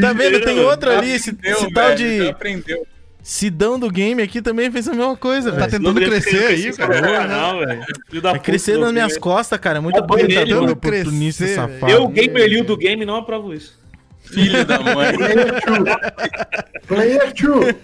tá 0.00 0.12
vendo? 0.12 0.40
Tem 0.40 0.60
outro 0.60 0.90
ali, 0.90 1.12
esse, 1.12 1.30
aprendeu, 1.30 1.56
esse 1.58 1.72
tal 1.72 1.94
de 1.94 2.28
aprendeu. 2.28 2.86
Sidão 3.22 3.78
do 3.78 3.88
game 3.88 4.20
aqui 4.20 4.42
também 4.42 4.70
fez 4.72 4.88
a 4.88 4.94
mesma 4.94 5.16
coisa, 5.16 5.52
Tá 5.52 5.58
velho. 5.66 5.70
tentando 5.70 6.00
crescer 6.00 6.44
aí, 6.46 6.72
cara. 6.72 7.00
Canal, 7.02 7.58
velho. 7.60 7.82
Puta, 8.10 8.38
crescer 8.40 8.78
nas 8.78 8.92
minhas 8.92 9.16
costas, 9.16 9.60
cara. 9.60 9.78
É 9.78 9.80
muito 9.80 9.98
aproveitador, 10.00 10.62
mano. 10.62 10.72
oportunista, 10.72 11.44
Crescer, 11.44 11.60
safado. 11.60 11.92
Eu, 11.92 12.08
gamer 12.08 12.48
Liu 12.48 12.64
do 12.64 12.76
game, 12.76 13.04
não 13.04 13.16
aprovo 13.16 13.54
isso. 13.54 13.80
Filho 14.22 14.64
da 14.64 14.78
mãe. 14.80 15.12
Player 16.86 17.32
2. 17.34 17.74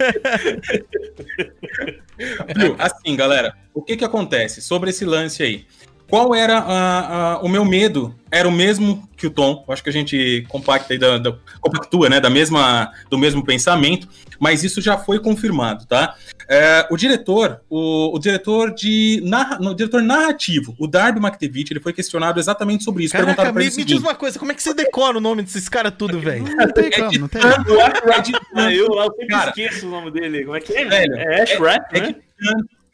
Viu? 2.56 2.76
Assim, 2.78 3.16
galera, 3.16 3.54
o 3.74 3.82
que 3.82 3.96
que 3.96 4.04
acontece 4.04 4.60
sobre 4.62 4.90
esse 4.90 5.04
lance 5.04 5.42
aí? 5.42 5.66
Qual 6.08 6.34
era 6.34 6.58
a- 6.58 7.34
a- 7.34 7.38
o 7.40 7.48
meu 7.48 7.64
medo? 7.64 8.14
Era 8.30 8.48
o 8.48 8.52
mesmo 8.52 9.08
que 9.16 9.26
o 9.26 9.30
Tom. 9.30 9.64
Eu 9.66 9.72
acho 9.74 9.82
que 9.82 9.90
a 9.90 9.92
gente 9.92 10.44
compacta 10.48 10.92
aí 10.92 10.98
da, 10.98 11.18
da- 11.18 11.34
compactua, 11.60 12.08
né, 12.08 12.20
da 12.20 12.30
mesma, 12.30 12.90
do 13.10 13.18
mesmo 13.18 13.44
pensamento, 13.44 14.08
mas 14.40 14.64
isso 14.64 14.80
já 14.80 14.96
foi 14.96 15.18
confirmado, 15.18 15.86
tá? 15.86 16.14
É, 16.48 16.86
o 16.90 16.96
diretor, 16.96 17.60
o, 17.68 18.16
o 18.16 18.18
diretor 18.18 18.74
de 18.74 19.20
narra, 19.24 19.58
no, 19.58 19.74
diretor 19.74 20.00
narrativo, 20.02 20.74
o 20.78 20.86
Darby 20.86 21.20
McTevitt, 21.20 21.72
ele 21.72 21.80
foi 21.80 21.92
questionado 21.92 22.40
exatamente 22.40 22.84
sobre 22.84 23.04
isso. 23.04 23.12
Caraca, 23.12 23.26
Perguntaram 23.26 23.52
pra 23.54 23.62
me, 23.64 23.76
me 23.76 23.84
diz 23.84 23.98
uma 23.98 24.14
coisa, 24.14 24.38
como 24.38 24.50
é 24.50 24.54
que 24.54 24.62
você 24.62 24.72
decora 24.72 25.18
o 25.18 25.20
nome 25.20 25.42
desses 25.42 25.68
caras 25.68 25.92
tudo, 25.98 26.18
velho? 26.20 26.44
Não 26.44 26.72
tem 26.72 26.90
como, 26.90 27.18
não 27.18 27.28
tem. 27.28 27.42
Que 27.42 27.46
ah, 27.48 28.72
eu 28.72 28.94
lá 28.94 29.04
eu 29.04 29.10
sempre 29.10 29.26
Cara, 29.26 29.48
esqueço 29.50 29.86
o 29.86 29.90
nome 29.90 30.10
dele. 30.10 30.44
Como 30.44 30.56
é 30.56 30.60
que 30.60 30.74
é? 30.74 30.84
velho, 30.86 31.16
é 31.16 31.42
Ash 31.42 31.58
Rat, 31.58 31.82
é 31.92 32.00
né? 32.00 32.14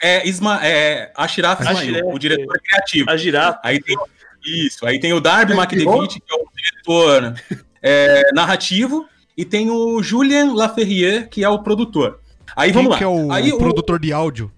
É, 0.04 0.28
Isma, 0.28 0.60
é 0.62 1.10
Ismail, 1.12 1.12
Ashraf, 1.16 1.60
o 2.04 2.18
diretor 2.18 2.60
criativo. 2.60 3.10
A 3.10 3.16
girafa. 3.16 3.58
Aí 3.64 3.80
tem 3.80 3.96
isso, 4.44 4.86
aí 4.86 5.00
tem 5.00 5.14
o 5.14 5.20
Darby 5.20 5.54
É, 5.54 5.56
McDevitt, 5.56 6.20
que 6.20 6.30
é 6.30 6.36
o 6.36 6.46
diretor 6.54 7.34
é, 7.82 8.30
narrativo, 8.34 9.08
e 9.34 9.46
tem 9.46 9.70
o 9.70 10.02
Julien 10.02 10.54
Laferrier, 10.54 11.28
que 11.30 11.42
é 11.42 11.48
o 11.48 11.58
produtor. 11.60 12.20
Aí 12.54 12.70
Quem 12.70 12.74
vamos 12.74 12.90
lá. 12.90 12.98
que 12.98 13.04
é 13.04 13.08
o 13.08 13.32
aí 13.32 13.56
produtor 13.56 13.98
de 13.98 14.12
áudio? 14.12 14.52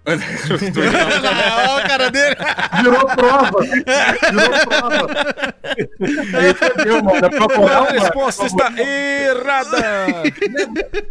Olha 0.10 1.84
o 1.84 1.88
cara 1.88 2.10
dele. 2.10 2.34
Virou 2.82 3.06
prova. 3.06 3.60
Virou 3.60 4.66
prova. 4.66 5.06
Aí 6.40 6.54
fodeu, 6.54 7.04
mano. 7.04 7.26
É 7.26 7.28
pra 7.28 7.78
A 7.78 7.90
resposta 7.90 8.46
está 8.46 8.72
errada. 8.76 10.22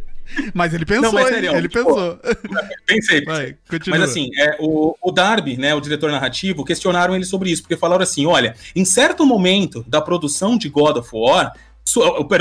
Mas 0.53 0.73
ele 0.73 0.85
pensou, 0.85 1.03
Não, 1.03 1.13
mas 1.13 1.27
sério, 1.29 1.55
ele 1.55 1.67
tipo, 1.67 1.85
pensou. 1.85 2.17
Pensei, 2.85 3.21
pensei. 3.21 3.25
Vai. 3.25 3.55
Mas 3.87 4.01
assim, 4.01 4.29
é, 4.37 4.57
o, 4.59 4.95
o 5.01 5.11
Darby, 5.11 5.57
né, 5.57 5.73
o 5.73 5.81
diretor 5.81 6.11
narrativo, 6.11 6.63
questionaram 6.63 7.15
ele 7.15 7.25
sobre 7.25 7.51
isso, 7.51 7.63
porque 7.63 7.77
falaram 7.77 8.03
assim: 8.03 8.25
olha, 8.25 8.55
em 8.75 8.85
certo 8.85 9.25
momento 9.25 9.83
da 9.87 10.01
produção 10.01 10.57
de 10.57 10.69
God 10.69 10.97
of 10.97 11.09
War, 11.13 11.53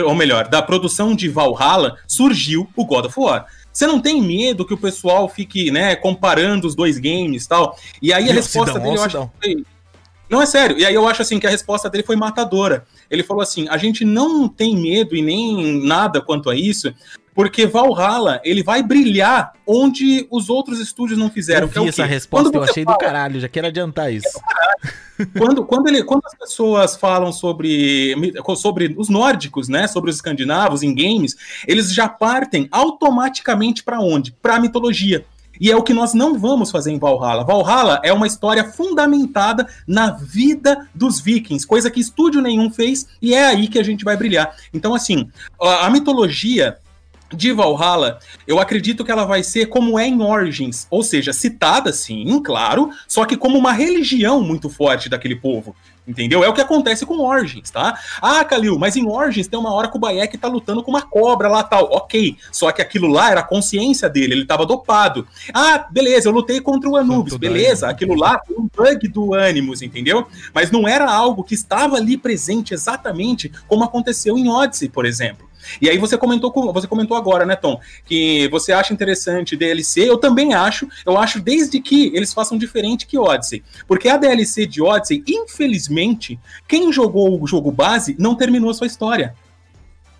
ou 0.05 0.15
melhor, 0.15 0.48
da 0.48 0.60
produção 0.60 1.15
de 1.15 1.28
Valhalla, 1.28 1.97
surgiu 2.06 2.69
o 2.77 2.85
God 2.85 3.06
of 3.06 3.19
War. 3.19 3.47
Você 3.73 3.86
não 3.86 4.01
tem 4.01 4.20
medo 4.20 4.66
que 4.66 4.74
o 4.74 4.78
pessoal 4.78 5.28
fique, 5.28 5.70
né, 5.70 5.94
comparando 5.97 6.66
os 6.66 6.74
dois 6.74 6.98
games 6.98 7.44
e 7.44 7.48
tal? 7.48 7.78
E 8.02 8.12
aí 8.12 8.24
a 8.24 8.27
Meu, 8.27 8.35
resposta 8.35 8.78
dele, 8.78 8.97
eu 8.97 9.02
acho 9.02 9.19
que 9.20 9.28
foi... 9.40 9.65
Não, 10.28 10.43
é 10.43 10.47
sério. 10.47 10.78
E 10.78 10.85
aí 10.85 10.94
eu 10.94 11.09
acho 11.09 11.23
assim 11.23 11.39
que 11.39 11.47
a 11.47 11.51
resposta 11.51 11.89
dele 11.89 12.05
foi 12.05 12.15
matadora. 12.15 12.85
Ele 13.10 13.23
falou 13.23 13.43
assim: 13.43 13.66
a 13.69 13.78
gente 13.78 14.05
não 14.05 14.48
tem 14.48 14.77
medo 14.77 15.16
e 15.16 15.23
nem 15.23 15.82
nada 15.86 16.20
quanto 16.20 16.51
a 16.51 16.55
isso, 16.55 16.93
porque 17.39 17.69
Valhalla 17.69 18.40
ele 18.43 18.65
vai 18.65 18.82
brilhar 18.82 19.52
onde 19.65 20.27
os 20.28 20.51
outros 20.51 20.81
estúdios 20.81 21.16
não 21.16 21.31
fizeram. 21.31 21.69
Eu 21.73 21.82
é 21.82 21.85
vi 21.85 21.89
essa 21.90 22.02
quê? 22.02 22.09
resposta, 22.09 22.59
eu 22.59 22.65
achei 22.65 22.82
fala- 22.82 22.97
do 22.97 23.01
caralho, 23.01 23.39
já 23.39 23.48
quero 23.48 23.69
adiantar 23.69 24.12
isso. 24.12 24.40
quando, 25.39 25.65
quando, 25.65 25.86
ele, 25.86 26.02
quando 26.02 26.23
as 26.27 26.35
pessoas 26.35 26.97
falam 26.97 27.31
sobre, 27.32 28.12
sobre 28.56 28.93
os 28.98 29.09
nórdicos, 29.09 29.69
né, 29.69 29.86
sobre 29.86 30.10
os 30.10 30.16
escandinavos 30.16 30.82
em 30.82 30.93
games, 30.93 31.36
eles 31.65 31.94
já 31.94 32.09
partem 32.09 32.66
automaticamente 32.73 33.85
para 33.85 34.01
onde? 34.01 34.32
Para 34.32 34.56
a 34.56 34.60
mitologia. 34.60 35.24
E 35.60 35.70
é 35.70 35.77
o 35.77 35.82
que 35.85 35.94
nós 35.94 36.15
não 36.15 36.36
vamos 36.36 36.73
fazer 36.73 36.90
em 36.90 36.98
Valhalla. 36.98 37.44
Valhalla 37.44 38.01
é 38.02 38.12
uma 38.12 38.27
história 38.27 38.65
fundamentada 38.65 39.65
na 39.86 40.10
vida 40.10 40.89
dos 40.93 41.20
vikings, 41.20 41.65
coisa 41.65 41.89
que 41.89 42.01
estúdio 42.01 42.43
nenhum 42.43 42.69
fez, 42.69 43.06
e 43.23 43.32
é 43.32 43.47
aí 43.47 43.69
que 43.69 43.78
a 43.78 43.85
gente 43.85 44.05
vai 44.05 44.16
brilhar. 44.16 44.56
Então, 44.74 44.93
assim, 44.93 45.31
a 45.60 45.89
mitologia 45.89 46.78
de 47.32 47.52
Valhalla, 47.52 48.18
eu 48.46 48.59
acredito 48.59 49.05
que 49.05 49.10
ela 49.10 49.24
vai 49.24 49.42
ser 49.42 49.66
como 49.66 49.98
é 49.98 50.06
em 50.06 50.22
Origins, 50.22 50.86
ou 50.90 51.02
seja, 51.02 51.32
citada 51.32 51.92
sim, 51.92 52.40
claro, 52.42 52.90
só 53.06 53.24
que 53.24 53.36
como 53.36 53.59
uma 53.59 53.72
religião 53.72 54.42
muito 54.42 54.68
forte 54.68 55.09
daquele 55.09 55.36
povo. 55.36 55.74
Entendeu? 56.09 56.42
É 56.42 56.48
o 56.48 56.55
que 56.55 56.60
acontece 56.62 57.05
com 57.05 57.20
Origins, 57.20 57.70
tá? 57.70 57.98
Ah, 58.22 58.42
Kalil, 58.42 58.78
mas 58.78 58.96
em 58.96 59.06
Origins 59.06 59.46
tem 59.46 59.59
uma 59.59 59.74
hora 59.74 59.88
que 59.88 59.96
o 59.98 60.00
Bayek 60.00 60.38
tá 60.38 60.48
lutando 60.48 60.82
com 60.82 60.90
uma 60.90 61.02
cobra 61.02 61.48
lá 61.48 61.62
tal. 61.62 61.84
Ok. 61.92 62.34
Só 62.50 62.72
que 62.72 62.80
aquilo 62.80 63.09
lá 63.09 63.30
era 63.30 63.40
a 63.40 63.44
consciência 63.44 64.09
dele, 64.09 64.32
ele 64.32 64.46
tava 64.46 64.64
dopado. 64.64 65.28
Ah, 65.52 65.86
beleza, 65.90 66.26
eu 66.26 66.32
lutei 66.32 66.62
contra 66.62 66.88
o 66.88 66.96
Anubis. 66.96 67.34
Santo 67.34 67.40
beleza, 67.40 67.88
aquilo 67.88 68.14
lá 68.14 68.40
foi 68.46 68.56
um 68.56 68.70
bug 68.74 69.06
do 69.09 69.34
Animus, 69.34 69.82
entendeu? 69.82 70.26
Mas 70.55 70.70
não 70.70 70.88
era 70.88 71.10
algo 71.12 71.44
que 71.44 71.52
estava 71.52 71.96
ali 71.96 72.16
presente 72.16 72.72
exatamente 72.72 73.52
como 73.66 73.84
aconteceu 73.84 74.38
em 74.38 74.48
Odyssey, 74.48 74.88
por 74.88 75.05
exemplo. 75.05 75.47
E 75.80 75.89
aí 75.89 75.98
você 75.98 76.16
comentou 76.16 76.51
com, 76.52 76.72
você 76.72 76.86
comentou 76.86 77.16
agora, 77.16 77.44
né, 77.47 77.56
Tom, 77.56 77.80
que 78.05 78.48
você 78.48 78.72
acha 78.72 78.93
interessante 78.93 79.56
DLC, 79.56 80.09
eu 80.09 80.18
também 80.18 80.55
acho, 80.55 80.89
eu 81.06 81.16
acho 81.18 81.40
desde 81.40 81.80
que 81.80 82.06
eles 82.14 82.32
façam 82.32 82.56
diferente 82.59 83.06
que 83.06 83.18
Odyssey. 83.18 83.62
Porque 83.86 84.09
a 84.09 84.16
DLC 84.16 84.66
de 84.66 84.82
Odyssey, 84.82 85.22
infelizmente, 85.28 86.39
quem 86.66 86.93
jogou 86.93 87.40
o 87.43 87.47
jogo 87.47 87.70
base 87.70 88.16
não 88.18 88.35
terminou 88.35 88.70
a 88.70 88.74
sua 88.74 88.86
história. 88.86 89.35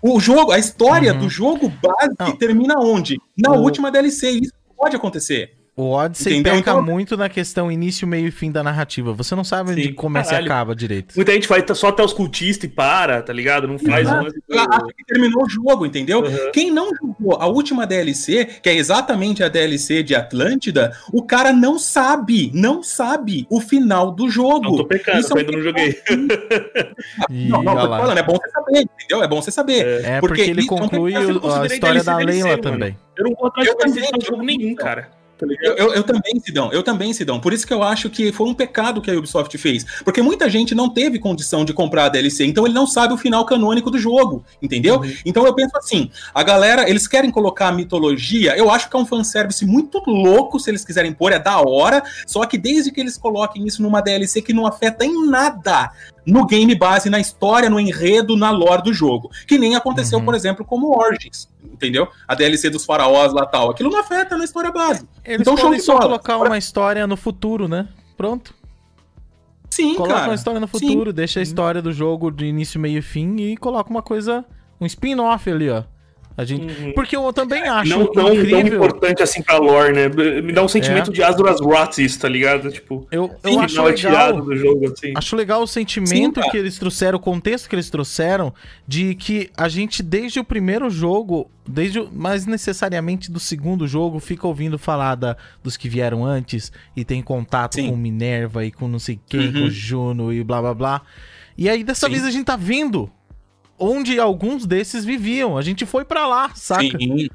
O 0.01 0.19
jogo, 0.19 0.51
a 0.51 0.57
história 0.59 1.11
Uhum. 1.13 1.19
do 1.19 1.29
jogo 1.29 1.69
base 1.81 2.15
Não. 2.17 2.35
termina 2.35 2.75
onde? 2.79 3.17
Na 3.37 3.51
O- 3.51 3.61
última 3.61 3.91
DLC, 3.91 4.29
isso 4.31 4.53
pode 4.77 4.95
acontecer. 4.95 5.53
O 5.79 5.91
Odyssey 5.91 6.33
Entendeu? 6.33 6.53
peca 6.55 6.71
Então- 6.71 6.81
muito 6.81 7.15
na 7.15 7.29
questão 7.29 7.71
início, 7.71 8.05
meio 8.05 8.27
e 8.27 8.31
fim 8.31 8.51
da 8.51 8.61
narrativa. 8.61 9.13
Você 9.13 9.33
não 9.33 9.45
sabe 9.45 9.71
onde 9.71 9.83
Sim, 9.83 9.93
começa 9.93 10.29
e 10.29 10.31
caralho. 10.31 10.45
acaba 10.51 10.75
direito. 10.75 11.13
Muita 11.15 11.31
gente 11.31 11.47
vai 11.47 11.63
só 11.73 11.87
até 11.87 12.03
os 12.03 12.11
cultistas 12.11 12.65
e 12.69 12.73
para, 12.73 13.21
tá 13.21 13.31
ligado? 13.31 13.65
Não 13.65 13.79
faz 13.79 14.05
Uhum. 14.09 14.19
um 14.19 14.23
do- 14.25 14.33
Eu 14.49 14.59
acho 14.59 14.87
que 14.87 15.05
terminou 15.05 15.43
o 15.45 15.49
jogo, 15.49 15.85
entendeu? 15.85 16.19
Uhum. 16.21 16.51
Quem 16.51 16.69
não 16.69 16.89
jogou 16.93 17.37
a 17.39 17.45
última 17.47 17.87
DLC, 17.87 18.43
que 18.61 18.67
é 18.67 18.75
exatamente 18.75 19.41
a 19.41 19.47
DLC 19.47 20.03
de 20.03 20.13
Atlântida, 20.15 20.91
o 21.13 21.23
cara 21.23 21.53
não 21.53 21.79
sabe, 21.79 22.51
não 22.53 22.83
sabe 22.83 23.47
o 23.49 23.61
final 23.61 24.11
do 24.11 24.29
jogo. 24.29 24.65
Não 24.65 24.75
tô 24.77 24.85
pecando, 24.85 25.19
Isso 25.19 25.31
é 25.31 25.35
um 25.35 25.37
eu 25.37 25.45
ainda 25.45 25.51
não 25.57 25.63
joguei. 25.63 25.95
E, 27.29 27.47
Não, 27.47 27.63
não, 27.63 27.75
tô 27.77 27.85
lá. 27.87 27.99
falando, 27.99 28.17
é 28.17 28.23
bom 28.23 28.33
você 28.35 28.49
saber, 28.49 28.79
entendeu? 28.81 29.23
É 29.23 29.27
bom 29.29 29.41
você 29.41 29.51
saber. 29.51 29.85
É 30.03 30.19
Porque 30.19 30.35
porque 30.35 30.41
ele 30.51 30.59
é 30.59 30.63
um 30.63 30.67
conclui 30.67 31.15
a 31.15 31.65
história 31.65 32.03
da 32.03 32.17
Leila 32.17 32.49
mano. 32.49 32.61
também. 32.61 32.97
Eu 33.17 33.23
não 33.25 33.33
vou 33.35 33.47
atrás 33.47 33.93
de 33.93 34.25
jogo 34.25 34.43
nenhum, 34.43 34.75
cara. 34.75 35.07
Tá 35.39 35.45
Eu, 35.63 35.73
eu- 35.77 35.93
eu 35.93 36.03
também, 36.03 36.37
Sidão, 36.43 36.69
eu 36.73 36.83
também, 36.83 37.13
Sidão. 37.13 37.39
Por 37.39 37.53
isso 37.53 37.65
que 37.65 37.73
eu 37.73 37.81
acho 37.81 38.09
que 38.09 38.29
foi 38.33 38.45
um 38.47 38.53
pecado 38.53 39.01
que 39.01 39.09
a 39.09 39.17
Ubisoft 39.17 39.57
fez. 39.57 39.85
Porque 40.03 40.21
muita 40.21 40.49
gente 40.49 40.75
não 40.75 40.89
teve 40.89 41.17
condição 41.17 41.63
de 41.63 41.71
comprar 41.73 42.05
a 42.05 42.09
DLC, 42.09 42.45
então 42.45 42.65
ele 42.65 42.73
não 42.73 42.85
sabe 42.85 43.13
o 43.13 43.17
final 43.17 43.45
canônico 43.45 43.89
do 43.89 43.97
jogo, 43.97 44.43
entendeu? 44.61 44.99
Uhum. 44.99 45.13
Então 45.25 45.45
eu 45.45 45.53
penso 45.55 45.77
assim, 45.77 46.11
a 46.33 46.43
galera, 46.43 46.89
eles 46.89 47.07
querem 47.07 47.31
colocar 47.31 47.69
a 47.69 47.71
mitologia, 47.71 48.57
eu 48.57 48.69
acho 48.69 48.89
que 48.89 48.95
é 48.97 48.99
um 48.99 49.05
fanservice 49.05 49.65
muito 49.65 50.03
louco, 50.05 50.59
se 50.59 50.69
eles 50.69 50.83
quiserem 50.83 51.13
pôr, 51.13 51.31
é 51.31 51.39
da 51.39 51.61
hora, 51.61 52.03
só 52.27 52.45
que 52.45 52.57
desde 52.57 52.91
que 52.91 52.99
eles 52.99 53.17
coloquem 53.17 53.65
isso 53.65 53.81
numa 53.81 54.01
DLC 54.01 54.41
que 54.41 54.51
não 54.51 54.67
afeta 54.67 55.05
em 55.05 55.25
nada 55.25 55.91
no 56.29 56.45
game 56.45 56.73
base, 56.75 57.09
na 57.09 57.19
história, 57.19 57.69
no 57.69 57.79
enredo, 57.79 58.35
na 58.37 58.51
lore 58.51 58.83
do 58.83 58.93
jogo. 58.93 59.29
Que 59.47 59.57
nem 59.57 59.75
aconteceu, 59.75 60.19
Uhum. 60.19 60.25
por 60.25 60.35
exemplo, 60.35 60.63
como 60.65 60.97
Origins, 60.97 61.49
entendeu? 61.63 62.07
A 62.27 62.35
DLC 62.35 62.69
dos 62.69 62.85
faraós 62.85 63.33
lá 63.33 63.45
tal. 63.45 63.71
Aquilo 63.71 63.89
não 63.89 63.99
afeta 63.99 64.37
na 64.37 64.43
história 64.43 64.71
base. 64.71 65.07
Eles 65.25 65.41
Então, 65.41 65.55
podem 65.55 65.79
de 65.79 65.85
só 65.85 65.97
colocar 65.99 66.37
uma 66.37 66.57
história 66.57 67.05
no 67.07 67.17
futuro, 67.17 67.67
né? 67.67 67.87
Pronto. 68.17 68.53
Sim, 69.69 69.95
Coloca 69.95 70.13
cara. 70.15 70.27
uma 70.29 70.35
história 70.35 70.59
no 70.59 70.67
Sim. 70.67 70.71
futuro, 70.87 71.13
deixa 71.13 71.39
a 71.39 71.43
história 71.43 71.81
do 71.81 71.91
jogo 71.93 72.31
de 72.31 72.45
início, 72.45 72.79
meio 72.79 72.97
e 72.99 73.01
fim 73.01 73.35
e 73.37 73.55
coloca 73.55 73.89
uma 73.89 74.01
coisa, 74.01 74.43
um 74.81 74.85
spin-off 74.85 75.49
ali, 75.49 75.69
ó. 75.69 75.83
A 76.37 76.45
gente, 76.45 76.65
Uhum. 76.83 76.93
porque 76.93 77.17
eu 77.17 77.33
também 77.33 77.61
acho 77.63 77.89
Não 77.89 78.05
tão, 78.05 78.23
tão 78.25 78.33
incrível. 78.33 78.75
importante 78.75 79.21
assim 79.21 79.41
pra 79.43 79.57
lore, 79.57 79.91
né? 79.91 80.07
Me 80.41 80.53
dá 80.53 80.63
um 80.63 80.69
sentimento 80.69 81.11
de 81.11 81.21
Asura's 81.21 81.59
Wrath, 81.59 81.97
tá 82.17 82.29
ligado? 82.29 82.71
Tipo, 82.71 83.05
Eu, 83.11 83.29
eu 83.43 83.55
o 83.55 83.59
acho 83.59 83.77
é 83.77 83.83
legal. 83.91 84.41
do 84.41 84.55
jogo, 84.55 84.85
assim. 84.89 85.11
Acho 85.17 85.35
legal 85.35 85.61
o 85.61 85.67
sentimento 85.67 86.41
Sim, 86.41 86.49
que 86.49 86.55
eles 86.57 86.79
trouxeram, 86.79 87.17
o 87.17 87.21
contexto 87.21 87.67
que 87.67 87.75
eles 87.75 87.89
trouxeram, 87.89 88.53
de 88.87 89.15
que 89.15 89.49
a 89.57 89.67
gente, 89.67 90.01
desde 90.01 90.39
o 90.39 90.43
primeiro 90.45 90.89
jogo, 90.89 91.51
desde 91.67 91.99
o, 91.99 92.09
mais 92.09 92.45
necessariamente 92.45 93.29
do 93.29 93.39
segundo 93.39 93.85
jogo, 93.85 94.17
fica 94.21 94.47
ouvindo 94.47 94.79
falar 94.79 95.15
da, 95.15 95.35
dos 95.61 95.75
que 95.75 95.89
vieram 95.89 96.23
antes 96.25 96.71
e 96.95 97.03
tem 97.03 97.21
contato 97.21 97.75
Sim. 97.75 97.89
com 97.89 97.97
Minerva 97.97 98.63
e 98.63 98.71
com 98.71 98.87
não 98.87 98.99
sei 98.99 99.19
quem, 99.27 99.47
Uhum. 99.47 99.63
com 99.63 99.69
Juno 99.69 100.31
e 100.31 100.41
blá 100.41 100.61
blá 100.61 100.73
blá. 100.73 101.01
E 101.57 101.67
aí, 101.67 101.83
dessa 101.83 102.05
Sim. 102.07 102.13
vez, 102.13 102.23
a 102.25 102.31
gente 102.31 102.45
tá 102.45 102.55
vendo 102.55 103.11
onde 103.79 104.19
alguns 104.19 104.65
desses 104.65 105.05
viviam. 105.05 105.57
A 105.57 105.61
gente 105.61 105.85
foi 105.85 106.03
pra 106.05 106.27
lá, 106.27 106.51
saca? 106.55 106.81
Sim, 106.81 107.29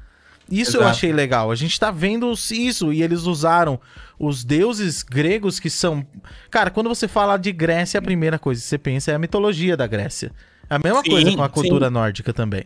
Isso 0.49 0.77
eu 0.77 0.81
Exato. 0.81 0.91
achei 0.95 1.11
legal. 1.11 1.51
A 1.51 1.55
gente 1.55 1.79
tá 1.79 1.89
vendo 1.89 2.31
isso 2.51 2.93
e 2.93 3.01
eles 3.01 3.23
usaram 3.23 3.79
os 4.19 4.43
deuses 4.43 5.01
gregos 5.03 5.59
que 5.59 5.69
são. 5.69 6.05
Cara, 6.51 6.69
quando 6.69 6.87
você 6.87 7.07
fala 7.07 7.37
de 7.37 7.51
Grécia, 7.51 7.97
a 7.97 8.01
primeira 8.01 8.37
coisa 8.37 8.61
que 8.61 8.67
você 8.67 8.77
pensa 8.77 9.11
é 9.11 9.15
a 9.15 9.19
mitologia 9.19 9.75
da 9.75 9.87
Grécia. 9.87 10.31
É 10.69 10.75
a 10.75 10.79
mesma 10.79 11.01
Sim, 11.03 11.09
coisa 11.11 11.35
com 11.35 11.43
a 11.43 11.47
sim. 11.47 11.51
cultura 11.53 11.89
nórdica 11.89 12.33
também. 12.33 12.63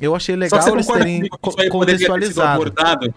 Eu 0.00 0.14
achei 0.14 0.36
legal 0.36 0.60
eles 0.68 0.86
terem 0.86 1.22
isso 1.22 1.70
contextualizado 1.70 2.62
abordado? 2.62 3.14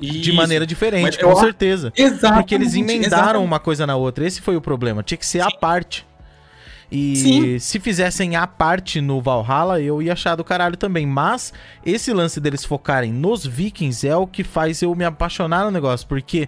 de 0.00 0.30
Isso. 0.30 0.34
maneira 0.34 0.64
diferente, 0.66 1.02
Mas 1.02 1.16
com 1.16 1.30
eu 1.30 1.36
certeza. 1.36 1.92
Exato. 1.96 2.34
Porque 2.34 2.54
eles 2.54 2.74
emendaram 2.74 3.44
uma 3.44 3.58
coisa 3.58 3.86
na 3.86 3.96
outra. 3.96 4.26
Esse 4.26 4.40
foi 4.40 4.56
o 4.56 4.60
problema. 4.60 5.02
Tinha 5.02 5.18
que 5.18 5.26
ser 5.26 5.40
a 5.40 5.50
parte. 5.50 6.06
E 6.90 7.16
Sim. 7.16 7.58
se 7.58 7.78
fizessem 7.78 8.34
a 8.34 8.46
parte 8.46 9.00
no 9.00 9.20
Valhalla, 9.20 9.80
eu 9.80 10.00
ia 10.00 10.14
achar 10.14 10.34
do 10.34 10.44
caralho 10.44 10.76
também. 10.76 11.06
Mas 11.06 11.52
esse 11.84 12.12
lance 12.12 12.40
deles 12.40 12.64
focarem 12.64 13.12
nos 13.12 13.46
vikings 13.46 14.06
é 14.08 14.16
o 14.16 14.26
que 14.26 14.42
faz 14.42 14.80
eu 14.80 14.94
me 14.94 15.04
apaixonar 15.04 15.64
no 15.64 15.70
negócio. 15.70 16.06
Porque 16.06 16.46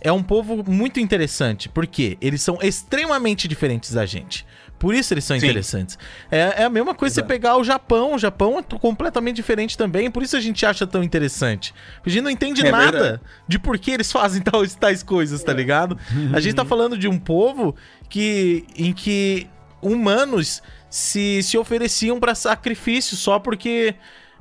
é 0.00 0.12
um 0.12 0.22
povo 0.22 0.64
muito 0.70 1.00
interessante. 1.00 1.68
Porque 1.68 2.16
eles 2.20 2.40
são 2.40 2.58
extremamente 2.62 3.48
diferentes 3.48 3.92
da 3.92 4.06
gente. 4.06 4.46
Por 4.78 4.94
isso 4.94 5.12
eles 5.12 5.24
são 5.24 5.38
Sim. 5.38 5.44
interessantes. 5.44 5.98
É, 6.30 6.62
é 6.62 6.64
a 6.64 6.70
mesma 6.70 6.94
coisa 6.94 7.16
você 7.16 7.22
pegar 7.22 7.58
o 7.58 7.64
Japão. 7.64 8.14
O 8.14 8.18
Japão 8.18 8.58
é 8.58 8.62
completamente 8.78 9.36
diferente 9.36 9.76
também. 9.76 10.10
Por 10.10 10.22
isso 10.22 10.36
a 10.36 10.40
gente 10.40 10.64
acha 10.64 10.86
tão 10.86 11.02
interessante. 11.02 11.74
A 12.04 12.08
gente 12.08 12.22
não 12.22 12.30
entende 12.30 12.66
É 12.66 12.70
nada 12.70 12.90
verdade. 12.92 13.20
de 13.46 13.58
por 13.58 13.76
que 13.78 13.90
eles 13.90 14.10
fazem 14.10 14.40
tais, 14.42 14.74
tais 14.74 15.02
coisas, 15.02 15.42
tá 15.42 15.52
ligado? 15.52 15.98
A 16.32 16.40
gente 16.40 16.54
tá 16.54 16.64
falando 16.64 16.96
de 16.96 17.08
um 17.08 17.18
povo 17.18 17.74
que 18.08 18.64
em 18.74 18.94
que 18.94 19.48
humanos 19.82 20.62
se, 20.88 21.42
se 21.42 21.56
ofereciam 21.56 22.18
pra 22.18 22.34
sacrifício 22.34 23.16
só 23.16 23.38
porque 23.38 23.94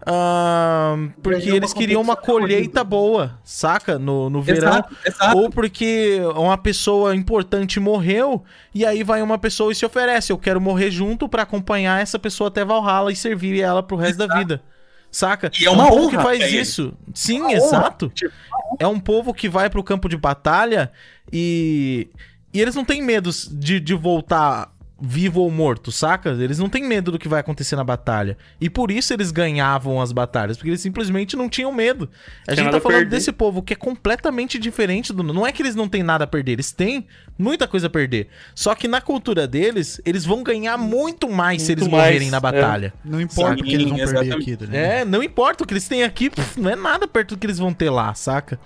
ah, 0.05 0.95
porque 1.21 1.49
eles 1.49 1.73
queriam 1.73 2.01
uma 2.01 2.15
colheita 2.15 2.83
boa, 2.83 3.37
saca? 3.43 3.99
No, 3.99 4.29
no 4.29 4.41
verão. 4.41 4.69
Exato, 4.69 4.97
exato. 5.05 5.37
Ou 5.37 5.49
porque 5.49 6.19
uma 6.35 6.57
pessoa 6.57 7.15
importante 7.15 7.79
morreu 7.79 8.43
e 8.73 8.85
aí 8.85 9.03
vai 9.03 9.21
uma 9.21 9.37
pessoa 9.37 9.71
e 9.71 9.75
se 9.75 9.85
oferece, 9.85 10.31
eu 10.31 10.37
quero 10.37 10.61
morrer 10.61 10.89
junto 10.89 11.27
pra 11.27 11.43
acompanhar 11.43 12.01
essa 12.01 12.17
pessoa 12.17 12.47
até 12.47 12.63
Valhalla 12.63 13.11
e 13.11 13.15
servir 13.15 13.59
ela 13.59 13.83
pro 13.83 13.97
resto 13.97 14.25
da 14.25 14.37
vida. 14.37 14.61
Saca? 15.11 15.51
E 15.59 15.65
é 15.65 15.69
uma 15.71 15.85
um 15.85 15.89
povo 15.89 16.01
honra 16.03 16.17
que 16.17 16.23
faz 16.23 16.41
ele. 16.41 16.59
isso. 16.59 16.93
Sim, 17.13 17.51
exato. 17.51 18.05
honra. 18.05 18.13
Tipo, 18.15 18.33
É 18.79 18.87
um 18.87 18.99
povo 18.99 19.33
que 19.33 19.49
vai 19.49 19.69
pro 19.69 19.83
campo 19.83 20.07
de 20.07 20.15
batalha 20.15 20.91
e 21.31 22.09
e 22.53 22.59
eles 22.59 22.73
não 22.73 22.83
têm 22.85 23.01
medo 23.01 23.29
de, 23.51 23.79
de 23.79 23.93
voltar 23.93 24.71
vivo 25.01 25.41
ou 25.41 25.49
morto, 25.49 25.91
saca? 25.91 26.31
Eles 26.31 26.59
não 26.59 26.69
têm 26.69 26.83
medo 26.83 27.11
do 27.11 27.19
que 27.19 27.27
vai 27.27 27.39
acontecer 27.39 27.75
na 27.75 27.83
batalha. 27.83 28.37
E 28.59 28.69
por 28.69 28.91
isso 28.91 29.13
eles 29.13 29.31
ganhavam 29.31 30.01
as 30.01 30.11
batalhas, 30.11 30.57
porque 30.57 30.69
eles 30.69 30.81
simplesmente 30.81 31.35
não 31.35 31.49
tinham 31.49 31.71
medo. 31.71 32.09
A 32.47 32.55
gente 32.55 32.71
tá 32.71 32.79
falando 32.79 32.99
perder. 32.99 33.15
desse 33.15 33.31
povo 33.31 33.61
que 33.61 33.73
é 33.73 33.75
completamente 33.75 34.59
diferente 34.59 35.13
do. 35.13 35.23
Não 35.23 35.45
é 35.45 35.51
que 35.51 35.61
eles 35.61 35.75
não 35.75 35.87
têm 35.87 36.03
nada 36.03 36.23
a 36.23 36.27
perder, 36.27 36.53
eles 36.53 36.71
têm 36.71 37.07
muita 37.37 37.67
coisa 37.67 37.87
a 37.87 37.89
perder. 37.89 38.27
Só 38.53 38.75
que 38.75 38.87
na 38.87 39.01
cultura 39.01 39.47
deles, 39.47 40.01
eles 40.05 40.25
vão 40.25 40.43
ganhar 40.43 40.77
muito 40.77 41.29
mais 41.29 41.61
se 41.61 41.69
Muito 41.69 41.79
eles 41.79 41.91
mais, 41.91 42.05
morrerem 42.05 42.29
na 42.29 42.37
é. 42.37 42.41
batalha. 42.41 42.93
Não 43.03 43.21
importa 43.21 43.61
o 43.61 43.63
que 43.63 43.73
eles 43.73 43.87
vão 43.87 43.97
perder 43.97 44.11
exatamente. 44.11 44.53
aqui, 44.53 44.65
ligado? 44.65 44.75
É, 44.75 45.05
não 45.05 45.23
importa 45.23 45.63
o 45.63 45.67
que 45.67 45.73
eles 45.73 45.87
têm 45.87 46.03
aqui, 46.03 46.29
pff, 46.29 46.59
não 46.59 46.69
é 46.69 46.75
nada 46.75 47.07
perto 47.07 47.35
do 47.35 47.37
que 47.37 47.45
eles 47.45 47.57
vão 47.57 47.73
ter 47.73 47.89
lá, 47.89 48.13
saca? 48.13 48.59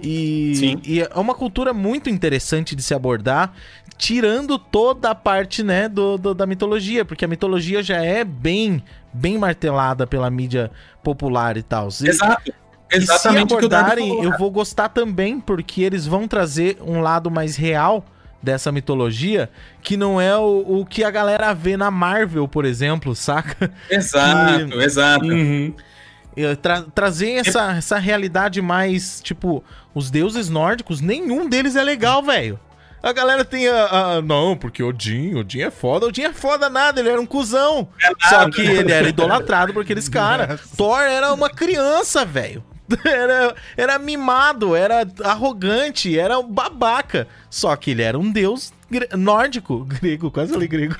E, 0.00 0.78
e 0.84 1.00
é 1.00 1.08
uma 1.14 1.34
cultura 1.34 1.72
muito 1.72 2.10
interessante 2.10 2.74
de 2.76 2.82
se 2.82 2.92
abordar, 2.94 3.52
tirando 3.96 4.58
toda 4.58 5.10
a 5.10 5.14
parte, 5.14 5.62
né, 5.62 5.88
do, 5.88 6.18
do- 6.18 6.34
da 6.34 6.46
mitologia, 6.46 7.04
porque 7.04 7.24
a 7.24 7.28
mitologia 7.28 7.82
já 7.82 7.96
é 8.04 8.22
bem, 8.24 8.82
bem 9.12 9.38
martelada 9.38 10.06
pela 10.06 10.28
mídia 10.30 10.70
popular 11.02 11.56
e 11.56 11.62
tal. 11.62 11.88
E- 12.02 12.08
Exato. 12.08 12.50
e 12.50 12.52
se 12.52 12.96
Exatamente 12.98 13.54
o 13.54 13.58
que 13.58 13.64
o 13.64 13.68
Dardo 13.68 13.86
abordarem, 13.92 14.08
falou, 14.10 14.24
eu 14.24 14.38
vou 14.38 14.50
gostar 14.50 14.90
também, 14.90 15.40
porque 15.40 15.82
eles 15.82 16.06
vão 16.06 16.28
trazer 16.28 16.76
um 16.80 17.00
lado 17.00 17.30
mais 17.30 17.56
real 17.56 18.04
dessa 18.42 18.70
mitologia, 18.70 19.50
que 19.82 19.96
não 19.96 20.20
é 20.20 20.36
o, 20.36 20.80
o 20.80 20.86
que 20.86 21.02
a 21.02 21.10
galera 21.10 21.52
vê 21.54 21.76
na 21.76 21.90
Marvel, 21.90 22.46
por 22.46 22.64
exemplo, 22.64 23.14
saca? 23.16 23.72
Exato, 23.90 24.74
exato. 24.80 25.24
Uhum. 25.26 25.74
Tra- 26.60 26.84
trazer 26.94 27.32
essa, 27.46 27.72
essa 27.76 27.98
realidade 27.98 28.60
mais, 28.60 29.20
tipo, 29.22 29.64
os 29.94 30.10
deuses 30.10 30.48
nórdicos, 30.50 31.00
nenhum 31.00 31.48
deles 31.48 31.76
é 31.76 31.82
legal, 31.82 32.22
velho. 32.22 32.58
A 33.02 33.12
galera 33.12 33.44
tem 33.44 33.68
a, 33.68 33.84
a- 34.16 34.22
Não, 34.22 34.56
porque 34.56 34.82
Odin, 34.82 35.34
Odin 35.36 35.60
é 35.60 35.70
foda. 35.70 36.06
Odin 36.06 36.22
é 36.24 36.32
foda 36.32 36.68
nada, 36.68 37.00
ele 37.00 37.08
era 37.08 37.20
um 37.20 37.26
cuzão. 37.26 37.88
Só 38.28 38.50
que 38.50 38.60
ele 38.62 38.92
era 38.92 39.08
idolatrado 39.08 39.72
por 39.72 39.82
aqueles 39.82 40.08
caras. 40.10 40.60
Thor 40.76 41.00
era 41.00 41.32
uma 41.32 41.48
criança, 41.48 42.24
velho. 42.24 42.64
Era, 43.04 43.52
era 43.76 43.98
mimado, 43.98 44.76
era 44.76 45.04
arrogante, 45.24 46.16
era 46.16 46.38
um 46.38 46.46
babaca. 46.46 47.26
Só 47.50 47.74
que 47.74 47.90
ele 47.90 48.02
era 48.02 48.16
um 48.16 48.30
deus 48.30 48.72
gre- 48.90 49.08
nórdico, 49.16 49.84
grego, 50.00 50.30
quase 50.30 50.52
falei 50.52 50.68
grego. 50.68 50.94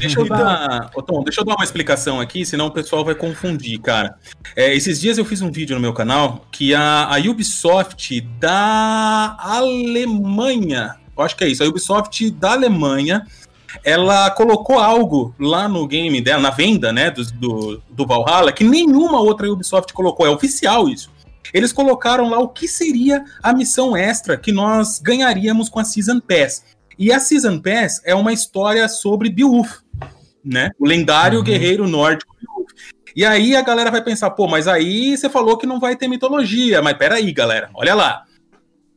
Deixa 0.00 0.20
eu 0.20 0.24
Então- 0.24 0.36
dar. 0.36 0.90
Tom, 1.06 1.22
deixa 1.24 1.40
eu 1.40 1.44
dar 1.44 1.54
uma 1.54 1.64
explicação 1.64 2.20
aqui, 2.20 2.44
senão 2.44 2.66
o 2.66 2.70
pessoal 2.70 3.04
vai 3.04 3.14
confundir, 3.14 3.78
cara. 3.80 4.16
É, 4.56 4.74
esses 4.74 5.00
dias 5.00 5.18
eu 5.18 5.24
fiz 5.24 5.40
um 5.42 5.50
vídeo 5.50 5.74
no 5.74 5.80
meu 5.82 5.92
canal 5.92 6.44
que 6.50 6.74
a, 6.74 7.04
a 7.14 7.18
Ubisoft 7.18 8.20
da 8.38 9.36
Alemanha, 9.40 10.96
eu 11.16 11.22
acho 11.24 11.36
que 11.36 11.44
é 11.44 11.48
isso, 11.48 11.62
a 11.62 11.66
Ubisoft 11.66 12.30
da 12.32 12.52
Alemanha, 12.52 13.26
ela 13.84 14.30
colocou 14.30 14.78
algo 14.78 15.34
lá 15.38 15.66
no 15.68 15.86
game 15.86 16.20
dela, 16.20 16.42
na 16.42 16.50
venda, 16.50 16.92
né, 16.92 17.10
do, 17.10 17.24
do, 17.32 17.82
do 17.90 18.06
Valhalla, 18.06 18.52
que 18.52 18.62
nenhuma 18.64 19.20
outra 19.20 19.50
Ubisoft 19.50 19.92
colocou, 19.92 20.26
é 20.26 20.30
oficial 20.30 20.88
isso. 20.88 21.10
Eles 21.52 21.72
colocaram 21.72 22.28
lá 22.30 22.38
o 22.38 22.48
que 22.48 22.66
seria 22.68 23.24
a 23.42 23.52
missão 23.52 23.96
extra 23.96 24.36
que 24.36 24.52
nós 24.52 24.98
ganharíamos 25.00 25.68
com 25.68 25.78
a 25.80 25.84
Season 25.84 26.20
Pass. 26.20 26.64
E 26.98 27.12
a 27.12 27.18
Season 27.20 27.60
Pass 27.60 28.00
é 28.04 28.14
uma 28.14 28.32
história 28.32 28.88
sobre 28.88 29.30
Beowulf, 29.30 29.78
né? 30.44 30.70
O 30.78 30.86
lendário 30.86 31.38
Uhum. 31.38 31.44
guerreiro 31.44 31.88
nórdico 31.88 32.34
Beowulf. 32.40 32.70
E 33.14 33.24
aí 33.24 33.54
a 33.54 33.62
galera 33.62 33.90
vai 33.90 34.02
pensar, 34.02 34.30
pô, 34.30 34.48
mas 34.48 34.66
aí 34.66 35.16
você 35.16 35.28
falou 35.28 35.58
que 35.58 35.66
não 35.66 35.78
vai 35.78 35.96
ter 35.96 36.08
mitologia. 36.08 36.80
Mas 36.80 36.96
peraí, 36.96 37.30
galera, 37.32 37.70
olha 37.74 37.94
lá. 37.94 38.24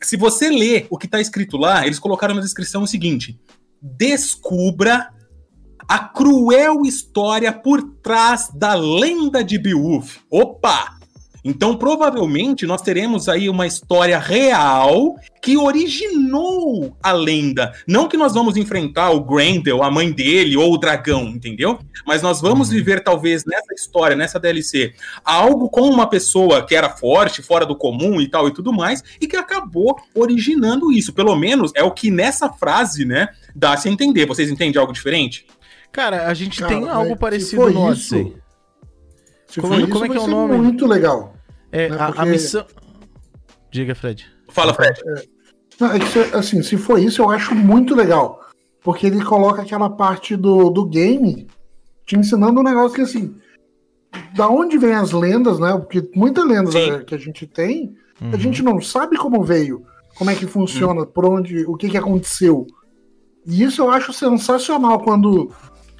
Se 0.02 0.16
você 0.18 0.50
ler 0.50 0.88
o 0.90 0.98
que 0.98 1.08
tá 1.08 1.20
escrito 1.20 1.58
lá, 1.58 1.86
eles 1.86 2.00
colocaram 2.00 2.36
na 2.36 2.42
descrição 2.42 2.84
o 2.84 2.88
seguinte: 2.88 3.40
descubra 3.82 5.10
a 5.88 6.00
cruel 6.00 6.82
história 6.86 7.52
por 7.52 7.82
trás 8.02 8.50
da 8.54 8.74
lenda 8.74 9.44
de 9.44 9.58
Beowulf. 9.58 10.18
Opa! 10.30 10.95
Então, 11.48 11.78
provavelmente, 11.78 12.66
nós 12.66 12.82
teremos 12.82 13.30
aí 13.30 13.48
uma 13.48 13.68
história 13.68 14.18
real 14.18 15.16
que 15.40 15.56
originou 15.56 16.98
a 17.04 17.12
lenda. 17.12 17.72
Não 17.88 18.08
que 18.08 18.18
nós 18.18 18.34
vamos 18.34 18.58
enfrentar 18.58 19.12
o 19.12 19.24
Grendel, 19.24 19.84
a 19.84 19.92
mãe 19.92 20.12
dele, 20.12 20.58
ou 20.58 20.74
o 20.74 20.78
dragão, 20.78 21.26
entendeu? 21.28 21.78
Mas 22.04 22.24
nós 22.24 22.42
vamos 22.42 22.70
viver, 22.70 23.04
talvez, 23.04 23.46
nessa 23.46 23.74
história, 23.76 24.16
nessa 24.16 24.40
DLC, 24.40 24.94
algo 25.24 25.70
com 25.70 25.82
uma 25.88 26.08
pessoa 26.10 26.66
que 26.66 26.74
era 26.76 26.90
forte, 26.90 27.44
fora 27.44 27.64
do 27.64 27.76
comum 27.76 28.20
e 28.20 28.28
tal 28.28 28.48
e 28.48 28.52
tudo 28.54 28.74
mais, 28.74 29.04
e 29.22 29.28
que 29.28 29.38
acabou 29.38 29.96
originando 30.16 30.92
isso. 30.92 31.14
Pelo 31.14 31.36
menos 31.36 31.72
é 31.76 31.84
o 31.84 31.92
que 31.92 32.10
nessa 32.10 32.50
frase, 32.52 33.06
né, 33.06 33.28
dá-se 33.56 33.88
a 33.88 33.92
entender. 33.92 34.26
Vocês 34.26 34.50
entendem 34.50 34.82
algo 34.82 34.92
diferente? 34.92 35.46
Cara, 35.92 36.28
a 36.28 36.34
gente 36.34 36.60
Cara, 36.60 36.74
tem 36.74 36.90
algo 36.90 37.16
parecido 37.16 37.62
no 37.70 37.70
isso, 37.70 38.16
Odyssey. 38.16 38.36
Se 39.48 39.62
Como- 39.62 39.76
isso, 39.76 39.88
como 39.90 40.06
é 40.06 40.08
que 40.10 40.14
vai 40.16 40.18
é 40.18 40.22
o 40.22 40.26
ser 40.26 40.32
nome? 40.32 40.58
muito 40.58 40.88
legal. 40.88 41.35
É, 41.76 41.90
Né, 41.90 41.98
a, 42.00 42.06
a 42.08 42.12
porque- 42.14 42.30
missão. 42.30 42.66
Diga, 43.72 43.94
Fred. 43.96 44.26
Fala, 44.50 44.74
Fred. 44.74 45.00
Não, 45.80 45.92
é 45.92 46.00
que 46.00 46.06
se- 46.08 46.36
assim, 46.36 46.64
se 46.64 46.78
for 46.78 46.98
isso, 46.98 47.22
eu 47.22 47.30
acho 47.30 47.54
muito 47.54 47.94
legal. 47.96 48.42
Porque 48.82 49.06
ele 49.08 49.24
coloca 49.24 49.62
aquela 49.62 49.90
parte 49.90 50.36
do, 50.38 50.70
do 50.70 50.86
game 50.86 51.48
te 52.06 52.16
ensinando 52.16 52.60
um 52.60 52.64
negócio 52.64 52.96
que, 52.96 53.02
assim, 53.02 53.36
da 54.36 54.48
onde 54.48 54.78
vem 54.78 54.94
as 54.94 55.12
lendas, 55.12 55.60
né? 55.60 55.74
Porque 55.74 56.10
muita 56.16 56.44
lenda 56.46 56.72
Sim. 56.72 56.92
eh, 56.92 57.00
que 57.04 57.16
a 57.16 57.18
gente 57.18 57.46
tem, 57.46 57.96
Uhum. 58.22 58.30
a 58.32 58.38
gente 58.38 58.64
não 58.64 58.80
sabe 58.80 59.18
como 59.18 59.44
veio, 59.44 59.84
como 60.18 60.30
é 60.30 60.36
que 60.36 60.48
funciona, 60.48 61.06
por 61.06 61.26
onde, 61.26 61.66
o 61.66 61.76
que, 61.76 61.90
que 61.90 61.98
aconteceu. 61.98 62.66
E 63.46 63.62
isso 63.64 63.82
eu 63.82 63.90
acho 63.92 64.14
sensacional 64.14 65.00
quando 65.02 65.52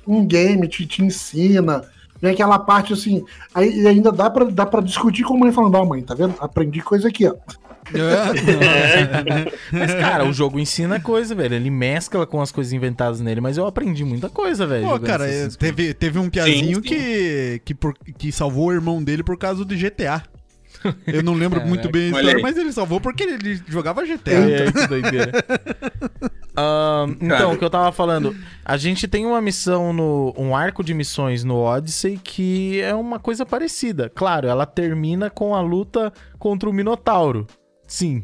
um 0.08 0.26
game 0.26 0.66
te, 0.70 0.86
te 0.88 1.04
ensina. 1.04 1.84
Vem 2.26 2.34
aquela 2.34 2.58
parte 2.58 2.92
assim, 2.92 3.24
aí 3.54 3.82
e 3.82 3.88
ainda 3.88 4.12
dá 4.12 4.32
pra, 4.32 4.46
dá 4.46 4.66
pra 4.66 4.82
discutir 4.82 5.22
com 5.24 5.36
a 5.36 5.38
mãe 5.38 5.52
falando, 5.52 5.76
ó, 5.76 5.86
mãe, 5.86 6.02
tá 6.02 6.16
vendo? 6.16 6.34
Aprendi 6.40 6.82
coisa 6.82 7.08
aqui, 7.08 7.28
ó. 7.28 7.36
Mas, 9.72 9.94
cara, 9.94 10.26
o 10.26 10.34
jogo 10.34 10.60
ensina 10.60 11.00
coisa, 11.00 11.36
velho. 11.36 11.54
Ele 11.54 11.70
mescla 11.70 12.26
com 12.26 12.42
as 12.42 12.52
coisas 12.52 12.74
inventadas 12.74 13.22
nele, 13.22 13.40
mas 13.40 13.58
eu 13.58 13.68
aprendi 13.68 14.04
muita 14.04 14.28
coisa, 14.28 14.66
velho. 14.66 14.88
Pô, 14.88 15.00
cara, 15.00 15.30
é, 15.30 15.48
teve, 15.50 15.94
teve 15.94 16.18
um 16.18 16.28
piazinho 16.28 16.78
sim. 16.78 16.82
que, 16.82 17.62
que, 17.64 17.76
por- 17.76 17.94
que 18.18 18.32
salvou 18.32 18.70
o 18.70 18.74
irmão 18.74 19.04
dele 19.04 19.22
por 19.24 19.38
causa 19.38 19.64
do 19.64 19.76
GTA. 19.76 20.24
Eu 21.08 21.24
não 21.24 21.34
lembro 21.34 21.66
muito 21.66 21.90
bem 21.90 22.14
a 22.14 22.18
história, 22.18 22.42
mas 22.42 22.58
ele 22.58 22.72
salvou 22.72 23.00
porque 23.00 23.24
ele 23.24 23.62
jogava 23.68 24.06
GTA. 24.06 24.32
É, 24.32 24.72
que 24.72 24.88
doideira. 24.88 25.32
Ahn, 26.58 27.18
então, 27.20 27.54
o 27.54 27.58
que 27.58 27.66
eu 27.66 27.70
tava 27.70 27.92
falando, 27.92 28.34
a 28.64 28.78
gente 28.78 29.08
tem 29.08 29.26
uma 29.26 29.42
missão 29.42 29.92
no. 29.92 30.34
um 30.38 30.56
arco 30.56 30.84
de 30.84 30.94
missões 30.94 31.44
no 31.44 31.58
Odyssey 31.58 32.18
que 32.18 32.80
é 32.82 32.96
uma 32.96 33.20
coisa 33.20 33.46
parecida. 33.46 34.10
Claro, 34.10 34.48
ela 34.48 34.66
termina 34.66 35.30
com 35.30 35.54
a 35.54 35.62
luta 35.62 36.14
contra 36.40 36.70
o 36.70 36.74
Minotauro. 36.74 37.46
Sim, 37.88 38.24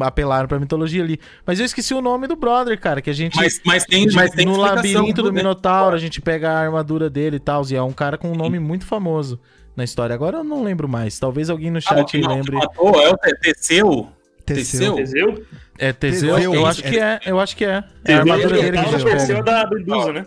apelaram 0.00 0.46
pra 0.46 0.60
mitologia 0.60 1.02
ali. 1.02 1.18
Mas 1.46 1.58
eu 1.58 1.64
esqueci 1.64 1.94
o 1.94 2.02
nome 2.02 2.26
do 2.26 2.36
brother, 2.36 2.78
cara, 2.78 3.00
que 3.00 3.08
a 3.08 3.12
gente. 3.12 3.36
Mas, 3.36 3.60
mas 3.64 3.84
tem, 3.84 4.06
mas 4.12 4.32
tem 4.32 4.44
no 4.44 4.56
labirinto 4.56 5.22
do 5.22 5.32
né? 5.32 5.40
Minotauro, 5.40 5.96
a 5.96 5.98
gente 5.98 6.20
pega 6.20 6.50
a 6.50 6.60
armadura 6.60 7.08
dele 7.08 7.36
e 7.36 7.40
tal. 7.40 7.62
E 7.70 7.74
é 7.74 7.82
um 7.82 7.92
cara 7.92 8.18
com 8.18 8.30
um 8.30 8.34
nome 8.34 8.58
muito 8.58 8.84
famoso 8.84 9.40
na 9.76 9.84
história. 9.84 10.14
Agora 10.14 10.38
eu 10.38 10.44
não 10.44 10.62
lembro 10.62 10.88
mais. 10.88 11.18
Talvez 11.18 11.48
alguém 11.50 11.70
no 11.70 11.78
Ah, 11.78 11.80
chat 11.80 12.18
não- 12.20 12.34
lembre. 12.36 12.56
matou 12.56 13.00
é 13.00 13.08
o 13.10 13.16
Te- 13.16 13.34
Teseu. 13.40 14.08
Teseu. 14.44 14.98
Entendeu? 14.98 15.44
É 15.78 15.92
Teseu? 15.92 16.34
Teseu, 16.34 16.54
Eu 16.54 16.66
é 16.66 16.68
acho 16.70 16.82
que 16.82 16.98
é. 16.98 17.20
Eu 17.24 17.40
acho 17.40 17.56
que 17.56 17.64
é. 17.64 17.84
É 18.04 18.14
a 18.14 18.18
armadura 18.18 18.60
dele 18.60 18.78
que 18.78 19.04
Teseu 19.04 19.36
pega. 19.36 19.42
da 19.42 19.70
Medusa, 19.70 20.12
né? 20.12 20.26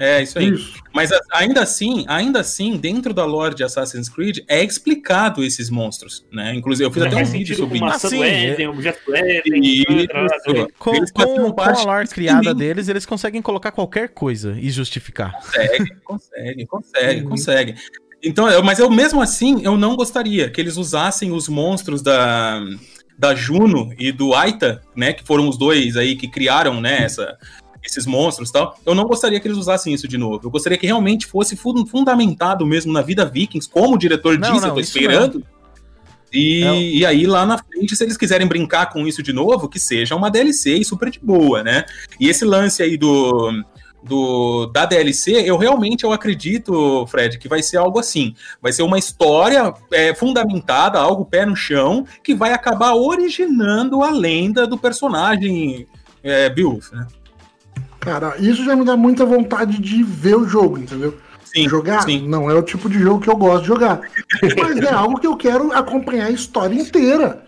É, 0.00 0.22
isso 0.22 0.38
aí. 0.38 0.50
Isso. 0.50 0.74
Mas 0.94 1.10
ainda 1.32 1.60
assim, 1.60 2.04
ainda 2.06 2.38
assim, 2.38 2.76
dentro 2.76 3.12
da 3.12 3.24
lore 3.24 3.54
de 3.56 3.64
Assassin's 3.64 4.08
Creed, 4.08 4.38
é 4.48 4.62
explicado 4.62 5.42
esses 5.42 5.68
monstros, 5.70 6.24
né? 6.32 6.54
Inclusive, 6.54 6.86
eu 6.86 6.92
fiz 6.92 7.02
até 7.02 7.16
um 7.16 7.24
vídeo 7.24 7.56
sobre 7.56 7.76
isso. 7.78 7.84
Assim, 7.84 8.18
do 8.18 8.24
é- 8.24 8.44
Éden, 8.46 8.68
objeto 8.68 9.00
Isso. 9.46 10.06
tranquilo. 10.06 10.68
Com, 10.78 10.94
Eles 10.94 11.10
com, 11.10 11.52
com 11.52 11.60
a 11.60 11.82
lore 11.82 12.06
criada 12.08 12.54
deles, 12.54 12.88
eles 12.88 13.04
conseguem 13.04 13.42
colocar 13.42 13.72
qualquer 13.72 14.10
coisa 14.10 14.56
e 14.60 14.70
justificar. 14.70 15.32
Consegue, 15.32 15.94
consegue, 16.04 16.66
consegue, 16.66 17.20
Uhum. 17.22 17.28
consegue. 17.30 17.74
Então, 18.22 18.48
eu- 18.48 18.62
mas 18.62 18.78
eu 18.78 18.90
mesmo 18.90 19.20
assim, 19.22 19.60
eu 19.62 19.76
não 19.76 19.94
gostaria 19.96 20.50
que 20.50 20.60
eles 20.60 20.76
usassem 20.76 21.30
os 21.32 21.48
monstros 21.48 22.02
da, 22.02 22.60
da 23.18 23.34
Juno 23.34 23.92
e 23.98 24.10
do 24.10 24.34
Aita, 24.34 24.82
né? 24.96 25.12
Que 25.12 25.24
foram 25.24 25.48
os 25.48 25.56
dois 25.56 25.96
aí 25.96 26.16
que 26.16 26.26
criaram, 26.28 26.80
né, 26.80 27.02
essa, 27.04 27.36
esses 27.84 28.06
monstros 28.06 28.50
e 28.50 28.52
tal. 28.52 28.76
Eu 28.84 28.94
não 28.94 29.04
gostaria 29.04 29.38
que 29.38 29.46
eles 29.46 29.56
usassem 29.58 29.94
isso 29.94 30.08
de 30.08 30.18
novo. 30.18 30.40
Eu 30.44 30.50
gostaria 30.50 30.76
que 30.76 30.86
realmente 30.86 31.26
fosse 31.26 31.54
fun- 31.56 31.86
fundamentado 31.86 32.66
mesmo 32.66 32.92
na 32.92 33.02
vida 33.02 33.24
Vikings, 33.24 33.68
como 33.70 33.94
o 33.94 33.98
diretor 33.98 34.36
Não, 34.38 34.52
disse, 34.52 34.60
não, 34.62 34.68
eu 34.68 34.74
tô 34.74 34.80
esperando. 34.80 35.44
E, 36.30 36.98
e 36.98 37.06
aí, 37.06 37.26
lá 37.26 37.46
na 37.46 37.56
frente, 37.56 37.96
se 37.96 38.04
eles 38.04 38.16
quiserem 38.16 38.46
brincar 38.46 38.90
com 38.92 39.06
isso 39.06 39.22
de 39.22 39.32
novo, 39.32 39.66
que 39.68 39.78
seja 39.80 40.14
uma 40.14 40.30
DLC 40.30 40.74
e 40.76 40.84
super 40.84 41.08
de 41.10 41.18
boa, 41.20 41.62
né? 41.62 41.84
E 42.20 42.28
esse 42.28 42.44
lance 42.44 42.82
aí 42.82 42.98
do, 42.98 43.50
do 44.02 44.66
da 44.66 44.84
DLC, 44.84 45.42
eu 45.44 45.56
realmente 45.56 46.04
eu 46.04 46.12
acredito, 46.12 47.06
Fred, 47.06 47.38
que 47.38 47.48
vai 47.48 47.62
ser 47.62 47.76
algo 47.76 47.98
assim. 47.98 48.34
Vai 48.62 48.72
ser 48.72 48.82
uma 48.82 48.98
história 48.98 49.72
é, 49.92 50.14
fundamentada, 50.14 50.98
algo 50.98 51.24
pé 51.24 51.44
no 51.44 51.56
chão, 51.56 52.06
que 52.22 52.34
vai 52.34 52.52
acabar 52.52 52.94
originando 52.94 54.02
a 54.02 54.10
lenda 54.10 54.66
do 54.66 54.78
personagem 54.78 55.86
é, 56.22 56.48
Beowulf, 56.48 56.92
né? 56.92 57.06
Cara, 58.00 58.36
isso 58.38 58.64
já 58.64 58.76
me 58.76 58.84
dá 58.84 58.96
muita 58.96 59.26
vontade 59.26 59.80
de 59.80 60.02
ver 60.02 60.36
o 60.36 60.48
jogo, 60.48 60.78
entendeu? 60.78 61.18
Sim, 61.44 61.68
jogar 61.68 62.02
sim. 62.02 62.28
não 62.28 62.50
é 62.50 62.54
o 62.54 62.62
tipo 62.62 62.88
de 62.88 62.98
jogo 62.98 63.20
que 63.20 63.30
eu 63.30 63.36
gosto 63.36 63.62
de 63.62 63.68
jogar. 63.68 64.00
Mas 64.58 64.78
é 64.78 64.92
algo 64.92 65.18
que 65.18 65.26
eu 65.26 65.36
quero 65.36 65.72
acompanhar 65.72 66.26
a 66.26 66.30
história 66.30 66.74
inteira. 66.74 67.44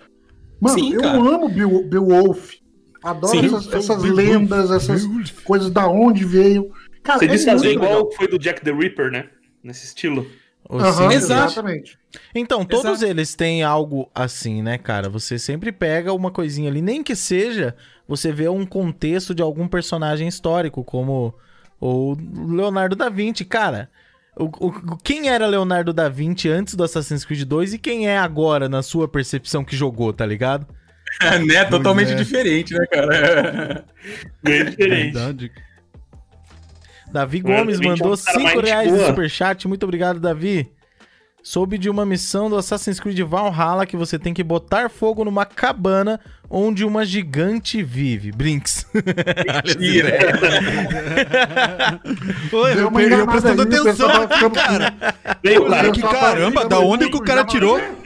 Mano, 0.61 0.79
Sim, 0.79 0.93
eu 0.93 1.01
cara. 1.01 1.17
amo 1.17 1.49
Beowulf. 1.49 2.60
Adoro 3.03 3.39
Sim. 3.39 3.47
essas, 3.47 3.73
essas 3.73 4.03
lendas, 4.03 4.71
essas 4.71 5.05
coisas 5.45 5.71
da 5.71 5.89
onde 5.89 6.25
veio. 6.25 6.71
Cara, 7.03 7.19
Você 7.19 7.25
é 7.25 7.29
disse 7.29 7.47
fazer 7.47 7.73
igual 7.73 7.91
legal. 7.91 8.13
foi 8.13 8.29
do 8.29 8.39
Jack 8.39 8.61
the 8.63 8.73
Ripper, 8.73 9.11
né? 9.11 9.27
Nesse 9.63 9.87
estilo. 9.87 10.27
Exato. 10.73 11.13
exatamente. 11.13 11.99
Então, 12.35 12.65
todos 12.65 12.99
Exato. 13.03 13.07
eles 13.11 13.35
têm 13.35 13.63
algo 13.63 14.09
assim, 14.15 14.63
né, 14.63 14.79
cara? 14.79 15.09
Você 15.09 15.39
sempre 15.39 15.73
pega 15.73 16.13
uma 16.13 16.31
coisinha 16.31 16.71
ali, 16.71 16.81
nem 16.83 17.03
que 17.03 17.17
seja 17.17 17.75
você 18.07 18.31
vê 18.31 18.49
um 18.49 18.65
contexto 18.67 19.35
de 19.35 19.43
algum 19.43 19.67
personagem 19.67 20.29
histórico, 20.29 20.85
como 20.85 21.35
o 21.81 22.15
Leonardo 22.55 22.95
da 22.95 23.09
Vinci. 23.09 23.45
Cara, 23.45 23.89
o, 24.37 24.45
o- 24.67 24.97
quem 25.03 25.29
era 25.29 25.47
Leonardo 25.47 25.93
da 25.93 26.09
Vinci 26.09 26.49
antes 26.49 26.75
do 26.75 26.85
Assassin's 26.85 27.25
Creed 27.25 27.43
2 27.45 27.75
e 27.75 27.79
quem 27.79 28.07
é 28.09 28.19
agora, 28.19 28.69
na 28.69 28.83
sua 28.83 29.09
percepção, 29.09 29.65
que 29.65 29.75
jogou, 29.75 30.13
tá 30.13 30.27
ligado? 30.27 30.67
né? 31.47 31.65
Totalmente 31.65 32.13
é. 32.13 32.15
diferente, 32.15 32.75
né, 32.75 32.87
cara? 32.87 33.85
Bem 34.43 34.65
diferente. 34.65 35.13
Verdade. 35.13 35.53
Davi 37.13 37.41
Gomes 37.41 37.81
mandou 37.81 38.17
cara 38.17 38.17
5 38.17 38.41
mais 38.41 38.61
reais 38.61 38.93
de 38.93 39.07
superchat. 39.07 39.67
Muito 39.67 39.83
obrigado, 39.83 40.21
Davi. 40.21 40.71
Soube 41.43 41.79
de 41.79 41.89
uma 41.89 42.05
missão 42.05 42.51
do 42.51 42.57
Assassin's 42.57 43.01
Creed 43.01 43.19
Valhalla 43.21 43.87
que 43.87 43.97
você 43.97 44.19
tem 44.19 44.35
que 44.35 44.45
botar 44.45 44.91
fogo 44.91 45.25
numa 45.25 45.47
cabana 45.47 46.21
onde 46.51 46.85
uma 46.85 47.05
gigante 47.05 47.83
vive. 47.83 48.31
Brinks. 48.31 48.87
Mentira. 49.65 50.19
Oi, 52.53 52.75
Deu 52.75 52.83
eu, 52.83 52.89
uma 52.89 53.03
eu 53.03 53.27
prestando 53.27 53.63
atenção 53.63 54.11
aqui, 54.23 54.51
cara. 54.51 54.95
Olha 55.47 55.71
cara. 55.71 55.91
que 55.93 56.03
caramba, 56.03 56.65
da 56.69 56.79
onde 56.79 57.09
que 57.09 57.17
o 57.17 57.23
cara 57.23 57.45
tirou? 57.45 57.79
mandou 57.79 58.01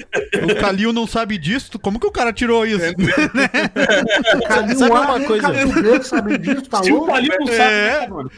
O 0.52 0.60
Kalil 0.60 0.92
não 0.92 1.06
sabe 1.06 1.36
disso? 1.36 1.76
Como 1.80 1.98
que 1.98 2.06
o 2.06 2.12
cara 2.12 2.32
tirou 2.32 2.64
isso? 2.64 2.84
Calil 4.46 4.76
Sabe 4.78 4.92
A, 4.92 5.00
uma 5.00 5.20
coisa- 5.20 5.42
Calil 5.52 6.02
sabe 6.04 6.38
disso, 6.38 6.62
tá 6.68 6.82
Se 6.84 6.92
o 6.92 6.96
louco? 6.96 7.10
Palio 7.10 7.32
não 7.40 7.46
sabe, 7.48 7.58
É. 7.62 8.00
né, 8.02 8.06
mano? 8.08 8.30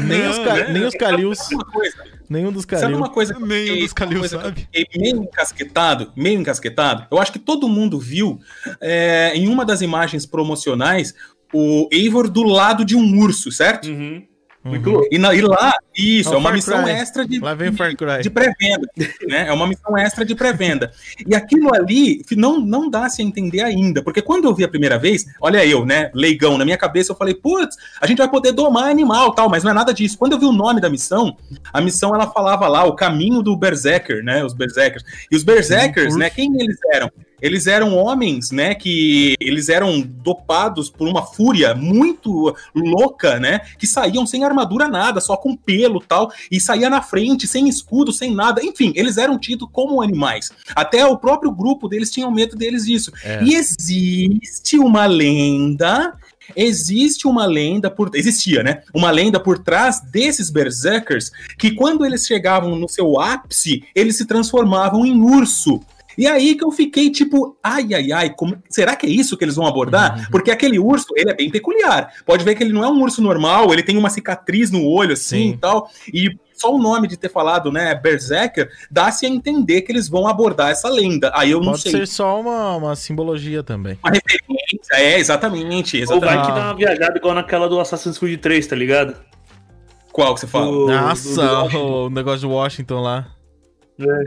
Nem, 0.00 0.28
os 0.28 0.38
ca- 0.38 0.68
nem 0.68 0.84
os. 0.84 1.38
Sabe 1.38 1.64
coisa? 1.64 1.96
Nenhum 2.28 2.52
dos 2.52 2.62
Sabe 2.62 2.80
Kalil. 2.82 2.96
uma 2.96 3.08
coisa 3.10 3.34
que 3.34 3.42
eu 3.42 3.46
Nenhum 3.46 3.64
fiquei- 3.66 3.82
dos 3.82 3.92
eu 4.32 4.40
sabe. 4.40 4.60
fiquei 4.72 5.00
meio 5.00 5.16
encasquetado, 5.24 6.12
meio 6.16 6.38
encasquetado. 6.40 7.06
Eu 7.10 7.18
acho 7.18 7.32
que 7.32 7.38
todo 7.40 7.68
mundo 7.68 7.98
viu 7.98 8.38
é, 8.80 9.32
em 9.34 9.48
uma 9.48 9.64
das 9.64 9.80
imagens 9.82 10.24
promocionais 10.26 11.14
o 11.52 11.88
Eivor 11.90 12.28
do 12.30 12.44
lado 12.44 12.84
de 12.84 12.94
um 12.94 13.18
urso, 13.18 13.50
certo? 13.50 13.88
Uhum. 13.88 14.24
Uhum. 14.64 15.02
E, 15.10 15.18
na- 15.18 15.34
e 15.34 15.40
lá, 15.40 15.72
isso, 15.96 16.30
É 16.30 16.34
é 16.34 16.36
uma 16.36 16.48
Far 16.50 16.54
missão 16.56 16.82
Cry. 16.84 16.92
extra 16.92 17.26
de, 17.26 17.38
Lá 17.40 17.54
vem 17.54 17.72
Far 17.72 17.94
Cry. 17.96 18.22
de 18.22 18.30
pré-venda, 18.30 18.88
né? 19.28 19.46
É 19.48 19.52
uma 19.52 19.66
missão 19.66 19.96
extra 19.98 20.24
de 20.24 20.34
pré-venda. 20.34 20.92
E 21.26 21.34
aquilo 21.34 21.74
ali 21.74 22.24
não, 22.36 22.60
não 22.60 22.88
dá-se 22.88 23.20
a 23.22 23.24
entender 23.24 23.60
ainda, 23.62 24.02
porque 24.02 24.22
quando 24.22 24.44
eu 24.44 24.54
vi 24.54 24.64
a 24.64 24.68
primeira 24.68 24.98
vez, 24.98 25.26
olha 25.40 25.64
eu, 25.66 25.84
né, 25.84 26.10
leigão, 26.14 26.56
na 26.56 26.64
minha 26.64 26.78
cabeça 26.78 27.12
eu 27.12 27.16
falei, 27.16 27.34
putz, 27.34 27.76
a 28.00 28.06
gente 28.06 28.18
vai 28.18 28.28
poder 28.28 28.52
domar 28.52 28.88
animal, 28.90 29.32
tal, 29.32 29.48
mas 29.48 29.64
não 29.64 29.70
é 29.70 29.74
nada 29.74 29.92
disso. 29.92 30.16
Quando 30.18 30.32
eu 30.32 30.38
vi 30.38 30.46
o 30.46 30.52
nome 30.52 30.80
da 30.80 30.88
missão, 30.88 31.36
a 31.72 31.80
missão 31.80 32.14
ela 32.14 32.30
falava 32.30 32.68
lá, 32.68 32.84
o 32.84 32.94
caminho 32.94 33.42
do 33.42 33.56
Berserker, 33.56 34.22
né, 34.22 34.44
os 34.44 34.54
Berserkers. 34.54 35.04
E 35.30 35.36
os 35.36 35.42
Berserkers, 35.42 36.16
né, 36.16 36.30
quem 36.30 36.54
eles 36.60 36.78
eram? 36.92 37.10
Eles 37.42 37.66
eram 37.66 37.96
homens, 37.96 38.50
né, 38.50 38.74
que 38.74 39.34
eles 39.40 39.70
eram 39.70 39.98
dopados 40.02 40.90
por 40.90 41.08
uma 41.08 41.22
fúria 41.22 41.74
muito 41.74 42.54
louca, 42.74 43.40
né, 43.40 43.60
que 43.78 43.86
saíam 43.86 44.26
sem 44.26 44.44
armadura 44.44 44.88
nada, 44.88 45.22
só 45.22 45.38
com 45.38 45.56
pelo 45.80 45.98
tal, 45.98 46.30
e 46.50 46.60
saía 46.60 46.90
na 46.90 47.00
frente, 47.00 47.48
sem 47.48 47.66
escudo, 47.66 48.12
sem 48.12 48.34
nada. 48.34 48.62
Enfim, 48.62 48.92
eles 48.94 49.16
eram 49.16 49.38
tidos 49.38 49.66
como 49.72 50.02
animais. 50.02 50.50
Até 50.76 51.06
o 51.06 51.16
próprio 51.16 51.50
grupo 51.50 51.88
deles 51.88 52.10
tinham 52.10 52.30
medo 52.30 52.54
deles 52.54 52.84
disso. 52.84 53.10
É. 53.24 53.42
E 53.42 53.54
existe 53.54 54.78
uma 54.78 55.06
lenda. 55.06 56.14
Existe 56.54 57.26
uma 57.26 57.46
lenda 57.46 57.90
por. 57.90 58.10
Existia, 58.14 58.62
né? 58.62 58.82
Uma 58.92 59.10
lenda 59.10 59.40
por 59.40 59.58
trás 59.58 60.00
desses 60.00 60.50
berserkers 60.50 61.30
que, 61.56 61.70
quando 61.70 62.04
eles 62.04 62.26
chegavam 62.26 62.76
no 62.76 62.88
seu 62.88 63.18
ápice, 63.18 63.84
eles 63.94 64.16
se 64.16 64.26
transformavam 64.26 65.06
em 65.06 65.18
urso. 65.18 65.80
E 66.20 66.26
aí 66.26 66.54
que 66.54 66.62
eu 66.64 66.70
fiquei 66.70 67.10
tipo, 67.10 67.56
ai, 67.62 67.88
ai, 67.94 68.12
ai, 68.12 68.30
como- 68.34 68.62
será 68.68 68.94
que 68.94 69.06
é 69.06 69.08
isso 69.10 69.36
que 69.38 69.44
eles 69.44 69.56
vão 69.56 69.66
abordar? 69.66 70.18
Uhum. 70.18 70.24
Porque 70.30 70.50
aquele 70.50 70.78
urso, 70.78 71.06
ele 71.16 71.30
é 71.30 71.34
bem 71.34 71.50
peculiar. 71.50 72.12
Pode 72.26 72.44
ver 72.44 72.54
que 72.54 72.62
ele 72.62 72.72
não 72.74 72.84
é 72.84 72.88
um 72.88 73.02
urso 73.02 73.22
normal, 73.22 73.72
ele 73.72 73.82
tem 73.82 73.96
uma 73.96 74.10
cicatriz 74.10 74.70
no 74.70 74.84
olho, 74.86 75.14
assim, 75.14 75.36
Sim. 75.36 75.48
e 75.52 75.56
tal. 75.56 75.88
E 76.12 76.36
só 76.52 76.74
o 76.74 76.78
nome 76.78 77.08
de 77.08 77.16
ter 77.16 77.30
falado, 77.30 77.72
né, 77.72 77.94
Berserker, 77.94 78.68
dá-se 78.90 79.24
a 79.24 79.28
entender 79.30 79.80
que 79.80 79.90
eles 79.90 80.10
vão 80.10 80.28
abordar 80.28 80.70
essa 80.70 80.90
lenda. 80.90 81.32
Aí 81.34 81.52
eu 81.52 81.58
não 81.60 81.70
Pode 81.72 81.84
sei. 81.84 81.92
ser 81.92 82.06
só 82.06 82.38
uma, 82.38 82.76
uma 82.76 82.94
simbologia 82.94 83.62
também. 83.62 83.98
Uma 84.04 84.12
referência, 84.12 84.92
é, 84.96 85.18
exatamente, 85.18 85.96
Ou 85.96 86.02
exatamente. 86.02 86.36
vai 86.36 86.46
que 86.46 86.52
dá 86.52 86.64
uma 86.66 86.74
viajada 86.74 87.16
igual 87.16 87.34
naquela 87.34 87.66
do 87.66 87.80
Assassin's 87.80 88.18
Creed 88.18 88.38
3, 88.40 88.66
tá 88.66 88.76
ligado? 88.76 89.16
Qual 90.12 90.34
que 90.34 90.40
você 90.40 90.46
fala? 90.46 90.66
Do- 90.66 90.86
Nossa, 90.86 91.46
do- 91.62 91.68
do 91.68 91.78
o 92.06 92.10
negócio 92.10 92.40
de 92.40 92.46
Washington 92.46 93.00
lá. 93.00 93.26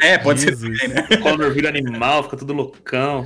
É, 0.01 0.17
pode 0.17 0.41
ser 0.41 0.49
Jesus. 0.49 0.79
também, 0.79 0.95
né? 0.95 1.07
O 1.11 1.19
Connor 1.21 1.51
vira 1.51 1.69
animal, 1.69 2.23
fica 2.23 2.37
tudo 2.37 2.53
loucão. 2.53 3.25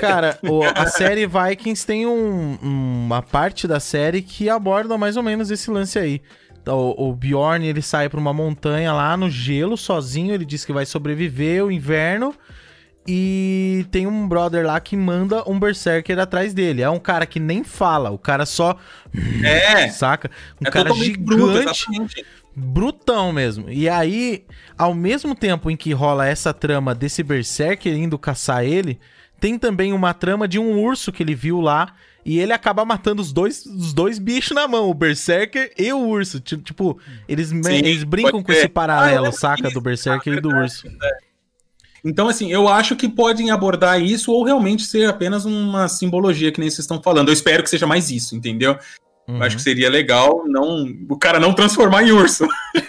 Cara, 0.00 0.38
o- 0.42 0.62
a 0.64 0.86
série 0.86 1.26
Vikings 1.26 1.86
tem 1.86 2.06
um- 2.06 2.58
uma 2.62 3.20
parte 3.22 3.68
da 3.68 3.78
série 3.78 4.22
que 4.22 4.48
aborda 4.48 4.96
mais 4.96 5.16
ou 5.16 5.22
menos 5.22 5.50
esse 5.50 5.70
lance 5.70 5.98
aí. 5.98 6.22
O, 6.66 7.08
o 7.10 7.14
Bjorn, 7.14 7.66
ele 7.66 7.82
sai 7.82 8.08
pra 8.08 8.20
uma 8.20 8.32
montanha 8.32 8.92
lá 8.92 9.16
no 9.16 9.28
gelo, 9.30 9.76
sozinho. 9.76 10.32
Ele 10.34 10.44
diz 10.44 10.64
que 10.64 10.72
vai 10.72 10.86
sobreviver 10.86 11.64
o 11.64 11.70
inverno. 11.70 12.34
E 13.08 13.86
tem 13.90 14.06
um 14.06 14.28
brother 14.28 14.64
lá 14.66 14.78
que 14.78 14.94
manda 14.94 15.42
um 15.50 15.58
Berserker 15.58 16.18
atrás 16.18 16.52
dele. 16.52 16.82
É 16.82 16.90
um 16.90 16.98
cara 16.98 17.24
que 17.26 17.40
nem 17.40 17.64
fala, 17.64 18.10
o 18.10 18.18
cara 18.18 18.44
só. 18.44 18.76
É, 19.42 19.88
Saca? 19.88 20.30
Um 20.60 20.66
é 20.68 20.70
cara 20.70 20.88
totalmente 20.90 21.06
gigante, 21.14 21.86
bruto. 21.86 22.24
Brutão 22.54 23.32
mesmo. 23.32 23.70
E 23.70 23.88
aí, 23.88 24.44
ao 24.76 24.94
mesmo 24.94 25.34
tempo 25.34 25.70
em 25.70 25.76
que 25.76 25.92
rola 25.92 26.26
essa 26.26 26.52
trama 26.52 26.94
desse 26.94 27.22
Berserker 27.22 27.94
indo 27.94 28.18
caçar 28.18 28.64
ele, 28.64 28.98
tem 29.40 29.58
também 29.58 29.92
uma 29.92 30.12
trama 30.12 30.46
de 30.46 30.58
um 30.58 30.78
urso 30.78 31.12
que 31.12 31.22
ele 31.22 31.34
viu 31.34 31.60
lá. 31.60 31.94
E 32.22 32.38
ele 32.38 32.52
acaba 32.52 32.84
matando 32.84 33.22
os 33.22 33.32
dois, 33.32 33.64
os 33.64 33.94
dois 33.94 34.18
bichos 34.18 34.54
na 34.54 34.68
mão, 34.68 34.90
o 34.90 34.94
Berserker 34.94 35.72
e 35.78 35.90
o 35.90 35.98
urso. 36.00 36.38
Ti- 36.38 36.58
Tipo, 36.58 36.98
eles, 37.26 37.48
Sim, 37.48 37.62
eles 37.66 38.04
brincam 38.04 38.42
com 38.42 38.52
esse 38.52 38.66
Ah, 38.66 38.70
paralelo, 38.70 39.24
lembro 39.24 39.38
saca? 39.38 39.70
Do 39.70 39.80
Berserker 39.80 40.34
e 40.34 40.40
do 40.40 40.50
urso. 40.50 40.86
Então, 42.04 42.28
assim, 42.28 42.50
eu 42.52 42.68
acho 42.68 42.94
que 42.96 43.08
podem 43.08 43.50
abordar 43.50 44.02
isso 44.02 44.32
ou 44.32 44.44
realmente 44.44 44.82
ser 44.84 45.08
apenas 45.08 45.44
uma 45.46 45.88
simbologia, 45.88 46.50
que 46.52 46.60
nem 46.60 46.68
vocês 46.68 46.80
estão 46.80 47.02
falando. 47.02 47.28
Eu 47.28 47.32
espero 47.34 47.62
que 47.62 47.70
seja 47.70 47.86
mais 47.86 48.10
isso, 48.10 48.36
entendeu? 48.36 48.78
Eu 49.30 49.36
Uhum. 49.36 49.42
acho 49.44 49.56
que 49.56 49.62
seria 49.62 49.88
legal 49.88 50.42
não 50.46 50.84
o 51.08 51.16
cara 51.16 51.38
não 51.38 51.52
transformar 51.54 52.02
em 52.02 52.10
urso. 52.12 52.46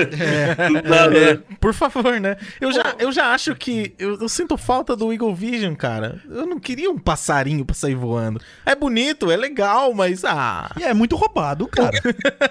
É, 0.00 1.38
por 1.60 1.74
favor, 1.74 2.20
né? 2.20 2.36
Eu 2.60 2.72
já, 2.72 2.94
eu 2.98 3.12
já 3.12 3.32
acho 3.32 3.54
que. 3.54 3.94
Eu, 3.98 4.18
eu 4.20 4.28
sinto 4.28 4.56
falta 4.56 4.96
do 4.96 5.12
Eagle 5.12 5.34
Vision, 5.34 5.74
cara. 5.74 6.20
Eu 6.28 6.46
não 6.46 6.58
queria 6.58 6.90
um 6.90 6.98
passarinho 6.98 7.64
pra 7.64 7.74
sair 7.74 7.94
voando. 7.94 8.40
É 8.64 8.74
bonito, 8.74 9.30
é 9.30 9.36
legal, 9.36 9.92
mas. 9.94 10.24
Ah. 10.24 10.70
E 10.78 10.82
é 10.84 10.94
muito 10.94 11.16
roubado, 11.16 11.66
cara. 11.66 11.98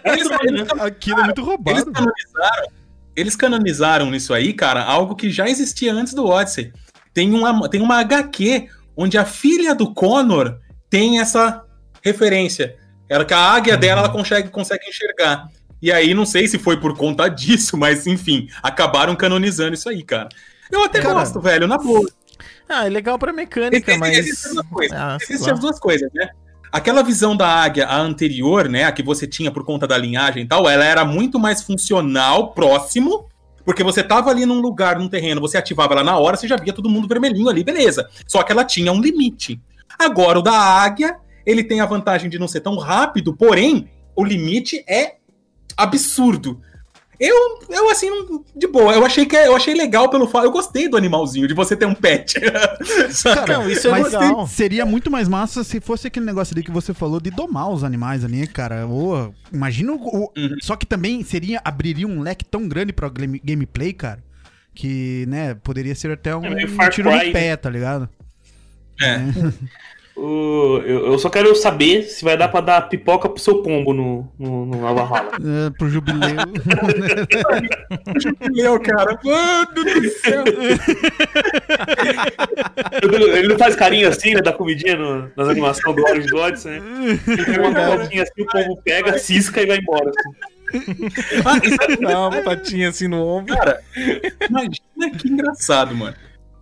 Eles, 0.04 0.28
eles, 0.44 0.68
Aquilo 0.80 1.20
é 1.20 1.24
muito 1.26 1.42
eles 1.42 1.50
roubado. 1.50 1.92
canonizaram, 1.92 2.68
eles 3.16 3.36
canonizaram 3.36 4.12
nisso 4.12 4.34
aí, 4.34 4.54
cara, 4.54 4.84
algo 4.84 5.16
que 5.16 5.30
já 5.30 5.50
existia 5.50 5.94
antes 5.94 6.14
do 6.14 6.26
Odyssey. 6.26 6.72
Tem 7.14 7.34
uma, 7.34 7.70
tem 7.70 7.82
uma 7.82 8.00
HQ 8.00 8.68
onde 8.96 9.18
a 9.18 9.26
filha 9.26 9.74
do 9.74 9.94
Connor 9.94 10.58
tem 10.90 11.20
essa 11.20 11.64
referência. 12.04 12.76
Ela, 13.10 13.26
que 13.26 13.34
a 13.34 13.40
águia 13.40 13.76
dela 13.76 14.02
ela 14.02 14.10
consegue, 14.10 14.50
consegue 14.50 14.88
enxergar. 14.88 15.50
E 15.82 15.92
aí, 15.92 16.14
não 16.14 16.26
sei 16.26 16.48
se 16.48 16.60
foi 16.60 16.78
por 16.80 16.96
conta 16.96 17.28
disso, 17.28 17.76
mas 17.78 18.06
enfim, 18.06 18.48
acabaram 18.62 19.16
canonizando 19.16 19.74
isso 19.74 19.90
aí, 19.90 20.04
cara. 20.04 20.30
Eu 20.72 20.84
até 20.84 21.02
Cara, 21.02 21.16
gosto, 21.16 21.42
velho, 21.42 21.68
na 21.68 21.78
boa. 21.78 22.08
Ah, 22.68 22.86
é 22.86 22.90
legal 22.90 23.18
pra 23.18 23.34
mecânica, 23.34 23.78
Existe- 23.92 23.98
mas. 24.00 24.18
Existem 24.18 24.54
duas 24.54 24.68
coisas. 24.68 24.98
Ah, 24.98 25.18
lá. 25.18 25.54
as 25.54 25.60
duas 25.60 25.80
coisas, 25.80 26.10
né? 26.14 26.30
Aquela 26.72 27.02
visão 27.02 27.36
da 27.36 27.48
águia, 27.48 27.88
a 27.88 27.98
anterior, 27.98 28.70
né? 28.70 28.84
A 28.84 28.92
que 28.92 29.02
você 29.02 29.26
tinha 29.26 29.52
por 29.52 29.66
conta 29.66 29.88
da 29.88 29.98
linhagem 29.98 30.44
e 30.44 30.48
tal, 30.48 30.70
ela 30.70 30.86
era 30.86 31.04
muito 31.04 31.40
mais 31.40 31.64
funcional, 31.64 32.52
próximo, 32.54 33.26
porque 33.66 33.84
você 33.84 34.04
tava 34.04 34.30
ali 34.30 34.46
num 34.46 34.60
lugar, 34.62 35.00
num 35.00 35.10
terreno, 35.10 35.42
você 35.42 35.58
ativava 35.58 35.94
ela 35.94 36.04
na 36.04 36.18
hora, 36.20 36.38
você 36.38 36.48
já 36.48 36.56
via 36.56 36.72
todo 36.72 36.88
mundo 36.90 37.08
vermelhinho 37.08 37.50
ali, 37.50 37.64
beleza. 37.64 38.08
Só 38.28 38.44
que 38.44 38.52
ela 38.52 38.64
tinha 38.64 38.92
um 38.92 39.02
limite. 39.02 39.60
Agora, 39.98 40.38
o 40.38 40.44
da 40.44 40.54
águia, 40.54 41.18
ele 41.46 41.64
tem 41.64 41.82
a 41.82 41.86
vantagem 41.86 42.30
de 42.30 42.38
não 42.40 42.48
ser 42.48 42.62
tão 42.62 42.78
rápido, 42.78 43.34
porém, 43.36 43.90
o 44.16 44.24
limite 44.24 44.84
é 44.88 45.16
absurdo. 45.78 46.62
Eu, 47.20 47.36
eu 47.70 47.90
assim, 47.90 48.08
de 48.56 48.66
boa, 48.66 48.94
eu 48.94 49.06
achei 49.06 49.26
que 49.26 49.36
é- 49.36 49.48
eu 49.48 49.54
achei 49.56 49.74
legal 49.74 50.10
pelo 50.10 50.26
fato. 50.26 50.46
Eu 50.46 50.52
gostei 50.52 50.88
do 50.88 50.96
animalzinho, 50.96 51.50
de 51.50 51.54
você 51.54 51.76
ter 51.76 51.86
um 51.86 51.94
pet. 51.94 52.40
Não, 53.46 53.70
isso 53.70 53.88
é 53.90 53.92
Mas 53.92 54.14
legal. 54.14 54.48
se- 54.48 54.54
seria 54.56 54.86
muito 54.86 55.12
mais 55.12 55.28
massa 55.28 55.62
se 55.66 55.82
fosse 55.82 56.08
aquele 56.08 56.26
negócio 56.26 56.54
ali 56.54 56.64
que 56.64 56.72
você 56.72 56.94
falou 56.94 57.20
de 57.20 57.30
domar 57.30 57.70
os 57.72 57.84
animais 57.84 58.24
ali, 58.24 58.48
cara. 58.48 58.88
Ô, 58.88 59.34
imagina 59.52 59.92
o. 59.92 60.32
Uhum. 60.38 60.56
Só 60.62 60.78
que 60.78 60.86
também 60.86 61.22
seria. 61.24 61.60
abriria 61.66 62.08
um 62.08 62.22
leque 62.22 62.46
tão 62.46 62.66
grande 62.70 62.94
pra 62.94 63.10
game- 63.10 63.42
gameplay, 63.44 63.92
cara. 63.92 64.24
Que, 64.74 65.26
né, 65.28 65.56
poderia 65.56 65.94
ser 65.96 66.12
até 66.12 66.34
um, 66.34 66.46
É 66.46 66.68
Far 66.68 66.90
tiro 66.90 67.12
no 67.12 67.32
pé, 67.34 67.58
tá 67.58 67.70
ligado? 67.70 68.08
É. 69.02 69.18
O- 70.22 70.82
eu, 70.86 71.06
eu 71.14 71.18
só 71.20 71.30
quero 71.30 71.56
saber 71.56 72.04
se 72.04 72.26
vai 72.26 72.36
dar 72.36 72.50
pra 72.50 72.60
dar 72.60 72.82
pipoca 72.90 73.30
pro 73.30 73.42
seu 73.42 73.62
pombo 73.64 73.94
no, 73.94 74.28
no, 74.38 74.66
no 74.66 74.78
Valhalla. 74.80 75.30
É, 75.40 75.70
pro 75.78 75.90
jubileu. 75.90 76.20
Meu, 78.54 78.80
cara, 78.82 79.18
mano 79.24 79.68
do 79.74 80.10
céu. 80.10 80.44
Ele 83.36 83.48
não 83.48 83.58
faz 83.58 83.76
carinho 83.76 84.08
assim, 84.10 84.34
né? 84.36 84.42
Da 84.42 84.52
comidinha 84.54 84.96
no- 84.96 85.32
nas 85.36 85.48
animações 85.48 85.96
do 85.96 86.02
Orange 86.04 86.28
Gods, 86.28 86.66
né? 86.66 86.82
Ele 87.28 87.46
pega 87.46 87.62
uma 87.68 87.74
pipoquinha 87.98 88.24
assim, 88.24 88.42
o 88.42 88.46
pombo 88.46 88.82
pega, 88.84 89.18
cisca 89.18 89.62
e 89.62 89.66
vai 89.66 89.78
embora. 89.78 90.10
assim. 90.10 90.30
Ah, 91.46 91.60
sabe, 91.82 91.96
Dá 91.98 92.20
uma 92.20 92.30
batatinha 92.30 92.90
assim 92.90 93.08
no 93.08 93.26
ombro. 93.26 93.56
cara, 93.56 93.80
imagina 94.50 95.18
que 95.18 95.28
engraçado, 95.30 95.96
mano. 95.96 96.16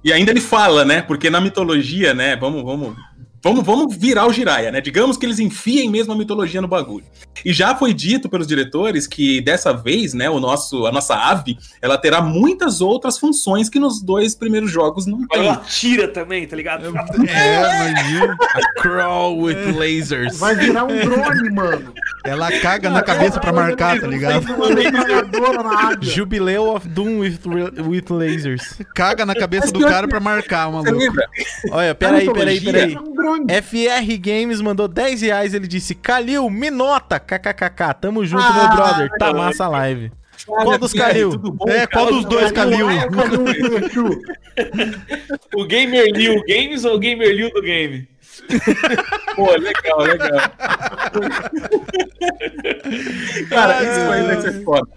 E 0.03 0.13
ainda 0.13 0.31
ele 0.31 0.39
fala, 0.39 0.85
né? 0.85 1.01
Porque 1.01 1.29
na 1.29 1.41
mitologia, 1.41 2.13
né? 2.13 2.35
Vamos, 2.37 2.63
vamos, 2.63 2.95
vamos, 3.43 3.63
vamos 3.65 3.95
virar 3.95 4.27
o 4.27 4.33
Jiraya, 4.33 4.71
né? 4.71 4.81
Digamos 4.81 5.17
que 5.17 5.25
eles 5.25 5.39
enfiem 5.39 5.89
mesmo 5.89 6.13
a 6.13 6.15
mitologia 6.15 6.61
no 6.61 6.67
bagulho. 6.67 7.05
E 7.45 7.53
já 7.53 7.75
foi 7.75 7.93
dito 7.93 8.29
pelos 8.29 8.47
diretores 8.47 9.07
que 9.07 9.41
dessa 9.41 9.71
vez, 9.73 10.13
né? 10.13 10.29
O 10.29 10.39
nosso, 10.39 10.85
a 10.85 10.91
nossa 10.91 11.15
ave, 11.15 11.57
ela 11.81 11.97
terá 11.97 12.21
muitas 12.21 12.81
outras 12.81 13.17
funções 13.17 13.69
que 13.69 13.79
nos 13.79 14.01
dois 14.01 14.35
primeiros 14.35 14.71
jogos 14.71 15.05
não 15.05 15.25
tem. 15.27 15.45
ela 15.45 15.57
tira 15.57 16.07
também, 16.07 16.47
tá 16.47 16.55
ligado? 16.55 16.85
é, 16.87 16.91
imagina. 17.91 18.37
A 18.53 18.81
crawl 18.81 19.37
with 19.39 19.77
lasers. 19.77 20.37
Vai 20.37 20.55
virar 20.55 20.85
um 20.85 20.95
drone, 20.99 21.51
mano. 21.51 21.93
Ela 22.23 22.51
caga 22.59 22.89
na 22.89 23.01
cabeça 23.01 23.39
pra 23.39 23.53
marcar, 23.53 23.99
tá 23.99 24.07
ligado? 24.07 24.45
Jubileu 26.01 26.75
of 26.75 26.87
Doom 26.87 27.19
with, 27.19 27.39
with 27.87 28.05
lasers. 28.09 28.79
Caga 28.93 29.25
na 29.25 29.35
cabeça 29.35 29.71
do 29.71 29.79
cara 29.79 30.07
pra 30.07 30.19
marcar, 30.19 30.69
maluco. 30.71 31.15
Olha, 31.71 31.95
peraí, 31.95 32.31
peraí, 32.31 32.59
peraí. 32.59 32.97
É 33.49 33.61
drone. 33.61 33.61
FR 33.61 34.17
Games 34.19 34.61
mandou 34.61 34.87
10 34.87 35.21
reais, 35.21 35.53
ele 35.53 35.67
disse, 35.67 35.95
Calil, 35.95 36.49
me 36.49 36.69
nota, 36.69 37.19
kkkk, 37.19 37.93
tamo 37.99 38.25
junto, 38.25 38.43
meu 38.53 38.63
Ah, 38.63 38.67
brother, 38.75 39.09
tá 39.19 39.33
massa 39.33 39.65
a 39.65 39.69
live. 39.69 40.11
Olha, 40.47 40.65
Qual 40.65 40.77
dos 40.77 40.93
Calil? 40.93 41.37
bom, 41.37 41.65
É, 41.67 41.85
cara? 41.85 41.87
qual 41.87 42.05
dos 42.07 42.25
dois, 42.25 42.51
Calil? 42.51 42.89
É. 42.89 43.07
O 45.55 45.65
Gamer 45.65 46.05
Liu 46.13 46.41
Games 46.47 46.85
ou 46.85 46.95
o 46.95 46.99
Gamer 46.99 47.29
Liu 47.35 47.51
do 47.51 47.61
game? 47.61 48.07
Pô, 49.35 49.51
legal, 49.51 49.99
legal. 50.01 50.29
Cara, 53.49 53.83
isso 53.83 54.11
aí 54.11 54.23
vai 54.23 54.41
ser 54.41 54.63
foda. 54.63 54.87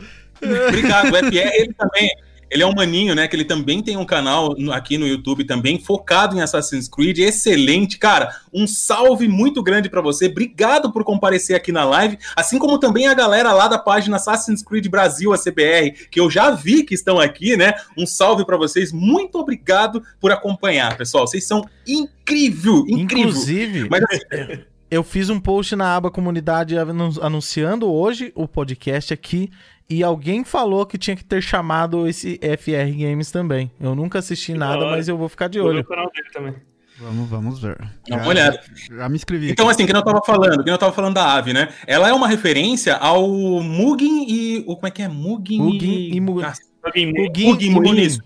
Obrigado, 0.69 1.13
o 1.13 1.17
FR, 1.17 1.51
ele 1.55 1.73
também. 1.75 2.11
Ele 2.51 2.63
é 2.63 2.67
um 2.67 2.75
maninho, 2.75 3.15
né? 3.15 3.29
Que 3.29 3.37
ele 3.37 3.45
também 3.45 3.83
tem 3.83 3.97
um 3.97 4.05
canal 4.05 4.57
aqui 4.73 4.99
no 4.99 5.07
YouTube 5.07 5.45
também, 5.45 5.79
focado 5.79 6.37
em 6.37 6.41
Assassin's 6.41 6.89
Creed. 6.89 7.19
Excelente, 7.19 7.99
cara. 7.99 8.35
Um 8.53 8.67
salve 8.67 9.29
muito 9.29 9.63
grande 9.63 9.89
pra 9.89 10.01
você. 10.01 10.27
Obrigado 10.27 10.93
por 10.93 11.05
comparecer 11.05 11.55
aqui 11.55 11.71
na 11.71 11.85
live. 11.85 12.19
Assim 12.35 12.59
como 12.59 12.79
também 12.79 13.07
a 13.07 13.15
galera 13.15 13.53
lá 13.53 13.69
da 13.69 13.79
página 13.79 14.17
Assassin's 14.17 14.63
Creed 14.63 14.89
Brasil, 14.89 15.33
a 15.33 15.39
CBR, 15.39 16.09
que 16.11 16.19
eu 16.19 16.29
já 16.29 16.51
vi 16.51 16.83
que 16.83 16.95
estão 16.95 17.21
aqui, 17.21 17.57
né? 17.57 17.75
Um 17.97 18.05
salve 18.05 18.45
pra 18.45 18.57
vocês. 18.57 18.93
Muito 18.93 19.39
obrigado 19.39 20.03
por 20.21 20.33
acompanhar, 20.33 20.97
pessoal. 20.97 21.27
Vocês 21.27 21.47
são 21.47 21.65
incrível, 21.87 22.85
incrível. 22.89 23.29
Inclusive, 23.29 23.89
Mas 23.89 24.03
assim, 24.03 24.63
eu 24.91 25.03
fiz 25.03 25.31
um 25.31 25.39
post 25.41 25.75
na 25.77 25.95
aba 25.97 26.11
comunidade 26.11 26.77
anun- 26.79 27.13
anunciando 27.23 27.91
hoje 27.91 28.33
o 28.35 28.49
podcast 28.49 29.13
aqui 29.15 29.51
e 29.89 30.03
alguém 30.03 30.45
falou 30.45 30.87
que 30.87 30.97
tinha 30.99 31.17
que 31.17 31.25
ter 31.25 31.43
chamado 31.43 32.07
esse 32.07 32.39
FR 32.43 32.91
Games 32.97 33.31
também. 33.31 33.71
Eu 33.81 33.95
nunca 33.95 34.19
assisti 34.21 34.53
Que 34.53 34.59
nada, 34.59 34.87
mas 34.87 35.09
eu 35.09 35.17
vou 35.17 35.29
ficar 35.29 35.49
de 35.49 35.61
olho. 35.61 35.81
o 35.81 35.85
canal 35.85 36.11
dele 36.13 36.29
também. 36.33 36.55
Vamos, 36.99 37.31
vamos 37.31 37.61
ver. 37.63 37.79
Dá 38.09 38.17
uma 38.17 38.27
olhada. 38.29 38.61
já 38.91 39.09
me 39.09 39.17
inscrevi. 39.17 39.51
Então, 39.51 39.69
assim, 39.71 39.87
que 39.87 39.97
eu 39.97 40.03
tava 40.05 40.21
falando, 40.25 40.63
que 40.63 40.71
eu 40.71 40.77
tava 40.77 40.93
falando 40.93 41.15
da 41.15 41.33
ave, 41.35 41.53
né? 41.55 41.69
Ela 41.87 42.09
é 42.11 42.13
uma 42.13 42.29
referência 42.29 42.95
ao 42.97 43.27
Mugen 43.63 44.27
e. 44.29 44.63
O, 44.67 44.75
como 44.77 44.87
é 44.87 44.91
que 44.91 45.01
é? 45.03 45.09
Mugen, 45.09 45.59
Mugen 45.61 46.15
e 46.15 46.21
Mu- 46.21 46.43
Ah, 46.43 46.53
Gui 46.95 47.07
Mugen 47.07 47.57
e 47.59 47.67
e 47.67 47.71
Munin. 47.71 47.89
Munin. 47.89 48.19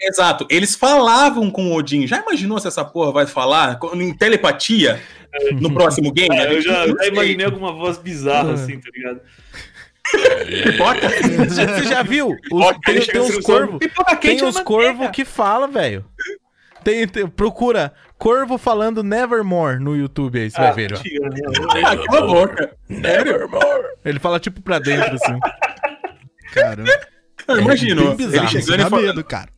Exato. 0.00 0.46
Eles 0.50 0.74
falavam 0.74 1.50
com 1.50 1.68
o 1.68 1.74
Odin. 1.76 2.06
Já 2.06 2.20
imaginou 2.20 2.58
se 2.58 2.66
essa 2.68 2.84
porra 2.84 3.12
vai 3.12 3.26
falar 3.26 3.78
com- 3.78 3.94
em 3.94 4.12
telepatia 4.12 5.00
no 5.60 5.72
próximo 5.72 6.12
game? 6.12 6.36
Ah, 6.38 6.44
eu 6.52 6.60
já, 6.60 6.86
já 6.86 7.06
imaginei 7.06 7.46
alguma 7.46 7.72
voz 7.72 7.98
bizarra 7.98 8.50
Ah. 8.50 8.54
assim, 8.54 8.78
tá 8.80 8.88
ligado? 8.94 9.20
Pipoca? 10.64 11.08
Você 11.48 11.84
já 11.84 12.02
viu? 12.02 12.28
Os- 12.52 12.62
Ó, 12.62 12.72
tem, 12.84 13.00
tem 13.00 13.20
uns 13.20 13.38
corvos. 13.38 13.78
Pipoca 13.78 14.16
Tem 14.16 14.44
uns 14.44 14.60
corvos 14.60 15.10
que 15.10 15.24
fala, 15.24 15.66
velho. 15.66 16.04
Tem, 16.84 17.08
tem- 17.08 17.26
procura 17.26 17.94
corvo 18.18 18.58
falando 18.58 19.02
Nevermore 19.02 19.78
no 19.82 19.96
YouTube 19.96 20.38
aí, 20.38 20.50
você 20.50 20.58
vai 20.58 20.68
Ah, 20.68 20.72
ver, 20.72 20.92
ó. 20.92 20.96
mentira, 20.98 21.30
né? 21.30 21.36
Ah, 21.84 21.96
cala 21.96 22.18
a 22.18 22.26
boca. 22.26 22.76
Nevermore. 22.88 23.88
Ele 24.04 24.18
fala 24.18 24.38
tipo 24.38 24.60
pra 24.60 24.78
dentro, 24.78 25.14
assim. 25.14 25.38
Cara, 26.52 26.84
Eu 27.48 27.58
imagino. 27.60 28.08
bem 28.08 28.16
bizarro, 28.16 28.48
ele 28.50 28.62
chegando 28.62 28.86
e 28.86 28.90
falando: 28.90 29.06
medo, 29.06 29.24
cara. 29.24 29.48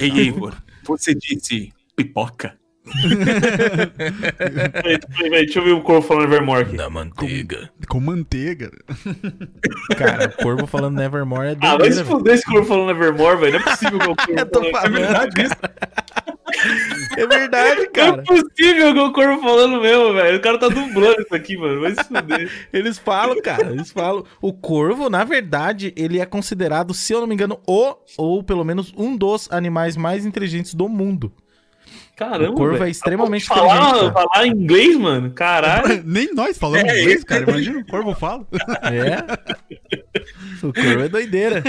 Ei, 0.00 0.10
Eivor, 0.10 0.54
você 0.84 1.14
disse 1.14 1.72
pipoca? 1.96 2.58
Peraí, 4.76 4.98
peraí, 5.18 5.44
Deixa 5.46 5.58
eu 5.58 5.64
ver 5.64 5.72
o 5.72 5.80
corvo 5.80 6.06
falando 6.06 6.28
Nevermore 6.28 6.62
aqui. 6.62 6.76
Da 6.76 6.90
manteiga. 6.90 7.70
Com 7.88 8.00
manteiga. 8.00 8.70
Cara, 9.96 10.26
o 10.38 10.42
corvo 10.42 10.66
falando 10.66 10.96
Nevermore 10.96 11.48
é 11.48 11.56
Ah, 11.60 11.76
vai 11.76 11.90
se 11.90 12.04
fuder 12.04 12.34
esse 12.34 12.44
corvo 12.44 12.66
falando 12.66 12.86
Nevermore, 12.88 13.38
velho. 13.38 13.52
Não 13.54 13.60
é 13.60 13.62
possível 13.62 13.98
que 13.98 14.08
o 14.10 14.14
corvo 14.16 14.32
Eu 14.40 14.46
tô 14.50 14.60
falando- 14.60 14.72
falando, 14.72 14.96
É 14.96 15.00
verdade 15.00 15.42
isso? 15.42 15.54
É 17.16 17.26
verdade, 17.26 17.76
Não 17.76 17.82
é 17.82 17.86
cara. 17.88 18.22
possível 18.22 18.92
que 18.94 19.00
o 19.00 19.12
corvo 19.12 19.42
falando 19.42 19.80
mesmo, 19.80 20.12
velho. 20.12 20.36
O 20.38 20.40
cara 20.40 20.58
tá 20.58 20.68
dublando 20.68 21.20
isso 21.22 21.34
aqui, 21.34 21.56
mano. 21.56 21.80
Vai 21.80 21.94
se 21.94 22.04
fuder. 22.04 22.50
Eles 22.72 22.98
falam, 22.98 23.40
cara, 23.42 23.70
eles 23.70 23.90
falam. 23.90 24.24
O 24.40 24.52
corvo, 24.52 25.08
na 25.10 25.24
verdade, 25.24 25.92
ele 25.96 26.20
é 26.20 26.26
considerado, 26.26 26.92
se 26.94 27.12
eu 27.12 27.20
não 27.20 27.26
me 27.26 27.34
engano, 27.34 27.58
o, 27.66 27.94
ou 28.16 28.42
pelo 28.42 28.62
menos 28.64 28.92
um 28.96 29.16
dos 29.16 29.48
animais 29.50 29.96
mais 29.96 30.24
inteligentes 30.26 30.74
do 30.74 30.88
mundo. 30.88 31.32
Caramba, 32.16 32.52
O 32.52 32.54
corvo 32.54 32.74
velho. 32.74 32.84
é 32.86 32.90
extremamente 32.90 33.44
falar, 33.46 33.74
inteligente, 33.76 34.12
cara. 34.12 34.28
falar 34.28 34.46
inglês, 34.46 34.96
mano. 34.96 35.30
Caralho. 35.32 36.02
Nem 36.06 36.32
nós 36.32 36.56
falamos 36.56 36.88
É, 36.88 37.00
inglês, 37.02 37.24
cara. 37.24 37.42
Imagina 37.50 37.78
o 37.80 37.86
corvo 37.86 38.14
fala. 38.14 38.46
É. 38.84 40.66
O 40.66 40.72
corvo 40.72 41.00
é 41.02 41.08
doideira. 41.08 41.62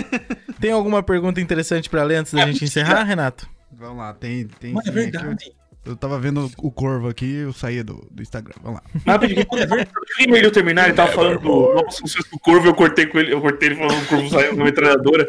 Tem 0.59 0.71
alguma 0.71 1.01
pergunta 1.01 1.41
interessante 1.41 1.89
pra 1.89 2.03
ler 2.03 2.17
antes 2.17 2.33
da 2.33 2.45
gente 2.45 2.63
encerrar, 2.63 3.03
Renato? 3.03 3.49
Vamos 3.71 3.97
lá, 3.97 4.13
tem. 4.13 4.47
tem 4.59 4.73
Mas 4.73 4.87
é 4.87 4.91
sim, 4.91 5.07
aqui. 5.17 5.51
Eu 5.85 5.95
tava 5.95 6.19
vendo 6.19 6.51
o 6.57 6.71
corvo 6.71 7.07
aqui, 7.07 7.31
eu 7.35 7.53
saí 7.53 7.83
do, 7.83 8.07
do 8.09 8.23
Instagram. 8.23 8.55
Vamos 8.63 8.79
lá. 8.79 9.13
Rapidinho, 9.13 9.45
quando 9.45 9.59
ia 10.35 10.51
terminar, 10.51 10.85
ele 10.85 10.93
tava 10.93 11.11
falando 11.11 11.39
do 11.39 11.91
funções 11.91 12.25
do 12.31 12.39
corvo, 12.39 12.67
eu 12.67 12.73
cortei 12.73 13.05
com 13.05 13.19
ele, 13.19 13.31
eu 13.31 13.39
cortei 13.39 13.69
ele 13.69 13.75
falando 13.75 13.95
que 13.99 14.05
o 14.05 14.07
corvo 14.07 14.29
saiu 14.29 14.55
na 14.55 14.63
metralhadora. 14.63 15.27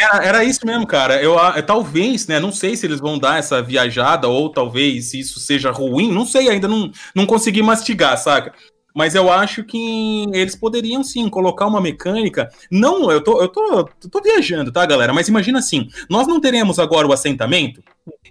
Era, 0.00 0.24
era 0.24 0.44
isso 0.44 0.66
mesmo, 0.66 0.86
cara. 0.86 1.22
Eu, 1.22 1.38
ah, 1.38 1.62
talvez, 1.62 2.26
né? 2.26 2.40
Não 2.40 2.50
sei 2.50 2.76
se 2.76 2.84
eles 2.84 2.98
vão 2.98 3.16
dar 3.16 3.38
essa 3.38 3.62
viajada 3.62 4.26
ou 4.26 4.50
talvez 4.50 5.10
se 5.10 5.20
isso 5.20 5.38
seja 5.38 5.70
ruim. 5.70 6.10
Não 6.10 6.26
sei, 6.26 6.48
ainda 6.48 6.66
não, 6.66 6.90
não 7.14 7.24
consegui 7.24 7.62
mastigar, 7.62 8.18
saca? 8.18 8.52
Mas 8.96 9.14
eu 9.14 9.30
acho 9.30 9.62
que 9.62 10.24
eles 10.32 10.56
poderiam 10.56 11.04
sim 11.04 11.28
colocar 11.28 11.66
uma 11.66 11.82
mecânica. 11.82 12.48
Não, 12.70 13.10
eu 13.12 13.22
tô, 13.22 13.42
eu 13.42 13.48
tô, 13.48 13.84
tô 14.10 14.22
viajando, 14.22 14.72
tá, 14.72 14.86
galera? 14.86 15.12
Mas 15.12 15.28
imagina 15.28 15.58
assim: 15.58 15.86
nós 16.08 16.26
não 16.26 16.40
teremos 16.40 16.78
agora 16.78 17.06
o 17.06 17.12
assentamento, 17.12 17.82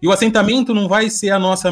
e 0.01 0.07
o 0.07 0.11
assentamento 0.11 0.73
não 0.73 0.87
vai 0.87 1.07
ser 1.07 1.29
a 1.29 1.37
nossa 1.37 1.71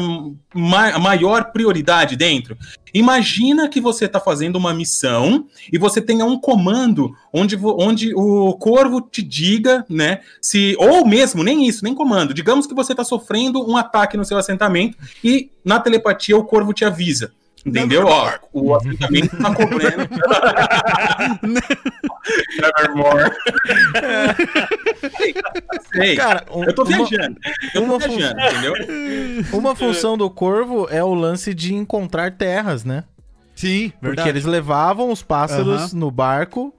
ma- 0.54 0.96
maior 1.00 1.50
prioridade 1.50 2.14
dentro. 2.14 2.56
Imagina 2.92 3.68
que 3.68 3.80
você 3.80 4.04
está 4.04 4.20
fazendo 4.20 4.54
uma 4.54 4.72
missão 4.72 5.46
e 5.72 5.76
você 5.76 6.00
tenha 6.00 6.24
um 6.24 6.38
comando 6.38 7.12
onde, 7.32 7.58
onde 7.60 8.14
o 8.14 8.52
corvo 8.54 9.00
te 9.00 9.20
diga, 9.22 9.84
né? 9.90 10.20
Se 10.40 10.76
ou 10.78 11.04
mesmo 11.04 11.42
nem 11.42 11.66
isso, 11.66 11.82
nem 11.82 11.92
comando. 11.94 12.32
Digamos 12.32 12.64
que 12.64 12.74
você 12.74 12.92
está 12.92 13.02
sofrendo 13.02 13.68
um 13.68 13.76
ataque 13.76 14.16
no 14.16 14.24
seu 14.24 14.38
assentamento 14.38 14.96
e 15.24 15.50
na 15.64 15.80
telepatia 15.80 16.36
o 16.36 16.44
corvo 16.44 16.72
te 16.72 16.84
avisa. 16.84 17.32
Entendeu? 17.66 18.06
Ó, 18.06 18.30
o 18.52 18.74
assentamento 18.74 19.36
tá 19.38 19.54
cobrando. 19.54 20.08
Nevermore. 22.60 23.30
Sei. 25.94 26.16
Cara, 26.16 26.44
um- 26.52 26.64
eu 26.64 26.74
tô 26.74 26.82
uma- 26.82 26.96
viajando. 27.06 27.36
Eu 27.74 27.80
tô 27.80 27.82
uma 27.82 27.98
viajando, 27.98 28.40
entendeu? 28.40 28.74
Uma 29.58 29.74
função 29.76 30.16
do 30.16 30.28
corvo 30.30 30.86
é 30.90 31.02
o 31.02 31.14
lance 31.14 31.52
de 31.54 31.74
encontrar 31.74 32.32
terras, 32.32 32.84
né? 32.84 33.04
Sim, 33.54 33.92
Porque 34.00 34.28
eles 34.28 34.44
levavam 34.44 35.10
os 35.12 35.22
pássaros 35.22 35.92
Aham. 35.92 35.98
no 35.98 36.10
barco 36.10 36.74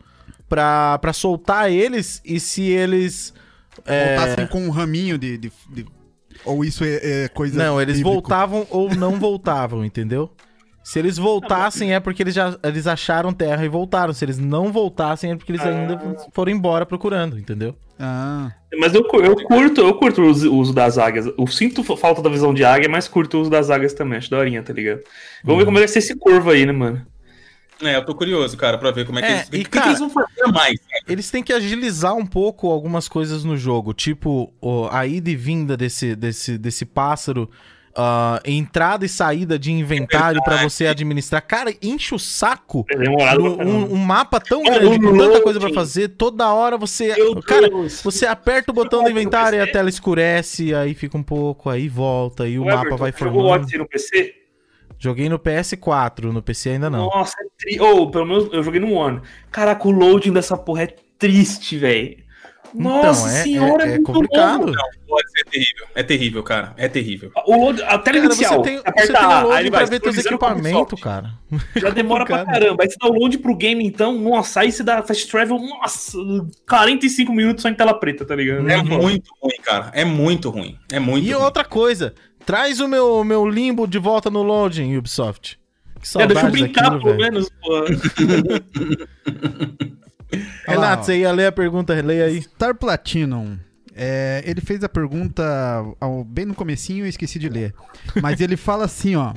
pra, 0.49 0.97
pra 0.99 1.13
soltar 1.13 1.71
eles 1.71 2.21
e 2.25 2.39
se 2.39 2.63
eles. 2.63 3.33
é, 3.85 4.17
Voltassem 4.17 4.47
com 4.47 4.59
um 4.65 4.69
raminho 4.69 5.17
de. 5.17 5.37
de- 5.37 5.51
de- 5.69 5.85
Ou 6.43 6.63
isso 6.65 6.83
é, 6.83 7.23
é 7.23 7.27
coisa. 7.29 7.57
Não, 7.57 7.81
eles 7.81 7.97
bíblico? 7.97 8.13
voltavam 8.13 8.67
ou 8.69 8.93
não 8.93 9.17
voltavam, 9.19 9.85
entendeu? 9.85 10.31
Se 10.87 10.99
eles 10.99 11.17
voltassem 11.17 11.95
é 11.95 11.99
porque 11.99 12.21
eles 12.21 12.35
já 12.35 12.55
eles 12.61 12.85
acharam 12.85 13.33
terra 13.33 13.65
e 13.65 13.67
voltaram. 13.67 14.13
Se 14.13 14.23
eles 14.23 14.37
não 14.37 14.71
voltassem 14.71 15.31
é 15.31 15.35
porque 15.35 15.51
eles 15.51 15.61
ainda 15.65 15.99
foram 16.31 16.51
embora 16.51 16.85
procurando, 16.85 17.39
entendeu? 17.39 17.75
Ah. 17.99 18.51
Mas 18.79 18.93
eu, 18.93 19.01
eu 19.23 19.35
curto, 19.47 19.81
eu 19.81 19.93
curto 19.95 20.21
o 20.21 20.27
uso, 20.55 20.71
das 20.73 20.99
águias. 20.99 21.25
Eu 21.25 21.47
sinto 21.47 21.83
fa- 21.83 21.97
falta 21.97 22.21
da 22.21 22.29
visão 22.29 22.53
de 22.53 22.63
águia, 22.63 22.87
mas 22.87 23.07
curto 23.07 23.35
o 23.37 23.41
uso 23.41 23.49
das 23.49 23.71
águias 23.71 23.93
também. 23.93 24.19
Acho 24.19 24.29
daorinha, 24.29 24.61
tá 24.61 24.73
ligado? 24.73 24.99
Vamos 25.43 25.59
ver 25.61 25.65
como 25.65 25.79
vai 25.79 25.87
ser 25.87 25.97
esse 25.99 26.15
corvo 26.15 26.51
aí, 26.51 26.67
né, 26.67 26.71
mano? 26.71 27.03
É, 27.81 27.95
eu 27.95 28.05
tô 28.05 28.13
curioso, 28.13 28.55
cara, 28.55 28.77
pra 28.77 28.91
ver 28.91 29.07
como 29.07 29.17
é 29.17 29.21
que 29.23 29.27
É, 29.27 29.31
eles. 29.37 29.47
E, 29.47 29.51
que, 29.51 29.57
que 29.63 29.69
cara- 29.71 29.87
eles 29.87 29.99
vão 29.99 30.09
fazer 30.11 30.43
a 30.43 30.47
mais? 30.51 30.73
né? 30.73 30.99
Eles 31.07 31.31
têm 31.31 31.41
que 31.41 31.51
agilizar 31.51 32.13
um 32.15 32.27
pouco 32.27 32.69
algumas 32.69 33.07
coisas 33.07 33.43
no 33.43 33.57
jogo, 33.57 33.91
tipo 33.91 34.53
a 34.91 35.05
ida 35.07 35.31
e 35.31 35.35
vinda 35.35 35.75
desse, 35.75 36.15
desse, 36.15 36.59
desse 36.59 36.85
pássaro, 36.85 37.49
ah, 37.97 38.41
entrada 38.45 39.05
e 39.05 39.09
saída 39.09 39.57
de 39.57 39.71
inventário 39.71 40.43
pra 40.43 40.57
você 40.63 40.85
administrar. 40.87 41.41
Cara, 41.45 41.73
enche 41.81 42.13
o 42.13 42.19
saco. 42.19 42.85
É 42.89 42.97
No- 43.35 43.57
um, 43.61 43.93
um 43.93 43.97
mapa 43.97 44.39
tão 44.39 44.63
Mano, 44.63 44.79
grande, 44.79 44.99
com 45.05 45.17
tanta 45.17 45.41
coisa 45.41 45.59
pra 45.59 45.67
loading. 45.69 45.73
fazer, 45.73 46.07
toda 46.09 46.51
hora 46.53 46.77
você. 46.77 47.13
Meu 47.15 47.41
Cara, 47.41 47.69
Deus. 47.69 48.01
você 48.01 48.25
aperta 48.25 48.71
o 48.71 48.73
botão 48.75 48.99
do 49.03 49.07
Jogou 49.07 49.21
inventário 49.21 49.57
e 49.57 49.61
a 49.61 49.71
tela 49.71 49.89
escurece, 49.89 50.73
aí 50.75 50.93
fica 50.93 51.17
um 51.17 51.23
pouco, 51.23 51.69
aí 51.69 51.87
volta, 51.87 52.43
aí 52.43 52.59
o 52.59 52.63
Ô, 52.63 52.65
mapa 52.65 52.79
Everton, 52.81 52.97
vai 52.97 53.11
Jogou 53.11 53.29
o 53.29 53.33
formando. 53.33 53.61
Odyssey 53.61 53.79
no 53.79 53.87
PC? 53.87 54.35
Joguei 54.97 55.27
no 55.29 55.37
PS4, 55.37 56.23
no 56.31 56.41
PC 56.41 56.69
ainda 56.71 56.89
não. 56.89 57.05
Nossa, 57.07 57.35
é 57.41 57.45
tri... 57.57 57.79
Ou, 57.79 58.09
pelo 58.09 58.25
menos 58.25 58.49
eu 58.53 58.63
joguei 58.63 58.79
no 58.79 58.91
One. 58.93 59.21
Caraca, 59.51 59.87
o 59.87 59.91
loading 59.91 60.31
dessa 60.33 60.57
porra 60.57 60.83
é 60.83 60.95
triste, 61.19 61.77
velho. 61.77 62.17
Nossa 62.77 63.27
Então, 63.27 63.37
é- 63.37 63.43
senhora, 63.43 63.83
é- 63.83 63.87
é 63.87 63.89
muito 63.91 64.03
complicado. 64.11 64.65
longo. 64.65 64.77
Pode 65.07 65.31
ser 65.31 65.45
terrível. 65.45 65.85
É 65.95 66.03
terrível, 66.03 66.43
cara. 66.43 66.73
É 66.77 66.87
terrível. 66.87 67.31
O 67.47 67.55
load, 67.65 67.81
a 67.83 67.97
tela 67.99 68.17
Cara, 68.17 68.25
inicial, 68.25 68.55
você 68.57 68.63
tem, 68.63 68.77
aperta 68.79 69.01
você 69.01 69.13
tem 69.13 69.43
load 69.43 69.71
pra 69.71 69.85
ver 69.85 69.99
teus 69.99 70.17
equipamentos, 70.17 70.99
cara. 71.01 71.31
Já 71.77 71.89
demora 71.91 72.25
pra 72.25 72.43
caramba. 72.45 72.83
Aí 72.83 72.89
você 72.89 72.95
dá 72.99 73.07
o 73.07 73.13
load 73.13 73.37
pro 73.37 73.55
game, 73.55 73.85
então, 73.85 74.17
nossa, 74.19 74.61
aí 74.61 74.71
você 74.71 74.83
dá 74.83 75.01
fast 75.03 75.27
travel, 75.29 75.59
nossa, 75.59 76.17
45 76.67 77.31
minutos 77.31 77.61
só 77.61 77.69
em 77.69 77.75
tela 77.75 77.93
preta, 77.93 78.25
tá 78.25 78.35
ligado? 78.35 78.67
É 78.69 78.81
muito 78.83 79.29
ruim, 79.41 79.57
cara. 79.63 79.91
É 79.93 80.03
muito 80.03 80.49
ruim. 80.49 80.77
É 80.91 80.99
muito 80.99 81.25
E 81.27 81.31
ruim. 81.31 81.43
outra 81.43 81.63
coisa, 81.63 82.13
traz 82.45 82.79
o 82.79 82.87
meu, 82.87 83.23
meu 83.23 83.47
limbo 83.47 83.87
de 83.87 83.99
volta 83.99 84.29
no 84.29 84.41
loading, 84.43 84.97
Ubisoft. 84.97 85.57
Que 86.01 86.21
É, 86.21 86.27
deixa 86.27 86.45
eu 86.47 86.51
brincar, 86.51 86.89
daquilo, 86.89 87.01
pelo 87.03 87.17
velho. 87.17 87.33
menos, 87.33 87.49
pô. 87.61 87.85
Renato, 90.67 91.05
você 91.05 91.19
ia 91.19 91.31
ler 91.31 91.47
a 91.47 91.51
pergunta, 91.51 91.93
leia 92.01 92.25
aí. 92.25 92.41
Star 92.41 92.75
Platinum. 92.75 93.57
é, 93.95 94.43
ele 94.45 94.59
fez 94.61 94.83
a 94.83 94.89
pergunta 94.89 95.43
ao- 95.99 96.23
bem 96.23 96.45
no 96.45 96.53
comecinho 96.55 97.05
e 97.05 97.09
esqueci 97.09 97.39
de 97.39 97.47
ler. 97.49 97.73
Mas 98.21 98.41
ele 98.41 98.57
fala 98.57 98.85
assim, 98.85 99.15
ó. 99.15 99.33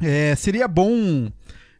é, 0.00 0.34
seria 0.36 0.66
bom 0.68 1.30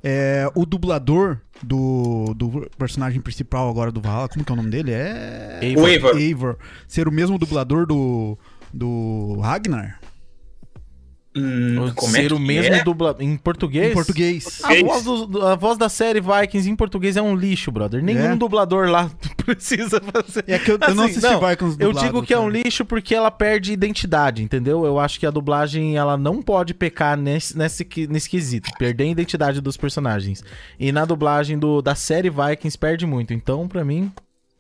é, 0.03 0.49
o 0.55 0.65
dublador 0.65 1.39
do, 1.63 2.33
do 2.35 2.69
personagem 2.79 3.21
principal 3.21 3.69
agora 3.69 3.93
do 3.93 4.01
Valhalla, 4.01 4.29
como 4.29 4.45
que 4.45 4.51
é 4.51 4.55
o 4.55 4.57
nome 4.57 4.71
dele? 4.71 4.93
É... 4.93 5.59
O 5.77 5.87
Eivor. 5.87 6.17
Eivor. 6.17 6.59
Ser 6.89 7.07
o 7.09 7.13
mesmo 7.13 7.39
dublador 7.39 7.87
do, 7.87 8.39
do 8.73 9.39
Ragnar? 9.41 10.01
Hum, 11.35 11.87
é 11.87 12.11
ser 12.11 12.29
que 12.29 12.35
o 12.35 12.39
mesmo 12.39 12.75
é? 12.75 12.85
dubla... 12.85 13.17
em 13.19 13.37
português? 13.39 13.91
Em 13.91 13.95
português. 13.95 14.61
A 14.65 14.75
voz, 14.85 15.03
do- 15.03 15.47
a 15.47 15.55
voz 15.57 15.79
da 15.79 15.89
série 15.89 16.21
Vikings 16.21 16.69
em 16.69 16.77
português 16.77 17.17
é 17.17 17.23
um 17.23 17.35
lixo, 17.35 17.71
brother. 17.73 18.03
Nenhum 18.03 18.33
É? 18.33 18.37
dublador 18.37 18.89
lá 18.91 19.11
precisa 19.43 19.99
fazer. 20.01 20.45
É 20.47 20.59
que 20.59 20.71
eu, 20.71 20.79
eu 20.81 20.95
não 20.95 21.05
Assim, 21.05 21.13
assisti 21.19 21.31
não, 21.33 21.41
Vikings 21.41 21.77
Eu 21.81 21.89
dublado, 21.89 22.07
digo 22.07 22.23
que 22.23 22.35
é 22.35 22.39
um 22.39 22.51
cara. 22.51 22.63
lixo 22.63 22.85
porque 22.85 23.15
ela 23.15 23.31
perde 23.31 23.73
identidade, 23.73 24.43
entendeu? 24.43 24.85
Eu 24.85 24.99
acho 24.99 25.19
que 25.19 25.25
a 25.27 25.31
dublagem 25.31 25.97
ela 25.97 26.19
não 26.19 26.43
pode 26.43 26.75
pecar 26.75 27.17
nesse, 27.17 27.57
nesse, 27.57 27.83
que- 27.85 28.07
nesse 28.07 28.29
quesito, 28.29 28.71
perder 28.79 29.05
a 29.05 29.09
identidade 29.09 29.61
dos 29.63 29.77
personagens. 29.79 30.45
E 30.79 30.93
na 30.93 31.05
dublagem 31.07 31.59
do, 31.59 31.81
da 31.81 31.95
série 31.95 32.29
Vikings 32.29 32.77
perde 32.77 33.07
muito. 33.07 33.33
Então, 33.33 33.67
pra 33.67 33.83
mim, 33.85 34.13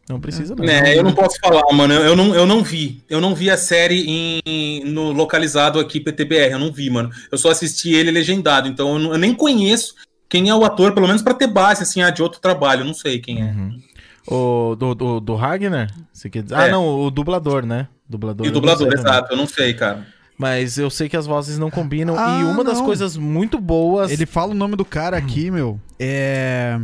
não 0.08 0.20
precisa 0.20 0.54
não. 0.54 0.64
É, 0.64 0.96
eu 0.98 1.02
não 1.02 1.12
posso 1.12 1.36
falar, 1.40 1.62
mano. 1.72 1.94
Eu 1.94 2.14
não, 2.16 2.34
eu 2.34 2.44
não 2.46 2.62
vi. 2.62 3.02
Eu 3.08 3.20
não 3.20 3.34
vi 3.34 3.50
a 3.50 3.56
série 3.56 4.04
em, 4.44 4.84
no 4.84 5.12
localizado 5.12 5.78
aqui 5.78 6.00
PTBR. 6.00 6.52
Eu 6.52 6.58
não 6.58 6.72
vi, 6.72 6.90
mano. 6.90 7.10
Eu 7.30 7.38
só 7.38 7.50
assisti 7.50 7.92
ele 7.94 8.10
legendado. 8.10 8.68
Então 8.68 8.92
eu, 8.94 8.98
não- 8.98 9.12
eu 9.12 9.18
nem 9.18 9.32
conheço 9.34 9.94
quem 10.28 10.48
é 10.48 10.54
o 10.54 10.64
ator, 10.64 10.92
pelo 10.92 11.06
menos 11.06 11.22
pra 11.22 11.34
ter 11.34 11.46
base, 11.46 11.82
assim, 11.82 12.02
ah, 12.02 12.10
de 12.10 12.22
outro 12.22 12.40
trabalho. 12.40 12.80
Eu 12.82 12.86
não 12.86 12.94
sei 12.94 13.18
quem 13.20 13.42
é. 13.42 13.44
Uhum. 13.52 13.78
O 14.26 14.76
do, 14.76 14.94
do, 14.94 15.20
do 15.20 15.34
Ragnar? 15.34 15.90
Você 16.12 16.28
quer 16.30 16.42
dizer? 16.42 16.54
Ah, 16.54 16.68
É. 16.68 16.70
não, 16.70 16.86
o 17.00 17.10
dublador, 17.10 17.64
né? 17.66 17.88
Dublador. 18.08 18.46
E 18.46 18.50
o 18.50 18.52
dublador, 18.52 18.88
sei 18.88 18.96
também. 18.96 19.12
exato. 19.12 19.32
Eu 19.32 19.36
não 19.36 19.46
sei, 19.46 19.74
cara. 19.74 20.06
Mas 20.38 20.78
eu 20.78 20.90
sei 20.90 21.08
que 21.08 21.16
as 21.16 21.26
vozes 21.26 21.58
não 21.58 21.70
combinam. 21.70 22.14
Ah, 22.18 22.40
e 22.40 22.44
uma 22.44 22.64
das 22.64 22.78
não. 22.78 22.84
coisas 22.84 23.16
muito 23.16 23.60
boas. 23.60 24.10
Ele 24.10 24.26
fala 24.26 24.50
o 24.52 24.54
nome 24.54 24.74
do 24.76 24.84
cara 24.84 25.16
aqui, 25.16 25.50
meu. 25.50 25.78
É. 25.98 26.78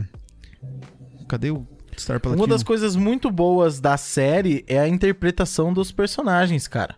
Cadê 1.29 1.51
o 1.51 1.67
Star 2.01 2.21
Platinum? 2.21 2.43
Uma 2.43 2.49
das 2.49 2.63
coisas 2.63 2.95
muito 2.97 3.31
boas 3.31 3.81
da 3.81 3.97
série 3.97 4.65
é 4.67 4.79
a 4.79 4.89
interpretação 4.89 5.73
dos 5.73 5.91
personagens, 5.93 6.67
cara. 6.69 6.95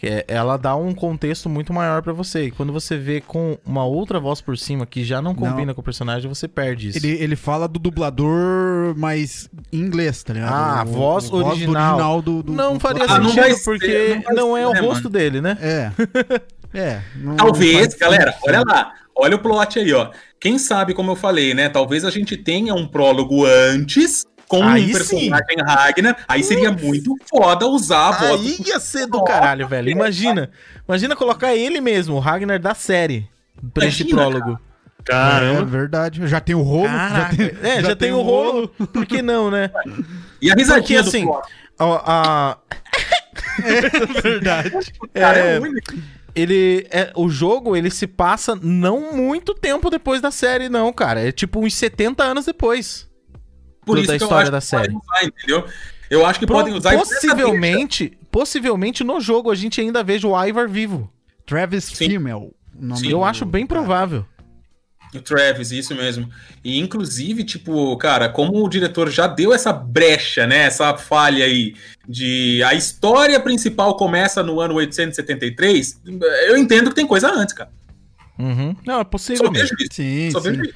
Que 0.00 0.06
é- 0.06 0.24
ela 0.28 0.56
dá 0.56 0.76
um 0.76 0.94
contexto 0.94 1.48
muito 1.48 1.72
maior 1.72 2.02
pra 2.02 2.12
você. 2.12 2.44
E 2.44 2.50
quando 2.52 2.72
você 2.72 2.96
vê 2.96 3.20
com 3.20 3.58
uma 3.66 3.84
outra 3.84 4.20
voz 4.20 4.40
por 4.40 4.56
cima 4.56 4.86
que 4.86 5.02
já 5.02 5.20
não 5.20 5.34
combina 5.34 5.74
com 5.74 5.80
o 5.80 5.84
personagem, 5.84 6.28
você 6.28 6.46
perde 6.46 6.90
isso. 6.90 6.98
Ele, 6.98 7.20
ele 7.20 7.34
fala 7.34 7.66
do 7.66 7.80
dublador, 7.80 8.94
mas 8.96 9.50
em 9.72 9.78
inglês, 9.80 10.22
tá 10.22 10.32
ligado? 10.34 10.52
Ah, 10.52 10.84
O- 10.86 10.92
voz 10.92 11.28
o 11.30 11.36
original. 11.44 12.22
do, 12.22 12.44
do- 12.44 12.52
não 12.52 12.74
do- 12.74 12.80
faria 12.80 13.04
Ah, 13.08 13.18
não 13.18 13.30
sentido, 13.30 13.56
ser, 13.56 13.64
porque 13.64 14.22
não 14.28 14.34
não, 14.36 14.56
é 14.56 14.60
ser, 14.60 14.66
o 14.66 14.72
né, 14.72 14.80
rosto 14.80 15.04
mano? 15.04 15.10
dele, 15.10 15.40
né? 15.40 15.58
É. 15.60 15.90
É. 16.74 17.00
não 17.16 17.34
Talvez, 17.34 17.94
galera, 17.94 18.30
sentido. 18.30 18.48
olha 18.50 18.60
lá. 18.62 18.92
Olha 19.16 19.36
o 19.36 19.38
plot 19.38 19.78
aí, 19.78 19.90
ó. 19.94 20.10
Quem 20.38 20.58
sabe, 20.58 20.92
como 20.92 21.10
eu 21.12 21.16
falei, 21.16 21.54
né? 21.54 21.66
Talvez 21.70 22.04
a 22.04 22.10
gente 22.10 22.36
tenha 22.36 22.74
um 22.74 22.86
prólogo 22.86 23.46
antes 23.46 24.26
com 24.48 24.62
Aí 24.64 24.88
um 24.88 24.92
personagem 24.92 25.56
Ragnar. 25.64 26.24
Aí 26.26 26.42
seria 26.42 26.72
muito 26.72 27.14
foda 27.28 27.66
usar 27.66 28.08
a 28.08 28.12
voz. 28.12 28.40
Aí 28.40 28.56
ia 28.66 28.80
ser 28.80 29.06
do 29.06 29.22
caralho, 29.22 29.68
velho. 29.68 29.90
Imagina. 29.90 30.50
Imagina 30.88 31.14
colocar 31.14 31.54
ele 31.54 31.80
mesmo, 31.80 32.16
o 32.16 32.18
Ragnar 32.18 32.58
da 32.58 32.74
série, 32.74 33.28
pra 33.74 33.86
esse 33.86 34.02
Imagina, 34.02 34.30
prólogo. 34.30 34.60
É 35.00 35.02
Caramba. 35.04 35.64
verdade. 35.64 36.26
Já 36.26 36.40
tem 36.40 36.54
o 36.54 36.62
rolo. 36.62 36.84
Caraca. 36.88 37.36
já 37.36 37.50
tem, 37.50 37.70
é, 37.70 37.82
já, 37.82 37.96
tem, 37.96 38.12
o 38.12 38.20
rolo. 38.22 38.68
Por 38.92 39.06
que 39.06 39.22
não, 39.22 39.50
né? 39.50 39.70
E 40.40 40.50
a 40.50 40.54
risadinha 40.54 41.02
Porque, 41.02 41.16
assim. 41.16 41.28
A, 41.78 41.84
a- 42.06 42.58
verdade. 44.22 44.70
Cara, 45.14 45.38
é, 45.38 45.56
é 45.56 45.60
único. 45.60 45.94
ele 46.34 46.86
é, 46.90 47.12
o 47.14 47.28
jogo 47.28 47.76
ele 47.76 47.90
se 47.90 48.06
passa 48.06 48.58
não 48.60 49.14
muito 49.14 49.54
tempo 49.54 49.88
depois 49.88 50.20
da 50.20 50.30
série 50.30 50.68
não, 50.68 50.92
cara. 50.92 51.20
É 51.28 51.32
tipo 51.32 51.60
uns 51.60 51.74
70 51.74 52.22
anos 52.22 52.46
depois. 52.46 53.07
Por 53.88 53.96
da 54.06 54.14
isso 54.16 54.24
história 54.24 54.42
acho 54.44 54.52
da 54.52 54.58
que 54.60 54.66
série. 54.66 54.92
podem 54.92 54.98
usar, 55.00 55.24
entendeu? 55.26 55.64
Eu 56.10 56.24
acho 56.24 56.38
que 56.38 56.46
Pro- 56.46 56.56
podem 56.56 56.74
usar 56.74 56.94
possivelmente, 56.96 58.16
possivelmente 58.30 59.04
no 59.04 59.20
jogo 59.20 59.50
a 59.50 59.54
gente 59.54 59.80
ainda 59.80 60.02
veja 60.02 60.26
o 60.26 60.44
Ivar 60.46 60.68
vivo. 60.68 61.10
Travis 61.44 61.84
Sim. 61.84 61.94
Fimmel. 62.10 62.54
Sim. 62.96 63.10
Eu 63.10 63.24
acho 63.24 63.44
bem 63.44 63.66
provável. 63.66 64.24
O 65.14 65.20
Travis, 65.22 65.70
isso 65.72 65.94
mesmo. 65.94 66.28
E 66.62 66.78
inclusive, 66.78 67.42
tipo, 67.42 67.96
cara, 67.96 68.28
como 68.28 68.62
o 68.62 68.68
diretor 68.68 69.08
já 69.10 69.26
deu 69.26 69.54
essa 69.54 69.72
brecha, 69.72 70.46
né? 70.46 70.64
Essa 70.64 70.96
falha 70.98 71.46
aí 71.46 71.74
de 72.06 72.62
a 72.62 72.74
história 72.74 73.40
principal 73.40 73.96
começa 73.96 74.42
no 74.42 74.60
ano 74.60 74.74
873, 74.74 76.00
eu 76.46 76.58
entendo 76.58 76.90
que 76.90 76.96
tem 76.96 77.06
coisa 77.06 77.30
antes, 77.32 77.54
cara. 77.54 77.70
Uhum. 78.38 78.76
Não, 78.86 78.96
é 78.96 78.98
Só 78.98 79.04
possível. 79.04 79.50
mesmo. 79.50 79.68
vejo 79.68 79.74
isso. 79.80 79.94
Sim, 79.94 80.30
Só 80.30 80.40
sim. 80.40 80.50
vejo 80.50 80.62
isso. 80.64 80.74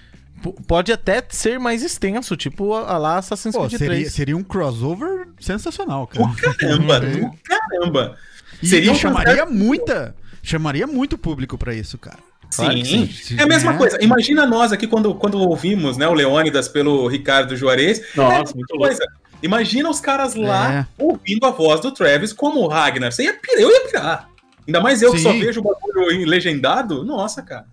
Pode 0.67 0.93
até 0.93 1.23
ser 1.29 1.59
mais 1.61 1.83
extenso, 1.83 2.37
tipo 2.37 2.75
a, 2.75 2.93
a 2.95 2.99
lá 2.99 3.19
Assassin's 3.19 3.55
Pô, 3.55 3.61
Creed 3.67 3.79
seria, 3.79 3.97
3. 3.97 4.13
seria 4.13 4.37
um 4.37 4.43
crossover 4.43 5.29
sensacional, 5.41 6.07
cara. 6.07 6.29
Caramba, 6.59 7.01
Uhum. 7.01 7.31
do 7.31 7.37
caramba. 7.45 8.17
E, 8.63 8.67
Seria 8.67 8.91
e 8.91 8.95
um 8.95 8.95
chamaria 8.97 9.47
muita. 9.47 10.15
Chamaria 10.43 10.87
muito 10.87 11.17
público 11.17 11.57
pra 11.59 11.75
isso, 11.75 11.97
cara. 11.99 12.19
Claro 12.55 12.75
que 12.75 12.85
Sim. 12.85 13.07
sim. 13.07 13.37
É 13.39 13.43
a 13.45 13.47
mesma 13.47 13.73
É. 13.75 13.77
coisa. 13.79 13.99
Imagina 14.03 14.45
nós 14.47 14.73
aqui 14.73 14.87
quando, 14.87 15.15
quando 15.15 15.39
ouvimos 15.39 15.97
né, 15.97 16.07
o 16.07 16.13
Leônidas 16.13 16.69
pelo 16.69 17.07
Ricardo 17.09 17.57
Juarez. 17.57 18.03
Nossa, 18.15 18.53
é 18.53 18.55
muito 18.55 18.73
a 18.75 18.77
louco. 18.77 18.89
coisa. 18.89 19.05
Imagina 19.43 19.89
os 19.89 20.01
caras 20.01 20.35
lá 20.35 20.73
É. 20.73 20.87
ouvindo 20.99 21.47
a 21.47 21.51
voz 21.51 21.81
do 21.81 21.91
Travis 21.93 22.33
como 22.33 22.61
o 22.61 22.69
Ragnar. 22.69 23.11
Você 23.11 23.25
ia 23.25 23.35
pirar, 23.35 23.61
eu 23.61 23.71
ia 23.71 23.81
pirar. 23.89 24.29
Ainda 24.67 24.81
mais 24.81 25.01
eu 25.03 25.11
que 25.13 25.19
Sim. 25.19 25.25
só 25.25 25.33
vejo 25.33 25.61
o 25.61 25.65
bagulho 25.65 26.27
legendado. 26.29 27.05
Nossa, 27.05 27.43
cara. 27.43 27.67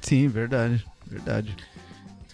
Sim, 0.00 0.26
verdade. 0.28 0.84
Verdade. 1.06 1.54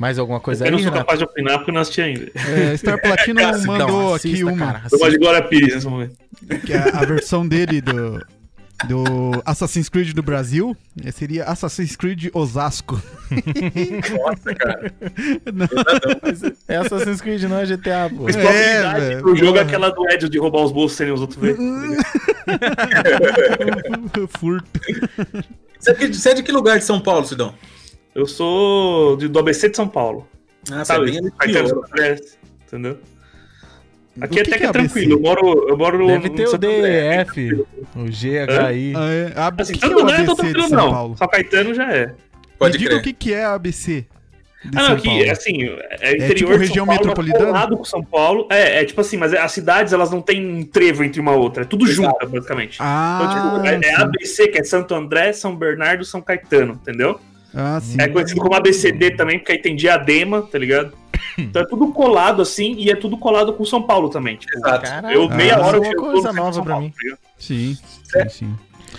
Mais 0.03 0.19
alguma 0.19 0.41
coisa 0.41 0.66
Eu 0.66 0.73
não 0.73 0.79
aí, 0.79 0.83
sou 0.83 0.91
Renato? 0.93 1.07
capaz 1.07 1.20
de 1.20 1.24
opinar 1.24 1.59
porque 1.59 1.70
eu 1.70 1.74
não 1.74 1.81
assisti 1.81 2.01
ainda. 2.01 2.29
É, 2.35 2.77
Star 2.77 3.01
Platinum 3.01 3.37
Cacete, 3.41 3.66
mandou 3.69 3.87
Não, 3.89 4.15
aqui 4.15 4.29
assista, 4.33 4.51
uma. 4.51 4.66
cara, 4.73 4.83
Eu 4.91 4.99
gosto 4.99 5.12
de. 5.12 5.19
Glória 5.19 5.43
Pires 5.45 5.74
nesse 5.77 5.87
momento. 5.87 6.16
Que 6.66 6.73
é 6.73 6.79
a 6.93 7.05
versão 7.05 7.47
dele 7.47 7.81
do, 7.81 8.20
do 8.89 9.05
Assassin's 9.47 9.89
Creed 9.89 10.12
do 10.12 10.24
Brasil 10.24 10.77
eh, 11.05 11.12
seria 11.12 11.45
Assassin's 11.45 11.95
Creed 11.95 12.31
Osasco. 12.35 13.01
Nossa, 13.31 14.55
cara. 14.57 14.93
Não. 15.55 15.69
É 16.66 16.77
Assassin's 16.79 17.20
Creed, 17.20 17.45
não 17.45 17.59
é 17.59 17.65
GTA, 17.65 18.11
pô. 18.11 18.27
A 18.27 18.31
É, 18.53 19.23
do 19.23 19.37
jogo 19.37 19.59
é 19.59 19.61
aquela 19.61 19.91
do 19.91 20.05
Ed 20.11 20.29
de 20.29 20.37
roubar 20.39 20.65
os 20.65 20.73
bolsos 20.73 20.97
sem 20.97 21.12
os 21.12 21.20
outros 21.20 21.39
ver. 21.41 21.57
Furto. 24.37 24.69
É, 25.87 25.93
de, 25.95 26.19
você 26.19 26.31
é 26.31 26.35
de 26.35 26.43
que 26.43 26.51
lugar 26.51 26.77
de 26.79 26.85
São 26.85 27.01
Paulo, 27.01 27.24
Sidão? 27.24 27.55
Eu 28.14 28.26
sou 28.26 29.16
de- 29.16 29.28
do 29.28 29.39
ABC 29.39 29.68
de 29.70 29.76
São 29.76 29.89
Paulo. 29.89 30.28
Ah, 30.70 30.84
Sabe? 30.84 31.10
bem 31.10 31.30
Caetano 31.39 31.66
interior. 31.68 31.86
André, 31.90 32.16
Entendeu? 32.66 32.98
Aqui 34.20 34.40
até 34.40 34.59
que, 34.59 34.64
é 34.64 34.66
é 34.66 34.72
tranquilo. 34.72 35.12
Eu 35.14 35.20
moro, 35.20 35.68
eu 35.70 35.76
moro 35.76 36.06
Deve 36.06 36.28
no 36.28 36.34
ter 36.34 36.47
o. 36.47 36.59
DF, 36.59 37.66
o 37.97 38.05
GHI. 38.05 38.93
Ah, 38.94 39.10
é. 39.10 39.32
A- 39.34 39.52
Assim, 39.59 39.72
o 39.72 39.78
que, 39.78 39.80
que 39.80 39.86
é 39.86 39.89
não 39.89 40.09
é 40.09 40.22
tão 40.24 40.32
ABC 40.34 40.34
de 40.34 40.34
tranquilo, 40.52 40.68
São 40.68 40.78
não. 40.78 40.90
Paulo? 40.93 41.16
Só 41.16 41.26
Caetano 41.26 41.74
já 41.74 41.90
é. 41.90 42.14
Pode 42.59 42.74
Me 42.78 42.84
diga 42.84 42.97
o 42.97 43.02
que, 43.02 43.12
que 43.14 43.32
é 43.32 43.43
a 43.44 43.55
ABC 43.55 44.06
de 44.64 44.78
Ah, 44.78 44.80
não, 44.80 44.86
São 44.89 44.97
aqui, 44.97 45.09
Paulo. 45.09 45.30
assim, 45.30 45.62
é 45.64 46.10
tipo 46.10 46.24
interior 46.24 46.52
de 46.52 46.59
região 46.59 46.74
São 46.84 46.94
Paulo, 46.94 47.09
metropolitana? 47.09 47.76
com 47.76 47.84
São 47.84 48.05
Paulo. 48.05 48.47
É, 48.51 48.82
é 48.82 48.84
tipo 48.84 49.01
assim, 49.01 49.16
mas 49.16 49.32
as 49.32 49.51
cidades, 49.51 49.93
elas 49.94 50.10
não 50.10 50.20
têm 50.20 50.47
um 50.47 50.62
trevo 50.62 51.02
entre 51.02 51.18
uma 51.18 51.32
outra. 51.32 51.62
É 51.62 51.66
tudo 51.66 51.86
Exato. 51.89 52.16
junto, 52.20 52.32
basicamente. 52.32 52.74
Então, 52.74 52.86
Ah, 52.86 53.55
tipo, 53.62 53.66
é, 53.66 53.80
é. 53.90 53.94
ABC, 53.94 54.48
que 54.48 54.59
é 54.60 54.62
Santo 54.64 54.94
André, 54.94 55.32
São 55.32 55.56
Bernardo, 55.56 56.05
São 56.05 56.20
Caetano, 56.20 56.74
entendeu? 56.74 57.18
Ah, 57.55 57.81
sim. 57.81 57.97
É 58.01 58.09
conhecido 58.09 58.41
como 58.41 58.55
ABCD 58.55 59.12
também, 59.12 59.39
porque 59.39 59.53
aí 59.53 59.59
tem 59.59 59.74
diadema, 59.77 60.43
tá 60.43 60.59
ligado? 60.59 60.93
Então 61.39 61.62
é 61.62 61.66
tudo 61.66 61.91
colado 61.93 62.43
assim 62.43 62.74
e 62.77 62.91
é 62.91 62.97
tudo 62.97 63.16
colado 63.16 63.53
com 63.55 63.65
São 63.65 63.83
Paulo 63.83 64.11
também. 64.11 64.37
Tipo, 64.37 64.55
Exato. 64.59 64.85
Caralho, 64.85 65.15
eu 65.15 65.29
meia 65.31 65.57
Ah, 65.57 65.66
hora 65.66 65.77
eu 65.79 65.81
uma 65.83 65.89
chego 65.89 66.03
coisa 66.03 66.29
no 66.29 66.35
nova 66.35 66.62
Paulo, 66.65 66.83
mim. 66.85 66.91
tá 66.91 66.97
ligado? 67.03 67.19
Sim, 67.39 67.79
É. 68.16 68.29
sim, 68.29 68.47
sim. 68.47 68.55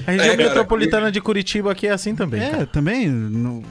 A 0.07 0.11
região 0.11 0.33
É, 0.33 0.37
cara. 0.37 0.47
metropolitana 0.49 1.11
de 1.11 1.21
Curitiba 1.21 1.71
aqui 1.71 1.85
é 1.85 1.91
assim 1.91 2.15
também, 2.15 2.41
É, 2.41 2.49
cara. 2.49 2.65
também. 2.65 3.07
no- 3.07 3.61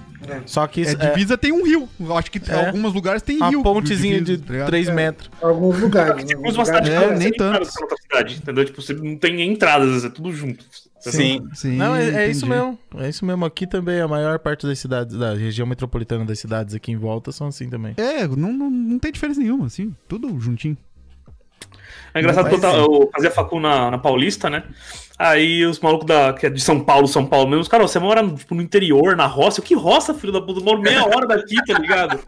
Só 0.46 0.64
que 0.68 0.80
é, 0.80 0.84
isso 0.84 0.96
é, 0.96 1.08
divisa 1.10 1.36
tem 1.36 1.50
um 1.50 1.64
rio. 1.64 1.88
Eu 1.98 2.16
acho 2.16 2.30
que 2.30 2.38
em 2.38 2.42
É. 2.54 2.66
alguns 2.66 2.94
lugares 2.94 3.22
tem 3.22 3.38
uma 3.38 3.48
rio. 3.48 3.62
pontezinha 3.64 4.18
de 4.18 4.24
divisa, 4.36 4.44
tá 4.46 4.52
ligado? 4.52 4.66
3 4.68 4.88
É. 4.88 4.92
metros. 4.92 5.30
Alguns 5.42 5.80
lugares. 5.80 6.24
Tipo, 6.24 6.40
uma 6.48 6.64
cidade 6.64 6.90
É, 6.92 7.08
que 7.08 7.14
nem 7.18 7.32
tanto. 7.32 7.64
cidade, 7.66 8.36
entendeu? 8.36 8.64
Tipo, 8.64 8.80
você 8.80 8.92
não 8.92 9.16
tem 9.16 9.42
entradas, 9.42 10.04
é 10.04 10.08
tudo 10.08 10.32
junto. 10.32 10.64
Sim. 11.10 11.48
Sim, 11.52 11.76
Não, 11.76 11.94
é, 11.94 12.26
é 12.26 12.30
isso 12.30 12.46
mesmo. 12.46 12.78
É 12.96 13.08
isso 13.08 13.24
mesmo. 13.24 13.44
Aqui 13.44 13.66
também 13.66 14.00
a 14.00 14.08
maior 14.08 14.38
parte 14.38 14.66
das 14.66 14.78
cidades, 14.78 15.16
da 15.16 15.34
região 15.34 15.66
metropolitana 15.66 16.24
das 16.24 16.38
cidades 16.38 16.74
aqui 16.74 16.92
em 16.92 16.96
volta 16.96 17.32
são 17.32 17.48
assim 17.48 17.68
também. 17.68 17.94
É, 17.96 18.26
não, 18.28 18.52
não, 18.52 18.70
não 18.70 18.98
tem 18.98 19.10
diferença 19.10 19.40
nenhuma, 19.40 19.66
assim. 19.66 19.94
Tudo 20.08 20.38
juntinho. 20.38 20.76
É 22.14 22.20
engraçado 22.20 22.48
que 22.48 22.54
eu, 22.54 22.60
tava- 22.60 22.76
eu 22.78 23.10
fazia 23.12 23.30
facu 23.30 23.58
na, 23.60 23.90
na 23.90 23.98
Paulista, 23.98 24.50
né? 24.50 24.64
Aí 25.18 25.64
os 25.64 25.78
malucos 25.78 26.06
da, 26.06 26.32
que 26.32 26.46
é 26.46 26.50
de 26.50 26.60
São 26.60 26.80
Paulo, 26.80 27.06
São 27.06 27.24
Paulo 27.24 27.48
mesmo, 27.48 27.62
os 27.62 27.68
caras, 27.68 27.90
você 27.90 27.98
mora 27.98 28.26
tipo, 28.28 28.54
no 28.54 28.62
interior, 28.62 29.16
na 29.16 29.26
roça. 29.26 29.60
Eu, 29.60 29.64
que 29.64 29.74
roça, 29.74 30.12
filho 30.12 30.32
da 30.32 30.40
puta? 30.40 30.60
Eu 30.60 30.64
moro 30.64 30.80
meia 30.80 31.04
hora 31.04 31.26
daqui, 31.26 31.54
tá 31.64 31.78
ligado? 31.78 32.18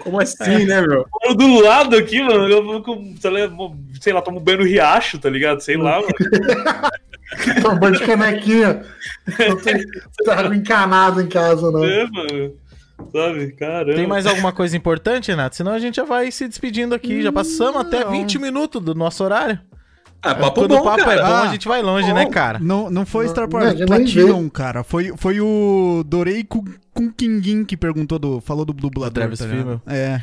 Como 0.00 0.20
assim, 0.20 0.64
né, 0.66 0.80
meu? 0.80 1.00
Eu 1.00 1.06
moro 1.22 1.34
do 1.34 1.60
lado 1.62 1.96
aqui, 1.96 2.22
mano. 2.22 2.48
Eu 2.48 2.82
sei 3.20 3.30
lá, 3.30 3.50
sei 4.00 4.12
lá, 4.12 4.22
tomo 4.22 4.40
banho 4.40 4.58
no 4.58 4.64
riacho, 4.64 5.18
tá 5.18 5.28
ligado? 5.28 5.60
Sei 5.60 5.76
lá, 5.76 6.00
mano. 6.00 6.08
Toma 7.62 7.76
banho 7.76 7.94
de 7.94 8.04
canequinha. 8.04 8.82
Não 9.48 9.56
tem 9.56 9.76
água 10.28 10.54
encanada 10.56 11.22
em 11.22 11.28
casa, 11.28 11.70
não. 11.70 11.84
É, 11.84 12.06
mano. 12.10 12.54
Sabe? 13.12 13.52
Caramba. 13.52 13.94
Tem 13.94 14.06
mais 14.06 14.26
alguma 14.26 14.52
coisa 14.52 14.76
importante, 14.76 15.30
Renato? 15.30 15.56
Senão 15.56 15.72
a 15.72 15.78
gente 15.78 15.96
já 15.96 16.04
vai 16.04 16.30
se 16.30 16.46
despedindo 16.46 16.94
aqui. 16.94 17.22
Já 17.22 17.32
passamos 17.32 17.80
até 17.80 18.04
Não. 18.04 18.12
20 18.12 18.38
minutos 18.38 18.82
do 18.82 18.94
nosso 18.94 19.22
horário. 19.24 19.58
Ah, 20.22 20.34
papo 20.34 20.60
Quando 20.60 20.74
bom, 20.74 20.80
o 20.80 20.84
papo 20.84 20.98
cara. 21.04 21.12
é 21.14 21.16
bom, 21.16 21.24
Ah, 21.32 21.42
a 21.42 21.52
gente 21.52 21.66
vai 21.66 21.80
longe, 21.80 22.08
bom. 22.08 22.14
né, 22.14 22.26
cara? 22.26 22.58
Não, 22.58 22.90
não 22.90 23.06
foi 23.06 23.26
Star 23.26 23.48
nem 23.48 23.86
Platinum, 23.86 24.48
cara. 24.50 24.84
Foi, 24.84 25.12
foi 25.16 25.40
o 25.40 26.02
Dorei 26.06 26.44
com 26.44 27.10
Kingin 27.16 27.64
que 27.64 27.76
perguntou 27.76 28.18
do. 28.18 28.40
Falou 28.40 28.64
do 28.66 28.74
dublador. 28.74 29.14
Travis 29.14 29.38
tá? 29.38 29.46
Fimmel. 29.46 29.80
É. 29.86 30.20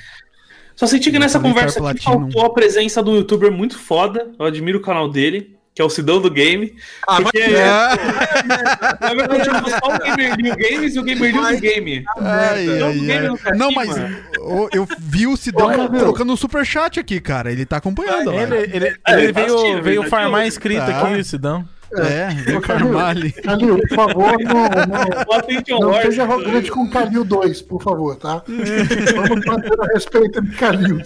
Só 0.76 0.86
senti 0.86 1.10
que 1.10 1.18
nessa 1.18 1.40
conversa 1.40 1.90
aqui 1.90 2.04
faltou 2.04 2.46
a 2.46 2.54
presença 2.54 3.02
do 3.02 3.16
youtuber 3.16 3.52
muito 3.52 3.80
foda. 3.80 4.30
Eu 4.40 4.46
admiro 4.46 4.78
o 4.78 4.82
canal 4.82 5.10
dele, 5.10 5.57
que 5.78 5.82
é 5.84 5.86
o 5.86 5.90
Sidão 5.92 6.20
do 6.20 6.32
Game. 6.32 6.74
Ah, 7.08 7.18
Porque 7.22 7.40
vai- 7.40 7.64
Ah, 7.70 8.98
na 9.00 9.14
verdade 9.14 9.48
eu 9.48 9.70
só 9.70 9.96
o 9.96 10.00
Gamer 10.00 10.36
New 10.38 10.56
Games 10.56 10.96
e 10.96 11.00
o 11.00 11.04
Gamer 11.04 11.32
New 11.32 11.44
do 11.56 11.62
Game. 11.62 12.04
ai, 12.20 12.66
Não, 12.66 12.88
ai, 12.88 12.94
game 12.94 13.12
ai. 13.14 13.28
no 13.28 13.38
castigo, 13.38 13.58
Não, 13.60 13.72
mas 13.72 13.96
eu, 13.96 14.70
eu 14.74 14.88
vi 14.98 15.28
o 15.28 15.38
Sidão 15.38 15.68
Olha, 15.68 15.88
colocando 15.88 16.34
um 16.34 16.36
superchat 16.36 17.00
aqui, 17.00 17.20
cara. 17.22 17.52
Ele 17.52 17.64
tá 17.64 17.78
acompanhando 17.78 18.32
lá. 18.32 18.42
Ele, 18.42 18.56
ele, 18.56 18.86
É, 19.08 19.14
ele 19.14 19.22
ele 19.26 19.34
tá 19.34 19.42
veio, 19.42 19.84
veio 19.84 20.02
ele 20.02 20.10
tá 20.10 20.18
farmar 20.18 20.40
aqui. 20.40 20.48
inscrito 20.48 20.86
Tá. 20.88 21.02
aqui, 21.04 21.20
o 21.20 21.24
Sidão. 21.24 21.64
É, 21.94 22.28
veio 22.44 22.60
farmar 22.62 23.10
ali. 23.12 23.32
Calil, 23.32 23.78
por 23.78 23.96
favor, 23.96 24.34
não, 24.44 25.80
não, 25.80 25.80
não 25.94 26.02
seja 26.02 26.24
arrogante 26.24 26.72
com 26.72 26.82
o 26.86 26.90
Calil 26.90 27.24
2, 27.24 27.62
por 27.62 27.82
favor, 27.84 28.16
tá? 28.16 28.42
Vamos 28.48 29.46
manter 29.46 29.80
a 29.80 29.86
respeito 29.94 30.40
entre 30.40 30.56
Calil. 30.58 31.02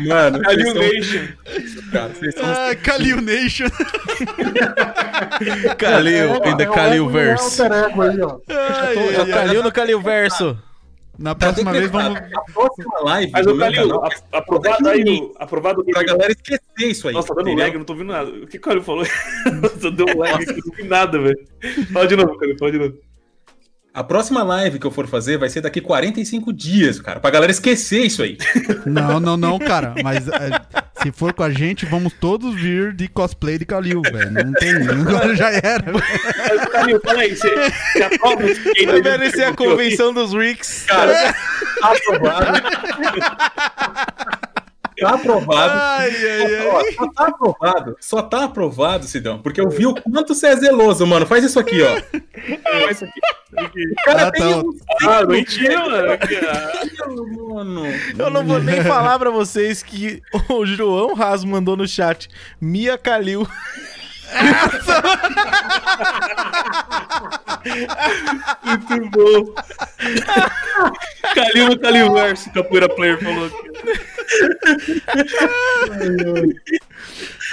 Mano, 0.00 0.38
são- 0.64 0.74
Nation. 0.74 1.28
Ah, 2.42 2.74
Kalil 2.82 3.20
Nation. 3.20 3.66
The 5.38 5.68
É 5.68 5.72
o 5.72 5.76
Kalil 5.76 6.24
ego 6.24 6.94
e 6.94 7.00
o 7.00 7.08
verse. 7.10 7.62
alter 7.62 7.78
ego 7.84 8.02
aí, 8.02 8.20
ó. 8.20 8.38
Ai, 8.48 9.14
É 9.14 9.22
o. 9.22 9.26
Kalil 9.26 9.62
no 9.62 9.72
Kalil 9.72 10.00
verso. 10.00 10.58
Na 11.18 11.34
Tá 11.34 11.46
próxima 11.52 11.72
vez 11.72 11.90
vamos. 11.90 12.18
A 12.18 12.40
próxima 12.52 13.00
live 13.02 13.32
Mas 13.32 13.46
o 13.46 13.58
Calil, 13.58 14.00
aprovado 14.32 14.88
aí, 14.88 15.30
aprovado 15.38 15.80
o 15.82 15.84
pra 15.84 16.02
galera 16.02 16.32
esquecer 16.32 16.62
isso 16.90 17.06
aí. 17.08 17.14
Nossa, 17.14 17.28
tá 17.28 17.34
dando 17.34 17.48
entendeu? 17.48 17.64
lag, 17.64 17.74
eu 17.74 17.78
não 17.78 17.84
tô 17.84 17.92
ouvindo 17.92 18.12
nada. 18.12 18.30
O 18.30 18.46
que 18.46 18.56
o 18.56 18.60
Calil 18.60 18.82
falou? 18.82 19.04
Nossa, 19.62 19.90
deu 19.90 20.06
um 20.06 20.18
lag 20.18 20.44
não 20.46 20.54
ouvi 20.70 20.82
nada, 20.84 21.18
velho. 21.20 21.38
Fala 21.92 22.06
de 22.06 22.16
novo, 22.16 22.38
Calil, 22.38 22.56
fala 22.58 22.72
de 22.72 22.78
novo. 22.78 22.94
A 23.94 24.02
próxima 24.02 24.42
live 24.42 24.78
que 24.78 24.86
eu 24.86 24.90
for 24.90 25.06
fazer 25.06 25.36
vai 25.36 25.50
ser 25.50 25.60
daqui 25.60 25.78
45 25.78 26.50
dias, 26.50 26.98
cara. 26.98 27.20
Pra 27.20 27.30
galera 27.30 27.52
esquecer 27.52 28.00
isso 28.00 28.22
aí. 28.22 28.38
Não, 28.86 29.20
não, 29.20 29.36
não, 29.36 29.58
cara. 29.58 29.94
Mas 30.02 30.26
é, 30.28 30.50
Se 31.02 31.12
for 31.12 31.34
com 31.34 31.42
a 31.42 31.50
gente, 31.50 31.84
vamos 31.84 32.14
todos 32.14 32.54
vir 32.54 32.94
de 32.94 33.06
cosplay 33.06 33.58
de 33.58 33.66
Kalil, 33.66 34.00
velho. 34.00 34.30
Não 34.30 34.52
tem. 34.54 34.72
Agora 34.88 35.36
já 35.36 35.50
era. 35.50 35.92
Mas, 35.92 36.68
Calil, 36.70 37.00
fala 37.04 37.20
aí, 37.20 37.36
você, 37.36 37.54
você 37.92 38.02
aprova 38.02 38.44
esse? 38.44 38.86
Vai 38.86 39.30
ser 39.30 39.44
a 39.44 39.54
convenção 39.54 40.14
dos 40.14 40.32
Ricks. 40.32 40.84
Cara, 40.86 41.12
tá 41.12 41.92
aprovado. 41.92 42.62
Tá 45.02 45.14
aprovado. 45.14 45.72
Ai, 45.74 46.10
ai, 46.10 46.66
Ó, 46.68 46.82
só 46.94 47.06
tá 47.12 47.26
aprovado. 47.26 47.96
Só 48.00 48.22
tá 48.22 48.44
aprovado, 48.44 49.06
Sidão. 49.06 49.38
Porque 49.38 49.60
eu 49.60 49.68
vi 49.70 49.86
o 49.86 49.94
quanto 49.94 50.34
você 50.34 50.48
é 50.48 50.56
zeloso, 50.56 51.06
mano. 51.06 51.26
Faz 51.26 51.44
isso 51.44 51.58
aqui, 51.58 51.80
ó. 51.82 52.00
Faz 52.84 53.02
isso 53.02 53.04
aqui. 53.04 53.20
O 53.52 54.04
cara 54.04 54.28
Ah, 54.28 54.32
tem 54.32 54.50
tá. 54.50 54.56
um 54.58 54.78
Ah, 55.08 55.26
mentira, 55.26 55.78
mano. 55.86 56.08
Eu 58.18 58.30
não 58.30 58.44
vou 58.44 58.60
nem 58.60 58.82
falar 58.82 59.18
pra 59.18 59.30
vocês 59.30 59.82
que 59.82 60.22
o 60.48 60.64
João 60.64 61.14
Ras 61.14 61.44
mandou 61.44 61.76
no 61.76 61.86
chat 61.86 62.28
Mia 62.60 62.98
Kalil. 64.32 65.12
Muito 68.64 69.10
bom. 69.10 69.54
Calil 71.34 71.68
no 71.68 71.78
Calilverso, 71.78 72.50
Capoeira 72.52 72.88
Player 72.88 73.22
falou 73.22 73.46
aqui. 73.46 73.72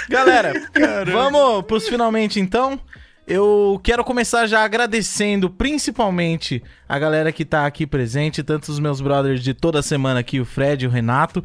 Galera, 0.08 0.52
vamos 1.06 1.64
pros 1.66 1.88
finalmente 1.88 2.40
então. 2.40 2.80
Eu 3.26 3.80
quero 3.84 4.02
começar 4.02 4.46
já 4.48 4.64
agradecendo 4.64 5.48
principalmente 5.48 6.60
a 6.88 6.98
galera 6.98 7.30
que 7.30 7.44
tá 7.44 7.64
aqui 7.64 7.86
presente, 7.86 8.42
tanto 8.42 8.72
os 8.72 8.80
meus 8.80 9.00
brothers 9.00 9.40
de 9.40 9.54
toda 9.54 9.82
semana 9.82 10.18
aqui, 10.18 10.40
o 10.40 10.44
Fred 10.44 10.84
e 10.84 10.88
o 10.88 10.90
Renato. 10.90 11.44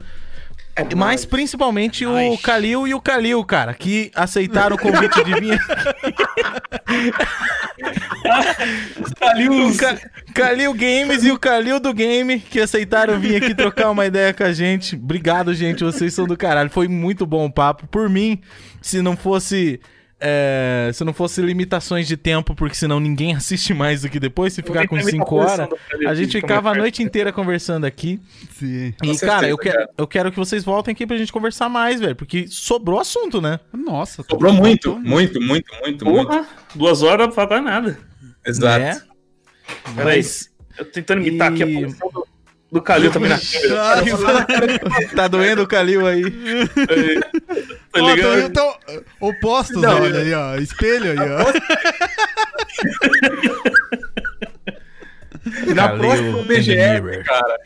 Mas 0.95 1.23
principalmente 1.25 2.05
o 2.05 2.37
Kalil 2.39 2.85
e 2.87 2.93
o 2.93 2.99
Kalil, 3.01 3.43
cara, 3.45 3.73
que 3.73 4.11
aceitaram 4.13 4.75
o 4.75 4.79
convite 4.79 5.23
de 5.23 5.33
vir. 5.39 5.59
O 9.49 9.77
Ka- 9.77 9.97
Kalil 10.33 10.73
Games 10.73 11.23
e 11.23 11.31
o 11.31 11.39
Kalil 11.39 11.79
do 11.79 11.93
Game, 11.93 12.39
que 12.39 12.59
aceitaram 12.59 13.19
vir 13.19 13.35
aqui 13.41 13.53
trocar 13.55 13.89
uma 13.91 14.05
ideia 14.05 14.33
com 14.33 14.43
a 14.43 14.51
gente. 14.53 14.95
Obrigado, 14.95 15.53
gente. 15.53 15.83
Vocês 15.83 16.13
são 16.13 16.25
do 16.25 16.35
caralho. 16.37 16.69
Foi 16.69 16.87
muito 16.87 17.25
bom 17.25 17.45
o 17.45 17.51
papo. 17.51 17.87
Por 17.87 18.09
mim, 18.09 18.41
se 18.81 19.01
não 19.01 19.15
fosse. 19.15 19.79
É, 20.19 20.89
se 20.93 21.03
não 21.03 21.13
fosse 21.13 21.41
limitações 21.41 22.07
de 22.07 22.15
tempo, 22.15 22.55
porque 22.55 22.75
senão 22.75 22.99
ninguém 22.99 23.33
assiste 23.35 23.73
mais 23.73 24.01
do 24.01 24.09
que 24.09 24.19
depois, 24.19 24.53
se 24.53 24.61
ficar 24.61 24.87
com 24.87 24.99
5 24.99 25.35
horas, 25.35 25.67
a 26.07 26.15
gente 26.15 26.39
ficava 26.39 26.71
a 26.71 26.75
noite 26.75 27.03
inteira 27.03 27.31
conversando 27.33 27.85
aqui. 27.85 28.19
Sim. 28.57 28.93
E, 29.03 29.07
certeza, 29.07 29.25
cara, 29.27 29.47
eu 29.49 29.57
quero, 29.57 29.77
cara. 29.77 29.89
eu 29.97 30.07
quero 30.07 30.31
que 30.31 30.37
vocês 30.37 30.63
voltem 30.63 30.93
aqui 30.93 31.05
pra 31.05 31.17
gente 31.17 31.31
conversar 31.33 31.67
mais, 31.69 31.99
velho, 31.99 32.15
porque 32.15 32.47
sobrou 32.47 32.99
assunto, 32.99 33.41
né? 33.41 33.59
Nossa. 33.73 34.23
Sobrou 34.29 34.53
muito, 34.53 34.97
muito, 34.99 35.41
muito, 35.41 35.69
muito, 35.81 36.05
muito. 36.05 36.47
Duas 36.73 37.03
horas 37.03 37.27
não 37.27 37.33
pagar 37.35 37.61
nada. 37.61 37.97
Exato. 38.45 38.83
É. 38.83 39.01
Peraí, 39.95 40.17
Mas. 40.17 40.49
eu 40.77 40.85
tô 40.85 40.91
tentando 40.91 41.21
imitar 41.25 41.51
aqui 41.51 41.63
a 41.63 41.65
E- 41.67 41.83
posição 41.83 42.09
do, 42.11 42.27
do 42.75 42.81
Calil 42.81 43.09
também 43.09 43.29
na 43.29 43.39
câmera. 44.45 44.79
tá 45.15 45.29
doendo 45.29 45.63
o 45.63 45.67
Kalil 45.67 46.05
aí. 46.05 46.23
Tá 47.93 48.03
Ó, 48.03 48.11
ligado? 48.13 48.51
tão, 48.51 48.73
tão 48.85 49.01
opostos, 49.21 49.81
Não, 49.81 50.01
olha 50.01 50.19
ali, 50.19 50.33
ó. 50.33 50.55
Espelho 50.57 51.11
aí, 51.11 51.17
ó. 51.17 51.45
Na 55.73 55.87
Kalil 55.89 55.99
próxima 55.99 56.43
BGS, 56.43 57.23
cara. 57.23 57.57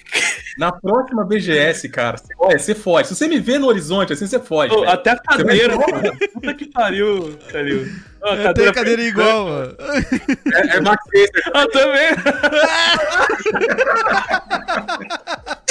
Na 0.57 0.71
próxima 0.71 1.26
BGS, 1.26 1.89
cara. 1.89 2.17
Você, 2.17 2.34
olha, 2.38 2.59
você 2.59 2.76
fode. 2.76 3.07
Se 3.07 3.15
você 3.15 3.27
me 3.27 3.39
vê 3.39 3.57
no 3.57 3.67
horizonte 3.67 4.13
assim, 4.13 4.27
você. 4.27 4.38
Ô, 4.73 4.81
velho. 4.81 4.89
até 4.89 5.11
a 5.11 5.17
cadeira, 5.17 5.76
mano. 5.77 6.17
Puta 6.34 6.53
que 6.53 6.65
pariu, 6.67 7.38
Calil. 7.51 7.88
Ó, 8.21 8.34
a 8.34 8.53
Tem 8.53 8.71
cadeira 8.73 9.01
igual, 9.01 9.47
ó. 9.47 9.63
É, 9.63 10.77
é 10.77 10.81
Max 10.81 11.03
Racer. 11.13 11.51
Ah, 11.53 11.67
também. 11.71 12.09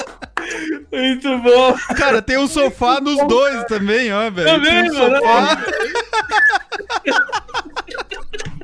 Muito 0.93 1.39
bom. 1.39 1.77
Cara, 1.97 2.23
tem 2.23 2.39
um 2.39 2.49
sofá 2.49 3.01
nos 3.01 3.27
dois 3.27 3.65
também, 3.65 4.13
ó, 4.13 4.31
velho. 4.31 4.49
Também, 4.49 4.83
Tem 4.83 4.91
um 4.91 4.95
mano. 4.95 5.17
sofá. 5.17 5.65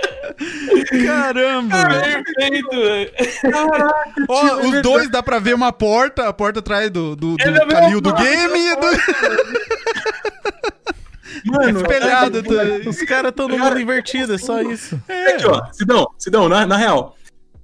Caramba, 1.06 1.76
velho. 1.88 2.24
Perfeito, 2.24 2.70
velho. 2.70 3.10
Ó, 4.28 4.56
os 4.68 4.82
dois 4.82 5.08
dá 5.10 5.22
pra 5.22 5.38
ver 5.38 5.54
uma 5.54 5.72
porta, 5.72 6.28
a 6.28 6.32
porta 6.32 6.60
atrás 6.60 6.90
do, 6.90 7.14
do, 7.16 7.36
do 7.36 7.42
É 7.42 7.66
Calil 7.66 8.00
do 8.00 8.10
porta. 8.10 8.24
game 8.24 8.58
e 8.58 8.76
do 8.76 8.86
Mano, 11.46 11.80
espelhado. 11.80 12.42
tá- 12.42 12.88
Os 12.88 13.02
caras 13.02 13.32
todo 13.34 13.56
mundo 13.56 13.78
invertido, 13.80 14.34
é 14.34 14.38
só 14.38 14.60
isso. 14.62 15.00
É 15.08 15.34
aqui, 15.34 15.46
ó. 15.46 15.64
Sidão, 15.72 16.06
Sidão, 16.18 16.48
na, 16.48 16.66
na 16.66 16.76
real. 16.76 17.16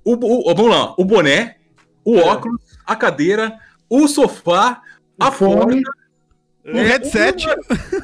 O, 0.05 0.15
o- 0.51 0.55
vamos 0.55 0.71
lá. 0.71 0.95
O 0.97 1.05
boné, 1.05 1.57
o 2.05 2.17
óculos, 2.19 2.61
a 2.87 2.95
cadeira, 2.95 3.53
o 3.91 4.07
sofá, 4.09 4.81
a 5.19 5.31
fone. 5.33 5.83
porta. 5.83 6.07
O 6.69 6.79
headset. 6.79 7.47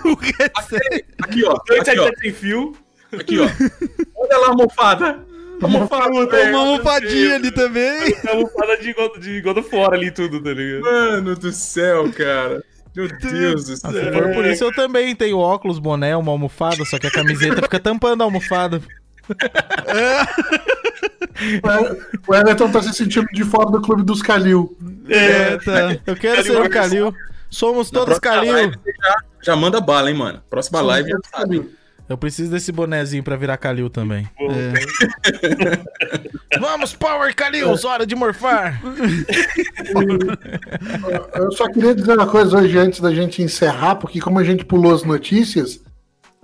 O 0.04 0.14
headset. 0.20 1.04
Aqui, 1.22 1.44
ó. 1.44 1.54
Ó. 1.54 1.60
headsets 1.74 2.20
sem 2.20 2.32
fio. 2.32 2.76
Aqui, 3.18 3.38
ó. 3.38 3.44
Olha 4.16 4.38
lá 4.38 4.46
a 4.46 4.50
almofada. 4.50 5.24
A 5.60 5.64
almofada, 5.64 6.08
Uma 6.48 6.58
almofadinha 6.58 7.34
ali 7.36 7.50
também. 7.52 8.14
É 8.26 8.32
uma 8.32 8.48
fada 8.48 8.76
de 8.78 8.92
God, 8.92 9.18
de 9.18 9.40
God 9.40 9.58
of 9.58 9.74
War 9.76 9.92
ali 9.94 10.10
tudo, 10.10 10.42
tá 10.42 10.50
ligado? 10.50 10.82
Mano 10.82 11.36
do 11.36 11.52
céu, 11.52 12.10
cara. 12.12 12.64
Meu 12.94 13.08
Deus 13.08 13.64
do 13.66 13.76
Se 13.76 13.80
céu. 13.80 14.12
for 14.12 14.32
por 14.34 14.44
isso, 14.44 14.64
eu 14.64 14.74
também 14.74 15.14
tenho 15.14 15.38
óculos, 15.38 15.78
boné, 15.78 16.14
uma 16.16 16.30
almofada, 16.32 16.84
só 16.84 16.98
que 16.98 17.06
a 17.06 17.10
camiseta 17.10 17.62
fica 17.62 17.78
tampando 17.80 18.22
a 18.22 18.24
almofada. 18.24 18.82
O 22.28 22.34
Everton 22.34 22.70
tá 22.70 22.82
se 22.82 22.92
sentindo 22.92 23.26
de 23.32 23.44
fora 23.44 23.70
do 23.70 23.80
clube 23.80 24.02
dos 24.02 24.22
Calil. 24.22 24.76
É, 25.08 25.56
tá. 25.58 25.96
Eu 26.06 26.14
quero 26.16 26.42
ser 26.42 26.60
o 26.60 26.68
Kalil. 26.70 27.14
Somos 27.50 27.90
todos 27.90 28.18
Kalil. 28.18 28.52
live 28.52 28.76
Já, 29.02 29.16
já 29.42 29.56
manda 29.56 29.80
bala, 29.80 30.10
hein, 30.10 30.16
mano. 30.16 30.42
Próxima 30.48 30.80
live 30.80 31.10
já 31.10 31.18
sabe. 31.34 31.68
Eu 32.08 32.18
preciso 32.18 32.50
desse 32.50 32.72
bonezinho 32.72 33.22
pra 33.22 33.36
virar 33.36 33.56
Kalil 33.56 33.88
também. 33.88 34.28
É. 34.40 34.72
Vamos, 36.60 36.94
Power 36.94 37.34
Kalil, 37.34 37.74
hora 37.84 38.06
de 38.06 38.14
morfar. 38.14 38.82
Eu 41.34 41.52
só 41.52 41.68
queria 41.70 41.94
dizer 41.94 42.14
uma 42.14 42.26
coisa 42.26 42.58
hoje 42.58 42.76
antes 42.76 43.00
da 43.00 43.14
gente 43.14 43.42
encerrar, 43.42 43.96
porque 43.96 44.20
como 44.20 44.38
a 44.38 44.44
gente 44.44 44.64
pulou 44.64 44.94
as 44.94 45.04
notícias, 45.04 45.82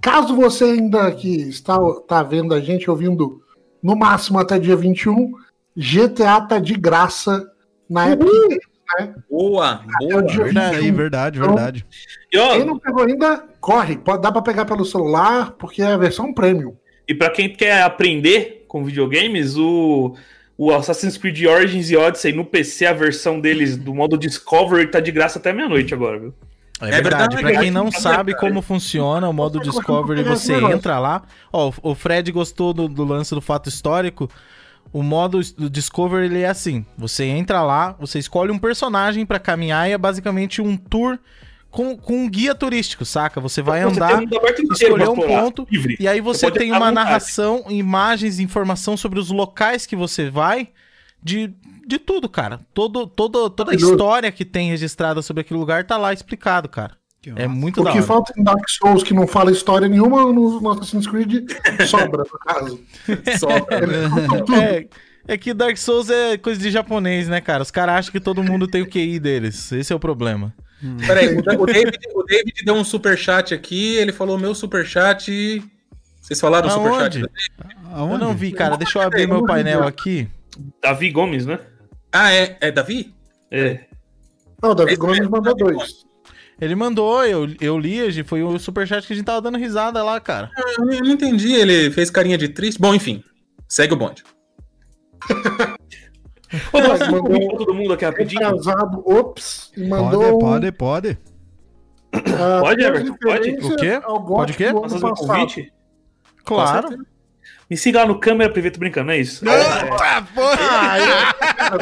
caso 0.01 0.35
você 0.35 0.65
ainda 0.65 1.11
que 1.13 1.49
está 1.49 1.77
tá 2.07 2.23
vendo 2.23 2.55
a 2.55 2.61
gente 2.61 2.91
ouvindo 2.91 3.43
no 3.83 3.95
máximo 3.95 4.39
até 4.39 4.59
dia 4.59 4.77
21, 4.77 5.33
GTA 5.77 6.41
tá 6.41 6.59
de 6.59 6.75
graça 6.75 7.47
na 7.89 8.11
Epic 8.11 8.68
né? 8.99 9.15
Boa, 9.31 9.83
É 10.03 10.07
boa. 10.09 10.23
dia 10.25 10.45
Verdade, 10.45 10.77
21. 10.79 10.95
verdade, 10.97 11.39
verdade. 11.41 11.87
E, 12.33 12.39
ó, 12.39 12.53
Quem 12.57 12.65
não 12.65 12.79
pegou 12.79 13.05
ainda, 13.05 13.45
corre. 13.61 13.97
Pode, 13.99 14.23
dá 14.23 14.31
pra 14.33 14.43
pegar 14.43 14.65
pelo 14.65 14.85
celular, 14.85 15.53
porque 15.53 15.83
é 15.83 15.87
a 15.93 15.97
versão 15.97 16.33
premium. 16.33 16.75
e 17.07 17.15
pra 17.15 17.31
quem 17.31 17.49
quer 17.49 17.83
aprender 17.83 18.65
com 18.69 18.85
videogames, 18.85 19.57
o, 19.57 20.15
o 20.57 20.73
Assassin's 20.75 21.17
Creed 21.17 21.45
Origins 21.47 21.91
e 21.91 21.97
Odyssey 21.97 22.33
no 22.33 22.45
PC, 22.45 22.87
a 22.87 22.93
versão 22.93 23.41
deles 23.41 23.77
do 23.77 23.95
modo 23.95 24.19
Discovery 24.19 24.89
tá 24.89 25.01
de 25.01 25.11
graça 25.11 25.39
até 25.39 25.53
meia-noite 25.53 25.95
agora, 25.95 26.19
viu? 26.19 26.35
É, 26.81 26.89
É 26.89 26.91
verdade. 27.01 27.03
verdade, 27.35 27.43
Pra 27.43 27.61
quem 27.61 27.69
é 27.69 27.73
não 27.73 27.91
sabe 27.91 28.37
como 28.37 28.61
funciona 28.63 29.29
o 29.29 29.33
modo 29.33 29.59
Discovery, 29.59 30.23
você 30.23 30.55
entra 30.55 30.99
lá. 30.99 31.23
Ó, 31.53 31.73
o 31.83 31.95
Fred 31.95 32.31
gostou 32.31 32.73
do, 32.75 32.87
do 32.89 33.05
lance 33.05 33.35
do 33.35 33.41
fato 33.41 33.69
histórico. 33.69 34.31
O 34.93 35.03
modo 35.03 35.41
do 35.57 35.69
Discovery 35.69 36.27
ele 36.27 36.41
é 36.41 36.49
assim: 36.49 36.85
você 36.97 37.25
entra 37.25 37.63
lá, 37.63 37.95
você 37.99 38.19
escolhe 38.19 38.51
um 38.51 38.59
personagem 38.59 39.27
pra 39.27 39.39
caminhar 39.39 39.89
e 39.89 39.93
é 39.93 39.99
basicamente 39.99 40.63
um 40.63 40.77
tour 40.77 41.19
com, 41.71 41.97
com 41.97 42.25
um 42.25 42.29
guia 42.29 42.55
turístico, 42.55 43.05
saca? 43.05 43.41
Você 43.41 43.61
vai 43.63 43.83
Você 43.83 43.97
andar. 43.97 44.23
inteiro 44.23 44.73
escolher 44.73 45.09
um 45.09 45.17
ponto, 45.17 45.67
livre. 45.71 45.97
E 46.01 46.09
aí 46.09 46.21
você 46.21 46.47
pode 46.47 46.59
tem 46.59 46.73
uma 46.73 46.91
narração, 46.91 47.65
imagens, 47.69 48.41
informação 48.41 48.97
sobre 48.97 49.19
os 49.19 49.31
locais 49.31 49.85
que 49.85 49.95
você 49.95 50.31
vai, 50.31 50.71
de, 51.23 51.53
de 51.87 51.99
tudo, 51.99 52.29
cara. 52.29 52.61
Todo, 52.73 53.07
todo, 53.07 53.51
toda 53.51 53.73
a 53.73 53.75
história 53.75 54.33
que 54.33 54.45
tem 54.45 54.71
registrada 54.71 55.21
sobre 55.21 55.43
aquele 55.43 55.61
lugar 55.61 55.85
tá 55.85 55.97
lá 55.97 56.13
explicado, 56.13 56.69
cara. 56.69 56.97
É 57.37 57.47
muito 57.47 57.81
O 57.81 57.85
que 57.85 57.91
hora. 57.91 58.03
falta 58.03 58.33
em 58.37 58.43
Dark 58.43 58.69
Souls, 58.69 59.03
que 59.03 59.13
não 59.15 59.27
fala 59.27 59.51
história 59.53 59.89
nenhuma, 59.89 60.23
no, 60.33 60.61
no 60.61 60.71
Assassin's 60.71 61.07
Creed 61.07 61.51
sobra, 61.89 62.25
no 62.25 62.39
caso. 62.39 62.81
Só, 63.39 63.49
É, 64.61 64.87
é 65.27 65.37
que 65.37 65.53
Dark 65.53 65.77
Souls 65.77 66.09
é 66.11 66.37
coisa 66.39 66.61
de 66.61 66.71
japonês, 66.71 67.29
né, 67.29 67.41
cara? 67.41 67.63
Os 67.63 67.71
caras 67.71 67.97
acham 67.97 68.13
que 68.13 68.21
todo 68.21 68.43
mundo 68.43 68.67
tem 68.67 68.83
o 68.83 68.87
QI 68.89 69.19
deles. 69.19 69.71
Esse 69.73 69.93
é 69.93 69.97
o 69.97 70.01
problema. 70.01 70.55
Peraí, 71.07 71.37
o 71.37 71.43
Da- 71.43 71.55
o 71.59 71.67
David, 71.67 71.99
o 72.15 72.23
David 72.23 72.65
deu 72.65 72.75
um 72.75 72.85
superchat 72.85 73.53
aqui, 73.53 73.97
ele 73.97 74.13
falou 74.13 74.39
meu 74.39 74.55
superchat. 74.55 75.61
Vocês 76.21 76.41
falaram 76.41 76.69
o 76.69 76.71
superchat? 76.71 77.19
Aonde? 77.19 77.31
Aonde? 77.93 78.13
Eu 78.15 78.19
não 78.19 78.35
vi, 78.35 78.53
cara. 78.53 78.77
Deixa 78.77 78.99
eu 78.99 79.03
abrir 79.03 79.27
meu 79.27 79.45
painel 79.45 79.83
aqui. 79.87 80.29
Davi 80.83 81.11
Gomes, 81.11 81.47
né? 81.47 81.59
Ah, 82.13 82.33
é, 82.33 82.57
é 82.61 82.71
Davi? 82.71 83.13
É. 83.51 83.81
Não, 84.63 84.71
o 84.71 84.75
Davi 84.75 84.91
Esse 84.93 85.01
Gomes 85.01 85.19
mesmo, 85.21 85.33
mandou 85.33 85.55
dois. 85.57 86.05
Ele 86.61 86.75
mandou, 86.75 87.25
eu, 87.25 87.47
eu 87.61 87.79
li, 87.79 88.25
foi 88.25 88.43
o 88.43 88.59
superchat 88.59 89.07
que 89.07 89.13
a 89.13 89.17
gente 89.17 89.25
tava 89.25 89.41
dando 89.41 89.59
risada 89.59 90.03
lá, 90.03 90.19
cara. 90.21 90.51
Eu 90.57 90.85
não 90.85 90.93
eu 90.93 91.05
não 91.05 91.11
entendi, 91.13 91.53
ele 91.53 91.91
fez 91.91 92.11
carinha 92.11 92.37
de 92.37 92.49
triste. 92.49 92.81
Bom, 92.81 92.95
enfim, 92.95 93.23
segue 93.69 93.95
o 93.95 93.97
bonde. 93.97 94.25
Ô, 96.73 96.79
mandou- 97.13 97.57
todo 97.59 97.75
mundo 97.75 97.93
aqui 97.93 98.05
rapidinho? 98.05 98.45
Atrasado, 98.47 99.03
ops, 99.07 99.71
mandou. 99.77 100.39
Pode, 100.39 100.73
pode, 100.73 100.73
pode. 100.73 101.19
ah, 102.15 102.61
Pode, 102.61 102.83
Everton, 102.83 103.15
pode? 103.21 103.51
O 103.51 103.77
quê? 103.77 104.01
Pode 104.01 104.53
o 104.53 104.57
quê? 104.57 104.73
passado. 104.73 105.15
convite? 105.15 105.73
Claro. 106.45 106.89
Me 107.71 107.77
siga 107.77 108.01
lá 108.01 108.07
no 108.07 108.19
câmera 108.19 108.51
privê, 108.51 108.71
tô 108.71 108.81
brincando, 108.81 109.09
não 109.09 109.13
é 109.13 109.19
isso? 109.19 109.45
Ah, 109.47 110.27
porra! 110.35 110.57
Ah, 110.59 110.99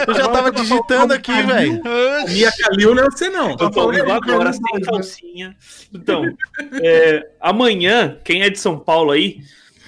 eu, 0.08 0.14
já 0.14 0.28
tava 0.28 0.50
digitando 0.50 1.14
aqui, 1.14 1.42
velho. 1.42 1.80
Mia 2.28 2.50
Kalil 2.50 2.94
não 2.94 3.04
é 3.04 3.06
você, 3.06 3.28
não. 3.28 3.50
Eu 3.50 3.56
tô 3.56 3.72
falando 3.72 3.94
vivo 3.94 4.06
de 4.06 4.10
agora, 4.10 4.52
sem 4.52 4.62
né? 4.74 4.80
calcinha. 4.84 5.56
Então, 5.94 6.24
é, 6.82 7.28
amanhã, 7.40 8.18
quem 8.24 8.42
é 8.42 8.50
de 8.50 8.58
São 8.58 8.76
Paulo 8.76 9.12
aí, 9.12 9.38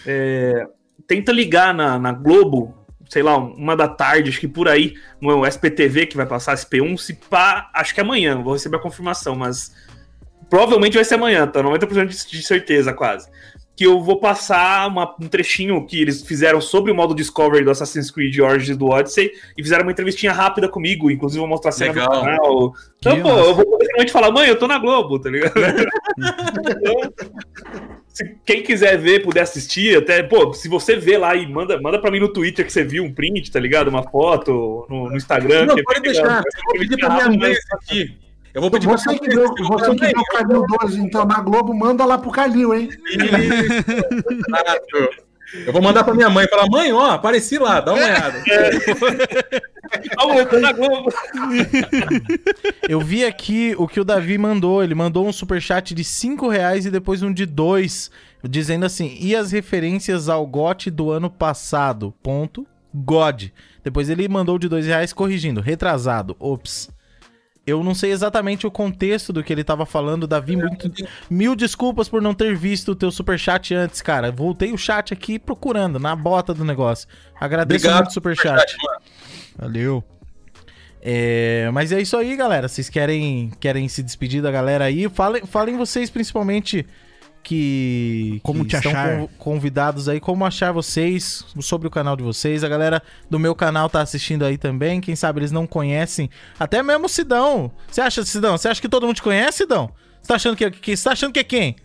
é, 0.06 0.68
tenta 1.08 1.32
ligar 1.32 1.74
na, 1.74 1.98
na 1.98 2.12
Globo, 2.12 2.78
sei 3.08 3.22
lá, 3.24 3.36
uma 3.36 3.76
da 3.76 3.88
tarde, 3.88 4.30
acho 4.30 4.38
que 4.38 4.46
por 4.46 4.68
aí, 4.68 4.94
no 5.20 5.44
SPTV 5.44 6.06
que 6.06 6.16
vai 6.16 6.26
passar, 6.26 6.54
SP1, 6.54 6.96
se 6.96 7.14
pá, 7.14 7.70
acho 7.74 7.92
que 7.92 8.00
é 8.00 8.04
amanhã, 8.04 8.40
vou 8.40 8.52
receber 8.52 8.76
a 8.76 8.80
confirmação, 8.80 9.34
mas 9.34 9.74
provavelmente 10.48 10.94
vai 10.94 11.04
ser 11.04 11.14
amanhã, 11.14 11.46
tá? 11.46 11.60
90% 11.60 12.06
de, 12.06 12.30
de 12.30 12.42
certeza, 12.42 12.92
quase. 12.92 13.28
Que 13.78 13.86
eu 13.86 14.00
vou 14.02 14.18
passar 14.18 14.88
uma- 14.88 15.14
um 15.20 15.28
trechinho 15.28 15.86
que 15.86 16.00
eles 16.02 16.20
fizeram 16.22 16.60
sobre 16.60 16.90
o 16.90 16.94
modo 16.96 17.14
Discovery 17.14 17.64
do 17.64 17.70
Assassin's 17.70 18.10
Creed 18.10 18.36
Origins 18.40 18.76
do 18.76 18.86
Odyssey 18.88 19.30
e 19.56 19.62
fizeram 19.62 19.84
uma 19.84 19.92
entrevistinha 19.92 20.32
rápida 20.32 20.68
comigo, 20.68 21.08
inclusive 21.12 21.38
vou 21.38 21.46
mostrar 21.48 21.68
a 21.68 21.72
cena 21.72 21.92
Legal. 21.92 22.08
do 22.08 22.20
canal. 22.20 22.72
Então, 22.98 23.14
Que 23.16 23.22
pô, 23.22 23.28
massa. 23.28 23.40
eu 23.48 23.54
vou 23.54 23.78
finalmente 23.80 24.10
falar, 24.12 24.30
mãe, 24.32 24.48
eu 24.48 24.58
tô 24.58 24.66
na 24.66 24.78
Globo, 24.80 25.20
tá 25.20 25.30
ligado? 25.30 25.52
então, 25.58 27.12
se 28.08 28.34
quem 28.44 28.64
quiser 28.64 28.98
ver, 28.98 29.22
puder 29.22 29.42
assistir, 29.42 29.96
até, 29.96 30.24
pô, 30.24 30.52
se 30.52 30.68
você 30.68 30.96
vê 30.96 31.16
lá 31.16 31.36
e 31.36 31.46
manda, 31.46 31.80
manda 31.80 32.00
pra 32.00 32.10
mim 32.10 32.18
no 32.18 32.32
Twitter 32.32 32.66
que 32.66 32.72
você 32.72 32.82
viu 32.82 33.04
um 33.04 33.14
print, 33.14 33.48
tá 33.52 33.60
ligado? 33.60 33.86
Uma 33.86 34.02
foto 34.02 34.86
no, 34.90 35.08
no 35.10 35.16
Instagram. 35.16 35.66
Não, 35.66 35.74
que 35.76 35.80
é 35.82 35.84
pode 35.84 36.00
bem 36.00 36.12
deixar. 36.12 36.38
Eu 36.38 36.42
vou 36.66 36.78
pedir 36.80 36.96
pra 36.96 37.10
minha 37.10 37.38
mãe 37.38 37.52
esse 37.52 37.74
aqui. 37.74 38.16
Eu 38.58 38.62
vou 38.62 38.72
pedir 38.72 38.88
pra 38.88 38.96
Você 38.96 39.16
que 39.16 39.28
deu, 39.28 39.54
você 39.54 39.94
que 39.94 40.12
deu 40.12 40.20
o 40.20 40.24
Calil 40.24 40.66
12, 40.80 41.00
então, 41.00 41.24
na 41.24 41.40
Globo, 41.40 41.72
manda 41.72 42.04
lá 42.04 42.18
pro 42.18 42.32
Calil, 42.32 42.74
hein? 42.74 42.88
Exato. 44.28 45.10
Eu 45.64 45.72
vou 45.72 45.80
mandar 45.80 46.02
pra 46.02 46.12
minha 46.12 46.28
mãe 46.28 46.44
e 46.44 46.48
falar: 46.48 46.68
mãe, 46.68 46.92
ó, 46.92 47.12
apareci 47.12 47.56
lá, 47.56 47.80
dá 47.80 47.94
uma 47.94 48.04
olhada. 48.04 48.42
Eu 50.36 50.46
tô 50.46 50.58
na 50.58 50.72
Globo. 50.72 51.08
Eu 52.88 53.00
vi 53.00 53.24
aqui 53.24 53.76
o 53.78 53.86
que 53.86 54.00
o 54.00 54.04
Davi 54.04 54.36
mandou. 54.36 54.82
Ele 54.82 54.94
mandou 54.94 55.26
um 55.26 55.32
superchat 55.32 55.94
de 55.94 56.02
5 56.02 56.48
reais 56.48 56.84
e 56.84 56.90
depois 56.90 57.22
um 57.22 57.32
de 57.32 57.46
2, 57.46 58.10
dizendo 58.42 58.86
assim: 58.86 59.16
e 59.20 59.36
as 59.36 59.52
referências 59.52 60.28
ao 60.28 60.44
GOT 60.44 60.90
do 60.90 61.12
ano 61.12 61.30
passado? 61.30 62.12
Ponto. 62.24 62.66
God. 62.92 63.44
Depois 63.84 64.10
ele 64.10 64.26
mandou 64.28 64.58
de 64.58 64.68
2 64.68 64.84
reais 64.86 65.12
corrigindo. 65.12 65.60
Retrasado. 65.60 66.34
Ops. 66.40 66.90
Eu 67.68 67.84
não 67.84 67.94
sei 67.94 68.12
exatamente 68.12 68.66
o 68.66 68.70
contexto 68.70 69.30
do 69.30 69.44
que 69.44 69.52
ele 69.52 69.62
tava 69.62 69.84
falando, 69.84 70.26
Davi. 70.26 70.56
Muito... 70.56 70.90
Mil 71.28 71.54
desculpas 71.54 72.08
por 72.08 72.22
não 72.22 72.32
ter 72.32 72.56
visto 72.56 72.92
o 72.92 72.96
teu 72.96 73.10
superchat 73.10 73.74
antes, 73.74 74.00
cara. 74.00 74.32
Voltei 74.32 74.72
o 74.72 74.78
chat 74.78 75.12
aqui 75.12 75.38
procurando, 75.38 75.98
na 75.98 76.16
bota 76.16 76.54
do 76.54 76.64
negócio. 76.64 77.06
Agradeço 77.38 77.84
Obrigado 77.84 78.04
muito 78.04 78.10
o 78.10 78.14
superchat. 78.14 78.74
mano. 78.82 79.00
Valeu. 79.58 80.04
É, 81.02 81.70
mas 81.72 81.92
é 81.92 82.00
isso 82.00 82.16
aí, 82.16 82.34
galera. 82.36 82.68
Vocês 82.68 82.88
querem, 82.88 83.52
querem 83.60 83.86
se 83.86 84.02
despedir 84.02 84.40
da 84.40 84.50
galera 84.50 84.86
aí? 84.86 85.06
Falem, 85.10 85.44
falem 85.44 85.76
vocês, 85.76 86.08
principalmente, 86.08 86.86
que, 87.48 88.40
Como 88.42 88.62
que 88.62 88.70
te 88.70 88.76
estão 88.76 88.92
achar. 88.92 89.18
con- 89.20 89.28
convidados 89.38 90.06
aí, 90.08 90.20
como 90.20 90.44
achar 90.44 90.70
vocês, 90.70 91.44
sobre 91.60 91.88
o 91.88 91.90
canal 91.90 92.14
de 92.14 92.22
vocês. 92.22 92.62
A 92.62 92.68
galera 92.68 93.02
do 93.30 93.38
meu 93.38 93.54
canal 93.54 93.88
tá 93.88 94.02
assistindo 94.02 94.44
aí 94.44 94.58
também. 94.58 95.00
Quem 95.00 95.16
sabe 95.16 95.40
eles 95.40 95.50
não 95.50 95.66
conhecem. 95.66 96.28
Até 96.60 96.82
mesmo 96.82 97.06
o 97.06 97.08
Sidão. 97.08 97.72
Você 97.90 98.02
acha, 98.02 98.22
Sidão? 98.24 98.58
Você 98.58 98.68
acha 98.68 98.80
que 98.82 98.88
todo 98.88 99.06
mundo 99.06 99.16
te 99.16 99.22
conhece, 99.22 99.58
Sidão? 99.58 99.90
Você 100.20 100.28
tá 100.28 100.34
achando 100.34 100.56
que, 100.56 100.70
que, 100.72 100.96
você 100.96 101.04
tá 101.04 101.12
achando 101.12 101.32
que 101.32 101.38
é 101.40 101.44
quem? 101.44 101.76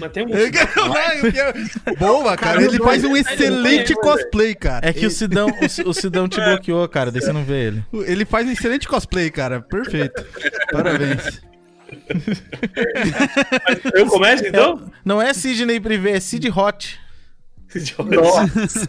Mas 0.00 0.12
tem 0.12 0.24
um... 0.26 0.30
Boa, 1.98 2.36
cara. 2.36 2.62
Ele 2.62 2.78
faz 2.78 3.04
um 3.04 3.16
excelente 3.16 3.94
cosplay, 3.94 4.54
cara. 4.54 4.88
É 4.88 4.92
que 4.92 5.06
o 5.06 5.10
Sidão, 5.10 5.46
o, 5.48 5.88
o 5.88 5.94
Sidão 5.94 6.28
te 6.28 6.40
bloqueou, 6.40 6.88
cara. 6.88 7.10
Daí 7.12 7.22
você 7.22 7.32
não 7.32 7.44
vê 7.44 7.66
ele. 7.68 7.84
Ele 8.06 8.24
faz 8.24 8.46
um 8.46 8.50
excelente 8.50 8.88
cosplay, 8.88 9.30
cara. 9.30 9.60
Perfeito. 9.60 10.24
Parabéns. 10.72 11.40
Eu 13.94 14.06
começo, 14.06 14.46
então? 14.46 14.90
Não 15.04 15.20
é 15.20 15.32
Sidney 15.32 15.80
Privé, 15.80 16.12
é 16.12 16.20
Sid 16.20 16.48
Hot. 16.50 17.00
Nossa. 18.04 18.86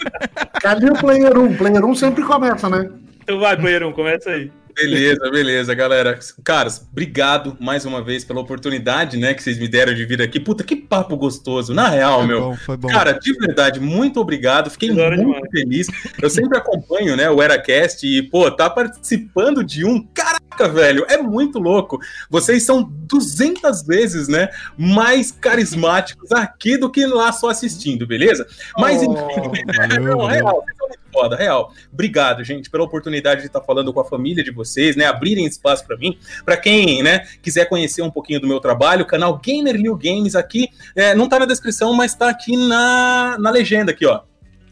Calil 0.60 0.94
Player 0.94 1.36
1. 1.36 1.56
Player 1.56 1.84
1 1.84 1.94
sempre 1.94 2.22
começa, 2.22 2.68
né? 2.68 2.88
Então 3.22 3.38
vai, 3.40 3.56
Banheirão, 3.56 3.92
começa 3.92 4.30
aí. 4.30 4.50
Beleza, 4.80 5.30
beleza, 5.30 5.74
galera. 5.74 6.18
Caras, 6.42 6.86
obrigado 6.90 7.56
mais 7.60 7.84
uma 7.84 8.02
vez 8.02 8.24
pela 8.24 8.40
oportunidade, 8.40 9.16
né, 9.16 9.34
que 9.34 9.42
vocês 9.42 9.58
me 9.58 9.68
deram 9.68 9.94
de 9.94 10.04
vir 10.04 10.22
aqui. 10.22 10.40
Puta, 10.40 10.64
que 10.64 10.74
papo 10.76 11.16
gostoso. 11.16 11.74
Na 11.74 11.88
real, 11.88 12.18
Foi 12.20 12.26
meu. 12.26 12.40
bom, 12.40 12.56
foi 12.56 12.76
bom. 12.76 12.88
Cara, 12.88 13.12
de 13.12 13.32
verdade, 13.34 13.78
muito 13.80 14.20
obrigado. 14.20 14.70
Fiquei 14.70 14.90
muito 14.90 15.40
feliz. 15.50 15.86
Eu 16.20 16.30
sempre 16.30 16.56
acompanho, 16.58 17.16
né, 17.16 17.28
o 17.30 17.42
EraCast 17.42 18.06
e, 18.06 18.22
pô, 18.22 18.50
tá 18.50 18.68
participando 18.70 19.62
de 19.64 19.84
um. 19.84 20.02
Caraca, 20.14 20.68
velho, 20.68 21.04
é 21.08 21.18
muito 21.18 21.58
louco. 21.58 21.98
Vocês 22.28 22.62
são 22.64 22.82
200 22.82 23.82
vezes, 23.82 24.28
né, 24.28 24.48
mais 24.76 25.30
carismáticos 25.30 26.32
aqui 26.32 26.76
do 26.76 26.90
que 26.90 27.04
lá 27.06 27.32
só 27.32 27.48
assistindo, 27.50 28.06
beleza? 28.06 28.46
Mas, 28.78 29.00
Oh, 29.02 29.12
enfim, 29.12 29.64
valeu, 29.76 30.16
não, 30.16 30.26
real, 30.26 30.62
vocês 30.64 30.76
são 30.78 30.88
muito 30.88 31.00
foda, 31.12 31.36
real. 31.36 31.72
Obrigado, 31.92 32.42
gente, 32.44 32.70
pela 32.70 32.84
oportunidade 32.84 33.40
de 33.40 33.46
estar 33.46 33.60
falando 33.60 33.92
com 33.92 34.00
a 34.00 34.04
família 34.04 34.42
de 34.42 34.50
vocês, 34.50 34.96
né, 34.96 35.06
abrirem 35.06 35.46
espaço 35.46 35.86
pra 35.86 35.96
mim. 35.96 36.18
Pra 36.44 36.56
quem, 36.56 37.02
né, 37.02 37.26
quiser 37.42 37.66
conhecer 37.66 38.02
um 38.02 38.10
pouquinho 38.10 38.40
do 38.40 38.46
meu 38.46 38.60
trabalho, 38.60 39.02
o 39.02 39.06
canal 39.06 39.38
Gamer 39.38 39.76
Games 39.98 40.34
aqui, 40.34 40.68
é, 40.94 41.14
não 41.14 41.28
tá 41.28 41.38
na 41.38 41.46
descrição, 41.46 41.92
mas 41.92 42.14
tá 42.14 42.28
aqui 42.28 42.56
na, 42.56 43.36
na 43.38 43.50
legenda 43.50 43.92
aqui, 43.92 44.06
ó, 44.06 44.20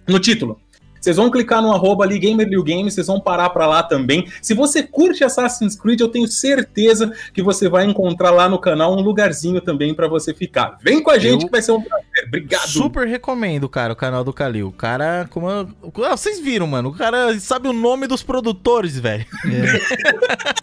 no 0.07 0.18
título. 0.18 0.60
Vocês 1.01 1.17
vão 1.17 1.31
clicar 1.31 1.62
no 1.62 1.73
arroba 1.73 2.05
ali, 2.05 2.18
Gamer 2.18 2.49
Liu 2.49 2.62
Games, 2.65 2.94
vocês 2.94 3.07
vão 3.07 3.20
parar 3.20 3.51
pra 3.51 3.67
lá 3.67 3.83
também. 3.83 4.27
Se 4.43 4.55
você 4.55 4.83
curte 4.83 5.23
Assassin's 5.25 5.77
Creed, 5.77 6.01
eu 6.01 6.09
tenho 6.09 6.27
certeza 6.28 7.12
que 7.33 7.43
você 7.43 7.68
vai 7.68 7.85
encontrar 7.85 8.31
lá 8.31 8.49
no 8.49 8.59
canal 8.59 8.93
um 8.97 9.01
lugarzinho 9.01 9.60
também 9.60 9.94
pra 9.94 10.09
você 10.09 10.33
ficar. 10.35 10.77
Vem 10.83 11.02
com 11.02 11.10
a 11.10 11.18
gente 11.18 11.43
Eu- 11.43 11.47
que 11.47 11.52
vai 11.52 11.62
ser 11.62 11.73
um 11.73 11.81
prazer. 11.83 12.07
Obrigado. 12.27 12.68
Super 12.68 13.07
recomendo, 13.07 13.68
cara, 13.68 13.93
o 13.93 13.97
canal 13.97 14.25
do 14.25 14.33
Kalil. 14.33 14.68
O 14.68 14.73
cara, 14.73 15.27
como. 15.31 15.49
eu- 15.51 15.68
Ah, 16.05 16.17
vocês 16.17 16.41
viram, 16.41 16.67
mano? 16.67 16.89
O 16.91 16.94
cara 16.94 17.39
sabe 17.39 17.68
o 17.68 17.73
nome 17.73 18.07
dos 18.07 18.23
produtores, 18.23 18.99
velho. 18.99 19.25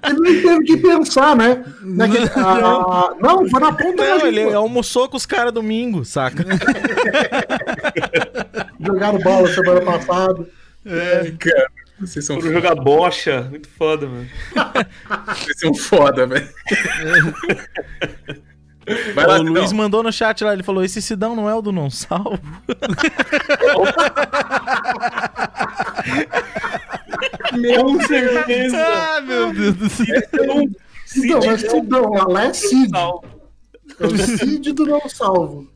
Ele 0.06 0.20
nem 0.20 0.42
teve 0.42 0.64
que 0.64 0.78
pensar, 0.78 1.36
né? 1.36 1.64
Que- 2.16 2.40
ah, 2.40 3.14
não, 3.20 3.50
foi 3.50 3.60
na 3.60 3.72
ponta 3.72 4.04
da 4.04 4.18
Não, 4.20 4.28
ele 4.28 4.44
língua. 4.44 4.58
almoçou 4.58 5.10
com 5.10 5.18
os 5.18 5.26
caras 5.26 5.52
domingo, 5.54 6.04
saca? 6.06 6.46
Jogaram 8.86 9.20
bola 9.20 9.48
semana 9.48 9.82
passada. 9.82 10.48
Cara, 11.40 11.72
vocês 12.00 12.26
são, 12.26 12.40
Foram 12.40 12.54
jogar 12.54 12.76
bocha. 12.76 13.48
Muito 13.50 13.70
foda, 13.70 14.08
mano. 14.08 14.28
vocês 15.28 15.60
são 15.60 15.74
foda, 15.74 16.28
velho. 16.28 16.48
Vai 19.16 19.26
lá, 19.26 19.40
o 19.40 19.44
Luiz 19.44 19.72
mandou 19.72 20.04
no 20.04 20.12
chat 20.12 20.44
lá, 20.44 20.54
ele 20.54 20.62
falou: 20.62 20.84
esse 20.84 21.02
Sidão 21.02 21.36
não 21.36 21.50
é 21.50 21.56
o 21.56 21.62
do 21.62 21.72
Não 21.72 21.90
Salvo? 21.90 22.40
Com 27.78 28.02
certeza. 28.02 28.78
Ah, 28.78 29.22
meu 29.22 29.54
Deus 29.54 29.76
do 29.76 29.90
céu. 29.90 30.06
Então, 30.34 30.64
Então, 31.16 31.40
mas 31.46 31.62
Sidão, 31.62 32.12
lá 32.28 32.46
é 32.46 32.54
Cid. 32.54 32.92
É 34.00 34.06
o 34.06 34.18
Cid 34.18 34.74
do 34.74 34.86
não 34.86 35.10
salvo. 35.10 35.68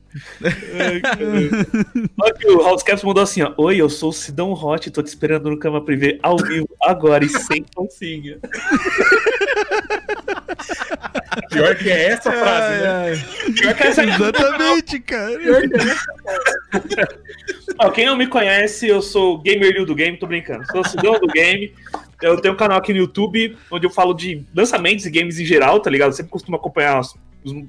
Olha 2.19 2.33
que 2.33 2.47
o 2.47 2.61
House 2.63 2.83
Caps 2.83 3.03
mandou 3.03 3.23
assim, 3.23 3.41
ó. 3.43 3.53
Oi, 3.57 3.77
eu 3.77 3.89
sou 3.89 4.09
o 4.09 4.13
Sidão 4.13 4.51
Hot, 4.53 4.89
tô 4.91 5.01
te 5.03 5.07
esperando 5.07 5.49
no 5.49 5.57
Cama 5.59 5.83
Privé 5.83 6.17
ao 6.23 6.37
vivo, 6.37 6.67
agora 6.81 7.23
e 7.23 7.29
sem 7.29 7.63
calcinha. 7.75 8.39
Pior 11.51 11.75
que 11.75 11.89
é 11.89 12.07
essa 12.09 12.31
frase, 12.31 12.81
né? 12.83 13.23
Pior 13.59 13.73
que 13.75 13.83
essa- 13.83 14.03
Exatamente, 14.03 14.99
cara. 14.99 15.39
Ó, 17.79 17.89
quem 17.91 18.05
não 18.05 18.15
me 18.17 18.27
conhece, 18.27 18.87
eu 18.87 19.01
sou 19.01 19.35
o 19.35 19.37
Gamer 19.41 19.71
Liu 19.73 19.85
do 19.85 19.95
Game, 19.95 20.17
tô 20.17 20.27
brincando. 20.27 20.65
Sou 20.71 20.81
o 20.81 20.87
Sidão 20.87 21.13
do 21.19 21.27
Game. 21.27 21.73
Eu 22.21 22.39
tenho 22.41 22.53
um 22.53 22.57
canal 22.57 22.77
aqui 22.77 22.91
no 22.91 22.99
YouTube 22.99 23.57
onde 23.71 23.85
eu 23.85 23.89
falo 23.89 24.13
de 24.13 24.45
lançamentos 24.53 25.05
e 25.05 25.09
games 25.09 25.39
em 25.39 25.45
geral, 25.45 25.79
tá 25.79 25.89
ligado? 25.89 26.09
Eu 26.09 26.13
sempre 26.13 26.31
costumo 26.31 26.57
acompanhar 26.57 26.99
as, 26.99 27.13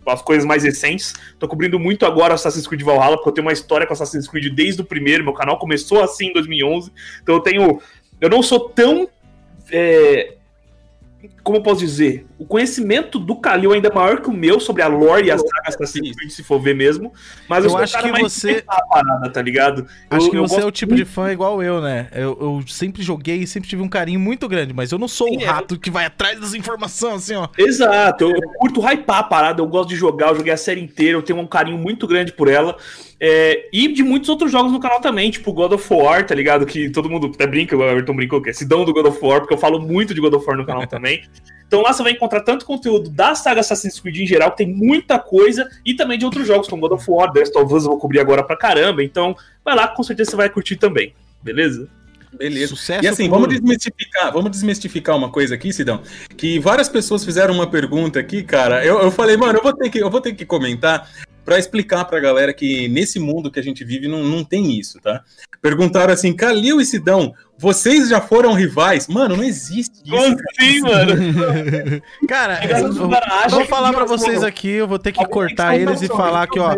as 0.07 0.23
coisas 0.23 0.45
mais 0.45 0.65
recentes. 0.65 1.15
Tô 1.39 1.47
cobrindo 1.47 1.79
muito 1.79 2.05
agora 2.05 2.35
Assassin's 2.35 2.67
Creed 2.67 2.83
Valhalla, 2.83 3.17
porque 3.17 3.29
eu 3.29 3.35
tenho 3.35 3.47
uma 3.47 3.53
história 3.53 3.87
com 3.87 3.93
Assassin's 3.93 4.27
Creed 4.27 4.53
desde 4.53 4.81
o 4.81 4.85
primeiro. 4.85 5.23
Meu 5.25 5.33
canal 5.33 5.59
começou 5.59 6.03
assim 6.03 6.29
em 6.29 6.33
2011. 6.33 6.93
Então 7.23 7.37
eu 7.37 7.41
tenho. 7.41 7.81
Eu 8.21 8.29
não 8.29 8.43
sou 8.43 8.69
tão. 8.69 9.09
é, 9.71 10.35
como 11.51 11.59
eu 11.59 11.63
posso 11.63 11.81
dizer? 11.81 12.27
O 12.39 12.47
conhecimento 12.47 13.19
do 13.19 13.37
Kalil 13.37 13.73
ainda 13.73 13.89
é 13.89 13.93
maior 13.95 14.21
que 14.21 14.29
o 14.31 14.33
meu 14.33 14.61
sobre 14.61 14.83
a 14.83 14.87
lore 14.87 15.27
e 15.27 15.31
as 15.31 15.41
sagas 15.41 15.75
Assassin's 15.75 16.15
Creed, 16.17 16.31
se 16.31 16.43
for 16.45 16.61
ver 16.61 16.75
mesmo. 16.75 17.13
Mas 17.49 17.65
Eu 17.65 17.73
o 17.73 17.77
acho 17.77 17.99
que 18.01 18.13
você- 18.21 18.63
parada, 18.89 19.29
tá 19.31 19.43
ligado? 19.43 19.87
Acho 20.09 20.27
Eu- 20.27 20.31
que 20.31 20.37
eu 20.39 20.47
você 20.47 20.61
é 20.61 20.65
o 20.65 20.71
tipo 20.71 20.95
de 20.95 21.03
muito- 21.03 21.13
fã 21.13 21.33
igual 21.33 21.63
eu, 21.63 21.81
né? 21.81 22.09
Eu, 22.13 22.39
eu 22.41 22.63
sempre 22.69 23.03
joguei 23.03 23.39
e 23.39 23.47
sempre 23.47 23.69
tive 23.69 23.83
um 23.83 23.89
carinho 23.89 24.21
muito 24.21 24.49
grande, 24.49 24.73
mas 24.73 24.93
eu 24.93 24.99
não 24.99 25.09
sou 25.09 25.29
Sim, 25.29 25.39
o 25.39 25.43
é. 25.43 25.45
rato 25.45 25.79
que 25.79 25.91
vai 25.91 26.05
atrás 26.07 26.39
das 26.41 26.55
informações, 26.55 27.15
assim, 27.17 27.35
ó. 27.35 27.49
Exato, 27.59 28.25
eu, 28.25 28.31
eu 28.31 28.49
curto 28.59 28.81
hypar 28.81 29.19
a 29.19 29.23
parada, 29.25 29.61
eu 29.61 29.67
gosto 29.67 29.89
de 29.91 29.97
jogar, 29.97 30.29
eu 30.31 30.37
joguei 30.37 30.53
a 30.53 30.57
série 30.57 30.81
inteira, 30.81 31.19
eu 31.19 31.23
tenho 31.23 31.39
um 31.41 31.47
carinho 31.47 31.77
muito 31.79 32.07
grande 32.07 32.33
por 32.33 32.49
ela. 32.49 32.77
É, 33.23 33.69
e 33.71 33.93
de 33.93 34.03
muitos 34.03 34.31
outros 34.31 34.51
jogos 34.51 34.73
no 34.73 34.81
canal 34.81 34.99
também, 35.01 35.31
tipo 35.31 35.53
God 35.53 35.73
of 35.73 35.93
War, 35.93 36.25
tá 36.25 36.35
ligado? 36.35 36.65
Que 36.65 36.89
todo 36.89 37.11
mundo 37.11 37.31
até 37.35 37.47
brinca, 37.47 37.77
o 37.77 37.83
Everton 37.83 38.17
brincou 38.17 38.41
que 38.41 38.49
é 38.49 38.53
Sidão 38.53 38.83
do 38.83 38.95
God 38.95 39.07
of 39.07 39.19
War, 39.23 39.41
porque 39.41 39.53
eu 39.53 39.59
falo 39.59 39.79
muito 39.79 40.15
de 40.15 40.21
God 40.23 40.33
of 40.33 40.47
War 40.47 40.57
no 40.57 40.65
canal 40.65 40.87
também. 40.89 41.23
Então 41.71 41.83
lá 41.83 41.93
você 41.93 42.03
vai 42.03 42.11
encontrar 42.11 42.41
tanto 42.41 42.67
conteúdo 42.67 43.09
da 43.09 43.33
saga 43.37 43.61
Assassin's 43.61 44.01
Creed 44.01 44.17
em 44.17 44.27
geral, 44.27 44.51
que 44.51 44.57
tem 44.57 44.67
muita 44.67 45.21
coisa, 45.21 45.71
e 45.87 45.95
também 45.95 46.19
de 46.19 46.25
outros 46.25 46.45
jogos, 46.45 46.67
como 46.67 46.83
God 46.83 46.99
of 46.99 47.09
War, 47.09 47.31
The 47.31 47.39
Last 47.39 47.57
of 47.57 47.73
Us 47.73 47.85
eu 47.85 47.91
vou 47.91 47.99
cobrir 48.01 48.19
agora 48.19 48.43
pra 48.43 48.57
caramba. 48.57 49.05
Então 49.05 49.37
vai 49.65 49.77
lá, 49.77 49.87
com 49.87 50.03
certeza 50.03 50.33
você 50.33 50.37
vai 50.37 50.51
curtir 50.51 50.75
também, 50.75 51.15
beleza? 51.41 51.89
Beleza. 52.33 52.75
Sucesso 52.75 53.05
E 53.05 53.07
assim, 53.07 53.29
vamos 53.29 53.49
desmistificar, 53.49 54.33
vamos 54.33 54.51
desmistificar 54.51 55.17
uma 55.17 55.31
coisa 55.31 55.55
aqui, 55.55 55.73
Sidão. 55.73 56.03
Que 56.37 56.59
várias 56.59 56.89
pessoas 56.89 57.25
fizeram 57.25 57.55
uma 57.55 57.69
pergunta 57.69 58.19
aqui, 58.19 58.43
cara. 58.43 58.85
Eu, 58.85 59.01
eu 59.01 59.11
falei, 59.13 59.37
mano, 59.37 59.59
eu 59.59 59.63
vou 59.63 59.73
ter 59.73 59.91
que, 59.91 59.99
eu 59.99 60.11
vou 60.11 60.21
ter 60.21 60.33
que 60.33 60.45
comentar 60.45 61.09
pra 61.45 61.59
explicar 61.59 62.05
pra 62.05 62.21
galera 62.21 62.53
que 62.53 62.89
nesse 62.89 63.19
mundo 63.19 63.51
que 63.51 63.59
a 63.59 63.63
gente 63.63 63.85
vive 63.85 64.09
não, 64.09 64.25
não 64.25 64.45
tem 64.45 64.79
isso, 64.79 65.01
tá? 65.01 65.23
Perguntaram 65.61 66.13
assim, 66.13 66.33
Kalil 66.33 66.81
e 66.81 66.85
Sidão, 66.85 67.35
vocês 67.59 68.09
já 68.09 68.21
foram 68.21 68.53
rivais? 68.53 69.09
Mano, 69.09 69.37
não 69.37 69.45
existe 69.45 70.03
isso. 70.05 70.11
Como 70.11 70.37
assim, 70.59 70.81
mano? 70.81 72.03
Cara, 72.27 72.61
eu, 72.65 72.93
vou 72.93 73.65
falar 73.67 73.93
pra 73.93 74.01
já 74.01 74.07
vocês 74.07 74.43
aqui, 74.43 74.71
eu 74.71 74.89
vou 74.89 74.99
ter 74.99 75.13
que 75.13 75.25
cortar 75.27 75.77
eles 75.77 76.03
e 76.03 76.09
falar 76.09 76.47
que, 76.47 76.59
ó, 76.59 76.77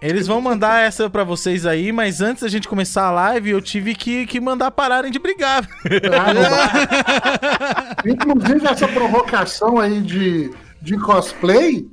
eles 0.00 0.26
vão 0.26 0.40
mandar 0.40 0.82
essa 0.82 1.08
pra 1.08 1.24
vocês 1.24 1.64
aí, 1.64 1.90
mas 1.90 2.20
antes 2.20 2.42
da 2.42 2.48
gente 2.48 2.68
começar 2.68 3.06
a 3.06 3.10
live, 3.10 3.50
eu 3.50 3.62
tive 3.62 3.94
que, 3.94 4.26
que 4.26 4.38
mandar 4.38 4.70
pararem 4.70 5.10
de 5.10 5.18
brigar. 5.18 5.66
Inclusive, 8.04 8.66
essa 8.66 8.86
provocação 8.86 9.78
aí 9.78 10.02
de, 10.02 10.50
de 10.82 10.98
cosplay 10.98 11.86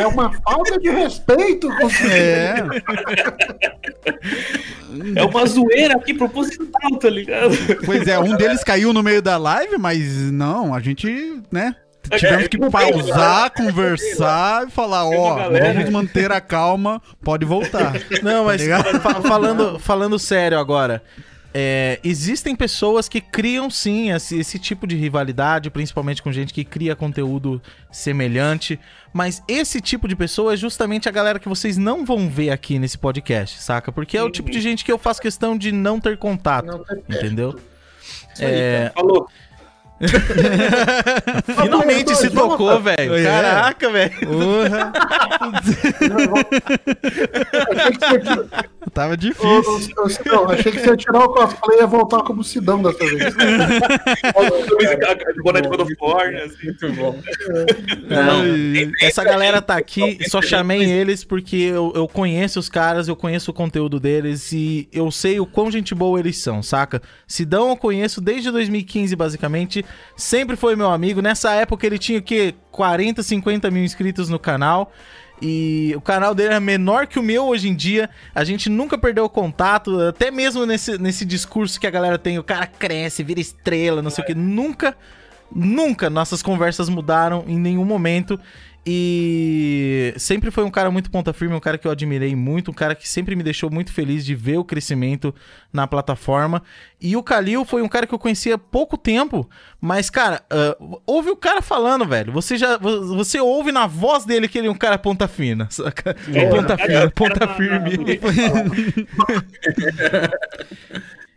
é 0.00 0.06
uma 0.06 0.32
falta 0.42 0.78
de 0.78 0.90
respeito 0.90 1.68
com 1.68 1.88
É. 2.08 2.56
É 5.16 5.24
uma 5.24 5.46
zoeira 5.46 5.94
aqui 5.96 6.12
proposital, 6.14 6.96
tá 7.00 7.08
ligado? 7.08 7.54
Pois 7.84 8.06
é, 8.06 8.18
um 8.18 8.36
deles 8.36 8.62
caiu 8.62 8.92
no 8.92 9.02
meio 9.02 9.22
da 9.22 9.36
live, 9.36 9.78
mas 9.78 10.30
não, 10.30 10.74
a 10.74 10.80
gente, 10.80 11.40
né? 11.50 11.74
Tivemos 12.18 12.48
que 12.48 12.58
pausar, 12.58 13.50
conversar 13.52 14.66
e 14.66 14.70
falar, 14.70 15.06
ó, 15.06 15.48
vamos 15.50 15.88
manter 15.90 16.30
a 16.32 16.40
calma, 16.40 17.00
pode 17.24 17.46
voltar. 17.46 17.92
Não, 18.22 18.44
mas 18.44 18.60
ligado? 18.60 19.00
fa- 19.00 19.22
falando, 19.22 19.78
falando 19.78 20.18
sério 20.18 20.58
agora. 20.58 21.02
É, 21.54 22.00
existem 22.02 22.56
pessoas 22.56 23.08
que 23.08 23.20
criam 23.20 23.68
sim 23.68 24.10
esse, 24.10 24.38
esse 24.38 24.58
tipo 24.58 24.86
de 24.86 24.96
rivalidade, 24.96 25.70
principalmente 25.70 26.22
com 26.22 26.32
gente 26.32 26.52
que 26.52 26.64
cria 26.64 26.96
conteúdo 26.96 27.60
semelhante. 27.90 28.80
Mas 29.12 29.42
esse 29.46 29.80
tipo 29.80 30.08
de 30.08 30.16
pessoa 30.16 30.54
é 30.54 30.56
justamente 30.56 31.08
a 31.08 31.12
galera 31.12 31.38
que 31.38 31.48
vocês 31.48 31.76
não 31.76 32.04
vão 32.04 32.28
ver 32.28 32.50
aqui 32.50 32.78
nesse 32.78 32.96
podcast, 32.96 33.62
saca? 33.62 33.92
Porque 33.92 34.16
é 34.16 34.22
o 34.22 34.30
tipo 34.30 34.50
de 34.50 34.60
gente 34.60 34.84
que 34.84 34.92
eu 34.92 34.98
faço 34.98 35.20
questão 35.20 35.56
de 35.56 35.72
não 35.72 36.00
ter 36.00 36.16
contato, 36.16 36.66
Não 36.66 36.84
tem 36.84 37.02
entendeu? 37.08 37.58
Aí, 38.38 38.44
É. 38.46 38.92
Falou. 38.94 39.28
finalmente 41.62 42.14
se 42.16 42.30
tocou, 42.30 42.80
velho. 42.80 43.14
É. 43.14 43.24
Caraca, 43.24 43.90
velho. 43.90 44.12
Ia- 44.62 44.92
tava 48.92 49.16
difícil. 49.16 49.48
ô, 49.96 50.04
ô, 50.04 50.08
Sidão, 50.08 50.50
achei 50.50 50.72
que 50.72 50.80
você 50.80 50.90
ia 50.90 50.96
tirar 50.96 51.24
o 51.24 51.28
cosplay 51.28 51.78
e 51.78 51.80
ia 51.80 51.86
voltar 51.86 52.22
como 52.22 52.42
Sidão 52.42 52.82
dessa 52.82 52.98
vez. 52.98 53.34
Boné 55.42 55.60
de 55.60 55.68
God 55.68 55.80
of 55.80 55.96
War, 56.00 56.28
assim. 56.44 56.66
Muito 56.66 56.92
bom. 56.92 57.18
Essa 59.00 59.24
galera 59.24 59.60
tá 59.62 59.76
aqui, 59.76 60.18
só 60.28 60.40
chamei 60.42 60.82
eles 60.82 61.24
porque 61.24 61.56
eu, 61.56 61.92
eu 61.94 62.08
conheço 62.08 62.58
os 62.58 62.68
caras, 62.68 63.08
eu 63.08 63.16
conheço 63.16 63.50
o 63.50 63.54
conteúdo 63.54 63.98
deles 64.00 64.52
e 64.52 64.88
eu 64.92 65.10
sei 65.10 65.40
o 65.40 65.46
quão 65.46 65.70
gente 65.70 65.94
boa 65.94 66.18
eles 66.18 66.38
são, 66.38 66.62
saca? 66.62 67.00
Sidão 67.26 67.70
eu 67.70 67.76
conheço 67.76 68.20
desde 68.20 68.50
2015, 68.50 69.14
basicamente. 69.16 69.84
Sempre 70.16 70.56
foi 70.56 70.76
meu 70.76 70.90
amigo. 70.90 71.20
Nessa 71.20 71.52
época 71.52 71.86
ele 71.86 71.98
tinha 71.98 72.18
o 72.18 72.22
quê? 72.22 72.54
40, 72.70 73.22
50 73.22 73.70
mil 73.70 73.84
inscritos 73.84 74.28
no 74.28 74.38
canal. 74.38 74.92
E 75.40 75.92
o 75.96 76.00
canal 76.00 76.34
dele 76.36 76.54
é 76.54 76.60
menor 76.60 77.08
que 77.08 77.18
o 77.18 77.22
meu 77.22 77.46
hoje 77.46 77.68
em 77.68 77.74
dia. 77.74 78.08
A 78.32 78.44
gente 78.44 78.70
nunca 78.70 78.96
perdeu 78.96 79.24
o 79.24 79.28
contato, 79.28 79.98
até 80.00 80.30
mesmo 80.30 80.64
nesse, 80.64 80.96
nesse 80.98 81.24
discurso 81.24 81.80
que 81.80 81.86
a 81.86 81.90
galera 81.90 82.16
tem, 82.16 82.38
o 82.38 82.44
cara 82.44 82.64
cresce, 82.64 83.24
vira 83.24 83.40
estrela, 83.40 84.00
não 84.00 84.10
sei 84.10 84.22
o 84.22 84.26
que. 84.26 84.34
Nunca, 84.36 84.96
nunca 85.50 86.08
nossas 86.08 86.42
conversas 86.42 86.88
mudaram 86.88 87.44
em 87.48 87.58
nenhum 87.58 87.84
momento. 87.84 88.38
E 88.84 90.12
sempre 90.16 90.50
foi 90.50 90.64
um 90.64 90.70
cara 90.70 90.90
muito 90.90 91.08
ponta 91.08 91.32
firme, 91.32 91.54
um 91.54 91.60
cara 91.60 91.78
que 91.78 91.86
eu 91.86 91.90
admirei 91.92 92.34
muito, 92.34 92.72
um 92.72 92.74
cara 92.74 92.96
que 92.96 93.08
sempre 93.08 93.36
me 93.36 93.42
deixou 93.44 93.70
muito 93.70 93.92
feliz 93.92 94.24
de 94.24 94.34
ver 94.34 94.58
o 94.58 94.64
crescimento 94.64 95.32
na 95.72 95.86
plataforma. 95.86 96.60
E 97.00 97.16
o 97.16 97.22
Kalil 97.22 97.64
foi 97.64 97.80
um 97.80 97.88
cara 97.88 98.08
que 98.08 98.14
eu 98.14 98.18
conhecia 98.18 98.56
há 98.56 98.58
pouco 98.58 98.98
tempo, 98.98 99.48
mas, 99.80 100.10
cara, 100.10 100.42
ah, 100.50 100.76
ouve 101.06 101.30
o 101.30 101.36
cara 101.36 101.62
falando, 101.62 102.04
velho. 102.04 102.32
Você 102.32 102.56
já 102.56 102.76
vo- 102.76 103.14
você 103.14 103.38
ouve 103.40 103.70
na 103.70 103.86
voz 103.86 104.24
dele 104.24 104.48
que 104.48 104.58
ele 104.58 104.66
é 104.66 104.70
um 104.70 104.74
cara 104.74 104.98
ponta 104.98 105.28
fina, 105.28 105.68
saca? 105.70 106.16
ponta 106.50 106.76
cara, 106.76 106.88
fina, 106.88 107.10
ponta 107.12 107.48
firme. 107.54 108.18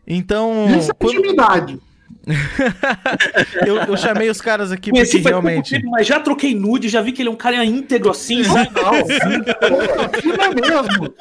Então, 0.08 0.66
é 0.90 0.94
quando 0.94 1.16
intimidade. 1.20 1.80
eu, 3.66 3.78
eu 3.78 3.98
chamei 3.98 4.30
os 4.30 4.40
caras 4.42 4.72
aqui 4.72 4.92
Conheci 4.92 5.18
porque 5.18 5.30
realmente. 5.30 5.76
tempo, 5.76 5.90
mas 5.92 6.08
já 6.08 6.20
troquei 6.20 6.56
nude, 6.56 6.90
já 6.90 7.02
vi 7.02 7.12
que 7.12 7.22
ele 7.22 7.30
é 7.30 7.32
um 7.32 7.36
cara 7.36 7.64
íntegro 7.64 8.10
assim? 8.10 8.42
Não, 8.42 9.06
fina 10.20 10.50
mesmo. 10.50 11.14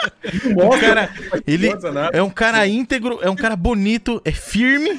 O 0.57 0.70
cara, 0.78 1.10
ele 1.47 1.68
é 2.12 2.23
um 2.23 2.31
cara 2.31 2.66
íntegro, 2.66 3.18
é 3.23 3.28
um 3.28 3.36
cara 3.36 3.57
bonito, 3.57 4.23
é 4.24 4.33
firme. 4.33 4.92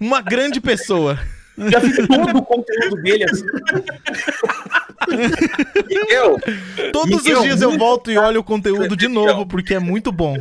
Uma 0.00 0.22
grande 0.22 0.60
pessoa. 0.60 1.18
Já 1.68 1.78
vi 1.78 2.06
todo 2.06 2.38
o 2.38 2.42
conteúdo 2.42 2.96
dele 3.02 3.24
assim. 3.24 3.44
Miguel, 5.88 6.36
Todos 6.92 7.22
Miguel, 7.22 7.38
os 7.38 7.44
dias 7.44 7.62
eu 7.62 7.76
volto 7.78 8.10
e 8.10 8.18
olho 8.18 8.40
o 8.40 8.44
conteúdo 8.44 8.96
de 8.96 9.08
novo, 9.08 9.46
porque 9.46 9.74
é 9.74 9.78
muito 9.78 10.12
bom. 10.12 10.36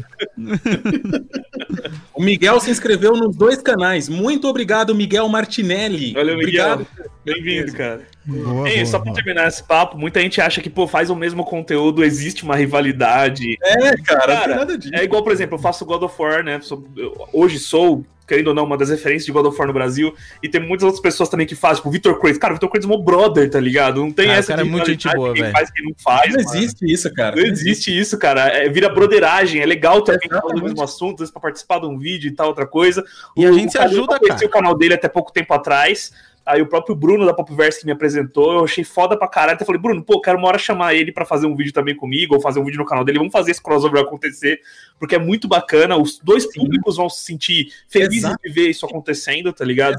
o 2.14 2.22
Miguel 2.24 2.60
se 2.60 2.70
inscreveu 2.70 3.14
nos 3.14 3.36
dois 3.36 3.62
canais. 3.62 4.08
Muito 4.10 4.48
obrigado, 4.48 4.94
Miguel 4.96 5.28
Martinelli. 5.30 6.14
Valeu, 6.14 6.36
obrigado. 6.36 6.80
Miguel. 6.80 7.10
Bem-vindo, 7.26 7.74
cara. 7.74 8.02
Boa, 8.26 8.70
Ei, 8.70 8.76
boa, 8.76 8.86
só 8.86 8.98
pra 9.00 9.06
boa. 9.12 9.16
terminar 9.16 9.48
esse 9.48 9.64
papo, 9.64 9.98
muita 9.98 10.22
gente 10.22 10.40
acha 10.42 10.62
que, 10.62 10.70
pô, 10.70 10.88
faz 10.88 11.10
o 11.10 11.16
mesmo 11.16 11.44
conteúdo, 11.44 12.04
existe 12.04 12.44
uma 12.44 12.56
rivalidade. 12.56 13.58
É, 13.64 13.78
cara, 13.78 13.94
não 13.98 14.04
Cara, 14.06 14.48
tem 14.48 14.56
nada 14.56 14.78
disso. 14.78 14.96
É 14.96 15.04
igual, 15.04 15.24
por 15.24 15.32
exemplo, 15.32 15.56
eu 15.56 15.62
faço 15.62 15.86
God 15.86 16.04
of 16.04 16.16
War, 16.22 16.44
né? 16.44 16.60
Sou- 16.62 16.88
eu- 16.96 17.28
hoje 17.34 17.60
sou, 17.60 18.06
querendo 18.30 18.48
ou 18.50 18.54
não, 18.54 18.64
uma 18.64 18.78
das 18.78 18.90
referências 18.90 19.26
de 19.26 19.32
God 19.32 19.48
of 19.48 19.58
War 19.58 19.68
no 19.68 19.74
Brasil. 19.74 20.14
E 20.42 20.48
tem 20.48 20.62
muitas 20.62 20.84
outras 20.86 21.02
pessoas 21.02 21.28
também 21.28 21.46
que 21.48 21.56
fazem, 21.56 21.78
tipo, 21.78 21.90
Vitor 21.90 22.18
Crazy. 22.20 22.40
Cara, 22.40 22.54
o 22.54 22.56
Vitor 22.56 22.70
Crazy 22.70 22.86
é 22.86 22.90
meu 22.90 23.00
brother, 23.00 23.50
tá 23.50 23.60
ligado? 23.60 24.00
Não 24.00 24.12
tem 24.12 24.28
Cara, 24.28 24.38
essa 24.40 24.48
cara 24.54 24.62
é 24.62 24.64
muito 24.64 24.90
gente 24.90 25.08
boa, 25.16 25.34
quem 25.34 25.42
velho. 25.42 25.54
faz, 25.54 25.72
quem 25.72 25.84
não 25.86 25.94
faz. 25.98 26.34
Não 26.36 26.44
mano. 26.44 26.58
existe 26.58 26.86
isso, 26.94 27.14
cara. 27.14 27.36
Não 27.36 27.44
existe 27.44 28.00
isso, 28.00 28.18
cara. 28.18 28.42
É, 28.50 28.70
vira 28.70 28.88
broderagem. 28.90 29.62
É 29.62 29.66
legal 29.66 30.04
também 30.04 30.30
falar 30.30 30.54
do 30.54 30.62
mesmo 30.64 30.82
assunto, 30.84 31.16
às 31.16 31.20
vezes 31.22 31.32
pra 31.32 31.42
participar 31.42 31.80
de 31.80 31.88
um 31.88 31.98
vídeo 31.98 32.30
e 32.30 32.32
tal, 32.36 32.48
outra 32.50 32.68
coisa. 32.68 33.04
E 33.36 33.46
a 33.46 33.50
O- 33.50 33.54
gente 33.54 33.72
se 33.72 33.78
ajuda, 33.80 34.14
eu 34.16 34.20
conheci 34.20 34.38
cara. 34.40 34.48
o 34.48 34.50
canal 34.50 34.78
dele 34.78 34.94
até 34.94 35.10
pouco 35.10 35.34
tempo 35.34 35.54
atrás. 35.54 36.12
Aí 36.50 36.64
o 36.64 36.68
próprio 36.68 36.96
Bruno 36.96 37.28
da 37.28 37.34
Popverse 37.34 37.82
que 37.82 37.86
me 37.86 37.92
apresentou, 37.92 38.54
eu 38.54 38.64
achei 38.64 38.84
foda 38.84 39.16
pra 39.16 39.28
caralho. 39.28 39.54
Até 39.54 39.64
falei, 39.64 39.80
Bruno, 39.80 40.04
pô, 40.04 40.20
quero 40.20 40.40
uma 40.40 40.48
hora 40.48 40.58
chamar 40.58 40.96
ele 40.96 41.12
pra 41.12 41.24
fazer 41.24 41.46
um 41.46 41.56
vídeo 41.56 41.72
também 41.72 41.96
comigo, 41.96 42.34
ou 42.34 42.42
fazer 42.42 42.60
um 42.60 42.66
vídeo 42.66 42.80
no 42.80 42.86
canal 42.86 43.06
dele. 43.06 43.20
Vamos 43.20 43.32
fazer 43.32 43.52
esse 43.52 43.62
crossover 43.62 44.02
acontecer, 44.02 44.60
porque 44.98 45.14
é 45.14 45.20
muito 45.20 45.48
bacana. 45.48 45.96
Os 45.96 46.18
dois 46.18 46.52
públicos 46.52 46.98
vão 46.98 47.08
se 47.08 47.24
sentir 47.24 47.72
felizes 47.88 48.24
Exato. 48.24 48.40
de 48.44 48.52
ver 48.52 48.68
isso 48.68 48.84
acontecendo, 48.84 49.54
tá 49.54 49.64
ligado? 49.64 49.96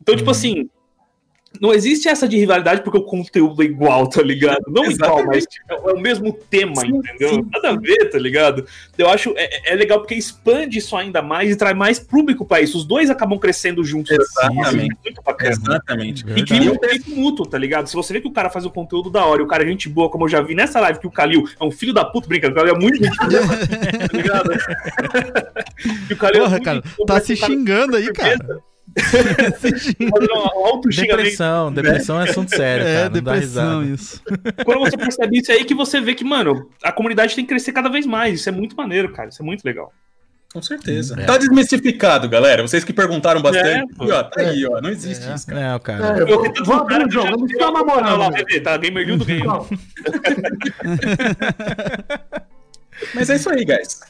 Então, 0.00 0.14
tipo 0.14 0.30
assim. 0.30 0.68
Não 1.60 1.72
existe 1.72 2.08
essa 2.08 2.28
de 2.28 2.36
rivalidade 2.36 2.82
porque 2.82 2.98
o 2.98 3.02
conteúdo 3.02 3.62
é 3.62 3.66
igual, 3.66 4.08
tá 4.08 4.22
ligado? 4.22 4.62
Não 4.68 4.84
igual, 4.90 5.24
mas 5.26 5.44
é 5.70 5.74
é 5.74 5.92
o 5.92 6.00
mesmo 6.00 6.32
tema, 6.32 6.80
Sim, 6.80 6.96
entendeu? 6.96 7.34
sim. 7.34 7.46
Nada 7.52 7.70
a 7.70 7.76
ver, 7.76 8.10
tá 8.10 8.18
ligado? 8.18 8.66
Eu 8.96 9.08
acho 9.08 9.34
é, 9.36 9.72
é 9.72 9.74
legal 9.74 10.00
porque 10.00 10.14
expande 10.14 10.78
isso 10.78 10.96
ainda 10.96 11.22
mais 11.22 11.50
e 11.50 11.56
traz 11.56 11.76
mais 11.76 11.98
público 11.98 12.44
pra 12.44 12.60
isso. 12.60 12.78
Os 12.78 12.84
dois 12.84 13.10
acabam 13.10 13.38
crescendo 13.38 13.84
juntos. 13.84 14.12
assim, 14.12 14.22
Exatamente. 14.22 14.92
isso 14.92 14.98
é 15.00 15.04
muito 15.04 15.22
bacana. 15.22 15.50
Exatamente. 15.52 16.24
E 16.36 16.44
cria 16.44 16.72
um 16.72 16.74
efeito 16.74 17.10
mútuo, 17.10 17.46
tá 17.46 17.58
ligado? 17.58 17.88
Se 17.88 17.94
você 17.94 18.12
vê 18.12 18.20
que 18.20 18.28
o 18.28 18.32
cara 18.32 18.50
faz 18.50 18.64
o 18.64 18.70
conteúdo 18.70 19.10
da 19.10 19.24
hora 19.24 19.40
e 19.40 19.44
o 19.44 19.48
cara 19.48 19.64
é 19.64 19.66
gente 19.66 19.88
boa, 19.88 20.10
como 20.10 20.24
eu 20.24 20.28
já 20.28 20.40
vi 20.40 20.54
nessa 20.54 20.80
live, 20.80 21.00
que 21.00 21.06
o 21.06 21.10
Kalil 21.10 21.44
é 21.60 21.64
um 21.64 21.70
filho 21.70 21.92
da 21.92 22.04
puta, 22.04 22.28
brincando, 22.28 22.52
o 22.52 22.56
Kalil 22.56 22.74
é 22.74 22.78
muito 22.78 23.02
gente 23.02 23.16
boa, 23.18 23.28
tá 23.28 24.16
ligado? 24.16 24.50
e 26.10 26.12
o 26.12 26.16
Kalil 26.16 26.40
é 26.40 26.44
Porra, 26.44 26.50
muito 26.50 26.64
cara, 26.64 26.76
gente 26.76 26.96
boa, 26.96 27.06
tá 27.06 27.20
se 27.20 27.36
cara 27.36 27.52
xingando 27.52 27.96
aí, 27.96 28.12
cara. 28.12 28.60
Um. 28.96 30.80
Depressão, 30.88 31.72
depressão 31.72 32.20
é 32.20 32.30
assunto 32.30 32.48
sério, 32.54 32.86
É, 32.86 32.94
cara. 32.94 33.04
Não 33.06 33.12
depressão 33.12 33.84
isso. 33.84 34.22
Quando 34.64 34.80
você 34.80 34.96
percebe 34.96 35.38
isso 35.38 35.52
é 35.52 35.56
aí 35.56 35.64
que 35.64 35.74
você 35.74 36.00
vê 36.00 36.14
que, 36.14 36.24
mano, 36.24 36.70
a 36.82 36.90
comunidade 36.90 37.34
tem 37.34 37.44
que 37.44 37.48
crescer 37.50 37.72
cada 37.72 37.88
vez 37.88 38.06
mais. 38.06 38.40
Isso 38.40 38.48
é 38.48 38.52
muito 38.52 38.74
maneiro, 38.76 39.12
cara. 39.12 39.28
Isso 39.28 39.42
é 39.42 39.44
muito 39.44 39.62
legal. 39.64 39.92
Com 40.52 40.62
certeza. 40.62 41.16
É. 41.20 41.24
Tá 41.24 41.36
desmistificado, 41.36 42.28
galera. 42.30 42.62
Vocês 42.62 42.82
que 42.82 42.92
perguntaram 42.92 43.42
bastante. 43.42 43.92
É. 44.00 44.04
E, 44.04 44.10
ó, 44.10 44.22
tá 44.22 44.40
aí, 44.40 44.64
ó. 44.66 44.80
Não 44.80 44.88
existe 44.88 45.30
isso, 45.34 45.46
cara. 45.46 45.72
Não, 45.72 45.78
cara. 45.80 46.18
É, 46.18 46.22
Eu 46.22 46.40
tentando 46.40 46.64
vou 46.64 46.76
abrir 46.76 46.94
cara 46.94 47.06
o 47.06 47.10
jogo, 47.10 47.46
tá 47.58 47.66
Olha 47.66 47.72
namorando. 47.72 48.18
lá, 48.18 48.30
né? 48.30 48.38
bebê, 48.38 48.60
tá 48.60 48.76
gamer 48.78 49.06
lindo 49.06 49.24
game. 49.24 49.42
Mas 53.14 53.28
é 53.28 53.36
isso 53.36 53.50
aí, 53.50 53.64
guys. 53.64 54.00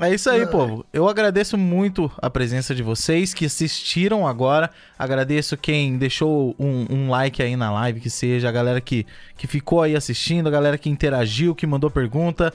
É 0.00 0.12
isso 0.12 0.28
aí, 0.28 0.44
povo. 0.46 0.84
Eu 0.92 1.08
agradeço 1.08 1.56
muito 1.56 2.10
a 2.18 2.28
presença 2.28 2.74
de 2.74 2.82
vocês 2.82 3.32
que 3.32 3.46
assistiram 3.46 4.26
agora. 4.26 4.70
Agradeço 4.98 5.56
quem 5.56 5.96
deixou 5.96 6.54
um, 6.58 6.86
um 6.90 7.10
like 7.10 7.40
aí 7.40 7.54
na 7.54 7.70
live, 7.70 8.00
que 8.00 8.10
seja 8.10 8.48
a 8.48 8.52
galera 8.52 8.80
que, 8.80 9.06
que 9.36 9.46
ficou 9.46 9.82
aí 9.82 9.94
assistindo, 9.94 10.48
a 10.48 10.50
galera 10.50 10.76
que 10.76 10.90
interagiu, 10.90 11.54
que 11.54 11.64
mandou 11.64 11.88
pergunta. 11.90 12.52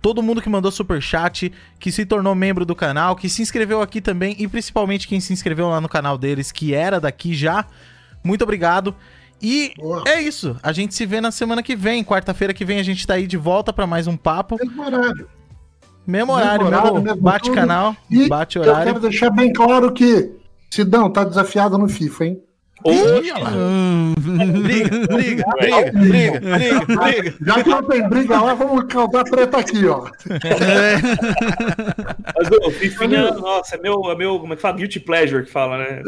Todo 0.00 0.22
mundo 0.22 0.42
que 0.42 0.48
mandou 0.48 0.72
superchat, 0.72 1.52
que 1.78 1.92
se 1.92 2.04
tornou 2.04 2.34
membro 2.34 2.64
do 2.64 2.74
canal, 2.74 3.14
que 3.14 3.28
se 3.28 3.42
inscreveu 3.42 3.80
aqui 3.80 4.00
também 4.00 4.34
e 4.36 4.48
principalmente 4.48 5.06
quem 5.06 5.20
se 5.20 5.32
inscreveu 5.32 5.68
lá 5.68 5.80
no 5.80 5.88
canal 5.88 6.18
deles, 6.18 6.50
que 6.50 6.74
era 6.74 6.98
daqui 6.98 7.32
já. 7.32 7.64
Muito 8.24 8.42
obrigado. 8.42 8.92
E 9.40 9.72
Boa. 9.76 10.02
é 10.06 10.20
isso. 10.20 10.56
A 10.60 10.72
gente 10.72 10.96
se 10.96 11.06
vê 11.06 11.20
na 11.20 11.30
semana 11.30 11.62
que 11.62 11.76
vem. 11.76 12.02
Quarta-feira 12.02 12.52
que 12.52 12.64
vem 12.64 12.80
a 12.80 12.82
gente 12.82 13.06
tá 13.06 13.14
aí 13.14 13.28
de 13.28 13.36
volta 13.36 13.72
pra 13.72 13.86
mais 13.86 14.08
um 14.08 14.16
papo. 14.16 14.56
mesmo 14.60 14.84
horário. 14.84 15.28
Mesmo 16.06 16.32
horário, 16.32 16.64
Mesmo 16.64 16.78
horário, 16.78 17.02
mesmo 17.02 17.20
bate 17.20 17.44
tudo. 17.44 17.54
canal, 17.54 17.96
E 18.10 18.28
bate 18.28 18.56
eu 18.56 18.62
horário. 18.62 18.84
quero 18.86 19.00
deixar 19.00 19.30
bem 19.30 19.52
claro 19.52 19.92
que 19.92 20.32
Sidão 20.70 21.10
tá 21.10 21.22
desafiado 21.24 21.78
no 21.78 21.88
FIFA, 21.88 22.24
hein? 22.24 22.42
Hum, 22.84 24.12
Briga, 24.16 24.90
briga, 25.06 25.44
briga, 25.54 25.92
briga, 25.92 26.40
briga, 26.40 26.40
briga. 26.40 27.34
Já 27.40 27.62
que 27.62 27.68
não 27.70 27.82
tem 27.84 28.08
briga 28.08 28.40
lá, 28.40 28.54
vamos 28.54 28.84
causar 28.92 29.22
treta 29.22 29.58
aqui, 29.58 29.86
ó. 29.86 30.08
Mas 32.36 32.50
o 32.66 32.70
Fifinha, 32.72 33.30
nossa, 33.32 33.76
é 33.76 33.78
meu, 33.78 34.02
é 34.10 34.16
meu, 34.16 34.40
como 34.40 34.52
é 34.52 34.56
que 34.56 34.62
fala? 34.62 34.76
Guilty 34.76 34.98
pleasure 35.00 35.44
que 35.44 35.50
fala, 35.52 35.78
né? 35.78 36.02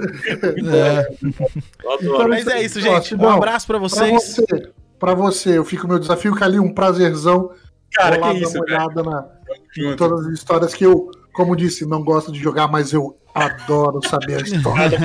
Eu 1.85 1.93
adoro. 1.93 2.29
Mas 2.29 2.47
é 2.47 2.63
isso, 2.63 2.81
gente. 2.81 3.15
Um 3.15 3.29
abraço 3.29 3.67
pra 3.67 3.79
Pra 3.79 3.89
vocês. 3.89 4.13
você, 4.37 4.71
pra 4.99 5.15
você, 5.15 5.59
eu 5.59 5.65
fico 5.65 5.87
meu 5.87 5.99
desafio, 5.99 6.35
Cali, 6.35 6.59
um 6.59 6.73
prazerzão. 6.73 7.51
Cara, 7.93 8.19
que 8.19 8.39
isso, 8.39 8.57
uma 8.59 8.65
velho. 8.67 8.77
olhada 8.79 9.03
na, 9.05 9.25
em 9.44 9.44
Junto. 9.77 9.97
todas 9.97 10.27
as 10.27 10.33
histórias 10.33 10.75
que 10.75 10.85
eu, 10.85 11.11
como 11.33 11.57
disse, 11.57 11.85
não 11.87 12.03
gosto 12.03 12.31
de 12.33 12.39
jogar, 12.41 12.69
mas 12.69 12.93
eu 12.93 13.17
adoro 13.35 14.01
saber 14.09 14.37
a 14.37 14.41
história. 14.47 14.99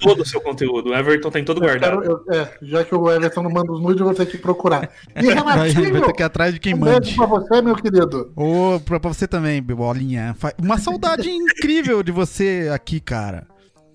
Todo 0.00 0.22
o 0.22 0.26
seu 0.26 0.40
conteúdo. 0.40 0.90
O 0.90 0.94
Everton 0.94 1.30
tem 1.30 1.44
todo 1.44 1.58
Eu 1.62 1.68
guardado. 1.68 2.00
quero- 2.00 2.24
eu- 2.28 2.34
é, 2.34 2.50
já 2.62 2.82
que 2.84 2.92
o 2.94 3.08
Everton 3.10 3.42
não 3.44 3.50
manda 3.50 3.70
os 3.72 3.80
nudes, 3.80 4.00
eu 4.00 4.06
vou 4.06 4.14
ter 4.14 4.26
que 4.26 4.36
procurar. 4.38 4.90
E 5.14 5.22
vai, 5.22 5.34
vai 5.36 5.68
Renatinho, 5.70 6.04
ter 6.06 6.12
que 6.12 6.22
ir 6.22 6.24
atrás 6.24 6.52
de 6.54 6.58
quem 6.60 6.74
um 6.74 6.80
beijo 6.80 7.14
pra 7.14 7.26
você, 7.26 7.62
meu 7.62 7.76
querido. 7.76 8.32
Ô, 8.34 8.80
pra, 8.80 8.98
pra 8.98 9.12
você 9.12 9.28
também, 9.28 9.62
Bolinha. 9.62 10.34
Uma 10.60 10.78
saudade 10.78 11.30
incrível 11.30 12.02
de 12.02 12.10
você 12.10 12.68
aqui, 12.74 12.98
cara. 13.00 13.46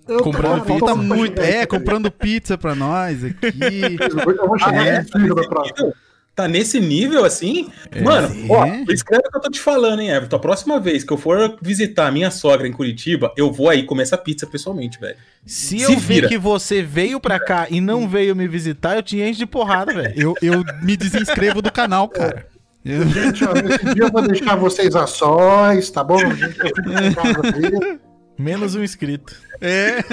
Eu 0.07 0.21
Comprando 0.21 0.61
cara, 0.63 0.65
Falta 0.65 0.85
vamos 0.85 1.05
muito. 1.17 1.41
É, 1.41 1.65
comprando 1.65 2.11
pizza 2.11 2.55
pra 2.57 2.75
nós 2.75 3.23
aqui. 3.25 3.97
Eu 4.39 4.47
vou 4.47 4.59
chegar 4.59 4.85
É. 4.85 5.03
Tá 6.35 6.49
nesse 6.49 6.81
nível 6.81 7.23
assim? 7.23 7.69
Mano, 8.03 8.27
ó, 8.49 8.65
É. 8.65 8.83
escreve 8.89 9.23
o 9.25 9.31
que 9.31 9.37
eu 9.37 9.41
tô 9.41 9.49
te 9.49 9.59
falando, 9.61 10.01
hein, 10.01 10.09
Everton. 10.09 10.35
A 10.35 10.39
próxima 10.39 10.79
vez 10.81 11.01
que 11.03 11.13
eu 11.13 11.17
for 11.17 11.57
visitar 11.61 12.07
a 12.07 12.11
minha 12.11 12.29
sogra 12.29 12.67
em 12.67 12.73
Curitiba, 12.73 13.31
eu 13.37 13.51
vou 13.53 13.69
aí 13.69 13.83
comer 13.83 14.03
essa 14.03 14.17
pizza 14.17 14.45
pessoalmente, 14.45 14.99
velho. 14.99 15.15
Se 15.45 15.79
Se 15.79 15.81
eu 15.83 15.91
ver 15.91 16.13
vira. 16.15 16.27
que 16.27 16.37
você 16.37 16.81
veio 16.81 17.21
pra 17.21 17.39
cá 17.39 17.67
e 17.69 17.79
não 17.79 18.09
veio 18.09 18.35
me 18.35 18.47
visitar, 18.49 18.97
eu 18.97 19.03
te 19.03 19.17
encho 19.21 19.39
de 19.39 19.45
porrada, 19.45 19.93
velho. 19.93 20.13
Eu, 20.17 20.33
eu 20.41 20.63
me 20.83 20.97
desinscrevo 20.97 21.61
do 21.61 21.71
canal, 21.71 22.09
cara. 22.09 22.45
Eu- 22.83 23.07
Gente, 23.07 23.43
ó, 23.45 23.53
nesse 23.53 23.85
dia 23.95 24.03
eu 24.03 24.11
vou 24.11 24.21
deixar 24.21 24.55
vocês 24.57 24.93
a 24.95 25.07
sós, 25.07 25.89
tá 25.89 26.03
bom? 26.03 26.17
Gente, 26.35 26.59
eu 26.59 27.53
fico. 27.53 27.99
Menos 28.37 28.75
um 28.75 28.83
inscrito. 28.83 29.35
É. 29.61 30.03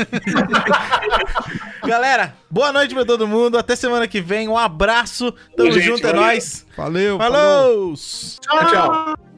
Galera, 1.87 2.35
boa 2.49 2.73
noite 2.73 2.95
pra 2.95 3.05
todo 3.05 3.27
mundo. 3.27 3.59
Até 3.59 3.75
semana 3.75 4.07
que 4.07 4.21
vem. 4.21 4.49
Um 4.49 4.57
abraço. 4.57 5.33
Tamo 5.57 5.73
Gente, 5.73 5.85
junto, 5.85 6.07
é 6.07 6.13
valeu. 6.13 6.23
nóis. 6.23 6.67
Faleu. 6.77 7.19
falou. 7.19 7.97
Falou! 7.97 7.97
Tchau, 8.41 8.71
tchau. 8.71 9.32